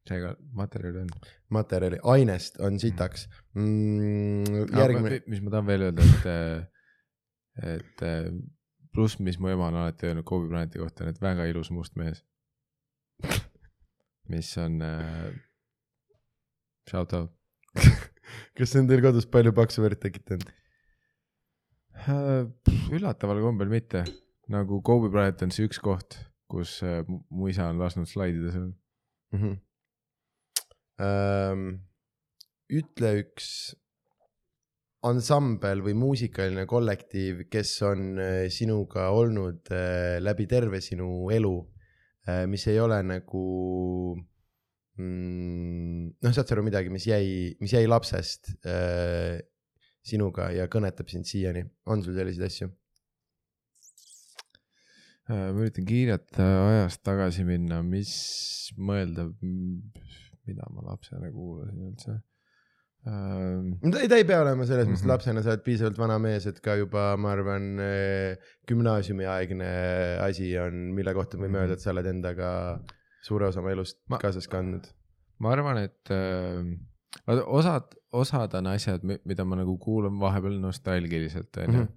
seega 0.08 0.34
materjali 0.54 1.06
on? 1.06 1.08
materjali, 1.50 2.02
ainest 2.04 2.60
on 2.60 2.78
sitaks 2.78 3.28
mm,. 3.54 4.76
järgmine. 4.76 5.22
mis 5.26 5.40
ma 5.42 5.56
tahan 5.56 5.72
veel 5.72 5.88
öelda, 5.88 6.04
et, 6.04 6.28
et 7.72 8.06
pluss, 8.96 9.20
mis 9.20 9.38
mu 9.40 9.52
ema 9.52 9.68
on 9.70 9.78
alati 9.82 10.08
öelnud 10.08 10.26
Kobe 10.26 10.48
Bryanti 10.50 10.80
kohta, 10.80 11.04
on, 11.04 11.12
et 11.12 11.22
väga 11.22 11.46
ilus 11.50 11.70
must 11.74 11.96
mees 12.00 12.22
mis 14.32 14.50
on 14.58 14.80
äh,, 14.82 15.32
shout 16.90 17.12
out 17.16 17.32
kas 18.56 18.72
see 18.72 18.82
on 18.82 18.88
teil 18.90 19.04
kodus 19.04 19.28
palju 19.30 19.52
paksu 19.56 19.84
verd 19.84 20.00
tekitanud? 20.02 20.48
Äh, 22.06 22.46
üllataval 22.92 23.40
kombel 23.44 23.70
mitte, 23.72 24.04
nagu 24.52 24.80
Kobe 24.84 25.10
Bryant 25.12 25.44
on 25.46 25.52
see 25.54 25.66
üks 25.68 25.80
koht, 25.82 26.18
kus 26.50 26.78
äh, 26.86 27.02
mu 27.06 27.48
isa 27.50 27.70
on 27.70 27.80
lasknud 27.82 28.08
slaidida 28.10 28.52
seal 28.54 28.68
mm. 28.70 29.40
-hmm. 29.40 29.56
Ähm, 30.96 31.64
ütle 32.72 33.10
üks 33.20 33.76
ansambel 35.06 35.82
või 35.84 35.94
muusikaline 35.98 36.64
kollektiiv, 36.66 37.44
kes 37.52 37.74
on 37.86 38.06
äh, 38.18 38.38
sinuga 38.52 39.10
olnud 39.14 39.68
läbi 40.22 40.46
terve 40.50 40.80
sinu 40.80 41.28
elu, 41.34 41.56
mis 42.50 42.64
ei 42.66 42.80
ole 42.82 42.96
nagu 43.06 43.42
mm, 44.98 46.16
noh, 46.22 46.32
saad 46.32 46.48
sa 46.48 46.56
aru 46.56 46.64
midagi, 46.66 46.90
mis 46.92 47.06
jäi, 47.08 47.28
mis 47.60 47.74
jäi 47.76 47.84
lapsest 47.88 48.54
äh, 48.66 49.38
sinuga 50.06 50.50
ja 50.54 50.68
kõnetab 50.72 51.10
sind 51.12 51.28
siiani, 51.28 51.64
on 51.90 52.04
sul 52.04 52.16
selliseid 52.16 52.46
asju? 52.48 52.70
Äh, 55.26 55.48
ma 55.50 55.64
üritan 55.64 55.86
kiirelt 55.88 56.38
ajas 56.38 57.00
tagasi 57.02 57.46
minna, 57.46 57.82
mis 57.86 58.14
mõelda, 58.78 59.28
mida 60.46 60.70
ma 60.72 60.88
lapsena 60.92 61.32
kuulasin 61.34 61.90
üldse 61.90 62.20
äh,. 63.06 64.00
ei, 64.02 64.08
ta 64.10 64.18
ei 64.18 64.26
pea 64.28 64.40
olema 64.42 64.66
selles 64.66 64.88
mõttes 64.88 65.02
mm 65.02 65.04
-hmm. 65.04 65.12
lapsena, 65.14 65.42
sa 65.42 65.54
oled 65.54 65.64
piisavalt 65.66 65.98
vana 65.98 66.18
mees, 66.22 66.46
et 66.50 66.60
ka 66.64 66.76
juba, 66.80 67.08
ma 67.20 67.32
arvan, 67.36 67.70
äh, 67.82 68.52
gümnaasiumiaegne 68.68 69.70
asi 70.26 70.52
on, 70.58 70.92
mille 70.98 71.14
kohta 71.14 71.38
võime 71.38 71.48
mm 71.48 71.54
-hmm. 71.54 71.62
öelda, 71.62 71.78
et 71.78 71.84
sa 71.84 71.94
oled 71.94 72.06
endaga 72.12 72.50
suure 73.22 73.46
osa 73.50 73.60
oma 73.60 73.72
elust 73.74 74.02
ma, 74.08 74.18
kaasas 74.22 74.48
kandnud? 74.48 74.86
ma 75.38 75.52
arvan, 75.52 75.78
et 75.84 76.10
äh, 76.14 77.40
osad, 77.46 77.94
osad 78.12 78.54
on 78.54 78.66
asjad, 78.72 79.04
mida 79.24 79.44
ma 79.44 79.58
nagu 79.60 79.78
kuulan 79.78 80.20
vahepeal 80.20 80.58
nostalgiliselt, 80.60 81.56
onju. 81.56 81.84
Mhm. 81.84 81.94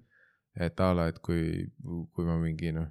et 0.60 0.80
a 0.80 0.94
la, 0.94 1.06
et 1.08 1.18
kui, 1.22 1.70
kui 2.12 2.24
ma 2.26 2.34
mingi 2.38 2.72
noh, 2.74 2.88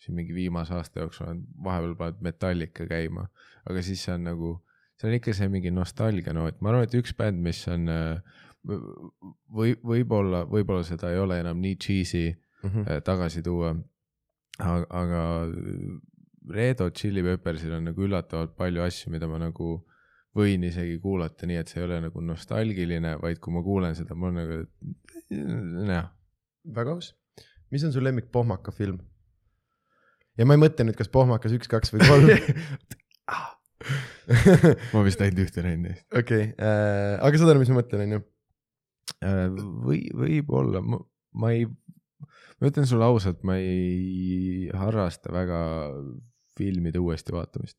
siin 0.00 0.16
mingi 0.16 0.34
viimase 0.34 0.74
aasta 0.74 1.02
jooksul 1.04 1.26
olen 1.26 1.42
vahepeal 1.64 1.94
pannud 1.98 2.22
Metallica 2.24 2.86
käima, 2.88 3.26
aga 3.68 3.82
siis 3.82 4.04
see 4.04 4.14
on 4.14 4.24
nagu, 4.26 4.52
see 5.02 5.10
on 5.10 5.18
ikka 5.18 5.34
see 5.34 5.50
mingi 5.50 5.72
nostalgia 5.74 6.34
noot, 6.36 6.60
ma 6.62 6.70
arvan, 6.70 6.86
et 6.86 6.94
üks 6.94 7.14
bänd, 7.18 7.40
mis 7.42 7.58
on 7.70 7.88
äh, 7.90 8.42
või 8.62 9.74
võib-olla, 9.82 10.44
võib-olla 10.46 10.84
seda 10.86 11.10
ei 11.10 11.18
ole 11.18 11.40
enam 11.42 11.58
nii 11.62 11.76
cheesy 11.82 12.28
mm 12.30 12.68
-hmm. 12.68 13.00
tagasi 13.04 13.42
tuua. 13.42 13.74
aga, 14.58 14.86
aga 14.90 15.22
Red 16.50 16.80
Hot 16.80 16.94
Chili 16.94 17.22
Peppersil 17.22 17.72
on 17.72 17.84
nagu 17.90 18.02
üllatavalt 18.02 18.54
palju 18.56 18.82
asju, 18.82 19.10
mida 19.10 19.26
ma 19.26 19.38
nagu 19.38 19.84
võin 20.36 20.64
isegi 20.64 20.98
kuulata 20.98 21.46
nii, 21.46 21.56
et 21.56 21.68
see 21.68 21.80
ei 21.80 21.86
ole 21.86 22.00
nagu 22.00 22.20
nostalgiline, 22.20 23.16
vaid 23.22 23.38
kui 23.38 23.52
ma 23.52 23.62
kuulen 23.62 23.94
seda, 23.94 24.14
mul 24.14 24.28
on 24.28 24.34
nagu, 24.34 24.66
jah. 25.90 26.12
väga 26.64 26.90
aus. 26.92 27.14
mis 27.70 27.84
on 27.84 27.92
su 27.92 28.00
lemmik 28.00 28.30
pohmaka 28.30 28.70
film? 28.70 28.98
ja 30.38 30.46
ma 30.46 30.54
ei 30.54 30.62
mõtle 30.62 30.86
nüüd, 30.86 30.96
kas 30.96 31.08
pohmakas 31.08 31.52
üks, 31.52 31.68
kaks 31.68 31.92
või 31.92 32.06
kolm 32.06 32.28
ma 34.94 35.02
vist 35.06 35.22
ainult 35.24 35.46
ühte 35.46 35.64
näinud 35.64 35.88
neist. 35.88 36.04
okei 36.10 36.50
okay, 36.50 36.52
äh,, 36.58 37.16
aga 37.18 37.40
saad 37.40 37.52
aru, 37.52 37.62
mis 37.62 37.72
ma 37.72 37.80
mõtlen, 37.80 38.04
onju? 38.06 38.20
Äh, 39.22 39.46
või, 39.86 40.02
võib-olla, 40.16 40.82
ma, 40.84 41.00
ma 41.42 41.50
ei, 41.54 41.66
ma 42.58 42.70
ütlen 42.70 42.86
sulle 42.88 43.08
ausalt, 43.08 43.42
ma 43.46 43.58
ei 43.60 44.68
harrasta 44.78 45.32
väga 45.34 45.58
filmide 46.58 47.02
uuesti 47.02 47.34
vaatamist. 47.34 47.78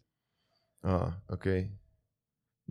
aa, 0.83 1.13
okei 1.31 1.63
okay. 1.63 1.71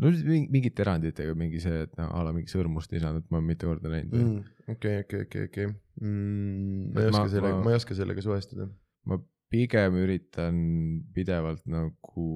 no 0.02 0.12
mingite 0.52 0.84
eranditega, 0.84 1.34
mingi 1.38 1.62
see, 1.64 1.84
et 1.86 1.96
noh, 2.00 2.12
a 2.12 2.24
la 2.26 2.36
mingi 2.36 2.52
Sõrmust 2.52 2.92
isandut 2.96 3.28
ma 3.32 3.40
mitu 3.44 3.70
korda 3.70 3.92
näinud. 3.92 4.16
Mm, 4.18 4.72
okei, 4.76 5.02
okei, 5.06 5.26
okei, 5.28 5.50
okei. 5.50 5.74
Mm, 6.00 6.88
ma 6.92 7.04
ei 7.04 7.12
oska 7.12 7.28
sellega, 7.36 7.60
ma 7.64 7.72
ei 7.72 7.80
oska 7.80 7.96
sellega 7.96 8.24
suhestuda. 8.24 8.68
ma 9.08 9.18
pigem 9.52 9.96
üritan 10.00 10.58
pidevalt 11.12 11.64
nagu 11.68 12.26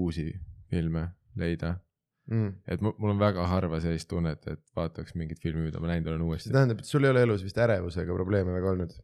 uusi 0.00 0.30
filme 0.70 1.08
leida 1.36 1.74
mm.. 2.30 2.52
et 2.66 2.84
mul 2.84 3.14
on 3.14 3.20
väga 3.20 3.46
harva 3.50 3.80
sellist 3.84 4.08
tunnet, 4.10 4.46
et 4.50 4.62
vaataks 4.76 5.16
mingit 5.18 5.42
filmi, 5.42 5.66
mida 5.68 5.82
ma 5.82 5.92
näinud 5.92 6.12
olen 6.12 6.28
uuesti. 6.28 6.48
see 6.48 6.56
tähendab, 6.56 6.84
et 6.84 6.90
sul 6.90 7.04
ei 7.04 7.14
ole 7.14 7.26
elus 7.26 7.44
vist 7.46 7.58
ärevusega 7.58 8.16
probleeme 8.16 8.54
väga 8.56 8.72
olnud? 8.74 8.96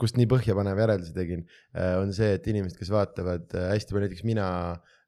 kust 0.00 0.16
nii 0.16 0.28
põhjapanev 0.30 0.80
järelduse 0.80 1.14
tegin, 1.16 1.44
äh, 1.76 1.96
on 2.00 2.14
see, 2.16 2.32
et 2.38 2.46
inimesed, 2.50 2.78
kes 2.80 2.92
vaatavad 2.92 3.52
äh, 3.52 3.70
hästi 3.74 3.92
palju, 3.92 4.06
näiteks 4.06 4.26
mina, 4.28 4.46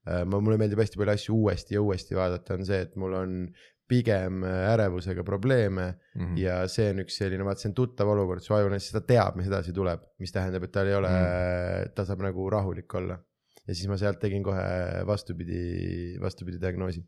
äh, 0.05 0.25
ma, 0.29 0.41
mulle 0.41 0.59
meeldib 0.61 0.83
hästi 0.83 1.01
palju 1.01 1.15
asju 1.17 1.37
uuesti 1.39 1.79
ja 1.79 1.85
uuesti 1.85 2.19
vaadata, 2.19 2.59
on 2.59 2.69
see, 2.69 2.83
et 2.87 2.99
mul 3.01 3.17
on 3.17 3.39
pigem 3.89 4.45
ärevusega 4.47 5.25
probleeme 5.27 5.87
mm 5.91 6.21
-hmm. 6.23 6.37
ja 6.41 6.61
see 6.71 6.93
on 6.93 7.03
üks 7.03 7.19
selline, 7.19 7.45
vaata, 7.45 7.61
see 7.61 7.73
on 7.73 7.75
tuttav 7.77 8.09
olukord, 8.09 8.41
su 8.45 8.55
aju 8.57 8.71
näiteks 8.73 8.93
seda 8.93 9.03
teab, 9.09 9.37
mis 9.37 9.51
edasi 9.51 9.75
tuleb, 9.77 10.05
mis 10.23 10.33
tähendab, 10.33 10.65
et 10.65 10.73
tal 10.73 10.89
ei 10.89 10.95
ole 10.97 11.11
mm, 11.11 11.27
-hmm. 11.27 11.93
ta 11.97 12.05
saab 12.09 12.23
nagu 12.25 12.49
rahulik 12.51 12.95
olla. 13.01 13.19
Ja 13.69 13.75
siis 13.75 13.89
ma 13.91 13.99
sealt 14.01 14.21
tegin 14.23 14.43
kohe 14.47 14.63
vastupidi, 15.07 16.19
vastupidi 16.23 16.61
diagnoosi. 16.63 17.03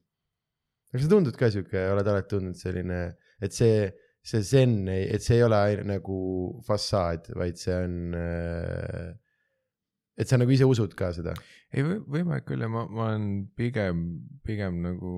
kas 0.92 1.02
sa 1.02 1.10
tundud 1.10 1.36
ka 1.38 1.50
sihuke, 1.50 1.88
oled 1.90 2.10
alati 2.10 2.30
tundnud 2.36 2.58
selline, 2.58 3.00
et 3.42 3.52
see 3.54 3.88
see 4.24 4.40
zen, 4.40 4.88
et 4.88 5.22
see 5.22 5.36
ei 5.38 5.44
ole 5.44 5.60
nagu 5.84 6.18
fassaad, 6.64 7.28
vaid 7.36 7.60
see 7.60 7.76
on. 7.76 7.96
Äh, 8.16 9.12
et 10.16 10.30
sa 10.30 10.38
nagu 10.38 10.52
ise 10.54 10.66
usud 10.68 10.94
ka 10.96 11.10
seda? 11.12 11.34
ei 11.74 11.82
või, 11.82 11.98
võimalik 12.16 12.46
küll 12.46 12.62
ja 12.62 12.68
ma, 12.70 12.84
ma 12.86 13.08
olen 13.10 13.48
pigem, 13.58 14.04
pigem 14.46 14.78
nagu 14.84 15.10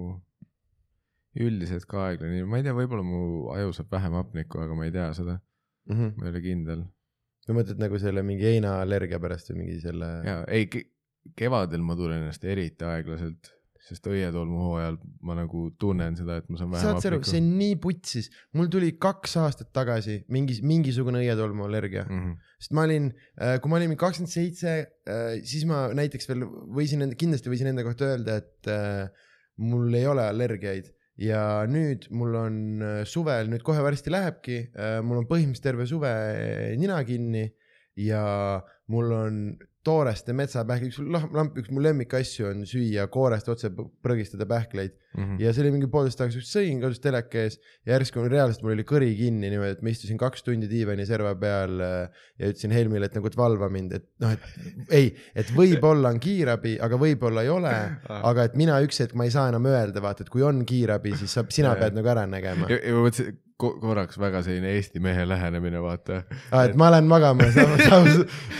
üldiselt 1.37 1.85
ka 1.91 2.07
aeglane, 2.07 2.47
ma 2.49 2.59
ei 2.59 2.65
tea, 2.65 2.73
võib-olla 2.73 3.05
mu 3.05 3.21
aju 3.53 3.75
saab 3.77 3.91
vähem 3.93 4.17
hapnikku, 4.17 4.63
aga 4.65 4.79
ma 4.79 4.87
ei 4.87 4.95
tea 4.95 5.11
seda 5.19 5.35
mm. 5.37 5.99
-hmm. 5.99 6.15
ma 6.17 6.25
ei 6.25 6.33
ole 6.33 6.43
kindel. 6.47 6.87
sa 7.45 7.57
mõtled 7.59 7.83
nagu 7.83 8.01
selle 8.01 8.25
mingi 8.25 8.49
heinaallergia 8.49 9.21
pärast 9.21 9.53
või 9.53 9.67
mingi 9.67 9.77
selle? 9.85 10.09
jaa, 10.25 10.41
ei 10.49 10.65
kevadel 11.37 11.83
ma 11.83 11.97
tunnen 11.99 12.25
ennast 12.25 12.45
eriti 12.45 12.87
aeglaselt 12.87 13.57
sest 13.87 14.07
õietolmuhooajal 14.11 14.97
ma 15.27 15.37
nagu 15.39 15.69
tunnen 15.79 16.17
seda, 16.19 16.41
et 16.41 16.49
ma 16.51 16.59
saan 16.59 16.73
vähem 16.73 16.89
saad 16.89 17.05
sa 17.05 17.11
aru, 17.13 17.21
see 17.27 17.39
on 17.39 17.53
nii 17.61 17.77
putsis, 17.83 18.29
mul 18.59 18.71
tuli 18.73 18.93
kaks 19.03 19.37
aastat 19.43 19.71
tagasi 19.77 20.19
mingi, 20.33 20.59
mingisugune 20.67 21.21
õietolmuallergia 21.23 22.03
mm. 22.09 22.25
-hmm. 22.25 22.57
sest 22.59 22.75
ma 22.77 22.87
olin, 22.89 23.13
äh, 23.39 23.57
kui 23.63 23.71
ma 23.71 23.79
olin 23.79 23.95
kakskümmend 24.01 24.33
seitse, 24.33 24.75
äh, 25.07 25.37
siis 25.47 25.67
ma 25.71 25.87
näiteks 25.95 26.31
veel 26.31 26.43
võisin, 26.79 27.07
kindlasti 27.21 27.53
võisin 27.53 27.71
enda 27.71 27.87
kohta 27.87 28.11
öelda, 28.11 28.41
et 28.43 28.73
äh, 28.73 29.07
mul 29.63 29.95
ei 29.95 30.09
ole 30.11 30.27
allergiaid 30.33 30.91
ja 31.23 31.43
nüüd 31.71 32.11
mul 32.11 32.35
on 32.37 32.57
suvel, 33.09 33.47
nüüd 33.53 33.63
kohe 33.65 33.81
varsti 33.81 34.13
lähebki, 34.13 34.59
mul 35.01 35.23
on 35.23 35.29
põhimõtteliselt 35.31 35.65
terve 35.65 35.87
suve 35.89 36.11
nina 36.77 36.99
kinni 37.09 37.47
ja 37.97 38.21
mul 38.93 39.15
on 39.17 39.39
tooreste 39.87 40.35
metsapähkleid, 40.37 40.91
üks 40.91 40.99
lamp, 41.35 41.57
üks 41.61 41.71
mu 41.75 41.83
lemmikasju 41.85 42.49
on 42.51 42.65
süüa 42.69 43.07
koorest 43.13 43.49
otse 43.53 43.71
prõgistada 43.73 44.47
pähkleid 44.51 44.93
mm. 44.93 45.23
-hmm. 45.23 45.39
ja 45.43 45.53
see 45.55 45.65
oli 45.65 45.73
mingi 45.77 45.91
poolteist 45.93 46.21
tagasi, 46.21 46.43
sõin 46.47 46.83
kodus 46.83 47.01
teleka 47.05 47.45
ees 47.45 47.59
ja 47.87 47.95
järsku 47.95 48.25
reaalselt 48.27 48.65
mul 48.67 48.75
oli 48.75 48.87
kõri 48.89 49.13
kinni 49.19 49.51
niimoodi, 49.53 49.77
et 49.79 49.85
ma 49.87 49.93
istusin 49.95 50.21
kaks 50.21 50.47
tundi 50.47 50.69
diivani 50.71 51.07
serva 51.09 51.35
peal 51.39 51.81
äh, 51.87 52.27
ja 52.41 52.51
ütlesin 52.53 52.75
Helmile, 52.77 53.11
et 53.11 53.17
nagu, 53.19 53.31
et 53.31 53.39
valva 53.39 53.71
mind, 53.73 53.97
et 54.01 54.09
noh, 54.25 54.35
et 54.35 54.93
ei, 55.01 55.11
et 55.35 55.55
võib-olla 55.57 56.13
on 56.15 56.21
kiirabi, 56.23 56.77
aga 56.83 57.01
võib-olla 57.01 57.47
ei 57.47 57.53
ole 57.53 57.75
aga 58.17 58.47
et 58.51 58.59
mina 58.59 58.79
üks 58.85 59.01
hetk, 59.03 59.17
ma 59.19 59.27
ei 59.27 59.35
saa 59.35 59.49
enam 59.53 59.67
öelda, 59.71 60.03
vaata, 60.05 60.27
et 60.27 60.33
kui 60.33 60.45
on 60.47 60.65
kiirabi, 60.69 61.17
siis 61.21 61.39
sa, 61.39 61.47
sina 61.53 61.75
pead 61.79 61.97
nagu 61.97 62.13
ära 62.13 62.27
nägema. 62.31 62.69
ma 62.69 63.03
mõtlesin 63.07 63.37
korraks 63.57 64.19
väga 64.21 64.43
selline 64.45 64.75
Eesti 64.77 65.01
mehe 65.01 65.25
lähenemine, 65.29 65.81
vaata. 65.81 66.23
aa, 66.51 66.65
et 66.67 66.77
ma 66.77 66.91
lähen 66.93 67.09
magama, 67.09 67.49
sa, 67.55 67.65
sa, 67.81 68.01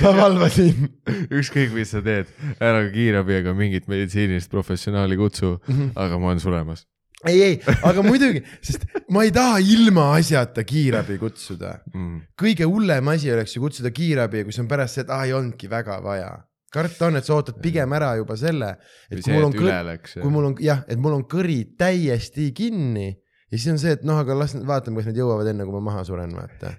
sa 0.01 0.13
valvasin. 0.17 0.89
ükskõik, 1.29 1.75
mis 1.77 1.93
sa 1.93 2.03
teed, 2.05 2.31
ära 2.57 2.85
kiirabi 2.93 3.37
ega 3.41 3.55
mingit 3.57 3.91
meditsiinilist 3.93 4.51
professionaali 4.53 5.19
kutsu 5.21 5.57
mm, 5.57 5.75
-hmm. 5.75 5.91
aga 5.95 6.19
ma 6.19 6.33
olen 6.33 6.41
suremas. 6.41 6.87
ei, 7.29 7.43
ei, 7.43 7.61
aga 7.83 8.03
muidugi, 8.07 8.43
sest 8.65 8.89
ma 9.13 9.25
ei 9.25 9.33
taha 9.33 9.59
ilmaasjata 9.59 10.65
kiirabi 10.65 11.19
kutsuda 11.19 11.79
mm.. 11.93 12.21
kõige 12.43 12.65
hullem 12.65 13.09
asi 13.09 13.33
oleks 13.33 13.57
ju 13.57 13.63
kutsuda 13.63 13.91
kiirabi, 13.91 14.45
kui 14.45 14.53
see 14.53 14.65
on 14.65 14.69
pärast 14.69 14.97
see, 14.97 15.05
et 15.05 15.13
aa, 15.13 15.25
ei 15.25 15.37
olnudki 15.37 15.71
väga 15.71 16.01
vaja 16.05 16.33
karta 16.73 17.07
on, 17.07 17.17
et 17.17 17.25
sa 17.25 17.37
ootad 17.37 17.61
pigem 17.63 17.93
ära 17.97 18.15
juba 18.17 18.37
selle, 18.37 18.75
et 19.11 19.21
kui 19.21 19.33
mul 19.33 19.49
on, 19.49 19.55
kui 19.57 20.33
mul 20.33 20.51
on 20.51 20.59
jah, 20.61 20.83
et 20.89 21.01
mul 21.01 21.21
on 21.21 21.25
kõri 21.29 21.63
täiesti 21.79 22.51
kinni 22.57 23.15
ja 23.51 23.59
siis 23.59 23.71
on 23.73 23.81
see, 23.83 23.95
et 23.97 24.05
noh, 24.07 24.19
aga 24.23 24.37
las 24.39 24.55
nad 24.57 24.67
vaatame, 24.69 25.01
kas 25.01 25.11
nad 25.11 25.19
jõuavad 25.19 25.51
enne, 25.53 25.67
kui 25.67 25.77
ma 25.79 25.85
maha 25.91 26.05
suren, 26.09 26.35
vaata 26.37 26.75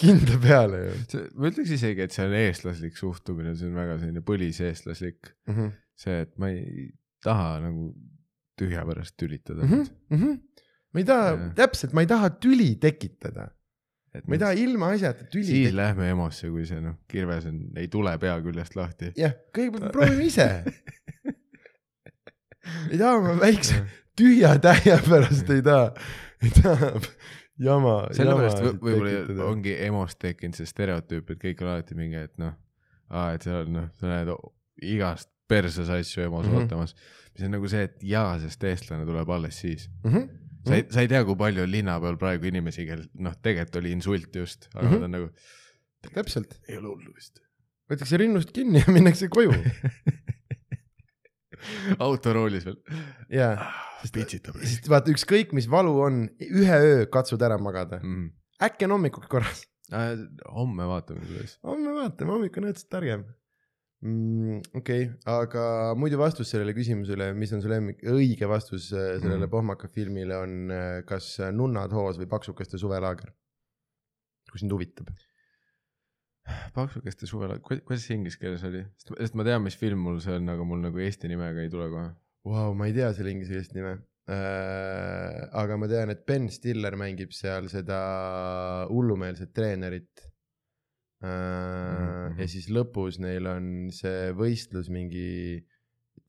kindla 0.00 0.38
peale 0.42 0.80
ju. 0.80 1.22
ma 1.38 1.50
ütleks 1.50 1.74
isegi, 1.76 2.06
et 2.06 2.14
see 2.14 2.26
on 2.26 2.36
eestlaslik 2.38 2.98
suhtumine, 2.98 3.54
see 3.58 3.68
on 3.70 3.76
väga 3.78 3.98
selline 4.00 4.24
põliseestlaslik 4.26 5.20
mm. 5.30 5.56
-hmm. 5.56 5.74
see, 6.04 6.22
et 6.26 6.32
ma 6.40 6.50
ei 6.52 6.88
taha 7.24 7.58
nagu 7.64 7.90
tühja 8.58 8.84
pärast 8.86 9.16
tülitada 9.20 9.66
mm. 9.66 9.84
-hmm. 10.10 10.40
ma 10.94 11.02
ei 11.02 11.08
taha, 11.10 11.36
täpselt, 11.58 11.94
ma 11.94 12.04
ei 12.04 12.10
taha 12.10 12.30
tüli 12.30 12.74
tekitada. 12.80 13.50
ma 14.26 14.34
ei 14.34 14.42
taha 14.42 14.58
ilmaasjata 14.64 15.24
tüli. 15.30 15.44
siis 15.44 15.58
tekitada. 15.58 15.82
lähme 15.82 16.10
EMO-sse, 16.10 16.50
kui 16.50 16.66
see 16.66 16.80
noh, 16.80 16.98
kirves 17.08 17.46
on, 17.50 17.62
ei 17.76 17.88
tule 17.88 18.18
pea 18.18 18.36
küljest 18.42 18.76
lahti. 18.76 19.12
jah, 19.18 19.34
kõigepealt 19.54 19.92
proovime 19.92 20.30
ise 20.32 20.48
ei 22.90 22.98
taha 22.98 23.20
ma 23.20 23.38
väikse 23.40 23.84
tühja 24.18 24.54
täie 24.62 24.98
pärast 25.08 25.50
ei 25.50 25.62
taha, 25.64 25.90
ei 26.42 26.52
taha 26.62 26.90
jama. 27.60 27.96
sellepärast 28.16 28.62
võib-olla 28.82 29.48
ongi 29.48 29.74
EMO-st 29.86 30.20
tekkinud 30.22 30.58
see 30.58 30.70
stereotüüp, 30.70 31.34
et 31.34 31.42
kõik 31.42 31.64
on 31.64 31.72
alati 31.74 31.98
mingi, 31.98 32.22
et 32.28 32.34
noh, 32.42 32.54
et 33.34 33.46
seal 33.46 33.70
noh, 33.72 33.90
sa 33.98 34.10
näed 34.10 34.32
igast 34.84 35.30
perses 35.50 35.90
asju 35.92 36.24
EMO-s 36.24 36.48
mm 36.48 36.54
-hmm. 36.54 36.62
ootamas. 36.62 36.94
mis 37.34 37.46
on 37.46 37.54
nagu 37.56 37.68
see, 37.68 37.82
et 37.90 38.02
jaa, 38.02 38.38
sest 38.40 38.64
eestlane 38.64 39.06
tuleb 39.06 39.30
alles 39.30 39.60
siis 39.60 39.88
mm. 40.04 40.10
-hmm. 40.10 40.28
sa 40.68 40.74
ei, 40.74 40.86
sa 40.90 41.00
ei 41.00 41.08
tea, 41.08 41.24
kui 41.24 41.36
palju 41.36 41.66
linna 41.70 42.00
peal 42.00 42.16
praegu 42.16 42.46
inimesi, 42.46 42.86
kel 42.86 43.04
noh, 43.14 43.34
tegelikult 43.42 43.82
oli 43.82 43.92
insult 43.92 44.36
just, 44.36 44.68
aga 44.74 44.88
mm 44.88 44.92
-hmm. 44.92 45.00
nad 45.00 45.04
on 45.04 45.10
nagu. 45.10 45.28
täpselt. 46.14 46.60
ei 46.68 46.76
ole 46.76 46.88
hullu 46.88 47.14
vist. 47.14 47.40
võetakse 47.90 48.16
rinnust 48.16 48.52
kinni 48.52 48.78
ja 48.86 48.92
minnakse 48.92 49.28
koju 49.28 49.52
autoroolis 52.08 52.66
veel. 52.68 52.80
jaa, 53.32 53.68
sest, 54.02 54.18
sest 54.62 54.90
vaata, 54.90 55.12
ükskõik 55.14 55.54
mis 55.56 55.68
valu 55.70 55.94
on, 56.06 56.24
ühe 56.40 56.80
öö 56.88 57.06
katsud 57.12 57.42
ära 57.44 57.58
magada 57.60 58.00
mm.. 58.02 58.32
äkki 58.68 58.88
on 58.88 58.96
hommikugi 58.98 59.30
korras 59.32 59.64
äh,. 59.92 60.12
homme 60.56 60.88
vaatame 60.90 61.24
kuidas. 61.24 61.58
homme 61.66 61.96
vaatame, 62.00 62.36
hommik 62.36 62.60
on 62.60 62.68
õudselt 62.70 62.90
targem 62.92 63.24
mm,. 64.04 64.60
okei 64.80 65.06
okay., 65.08 65.36
aga 65.36 65.66
muidu 65.98 66.20
vastus 66.20 66.52
sellele 66.52 66.76
küsimusele, 66.76 67.32
mis 67.38 67.54
on 67.56 67.64
su 67.64 67.72
lemmik, 67.72 68.04
õige 68.14 68.50
vastus 68.50 68.90
äh, 68.92 69.14
sellele 69.20 69.46
mm. 69.46 69.54
pohmaka 69.54 69.90
filmile 69.92 70.40
on 70.40 70.60
äh, 70.74 70.98
kas 71.08 71.36
Nunnad 71.52 71.94
hoos 71.96 72.20
või 72.20 72.30
Paksukaste 72.30 72.80
suvelaager? 72.80 73.32
kui 74.54 74.60
sind 74.62 74.70
huvitab. 74.70 75.08
Paksukaste 76.74 77.28
suvelaager, 77.28 77.82
kuidas 77.86 78.04
see 78.04 78.18
inglise 78.18 78.40
keeles 78.40 78.64
oli, 78.68 78.82
sest 79.00 79.36
ma 79.38 79.46
tean, 79.46 79.62
mis 79.64 79.78
film 79.80 80.02
mul 80.06 80.20
see 80.24 80.36
on, 80.38 80.50
aga 80.52 80.66
mul 80.68 80.82
nagu 80.84 81.00
eesti 81.00 81.30
nimega 81.30 81.64
ei 81.64 81.72
tule 81.72 81.88
kohe. 81.92 82.10
Vau, 82.44 82.74
ma 82.76 82.88
ei 82.90 82.96
tea 82.96 83.08
selle 83.16 83.32
inglise 83.32 83.54
keelest 83.54 83.76
nime 83.76 83.94
äh,. 84.28 85.48
aga 85.62 85.78
ma 85.80 85.88
tean, 85.88 86.12
et 86.12 86.24
Ben 86.28 86.50
Stiller 86.52 86.96
mängib 87.00 87.32
seal 87.36 87.70
seda 87.72 88.00
hullumeelset 88.90 89.54
treenerit 89.56 90.26
mm. 91.24 91.28
-hmm. 91.28 92.40
ja 92.40 92.48
siis 92.48 92.68
lõpus 92.72 93.20
neil 93.24 93.48
on 93.48 93.70
see 93.92 94.32
võistlus 94.36 94.90
mingi 94.92 95.64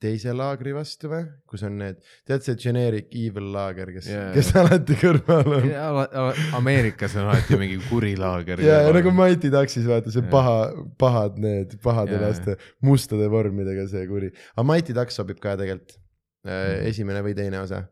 teise 0.06 0.34
laagri 0.38 0.74
vastu 0.76 1.10
või, 1.12 1.26
kus 1.50 1.66
on 1.68 1.80
need, 1.82 2.00
tead 2.30 2.46
see 2.46 2.56
generic 2.62 3.10
evil 3.18 3.50
laager, 3.56 3.92
kes 3.96 4.10
yeah., 4.12 4.30
kes 4.36 4.54
alati 4.62 4.98
kõrval 5.02 5.58
on 5.60 5.68
yeah,. 5.68 6.46
Ameerikas 6.58 7.18
on 7.20 7.30
alati 7.32 7.60
mingi 7.62 7.82
kuri 7.90 8.14
laager. 8.20 8.62
ja, 8.64 8.84
ja 8.86 8.94
nagu 8.96 9.14
Mighty 9.16 9.52
Ducksis 9.54 9.90
vaata 9.90 10.14
see 10.14 10.24
yeah. 10.24 10.32
paha, 10.32 10.88
pahad 11.02 11.42
need, 11.42 11.76
pahade 11.84 12.16
yeah. 12.16 12.28
laste 12.28 12.58
mustade 12.86 13.28
vormidega 13.34 13.88
see 13.92 14.06
kuri, 14.10 14.32
aga 14.56 14.68
Mighty 14.72 14.96
Duck 14.98 15.14
sobib 15.16 15.42
ka 15.44 15.58
tegelikult 15.60 15.98
mm. 16.46 16.88
esimene 16.94 17.26
või 17.26 17.36
teine 17.38 17.62
osa 17.66 17.86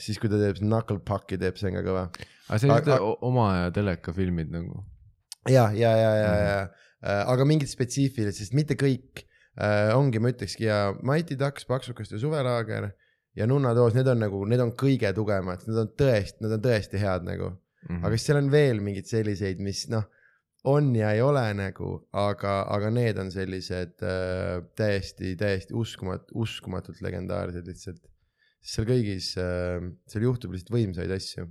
siis 0.00 0.18
kui 0.18 0.30
ta 0.30 0.38
teeb 0.40 0.58
Knuckle 0.60 1.00
Puck'i 1.06 1.38
teeb, 1.40 1.58
see 1.58 1.70
on 1.70 1.78
ka 1.78 1.84
kõva. 1.86 2.08
aga 2.48 2.58
sellised 2.62 3.22
oma 3.26 3.46
aja 3.52 3.70
telekafilmid 3.76 4.50
nagu 4.54 4.82
ja, 5.48 5.68
ja, 5.76 5.92
ja, 5.92 6.10
ja 6.18 6.30
mm, 6.30 6.40
-hmm. 6.40 6.48
ja 6.48 6.58
äh, 7.04 7.22
aga 7.34 7.46
mingid 7.48 7.70
spetsiifilised, 7.70 8.40
sest 8.42 8.56
mitte 8.56 8.76
kõik 8.80 9.24
äh, 9.60 9.92
ongi, 9.96 10.20
ma 10.22 10.32
ütlekski 10.34 10.68
ja 10.68 10.78
Mighty 11.02 11.38
Ducks, 11.40 11.66
Paksukaste 11.68 12.20
suvelaager 12.22 12.90
ja 13.38 13.48
Nunnatoos, 13.50 13.96
need 13.96 14.10
on 14.10 14.22
nagu, 14.22 14.42
need 14.50 14.62
on 14.62 14.74
kõige 14.78 15.10
tugevamad, 15.16 15.64
need 15.68 15.80
on 15.80 15.92
tõesti, 16.00 16.44
need 16.44 16.56
on 16.58 16.64
tõesti 16.64 17.00
head 17.02 17.26
nagu 17.26 17.50
mm. 17.50 17.88
-hmm. 17.88 18.04
aga 18.04 18.12
siis 18.16 18.28
seal 18.30 18.42
on 18.42 18.52
veel 18.52 18.82
mingeid 18.84 19.10
selliseid, 19.10 19.62
mis 19.64 19.86
noh, 19.92 20.06
on 20.70 20.94
ja 20.96 21.12
ei 21.12 21.20
ole 21.20 21.44
nagu, 21.58 21.90
aga, 22.12 22.62
aga 22.72 22.90
need 22.90 23.18
on 23.20 23.30
sellised 23.34 24.02
äh, 24.02 24.62
täiesti, 24.76 25.34
täiesti 25.36 25.76
uskumat-, 25.76 26.32
uskumatult 26.32 27.02
legendaarsed 27.04 27.66
lihtsalt. 27.68 28.00
seal 28.64 28.86
kõigis 28.88 29.34
äh,, 29.36 29.92
seal 30.08 30.24
juhtub 30.30 30.54
lihtsalt 30.54 30.72
võimsaid 30.72 31.12
asju 31.12 31.50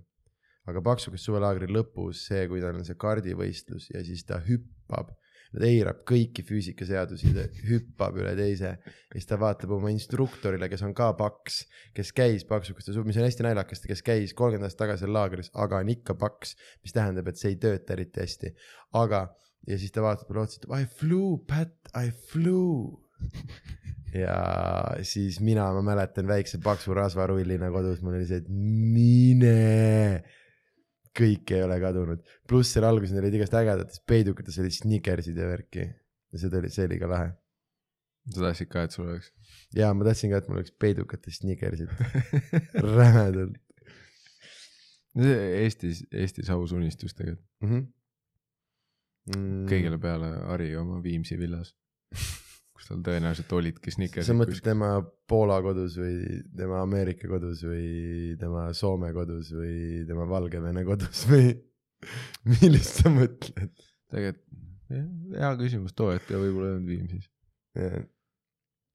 aga 0.69 0.83
Paksukas 0.83 1.23
suvelaagri 1.27 1.67
lõpus 1.71 2.23
see, 2.29 2.45
kui 2.47 2.61
tal 2.63 2.77
on 2.77 2.87
see 2.87 2.97
kardivõistlus 2.99 3.89
ja 3.91 4.03
siis 4.05 4.23
ta 4.27 4.39
hüppab, 4.43 5.11
ta 5.53 5.67
eirab 5.67 6.01
kõiki 6.09 6.43
füüsikaseadusi, 6.47 7.33
ta 7.35 7.45
hüppab 7.67 8.17
üle 8.21 8.33
teise 8.37 8.71
ja 8.73 9.13
siis 9.13 9.29
ta 9.29 9.37
vaatab 9.41 9.75
oma 9.77 9.91
instruktorile, 9.93 10.69
kes 10.71 10.83
on 10.87 10.95
ka 10.97 11.11
paks, 11.19 11.63
kes 11.95 12.11
käis 12.15 12.47
Paksukaste 12.49 12.95
suv, 12.95 13.05
mis 13.07 13.19
on 13.19 13.27
hästi 13.27 13.45
naljakas, 13.45 13.85
kes 13.85 14.03
käis 14.05 14.33
kolmkümmend 14.37 14.69
aastat 14.69 14.85
tagasi 14.87 15.09
laagris, 15.09 15.51
aga 15.53 15.83
on 15.83 15.93
ikka 15.93 16.17
paks, 16.19 16.57
mis 16.83 16.95
tähendab, 16.95 17.29
et 17.29 17.39
see 17.39 17.53
ei 17.53 17.61
tööta 17.61 17.97
eriti 17.97 18.23
hästi, 18.23 18.53
aga 18.99 19.27
ja 19.69 19.79
siis 19.79 19.93
ta 19.93 20.03
vaatab 20.03 20.29
talle 20.29 20.45
otsa, 20.47 20.59
ütleb 20.61 20.75
I 20.77 20.89
flew, 20.99 21.37
Pat, 21.47 21.75
I 21.95 22.11
flew. 22.31 22.97
Ja 24.13 24.37
siis 25.01 25.39
mina, 25.41 25.71
ma 25.73 25.81
mäletan 25.85 26.27
väikse 26.29 26.59
paksu 26.61 26.93
rasvarullina 26.93 27.71
kodus, 27.73 28.03
mul 28.05 28.19
oli 28.19 28.27
see, 28.29 28.43
et 28.43 28.49
mine 28.49 29.53
kõik 31.17 31.53
ei 31.53 31.63
ole 31.65 31.77
kadunud, 31.81 32.21
pluss 32.49 32.73
seal 32.73 32.87
alguses 32.87 33.13
neil 33.13 33.27
olid 33.27 33.37
igast 33.37 33.55
ägedates 33.57 34.01
peidukates 34.09 34.57
olid 34.61 34.75
sneakersid 34.75 35.37
ja 35.37 35.49
värki 35.49 35.85
ja 35.85 36.41
see 36.41 36.53
oli, 36.59 36.71
see 36.73 36.87
oli 36.89 36.99
ka 37.01 37.09
lahe. 37.11 37.31
sa 38.33 38.45
tahtsid 38.47 38.71
ka, 38.71 38.85
et 38.87 38.95
sul 38.95 39.09
oleks? 39.09 39.33
ja 39.77 39.91
ma 39.93 40.07
tahtsin 40.07 40.33
ka, 40.33 40.41
et 40.41 40.49
mul 40.49 40.61
oleks 40.61 40.73
peidukates 40.81 41.41
sneakersid 41.41 41.91
rämedalt. 42.97 43.59
Eestis, 45.13 46.01
Eestis 46.09 46.49
aus 46.49 46.71
unistus 46.73 47.13
tegelikult 47.13 47.45
mm. 47.61 47.69
-hmm. 47.69 47.83
Mm. 49.33 49.65
kõigile 49.69 49.99
peale 50.01 50.31
Harri 50.49 50.73
oma 50.75 50.97
Viimsi 51.03 51.37
villas 51.39 51.75
kus 52.83 52.91
tal 52.91 53.03
tõenäoliselt 53.05 53.53
olidki 53.55 53.93
snickersid. 53.95 54.27
sa 54.27 54.35
mõtled 54.35 54.63
tema 54.63 54.97
Poola 55.29 55.61
kodus 55.63 55.95
või 56.01 56.41
tema 56.51 56.81
Ameerika 56.83 57.29
kodus 57.31 57.63
või 57.63 58.35
tema 58.39 58.67
Soome 58.75 59.13
kodus 59.15 59.53
või 59.55 60.03
tema 60.09 60.27
Valgevene 60.27 60.83
kodus 60.83 61.23
või 61.31 61.53
millist 62.51 62.99
sa 62.99 63.13
mõtled? 63.13 63.71
tegelikult 64.11 64.51
hea 64.93 65.53
küsimus, 65.57 65.95
too 65.95 66.11
hetk 66.11 66.27
võib-olla 66.29 66.67
ei 66.73 66.75
olnud 66.75 66.91
Viimsis 66.91 67.29
yeah.. 67.79 68.03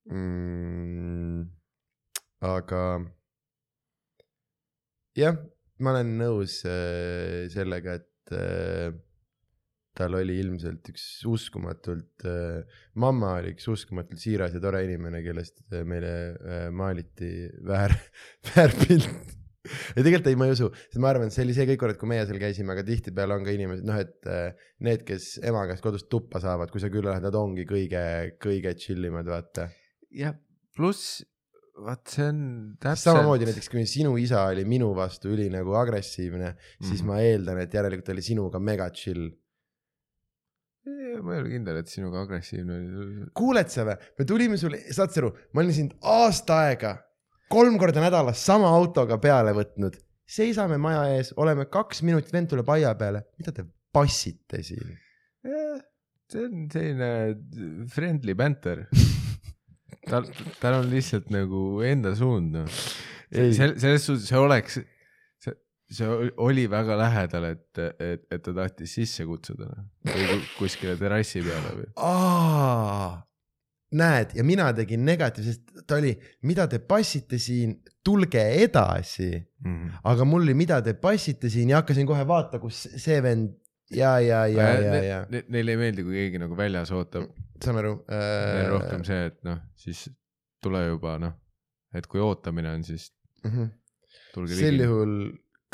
Mm, 0.08 1.48
aga 2.44 2.82
jah, 5.18 5.40
ma 5.82 5.92
olen 5.96 6.14
nõus 6.20 6.60
äh, 6.68 7.48
sellega, 7.52 7.98
et 7.98 8.32
äh, 8.36 8.94
tal 9.98 10.18
oli 10.18 10.38
ilmselt 10.42 10.92
üks 10.92 11.06
uskumatult 11.28 12.26
äh,, 12.28 12.78
mamma 12.98 13.36
oli 13.40 13.54
üks 13.56 13.66
uskumatult 13.72 14.22
siiras 14.22 14.54
ja 14.56 14.62
tore 14.62 14.84
inimene, 14.86 15.22
kellest 15.26 15.60
äh, 15.72 15.84
meile 15.88 16.14
äh, 16.36 16.68
maaliti 16.74 17.32
väär, 17.66 17.96
väärpilt 18.52 19.36
ja 19.68 20.02
tegelikult 20.02 20.28
ei, 20.30 20.38
ma 20.38 20.48
ei 20.48 20.54
usu, 20.54 20.68
sest 20.88 21.00
ma 21.02 21.12
arvan, 21.12 21.28
et 21.28 21.36
see 21.36 21.44
oli 21.46 21.56
see 21.56 21.66
kõik 21.72 21.80
kord, 21.82 21.98
kui 22.00 22.10
meie 22.10 22.26
seal 22.28 22.40
käisime, 22.40 22.74
aga 22.74 22.84
tihtipeale 22.86 23.36
on 23.36 23.46
ka 23.46 23.54
inimesed, 23.54 23.88
noh, 23.88 23.98
et 24.00 24.30
äh, 24.30 24.68
need, 24.86 25.04
kes 25.08 25.30
ema 25.48 25.64
käest 25.70 25.84
kodust 25.84 26.08
tuppa 26.12 26.42
saavad, 26.42 26.72
kui 26.72 26.82
sa 26.82 26.92
külla 26.92 27.12
lähed, 27.12 27.26
nad 27.26 27.38
ongi 27.38 27.66
kõige, 27.68 28.04
kõige 28.42 28.74
chill 28.80 29.10
imad, 29.10 29.28
vaata. 29.28 29.68
jah, 30.14 30.38
pluss 30.78 31.20
vaat 31.78 32.10
see 32.10 32.26
on 32.26 32.40
täpselt. 32.80 33.12
samamoodi 33.12 33.48
näiteks, 33.48 33.68
kui 33.70 33.84
sinu 33.88 34.16
isa 34.20 34.42
oli 34.50 34.64
minu 34.68 34.90
vastu 34.96 35.30
üli 35.34 35.46
nagu 35.52 35.76
agressiivne 35.78 36.48
mm, 36.48 36.56
-hmm. 36.56 36.88
siis 36.88 37.02
mhm. 37.02 37.10
ma 37.10 37.20
eeldan, 37.22 37.60
et 37.62 37.74
järelikult 37.74 38.08
oli 38.14 38.24
sinuga 38.24 38.58
mega 38.58 38.88
chill 38.90 39.30
ma 41.22 41.34
ei 41.34 41.42
ole 41.42 41.52
kindel, 41.52 41.80
et 41.82 41.90
sinuga 41.90 42.22
agressiivne 42.24 42.78
oli. 42.78 43.28
kuuled 43.36 43.70
sa 43.72 43.84
või? 43.88 43.96
me 44.18 44.26
tulime 44.28 44.58
sulle, 44.60 44.80
saad 44.94 45.14
sa 45.14 45.22
aru, 45.22 45.32
ma 45.52 45.62
olin 45.64 45.76
sind 45.76 45.96
aasta 46.14 46.62
aega 46.68 46.94
kolm 47.52 47.78
korda 47.80 48.02
nädalas 48.04 48.40
sama 48.44 48.70
autoga 48.76 49.18
peale 49.22 49.54
võtnud. 49.56 49.96
seisame 50.28 50.76
maja 50.80 51.06
ees, 51.16 51.32
oleme 51.40 51.66
kaks 51.72 52.02
minutit, 52.04 52.32
vend 52.34 52.50
tuleb 52.52 52.68
aia 52.76 52.92
peale, 53.00 53.24
mida 53.40 53.54
te 53.56 53.64
passite 53.94 54.62
siin? 54.66 54.96
see 56.28 56.44
on 56.44 56.66
selline 56.68 57.86
friendly 57.88 58.34
banter 58.36 58.84
tal, 60.10 60.26
tal 60.60 60.82
on 60.82 60.90
lihtsalt 60.92 61.30
nagu 61.32 61.80
enda 61.86 62.12
suund 62.18 62.52
noh. 62.58 62.80
selles 63.32 64.04
suhtes 64.04 64.28
see 64.28 64.40
oleks 64.40 64.80
see 65.90 66.08
oli 66.44 66.66
väga 66.70 66.96
lähedal, 67.00 67.46
et, 67.54 67.80
et, 67.98 68.26
et 68.30 68.42
ta 68.44 68.52
tahtis 68.56 68.92
sisse 68.98 69.24
kutsuda 69.28 69.70
noh. 69.70 69.86
või 70.12 70.42
kuskile 70.58 70.96
terrassi 71.00 71.40
peale 71.44 71.72
või? 71.78 71.88
näed, 73.96 74.34
ja 74.36 74.44
mina 74.44 74.68
tegin 74.76 75.06
negatiivsest, 75.08 75.84
ta 75.88 75.96
oli, 75.96 76.12
mida 76.48 76.66
te 76.68 76.80
passite 76.84 77.40
siin, 77.40 77.78
tulge 78.04 78.42
edasi 78.62 79.30
mm. 79.32 79.64
-hmm. 79.64 80.02
aga 80.12 80.26
mul 80.28 80.44
oli, 80.44 80.54
mida 80.54 80.82
te 80.84 80.94
passite 80.94 81.48
siin 81.52 81.72
ja 81.72 81.80
hakkasin 81.80 82.06
kohe 82.06 82.26
vaata, 82.28 82.60
kus 82.60 82.84
see 82.96 83.22
vend 83.24 83.56
ja, 83.90 84.18
ja, 84.20 84.46
ja, 84.46 84.68
ja, 84.68 84.80
ja, 84.84 85.02
ja. 85.02 85.18
Ne, 85.32 85.44
neile 85.48 85.72
ei 85.72 85.80
meeldi, 85.80 86.04
kui 86.04 86.20
keegi 86.20 86.40
nagu 86.42 86.56
väljas 86.56 86.92
ootab. 86.92 87.30
saan 87.64 87.80
aru 87.80 87.94
äh.... 88.12 88.68
Rohkem 88.68 89.04
see, 89.08 89.24
et 89.32 89.40
noh, 89.48 89.58
siis 89.76 90.04
tule 90.62 90.84
juba 90.86 91.16
noh, 91.22 91.32
et 91.94 92.06
kui 92.06 92.20
ootamine 92.20 92.70
on, 92.76 92.84
siis 92.84 93.10
mm. 93.44 93.50
-hmm. 93.50 93.70
sel 94.52 94.74
ligi. 94.76 94.84
juhul 94.84 95.14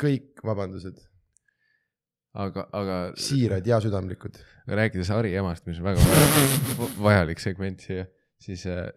kõik 0.01 0.43
vabandused. 0.45 0.97
aga, 2.35 2.65
aga. 2.75 2.95
siirad 3.15 3.67
ja 3.67 3.79
südamlikud. 3.81 4.37
rääkides 4.67 5.09
Harri 5.13 5.35
emast, 5.39 5.65
mis 5.67 5.79
on 5.79 5.85
väga 5.87 6.01
vajalik, 7.07 7.39
segment 7.39 7.79
siia, 7.79 8.07
siis 8.41 8.65
äh, 8.67 8.89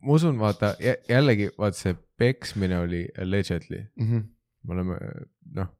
ma 0.00 0.16
usun, 0.16 0.38
vaata 0.40 0.74
jällegi 1.08 1.50
vaata 1.58 1.78
see 1.78 1.96
peksmine 2.18 2.78
oli 2.78 3.06
allegedly 3.18 3.80
mm. 3.96 4.10
-hmm. 4.10 4.28
me 4.62 4.74
oleme 4.74 4.98
noh, 5.56 5.72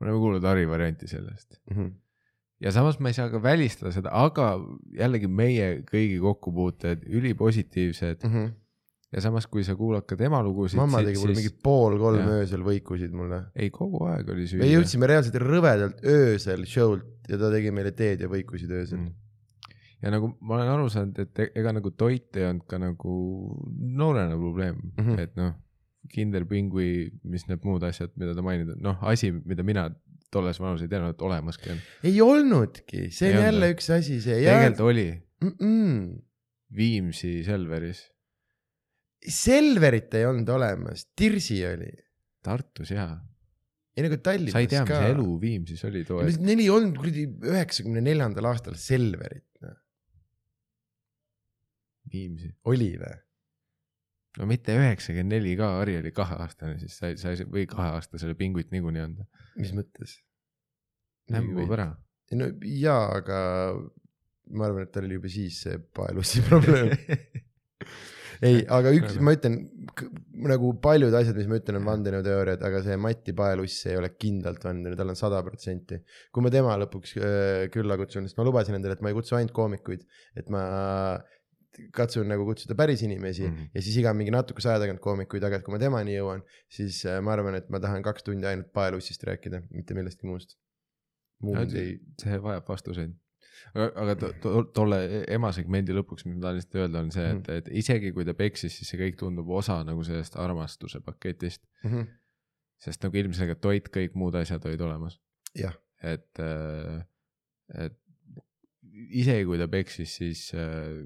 me 0.00 0.06
oleme 0.06 0.18
kuulnud 0.18 0.44
Harri 0.44 0.68
varianti 0.68 1.08
sellest 1.08 1.60
mm. 1.70 1.76
-hmm. 1.76 1.92
ja 2.60 2.72
samas 2.72 3.00
ma 3.00 3.08
ei 3.08 3.14
saa 3.14 3.30
ka 3.30 3.42
välistada 3.42 3.92
seda, 3.92 4.10
aga 4.12 4.58
jällegi 4.98 5.28
meie 5.28 5.82
kõigi 5.92 6.20
kokkupuuted 6.20 7.06
ülipositiivsed 7.08 8.24
mm. 8.24 8.34
-hmm 8.34 8.60
ja 9.10 9.22
samas, 9.24 9.46
kui 9.50 9.64
sa 9.66 9.74
kuulad 9.78 10.04
ka 10.08 10.16
tema 10.18 10.40
lugusid. 10.46 10.78
mamma 10.78 11.00
tegi 11.02 11.18
mulle 11.18 11.38
mingi 11.38 11.52
pool 11.64 11.96
kolm 11.98 12.20
ja. 12.22 12.36
öösel 12.40 12.62
võikusid 12.66 13.14
mulle. 13.16 13.40
ei, 13.58 13.70
kogu 13.74 14.04
aeg 14.06 14.28
oli 14.34 14.46
süüa. 14.50 14.62
me 14.62 14.68
jõudsime 14.70 15.08
reaalselt 15.10 15.40
rõvedalt 15.42 16.04
öösel 16.06 16.62
show'lt 16.68 17.30
ja 17.30 17.40
ta 17.40 17.50
tegi 17.52 17.72
meile 17.74 17.92
teed 17.96 18.22
ja 18.22 18.30
võikusid 18.30 18.70
öösel 18.70 19.00
mm. 19.00 19.16
ja 20.04 20.12
nagu 20.14 20.30
ma 20.38 20.60
olen 20.60 20.70
aru 20.76 20.92
saanud, 20.94 21.18
et 21.24 21.42
e-, 21.42 21.50
ega 21.58 21.74
nagu 21.74 21.90
toit 21.90 22.38
ei 22.38 22.46
olnud 22.52 22.68
ka 22.70 22.78
nagu 22.82 23.16
noorena 23.80 24.38
probleem 24.38 24.78
mm, 24.78 25.02
-hmm. 25.02 25.24
et 25.26 25.34
noh, 25.40 25.58
kinderpingui, 26.10 26.92
mis 27.30 27.48
need 27.50 27.66
muud 27.66 27.82
asjad, 27.86 28.14
mida 28.18 28.36
ta 28.38 28.46
maininud 28.46 28.78
noh, 28.82 29.02
asi, 29.10 29.32
mida 29.32 29.66
mina 29.66 29.88
tolles 30.30 30.62
vanus 30.62 30.86
ei 30.86 30.90
teadnud, 30.90 31.16
et 31.16 31.26
olemaski 31.26 31.74
on. 31.74 31.82
ei 32.06 32.22
olnudki, 32.22 33.08
see 33.10 33.32
ei 33.32 33.36
on 33.40 33.44
jälle 33.48 33.66
olnud. 33.66 33.74
üks 33.74 33.90
asi, 33.98 34.22
see. 34.22 34.38
tegelikult 34.46 34.86
oli 34.86 35.08
mm. 35.42 35.54
-mm. 35.58 36.18
Viimsi 36.70 37.40
Selveris 37.42 38.04
Selverit 39.20 40.14
ei 40.16 40.24
olnud 40.24 40.48
olemas, 40.48 41.04
Tirsi 41.16 41.58
oli. 41.68 41.90
Tartus 42.40 42.94
jaa. 42.94 43.18
ei 43.96 44.06
nagu 44.06 44.16
Tallinnas 44.24 44.54
ka. 44.54 44.56
sa 44.56 44.64
ei 44.64 44.70
tea, 44.70 44.84
mis 44.88 45.10
elu 45.10 45.32
Viimsis 45.42 45.82
oli 45.84 46.04
too 46.08 46.22
aeg. 46.22 46.38
Neil 46.40 46.62
ei 46.64 46.70
olnud 46.72 46.96
kuradi 46.96 47.26
üheksakümne 47.52 48.00
neljandal 48.04 48.48
aastal 48.48 48.78
Selverit 48.80 49.44
no.. 49.60 49.74
Viimsi. 52.12 52.54
oli 52.70 52.94
või? 52.96 53.18
no 54.38 54.46
mitte 54.48 54.76
üheksakümmend 54.78 55.34
neli 55.34 55.52
ka, 55.58 55.72
Harri 55.80 55.98
oli 56.00 56.12
kaheaastane, 56.16 56.78
siis 56.80 56.96
sa 56.96 57.10
sa 57.18 57.34
ei 57.34 57.46
või 57.50 57.66
kaheaastasele 57.70 58.36
pinguit 58.38 58.70
niikuinii 58.74 59.04
anda. 59.04 59.26
mis 59.58 59.74
mõttes? 59.76 60.20
hämbub 61.34 61.76
ära. 61.76 61.90
no 62.38 62.50
jaa, 62.64 63.04
aga 63.20 63.38
ma 64.50 64.66
arvan, 64.66 64.86
et 64.86 64.94
tal 64.94 65.06
oli 65.06 65.18
juba 65.18 65.30
siis 65.32 65.60
see 65.66 65.78
paelussi 65.96 66.42
probleem 66.48 66.94
ei, 68.46 68.60
aga 68.72 68.92
üks, 68.96 69.18
ma 69.24 69.34
ütlen 69.36 69.56
nagu 70.50 70.70
paljud 70.82 71.14
asjad, 71.16 71.36
mis 71.36 71.48
ma 71.50 71.58
ütlen, 71.60 71.80
on 71.80 71.88
vandenõuteooriad, 71.88 72.62
aga 72.66 72.80
see 72.84 72.96
Mati 73.00 73.34
Paeluss 73.36 73.84
ei 73.90 73.98
ole 74.00 74.12
kindlalt 74.16 74.64
vandenõu, 74.64 74.96
tal 74.98 75.12
on 75.12 75.18
sada 75.18 75.42
protsenti. 75.46 76.00
kui 76.32 76.44
ma 76.44 76.52
tema 76.52 76.76
lõpuks 76.80 77.16
äh, 77.18 77.66
külla 77.74 77.98
kutsun, 78.00 78.28
sest 78.28 78.40
ma 78.40 78.46
lubasin 78.48 78.78
endale, 78.78 78.96
et 78.96 79.04
ma 79.04 79.12
ei 79.12 79.18
kutsu 79.18 79.36
ainult 79.38 79.54
koomikuid, 79.56 80.06
et 80.40 80.50
ma 80.52 80.64
katsun 81.94 82.26
nagu 82.28 82.44
kutsuda 82.48 82.74
päris 82.76 83.02
inimesi 83.06 83.44
mm 83.46 83.54
-hmm. 83.54 83.70
ja 83.74 83.82
siis 83.82 83.96
iga 84.00 84.12
mingi 84.14 84.32
natukese 84.34 84.68
aja 84.68 84.80
tagant 84.82 85.00
koomikuid, 85.00 85.44
aga 85.46 85.60
et 85.60 85.64
kui 85.64 85.72
ma 85.72 85.78
temani 85.78 86.16
jõuan, 86.16 86.42
siis 86.68 87.04
äh, 87.06 87.20
ma 87.22 87.36
arvan, 87.36 87.54
et 87.60 87.68
ma 87.70 87.80
tahan 87.80 88.02
kaks 88.02 88.26
tundi 88.26 88.46
ainult 88.46 88.72
paelussist 88.72 89.22
rääkida, 89.24 89.62
mitte 89.70 89.94
millestki 89.94 90.26
muust. 90.26 90.56
see 92.20 92.42
vajab 92.42 92.66
vastuseid 92.68 93.14
aga, 93.74 94.14
to, 94.20 94.30
to, 94.42 94.62
tolle 94.76 95.00
ema 95.30 95.52
segmendi 95.56 95.94
lõpuks, 95.96 96.26
mis 96.26 96.36
ma 96.36 96.46
tahan 96.46 96.58
lihtsalt 96.58 96.78
öelda, 96.82 97.04
on 97.04 97.12
see, 97.14 97.26
et, 97.26 97.42
mhm. 97.42 97.60
et 97.60 97.70
isegi 97.82 98.12
kui 98.16 98.26
ta 98.28 98.34
peksis, 98.38 98.76
siis 98.78 98.90
see 98.92 99.00
kõik 99.00 99.18
tundub 99.20 99.50
osa 99.60 99.80
nagu 99.86 100.04
sellest 100.06 100.38
armastuse 100.40 101.02
paketist 101.04 101.62
mm. 101.84 101.90
-hmm. 101.90 102.10
sest 102.86 103.06
nagu 103.06 103.22
ilmselgelt 103.22 103.60
toit, 103.60 103.90
kõik 103.94 104.16
muud 104.18 104.38
asjad 104.40 104.64
olid 104.66 104.80
olemas. 104.88 105.20
et, 106.02 106.38
äh, 106.40 107.04
et 107.86 107.98
isegi 108.90 109.44
kui 109.48 109.58
ta 109.60 109.68
peksis, 109.70 110.16
siis 110.20 110.50
äh, 110.54 111.04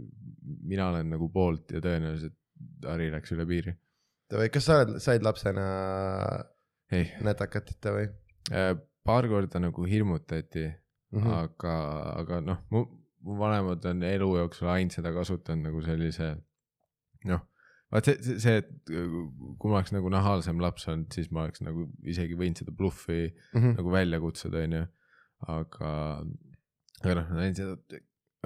mina 0.63 0.89
olen 0.89 1.11
nagu 1.17 1.29
poolt 1.33 1.73
ja 1.75 1.83
tõenäoliselt 1.85 2.39
Harri 2.87 3.11
läks 3.13 3.33
üle 3.35 3.45
piiri. 3.49 3.75
kas 4.53 4.65
sa 4.65 4.81
oled, 4.81 4.99
said 5.03 5.25
lapsena 5.27 5.65
nätakatita 7.25 7.93
või? 7.95 8.09
Äh, 8.53 8.73
paar 9.05 9.29
korda 9.29 9.61
nagu 9.61 9.85
hirmutati 9.89 10.69
mm, 11.15 11.23
-hmm. 11.23 11.35
aga, 11.45 11.75
aga 12.21 12.41
noh, 12.45 12.61
mu, 12.71 12.85
mu 13.25 13.39
vanemad 13.41 13.85
on 13.91 14.03
elu 14.09 14.31
jooksul 14.39 14.71
ainult 14.73 14.97
seda 14.97 15.13
kasutanud 15.17 15.71
nagu 15.71 15.83
sellise 15.85 16.35
noh, 17.31 17.45
vaat 17.95 18.09
see, 18.11 18.39
see, 18.43 18.57
et 18.63 18.71
kui 18.91 19.71
ma 19.71 19.79
oleks 19.79 19.95
nagu 19.95 20.11
nahaalsem 20.13 20.63
laps 20.63 20.89
olnud, 20.91 21.11
siis 21.15 21.31
ma 21.35 21.47
oleks 21.47 21.63
nagu 21.65 21.87
isegi 22.11 22.39
võinud 22.39 22.63
seda 22.63 22.75
bluffi 22.75 23.21
mm 23.29 23.61
-hmm. 23.61 23.77
nagu 23.79 23.95
välja 23.95 24.21
kutsuda, 24.21 24.65
onju. 24.69 24.87
aga, 25.55 25.93
aga 27.03 27.15
noh, 27.21 27.31
näin 27.39 27.55
seda, 27.59 27.77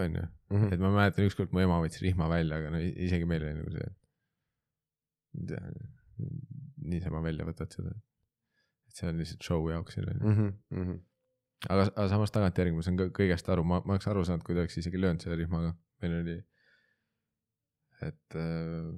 onju, 0.04 0.26
mhm. 0.50 0.72
et 0.72 0.80
ma 0.82 0.90
mäletan 0.94 1.28
ükskord 1.28 1.54
mu 1.54 1.62
ema 1.62 1.80
võttis 1.82 2.02
rihma 2.04 2.28
välja, 2.30 2.58
aga 2.58 2.74
no 2.74 2.82
isegi 2.82 3.28
meil 3.28 3.46
oli 3.46 3.54
nagu 3.60 3.70
see, 3.74 3.88
et 5.38 5.68
niisama 6.88 7.22
välja 7.22 7.46
võtad 7.46 7.74
seda. 7.74 7.94
et 8.88 9.00
see 9.00 9.08
on 9.10 9.20
lihtsalt 9.20 9.44
show 9.46 9.70
jaoks, 9.70 9.98
onju 10.00 10.18
mhm, 10.18 10.96
aga, 11.66 11.88
aga 11.88 12.06
samas 12.12 12.32
tagantjärgi 12.34 12.76
ma 12.76 12.84
saan 12.86 12.98
kõigest 13.16 13.50
aru, 13.52 13.64
ma, 13.66 13.80
ma 13.84 13.96
oleks 13.96 14.08
aru 14.10 14.24
saanud, 14.26 14.44
kui 14.46 14.56
ta 14.56 14.64
oleks 14.64 14.78
isegi 14.80 15.00
löönud 15.00 15.24
selle 15.24 15.38
rihmaga, 15.40 15.72
meil 16.02 16.18
oli, 16.20 16.36
et 18.06 18.38
äh, 18.38 18.92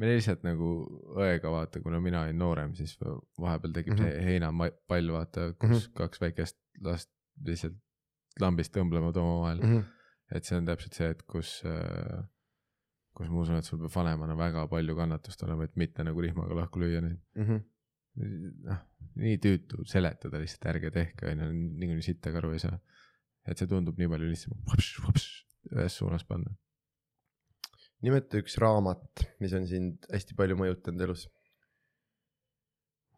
meil 0.00 0.14
lihtsalt 0.14 0.44
nagu 0.46 0.70
õega 1.16 1.50
vaata, 1.54 1.82
kuna 1.82 2.00
mina 2.02 2.24
olin 2.26 2.38
noorem, 2.38 2.76
siis 2.78 2.94
vahepeal 3.00 3.74
tekib 3.74 3.96
mm 3.96 4.04
-hmm. 4.04 4.20
see 4.20 4.28
heinapall, 4.28 5.10
vaata, 5.16 5.48
kus 5.58 5.70
mm 5.70 5.74
-hmm. 5.74 5.96
kaks 6.02 6.22
väikest 6.22 6.60
last 6.86 7.10
lihtsalt 7.46 7.80
lambist 8.40 8.74
tõmblevad 8.74 9.16
omavahel 9.18 9.60
mm. 9.62 9.74
-hmm. 9.74 9.84
et 10.36 10.44
see 10.44 10.58
on 10.58 10.66
täpselt 10.66 10.94
see, 10.94 11.10
et 11.10 11.22
kus 11.22 11.62
äh,, 11.66 12.24
kus 13.14 13.28
ma 13.30 13.40
usun, 13.40 13.56
et 13.56 13.64
sul 13.64 13.78
peab 13.78 13.94
vanemana 13.94 14.36
väga 14.36 14.66
palju 14.68 14.96
kannatust 14.96 15.42
olema, 15.42 15.64
et 15.64 15.76
mitte 15.76 16.04
nagu 16.04 16.20
rihmaga 16.20 16.54
lahku 16.54 16.80
lüüa 16.82 17.00
neid 17.00 17.20
mm. 17.34 17.44
-hmm 17.44 17.62
noh, 18.14 18.82
nii 19.20 19.38
tüütu 19.42 19.84
seletada 19.90 20.40
lihtsalt, 20.42 20.68
ärge 20.72 20.90
tehke, 20.94 21.30
on 21.30 21.42
ju, 21.42 21.48
niikuinii 21.54 22.06
sittagi 22.06 22.40
aru 22.40 22.52
ei 22.54 22.62
saa. 22.62 22.78
et 23.44 23.60
see 23.60 23.68
tundub 23.68 23.98
nii 24.00 24.08
palju 24.08 24.30
lihtsam, 24.30 24.56
ühes 25.74 25.98
suunas 25.98 26.24
panna. 26.28 26.54
nimeta 28.04 28.40
üks 28.40 28.58
raamat, 28.62 29.24
mis 29.42 29.54
on 29.56 29.66
sind 29.68 30.06
hästi 30.12 30.36
palju 30.38 30.58
mõjutanud 30.60 31.06
elus 31.06 31.26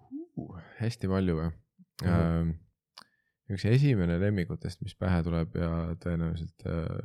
uh,. 0.01 0.61
hästi 0.81 1.11
palju 1.11 1.41
või 1.41 1.51
mm? 1.51 1.59
-hmm. 2.03 2.55
Uh, 2.57 3.55
üks 3.57 3.65
esimene 3.71 4.19
lemmikutest, 4.21 4.83
mis 4.83 4.97
pähe 4.99 5.23
tuleb 5.27 5.55
ja 5.59 5.71
tõenäoliselt 6.03 6.67
uh, 6.67 6.99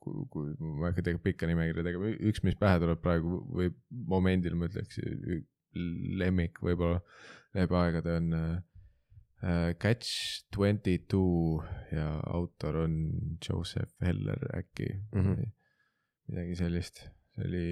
kui, 0.00 0.24
kui 0.32 0.52
ma 0.58 0.88
ei 0.88 0.90
hakka 0.90 1.04
tegema 1.06 1.22
pikka 1.24 1.48
nimekirja 1.50 1.86
tegema, 1.86 2.10
üks, 2.30 2.42
mis 2.46 2.58
pähe 2.58 2.80
tuleb 2.82 3.00
praegu 3.04 3.40
või 3.54 3.70
momendil 3.90 4.56
ma 4.58 4.68
ütleks 4.70 4.98
lemmik 5.74 6.58
võib-olla 6.64 7.00
läbi 7.56 7.78
aegade 7.78 8.16
on 8.18 8.34
äh, 8.34 8.58
Catch 9.80 10.44
twenty 10.52 10.98
two 11.08 11.62
ja 11.92 12.20
autor 12.28 12.82
on 12.84 12.94
Joseph 13.40 13.92
Heller 14.04 14.42
äkki 14.56 14.88
mm. 15.12 15.22
-hmm. 15.22 15.50
midagi 16.28 16.56
sellist, 16.56 17.06
see 17.34 17.46
oli 17.46 17.70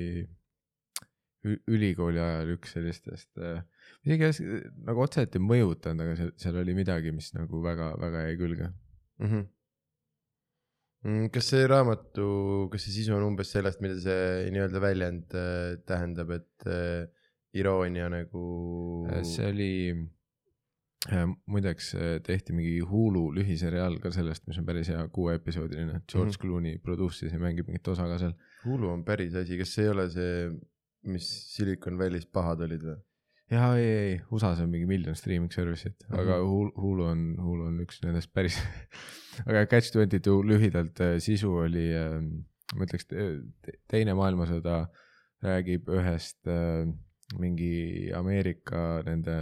ülikooli 1.45 2.19
ajal 2.21 2.55
üks 2.57 2.73
sellistest 2.75 3.39
äh,, 3.39 3.61
isegi 4.07 4.63
nagu 4.87 5.05
otseselt 5.05 5.37
ei 5.39 5.45
mõjutanud, 5.45 6.03
aga 6.03 6.17
seal, 6.19 6.33
seal 6.41 6.59
oli 6.63 6.75
midagi, 6.75 7.13
mis 7.15 7.31
nagu 7.37 7.63
väga-väga 7.63 8.25
jäi 8.27 8.41
külge 8.41 8.67
mhm. 9.23 9.29
mm. 9.29 9.47
-hmm. 11.05 11.31
kas 11.35 11.53
see 11.53 11.69
raamatu, 11.71 12.27
kas 12.73 12.89
see 12.89 12.97
sisu 12.99 13.15
on 13.17 13.29
umbes 13.29 13.53
sellest, 13.55 13.81
mida 13.85 14.01
see 14.03 14.51
nii-öelda 14.55 14.83
väljend 14.83 15.39
äh, 15.39 15.79
tähendab, 15.87 16.35
et 16.41 16.67
äh, 16.67 17.07
iroonia 17.57 18.09
nagu. 18.13 18.45
Äh, 19.11 19.25
see 19.27 19.49
oli 19.49 19.73
äh,, 21.09 21.27
muideks 21.47 21.95
äh, 21.97 22.15
tehti 22.25 22.57
mingi 22.57 22.79
Hulu 22.85 23.29
lühiseriaal 23.39 23.99
ka 24.03 24.13
sellest, 24.15 24.47
mis 24.51 24.61
on 24.61 24.69
päris 24.69 24.91
hea 24.93 25.03
kuueepisoodiline, 25.15 26.03
George 26.05 26.31
mm 26.31 26.35
-hmm. 26.35 26.41
Clooney 26.43 26.79
produce'is 26.79 27.33
ja 27.33 27.39
mängib 27.43 27.67
mingit 27.67 27.89
osa 27.89 28.09
ka 28.09 28.19
seal. 28.19 28.35
Hulu 28.65 28.91
on 28.91 29.05
päris 29.05 29.35
asi, 29.35 29.59
kas 29.59 29.75
see 29.75 29.85
ei 29.85 29.91
ole 29.95 30.09
see, 30.11 30.51
mis 31.03 31.29
Silicon 31.55 31.99
Valley's 31.99 32.27
pahad 32.27 32.61
olid 32.61 32.83
või? 32.83 32.99
jaa, 33.49 33.77
ei, 33.81 33.85
ei, 33.89 34.21
USA-s 34.31 34.61
on 34.61 34.69
mingi 34.69 34.87
miljon 34.87 35.17
streaming 35.17 35.53
service'it 35.53 36.05
mm, 36.05 36.15
-hmm. 36.15 36.21
aga 36.21 36.37
Hulu 36.83 37.05
on, 37.05 37.37
Hulu 37.41 37.65
on 37.71 37.81
üks 37.81 38.03
nendest 38.05 38.33
päris 38.35 38.59
aga 39.49 39.67
Catch 39.67 39.93
twenty 39.93 40.21
two 40.21 40.43
lühidalt 40.43 41.01
sisu 41.25 41.55
oli 41.65 41.89
äh,, 41.97 42.21
ma 42.77 42.85
ütleks 42.85 43.09
te, 43.09 43.29
teine 43.89 44.15
maailmasõda 44.19 44.83
räägib 45.45 45.89
ühest 45.95 46.51
äh, 46.51 46.85
mingi 47.37 48.09
Ameerika 48.17 49.03
nende 49.07 49.35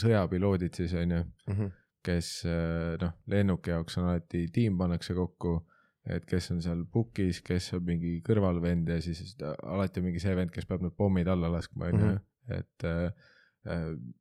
sõjapiloodid 0.00 0.74
siis 0.74 0.94
on 0.98 1.10
ju 1.14 1.20
mm, 1.20 1.54
-hmm. 1.54 1.70
kes 2.02 2.30
äh, 2.48 2.96
noh, 3.02 3.12
lennuki 3.26 3.70
jaoks 3.70 3.98
on 3.98 4.08
alati 4.08 4.46
tiim 4.52 4.78
pannakse 4.78 5.14
kokku, 5.14 5.60
et 6.06 6.24
kes 6.26 6.50
on 6.50 6.62
seal 6.62 6.84
pukis, 6.92 7.42
kes 7.42 7.74
on 7.76 7.84
mingi 7.84 8.20
kõrvalvend 8.26 8.88
ja 8.88 9.00
siis 9.00 9.36
alati 9.62 10.00
on 10.00 10.08
mingi 10.08 10.20
see 10.20 10.34
vend, 10.36 10.50
kes 10.50 10.66
peab 10.66 10.82
need 10.82 10.96
pommid 10.96 11.28
alla 11.28 11.52
laskma, 11.52 11.92
on 11.92 12.00
ju, 12.00 12.06
mhm. 12.06 12.58
et 12.58 12.84
äh, 12.84 13.12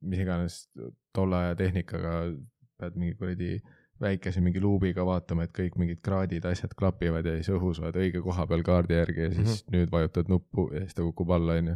mis 0.02 0.20
iganes 0.20 0.70
tolle 1.16 1.36
aja 1.36 1.56
tehnikaga 1.56 2.34
pead 2.80 2.98
mingi 3.00 3.16
kuradi 3.16 3.60
väikese 4.00 4.42
mingi 4.44 4.62
luubiga 4.64 5.04
vaatama, 5.08 5.46
et 5.46 5.54
kõik 5.56 5.76
mingid 5.80 6.00
kraadid, 6.04 6.46
asjad 6.48 6.76
klapivad 6.80 7.26
ja 7.28 7.36
siis 7.40 7.52
õhus 7.56 7.82
oled 7.84 7.98
õige 8.00 8.22
koha 8.24 8.46
peal 8.48 8.64
kaardi 8.64 8.96
järgi 8.96 9.26
ja 9.26 9.32
siis 9.34 9.40
mm 9.48 9.56
-hmm. 9.56 9.76
nüüd 9.76 9.92
vajutad 9.92 10.32
nuppu 10.32 10.70
ja 10.74 10.86
siis 10.86 10.96
ta 10.96 11.04
kukub 11.04 11.32
alla, 11.36 11.58
onju. 11.60 11.76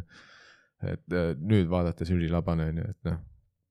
Et 0.92 1.16
äh, 1.16 1.32
nüüd 1.38 1.70
vaadates 1.70 2.10
ülilabane 2.14 2.68
onju, 2.72 2.90
et 2.90 3.10
noh, 3.10 3.18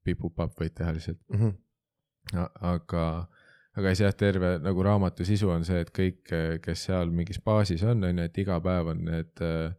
pipupapp 0.03 0.59
võid 0.59 0.75
teha 0.75 0.91
lihtsalt 0.95 1.19
mm. 1.31 1.39
-hmm. 1.39 2.49
aga, 2.73 3.05
aga 3.77 3.93
siis 3.93 4.03
jah, 4.05 4.15
terve 4.17 4.57
nagu 4.63 4.83
raamatu 4.83 5.25
sisu 5.25 5.49
on 5.49 5.65
see, 5.65 5.79
et 5.85 5.93
kõik, 5.95 6.25
kes 6.63 6.89
seal 6.89 7.11
mingis 7.11 7.39
baasis 7.43 7.83
on, 7.83 8.03
onju, 8.03 8.27
et 8.27 8.37
iga 8.37 8.59
päev 8.61 8.91
on 8.95 9.05
need 9.05 9.41
äh, 9.41 9.71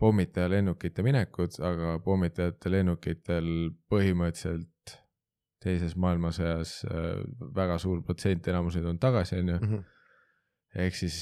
pommitajalennukite 0.00 1.02
minekud, 1.04 1.58
aga 1.60 1.98
pommitajate 2.04 2.72
lennukitel 2.72 3.48
põhimõtteliselt 3.92 4.96
teises 5.60 5.96
maailmasõjas 6.00 6.74
äh, 6.88 7.20
väga 7.56 7.76
suur 7.82 8.00
protsent, 8.04 8.48
enamused 8.48 8.86
on 8.88 8.98
tagasi, 8.98 9.42
onju. 9.42 9.58
Mhm. 9.60 9.88
ehk 10.80 10.94
siis 10.94 11.16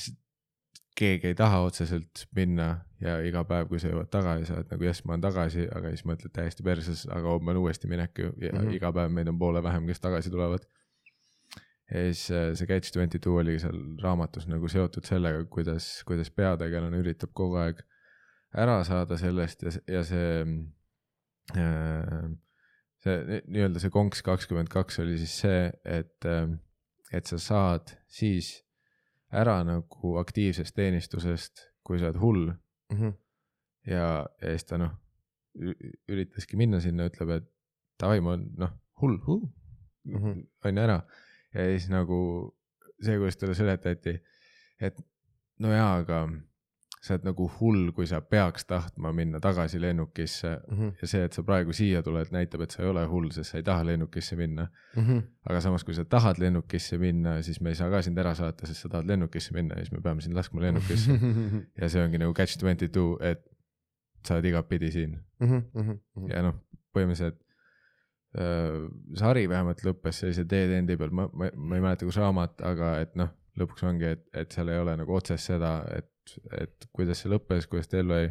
keegi 0.99 1.31
ei 1.31 1.37
taha 1.39 1.61
otseselt 1.67 2.25
minna 2.37 2.69
ja 3.03 3.19
iga 3.23 3.45
päev, 3.47 3.69
kui 3.71 3.81
sa 3.83 3.91
jõuad 3.93 4.11
tagasi, 4.11 4.49
sa 4.49 4.57
oled 4.59 4.73
nagu 4.73 4.89
jess, 4.89 5.05
ma 5.07 5.15
olen 5.15 5.25
tagasi, 5.29 5.69
aga 5.75 5.93
siis 5.93 6.05
mõtled 6.09 6.35
täiesti 6.35 6.67
perses, 6.67 7.05
aga 7.15 7.37
homme 7.37 7.55
on 7.55 7.63
uuesti 7.63 7.91
minek 7.91 8.19
ju 8.19 8.33
ja 8.43 8.53
mm 8.53 8.59
-hmm. 8.59 8.75
iga 8.79 8.93
päev 8.93 9.13
meid 9.15 9.31
on 9.31 9.39
poole 9.39 9.63
vähem, 9.63 9.87
kes 9.87 10.01
tagasi 10.01 10.31
tulevad. 10.31 10.67
ja 11.91 12.03
siis 12.03 12.31
äh, 12.31 12.55
see 12.55 12.67
Catch 12.67 12.93
twenty 12.93 13.19
two 13.19 13.37
oli 13.37 13.59
seal 13.59 13.79
raamatus 14.03 14.47
nagu 14.47 14.69
seotud 14.69 15.05
sellega, 15.05 15.45
kuidas, 15.45 16.03
kuidas 16.07 16.31
peategelane 16.31 16.99
üritab 16.99 17.31
kogu 17.33 17.57
aeg 17.57 17.81
ära 18.55 18.85
saada 18.85 19.17
sellest 19.17 19.63
ja, 19.63 19.71
ja 19.89 20.05
see 20.05 20.45
äh, 21.57 22.29
see 23.03 23.43
nii-öelda 23.47 23.81
see 23.83 23.91
konks 23.95 24.23
kakskümmend 24.27 24.69
kaks 24.69 24.99
oli 24.99 25.19
siis 25.19 25.41
see, 25.41 25.73
et, 25.85 26.25
ähm, 26.27 26.59
et 27.13 27.27
sa 27.27 27.39
saad 27.39 27.95
siis 28.07 28.68
ära 29.35 29.59
nagu 29.67 30.17
aktiivsest 30.21 30.75
teenistusest, 30.77 31.67
kui 31.85 32.01
sa 32.01 32.09
oled 32.09 32.21
hull 32.23 32.45
mm. 32.49 32.97
-hmm. 32.97 33.15
ja, 33.91 34.27
ja 34.43 34.51
siis 34.55 34.65
ta 34.65 34.79
noh, 34.81 34.95
üritaski 36.09 36.57
minna 36.57 36.81
sinna, 36.81 37.09
ütleb, 37.11 37.31
et 37.37 37.49
davai, 38.01 38.21
ma 38.21 38.35
olen 38.37 38.49
noh, 38.57 38.75
hull, 39.03 39.19
hull 39.27 39.43
mm, 40.05 40.17
-hmm. 40.17 40.47
on 40.65 40.77
ju 40.77 40.83
ära. 40.83 41.01
ja 41.55 41.65
siis 41.73 41.89
nagu 41.91 42.19
see, 43.03 43.17
kuidas 43.19 43.37
talle 43.37 43.55
seletati, 43.55 44.19
et 44.81 45.01
no 45.59 45.73
jaa, 45.73 45.97
aga 46.03 46.27
sa 47.03 47.15
oled 47.15 47.27
nagu 47.29 47.47
hull, 47.59 47.91
kui 47.95 48.07
sa 48.11 48.21
peaks 48.21 48.67
tahtma 48.69 49.13
minna 49.15 49.41
tagasi 49.41 49.81
lennukisse 49.81 50.51
mm 50.57 50.79
-hmm. 50.79 50.93
ja 51.01 51.09
see, 51.09 51.25
et 51.25 51.33
sa 51.33 51.43
praegu 51.43 51.73
siia 51.73 52.03
tuled, 52.03 52.33
näitab, 52.35 52.61
et 52.61 52.71
sa 52.71 52.83
ei 52.83 52.89
ole 52.89 53.05
hull, 53.07 53.31
sest 53.31 53.51
sa 53.51 53.59
ei 53.59 53.63
taha 53.63 53.87
lennukisse 53.87 54.37
minna 54.37 54.67
mm. 54.97 55.03
-hmm. 55.03 55.23
aga 55.51 55.61
samas, 55.61 55.85
kui 55.85 55.95
sa 55.95 56.05
tahad 56.05 56.39
lennukisse 56.39 56.99
minna, 56.99 57.43
siis 57.43 57.61
me 57.61 57.69
ei 57.69 57.75
saa 57.75 57.91
ka 57.91 58.03
sind 58.03 58.19
ära 58.19 58.35
saata, 58.35 58.67
sest 58.67 58.81
sa 58.81 58.89
tahad 58.89 59.07
lennukisse 59.07 59.55
minna 59.55 59.75
ja 59.75 59.85
siis 59.85 59.93
me 59.93 60.01
peame 60.01 60.21
sind 60.21 60.37
laskma 60.37 60.61
lennukisse 60.61 61.13
ja 61.81 61.89
see 61.89 62.05
ongi 62.05 62.19
nagu 62.19 62.35
catch 62.35 62.59
twenty 62.59 62.89
two, 62.89 63.19
et 63.21 63.47
sa 64.27 64.35
oled 64.35 64.45
igatpidi 64.45 64.91
siin 64.91 65.19
mm. 65.41 65.63
-hmm. 65.75 66.31
ja 66.31 66.43
noh, 66.43 66.55
põhimõtteliselt 66.97 67.39
äh, 68.39 68.91
sari 69.15 69.49
vähemalt 69.49 69.85
lõppes 69.87 70.23
sellise 70.23 70.45
dead 70.51 70.71
end'i 70.71 70.97
peal, 70.97 71.11
ma, 71.11 71.29
ma, 71.33 71.51
ma 71.55 71.77
ei 71.77 71.85
mäleta, 71.85 72.09
kus 72.09 72.17
raamat, 72.17 72.61
aga 72.61 72.99
et 73.01 73.15
noh, 73.17 73.31
lõpuks 73.59 73.87
ongi, 73.89 74.15
et, 74.17 74.25
et 74.35 74.55
seal 74.55 74.71
ei 74.73 74.81
ole 74.83 74.97
nagu 75.01 75.15
otsest 75.15 75.51
seda, 75.51 75.81
et 75.95 76.11
et 76.61 76.89
kuidas 76.93 77.23
see 77.23 77.33
lõppes, 77.33 77.67
kuidas 77.71 77.89
ta 77.89 78.01
ellu 78.03 78.15
jäi, 78.15 78.31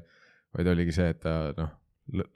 vaid 0.58 0.72
oligi 0.74 0.96
see, 0.96 1.10
et 1.14 1.20
ta 1.24 1.54
noh, 1.58 1.72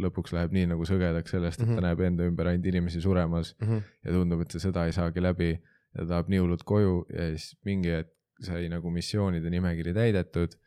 lõpuks 0.03 0.33
läheb 0.35 0.55
nii 0.55 0.69
nagu 0.73 0.85
sõgedaks 0.87 1.31
sellest, 1.31 1.61
et 1.61 1.67
mm 1.67 1.71
-hmm. 1.71 1.75
ta 1.75 1.81
mhm. 1.81 1.87
näeb 1.87 2.07
enda 2.07 2.27
ümber 2.27 2.47
ainult 2.51 2.65
inimesi 2.65 3.01
suremas 3.01 3.55
mm 3.59 3.67
-hmm. 3.67 3.83
ja 4.05 4.15
tundub, 4.17 4.41
et 4.41 4.51
see 4.51 4.63
sõda 4.65 4.85
ei 4.85 4.95
saagi 4.95 5.21
läbi 5.21 5.51
ja 5.51 6.01
ta 6.01 6.07
tahab 6.15 6.27
nii 6.29 6.39
hullult 6.39 6.63
koju 6.63 7.05
ja 7.13 7.29
siis 7.35 7.55
mingi 7.65 7.93
hetk 7.95 8.11
sai 8.41 8.67
nagu 8.69 8.89
missioonide 8.89 9.49
nimekiri 9.49 9.93
täidetud. 9.93 10.57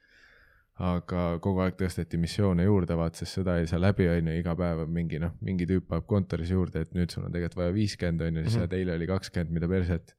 aga 0.74 1.38
kogu 1.38 1.60
aeg 1.62 1.76
tõsteti 1.78 2.18
missioone 2.18 2.64
juurde, 2.64 2.96
vaat 2.98 3.14
sest 3.14 3.36
sõda 3.36 3.60
ei 3.60 3.66
saa 3.70 3.78
läbi, 3.78 4.08
on 4.10 4.26
ju, 4.26 4.32
iga 4.40 4.56
päev 4.58 4.80
on 4.82 4.88
mingi 4.90 5.20
noh, 5.22 5.30
mingi 5.40 5.68
tüüp 5.70 5.84
paneb 5.86 6.08
kontoris 6.10 6.50
juurde, 6.50 6.80
et 6.82 6.96
nüüd 6.98 7.14
sul 7.14 7.22
on 7.22 7.30
tegelikult 7.30 7.60
vaja 7.60 7.74
viiskümmend, 7.76 8.24
on 8.26 8.40
ju, 8.40 8.42
siis 8.42 8.56
mm 8.56 8.64
-hmm. 8.64 8.74
eile 8.74 8.96
oli 8.98 9.06
kakskümmend, 9.06 9.54
mida 9.54 9.68
perset. 9.68 10.16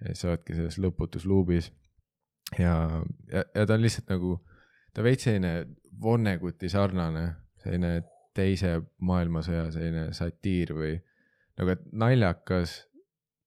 ja 0.00 0.06
siis 0.06 0.20
sa 0.20 0.28
oledki 0.28 0.54
selles 0.54 0.78
lõputus 0.78 1.26
luubis 1.26 1.72
ja, 2.58 2.74
ja, 3.32 3.44
ja 3.54 3.66
ta 3.66 3.74
on 3.74 3.82
lihtsalt 3.82 4.12
nagu, 4.12 4.36
ta 4.94 5.04
veits 5.06 5.26
selline 5.28 5.66
Vonneguti 6.02 6.68
sarnane, 6.68 7.24
selline 7.62 8.02
teise 8.36 8.76
maailmasõja 9.08 9.70
selline 9.72 10.10
satiir 10.16 10.74
või 10.76 10.92
nagu, 11.56 11.72
et 11.72 11.86
naljakas 11.96 12.82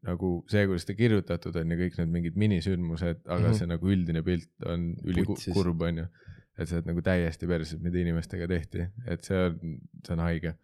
nagu 0.08 0.32
see, 0.50 0.64
kuidas 0.70 0.88
ta 0.88 0.96
kirjutatud 0.96 1.58
on 1.60 1.74
ja 1.74 1.78
kõik 1.80 1.98
need 2.00 2.14
mingid 2.14 2.40
minisündmused, 2.40 3.24
aga 3.28 3.40
mm 3.40 3.46
-hmm. 3.46 3.58
see 3.60 3.70
nagu 3.70 3.92
üldine 3.94 4.24
pilt 4.24 4.68
on 4.68 4.94
ülikurb, 5.04 5.82
on 5.82 6.04
ju. 6.04 6.06
et 6.58 6.68
sa 6.68 6.78
oled 6.78 6.90
nagu 6.92 7.02
täiesti 7.04 7.48
perses, 7.48 7.80
mida 7.84 8.00
inimestega 8.00 8.48
tehti, 8.48 8.88
et 9.08 9.24
see 9.24 9.38
on, 9.38 9.76
see 10.06 10.16
on 10.16 10.24
haige. 10.24 10.56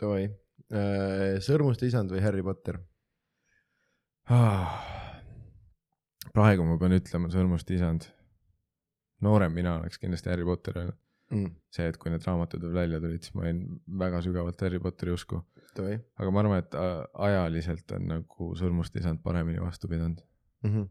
Davai, 0.00 0.28
äh, 0.72 1.40
Sõrmuste 1.40 1.88
isand 1.88 2.12
või 2.12 2.22
Harry 2.24 2.44
Potter 2.44 2.78
ah.? 4.28 5.05
Praegu 6.36 6.68
ma 6.68 6.76
pean 6.80 6.94
ütlema 6.96 7.32
sõrmust 7.32 7.70
isand. 7.74 8.06
noorem 9.24 9.54
mina 9.56 9.78
oleks 9.80 9.98
kindlasti 10.02 10.32
Harry 10.32 10.44
Potter 10.44 10.76
öelnud 10.82 11.02
mm.. 11.32 11.52
see, 11.72 11.88
et 11.90 11.98
kui 12.00 12.12
need 12.12 12.24
raamatud 12.26 12.62
veel 12.62 12.76
välja 12.76 13.02
tulid, 13.02 13.24
siis 13.24 13.34
ma 13.36 13.46
olin 13.46 13.60
väga 14.04 14.22
sügavalt 14.26 14.64
Harry 14.66 14.80
Potteri 14.82 15.14
usku. 15.16 15.42
aga 15.76 16.32
ma 16.32 16.42
arvan, 16.42 16.62
et 16.62 16.78
ajaliselt 17.28 17.96
on 17.96 18.08
nagu 18.12 18.50
sõrmust 18.58 18.96
isand 19.00 19.22
paremini 19.24 19.62
vastu 19.62 19.90
pidanud 19.90 20.22
mm. 20.64 20.72
-hmm. 20.72 20.90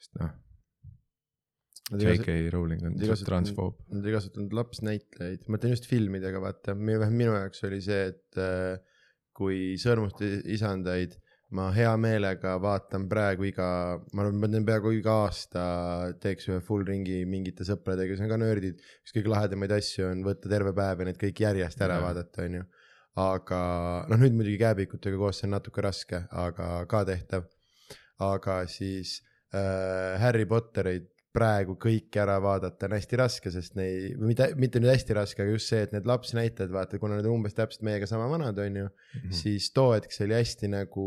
sest 0.00 0.22
noh. 0.22 0.38
J.K. 1.92 2.34
Rowling 2.54 2.84
on 2.86 2.94
transfoob. 3.26 3.80
Nad 3.92 4.06
ei 4.06 4.14
kasutanud 4.14 4.54
lapsnäitlejaid, 4.56 5.42
ma 5.44 5.56
mõtlen 5.56 5.74
just 5.74 5.88
filmidega, 5.90 6.38
vaata, 6.40 6.72
vähemalt 6.78 7.12
minu 7.12 7.34
jaoks 7.34 7.64
oli 7.68 7.80
see, 7.84 8.06
et 8.14 8.38
äh, 8.40 8.78
kui 9.36 9.74
sõrmuste 9.82 10.30
isandaid 10.54 11.18
ma 11.56 11.68
hea 11.76 11.92
meelega 12.00 12.54
vaatan 12.62 13.04
praegu 13.10 13.46
iga, 13.48 13.66
ma 14.12 14.24
arvan, 14.24 14.38
ma 14.40 14.48
teen 14.52 14.66
peaaegu 14.68 14.92
iga 14.96 15.16
aasta 15.26 15.64
teeks 16.22 16.48
ühe 16.48 16.60
full 16.64 16.84
ringi 16.88 17.22
mingite 17.28 17.66
sõpradega, 17.68 18.12
kes 18.12 18.22
on 18.24 18.32
ka 18.32 18.38
nördid. 18.40 18.80
üks 19.04 19.16
kõige 19.16 19.32
lahedamaid 19.32 19.74
asju 19.76 20.08
on 20.08 20.24
võtta 20.26 20.52
terve 20.52 20.72
päev 20.76 21.02
ja 21.02 21.08
need 21.10 21.20
kõik 21.20 21.44
järjest 21.44 21.84
ära 21.84 21.98
ja. 22.00 22.06
vaadata, 22.06 22.46
onju. 22.46 22.64
aga 23.26 23.60
noh, 24.08 24.22
nüüd 24.24 24.38
muidugi 24.38 24.60
kääbikutega 24.64 25.20
koos 25.20 25.42
see 25.42 25.48
on 25.50 25.56
natuke 25.58 25.84
raske, 25.84 26.24
aga 26.44 26.70
ka 26.88 27.04
tehtav. 27.08 27.48
aga 28.22 28.62
siis 28.70 29.18
äh, 29.52 30.20
Harry 30.22 30.46
Potterit 30.48 31.10
praegu 31.32 31.76
kõike 31.80 32.20
ära 32.22 32.36
vaadata 32.44 32.88
on 32.88 32.94
hästi 32.96 33.18
raske, 33.18 33.52
sest 33.54 33.76
neid, 33.78 34.12
või 34.20 34.32
mitte, 34.32 34.48
mitte 34.60 34.80
nüüd 34.82 34.92
hästi 34.92 35.16
raske, 35.16 35.44
aga 35.44 35.54
just 35.54 35.70
see, 35.72 35.80
et 35.86 35.92
need 35.94 36.08
lapsnäitlejad, 36.08 36.72
vaata, 36.74 37.00
kuna 37.00 37.18
nad 37.18 37.28
on 37.28 37.38
umbes 37.38 37.56
täpselt 37.56 37.84
meiega 37.88 38.08
sama 38.08 38.28
vanad, 38.30 38.58
on 38.60 38.80
ju 38.82 38.86
mm, 38.86 39.20
-hmm. 39.20 39.36
siis 39.40 39.70
too 39.72 39.94
hetk 39.94 40.12
see 40.12 40.26
oli 40.28 40.36
hästi 40.36 40.68
nagu, 40.72 41.06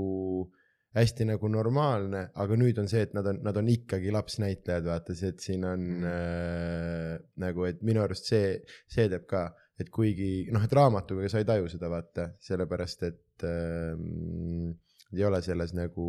hästi 0.98 1.28
nagu 1.30 1.52
normaalne, 1.52 2.24
aga 2.34 2.58
nüüd 2.58 2.80
on 2.82 2.90
see, 2.90 3.04
et 3.06 3.14
nad 3.14 3.28
on, 3.30 3.42
nad 3.46 3.58
on 3.62 3.70
ikkagi 3.70 4.14
lapsnäitlejad, 4.16 4.90
vaata, 4.90 5.16
see, 5.16 5.30
et 5.30 5.46
siin 5.46 5.66
on 5.66 5.86
-hmm. 5.86 6.10
äh, 6.10 7.20
nagu, 7.46 7.66
et 7.70 7.84
minu 7.84 8.02
arust 8.02 8.26
see, 8.26 8.58
see 8.88 9.10
teeb 9.10 9.28
ka, 9.30 9.52
et 9.80 9.90
kuigi 9.90 10.48
noh, 10.52 10.64
et 10.64 10.74
raamatuga 10.74 11.30
sa 11.30 11.38
ei 11.38 11.46
taju 11.46 11.70
seda, 11.70 11.90
vaata, 11.92 12.32
sellepärast 12.40 13.04
et 13.04 13.46
äh, 13.46 14.74
ei 15.14 15.24
ole 15.28 15.40
selles 15.46 15.72
nagu, 15.78 16.08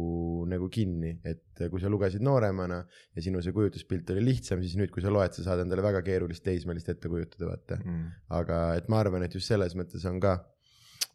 nagu 0.48 0.68
kinni, 0.72 1.12
et 1.26 1.64
kui 1.70 1.82
sa 1.82 1.90
lugesid 1.92 2.24
nooremana 2.24 2.80
ja 2.86 3.24
sinu 3.24 3.42
see 3.44 3.54
kujutluspilt 3.54 4.10
oli 4.14 4.24
lihtsam, 4.24 4.62
siis 4.64 4.76
nüüd, 4.80 4.90
kui 4.94 5.04
sa 5.04 5.12
loed, 5.12 5.36
sa 5.36 5.44
saad 5.44 5.62
endale 5.62 5.84
väga 5.84 6.02
keerulist 6.06 6.44
teismelist 6.46 6.88
ette 6.92 7.10
kujutada, 7.12 7.50
vaata. 7.52 7.80
Mm.. 7.84 8.12
aga 8.40 8.60
et 8.80 8.88
ma 8.92 9.02
arvan, 9.04 9.26
et 9.26 9.36
just 9.36 9.52
selles 9.52 9.76
mõttes 9.78 10.06
on 10.08 10.20
ka 10.22 10.38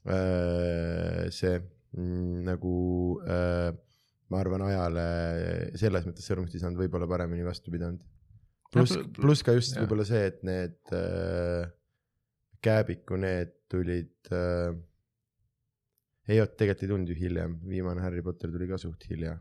äh, 0.05 1.27
see 1.33 1.57
mm, 1.57 2.43
nagu 2.47 2.75
äh, 3.25 3.71
ma 4.31 4.39
arvan, 4.39 4.63
ajale 4.69 5.05
selles 5.79 6.07
mõttes 6.07 6.27
sõrmustisand 6.29 6.79
võib-olla 6.79 7.09
paremini 7.09 7.43
vastu 7.45 7.73
pidanud. 7.73 8.03
pluss, 8.71 8.95
pluss 9.17 9.43
ka 9.43 9.57
just 9.57 9.75
võib-olla 9.79 10.07
see, 10.07 10.23
et 10.31 10.41
need 10.47 10.95
äh, 10.95 11.69
Kääbiku, 12.61 13.17
need 13.17 13.55
tulid 13.73 14.29
äh, 14.29 14.69
ei 16.31 16.39
oot, 16.43 16.53
tegelikult 16.57 16.85
ei 16.85 16.91
tulnud 16.91 17.11
ju 17.11 17.17
hiljem, 17.19 17.57
viimane 17.67 18.03
Harry 18.05 18.23
Potter 18.25 18.51
tuli 18.53 18.67
ka 18.69 18.79
suht 18.81 19.07
hilja. 19.09 19.37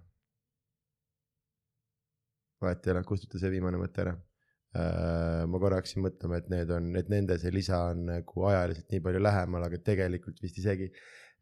vahet 2.60 2.86
ei 2.86 2.92
ole, 2.92 3.04
kustuta 3.08 3.38
see 3.40 3.52
viimane 3.54 3.78
mõte 3.80 4.02
ära 4.02 4.12
uh,. 4.12 5.46
ma 5.48 5.60
korra 5.62 5.78
hakkasin 5.80 6.04
mõtlema, 6.04 6.40
et 6.42 6.50
need 6.52 6.72
on, 6.76 6.90
et 7.00 7.08
nende 7.12 7.38
see 7.40 7.54
lisa 7.54 7.78
on 7.92 8.02
nagu 8.10 8.44
ajaliselt 8.50 8.92
nii 8.92 9.04
palju 9.06 9.22
lähemal, 9.22 9.64
aga 9.68 9.80
tegelikult 9.86 10.42
vist 10.44 10.58
isegi 10.60 10.90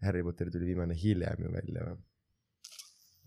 Harry 0.06 0.22
Potter 0.22 0.52
tuli 0.54 0.68
viimane 0.70 0.94
hiljem 0.98 1.42
ju 1.42 1.50
välja 1.56 1.88
või? 1.88 1.98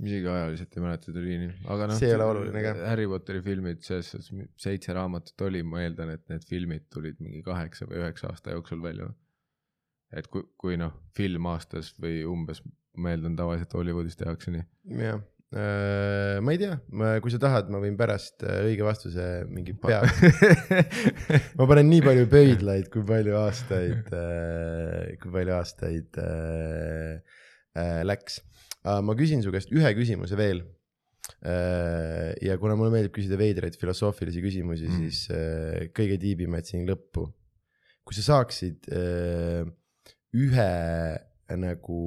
isegi 0.02 0.30
ajaliselt 0.32 0.78
ei 0.78 0.82
mäleta 0.82 1.14
tuli 1.14 1.36
nii, 1.44 1.58
aga 1.74 1.90
noh. 1.90 2.00
see 2.00 2.08
ei 2.10 2.16
ole 2.16 2.30
oluline 2.32 2.64
ka. 2.66 2.72
Harry 2.90 3.10
Potteri 3.12 3.42
filmid, 3.46 3.84
selles 3.86 4.08
suhtes 4.14 4.32
seitse 4.64 4.96
raamatut 4.98 5.44
oli, 5.46 5.62
ma 5.68 5.84
eeldan, 5.84 6.16
et 6.16 6.24
need 6.32 6.48
filmid 6.50 6.88
tulid 6.94 7.20
mingi 7.22 7.44
kaheksa 7.46 7.86
või 7.90 8.00
üheksa 8.02 8.32
aasta 8.32 8.56
jooksul 8.56 8.82
välja 8.82 9.12
et 10.16 10.30
kui, 10.32 10.46
kui 10.60 10.78
noh, 10.80 10.94
film 11.18 11.50
aastas 11.52 11.94
või 12.02 12.22
umbes, 12.28 12.62
ma 13.00 13.14
eeldan 13.14 13.38
tavaliselt 13.40 13.76
Hollywoodis 13.78 14.20
tehakse 14.20 14.54
nii. 14.54 14.66
jah, 15.00 15.22
ma 15.52 16.54
ei 16.56 16.60
tea, 16.62 16.76
kui 17.24 17.34
sa 17.34 17.40
tahad, 17.44 17.72
ma 17.74 17.82
võin 17.84 17.98
pärast 18.00 18.46
õige 18.48 18.86
vastuse 18.88 19.28
mingi 19.52 19.76
pea 19.76 20.00
ma 21.60 21.68
panen 21.68 21.90
nii 21.92 22.04
palju 22.06 22.28
pöidlaid, 22.32 22.92
kui 22.94 23.04
palju 23.08 23.36
aastaid, 23.42 24.14
kui 25.24 25.34
palju 25.40 25.58
aastaid 25.58 26.22
äh, 26.24 27.42
läks. 28.08 28.40
ma 28.84 29.18
küsin 29.20 29.44
su 29.44 29.52
käest 29.54 29.76
ühe 29.76 29.92
küsimuse 29.98 30.40
veel 30.40 30.64
Äh, 31.42 32.36
ja 32.46 32.58
kuna 32.62 32.76
mulle 32.78 32.92
meeldib 32.94 33.16
küsida 33.16 33.38
veidraid 33.40 33.78
filosoofilisi 33.82 34.44
küsimusi 34.44 34.86
mm., 34.86 34.98
siis 35.02 35.22
äh, 35.34 35.88
kõige 35.96 36.20
tiibima 36.22 36.60
jätsin 36.62 36.86
lõppu. 36.86 37.28
kui 38.06 38.18
sa 38.18 38.26
saaksid 38.28 38.90
äh, 38.94 39.64
ühe 40.38 40.72
nagu 41.60 42.04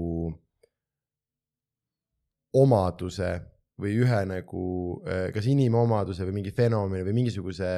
omaduse 2.54 3.32
või 3.80 3.98
ühe 4.00 4.20
nagu 4.30 4.64
kas 5.34 5.46
inimomaduse 5.50 6.24
või 6.28 6.38
mingi 6.38 6.54
fenomeni 6.54 7.04
või 7.04 7.16
mingisuguse 7.18 7.72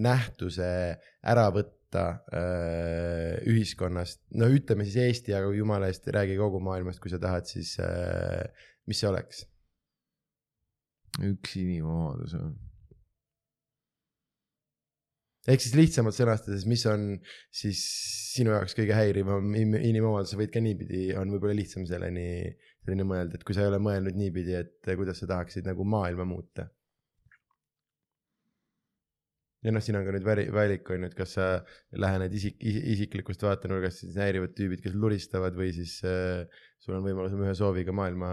nähtuse 0.00 0.68
ära 1.28 1.46
võtta 1.52 2.04
äh, 2.32 3.38
ühiskonnast, 3.48 4.22
no 4.38 4.48
ütleme 4.48 4.86
siis 4.88 4.98
Eesti, 5.02 5.34
aga 5.36 5.52
jumala 5.56 5.90
eest 5.92 6.08
räägi 6.08 6.38
kogu 6.40 6.62
maailmast, 6.64 7.02
kui 7.02 7.12
sa 7.12 7.20
tahad, 7.20 7.48
siis 7.48 7.74
äh, 7.82 8.46
mis 8.88 9.02
see 9.02 9.10
oleks? 9.10 9.46
üks 11.20 11.58
inimomadus 11.60 12.38
või? 12.38 12.71
Ehk 15.50 15.62
siis 15.62 15.74
lihtsamalt 15.74 16.16
sõnastades, 16.16 16.66
mis 16.70 16.84
on 16.90 17.16
siis 17.54 17.80
sinu 18.32 18.54
jaoks 18.54 18.76
kõige 18.78 18.94
häirivam 18.96 19.54
inimomadus, 19.58 20.32
sa 20.32 20.38
võid 20.40 20.52
ka 20.54 20.62
niipidi, 20.62 21.08
on 21.18 21.32
võib-olla 21.34 21.56
lihtsam 21.58 21.86
selleni, 21.88 22.52
selleni 22.84 23.06
mõelda, 23.08 23.38
et 23.38 23.46
kui 23.46 23.56
sa 23.56 23.64
ei 23.64 23.72
ole 23.72 23.80
mõelnud 23.82 24.18
niipidi, 24.18 24.54
et 24.58 24.92
kuidas 24.98 25.22
sa 25.22 25.28
tahaksid 25.34 25.66
nagu 25.68 25.86
maailma 25.88 26.28
muuta. 26.28 26.68
ja 29.62 29.70
noh, 29.70 29.82
siin 29.84 29.94
on 29.94 30.02
ka 30.02 30.10
nüüd 30.14 30.24
väri, 30.26 30.44
valik 30.50 30.88
on 30.90 31.04
ju, 31.04 31.08
et 31.12 31.14
kas 31.14 31.36
sa 31.36 31.44
lähened 32.02 32.32
isik, 32.34 32.56
isiklikust 32.66 33.44
vaatenurgast, 33.46 34.02
siis 34.02 34.16
häirivad 34.18 34.56
tüübid, 34.58 34.82
kes 34.82 34.96
luristavad 34.98 35.54
või 35.54 35.70
siis 35.76 36.00
äh, 36.02 36.42
sul 36.82 36.96
on 36.98 37.06
võimalus 37.06 37.36
ühe 37.38 37.54
sooviga 37.54 37.94
maailma 37.94 38.32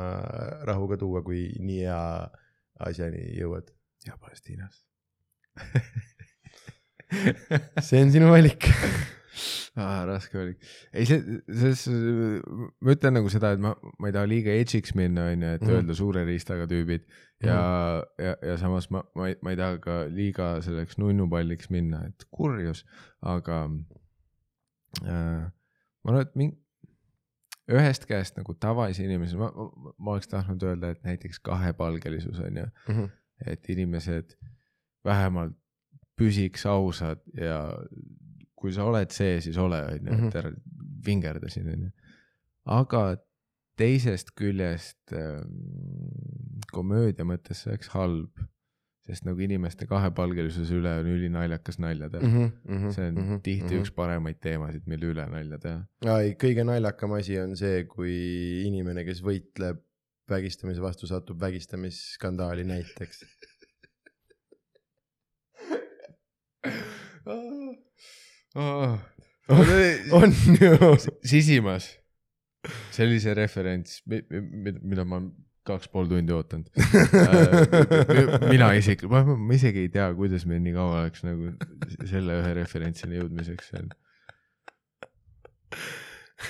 rahuga 0.65 0.97
tuua, 0.97 1.21
kui 1.25 1.45
nii 1.61 1.83
hea 1.83 2.01
asjani 2.89 3.27
jõuad? 3.37 3.69
ja 4.07 4.15
Palestiinas 4.15 4.77
see 7.87 8.03
on 8.03 8.11
sinu 8.13 8.29
valik 8.31 8.67
ah,. 9.79 10.03
raske 10.09 10.37
valik. 10.37 10.69
ei, 10.93 11.07
see, 11.09 11.39
selles, 11.47 11.85
ma 12.81 12.95
ütlen 12.95 13.17
nagu 13.19 13.31
seda, 13.33 13.53
et 13.55 13.63
ma, 13.63 13.73
ma 13.99 14.09
ei 14.09 14.15
taha 14.15 14.29
liiga 14.29 14.55
edge'iks 14.55 14.95
minna, 14.97 15.29
on 15.33 15.45
ju, 15.45 15.51
et 15.57 15.65
mm. 15.65 15.75
öelda 15.77 15.97
suure 15.97 16.25
riistaga 16.27 16.67
tüübid 16.69 17.05
ja 17.45 17.59
mm., 17.59 18.25
ja, 18.25 18.33
ja 18.51 18.57
samas 18.61 18.89
ma, 18.93 19.03
ma 19.17 19.29
ei, 19.31 19.37
ma 19.45 19.53
ei 19.53 19.59
taha 19.59 19.79
ka 19.83 19.99
liiga 20.13 20.51
selleks 20.65 20.99
nunnupalliks 21.01 21.71
minna, 21.73 22.03
et 22.09 22.27
kurjus, 22.35 22.85
aga 23.25 23.61
äh, 25.05 25.45
ma 25.47 26.13
arvan, 26.13 26.25
et 26.25 26.35
mingi 26.39 26.57
ühest 27.69 28.07
käest 28.09 28.37
nagu 28.39 28.55
tavalise 28.57 29.03
inimese, 29.05 29.37
ma, 29.37 29.51
ma, 29.53 29.93
ma 29.97 30.15
oleks 30.15 30.29
tahtnud 30.31 30.63
öelda, 30.65 30.93
et 30.95 31.03
näiteks 31.05 31.41
kahepalgelisus 31.45 32.39
on 32.41 32.57
ju 32.57 32.65
mm, 32.65 32.95
-hmm. 32.95 33.09
et 33.45 33.69
inimesed 33.69 34.33
vähemalt 35.05 35.55
püsiks 36.19 36.65
ausad 36.69 37.23
ja 37.37 37.63
kui 38.59 38.73
sa 38.75 38.85
oled 38.89 39.15
see, 39.15 39.39
siis 39.43 39.57
ole, 39.61 39.79
on 39.87 39.97
ju, 40.03 40.13
et 40.13 40.19
mhm. 40.19 40.37
ära 40.41 40.53
vingerda 41.05 41.49
siin, 41.51 41.71
on 41.71 41.87
ju. 41.87 41.91
aga 42.75 43.03
teisest 43.79 44.33
küljest 44.37 45.13
ähm, 45.15 46.59
komöödia 46.73 47.25
mõttes 47.27 47.63
see 47.63 47.71
oleks 47.71 47.93
halb 47.95 48.41
sest 49.09 49.25
nagu 49.25 49.41
inimeste 49.41 49.87
kahepalgelisuse 49.89 50.75
üle 50.77 50.91
on 51.01 51.07
ülinaljakas 51.09 51.79
nalja 51.81 52.11
teha 52.13 52.27
mm. 52.27 52.49
-hmm, 52.67 52.91
see 52.93 53.07
on 53.07 53.15
mm 53.15 53.27
-hmm, 53.27 53.41
tihti 53.41 53.63
mm 53.63 53.69
-hmm. 53.71 53.81
üks 53.81 53.93
paremaid 53.95 54.39
teemasid, 54.43 54.83
mille 54.85 55.13
üle 55.13 55.25
nalja 55.31 55.57
teha. 55.63 55.79
ai, 56.15 56.35
kõige 56.43 56.65
naljakam 56.67 57.15
asi 57.17 57.39
on 57.39 57.55
see, 57.57 57.85
kui 57.89 58.13
inimene, 58.67 59.05
kes 59.07 59.23
võitleb 59.25 59.81
vägistamise 60.29 60.81
vastu, 60.81 61.07
satub 61.07 61.41
vägistamisskandaali 61.41 62.63
näiteks 62.63 63.23
oh. 68.55 68.97
on 70.19 70.33
ju. 70.61 70.95
sisimas 71.25 71.91
sellise 72.93 73.33
referents, 73.37 74.01
mida 74.05 75.05
ma 75.07 75.21
kaks 75.69 75.89
pool 75.93 76.07
tundi 76.09 76.33
ootanud 76.33 76.67
äh, 76.79 78.49
mina 78.49 78.71
isiklikult, 78.77 79.11
ma, 79.13 79.37
ma 79.37 79.53
isegi 79.55 79.85
ei 79.85 79.91
tea, 79.93 80.07
kuidas 80.17 80.45
meil 80.49 80.61
nii 80.65 80.75
kaua 80.75 81.05
läks 81.05 81.25
nagu 81.27 81.53
selle 82.09 82.39
ühe 82.41 82.51
referentsini 82.57 83.19
jõudmiseks 83.19 83.71
seal. 83.73 83.89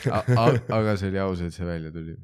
aga 0.09 0.95
see 1.01 1.09
oli 1.11 1.19
aus, 1.23 1.41
et 1.43 1.55
see 1.55 1.65
välja 1.67 1.89
tuli. 1.93 2.13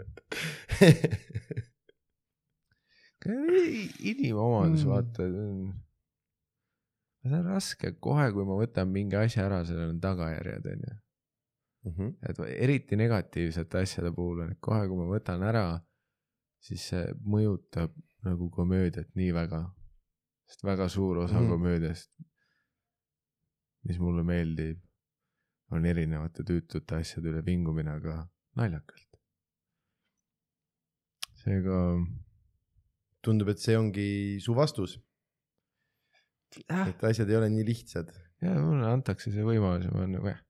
inimomadus, 4.12 4.86
mm. 4.86 4.90
vaata, 4.92 5.24
see 7.30 7.40
on 7.40 7.50
raske, 7.50 7.92
kohe 8.02 8.30
kui 8.36 8.46
ma 8.46 8.60
võtan 8.60 8.92
mingi 8.92 9.18
asja 9.18 9.48
ära, 9.48 9.64
sellel 9.66 9.96
on 9.96 10.00
tagajärjed, 10.04 10.72
onju. 10.76 10.96
Mhm. 11.86 12.14
et 12.26 12.40
eriti 12.58 12.98
negatiivsete 12.98 13.84
asjade 13.86 14.10
puhul 14.16 14.40
on, 14.42 14.56
et 14.56 14.60
kohe, 14.60 14.88
kui 14.90 14.98
ma 14.98 15.06
võtan 15.12 15.44
ära 15.46 15.68
siis 16.66 16.88
see 16.92 17.06
mõjutab 17.30 17.94
nagu 18.26 18.50
komöödiat 18.54 19.12
nii 19.18 19.34
väga. 19.36 19.66
sest 20.46 20.62
väga 20.64 20.86
suur 20.94 21.18
osa 21.24 21.40
mm. 21.40 21.48
komöödiast, 21.50 22.12
mis 23.90 23.98
mulle 23.98 24.22
meeldib, 24.24 24.78
on 25.74 25.86
erinevate 25.90 26.46
tüütute 26.46 27.00
asjade 27.00 27.32
üle 27.32 27.42
vingumine, 27.46 27.96
aga 27.98 28.20
naljakalt. 28.60 29.18
seega. 31.42 31.80
tundub, 33.26 33.50
et 33.50 33.62
see 33.62 33.78
ongi 33.78 34.10
su 34.42 34.54
vastus 34.54 35.00
äh.. 36.72 36.90
et 36.90 37.04
asjad 37.10 37.30
ei 37.30 37.40
ole 37.40 37.50
nii 37.54 37.66
lihtsad. 37.68 38.12
ja 38.44 38.54
mulle 38.60 38.88
antakse 38.92 39.32
see 39.34 39.46
võimalus 39.46 39.88
ja 39.88 39.92
ma 39.94 40.04
olen 40.04 40.14
nagu 40.18 40.28
jah. 40.32 40.42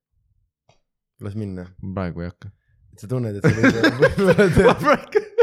las 1.20 1.34
minna. 1.38 1.66
praegu 1.94 2.24
ei 2.24 2.30
hakka. 2.32 2.52
et 2.92 3.04
sa 3.04 3.10
tunned, 3.10 3.34
et 3.36 3.42
sa 3.42 3.50
võid 3.56 3.72
võib-olla 4.40 5.34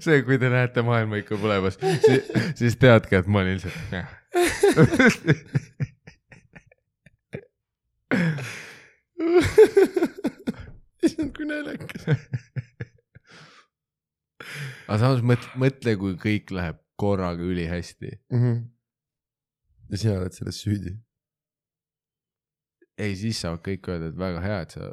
see, 0.00 0.22
kui 0.24 0.38
te 0.40 0.48
näete 0.52 0.82
maailma 0.86 1.20
ikka 1.20 1.36
põlemas, 1.40 1.76
siis 2.58 2.76
teadke, 2.80 3.20
et 3.20 3.28
ma 3.28 3.42
olin 3.42 3.58
lihtsalt 3.58 3.92
jah. 3.92 4.08
issand, 11.04 11.32
kui 11.36 11.46
naljakas. 11.48 12.02
aga 14.88 14.98
samas 14.98 15.22
mõtle, 15.26 15.50
mõtle, 15.60 15.96
kui 16.00 16.12
kõik 16.20 16.46
läheb 16.56 16.78
korraga 17.00 17.42
ülihästi 17.42 18.10
mm. 18.32 18.38
-hmm. 18.38 18.56
Ja 19.90 20.00
sina 20.00 20.18
oled 20.20 20.36
selles 20.36 20.60
süüdi. 20.62 20.94
ei, 23.00 23.16
siis 23.16 23.40
saavad 23.40 23.64
kõik 23.66 23.90
öelda, 23.90 24.12
et 24.12 24.18
väga 24.20 24.40
hea, 24.44 24.62
et 24.66 24.76
sa 24.76 24.90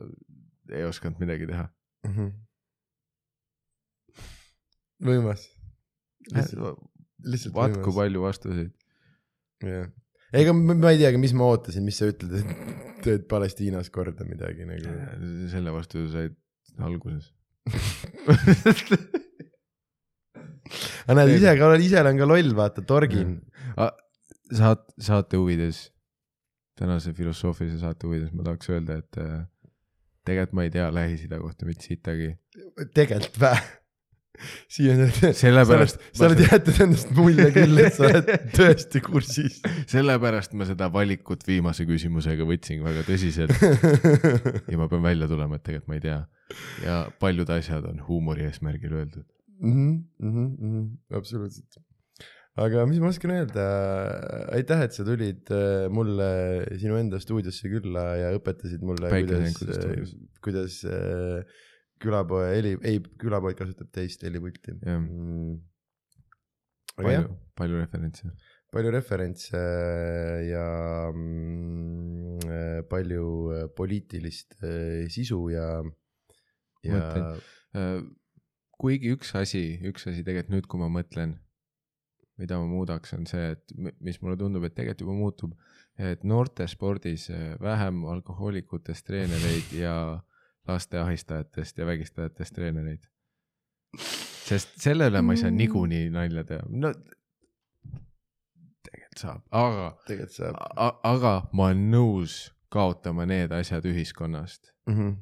ei 0.74 0.84
osanud 0.88 1.24
midagi 1.24 1.48
teha 1.50 1.69
mm. 2.08 2.14
-hmm 2.14 2.35
võimas. 5.03 5.45
lihtsalt 6.34 7.53
vaat 7.56 7.77
kui 7.84 7.95
palju 7.95 8.24
vastuseid. 8.24 8.74
jah, 9.66 9.90
ega 10.34 10.53
ma 10.58 10.92
ei 10.92 11.01
teagi, 11.01 11.22
mis 11.22 11.35
ma 11.38 11.50
ootasin, 11.51 11.85
mis 11.85 12.00
sa 12.01 12.09
ütled, 12.11 12.34
et 12.42 12.50
teed 13.06 13.27
Palestiinas 13.30 13.92
korda 13.93 14.26
midagi 14.27 14.67
nagu. 14.67 14.98
selle 15.51 15.74
vastu 15.76 16.08
said 16.11 16.35
alguses 16.77 17.34
aga 21.08 21.16
näed, 21.17 21.34
ise 21.38 21.53
ka, 21.59 21.72
ise 21.82 22.01
olen 22.01 22.19
ka 22.19 22.27
loll, 22.27 22.53
vaata, 22.56 22.84
torgin. 22.88 23.38
Saat-, 24.53 24.93
saate 25.00 25.40
huvides, 25.40 25.88
tänase 26.77 27.14
filosoofilise 27.14 27.80
saate 27.82 28.08
huvides 28.08 28.34
ma 28.34 28.45
tahaks 28.48 28.69
öelda, 28.69 29.00
et 29.01 29.19
äh, 29.22 29.42
tegelikult 30.27 30.56
ma 30.58 30.67
ei 30.67 30.72
tea 30.74 30.88
Lähis-Ida 30.93 31.42
kohta 31.42 31.67
mitte 31.67 31.88
sittagi. 31.88 32.35
tegelikult 32.93 33.40
vä? 33.42 33.53
siiani 34.69 35.08
sellepärast 35.34 36.01
sa 36.14 36.27
oled 36.27 36.43
jätnud 36.43 36.82
endast 36.85 37.14
mulje 37.17 37.48
küll, 37.56 37.80
et 37.82 37.95
sa 37.95 38.06
oled 38.06 38.27
tõesti 38.53 39.01
kursis. 39.06 39.59
sellepärast 39.90 40.53
ma 40.59 40.67
seda 40.69 40.92
valikut 40.93 41.45
viimase 41.48 41.88
küsimusega 41.90 42.45
võtsin 42.45 42.84
väga 42.85 43.06
tõsiselt. 43.08 43.58
ja 44.72 44.77
ma 44.77 44.90
pean 44.92 45.01
välja 45.06 45.30
tulema, 45.32 45.58
et 45.58 45.66
tegelikult 45.66 45.90
ma 45.90 45.98
ei 45.98 46.06
tea. 46.06 46.19
ja 46.85 47.00
paljud 47.19 47.50
asjad 47.58 47.90
on 47.90 48.03
huumori 48.08 48.45
eesmärgil 48.48 48.93
öeldud 48.93 49.26
mm. 49.59 49.74
-hmm, 49.74 50.30
mm 50.30 50.56
-hmm, 50.61 51.17
absoluutselt. 51.17 51.82
Aga 52.58 52.86
mis 52.90 53.00
ma 53.02 53.11
oskan 53.11 53.34
öelda, 53.36 53.64
aitäh, 54.56 54.82
et 54.88 54.95
sa 54.95 55.06
tulid 55.06 55.52
äh, 55.53 55.86
mulle 55.94 56.30
sinu 56.82 56.98
enda 56.98 57.19
stuudiosse 57.22 57.69
külla 57.69 58.06
ja 58.18 58.34
õpetasid 58.38 58.84
mulle, 58.86 59.11
kuidas, 59.60 60.14
kuidas 60.44 60.80
äh, 60.90 61.61
külapoe 62.02 62.50
heli, 62.56 62.74
ei, 62.88 63.02
külapood 63.22 63.58
kasutab 63.60 63.92
teist 63.94 64.26
helipulti. 64.26 64.74
Mm. 64.82 65.58
palju, 66.98 67.30
palju 67.58 67.82
referentse. 67.84 68.34
palju 68.74 68.92
referentse 68.94 69.64
ja 70.50 70.68
mm, 71.14 72.86
palju 72.90 73.27
poliitilist 73.77 74.58
sisu 75.14 75.44
ja, 75.53 75.69
ja. 76.86 77.03
kuigi 78.82 79.14
üks 79.14 79.36
asi, 79.38 79.68
üks 79.86 80.10
asi 80.10 80.26
tegelikult 80.26 80.56
nüüd, 80.58 80.69
kui 80.69 80.82
ma 80.82 80.90
mõtlen 80.90 81.38
mida 82.38 82.59
ma 82.61 82.67
muudaks, 82.69 83.14
on 83.17 83.25
see, 83.30 83.51
et 83.56 83.75
mis 84.03 84.22
mulle 84.22 84.38
tundub, 84.38 84.64
et 84.67 84.75
tegelikult 84.75 85.06
juba 85.06 85.17
muutub, 85.17 85.53
et 85.98 86.24
noortespordis 86.27 87.30
eh, 87.33 87.53
vähem 87.61 88.03
alkohoolikutest 88.14 89.06
treenereid 89.07 89.74
ja 89.77 89.95
laste 90.67 90.99
ahistajatest 90.99 91.77
ja 91.77 91.85
vägistajatest 91.85 92.56
treenereid. 92.56 93.07
sest 94.48 94.77
selle 94.80 95.07
üle 95.09 95.22
ma 95.22 95.33
ei 95.33 95.41
saa 95.41 95.49
mm. 95.51 95.57
niikuinii 95.57 96.09
nalja 96.14 96.43
teha, 96.48 96.67
no 96.69 96.91
tegelikult 98.88 99.24
saab, 99.24 99.41
aga. 99.51 99.88
tegelikult 100.07 100.38
saab. 100.38 101.01
aga 101.03 101.33
ma 101.51 101.69
olen 101.69 101.88
nõus 101.91 102.38
kaotama 102.74 103.25
need 103.25 103.51
asjad 103.56 103.85
ühiskonnast 103.88 104.72
mm. 104.88 104.93
-hmm. 104.93 105.16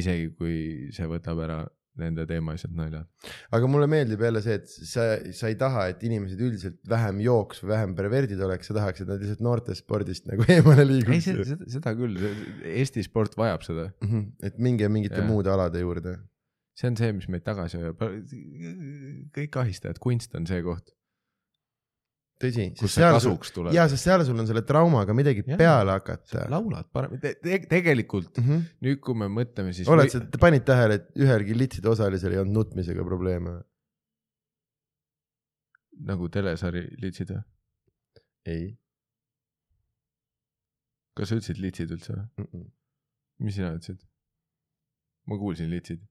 isegi 0.00 0.30
kui 0.36 0.56
see 0.96 1.08
võtab 1.08 1.42
ära 1.44 1.58
nende 2.00 2.26
teemalised 2.28 2.74
naljad. 2.76 3.06
aga 3.54 3.70
mulle 3.70 3.88
meeldib 3.90 4.22
jälle 4.24 4.42
see, 4.44 4.58
et 4.60 4.68
sa, 4.70 5.06
sa 5.34 5.50
ei 5.50 5.58
taha, 5.60 5.88
et 5.92 6.02
inimesed 6.06 6.40
üldiselt 6.40 6.80
vähem 6.88 7.20
jooks 7.24 7.62
või 7.64 7.72
vähem 7.74 7.94
perverdid 7.98 8.42
oleks, 8.46 8.70
sa 8.70 8.78
tahaks, 8.78 9.04
et 9.04 9.10
nad 9.10 9.22
lihtsalt 9.22 9.44
noortespordist 9.44 10.28
nagu 10.30 10.46
eemale 10.56 10.86
liiguks. 10.88 11.30
ei, 11.30 11.46
seda, 11.46 11.70
seda 11.78 11.94
küll, 11.98 12.18
Eesti 12.68 13.04
sport 13.06 13.38
vajab 13.38 13.66
seda 13.66 13.88
mm. 13.90 14.10
-hmm. 14.10 14.26
et 14.50 14.58
minge 14.58 14.88
mingite 14.92 15.22
ja. 15.22 15.28
muude 15.28 15.52
alade 15.54 15.82
juurde. 15.84 16.18
see 16.78 16.90
on 16.90 16.96
see, 16.96 17.12
mis 17.12 17.28
meid 17.28 17.42
tagasi 17.46 17.80
hoiab. 17.80 18.04
kõik 19.34 19.60
ahistajad, 19.64 19.98
kunst 20.02 20.34
on 20.38 20.46
see 20.46 20.62
koht 20.62 20.94
tõsi. 22.42 22.66
kus 22.78 22.94
see 22.96 23.10
kasuks 23.14 23.52
tuleb. 23.54 23.74
ja, 23.76 23.86
sest 23.90 24.06
seal 24.08 24.24
sul 24.26 24.38
on 24.38 24.48
selle 24.48 24.62
traumaga 24.66 25.14
midagi 25.16 25.44
ja, 25.46 25.58
peale 25.60 25.96
hakata. 25.96 26.46
laulad 26.52 26.88
paremini 26.94 27.22
te, 27.22 27.34
te, 27.42 27.58
tegelikult 27.70 28.38
mm 28.38 28.48
-hmm. 28.48 28.66
nüüd, 28.86 29.00
kui 29.04 29.18
me 29.18 29.28
mõtleme, 29.32 29.74
siis. 29.76 29.88
oled 29.90 30.12
sa, 30.12 30.22
panid 30.40 30.66
tähele, 30.68 31.00
et 31.00 31.08
ühelgi 31.18 31.56
litside 31.58 31.90
osalisel 31.90 32.34
ei 32.34 32.42
olnud 32.42 32.60
nutmisega 32.60 33.06
probleeme? 33.06 33.58
nagu 36.08 36.28
telesari 36.30 36.84
litsid 37.02 37.32
või? 37.34 37.42
ei. 38.54 38.68
kas 41.18 41.32
sa 41.32 41.40
ütlesid 41.40 41.62
litsid 41.62 41.96
üldse 41.96 42.14
või 42.14 42.22
mm? 42.22 42.52
-mm. 42.52 42.70
mis 43.46 43.58
sina 43.58 43.72
ütlesid? 43.74 44.04
ma 45.26 45.38
kuulsin 45.40 45.70
litsid. 45.70 46.04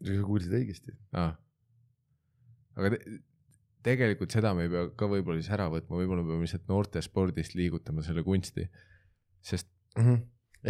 sa 0.00 0.22
kuulsid 0.26 0.56
õigesti 0.60 0.96
ah.. 1.12 1.36
aga 2.80 2.96
te, 2.96 3.20
tegelikult 3.82 4.34
seda 4.34 4.52
me 4.56 4.66
ei 4.66 4.72
pea 4.72 4.88
ka 4.98 5.08
võib-olla 5.10 5.40
siis 5.40 5.52
ära 5.54 5.68
võtma, 5.72 5.98
võib-olla 5.98 6.24
peame 6.26 6.46
lihtsalt 6.46 6.68
noortespordist 6.70 7.56
liigutama 7.58 8.04
selle 8.06 8.24
kunsti, 8.26 8.66
sest 9.42 9.68
mm. 9.98 10.04
-hmm. 10.04 10.22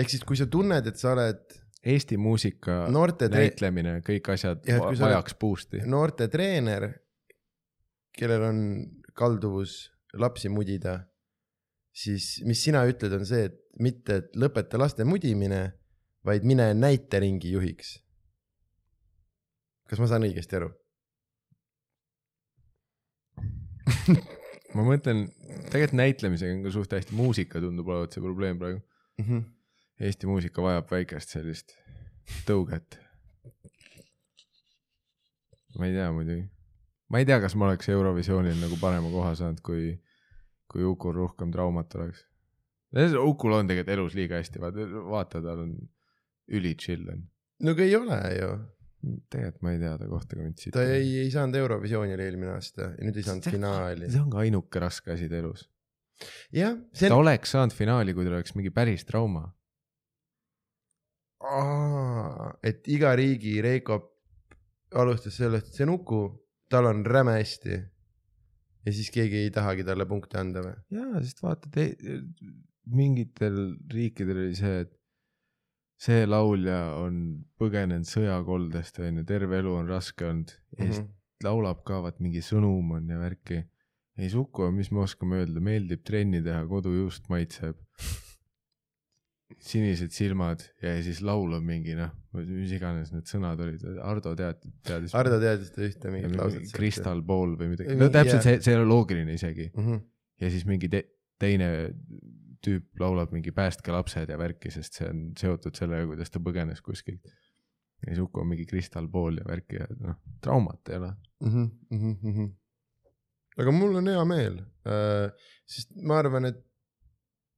ehk 0.02 0.12
siis, 0.14 0.24
kui 0.28 0.38
sa 0.40 0.48
tunned, 0.50 0.88
et 0.88 1.00
sa 1.00 1.14
oled. 1.16 1.60
Eesti 1.82 2.14
muusika 2.14 2.84
noorte 2.94 3.26
näitlemine, 3.26 3.96
kõik 4.06 4.28
asjad 4.30 4.60
ja, 4.70 4.76
vajaks 4.78 5.34
boost'i. 5.34 5.80
noortetreener, 5.82 6.84
kellel 8.14 8.44
on 8.46 8.60
kalduvus 9.18 9.90
lapsi 10.14 10.46
mudida, 10.48 11.00
siis 11.90 12.36
mis 12.46 12.62
sina 12.62 12.84
ütled, 12.86 13.16
on 13.18 13.26
see, 13.26 13.48
et 13.50 13.58
mitte, 13.82 14.20
et 14.22 14.38
lõpeta 14.38 14.78
laste 14.78 15.02
mudimine, 15.02 15.72
vaid 16.22 16.46
mine 16.46 16.70
näiteringi 16.78 17.50
juhiks. 17.50 17.96
kas 19.90 19.98
ma 19.98 20.06
saan 20.06 20.22
õigesti 20.22 20.60
aru? 20.60 20.70
ma 24.76 24.84
mõtlen, 24.86 25.26
tegelikult 25.72 25.98
näitlemisega 25.98 26.56
on 26.56 26.64
ka 26.66 26.72
suht 26.74 26.94
hästi, 26.96 27.16
muusika 27.18 27.60
tundub 27.62 27.90
olevat 27.92 28.14
see 28.14 28.24
probleem 28.24 28.60
praegu 28.60 28.80
mm. 28.80 29.24
-hmm. 29.24 29.44
Eesti 30.02 30.26
muusika 30.26 30.62
vajab 30.64 30.90
väikest 30.90 31.34
sellist 31.36 31.76
tõuget. 32.48 32.98
ma 35.78 35.86
ei 35.86 35.94
tea 35.94 36.08
muidugi, 36.12 36.42
ma 37.08 37.20
ei 37.20 37.28
tea, 37.28 37.38
kas 37.40 37.54
ma 37.56 37.68
oleks 37.70 37.88
Eurovisioonil 37.88 38.58
nagu 38.60 38.76
parema 38.80 39.08
koha 39.10 39.34
saanud, 39.38 39.60
kui, 39.64 39.94
kui 40.68 40.84
Ukul 40.84 41.14
rohkem 41.16 41.52
traumat 41.52 41.94
oleks. 41.94 42.26
Ukul 43.20 43.56
on 43.56 43.70
tegelikult 43.70 43.94
elus 43.94 44.14
liiga 44.14 44.36
hästi, 44.36 44.60
vaata, 44.60 44.88
vaata, 45.08 45.40
tal 45.40 45.64
on 45.64 45.72
üli 46.52 46.74
chill 46.76 47.08
on. 47.08 47.22
no 47.62 47.72
aga 47.72 47.84
ei 47.86 47.96
ole 47.96 48.18
ju 48.36 48.48
tegelikult 49.02 49.64
ma 49.66 49.72
ei 49.74 49.80
tea 49.82 49.94
ta 49.98 50.08
kohta 50.10 50.36
ka 50.38 50.44
mitte 50.44 50.64
siit. 50.64 50.74
ta 50.76 50.84
ei, 50.86 51.08
ei 51.24 51.30
saanud 51.34 51.58
Eurovisioonile 51.58 52.26
eelmine 52.28 52.52
aasta 52.54 52.92
ja 52.92 53.06
nüüd 53.06 53.18
ei 53.18 53.26
saanud 53.26 53.46
see, 53.46 53.54
finaali. 53.56 54.10
see 54.12 54.22
on 54.22 54.30
ka 54.30 54.42
ainuke 54.44 54.82
raske 54.82 55.14
asi 55.14 55.28
ta 55.30 55.40
elus. 55.40 55.64
jah. 56.54 56.76
See... 56.94 57.10
ta 57.10 57.18
oleks 57.18 57.54
saanud 57.56 57.74
finaali, 57.74 58.14
kui 58.14 58.26
tal 58.28 58.38
oleks 58.38 58.54
mingi 58.58 58.70
päris 58.74 59.06
trauma. 59.08 59.48
et 62.62 62.86
iga 62.94 63.16
riigi 63.18 63.56
Reiko 63.64 63.98
alustas 64.94 65.40
sellest, 65.40 65.72
see 65.74 65.86
on 65.88 65.96
Uku, 65.96 66.22
tal 66.70 66.86
on 66.92 67.02
räme 67.06 67.34
hästi. 67.40 67.80
ja 68.86 68.94
siis 68.94 69.10
keegi 69.14 69.44
ei 69.46 69.50
tahagi 69.54 69.86
talle 69.86 70.06
punkte 70.06 70.38
anda 70.38 70.62
või? 70.62 70.78
jaa, 70.94 71.22
sest 71.26 71.42
vaata, 71.42 71.70
mingitel 72.92 73.64
riikidel 73.90 74.46
oli 74.46 74.58
see, 74.58 74.82
et 74.86 74.94
see 76.02 76.24
laulja 76.26 76.78
on 76.98 77.18
põgenenud 77.60 78.08
sõjakoldest 78.08 78.98
onju, 79.04 79.26
terve 79.28 79.60
elu 79.62 79.76
on 79.82 79.90
raske 79.90 80.26
olnud 80.26 80.50
ja 80.50 80.80
siis 80.80 80.98
mm 80.98 81.04
-hmm. 81.04 81.12
laulab 81.46 81.84
ka 81.86 82.00
vaat 82.02 82.18
mingi 82.24 82.42
sõnum 82.42 82.96
on 82.98 83.08
ja 83.10 83.20
värki. 83.20 83.62
ei 84.18 84.28
Suko, 84.28 84.70
mis 84.70 84.90
me 84.92 85.00
oskame 85.06 85.38
öelda, 85.40 85.60
meeldib 85.60 86.02
trenni 86.04 86.42
teha, 86.42 86.66
kodujuust 86.68 87.28
maitseb. 87.32 87.78
sinised 89.62 90.10
silmad 90.10 90.62
ja 90.82 90.94
siis 91.04 91.20
laulab 91.22 91.62
mingi 91.62 91.94
noh, 91.94 92.10
mis 92.32 92.72
iganes 92.72 93.12
need 93.12 93.28
sõnad 93.28 93.60
olid, 93.60 93.82
Ardo 94.00 94.32
tead-, 94.34 94.64
teadis. 94.82 95.14
Ardo 95.14 95.38
teadis 95.38 95.70
ühte 95.76 96.10
mingit 96.10 96.34
lauset. 96.36 96.72
Crystal 96.72 97.20
Ball 97.22 97.52
või 97.60 97.74
midagi, 97.74 97.94
no 98.00 98.08
täpselt 98.08 98.42
see, 98.42 98.60
see 98.64 98.72
ei 98.72 98.80
ole 98.80 98.88
loogiline 98.88 99.36
isegi 99.36 99.68
mm. 99.68 99.84
-hmm. 99.84 100.00
ja 100.40 100.50
siis 100.50 100.64
mingi 100.66 100.88
te, 100.88 101.04
teine 101.38 101.68
tüüp 102.62 103.00
laulab 103.00 103.32
mingi 103.34 103.52
päästke 103.54 103.92
lapsed 103.94 104.30
ja 104.30 104.38
värki, 104.38 104.70
sest 104.70 104.98
see 104.98 105.08
on 105.10 105.22
seotud 105.38 105.76
sellega, 105.78 106.06
kuidas 106.10 106.30
ta 106.30 106.42
põgenes 106.42 106.82
kuskilt. 106.84 107.32
ja 108.02 108.10
siis 108.10 108.22
Uku 108.22 108.42
on 108.42 108.48
mingi 108.50 108.66
kristalpool 108.66 109.38
ja 109.38 109.46
värki 109.46 109.78
ja 109.78 109.86
noh, 110.00 110.18
traumat 110.42 110.90
ei 110.90 110.98
ole 110.98 111.12
mm. 111.40 111.48
-hmm, 111.52 112.16
mm 112.22 112.34
-hmm. 112.36 112.48
aga 113.62 113.72
mul 113.72 113.96
on 114.00 114.08
hea 114.08 114.24
meel 114.24 114.58
äh,, 114.86 115.30
sest 115.66 115.94
ma 116.02 116.18
arvan, 116.18 116.44
et 116.50 116.64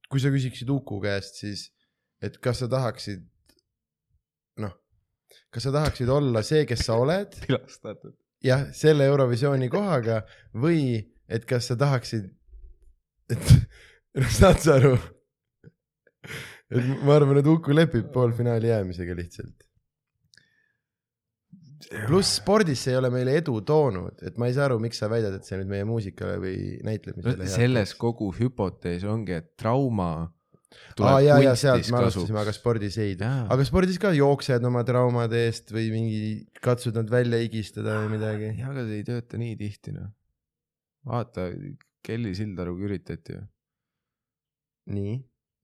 kui 0.09 0.19
sa 0.21 0.29
küsiksid 0.33 0.69
Uku 0.69 0.99
käest, 1.01 1.39
siis 1.41 1.69
et 2.23 2.37
kas 2.43 2.61
sa 2.63 2.69
tahaksid, 2.71 3.25
noh, 4.63 4.73
kas 5.49 5.67
sa 5.67 5.73
tahaksid 5.75 6.09
olla 6.09 6.43
see, 6.45 6.65
kes 6.69 6.85
sa 6.87 6.97
oled 7.01 7.35
tilastatud. 7.45 8.15
jah, 8.43 8.67
selle 8.73 9.07
Eurovisiooni 9.09 9.69
kohaga 9.69 10.21
või 10.53 11.01
et 11.27 11.45
kas 11.49 11.71
sa 11.71 11.77
tahaksid, 11.79 12.29
et 13.33 13.45
saad 14.15 14.61
sa 14.63 14.77
aru? 14.79 14.95
et 16.71 16.89
ma 17.05 17.15
arvan, 17.19 17.39
et 17.41 17.47
Uku 17.49 17.75
lepib 17.75 18.09
poolfinaali 18.13 18.71
jäämisega 18.71 19.15
lihtsalt. 19.17 19.65
pluss 22.07 22.39
spordis 22.39 22.81
see 22.85 22.95
ei 22.95 22.99
ole 22.99 23.11
meile 23.13 23.35
edu 23.41 23.59
toonud, 23.67 24.23
et 24.25 24.39
ma 24.41 24.49
ei 24.49 24.55
saa 24.55 24.69
aru, 24.69 24.79
miks 24.81 25.01
sa 25.01 25.09
väidad, 25.11 25.35
et 25.37 25.45
see 25.47 25.59
nüüd 25.59 25.69
meie 25.69 25.85
muusikale 25.87 26.39
või 26.41 26.55
näitlemisele 26.87 27.43
no,. 27.43 27.51
selles 27.51 27.93
kogu 27.99 28.31
hüpotees 28.39 29.05
ongi, 29.07 29.37
et 29.43 29.51
trauma 29.59 30.09
aa 30.15 31.11
ah, 31.11 31.19
jaa, 31.23 31.37
jaa, 31.43 31.55
sealt 31.59 31.87
me 31.93 31.99
alustasime, 32.01 32.39
aga 32.41 32.51
spordis 32.55 32.97
ei. 33.03 33.13
aga 33.21 33.67
spordis 33.67 33.99
ka 34.01 34.11
jooksed 34.15 34.65
oma 34.67 34.81
traumade 34.87 35.45
eest 35.45 35.71
või 35.75 35.91
mingi, 35.93 36.21
katsud 36.63 36.97
nad 36.97 37.11
välja 37.11 37.39
higistada 37.43 37.99
või 38.01 38.15
midagi. 38.17 38.55
aga 38.63 38.87
see 38.87 39.01
ei 39.03 39.07
tööta 39.07 39.39
nii 39.39 39.59
tihti 39.59 39.93
noh. 39.95 40.09
vaata, 41.05 41.51
Kelly 42.05 42.33
Sildaruga 42.37 42.89
üritati 42.89 43.37
ju 43.37 43.43
nii, 44.91 45.15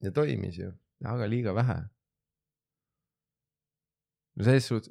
ja 0.02 0.12
toimis 0.14 0.58
ju. 0.58 0.70
aga 1.04 1.26
liiga 1.30 1.54
vähe. 1.54 1.78
no 4.36 4.44
selles 4.44 4.66
suhtes, 4.66 4.90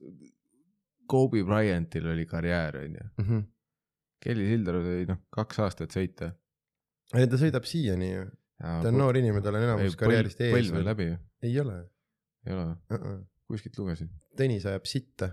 Kobe 1.12 1.44
Bryantil 1.44 2.08
oli 2.08 2.26
karjäär, 2.26 2.78
onju. 2.86 3.08
Mhm. 3.20 3.40
Kelly 4.22 4.46
Sildaru 4.48 4.84
sai 4.86 5.06
noh, 5.10 5.18
kaks 5.34 5.60
aastat 5.66 5.96
sõita. 5.96 6.30
ei, 7.18 7.28
ta 7.28 7.40
sõidab 7.42 7.66
siiani 7.68 8.12
ju. 8.12 8.26
ta 8.62 8.88
on 8.88 9.00
noor 9.02 9.18
inimene, 9.18 9.44
tal 9.44 9.58
on 9.58 9.66
enamus 9.66 9.98
karjäärist 10.00 10.44
ees. 10.46 10.54
põlv 10.54 10.78
on 10.80 10.86
läbi 10.88 11.08
ju. 11.10 11.18
ei 11.48 11.60
ole. 11.60 11.78
ei 12.46 12.54
ole 12.54 12.68
uh? 12.70 13.00
-uh. 13.00 13.18
kuskilt 13.50 13.80
lugesin. 13.82 14.12
Tõnis 14.38 14.68
ajab 14.70 14.86
sitta 14.88 15.32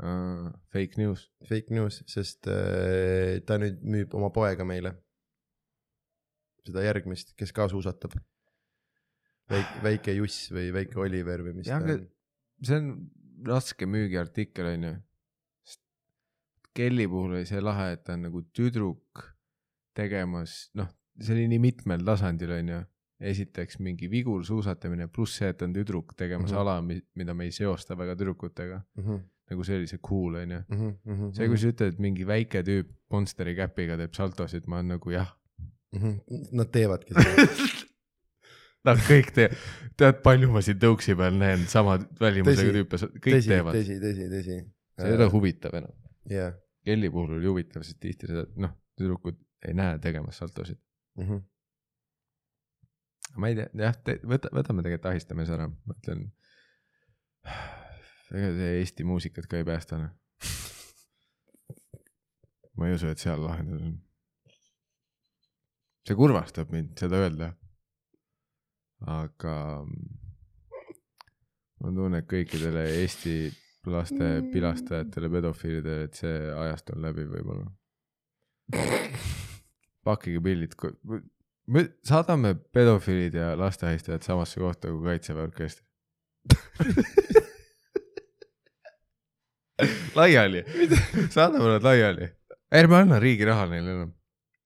uh,. 0.00 0.48
Fake 0.72 0.98
news. 0.98 1.28
Fake 1.48 1.74
news, 1.74 2.00
sest 2.10 2.48
uh, 2.50 3.38
ta 3.46 3.60
nüüd 3.60 3.84
müüb 3.84 4.16
oma 4.18 4.32
poega 4.34 4.64
meile. 4.64 4.96
seda 6.66 6.82
järgmist, 6.84 7.36
kes 7.36 7.52
ka 7.52 7.68
suusatab. 7.68 8.16
Väike, 9.50 9.82
väike 9.84 10.16
Juss 10.18 10.50
või 10.54 10.70
väike 10.74 11.00
Oliver 11.02 11.44
või 11.46 11.58
mis 11.60 11.70
ja, 11.70 11.80
ta 11.82 11.96
on. 11.96 12.06
see 12.66 12.80
on 12.80 12.90
raske 13.46 13.88
müügiartikkel 13.88 14.74
onju. 14.74 14.94
Kelly 16.76 17.08
puhul 17.10 17.34
oli 17.34 17.48
see 17.48 17.60
lahe, 17.60 17.92
et 17.96 18.04
ta 18.06 18.14
on 18.14 18.28
nagu 18.28 18.44
tüdruk 18.54 19.24
tegemas, 19.96 20.70
noh, 20.78 20.88
see 21.18 21.34
oli 21.34 21.48
nii 21.50 21.62
mitmel 21.64 22.04
tasandil 22.06 22.54
onju 22.60 22.84
esiteks 23.20 23.78
mingi 23.84 24.08
vigursuusatamine, 24.10 25.08
pluss 25.12 25.40
see, 25.40 25.50
et 25.52 25.58
ta 25.60 25.66
on 25.68 25.74
tüdruk 25.76 26.14
tegemas 26.16 26.50
mm 26.50 26.56
-hmm. 26.56 26.60
ala, 26.60 27.04
mida 27.14 27.34
me 27.34 27.44
ei 27.44 27.52
seosta 27.52 27.98
väga 27.98 28.16
tüdrukutega 28.16 28.80
mm. 28.96 29.04
-hmm. 29.04 29.20
nagu 29.50 29.64
see 29.64 29.76
oli 29.76 29.86
see 29.86 29.98
cool 30.08 30.34
onju 30.34 30.62
mm. 30.68 30.96
-hmm. 31.06 31.34
see, 31.36 31.48
kui 31.48 31.58
sa 31.58 31.68
ütled, 31.68 31.92
et 31.92 31.98
mingi 31.98 32.26
väike 32.26 32.62
tüüp 32.62 32.88
Monsteri 33.10 33.54
käpiga 33.54 33.96
teeb 33.96 34.14
saltosid, 34.14 34.66
ma 34.66 34.76
olen 34.76 34.88
nagu 34.88 35.10
jah 35.10 35.36
mm. 35.92 36.00
-hmm. 36.00 36.48
Nad 36.52 36.72
teevadki 36.72 37.14
seda 37.14 37.46
Nad 38.88 39.00
kõik 39.04 39.34
teevad, 39.36 39.62
tead 40.00 40.20
palju 40.24 40.48
ma 40.54 40.62
siin 40.64 40.78
tõuksi 40.80 41.16
peal 41.18 41.34
näen 41.36 41.66
sama 41.68 41.98
välimusega 42.20 42.72
tüüpe, 42.78 43.00
kõik 43.18 43.36
tõsi, 43.36 43.52
teevad. 43.52 43.76
tõsi, 43.76 43.98
tõsi, 44.00 44.28
tõsi. 44.32 44.58
see 44.96 45.10
ei 45.10 45.16
ole 45.18 45.28
huvitav 45.32 45.76
enam 45.76 45.92
yeah.. 46.30 46.56
Kelly 46.86 47.10
puhul 47.12 47.36
oli 47.36 47.48
huvitav, 47.50 47.84
sest 47.84 47.98
tihti 48.00 48.30
seda, 48.30 48.46
noh, 48.56 48.72
tüdrukud 48.96 49.36
ei 49.68 49.74
näe 49.76 49.98
tegemas 50.00 50.40
saltosid 50.40 50.78
mm. 51.20 51.26
-hmm 51.26 51.42
ma 53.36 53.50
ei 53.50 53.56
tea, 53.58 53.68
jah, 53.78 53.98
võta, 54.26 54.50
võtame 54.54 54.84
tegelikult 54.84 55.10
ahistamise 55.12 55.54
ära, 55.54 55.68
ma 55.70 55.96
ütlen. 55.96 56.24
ega 58.30 58.50
see 58.56 58.72
Eesti 58.80 59.06
muusikat 59.06 59.48
ka 59.50 59.60
ei 59.60 59.66
päästa 59.66 59.98
noh. 60.00 60.12
ma 62.78 62.88
ei 62.88 62.96
usu, 62.96 63.10
et 63.10 63.22
seal 63.22 63.42
lahendus 63.44 63.84
on. 63.86 63.96
see 66.06 66.18
kurvastab 66.18 66.72
mind 66.74 66.96
seda 66.98 67.22
öelda. 67.22 67.52
Aga 69.06 69.56
mul 71.80 71.88
on 71.88 71.96
tunne, 71.96 72.20
et 72.20 72.28
kõikidele 72.28 72.84
Eesti 73.00 73.34
laste 73.88 74.42
pilastajatele, 74.52 75.30
pedofiilidele, 75.32 76.08
et 76.08 76.14
see 76.20 76.38
ajast 76.52 76.90
on 76.94 77.04
läbi 77.04 77.24
võib-olla. 77.30 77.68
pakkige 80.06 80.40
pildid 80.44 80.74
me 81.70 81.84
saadame 82.06 82.54
pedofiilid 82.72 83.34
ja 83.34 83.58
lasteahistajad 83.58 84.22
samasse 84.22 84.60
kohta 84.60 84.88
kui 84.88 85.04
kaitseväe 85.04 85.42
orkester. 85.42 85.84
Laiali, 90.14 90.64
saadame 91.30 91.64
nad 91.64 91.82
laiali, 91.82 92.28
ärme 92.76 92.96
anna 92.98 93.20
riigi 93.22 93.44
raha 93.48 93.66
neile 93.70 93.90
enam. 93.94 94.10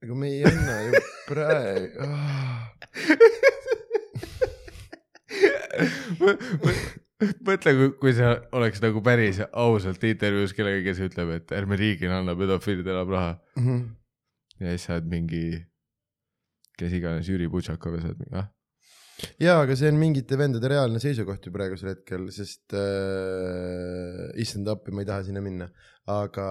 aga 0.03 0.15
me 0.21 0.27
ei 0.29 0.45
anna 0.49 0.81
ju 0.83 0.93
praegu 1.29 2.09
mõtle, 7.49 7.75
kui, 7.78 7.91
kui 8.01 8.15
see 8.17 8.33
oleks 8.57 8.83
nagu 8.85 9.03
päris 9.05 9.41
ausalt 9.51 10.05
intervjuus 10.05 10.55
kellegagi, 10.57 10.89
kes 10.89 11.05
ütleb, 11.09 11.36
et 11.39 11.55
ärme 11.57 11.78
riigina 11.81 12.20
anna 12.23 12.36
pedofiilidele 12.39 13.05
raha 13.11 13.36
mm. 13.57 13.67
-hmm. 13.67 13.86
ja 14.61 14.75
siis 14.75 14.89
sa 14.89 14.99
oled 14.99 15.11
mingi 15.11 15.44
kes 16.78 16.93
iganes 16.93 17.28
Jüri 17.28 17.49
Butšakov 17.49 17.94
ja 17.94 18.01
sa 18.03 18.12
oled 18.12 18.23
mingi 18.23 18.39
ah. 18.41 18.51
Jaa, 19.43 19.60
aga 19.62 19.76
see 19.78 19.91
on 19.91 19.99
mingite 20.01 20.39
vendade 20.39 20.68
reaalne 20.70 21.01
seisukoht 21.02 21.47
ju 21.47 21.52
praegusel 21.55 21.93
hetkel, 21.93 22.26
sest 22.34 22.75
äh, 22.78 24.31
issand 24.43 24.70
appi, 24.73 24.94
ma 24.94 25.05
ei 25.05 25.09
taha 25.10 25.26
sinna 25.28 25.43
minna, 25.44 25.68
aga. 26.10 26.47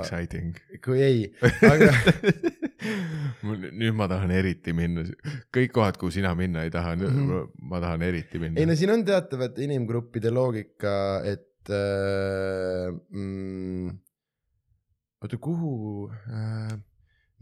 Exciting. 0.00 0.58
kui 0.84 1.02
ei, 1.04 1.22
aga 1.68 1.92
nüüd 3.80 3.96
ma 3.96 4.08
tahan 4.10 4.34
eriti 4.34 4.74
minna, 4.76 5.06
kõik 5.54 5.72
kohad, 5.76 6.00
kuhu 6.00 6.12
sina 6.14 6.34
minna 6.38 6.64
ei 6.66 6.74
taha 6.74 6.96
mm, 6.96 7.16
-hmm. 7.16 7.48
ma 7.70 7.80
tahan 7.82 8.04
eriti 8.08 8.42
minna. 8.42 8.60
ei 8.60 8.68
no 8.68 8.76
siin 8.78 8.94
on 8.96 9.04
teatavate 9.06 9.64
inimgruppide 9.66 10.32
loogika, 10.34 10.94
et 11.24 11.70
äh, 11.70 12.90
mm, 13.14 13.98
oota, 15.22 15.38
kuhu 15.38 16.08
äh, 16.10 16.78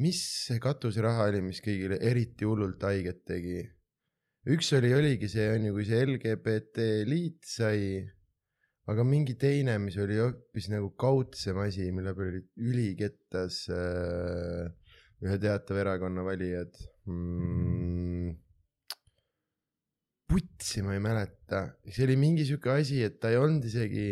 mis 0.02 0.20
see 0.47 0.60
katuseraha 0.62 1.26
oli, 1.30 1.42
mis 1.42 1.60
kõigile 1.64 1.98
eriti 2.10 2.47
hullult 2.47 2.82
haiget 2.86 3.24
tegi? 3.26 3.64
Üks 4.47 4.73
oli, 4.76 4.92
oligi 4.94 5.28
see 5.31 5.49
on 5.55 5.67
ju, 5.68 5.75
kui 5.75 5.86
see 5.89 6.05
LGBT 6.05 6.86
liit 7.08 7.42
sai, 7.49 8.02
aga 8.89 9.05
mingi 9.05 9.34
teine, 9.41 9.78
mis 9.83 9.99
oli 10.00 10.20
hoopis 10.20 10.70
nagu 10.73 10.92
kaudsem 11.00 11.58
asi, 11.65 11.91
mille 11.92 12.15
peale 12.17 12.36
olid 12.36 12.49
ülikettas 12.70 13.65
äh, 13.75 14.68
ühe 15.25 15.39
teatava 15.42 15.83
erakonna 15.83 16.23
valijad 16.26 16.78
mm,. 17.10 18.36
putsi 20.28 20.84
ma 20.84 20.94
ei 20.94 21.02
mäleta, 21.02 21.67
see 21.89 22.07
oli 22.07 22.18
mingi 22.20 22.47
sihuke 22.47 22.76
asi, 22.78 23.02
et 23.02 23.18
ta 23.20 23.33
ei 23.33 23.41
olnud 23.41 23.65
isegi 23.67 24.10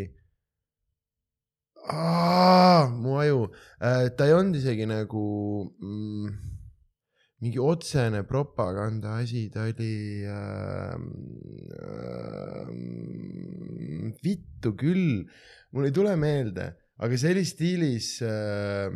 mu 2.91 3.19
aju, 3.21 3.47
äh, 3.81 4.09
ta 4.17 4.27
ei 4.27 4.35
olnud 4.35 4.59
isegi 4.59 4.87
nagu 4.91 5.25
mm, 5.79 6.56
mingi 7.47 7.58
otsene 7.62 8.25
propaganda 8.26 9.15
asi, 9.23 9.49
ta 9.49 9.62
oli 9.70 10.25
äh, 10.26 10.94
äh, 11.78 12.66
vittu 14.23 14.75
küll, 14.75 15.23
mul 15.70 15.86
ei 15.86 15.94
tule 15.94 16.16
meelde, 16.18 16.73
aga 16.99 17.18
see 17.20 17.31
oli 17.36 17.44
stiilis 17.47 18.08
äh, 18.26 18.91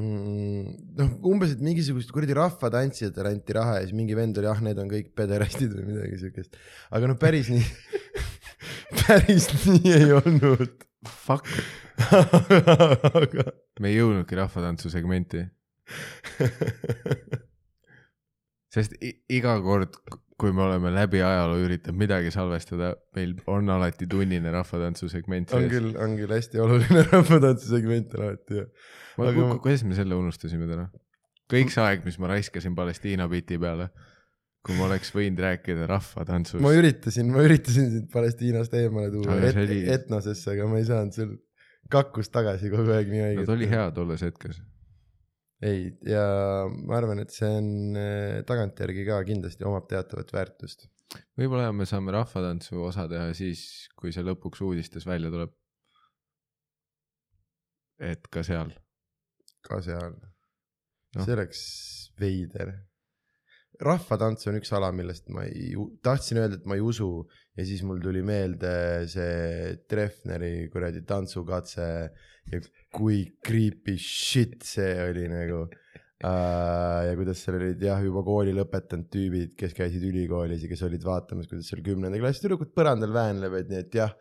mm, 0.00 0.64
noh, 0.96 1.12
umbes, 1.28 1.52
et 1.52 1.64
mingisugust 1.64 2.12
kuradi 2.14 2.36
rahvatantsijatele 2.38 3.34
anti 3.36 3.58
raha 3.58 3.80
ja 3.80 3.84
siis 3.84 3.96
mingi 3.98 4.16
vend 4.16 4.40
oli, 4.40 4.48
ah, 4.48 4.64
need 4.64 4.80
on 4.80 4.88
kõik 4.88 5.12
pederastid 5.18 5.76
või 5.76 5.90
midagi 5.92 6.22
siukest. 6.24 6.56
aga 6.88 7.12
noh, 7.12 7.20
päris 7.20 7.52
nii 7.52 7.66
päris 9.04 9.52
nii 9.68 9.98
ei 9.98 10.12
olnud. 10.16 10.86
Fuck 11.00 11.48
me 13.80 13.88
ei 13.88 13.96
jõudnudki 13.96 14.36
rahvatantsu 14.36 14.90
segmenti 14.92 15.46
sest 18.74 18.94
iga 19.32 19.56
kord, 19.64 19.96
kui 20.40 20.54
me 20.56 20.64
oleme 20.64 20.92
läbi 20.94 21.20
ajaloo 21.24 21.58
üritanud 21.64 22.00
midagi 22.00 22.32
salvestada, 22.34 22.94
meil 23.16 23.30
on 23.50 23.64
alati 23.74 24.08
tunnine 24.10 24.52
rahvatantsu 24.54 25.10
segment 25.12 25.52
on 25.56 25.68
küll, 25.72 25.90
on 26.00 26.10
küll 26.20 26.36
hästi 26.36 26.56
oluline 26.62 27.00
rahvatantsu 27.12 27.66
segment 27.74 28.10
alati 28.18 28.62
jah. 28.62 28.68
aga 29.18 29.36
ma... 29.40 29.58
kuidas 29.58 29.84
me 29.88 29.98
selle 29.98 30.14
unustasime 30.18 30.66
täna? 30.70 30.86
kõik 31.50 31.74
see 31.74 31.82
aeg, 31.82 32.06
mis 32.06 32.18
ma 32.22 32.30
raiskasin 32.30 32.74
Palestiina 32.78 33.26
biti 33.30 33.58
peale 33.60 33.90
kui 34.66 34.76
ma 34.76 34.86
oleks 34.90 35.12
võinud 35.14 35.40
rääkida 35.40 35.86
rahvatantsust. 35.88 36.60
ma 36.62 36.72
üritasin, 36.76 37.30
ma 37.32 37.44
üritasin 37.46 37.88
sind 37.94 38.10
Palestiinast 38.12 38.74
eemale 38.76 39.12
tuua 39.14 39.38
et, 39.48 39.56
oli... 39.56 39.80
etnosesse, 39.88 40.52
aga 40.54 40.68
ma 40.68 40.80
ei 40.80 40.88
saanud 40.88 41.16
sul 41.16 41.30
kakkust 41.90 42.32
tagasi 42.34 42.70
kogu 42.72 42.92
aeg 42.94 43.08
nii 43.10 43.22
õiget. 43.24 43.46
Nad 43.46 43.54
oli 43.56 43.70
hea 43.70 43.86
tolles 43.96 44.24
hetkes. 44.26 44.60
Ei, 45.66 45.90
ja 46.08 46.24
ma 46.70 46.96
arvan, 46.96 47.20
et 47.22 47.34
see 47.34 47.50
on 47.60 47.98
äh, 47.98 48.40
tagantjärgi 48.48 49.04
ka 49.08 49.20
kindlasti 49.28 49.66
omab 49.68 49.88
teatavat 49.90 50.32
väärtust. 50.36 50.88
võib-olla 51.38 51.72
me 51.76 51.86
saame 51.88 52.14
rahvatantsu 52.16 52.80
osa 52.86 53.06
teha 53.10 53.32
siis, 53.36 53.62
kui 53.98 54.14
see 54.14 54.24
lõpuks 54.26 54.62
uudistes 54.66 55.06
välja 55.08 55.32
tuleb. 55.32 55.52
et 58.00 58.30
ka 58.32 58.44
seal. 58.46 58.72
ka 59.66 59.82
seal 59.84 60.14
no.. 60.16 61.24
see 61.24 61.34
oleks 61.36 61.64
veider 62.20 62.72
rahvatants 63.84 64.48
on 64.50 64.58
üks 64.60 64.72
ala, 64.76 64.90
millest 64.92 65.30
ma 65.32 65.46
ei, 65.48 65.72
tahtsin 66.04 66.42
öelda, 66.42 66.58
et 66.60 66.66
ma 66.68 66.76
ei 66.76 66.84
usu 66.84 67.10
ja 67.56 67.66
siis 67.66 67.82
mul 67.86 68.00
tuli 68.02 68.22
meelde 68.26 68.72
see 69.10 69.76
Treffneri 69.90 70.68
kuradi 70.72 71.02
tantsukatse 71.08 71.86
ja 72.50 72.60
kui 72.94 73.22
creepy 73.44 73.96
shit 74.00 74.60
see 74.66 74.92
oli 75.04 75.26
nagu 75.30 75.62
uh,. 75.64 77.00
ja 77.06 77.14
kuidas 77.18 77.42
seal 77.44 77.58
olid 77.60 77.82
jah, 77.84 78.02
juba 78.04 78.24
kooli 78.26 78.54
lõpetanud 78.56 79.08
tüübid, 79.12 79.56
kes 79.58 79.74
käisid 79.76 80.04
ülikoolis 80.10 80.64
ja 80.64 80.70
kes 80.70 80.84
olid 80.88 81.06
vaatamas, 81.06 81.48
kuidas 81.50 81.70
seal 81.70 81.82
kümnenda 81.86 82.20
klassi 82.20 82.44
tüdrukud 82.44 82.72
põrandal 82.76 83.14
väänlevad, 83.16 83.70
nii 83.70 83.82
et 83.84 84.00
jah 84.00 84.14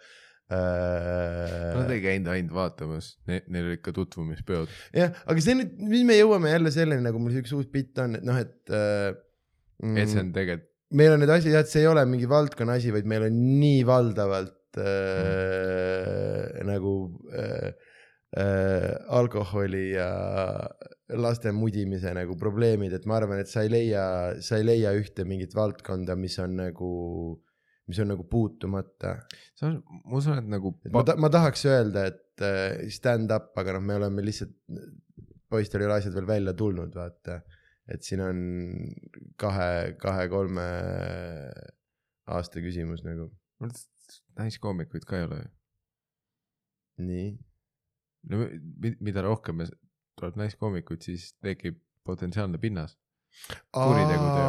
äh.... 0.51 1.77
Nad 1.77 1.91
ei 1.93 2.03
käinud 2.05 2.31
ainult 2.33 2.55
vaatamas 2.55 3.13
ne, 3.29 3.41
neil 3.51 3.71
olid 3.73 3.83
ka 3.85 3.95
tutvumispeod. 3.95 4.71
jah, 4.95 5.15
aga 5.27 5.45
see 5.45 5.57
nüüd, 5.59 5.79
nüüd 5.83 6.05
me 6.09 6.19
jõuame 6.19 6.53
jälle 6.55 6.75
selleni, 6.75 7.05
nagu 7.07 7.21
mul 7.21 7.41
üks 7.43 7.55
uus 7.57 7.67
bitt 7.71 7.99
on, 8.03 8.19
et 8.19 8.27
noh, 8.27 8.39
et 8.39 8.75
äh. 8.75 9.09
Et 9.79 10.11
see 10.11 10.21
on 10.21 10.31
tegelikult. 10.35 10.67
meil 10.99 11.13
on 11.15 11.21
need 11.23 11.33
asjad 11.33 11.53
jah, 11.53 11.65
et 11.65 11.71
see 11.71 11.83
ei 11.83 11.91
ole 11.91 12.05
mingi 12.09 12.29
valdkonna 12.29 12.79
asi, 12.79 12.93
vaid 12.95 13.07
meil 13.09 13.27
on 13.27 13.37
nii 13.59 13.83
valdavalt 13.87 14.79
äh, 14.79 14.85
mm. 16.55 16.69
nagu 16.69 16.93
äh, 17.33 17.69
äh, 18.37 18.95
alkoholi 19.19 19.85
ja 19.95 20.09
laste 21.19 21.53
mudimise 21.55 22.13
nagu 22.17 22.37
probleemid, 22.37 22.93
et 22.93 23.05
ma 23.09 23.17
arvan, 23.19 23.41
et 23.41 23.51
sa 23.51 23.65
ei 23.65 23.73
leia, 23.73 24.05
sa 24.45 24.59
ei 24.59 24.67
leia 24.67 24.93
ühte 24.97 25.25
mingit 25.29 25.55
valdkonda, 25.57 26.17
mis 26.19 26.37
on 26.43 26.57
nagu 26.59 26.91
mis 27.89 27.99
on 28.03 28.11
nagu 28.11 28.23
puutumata. 28.29 29.15
see 29.57 29.67
on, 29.67 29.79
ma 30.05 30.17
usun, 30.19 30.41
et 30.41 30.49
nagu 30.49 30.75
ma 30.93 31.03
ta-, 31.05 31.17
ma 31.17 31.31
tahaks 31.33 31.65
öelda, 31.69 32.05
et 32.11 32.45
äh, 32.45 32.89
stand-up, 32.93 33.51
aga 33.57 33.77
noh, 33.77 33.85
me 33.85 33.97
oleme 33.97 34.25
lihtsalt, 34.25 34.53
poistel 35.49 35.83
ei 35.83 35.89
ole 35.89 35.97
asjad 35.97 36.13
veel 36.17 36.29
välja 36.29 36.53
tulnud, 36.57 36.93
vaata. 36.95 37.41
Et 37.93 38.05
siin 38.05 38.21
on 38.23 38.39
kahe, 39.41 39.95
kahe-kolme 40.01 40.65
aasta 42.29 42.61
küsimus 42.63 43.03
nagu, 43.05 43.29
naiskoomikuid 44.39 45.05
ka 45.09 45.17
ei 45.19 45.27
ole 45.27 45.41
ju. 45.41 45.49
nii. 47.09 47.27
no 48.29 48.37
mi- 48.83 48.97
mida 48.99 49.21
rohkem 49.25 49.63
tuleb 50.19 50.35
naiskoomikuid, 50.39 51.01
siis 51.01 51.31
tekib 51.41 51.79
potentsiaalne 52.05 52.57
pinnas. 52.59 52.97
Kuritegude 53.71 54.41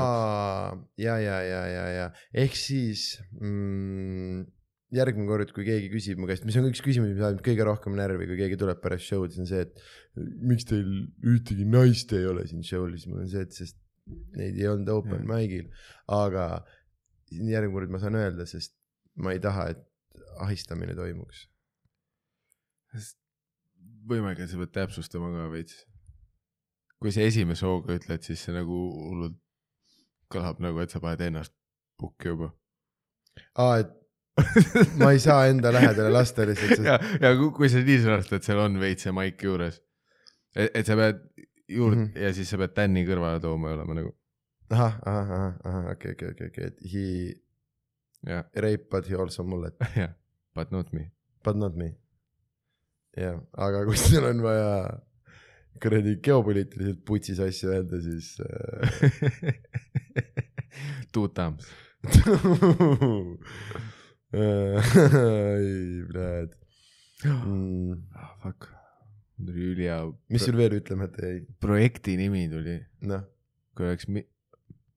ja, 0.99 1.19
ja, 1.21 1.37
ja, 1.45 1.61
ja, 1.69 1.85
ja 1.93 2.07
ehk 2.33 2.57
siis 2.57 3.21
mm, 3.37 4.47
järgmine 4.95 5.29
kord, 5.29 5.53
kui 5.55 5.65
keegi 5.67 5.91
küsib 5.93 6.19
mu 6.21 6.27
käest, 6.29 6.45
mis 6.47 6.57
on 6.59 6.67
üks 6.71 6.83
küsimus, 6.83 7.13
mis 7.15 7.23
ajab 7.23 7.43
kõige 7.47 7.67
rohkem 7.67 7.95
närvi, 7.99 8.27
kui 8.31 8.39
keegi 8.41 8.59
tuleb 8.59 8.81
pärast 8.83 9.07
show'd, 9.07 9.35
siis 9.35 9.45
on 9.45 9.51
see, 9.51 9.63
et 9.67 10.25
miks 10.51 10.67
teil 10.67 10.89
ühtegi 11.35 11.67
naist 11.69 12.15
ei 12.17 12.27
ole 12.27 12.47
siin 12.51 12.65
show'l, 12.67 12.97
siis 12.97 13.11
mul 13.11 13.23
on 13.23 13.31
see, 13.31 13.45
et 13.47 13.55
sest 13.55 13.79
neid 14.39 14.59
ei 14.59 14.67
olnud 14.71 14.91
open 14.91 15.21
Jah. 15.21 15.29
mic'il, 15.31 15.69
aga 16.11 16.47
järgmine 17.31 17.77
kord 17.77 17.95
ma 17.95 18.01
saan 18.03 18.19
öelda, 18.19 18.47
sest 18.51 18.75
ma 19.23 19.35
ei 19.37 19.43
taha, 19.43 19.69
et 19.75 19.87
ahistamine 20.43 20.97
toimuks. 20.99 21.47
võimalik, 24.11 24.43
et 24.43 24.51
sa 24.51 24.59
pead 24.59 24.75
täpsustama 24.75 25.31
ka 25.37 25.47
veits. 25.53 25.85
kui 27.01 27.13
sa 27.15 27.23
esimese 27.25 27.65
hooga 27.65 27.95
ütled, 27.97 28.27
siis 28.27 28.43
see 28.45 28.53
nagu 28.53 28.77
hullult 29.07 29.39
kõlab 30.33 30.59
nagu, 30.61 30.83
et 30.83 30.91
sa 30.91 31.01
paned 31.01 31.23
ennast 31.25 31.55
pukki 32.01 32.35
juba. 32.35 32.51
aa, 33.55 33.81
et 33.85 34.00
ma 35.01 35.11
ei 35.13 35.21
saa 35.21 35.47
enda 35.51 35.73
lähedale 35.75 36.13
lasta 36.15 36.47
lihtsalt, 36.49 36.77
sest 36.77 36.87
ja, 36.87 36.99
ja 37.21 37.33
kui, 37.37 37.69
sa 37.73 37.83
nii 37.85 37.99
sõnastad, 38.05 38.43
seal 38.47 38.61
on 38.63 38.79
veits 38.81 39.03
see 39.07 39.15
maik 39.15 39.43
juures. 39.45 39.77
et, 40.55 40.71
et 40.75 40.87
sa 40.87 40.97
pead 40.99 41.17
juurde 41.69 41.97
mm. 41.97 42.07
-hmm. 42.07 42.19
ja 42.25 42.33
siis 42.35 42.51
sa 42.51 42.59
pead 42.59 42.73
Tänni 42.75 43.07
kõrvale 43.07 43.41
tooma 43.41 43.69
ja 43.71 43.75
olema 43.79 43.95
nagu 43.99 44.11
ahah, 44.71 44.95
ahah, 45.07 45.31
ahah, 45.37 45.55
ahah, 45.65 45.91
okei, 45.93 46.13
okei, 46.13 46.29
okei, 46.31 46.47
okei, 46.47 46.65
et 46.67 46.77
he 46.93 47.07
jah, 48.27 48.45
rape 48.55 48.85
but 48.91 49.11
he 49.11 49.17
also 49.17 49.45
mullet, 49.45 49.75
jah, 49.97 50.11
but 50.55 50.73
not 50.73 50.93
me. 50.93 51.11
but 51.45 51.57
not 51.57 51.77
me. 51.77 51.97
jah, 53.17 53.41
aga 53.59 53.85
kui 53.85 53.97
sul 54.05 54.25
on 54.25 54.43
vaja 54.43 55.01
kuradi 55.83 56.17
geopoliitiliselt 56.23 57.05
putsis 57.05 57.41
asju 57.41 57.71
öelda, 57.71 58.03
siis 58.03 58.41
äh, 58.41 59.53
Two 61.13 61.29
thumbs. 61.29 61.67
ei, 64.33 66.03
näed 66.17 66.55
mm,. 67.25 67.97
ah 68.15 68.33
fuck, 68.43 68.69
mul 69.37 69.47
tuli 69.53 69.65
ülihea. 69.75 70.01
mis 70.31 70.45
sul 70.47 70.57
veel 70.61 70.79
ütlemata 70.81 71.27
jäi? 71.27 71.41
projekti 71.61 72.17
nimi 72.21 72.47
tuli, 72.53 72.79
noh 73.11 73.27
kui 73.77 73.87
oleks 73.89 74.09
mi, 74.13 74.23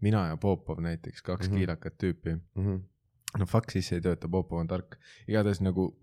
mina 0.04 0.26
ja 0.32 0.38
Popov 0.38 0.82
näiteks, 0.84 1.22
kaks 1.22 1.48
mm 1.48 1.52
Mhm. 1.52 1.56
-hmm. 1.56 1.60
kiilakat 1.60 1.94
tüüpi. 2.04 2.36
mm 2.56 2.66
-hmm. 2.66 2.80
no 3.40 3.46
fuck 3.46 3.72
siis 3.72 3.92
ei 3.94 4.02
tööta, 4.02 4.28
Popov 4.30 4.60
on 4.60 4.68
tark. 4.68 4.98
igatahes 5.28 5.62
nagu, 5.62 6.00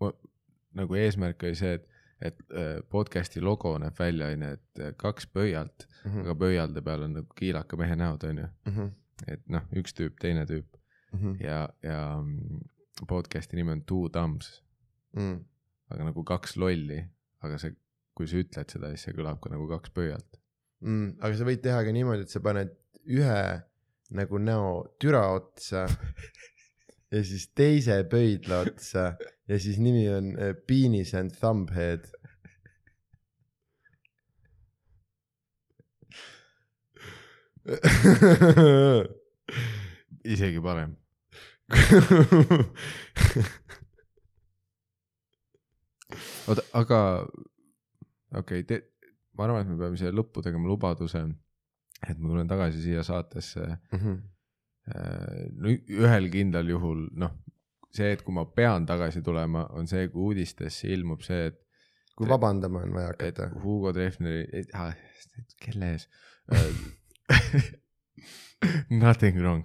nagu 0.75 0.94
eesmärk 0.94 1.42
oli 1.42 1.55
see, 1.55 1.75
et, 1.75 1.89
et 2.20 2.39
äh, 2.52 2.81
podcast'i 2.91 3.41
logo 3.41 3.78
näeb 3.78 3.99
välja, 3.99 4.26
onju, 4.26 4.49
et 4.49 4.78
äh, 4.81 4.94
kaks 4.97 5.26
pöialt, 5.26 5.86
Mm 6.05 6.10
-hmm. 6.12 6.20
aga 6.20 6.34
pöialde 6.34 6.81
peal 6.83 7.02
on 7.02 7.12
nagu 7.12 7.26
kiilaka 7.36 7.76
mehe 7.76 7.97
näod, 7.97 8.23
onju. 8.25 8.47
-hmm. 8.67 8.91
et 9.28 9.41
noh, 9.49 9.62
üks 9.76 9.92
tüüp, 9.94 10.15
teine 10.20 10.44
tüüp 10.47 10.67
Mm 11.12 11.18
-hmm. 11.20 11.44
ja, 11.44 11.68
ja 11.83 12.23
mm, 12.23 12.60
podcast'i 13.09 13.57
nimi 13.59 13.73
on 13.77 13.83
Two 13.89 14.09
Thumbs, 14.12 14.61
Mm. 15.17 15.41
aga 15.91 16.05
nagu 16.07 16.23
kaks 16.25 16.55
lolli, 16.61 17.01
aga 17.43 17.57
see, 17.59 17.73
kui 18.15 18.29
sa 18.31 18.37
ütled 18.39 18.70
seda, 18.70 18.91
siis 18.93 19.09
see 19.09 19.17
kõlab 19.17 19.41
ka 19.43 19.51
nagu 19.51 19.67
kaks 19.70 19.91
pöialt. 19.97 20.39
Mm, 20.85 21.17
aga 21.20 21.35
sa 21.37 21.45
võid 21.49 21.62
teha 21.65 21.81
ka 21.85 21.91
niimoodi, 21.93 22.23
et 22.29 22.31
sa 22.31 22.41
paned 22.45 22.70
ühe 23.11 23.41
nagu 24.17 24.39
näo 24.43 24.70
türa 25.03 25.25
otsa 25.35 25.87
ja 27.12 27.25
siis 27.27 27.49
teise 27.55 27.97
pöidla 28.11 28.62
otsa 28.69 29.11
ja 29.49 29.59
siis 29.59 29.79
nimi 29.83 30.07
on 30.15 30.31
äh, 30.39 30.55
Penis 30.67 31.15
and 31.19 31.35
Thumbhead. 31.41 32.07
isegi 40.25 40.61
parem. 40.62 40.97
oota, 46.49 46.62
aga 46.81 46.99
okei 48.40 48.60
okay,, 48.65 48.78
ma 49.39 49.42
arvan, 49.47 49.62
et 49.62 49.68
me 49.70 49.76
peame 49.81 49.97
siia 50.00 50.12
lõppu 50.15 50.39
tegema 50.44 50.66
lubaduse, 50.70 51.20
et 52.08 52.16
ma 52.18 52.26
tulen 52.32 52.50
tagasi 52.50 52.78
siia 52.84 53.02
saatesse 53.07 53.62
Mhm. 53.92 54.12
äh, 54.90 55.40
no 55.55 55.66
ühel 56.00 56.26
kindlal 56.32 56.68
juhul, 56.74 57.00
noh, 57.23 57.32
see, 57.94 58.10
et 58.15 58.20
kui 58.26 58.34
ma 58.34 58.44
pean 58.57 58.82
tagasi 58.86 59.20
tulema, 59.23 59.62
on 59.78 59.84
see, 59.90 60.05
kui 60.12 60.20
uudistesse 60.31 60.84
ilmub 60.94 61.20
see, 61.26 61.42
et 61.52 61.58
kui 62.16 62.26
vabandama 62.28 62.78
on 62.84 62.92
vaja 62.92 63.08
hakata. 63.15 63.44
Hugo 63.62 63.90
Treffneri, 63.97 64.42
kelle 65.62 65.86
ees 65.94 66.05
Nothing 68.90 69.40
wrong, 69.40 69.65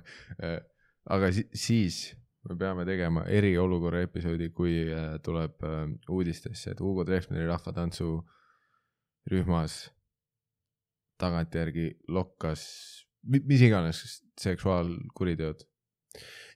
aga 1.13 1.31
si 1.33 1.45
siis 1.53 1.99
me 2.45 2.57
peame 2.59 2.85
tegema 2.85 3.25
eriolukorra 3.31 4.03
episoodi, 4.05 4.51
kui 4.53 4.77
äh, 4.93 5.17
tuleb 5.25 5.63
äh, 5.65 5.83
uudistesse, 6.13 6.75
et 6.75 6.81
Hugo 6.81 7.05
Treffneri 7.05 7.47
rahvatantsu 7.49 8.09
rühmas 9.31 9.79
tagantjärgi 11.21 11.89
lokkas, 12.13 12.65
mis 13.23 13.61
iganes 13.65 14.01
seksuaalkuriteod. 14.41 15.63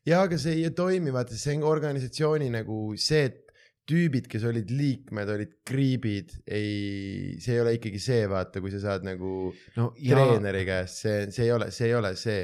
ja 0.06 0.22
aga 0.22 0.38
see 0.38 0.60
ei 0.60 0.72
toimi, 0.76 1.14
vaata 1.14 1.38
see 1.38 1.56
on 1.58 1.66
organisatsiooni 1.70 2.50
nagu 2.54 2.80
see, 3.00 3.24
et 3.30 3.46
tüübid, 3.90 4.28
kes 4.30 4.44
olid 4.46 4.70
liikmed, 4.70 5.30
olid 5.34 5.54
kriibid, 5.66 6.36
ei, 6.46 7.38
see 7.42 7.56
ei 7.56 7.64
ole 7.64 7.74
ikkagi 7.80 8.02
see, 8.04 8.28
vaata, 8.30 8.62
kui 8.62 8.70
sa 8.74 8.82
saad 8.84 9.08
nagu 9.08 9.50
no 9.80 9.88
treeneri 9.98 10.62
käest, 10.68 11.02
see, 11.02 11.24
see 11.34 11.48
ei 11.48 11.54
ole, 11.56 11.72
see 11.74 11.90
ei 11.90 11.96
ole 11.98 12.14
see, 12.20 12.44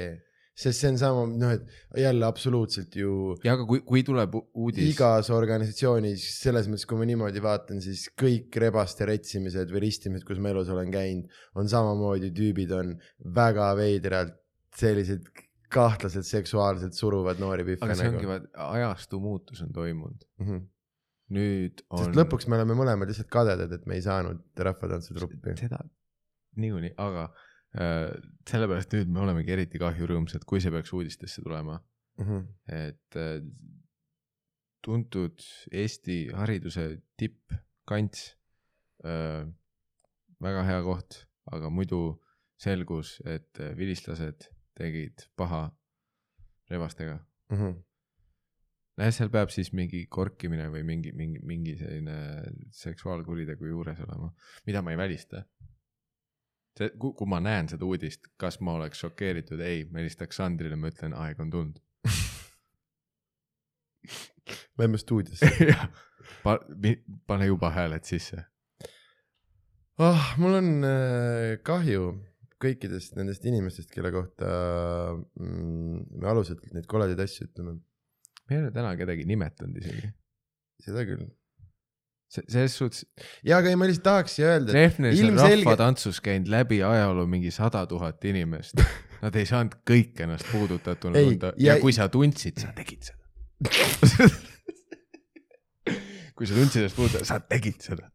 sest 0.56 0.80
see 0.80 0.88
on 0.88 0.98
sama, 1.00 1.24
noh, 1.28 1.52
et 1.52 2.00
jälle 2.00 2.24
absoluutselt 2.26 2.94
ju 2.96 3.34
ja 3.44 3.56
aga 3.56 3.66
kui, 3.68 3.82
kui 3.84 4.02
tuleb 4.06 4.38
uudis, 4.40 4.94
igas 4.94 5.28
organisatsioonis, 5.34 6.24
selles 6.40 6.70
mõttes, 6.70 6.86
kui 6.88 7.00
ma 7.00 7.08
niimoodi 7.08 7.42
vaatan, 7.44 7.82
siis 7.84 8.06
kõik 8.16 8.56
rebaste 8.64 9.08
retsimised 9.08 9.72
või 9.74 9.84
ristimised, 9.84 10.24
kus 10.28 10.40
ma 10.40 10.54
elus 10.54 10.72
olen 10.72 10.92
käinud, 10.94 11.40
on 11.60 11.68
samamoodi, 11.72 12.32
tüübid 12.36 12.72
on 12.76 12.94
väga 13.36 13.74
veidralt 13.76 14.38
sellised 14.76 15.28
kahtlaselt 15.72 16.26
seksuaalselt 16.28 16.96
suruvad 16.96 17.40
noori 17.42 17.66
pihve 17.66 17.84
aga 17.84 17.96
see 17.98 18.08
ongi 18.12 18.28
nagu. 18.28 18.48
ajastu 18.70 19.20
muutus 19.20 19.60
on 19.64 19.72
toimunud, 19.76 20.24
Mm 20.38 20.46
-hmm. 20.46 20.64
nüüd 21.36 21.84
on. 21.90 22.04
sest 22.04 22.16
lõpuks 22.16 22.48
me 22.48 22.56
oleme 22.56 22.76
mõlemad 22.78 23.10
lihtsalt 23.10 23.28
kadedad, 23.28 23.72
et 23.72 23.86
me 23.86 23.94
ei 23.98 24.02
saanud 24.02 24.40
rahvatantsutruppi. 24.56 25.56
seda 25.58 25.82
niikuinii, 26.56 26.94
aga 26.96 27.28
sellepärast 27.76 28.94
nüüd 28.96 29.10
me 29.12 29.20
olemegi 29.20 29.52
eriti 29.52 29.78
kahjurõõmsad, 29.78 30.44
kui 30.48 30.62
see 30.64 30.72
peaks 30.72 30.92
uudistesse 30.96 31.42
tulema, 31.44 31.80
Mm 32.16 32.24
-hmm. 32.24 32.74
et 32.74 33.16
äh, 33.16 33.42
tuntud 34.84 35.38
Eesti 35.72 36.28
hariduse 36.32 37.02
tippkants 37.16 38.36
äh,, 39.04 39.48
väga 40.40 40.62
hea 40.64 40.82
koht, 40.82 41.26
aga 41.52 41.70
muidu 41.70 42.22
selgus, 42.56 43.18
et 43.24 43.60
äh, 43.60 43.76
vilistlased 43.76 44.48
tegid 44.74 45.28
paha 45.36 45.76
rebastega. 46.70 47.18
Mm 47.50 47.56
-hmm. 47.56 47.74
nojah, 48.96 49.12
seal 49.12 49.30
peab 49.30 49.52
siis 49.52 49.72
mingi 49.72 50.06
korkimine 50.06 50.70
või 50.72 50.82
mingi, 50.82 51.12
mingi, 51.12 51.40
mingi 51.42 51.76
selline 51.76 52.16
seksuaalkuritegu 52.70 53.66
juures 53.66 54.00
olema, 54.00 54.32
mida 54.66 54.82
ma 54.82 54.90
ei 54.90 54.96
välista. 54.96 55.44
see, 56.78 56.90
kui, 57.00 57.28
ma 57.30 57.40
näen 57.42 57.70
seda 57.72 57.86
uudist, 57.88 58.28
kas 58.40 58.60
ma 58.64 58.76
oleks 58.80 59.02
šokeeritud, 59.04 59.60
ei, 59.64 59.84
ma 59.90 60.02
helistaks 60.02 60.40
Sandrile, 60.40 60.76
ma 60.80 60.90
ütlen, 60.92 61.16
aeg 61.16 61.40
on 61.42 61.52
tulnud. 61.52 61.80
Lähme 64.78 64.98
stuudiosse. 65.00 65.50
Pa, 66.42 66.56
pane 67.26 67.46
juba 67.46 67.70
hääled 67.74 68.04
sisse. 68.06 68.44
ah, 70.02 70.34
mul 70.38 70.58
on 70.58 70.68
äh, 70.84 71.56
kahju 71.66 72.10
kõikidest 72.62 73.16
nendest 73.18 73.44
inimestest, 73.48 73.90
kelle 73.92 74.10
kohta 74.14 74.48
mm, 75.16 76.06
me 76.20 76.30
alusetult 76.30 76.72
neid 76.76 76.86
koledaid 76.90 77.20
asju 77.24 77.48
ütleme. 77.48 77.76
me 78.46 78.56
ei 78.56 78.62
ole 78.62 78.72
täna 78.74 78.94
kedagi 78.98 79.26
nimetanud 79.28 79.78
isegi. 79.80 80.12
seda 80.84 81.04
küll. 81.08 81.26
Selles 82.28 82.74
suhtes, 82.76 83.06
ja 83.46 83.60
aga 83.60 83.70
ei, 83.70 83.78
ma 83.78 83.86
lihtsalt 83.88 84.04
tahaks 84.06 84.36
siia 84.38 84.54
öelda, 84.54 84.72
Treffneris 84.72 85.20
on 85.20 85.28
ilmselge- 85.30 85.62
rahvatantsus 85.62 86.20
käinud 86.24 86.50
läbi 86.50 86.80
ajaloo 86.82 87.26
mingi 87.30 87.52
sada 87.54 87.86
tuhat 87.86 88.24
inimest. 88.24 88.82
Nad 89.22 89.36
ei 89.38 89.46
saanud 89.48 89.78
kõik 89.88 90.18
ennast 90.26 90.48
puudutatuna 90.50 91.22
tunda 91.22 91.52
ja, 91.56 91.74
ja- 91.74 91.80
kui 91.80 91.94
sa 91.94 92.08
tundsid, 92.12 92.58
sa 92.60 92.74
tegid 92.76 93.06
seda. 93.08 93.22
kui 96.36 96.48
sa 96.48 96.58
tundsid 96.58 96.82
ennast 96.82 96.98
puudu, 96.98 97.22
sa 97.24 97.40
tegid 97.40 97.80
seda. 97.80 98.10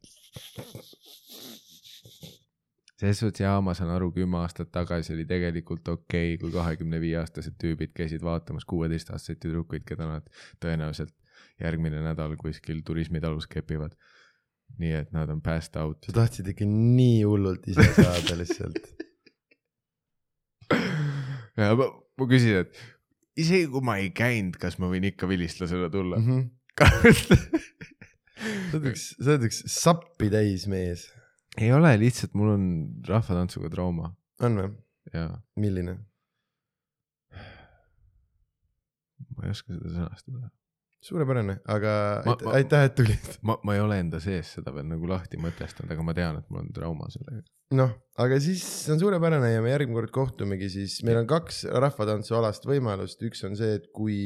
selles 3.02 3.18
suhtes 3.18 3.42
jaa, 3.42 3.56
ma 3.66 3.74
saan 3.74 3.90
aru, 3.96 4.12
kümme 4.14 4.38
aastat 4.44 4.70
tagasi 4.76 5.16
oli 5.16 5.26
tegelikult 5.26 5.88
okei 5.90 6.36
okay,, 6.36 6.38
kui 6.44 6.52
kahekümne 6.54 7.00
viie 7.02 7.18
aastased 7.24 7.56
tüübid 7.64 7.96
käisid 7.98 8.22
vaatamas 8.22 8.68
kuueteistaastaseid 8.70 9.42
tüdrukuid, 9.42 9.88
keda 9.88 10.06
nad 10.06 10.30
tõenäoliselt 10.62 11.16
järgmine 11.60 12.02
nädal 12.06 12.38
kuskil 12.40 12.82
turismitalus 12.86 13.48
kepivad. 13.52 13.98
nii 14.80 14.94
et 15.02 15.10
nad 15.12 15.30
on 15.30 15.42
passed 15.44 15.76
out 15.76 16.06
sa. 16.06 16.14
tahtsid 16.16 16.48
ikka 16.54 16.66
nii 16.66 17.24
hullult 17.28 17.66
ise 17.68 17.84
saada 17.98 18.38
lihtsalt. 18.40 18.80
ja 21.60 21.74
ma, 21.76 21.90
ma 21.92 22.28
küsin, 22.32 22.62
et 22.64 22.72
isegi 23.36 23.68
kui 23.74 23.84
ma 23.84 23.98
ei 24.00 24.14
käinud, 24.16 24.56
kas 24.62 24.80
ma 24.80 24.88
võin 24.92 25.10
ikka 25.12 25.28
vilistlasena 25.28 25.92
tulla? 25.92 26.22
Mhm. 26.22 26.48
sa 28.72 28.78
oled 28.78 28.88
üks, 28.94 29.10
sa 29.20 29.34
oled 29.34 29.50
üks 29.50 29.60
sappi 29.70 30.32
täis 30.32 30.64
mees. 30.72 31.10
ei 31.60 31.74
ole, 31.76 31.92
lihtsalt 32.00 32.34
mul 32.40 32.56
on 32.56 32.66
rahvatantsuga 33.08 33.70
trauma 33.74 34.14
on 34.46 34.58
või? 34.58 34.72
milline? 35.60 35.98
ma 39.36 39.48
ei 39.48 39.54
oska 39.54 39.74
seda 39.76 39.92
sõnastada. 39.94 40.50
suurepärane, 41.02 41.56
aga 41.66 41.92
Ma- 42.26 42.34
ait- 42.36 42.44
ma- 42.46 42.52
aitäh, 42.60 42.84
et 42.90 42.96
tulid. 43.00 43.30
ma, 43.48 43.56
ma 43.66 43.74
ei 43.76 43.82
ole 43.82 43.98
enda 44.04 44.20
sees 44.22 44.52
seda 44.58 44.74
veel 44.76 44.86
nagu 44.90 45.08
lahti 45.10 45.38
mõtestanud, 45.42 45.92
aga 45.96 46.04
ma 46.06 46.14
tean, 46.18 46.38
et 46.42 46.50
mul 46.54 46.62
on 46.64 46.70
trauma 46.76 47.10
sellega. 47.14 47.42
noh, 47.78 47.92
aga 48.22 48.38
siis 48.44 48.64
on 48.94 49.00
suurepärane 49.02 49.50
ja 49.54 49.62
me 49.66 49.72
järgmine 49.74 49.98
kord 49.98 50.12
kohtumegi, 50.14 50.70
siis 50.70 51.00
meil 51.08 51.18
on 51.24 51.28
kaks 51.30 51.64
rahvatantsualast 51.72 52.68
võimalust, 52.70 53.22
üks 53.26 53.42
on 53.48 53.56
see, 53.58 53.78
et 53.80 53.88
kui 53.96 54.18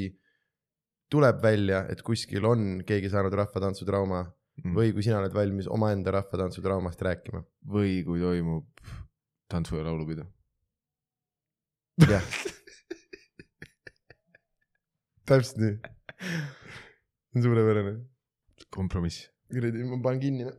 tuleb 1.14 1.40
välja, 1.44 1.84
et 1.94 2.02
kuskil 2.04 2.44
on 2.50 2.82
keegi 2.88 3.12
saanud 3.14 3.34
rahvatantsutrauma 3.38 4.24
või 4.76 4.92
kui 4.96 5.04
sina 5.04 5.20
oled 5.20 5.34
valmis 5.36 5.68
omaenda 5.72 6.12
rahvatantsutraumast 6.16 7.02
rääkima. 7.04 7.44
või 7.68 8.02
kui 8.08 8.20
toimub 8.24 8.66
tantsu- 9.52 9.78
ja 9.78 9.84
laulupidu. 9.88 10.24
jah. 12.10 12.24
täpselt 15.30 15.58
nii 15.62 15.76
see 17.36 17.40
on 17.40 17.44
suurepärane. 17.44 17.94
kompromiss. 18.70 19.30
kuradi, 19.52 19.84
ma 19.84 19.98
panen 20.04 20.20
kinni 20.20 20.44
noh 20.44 20.56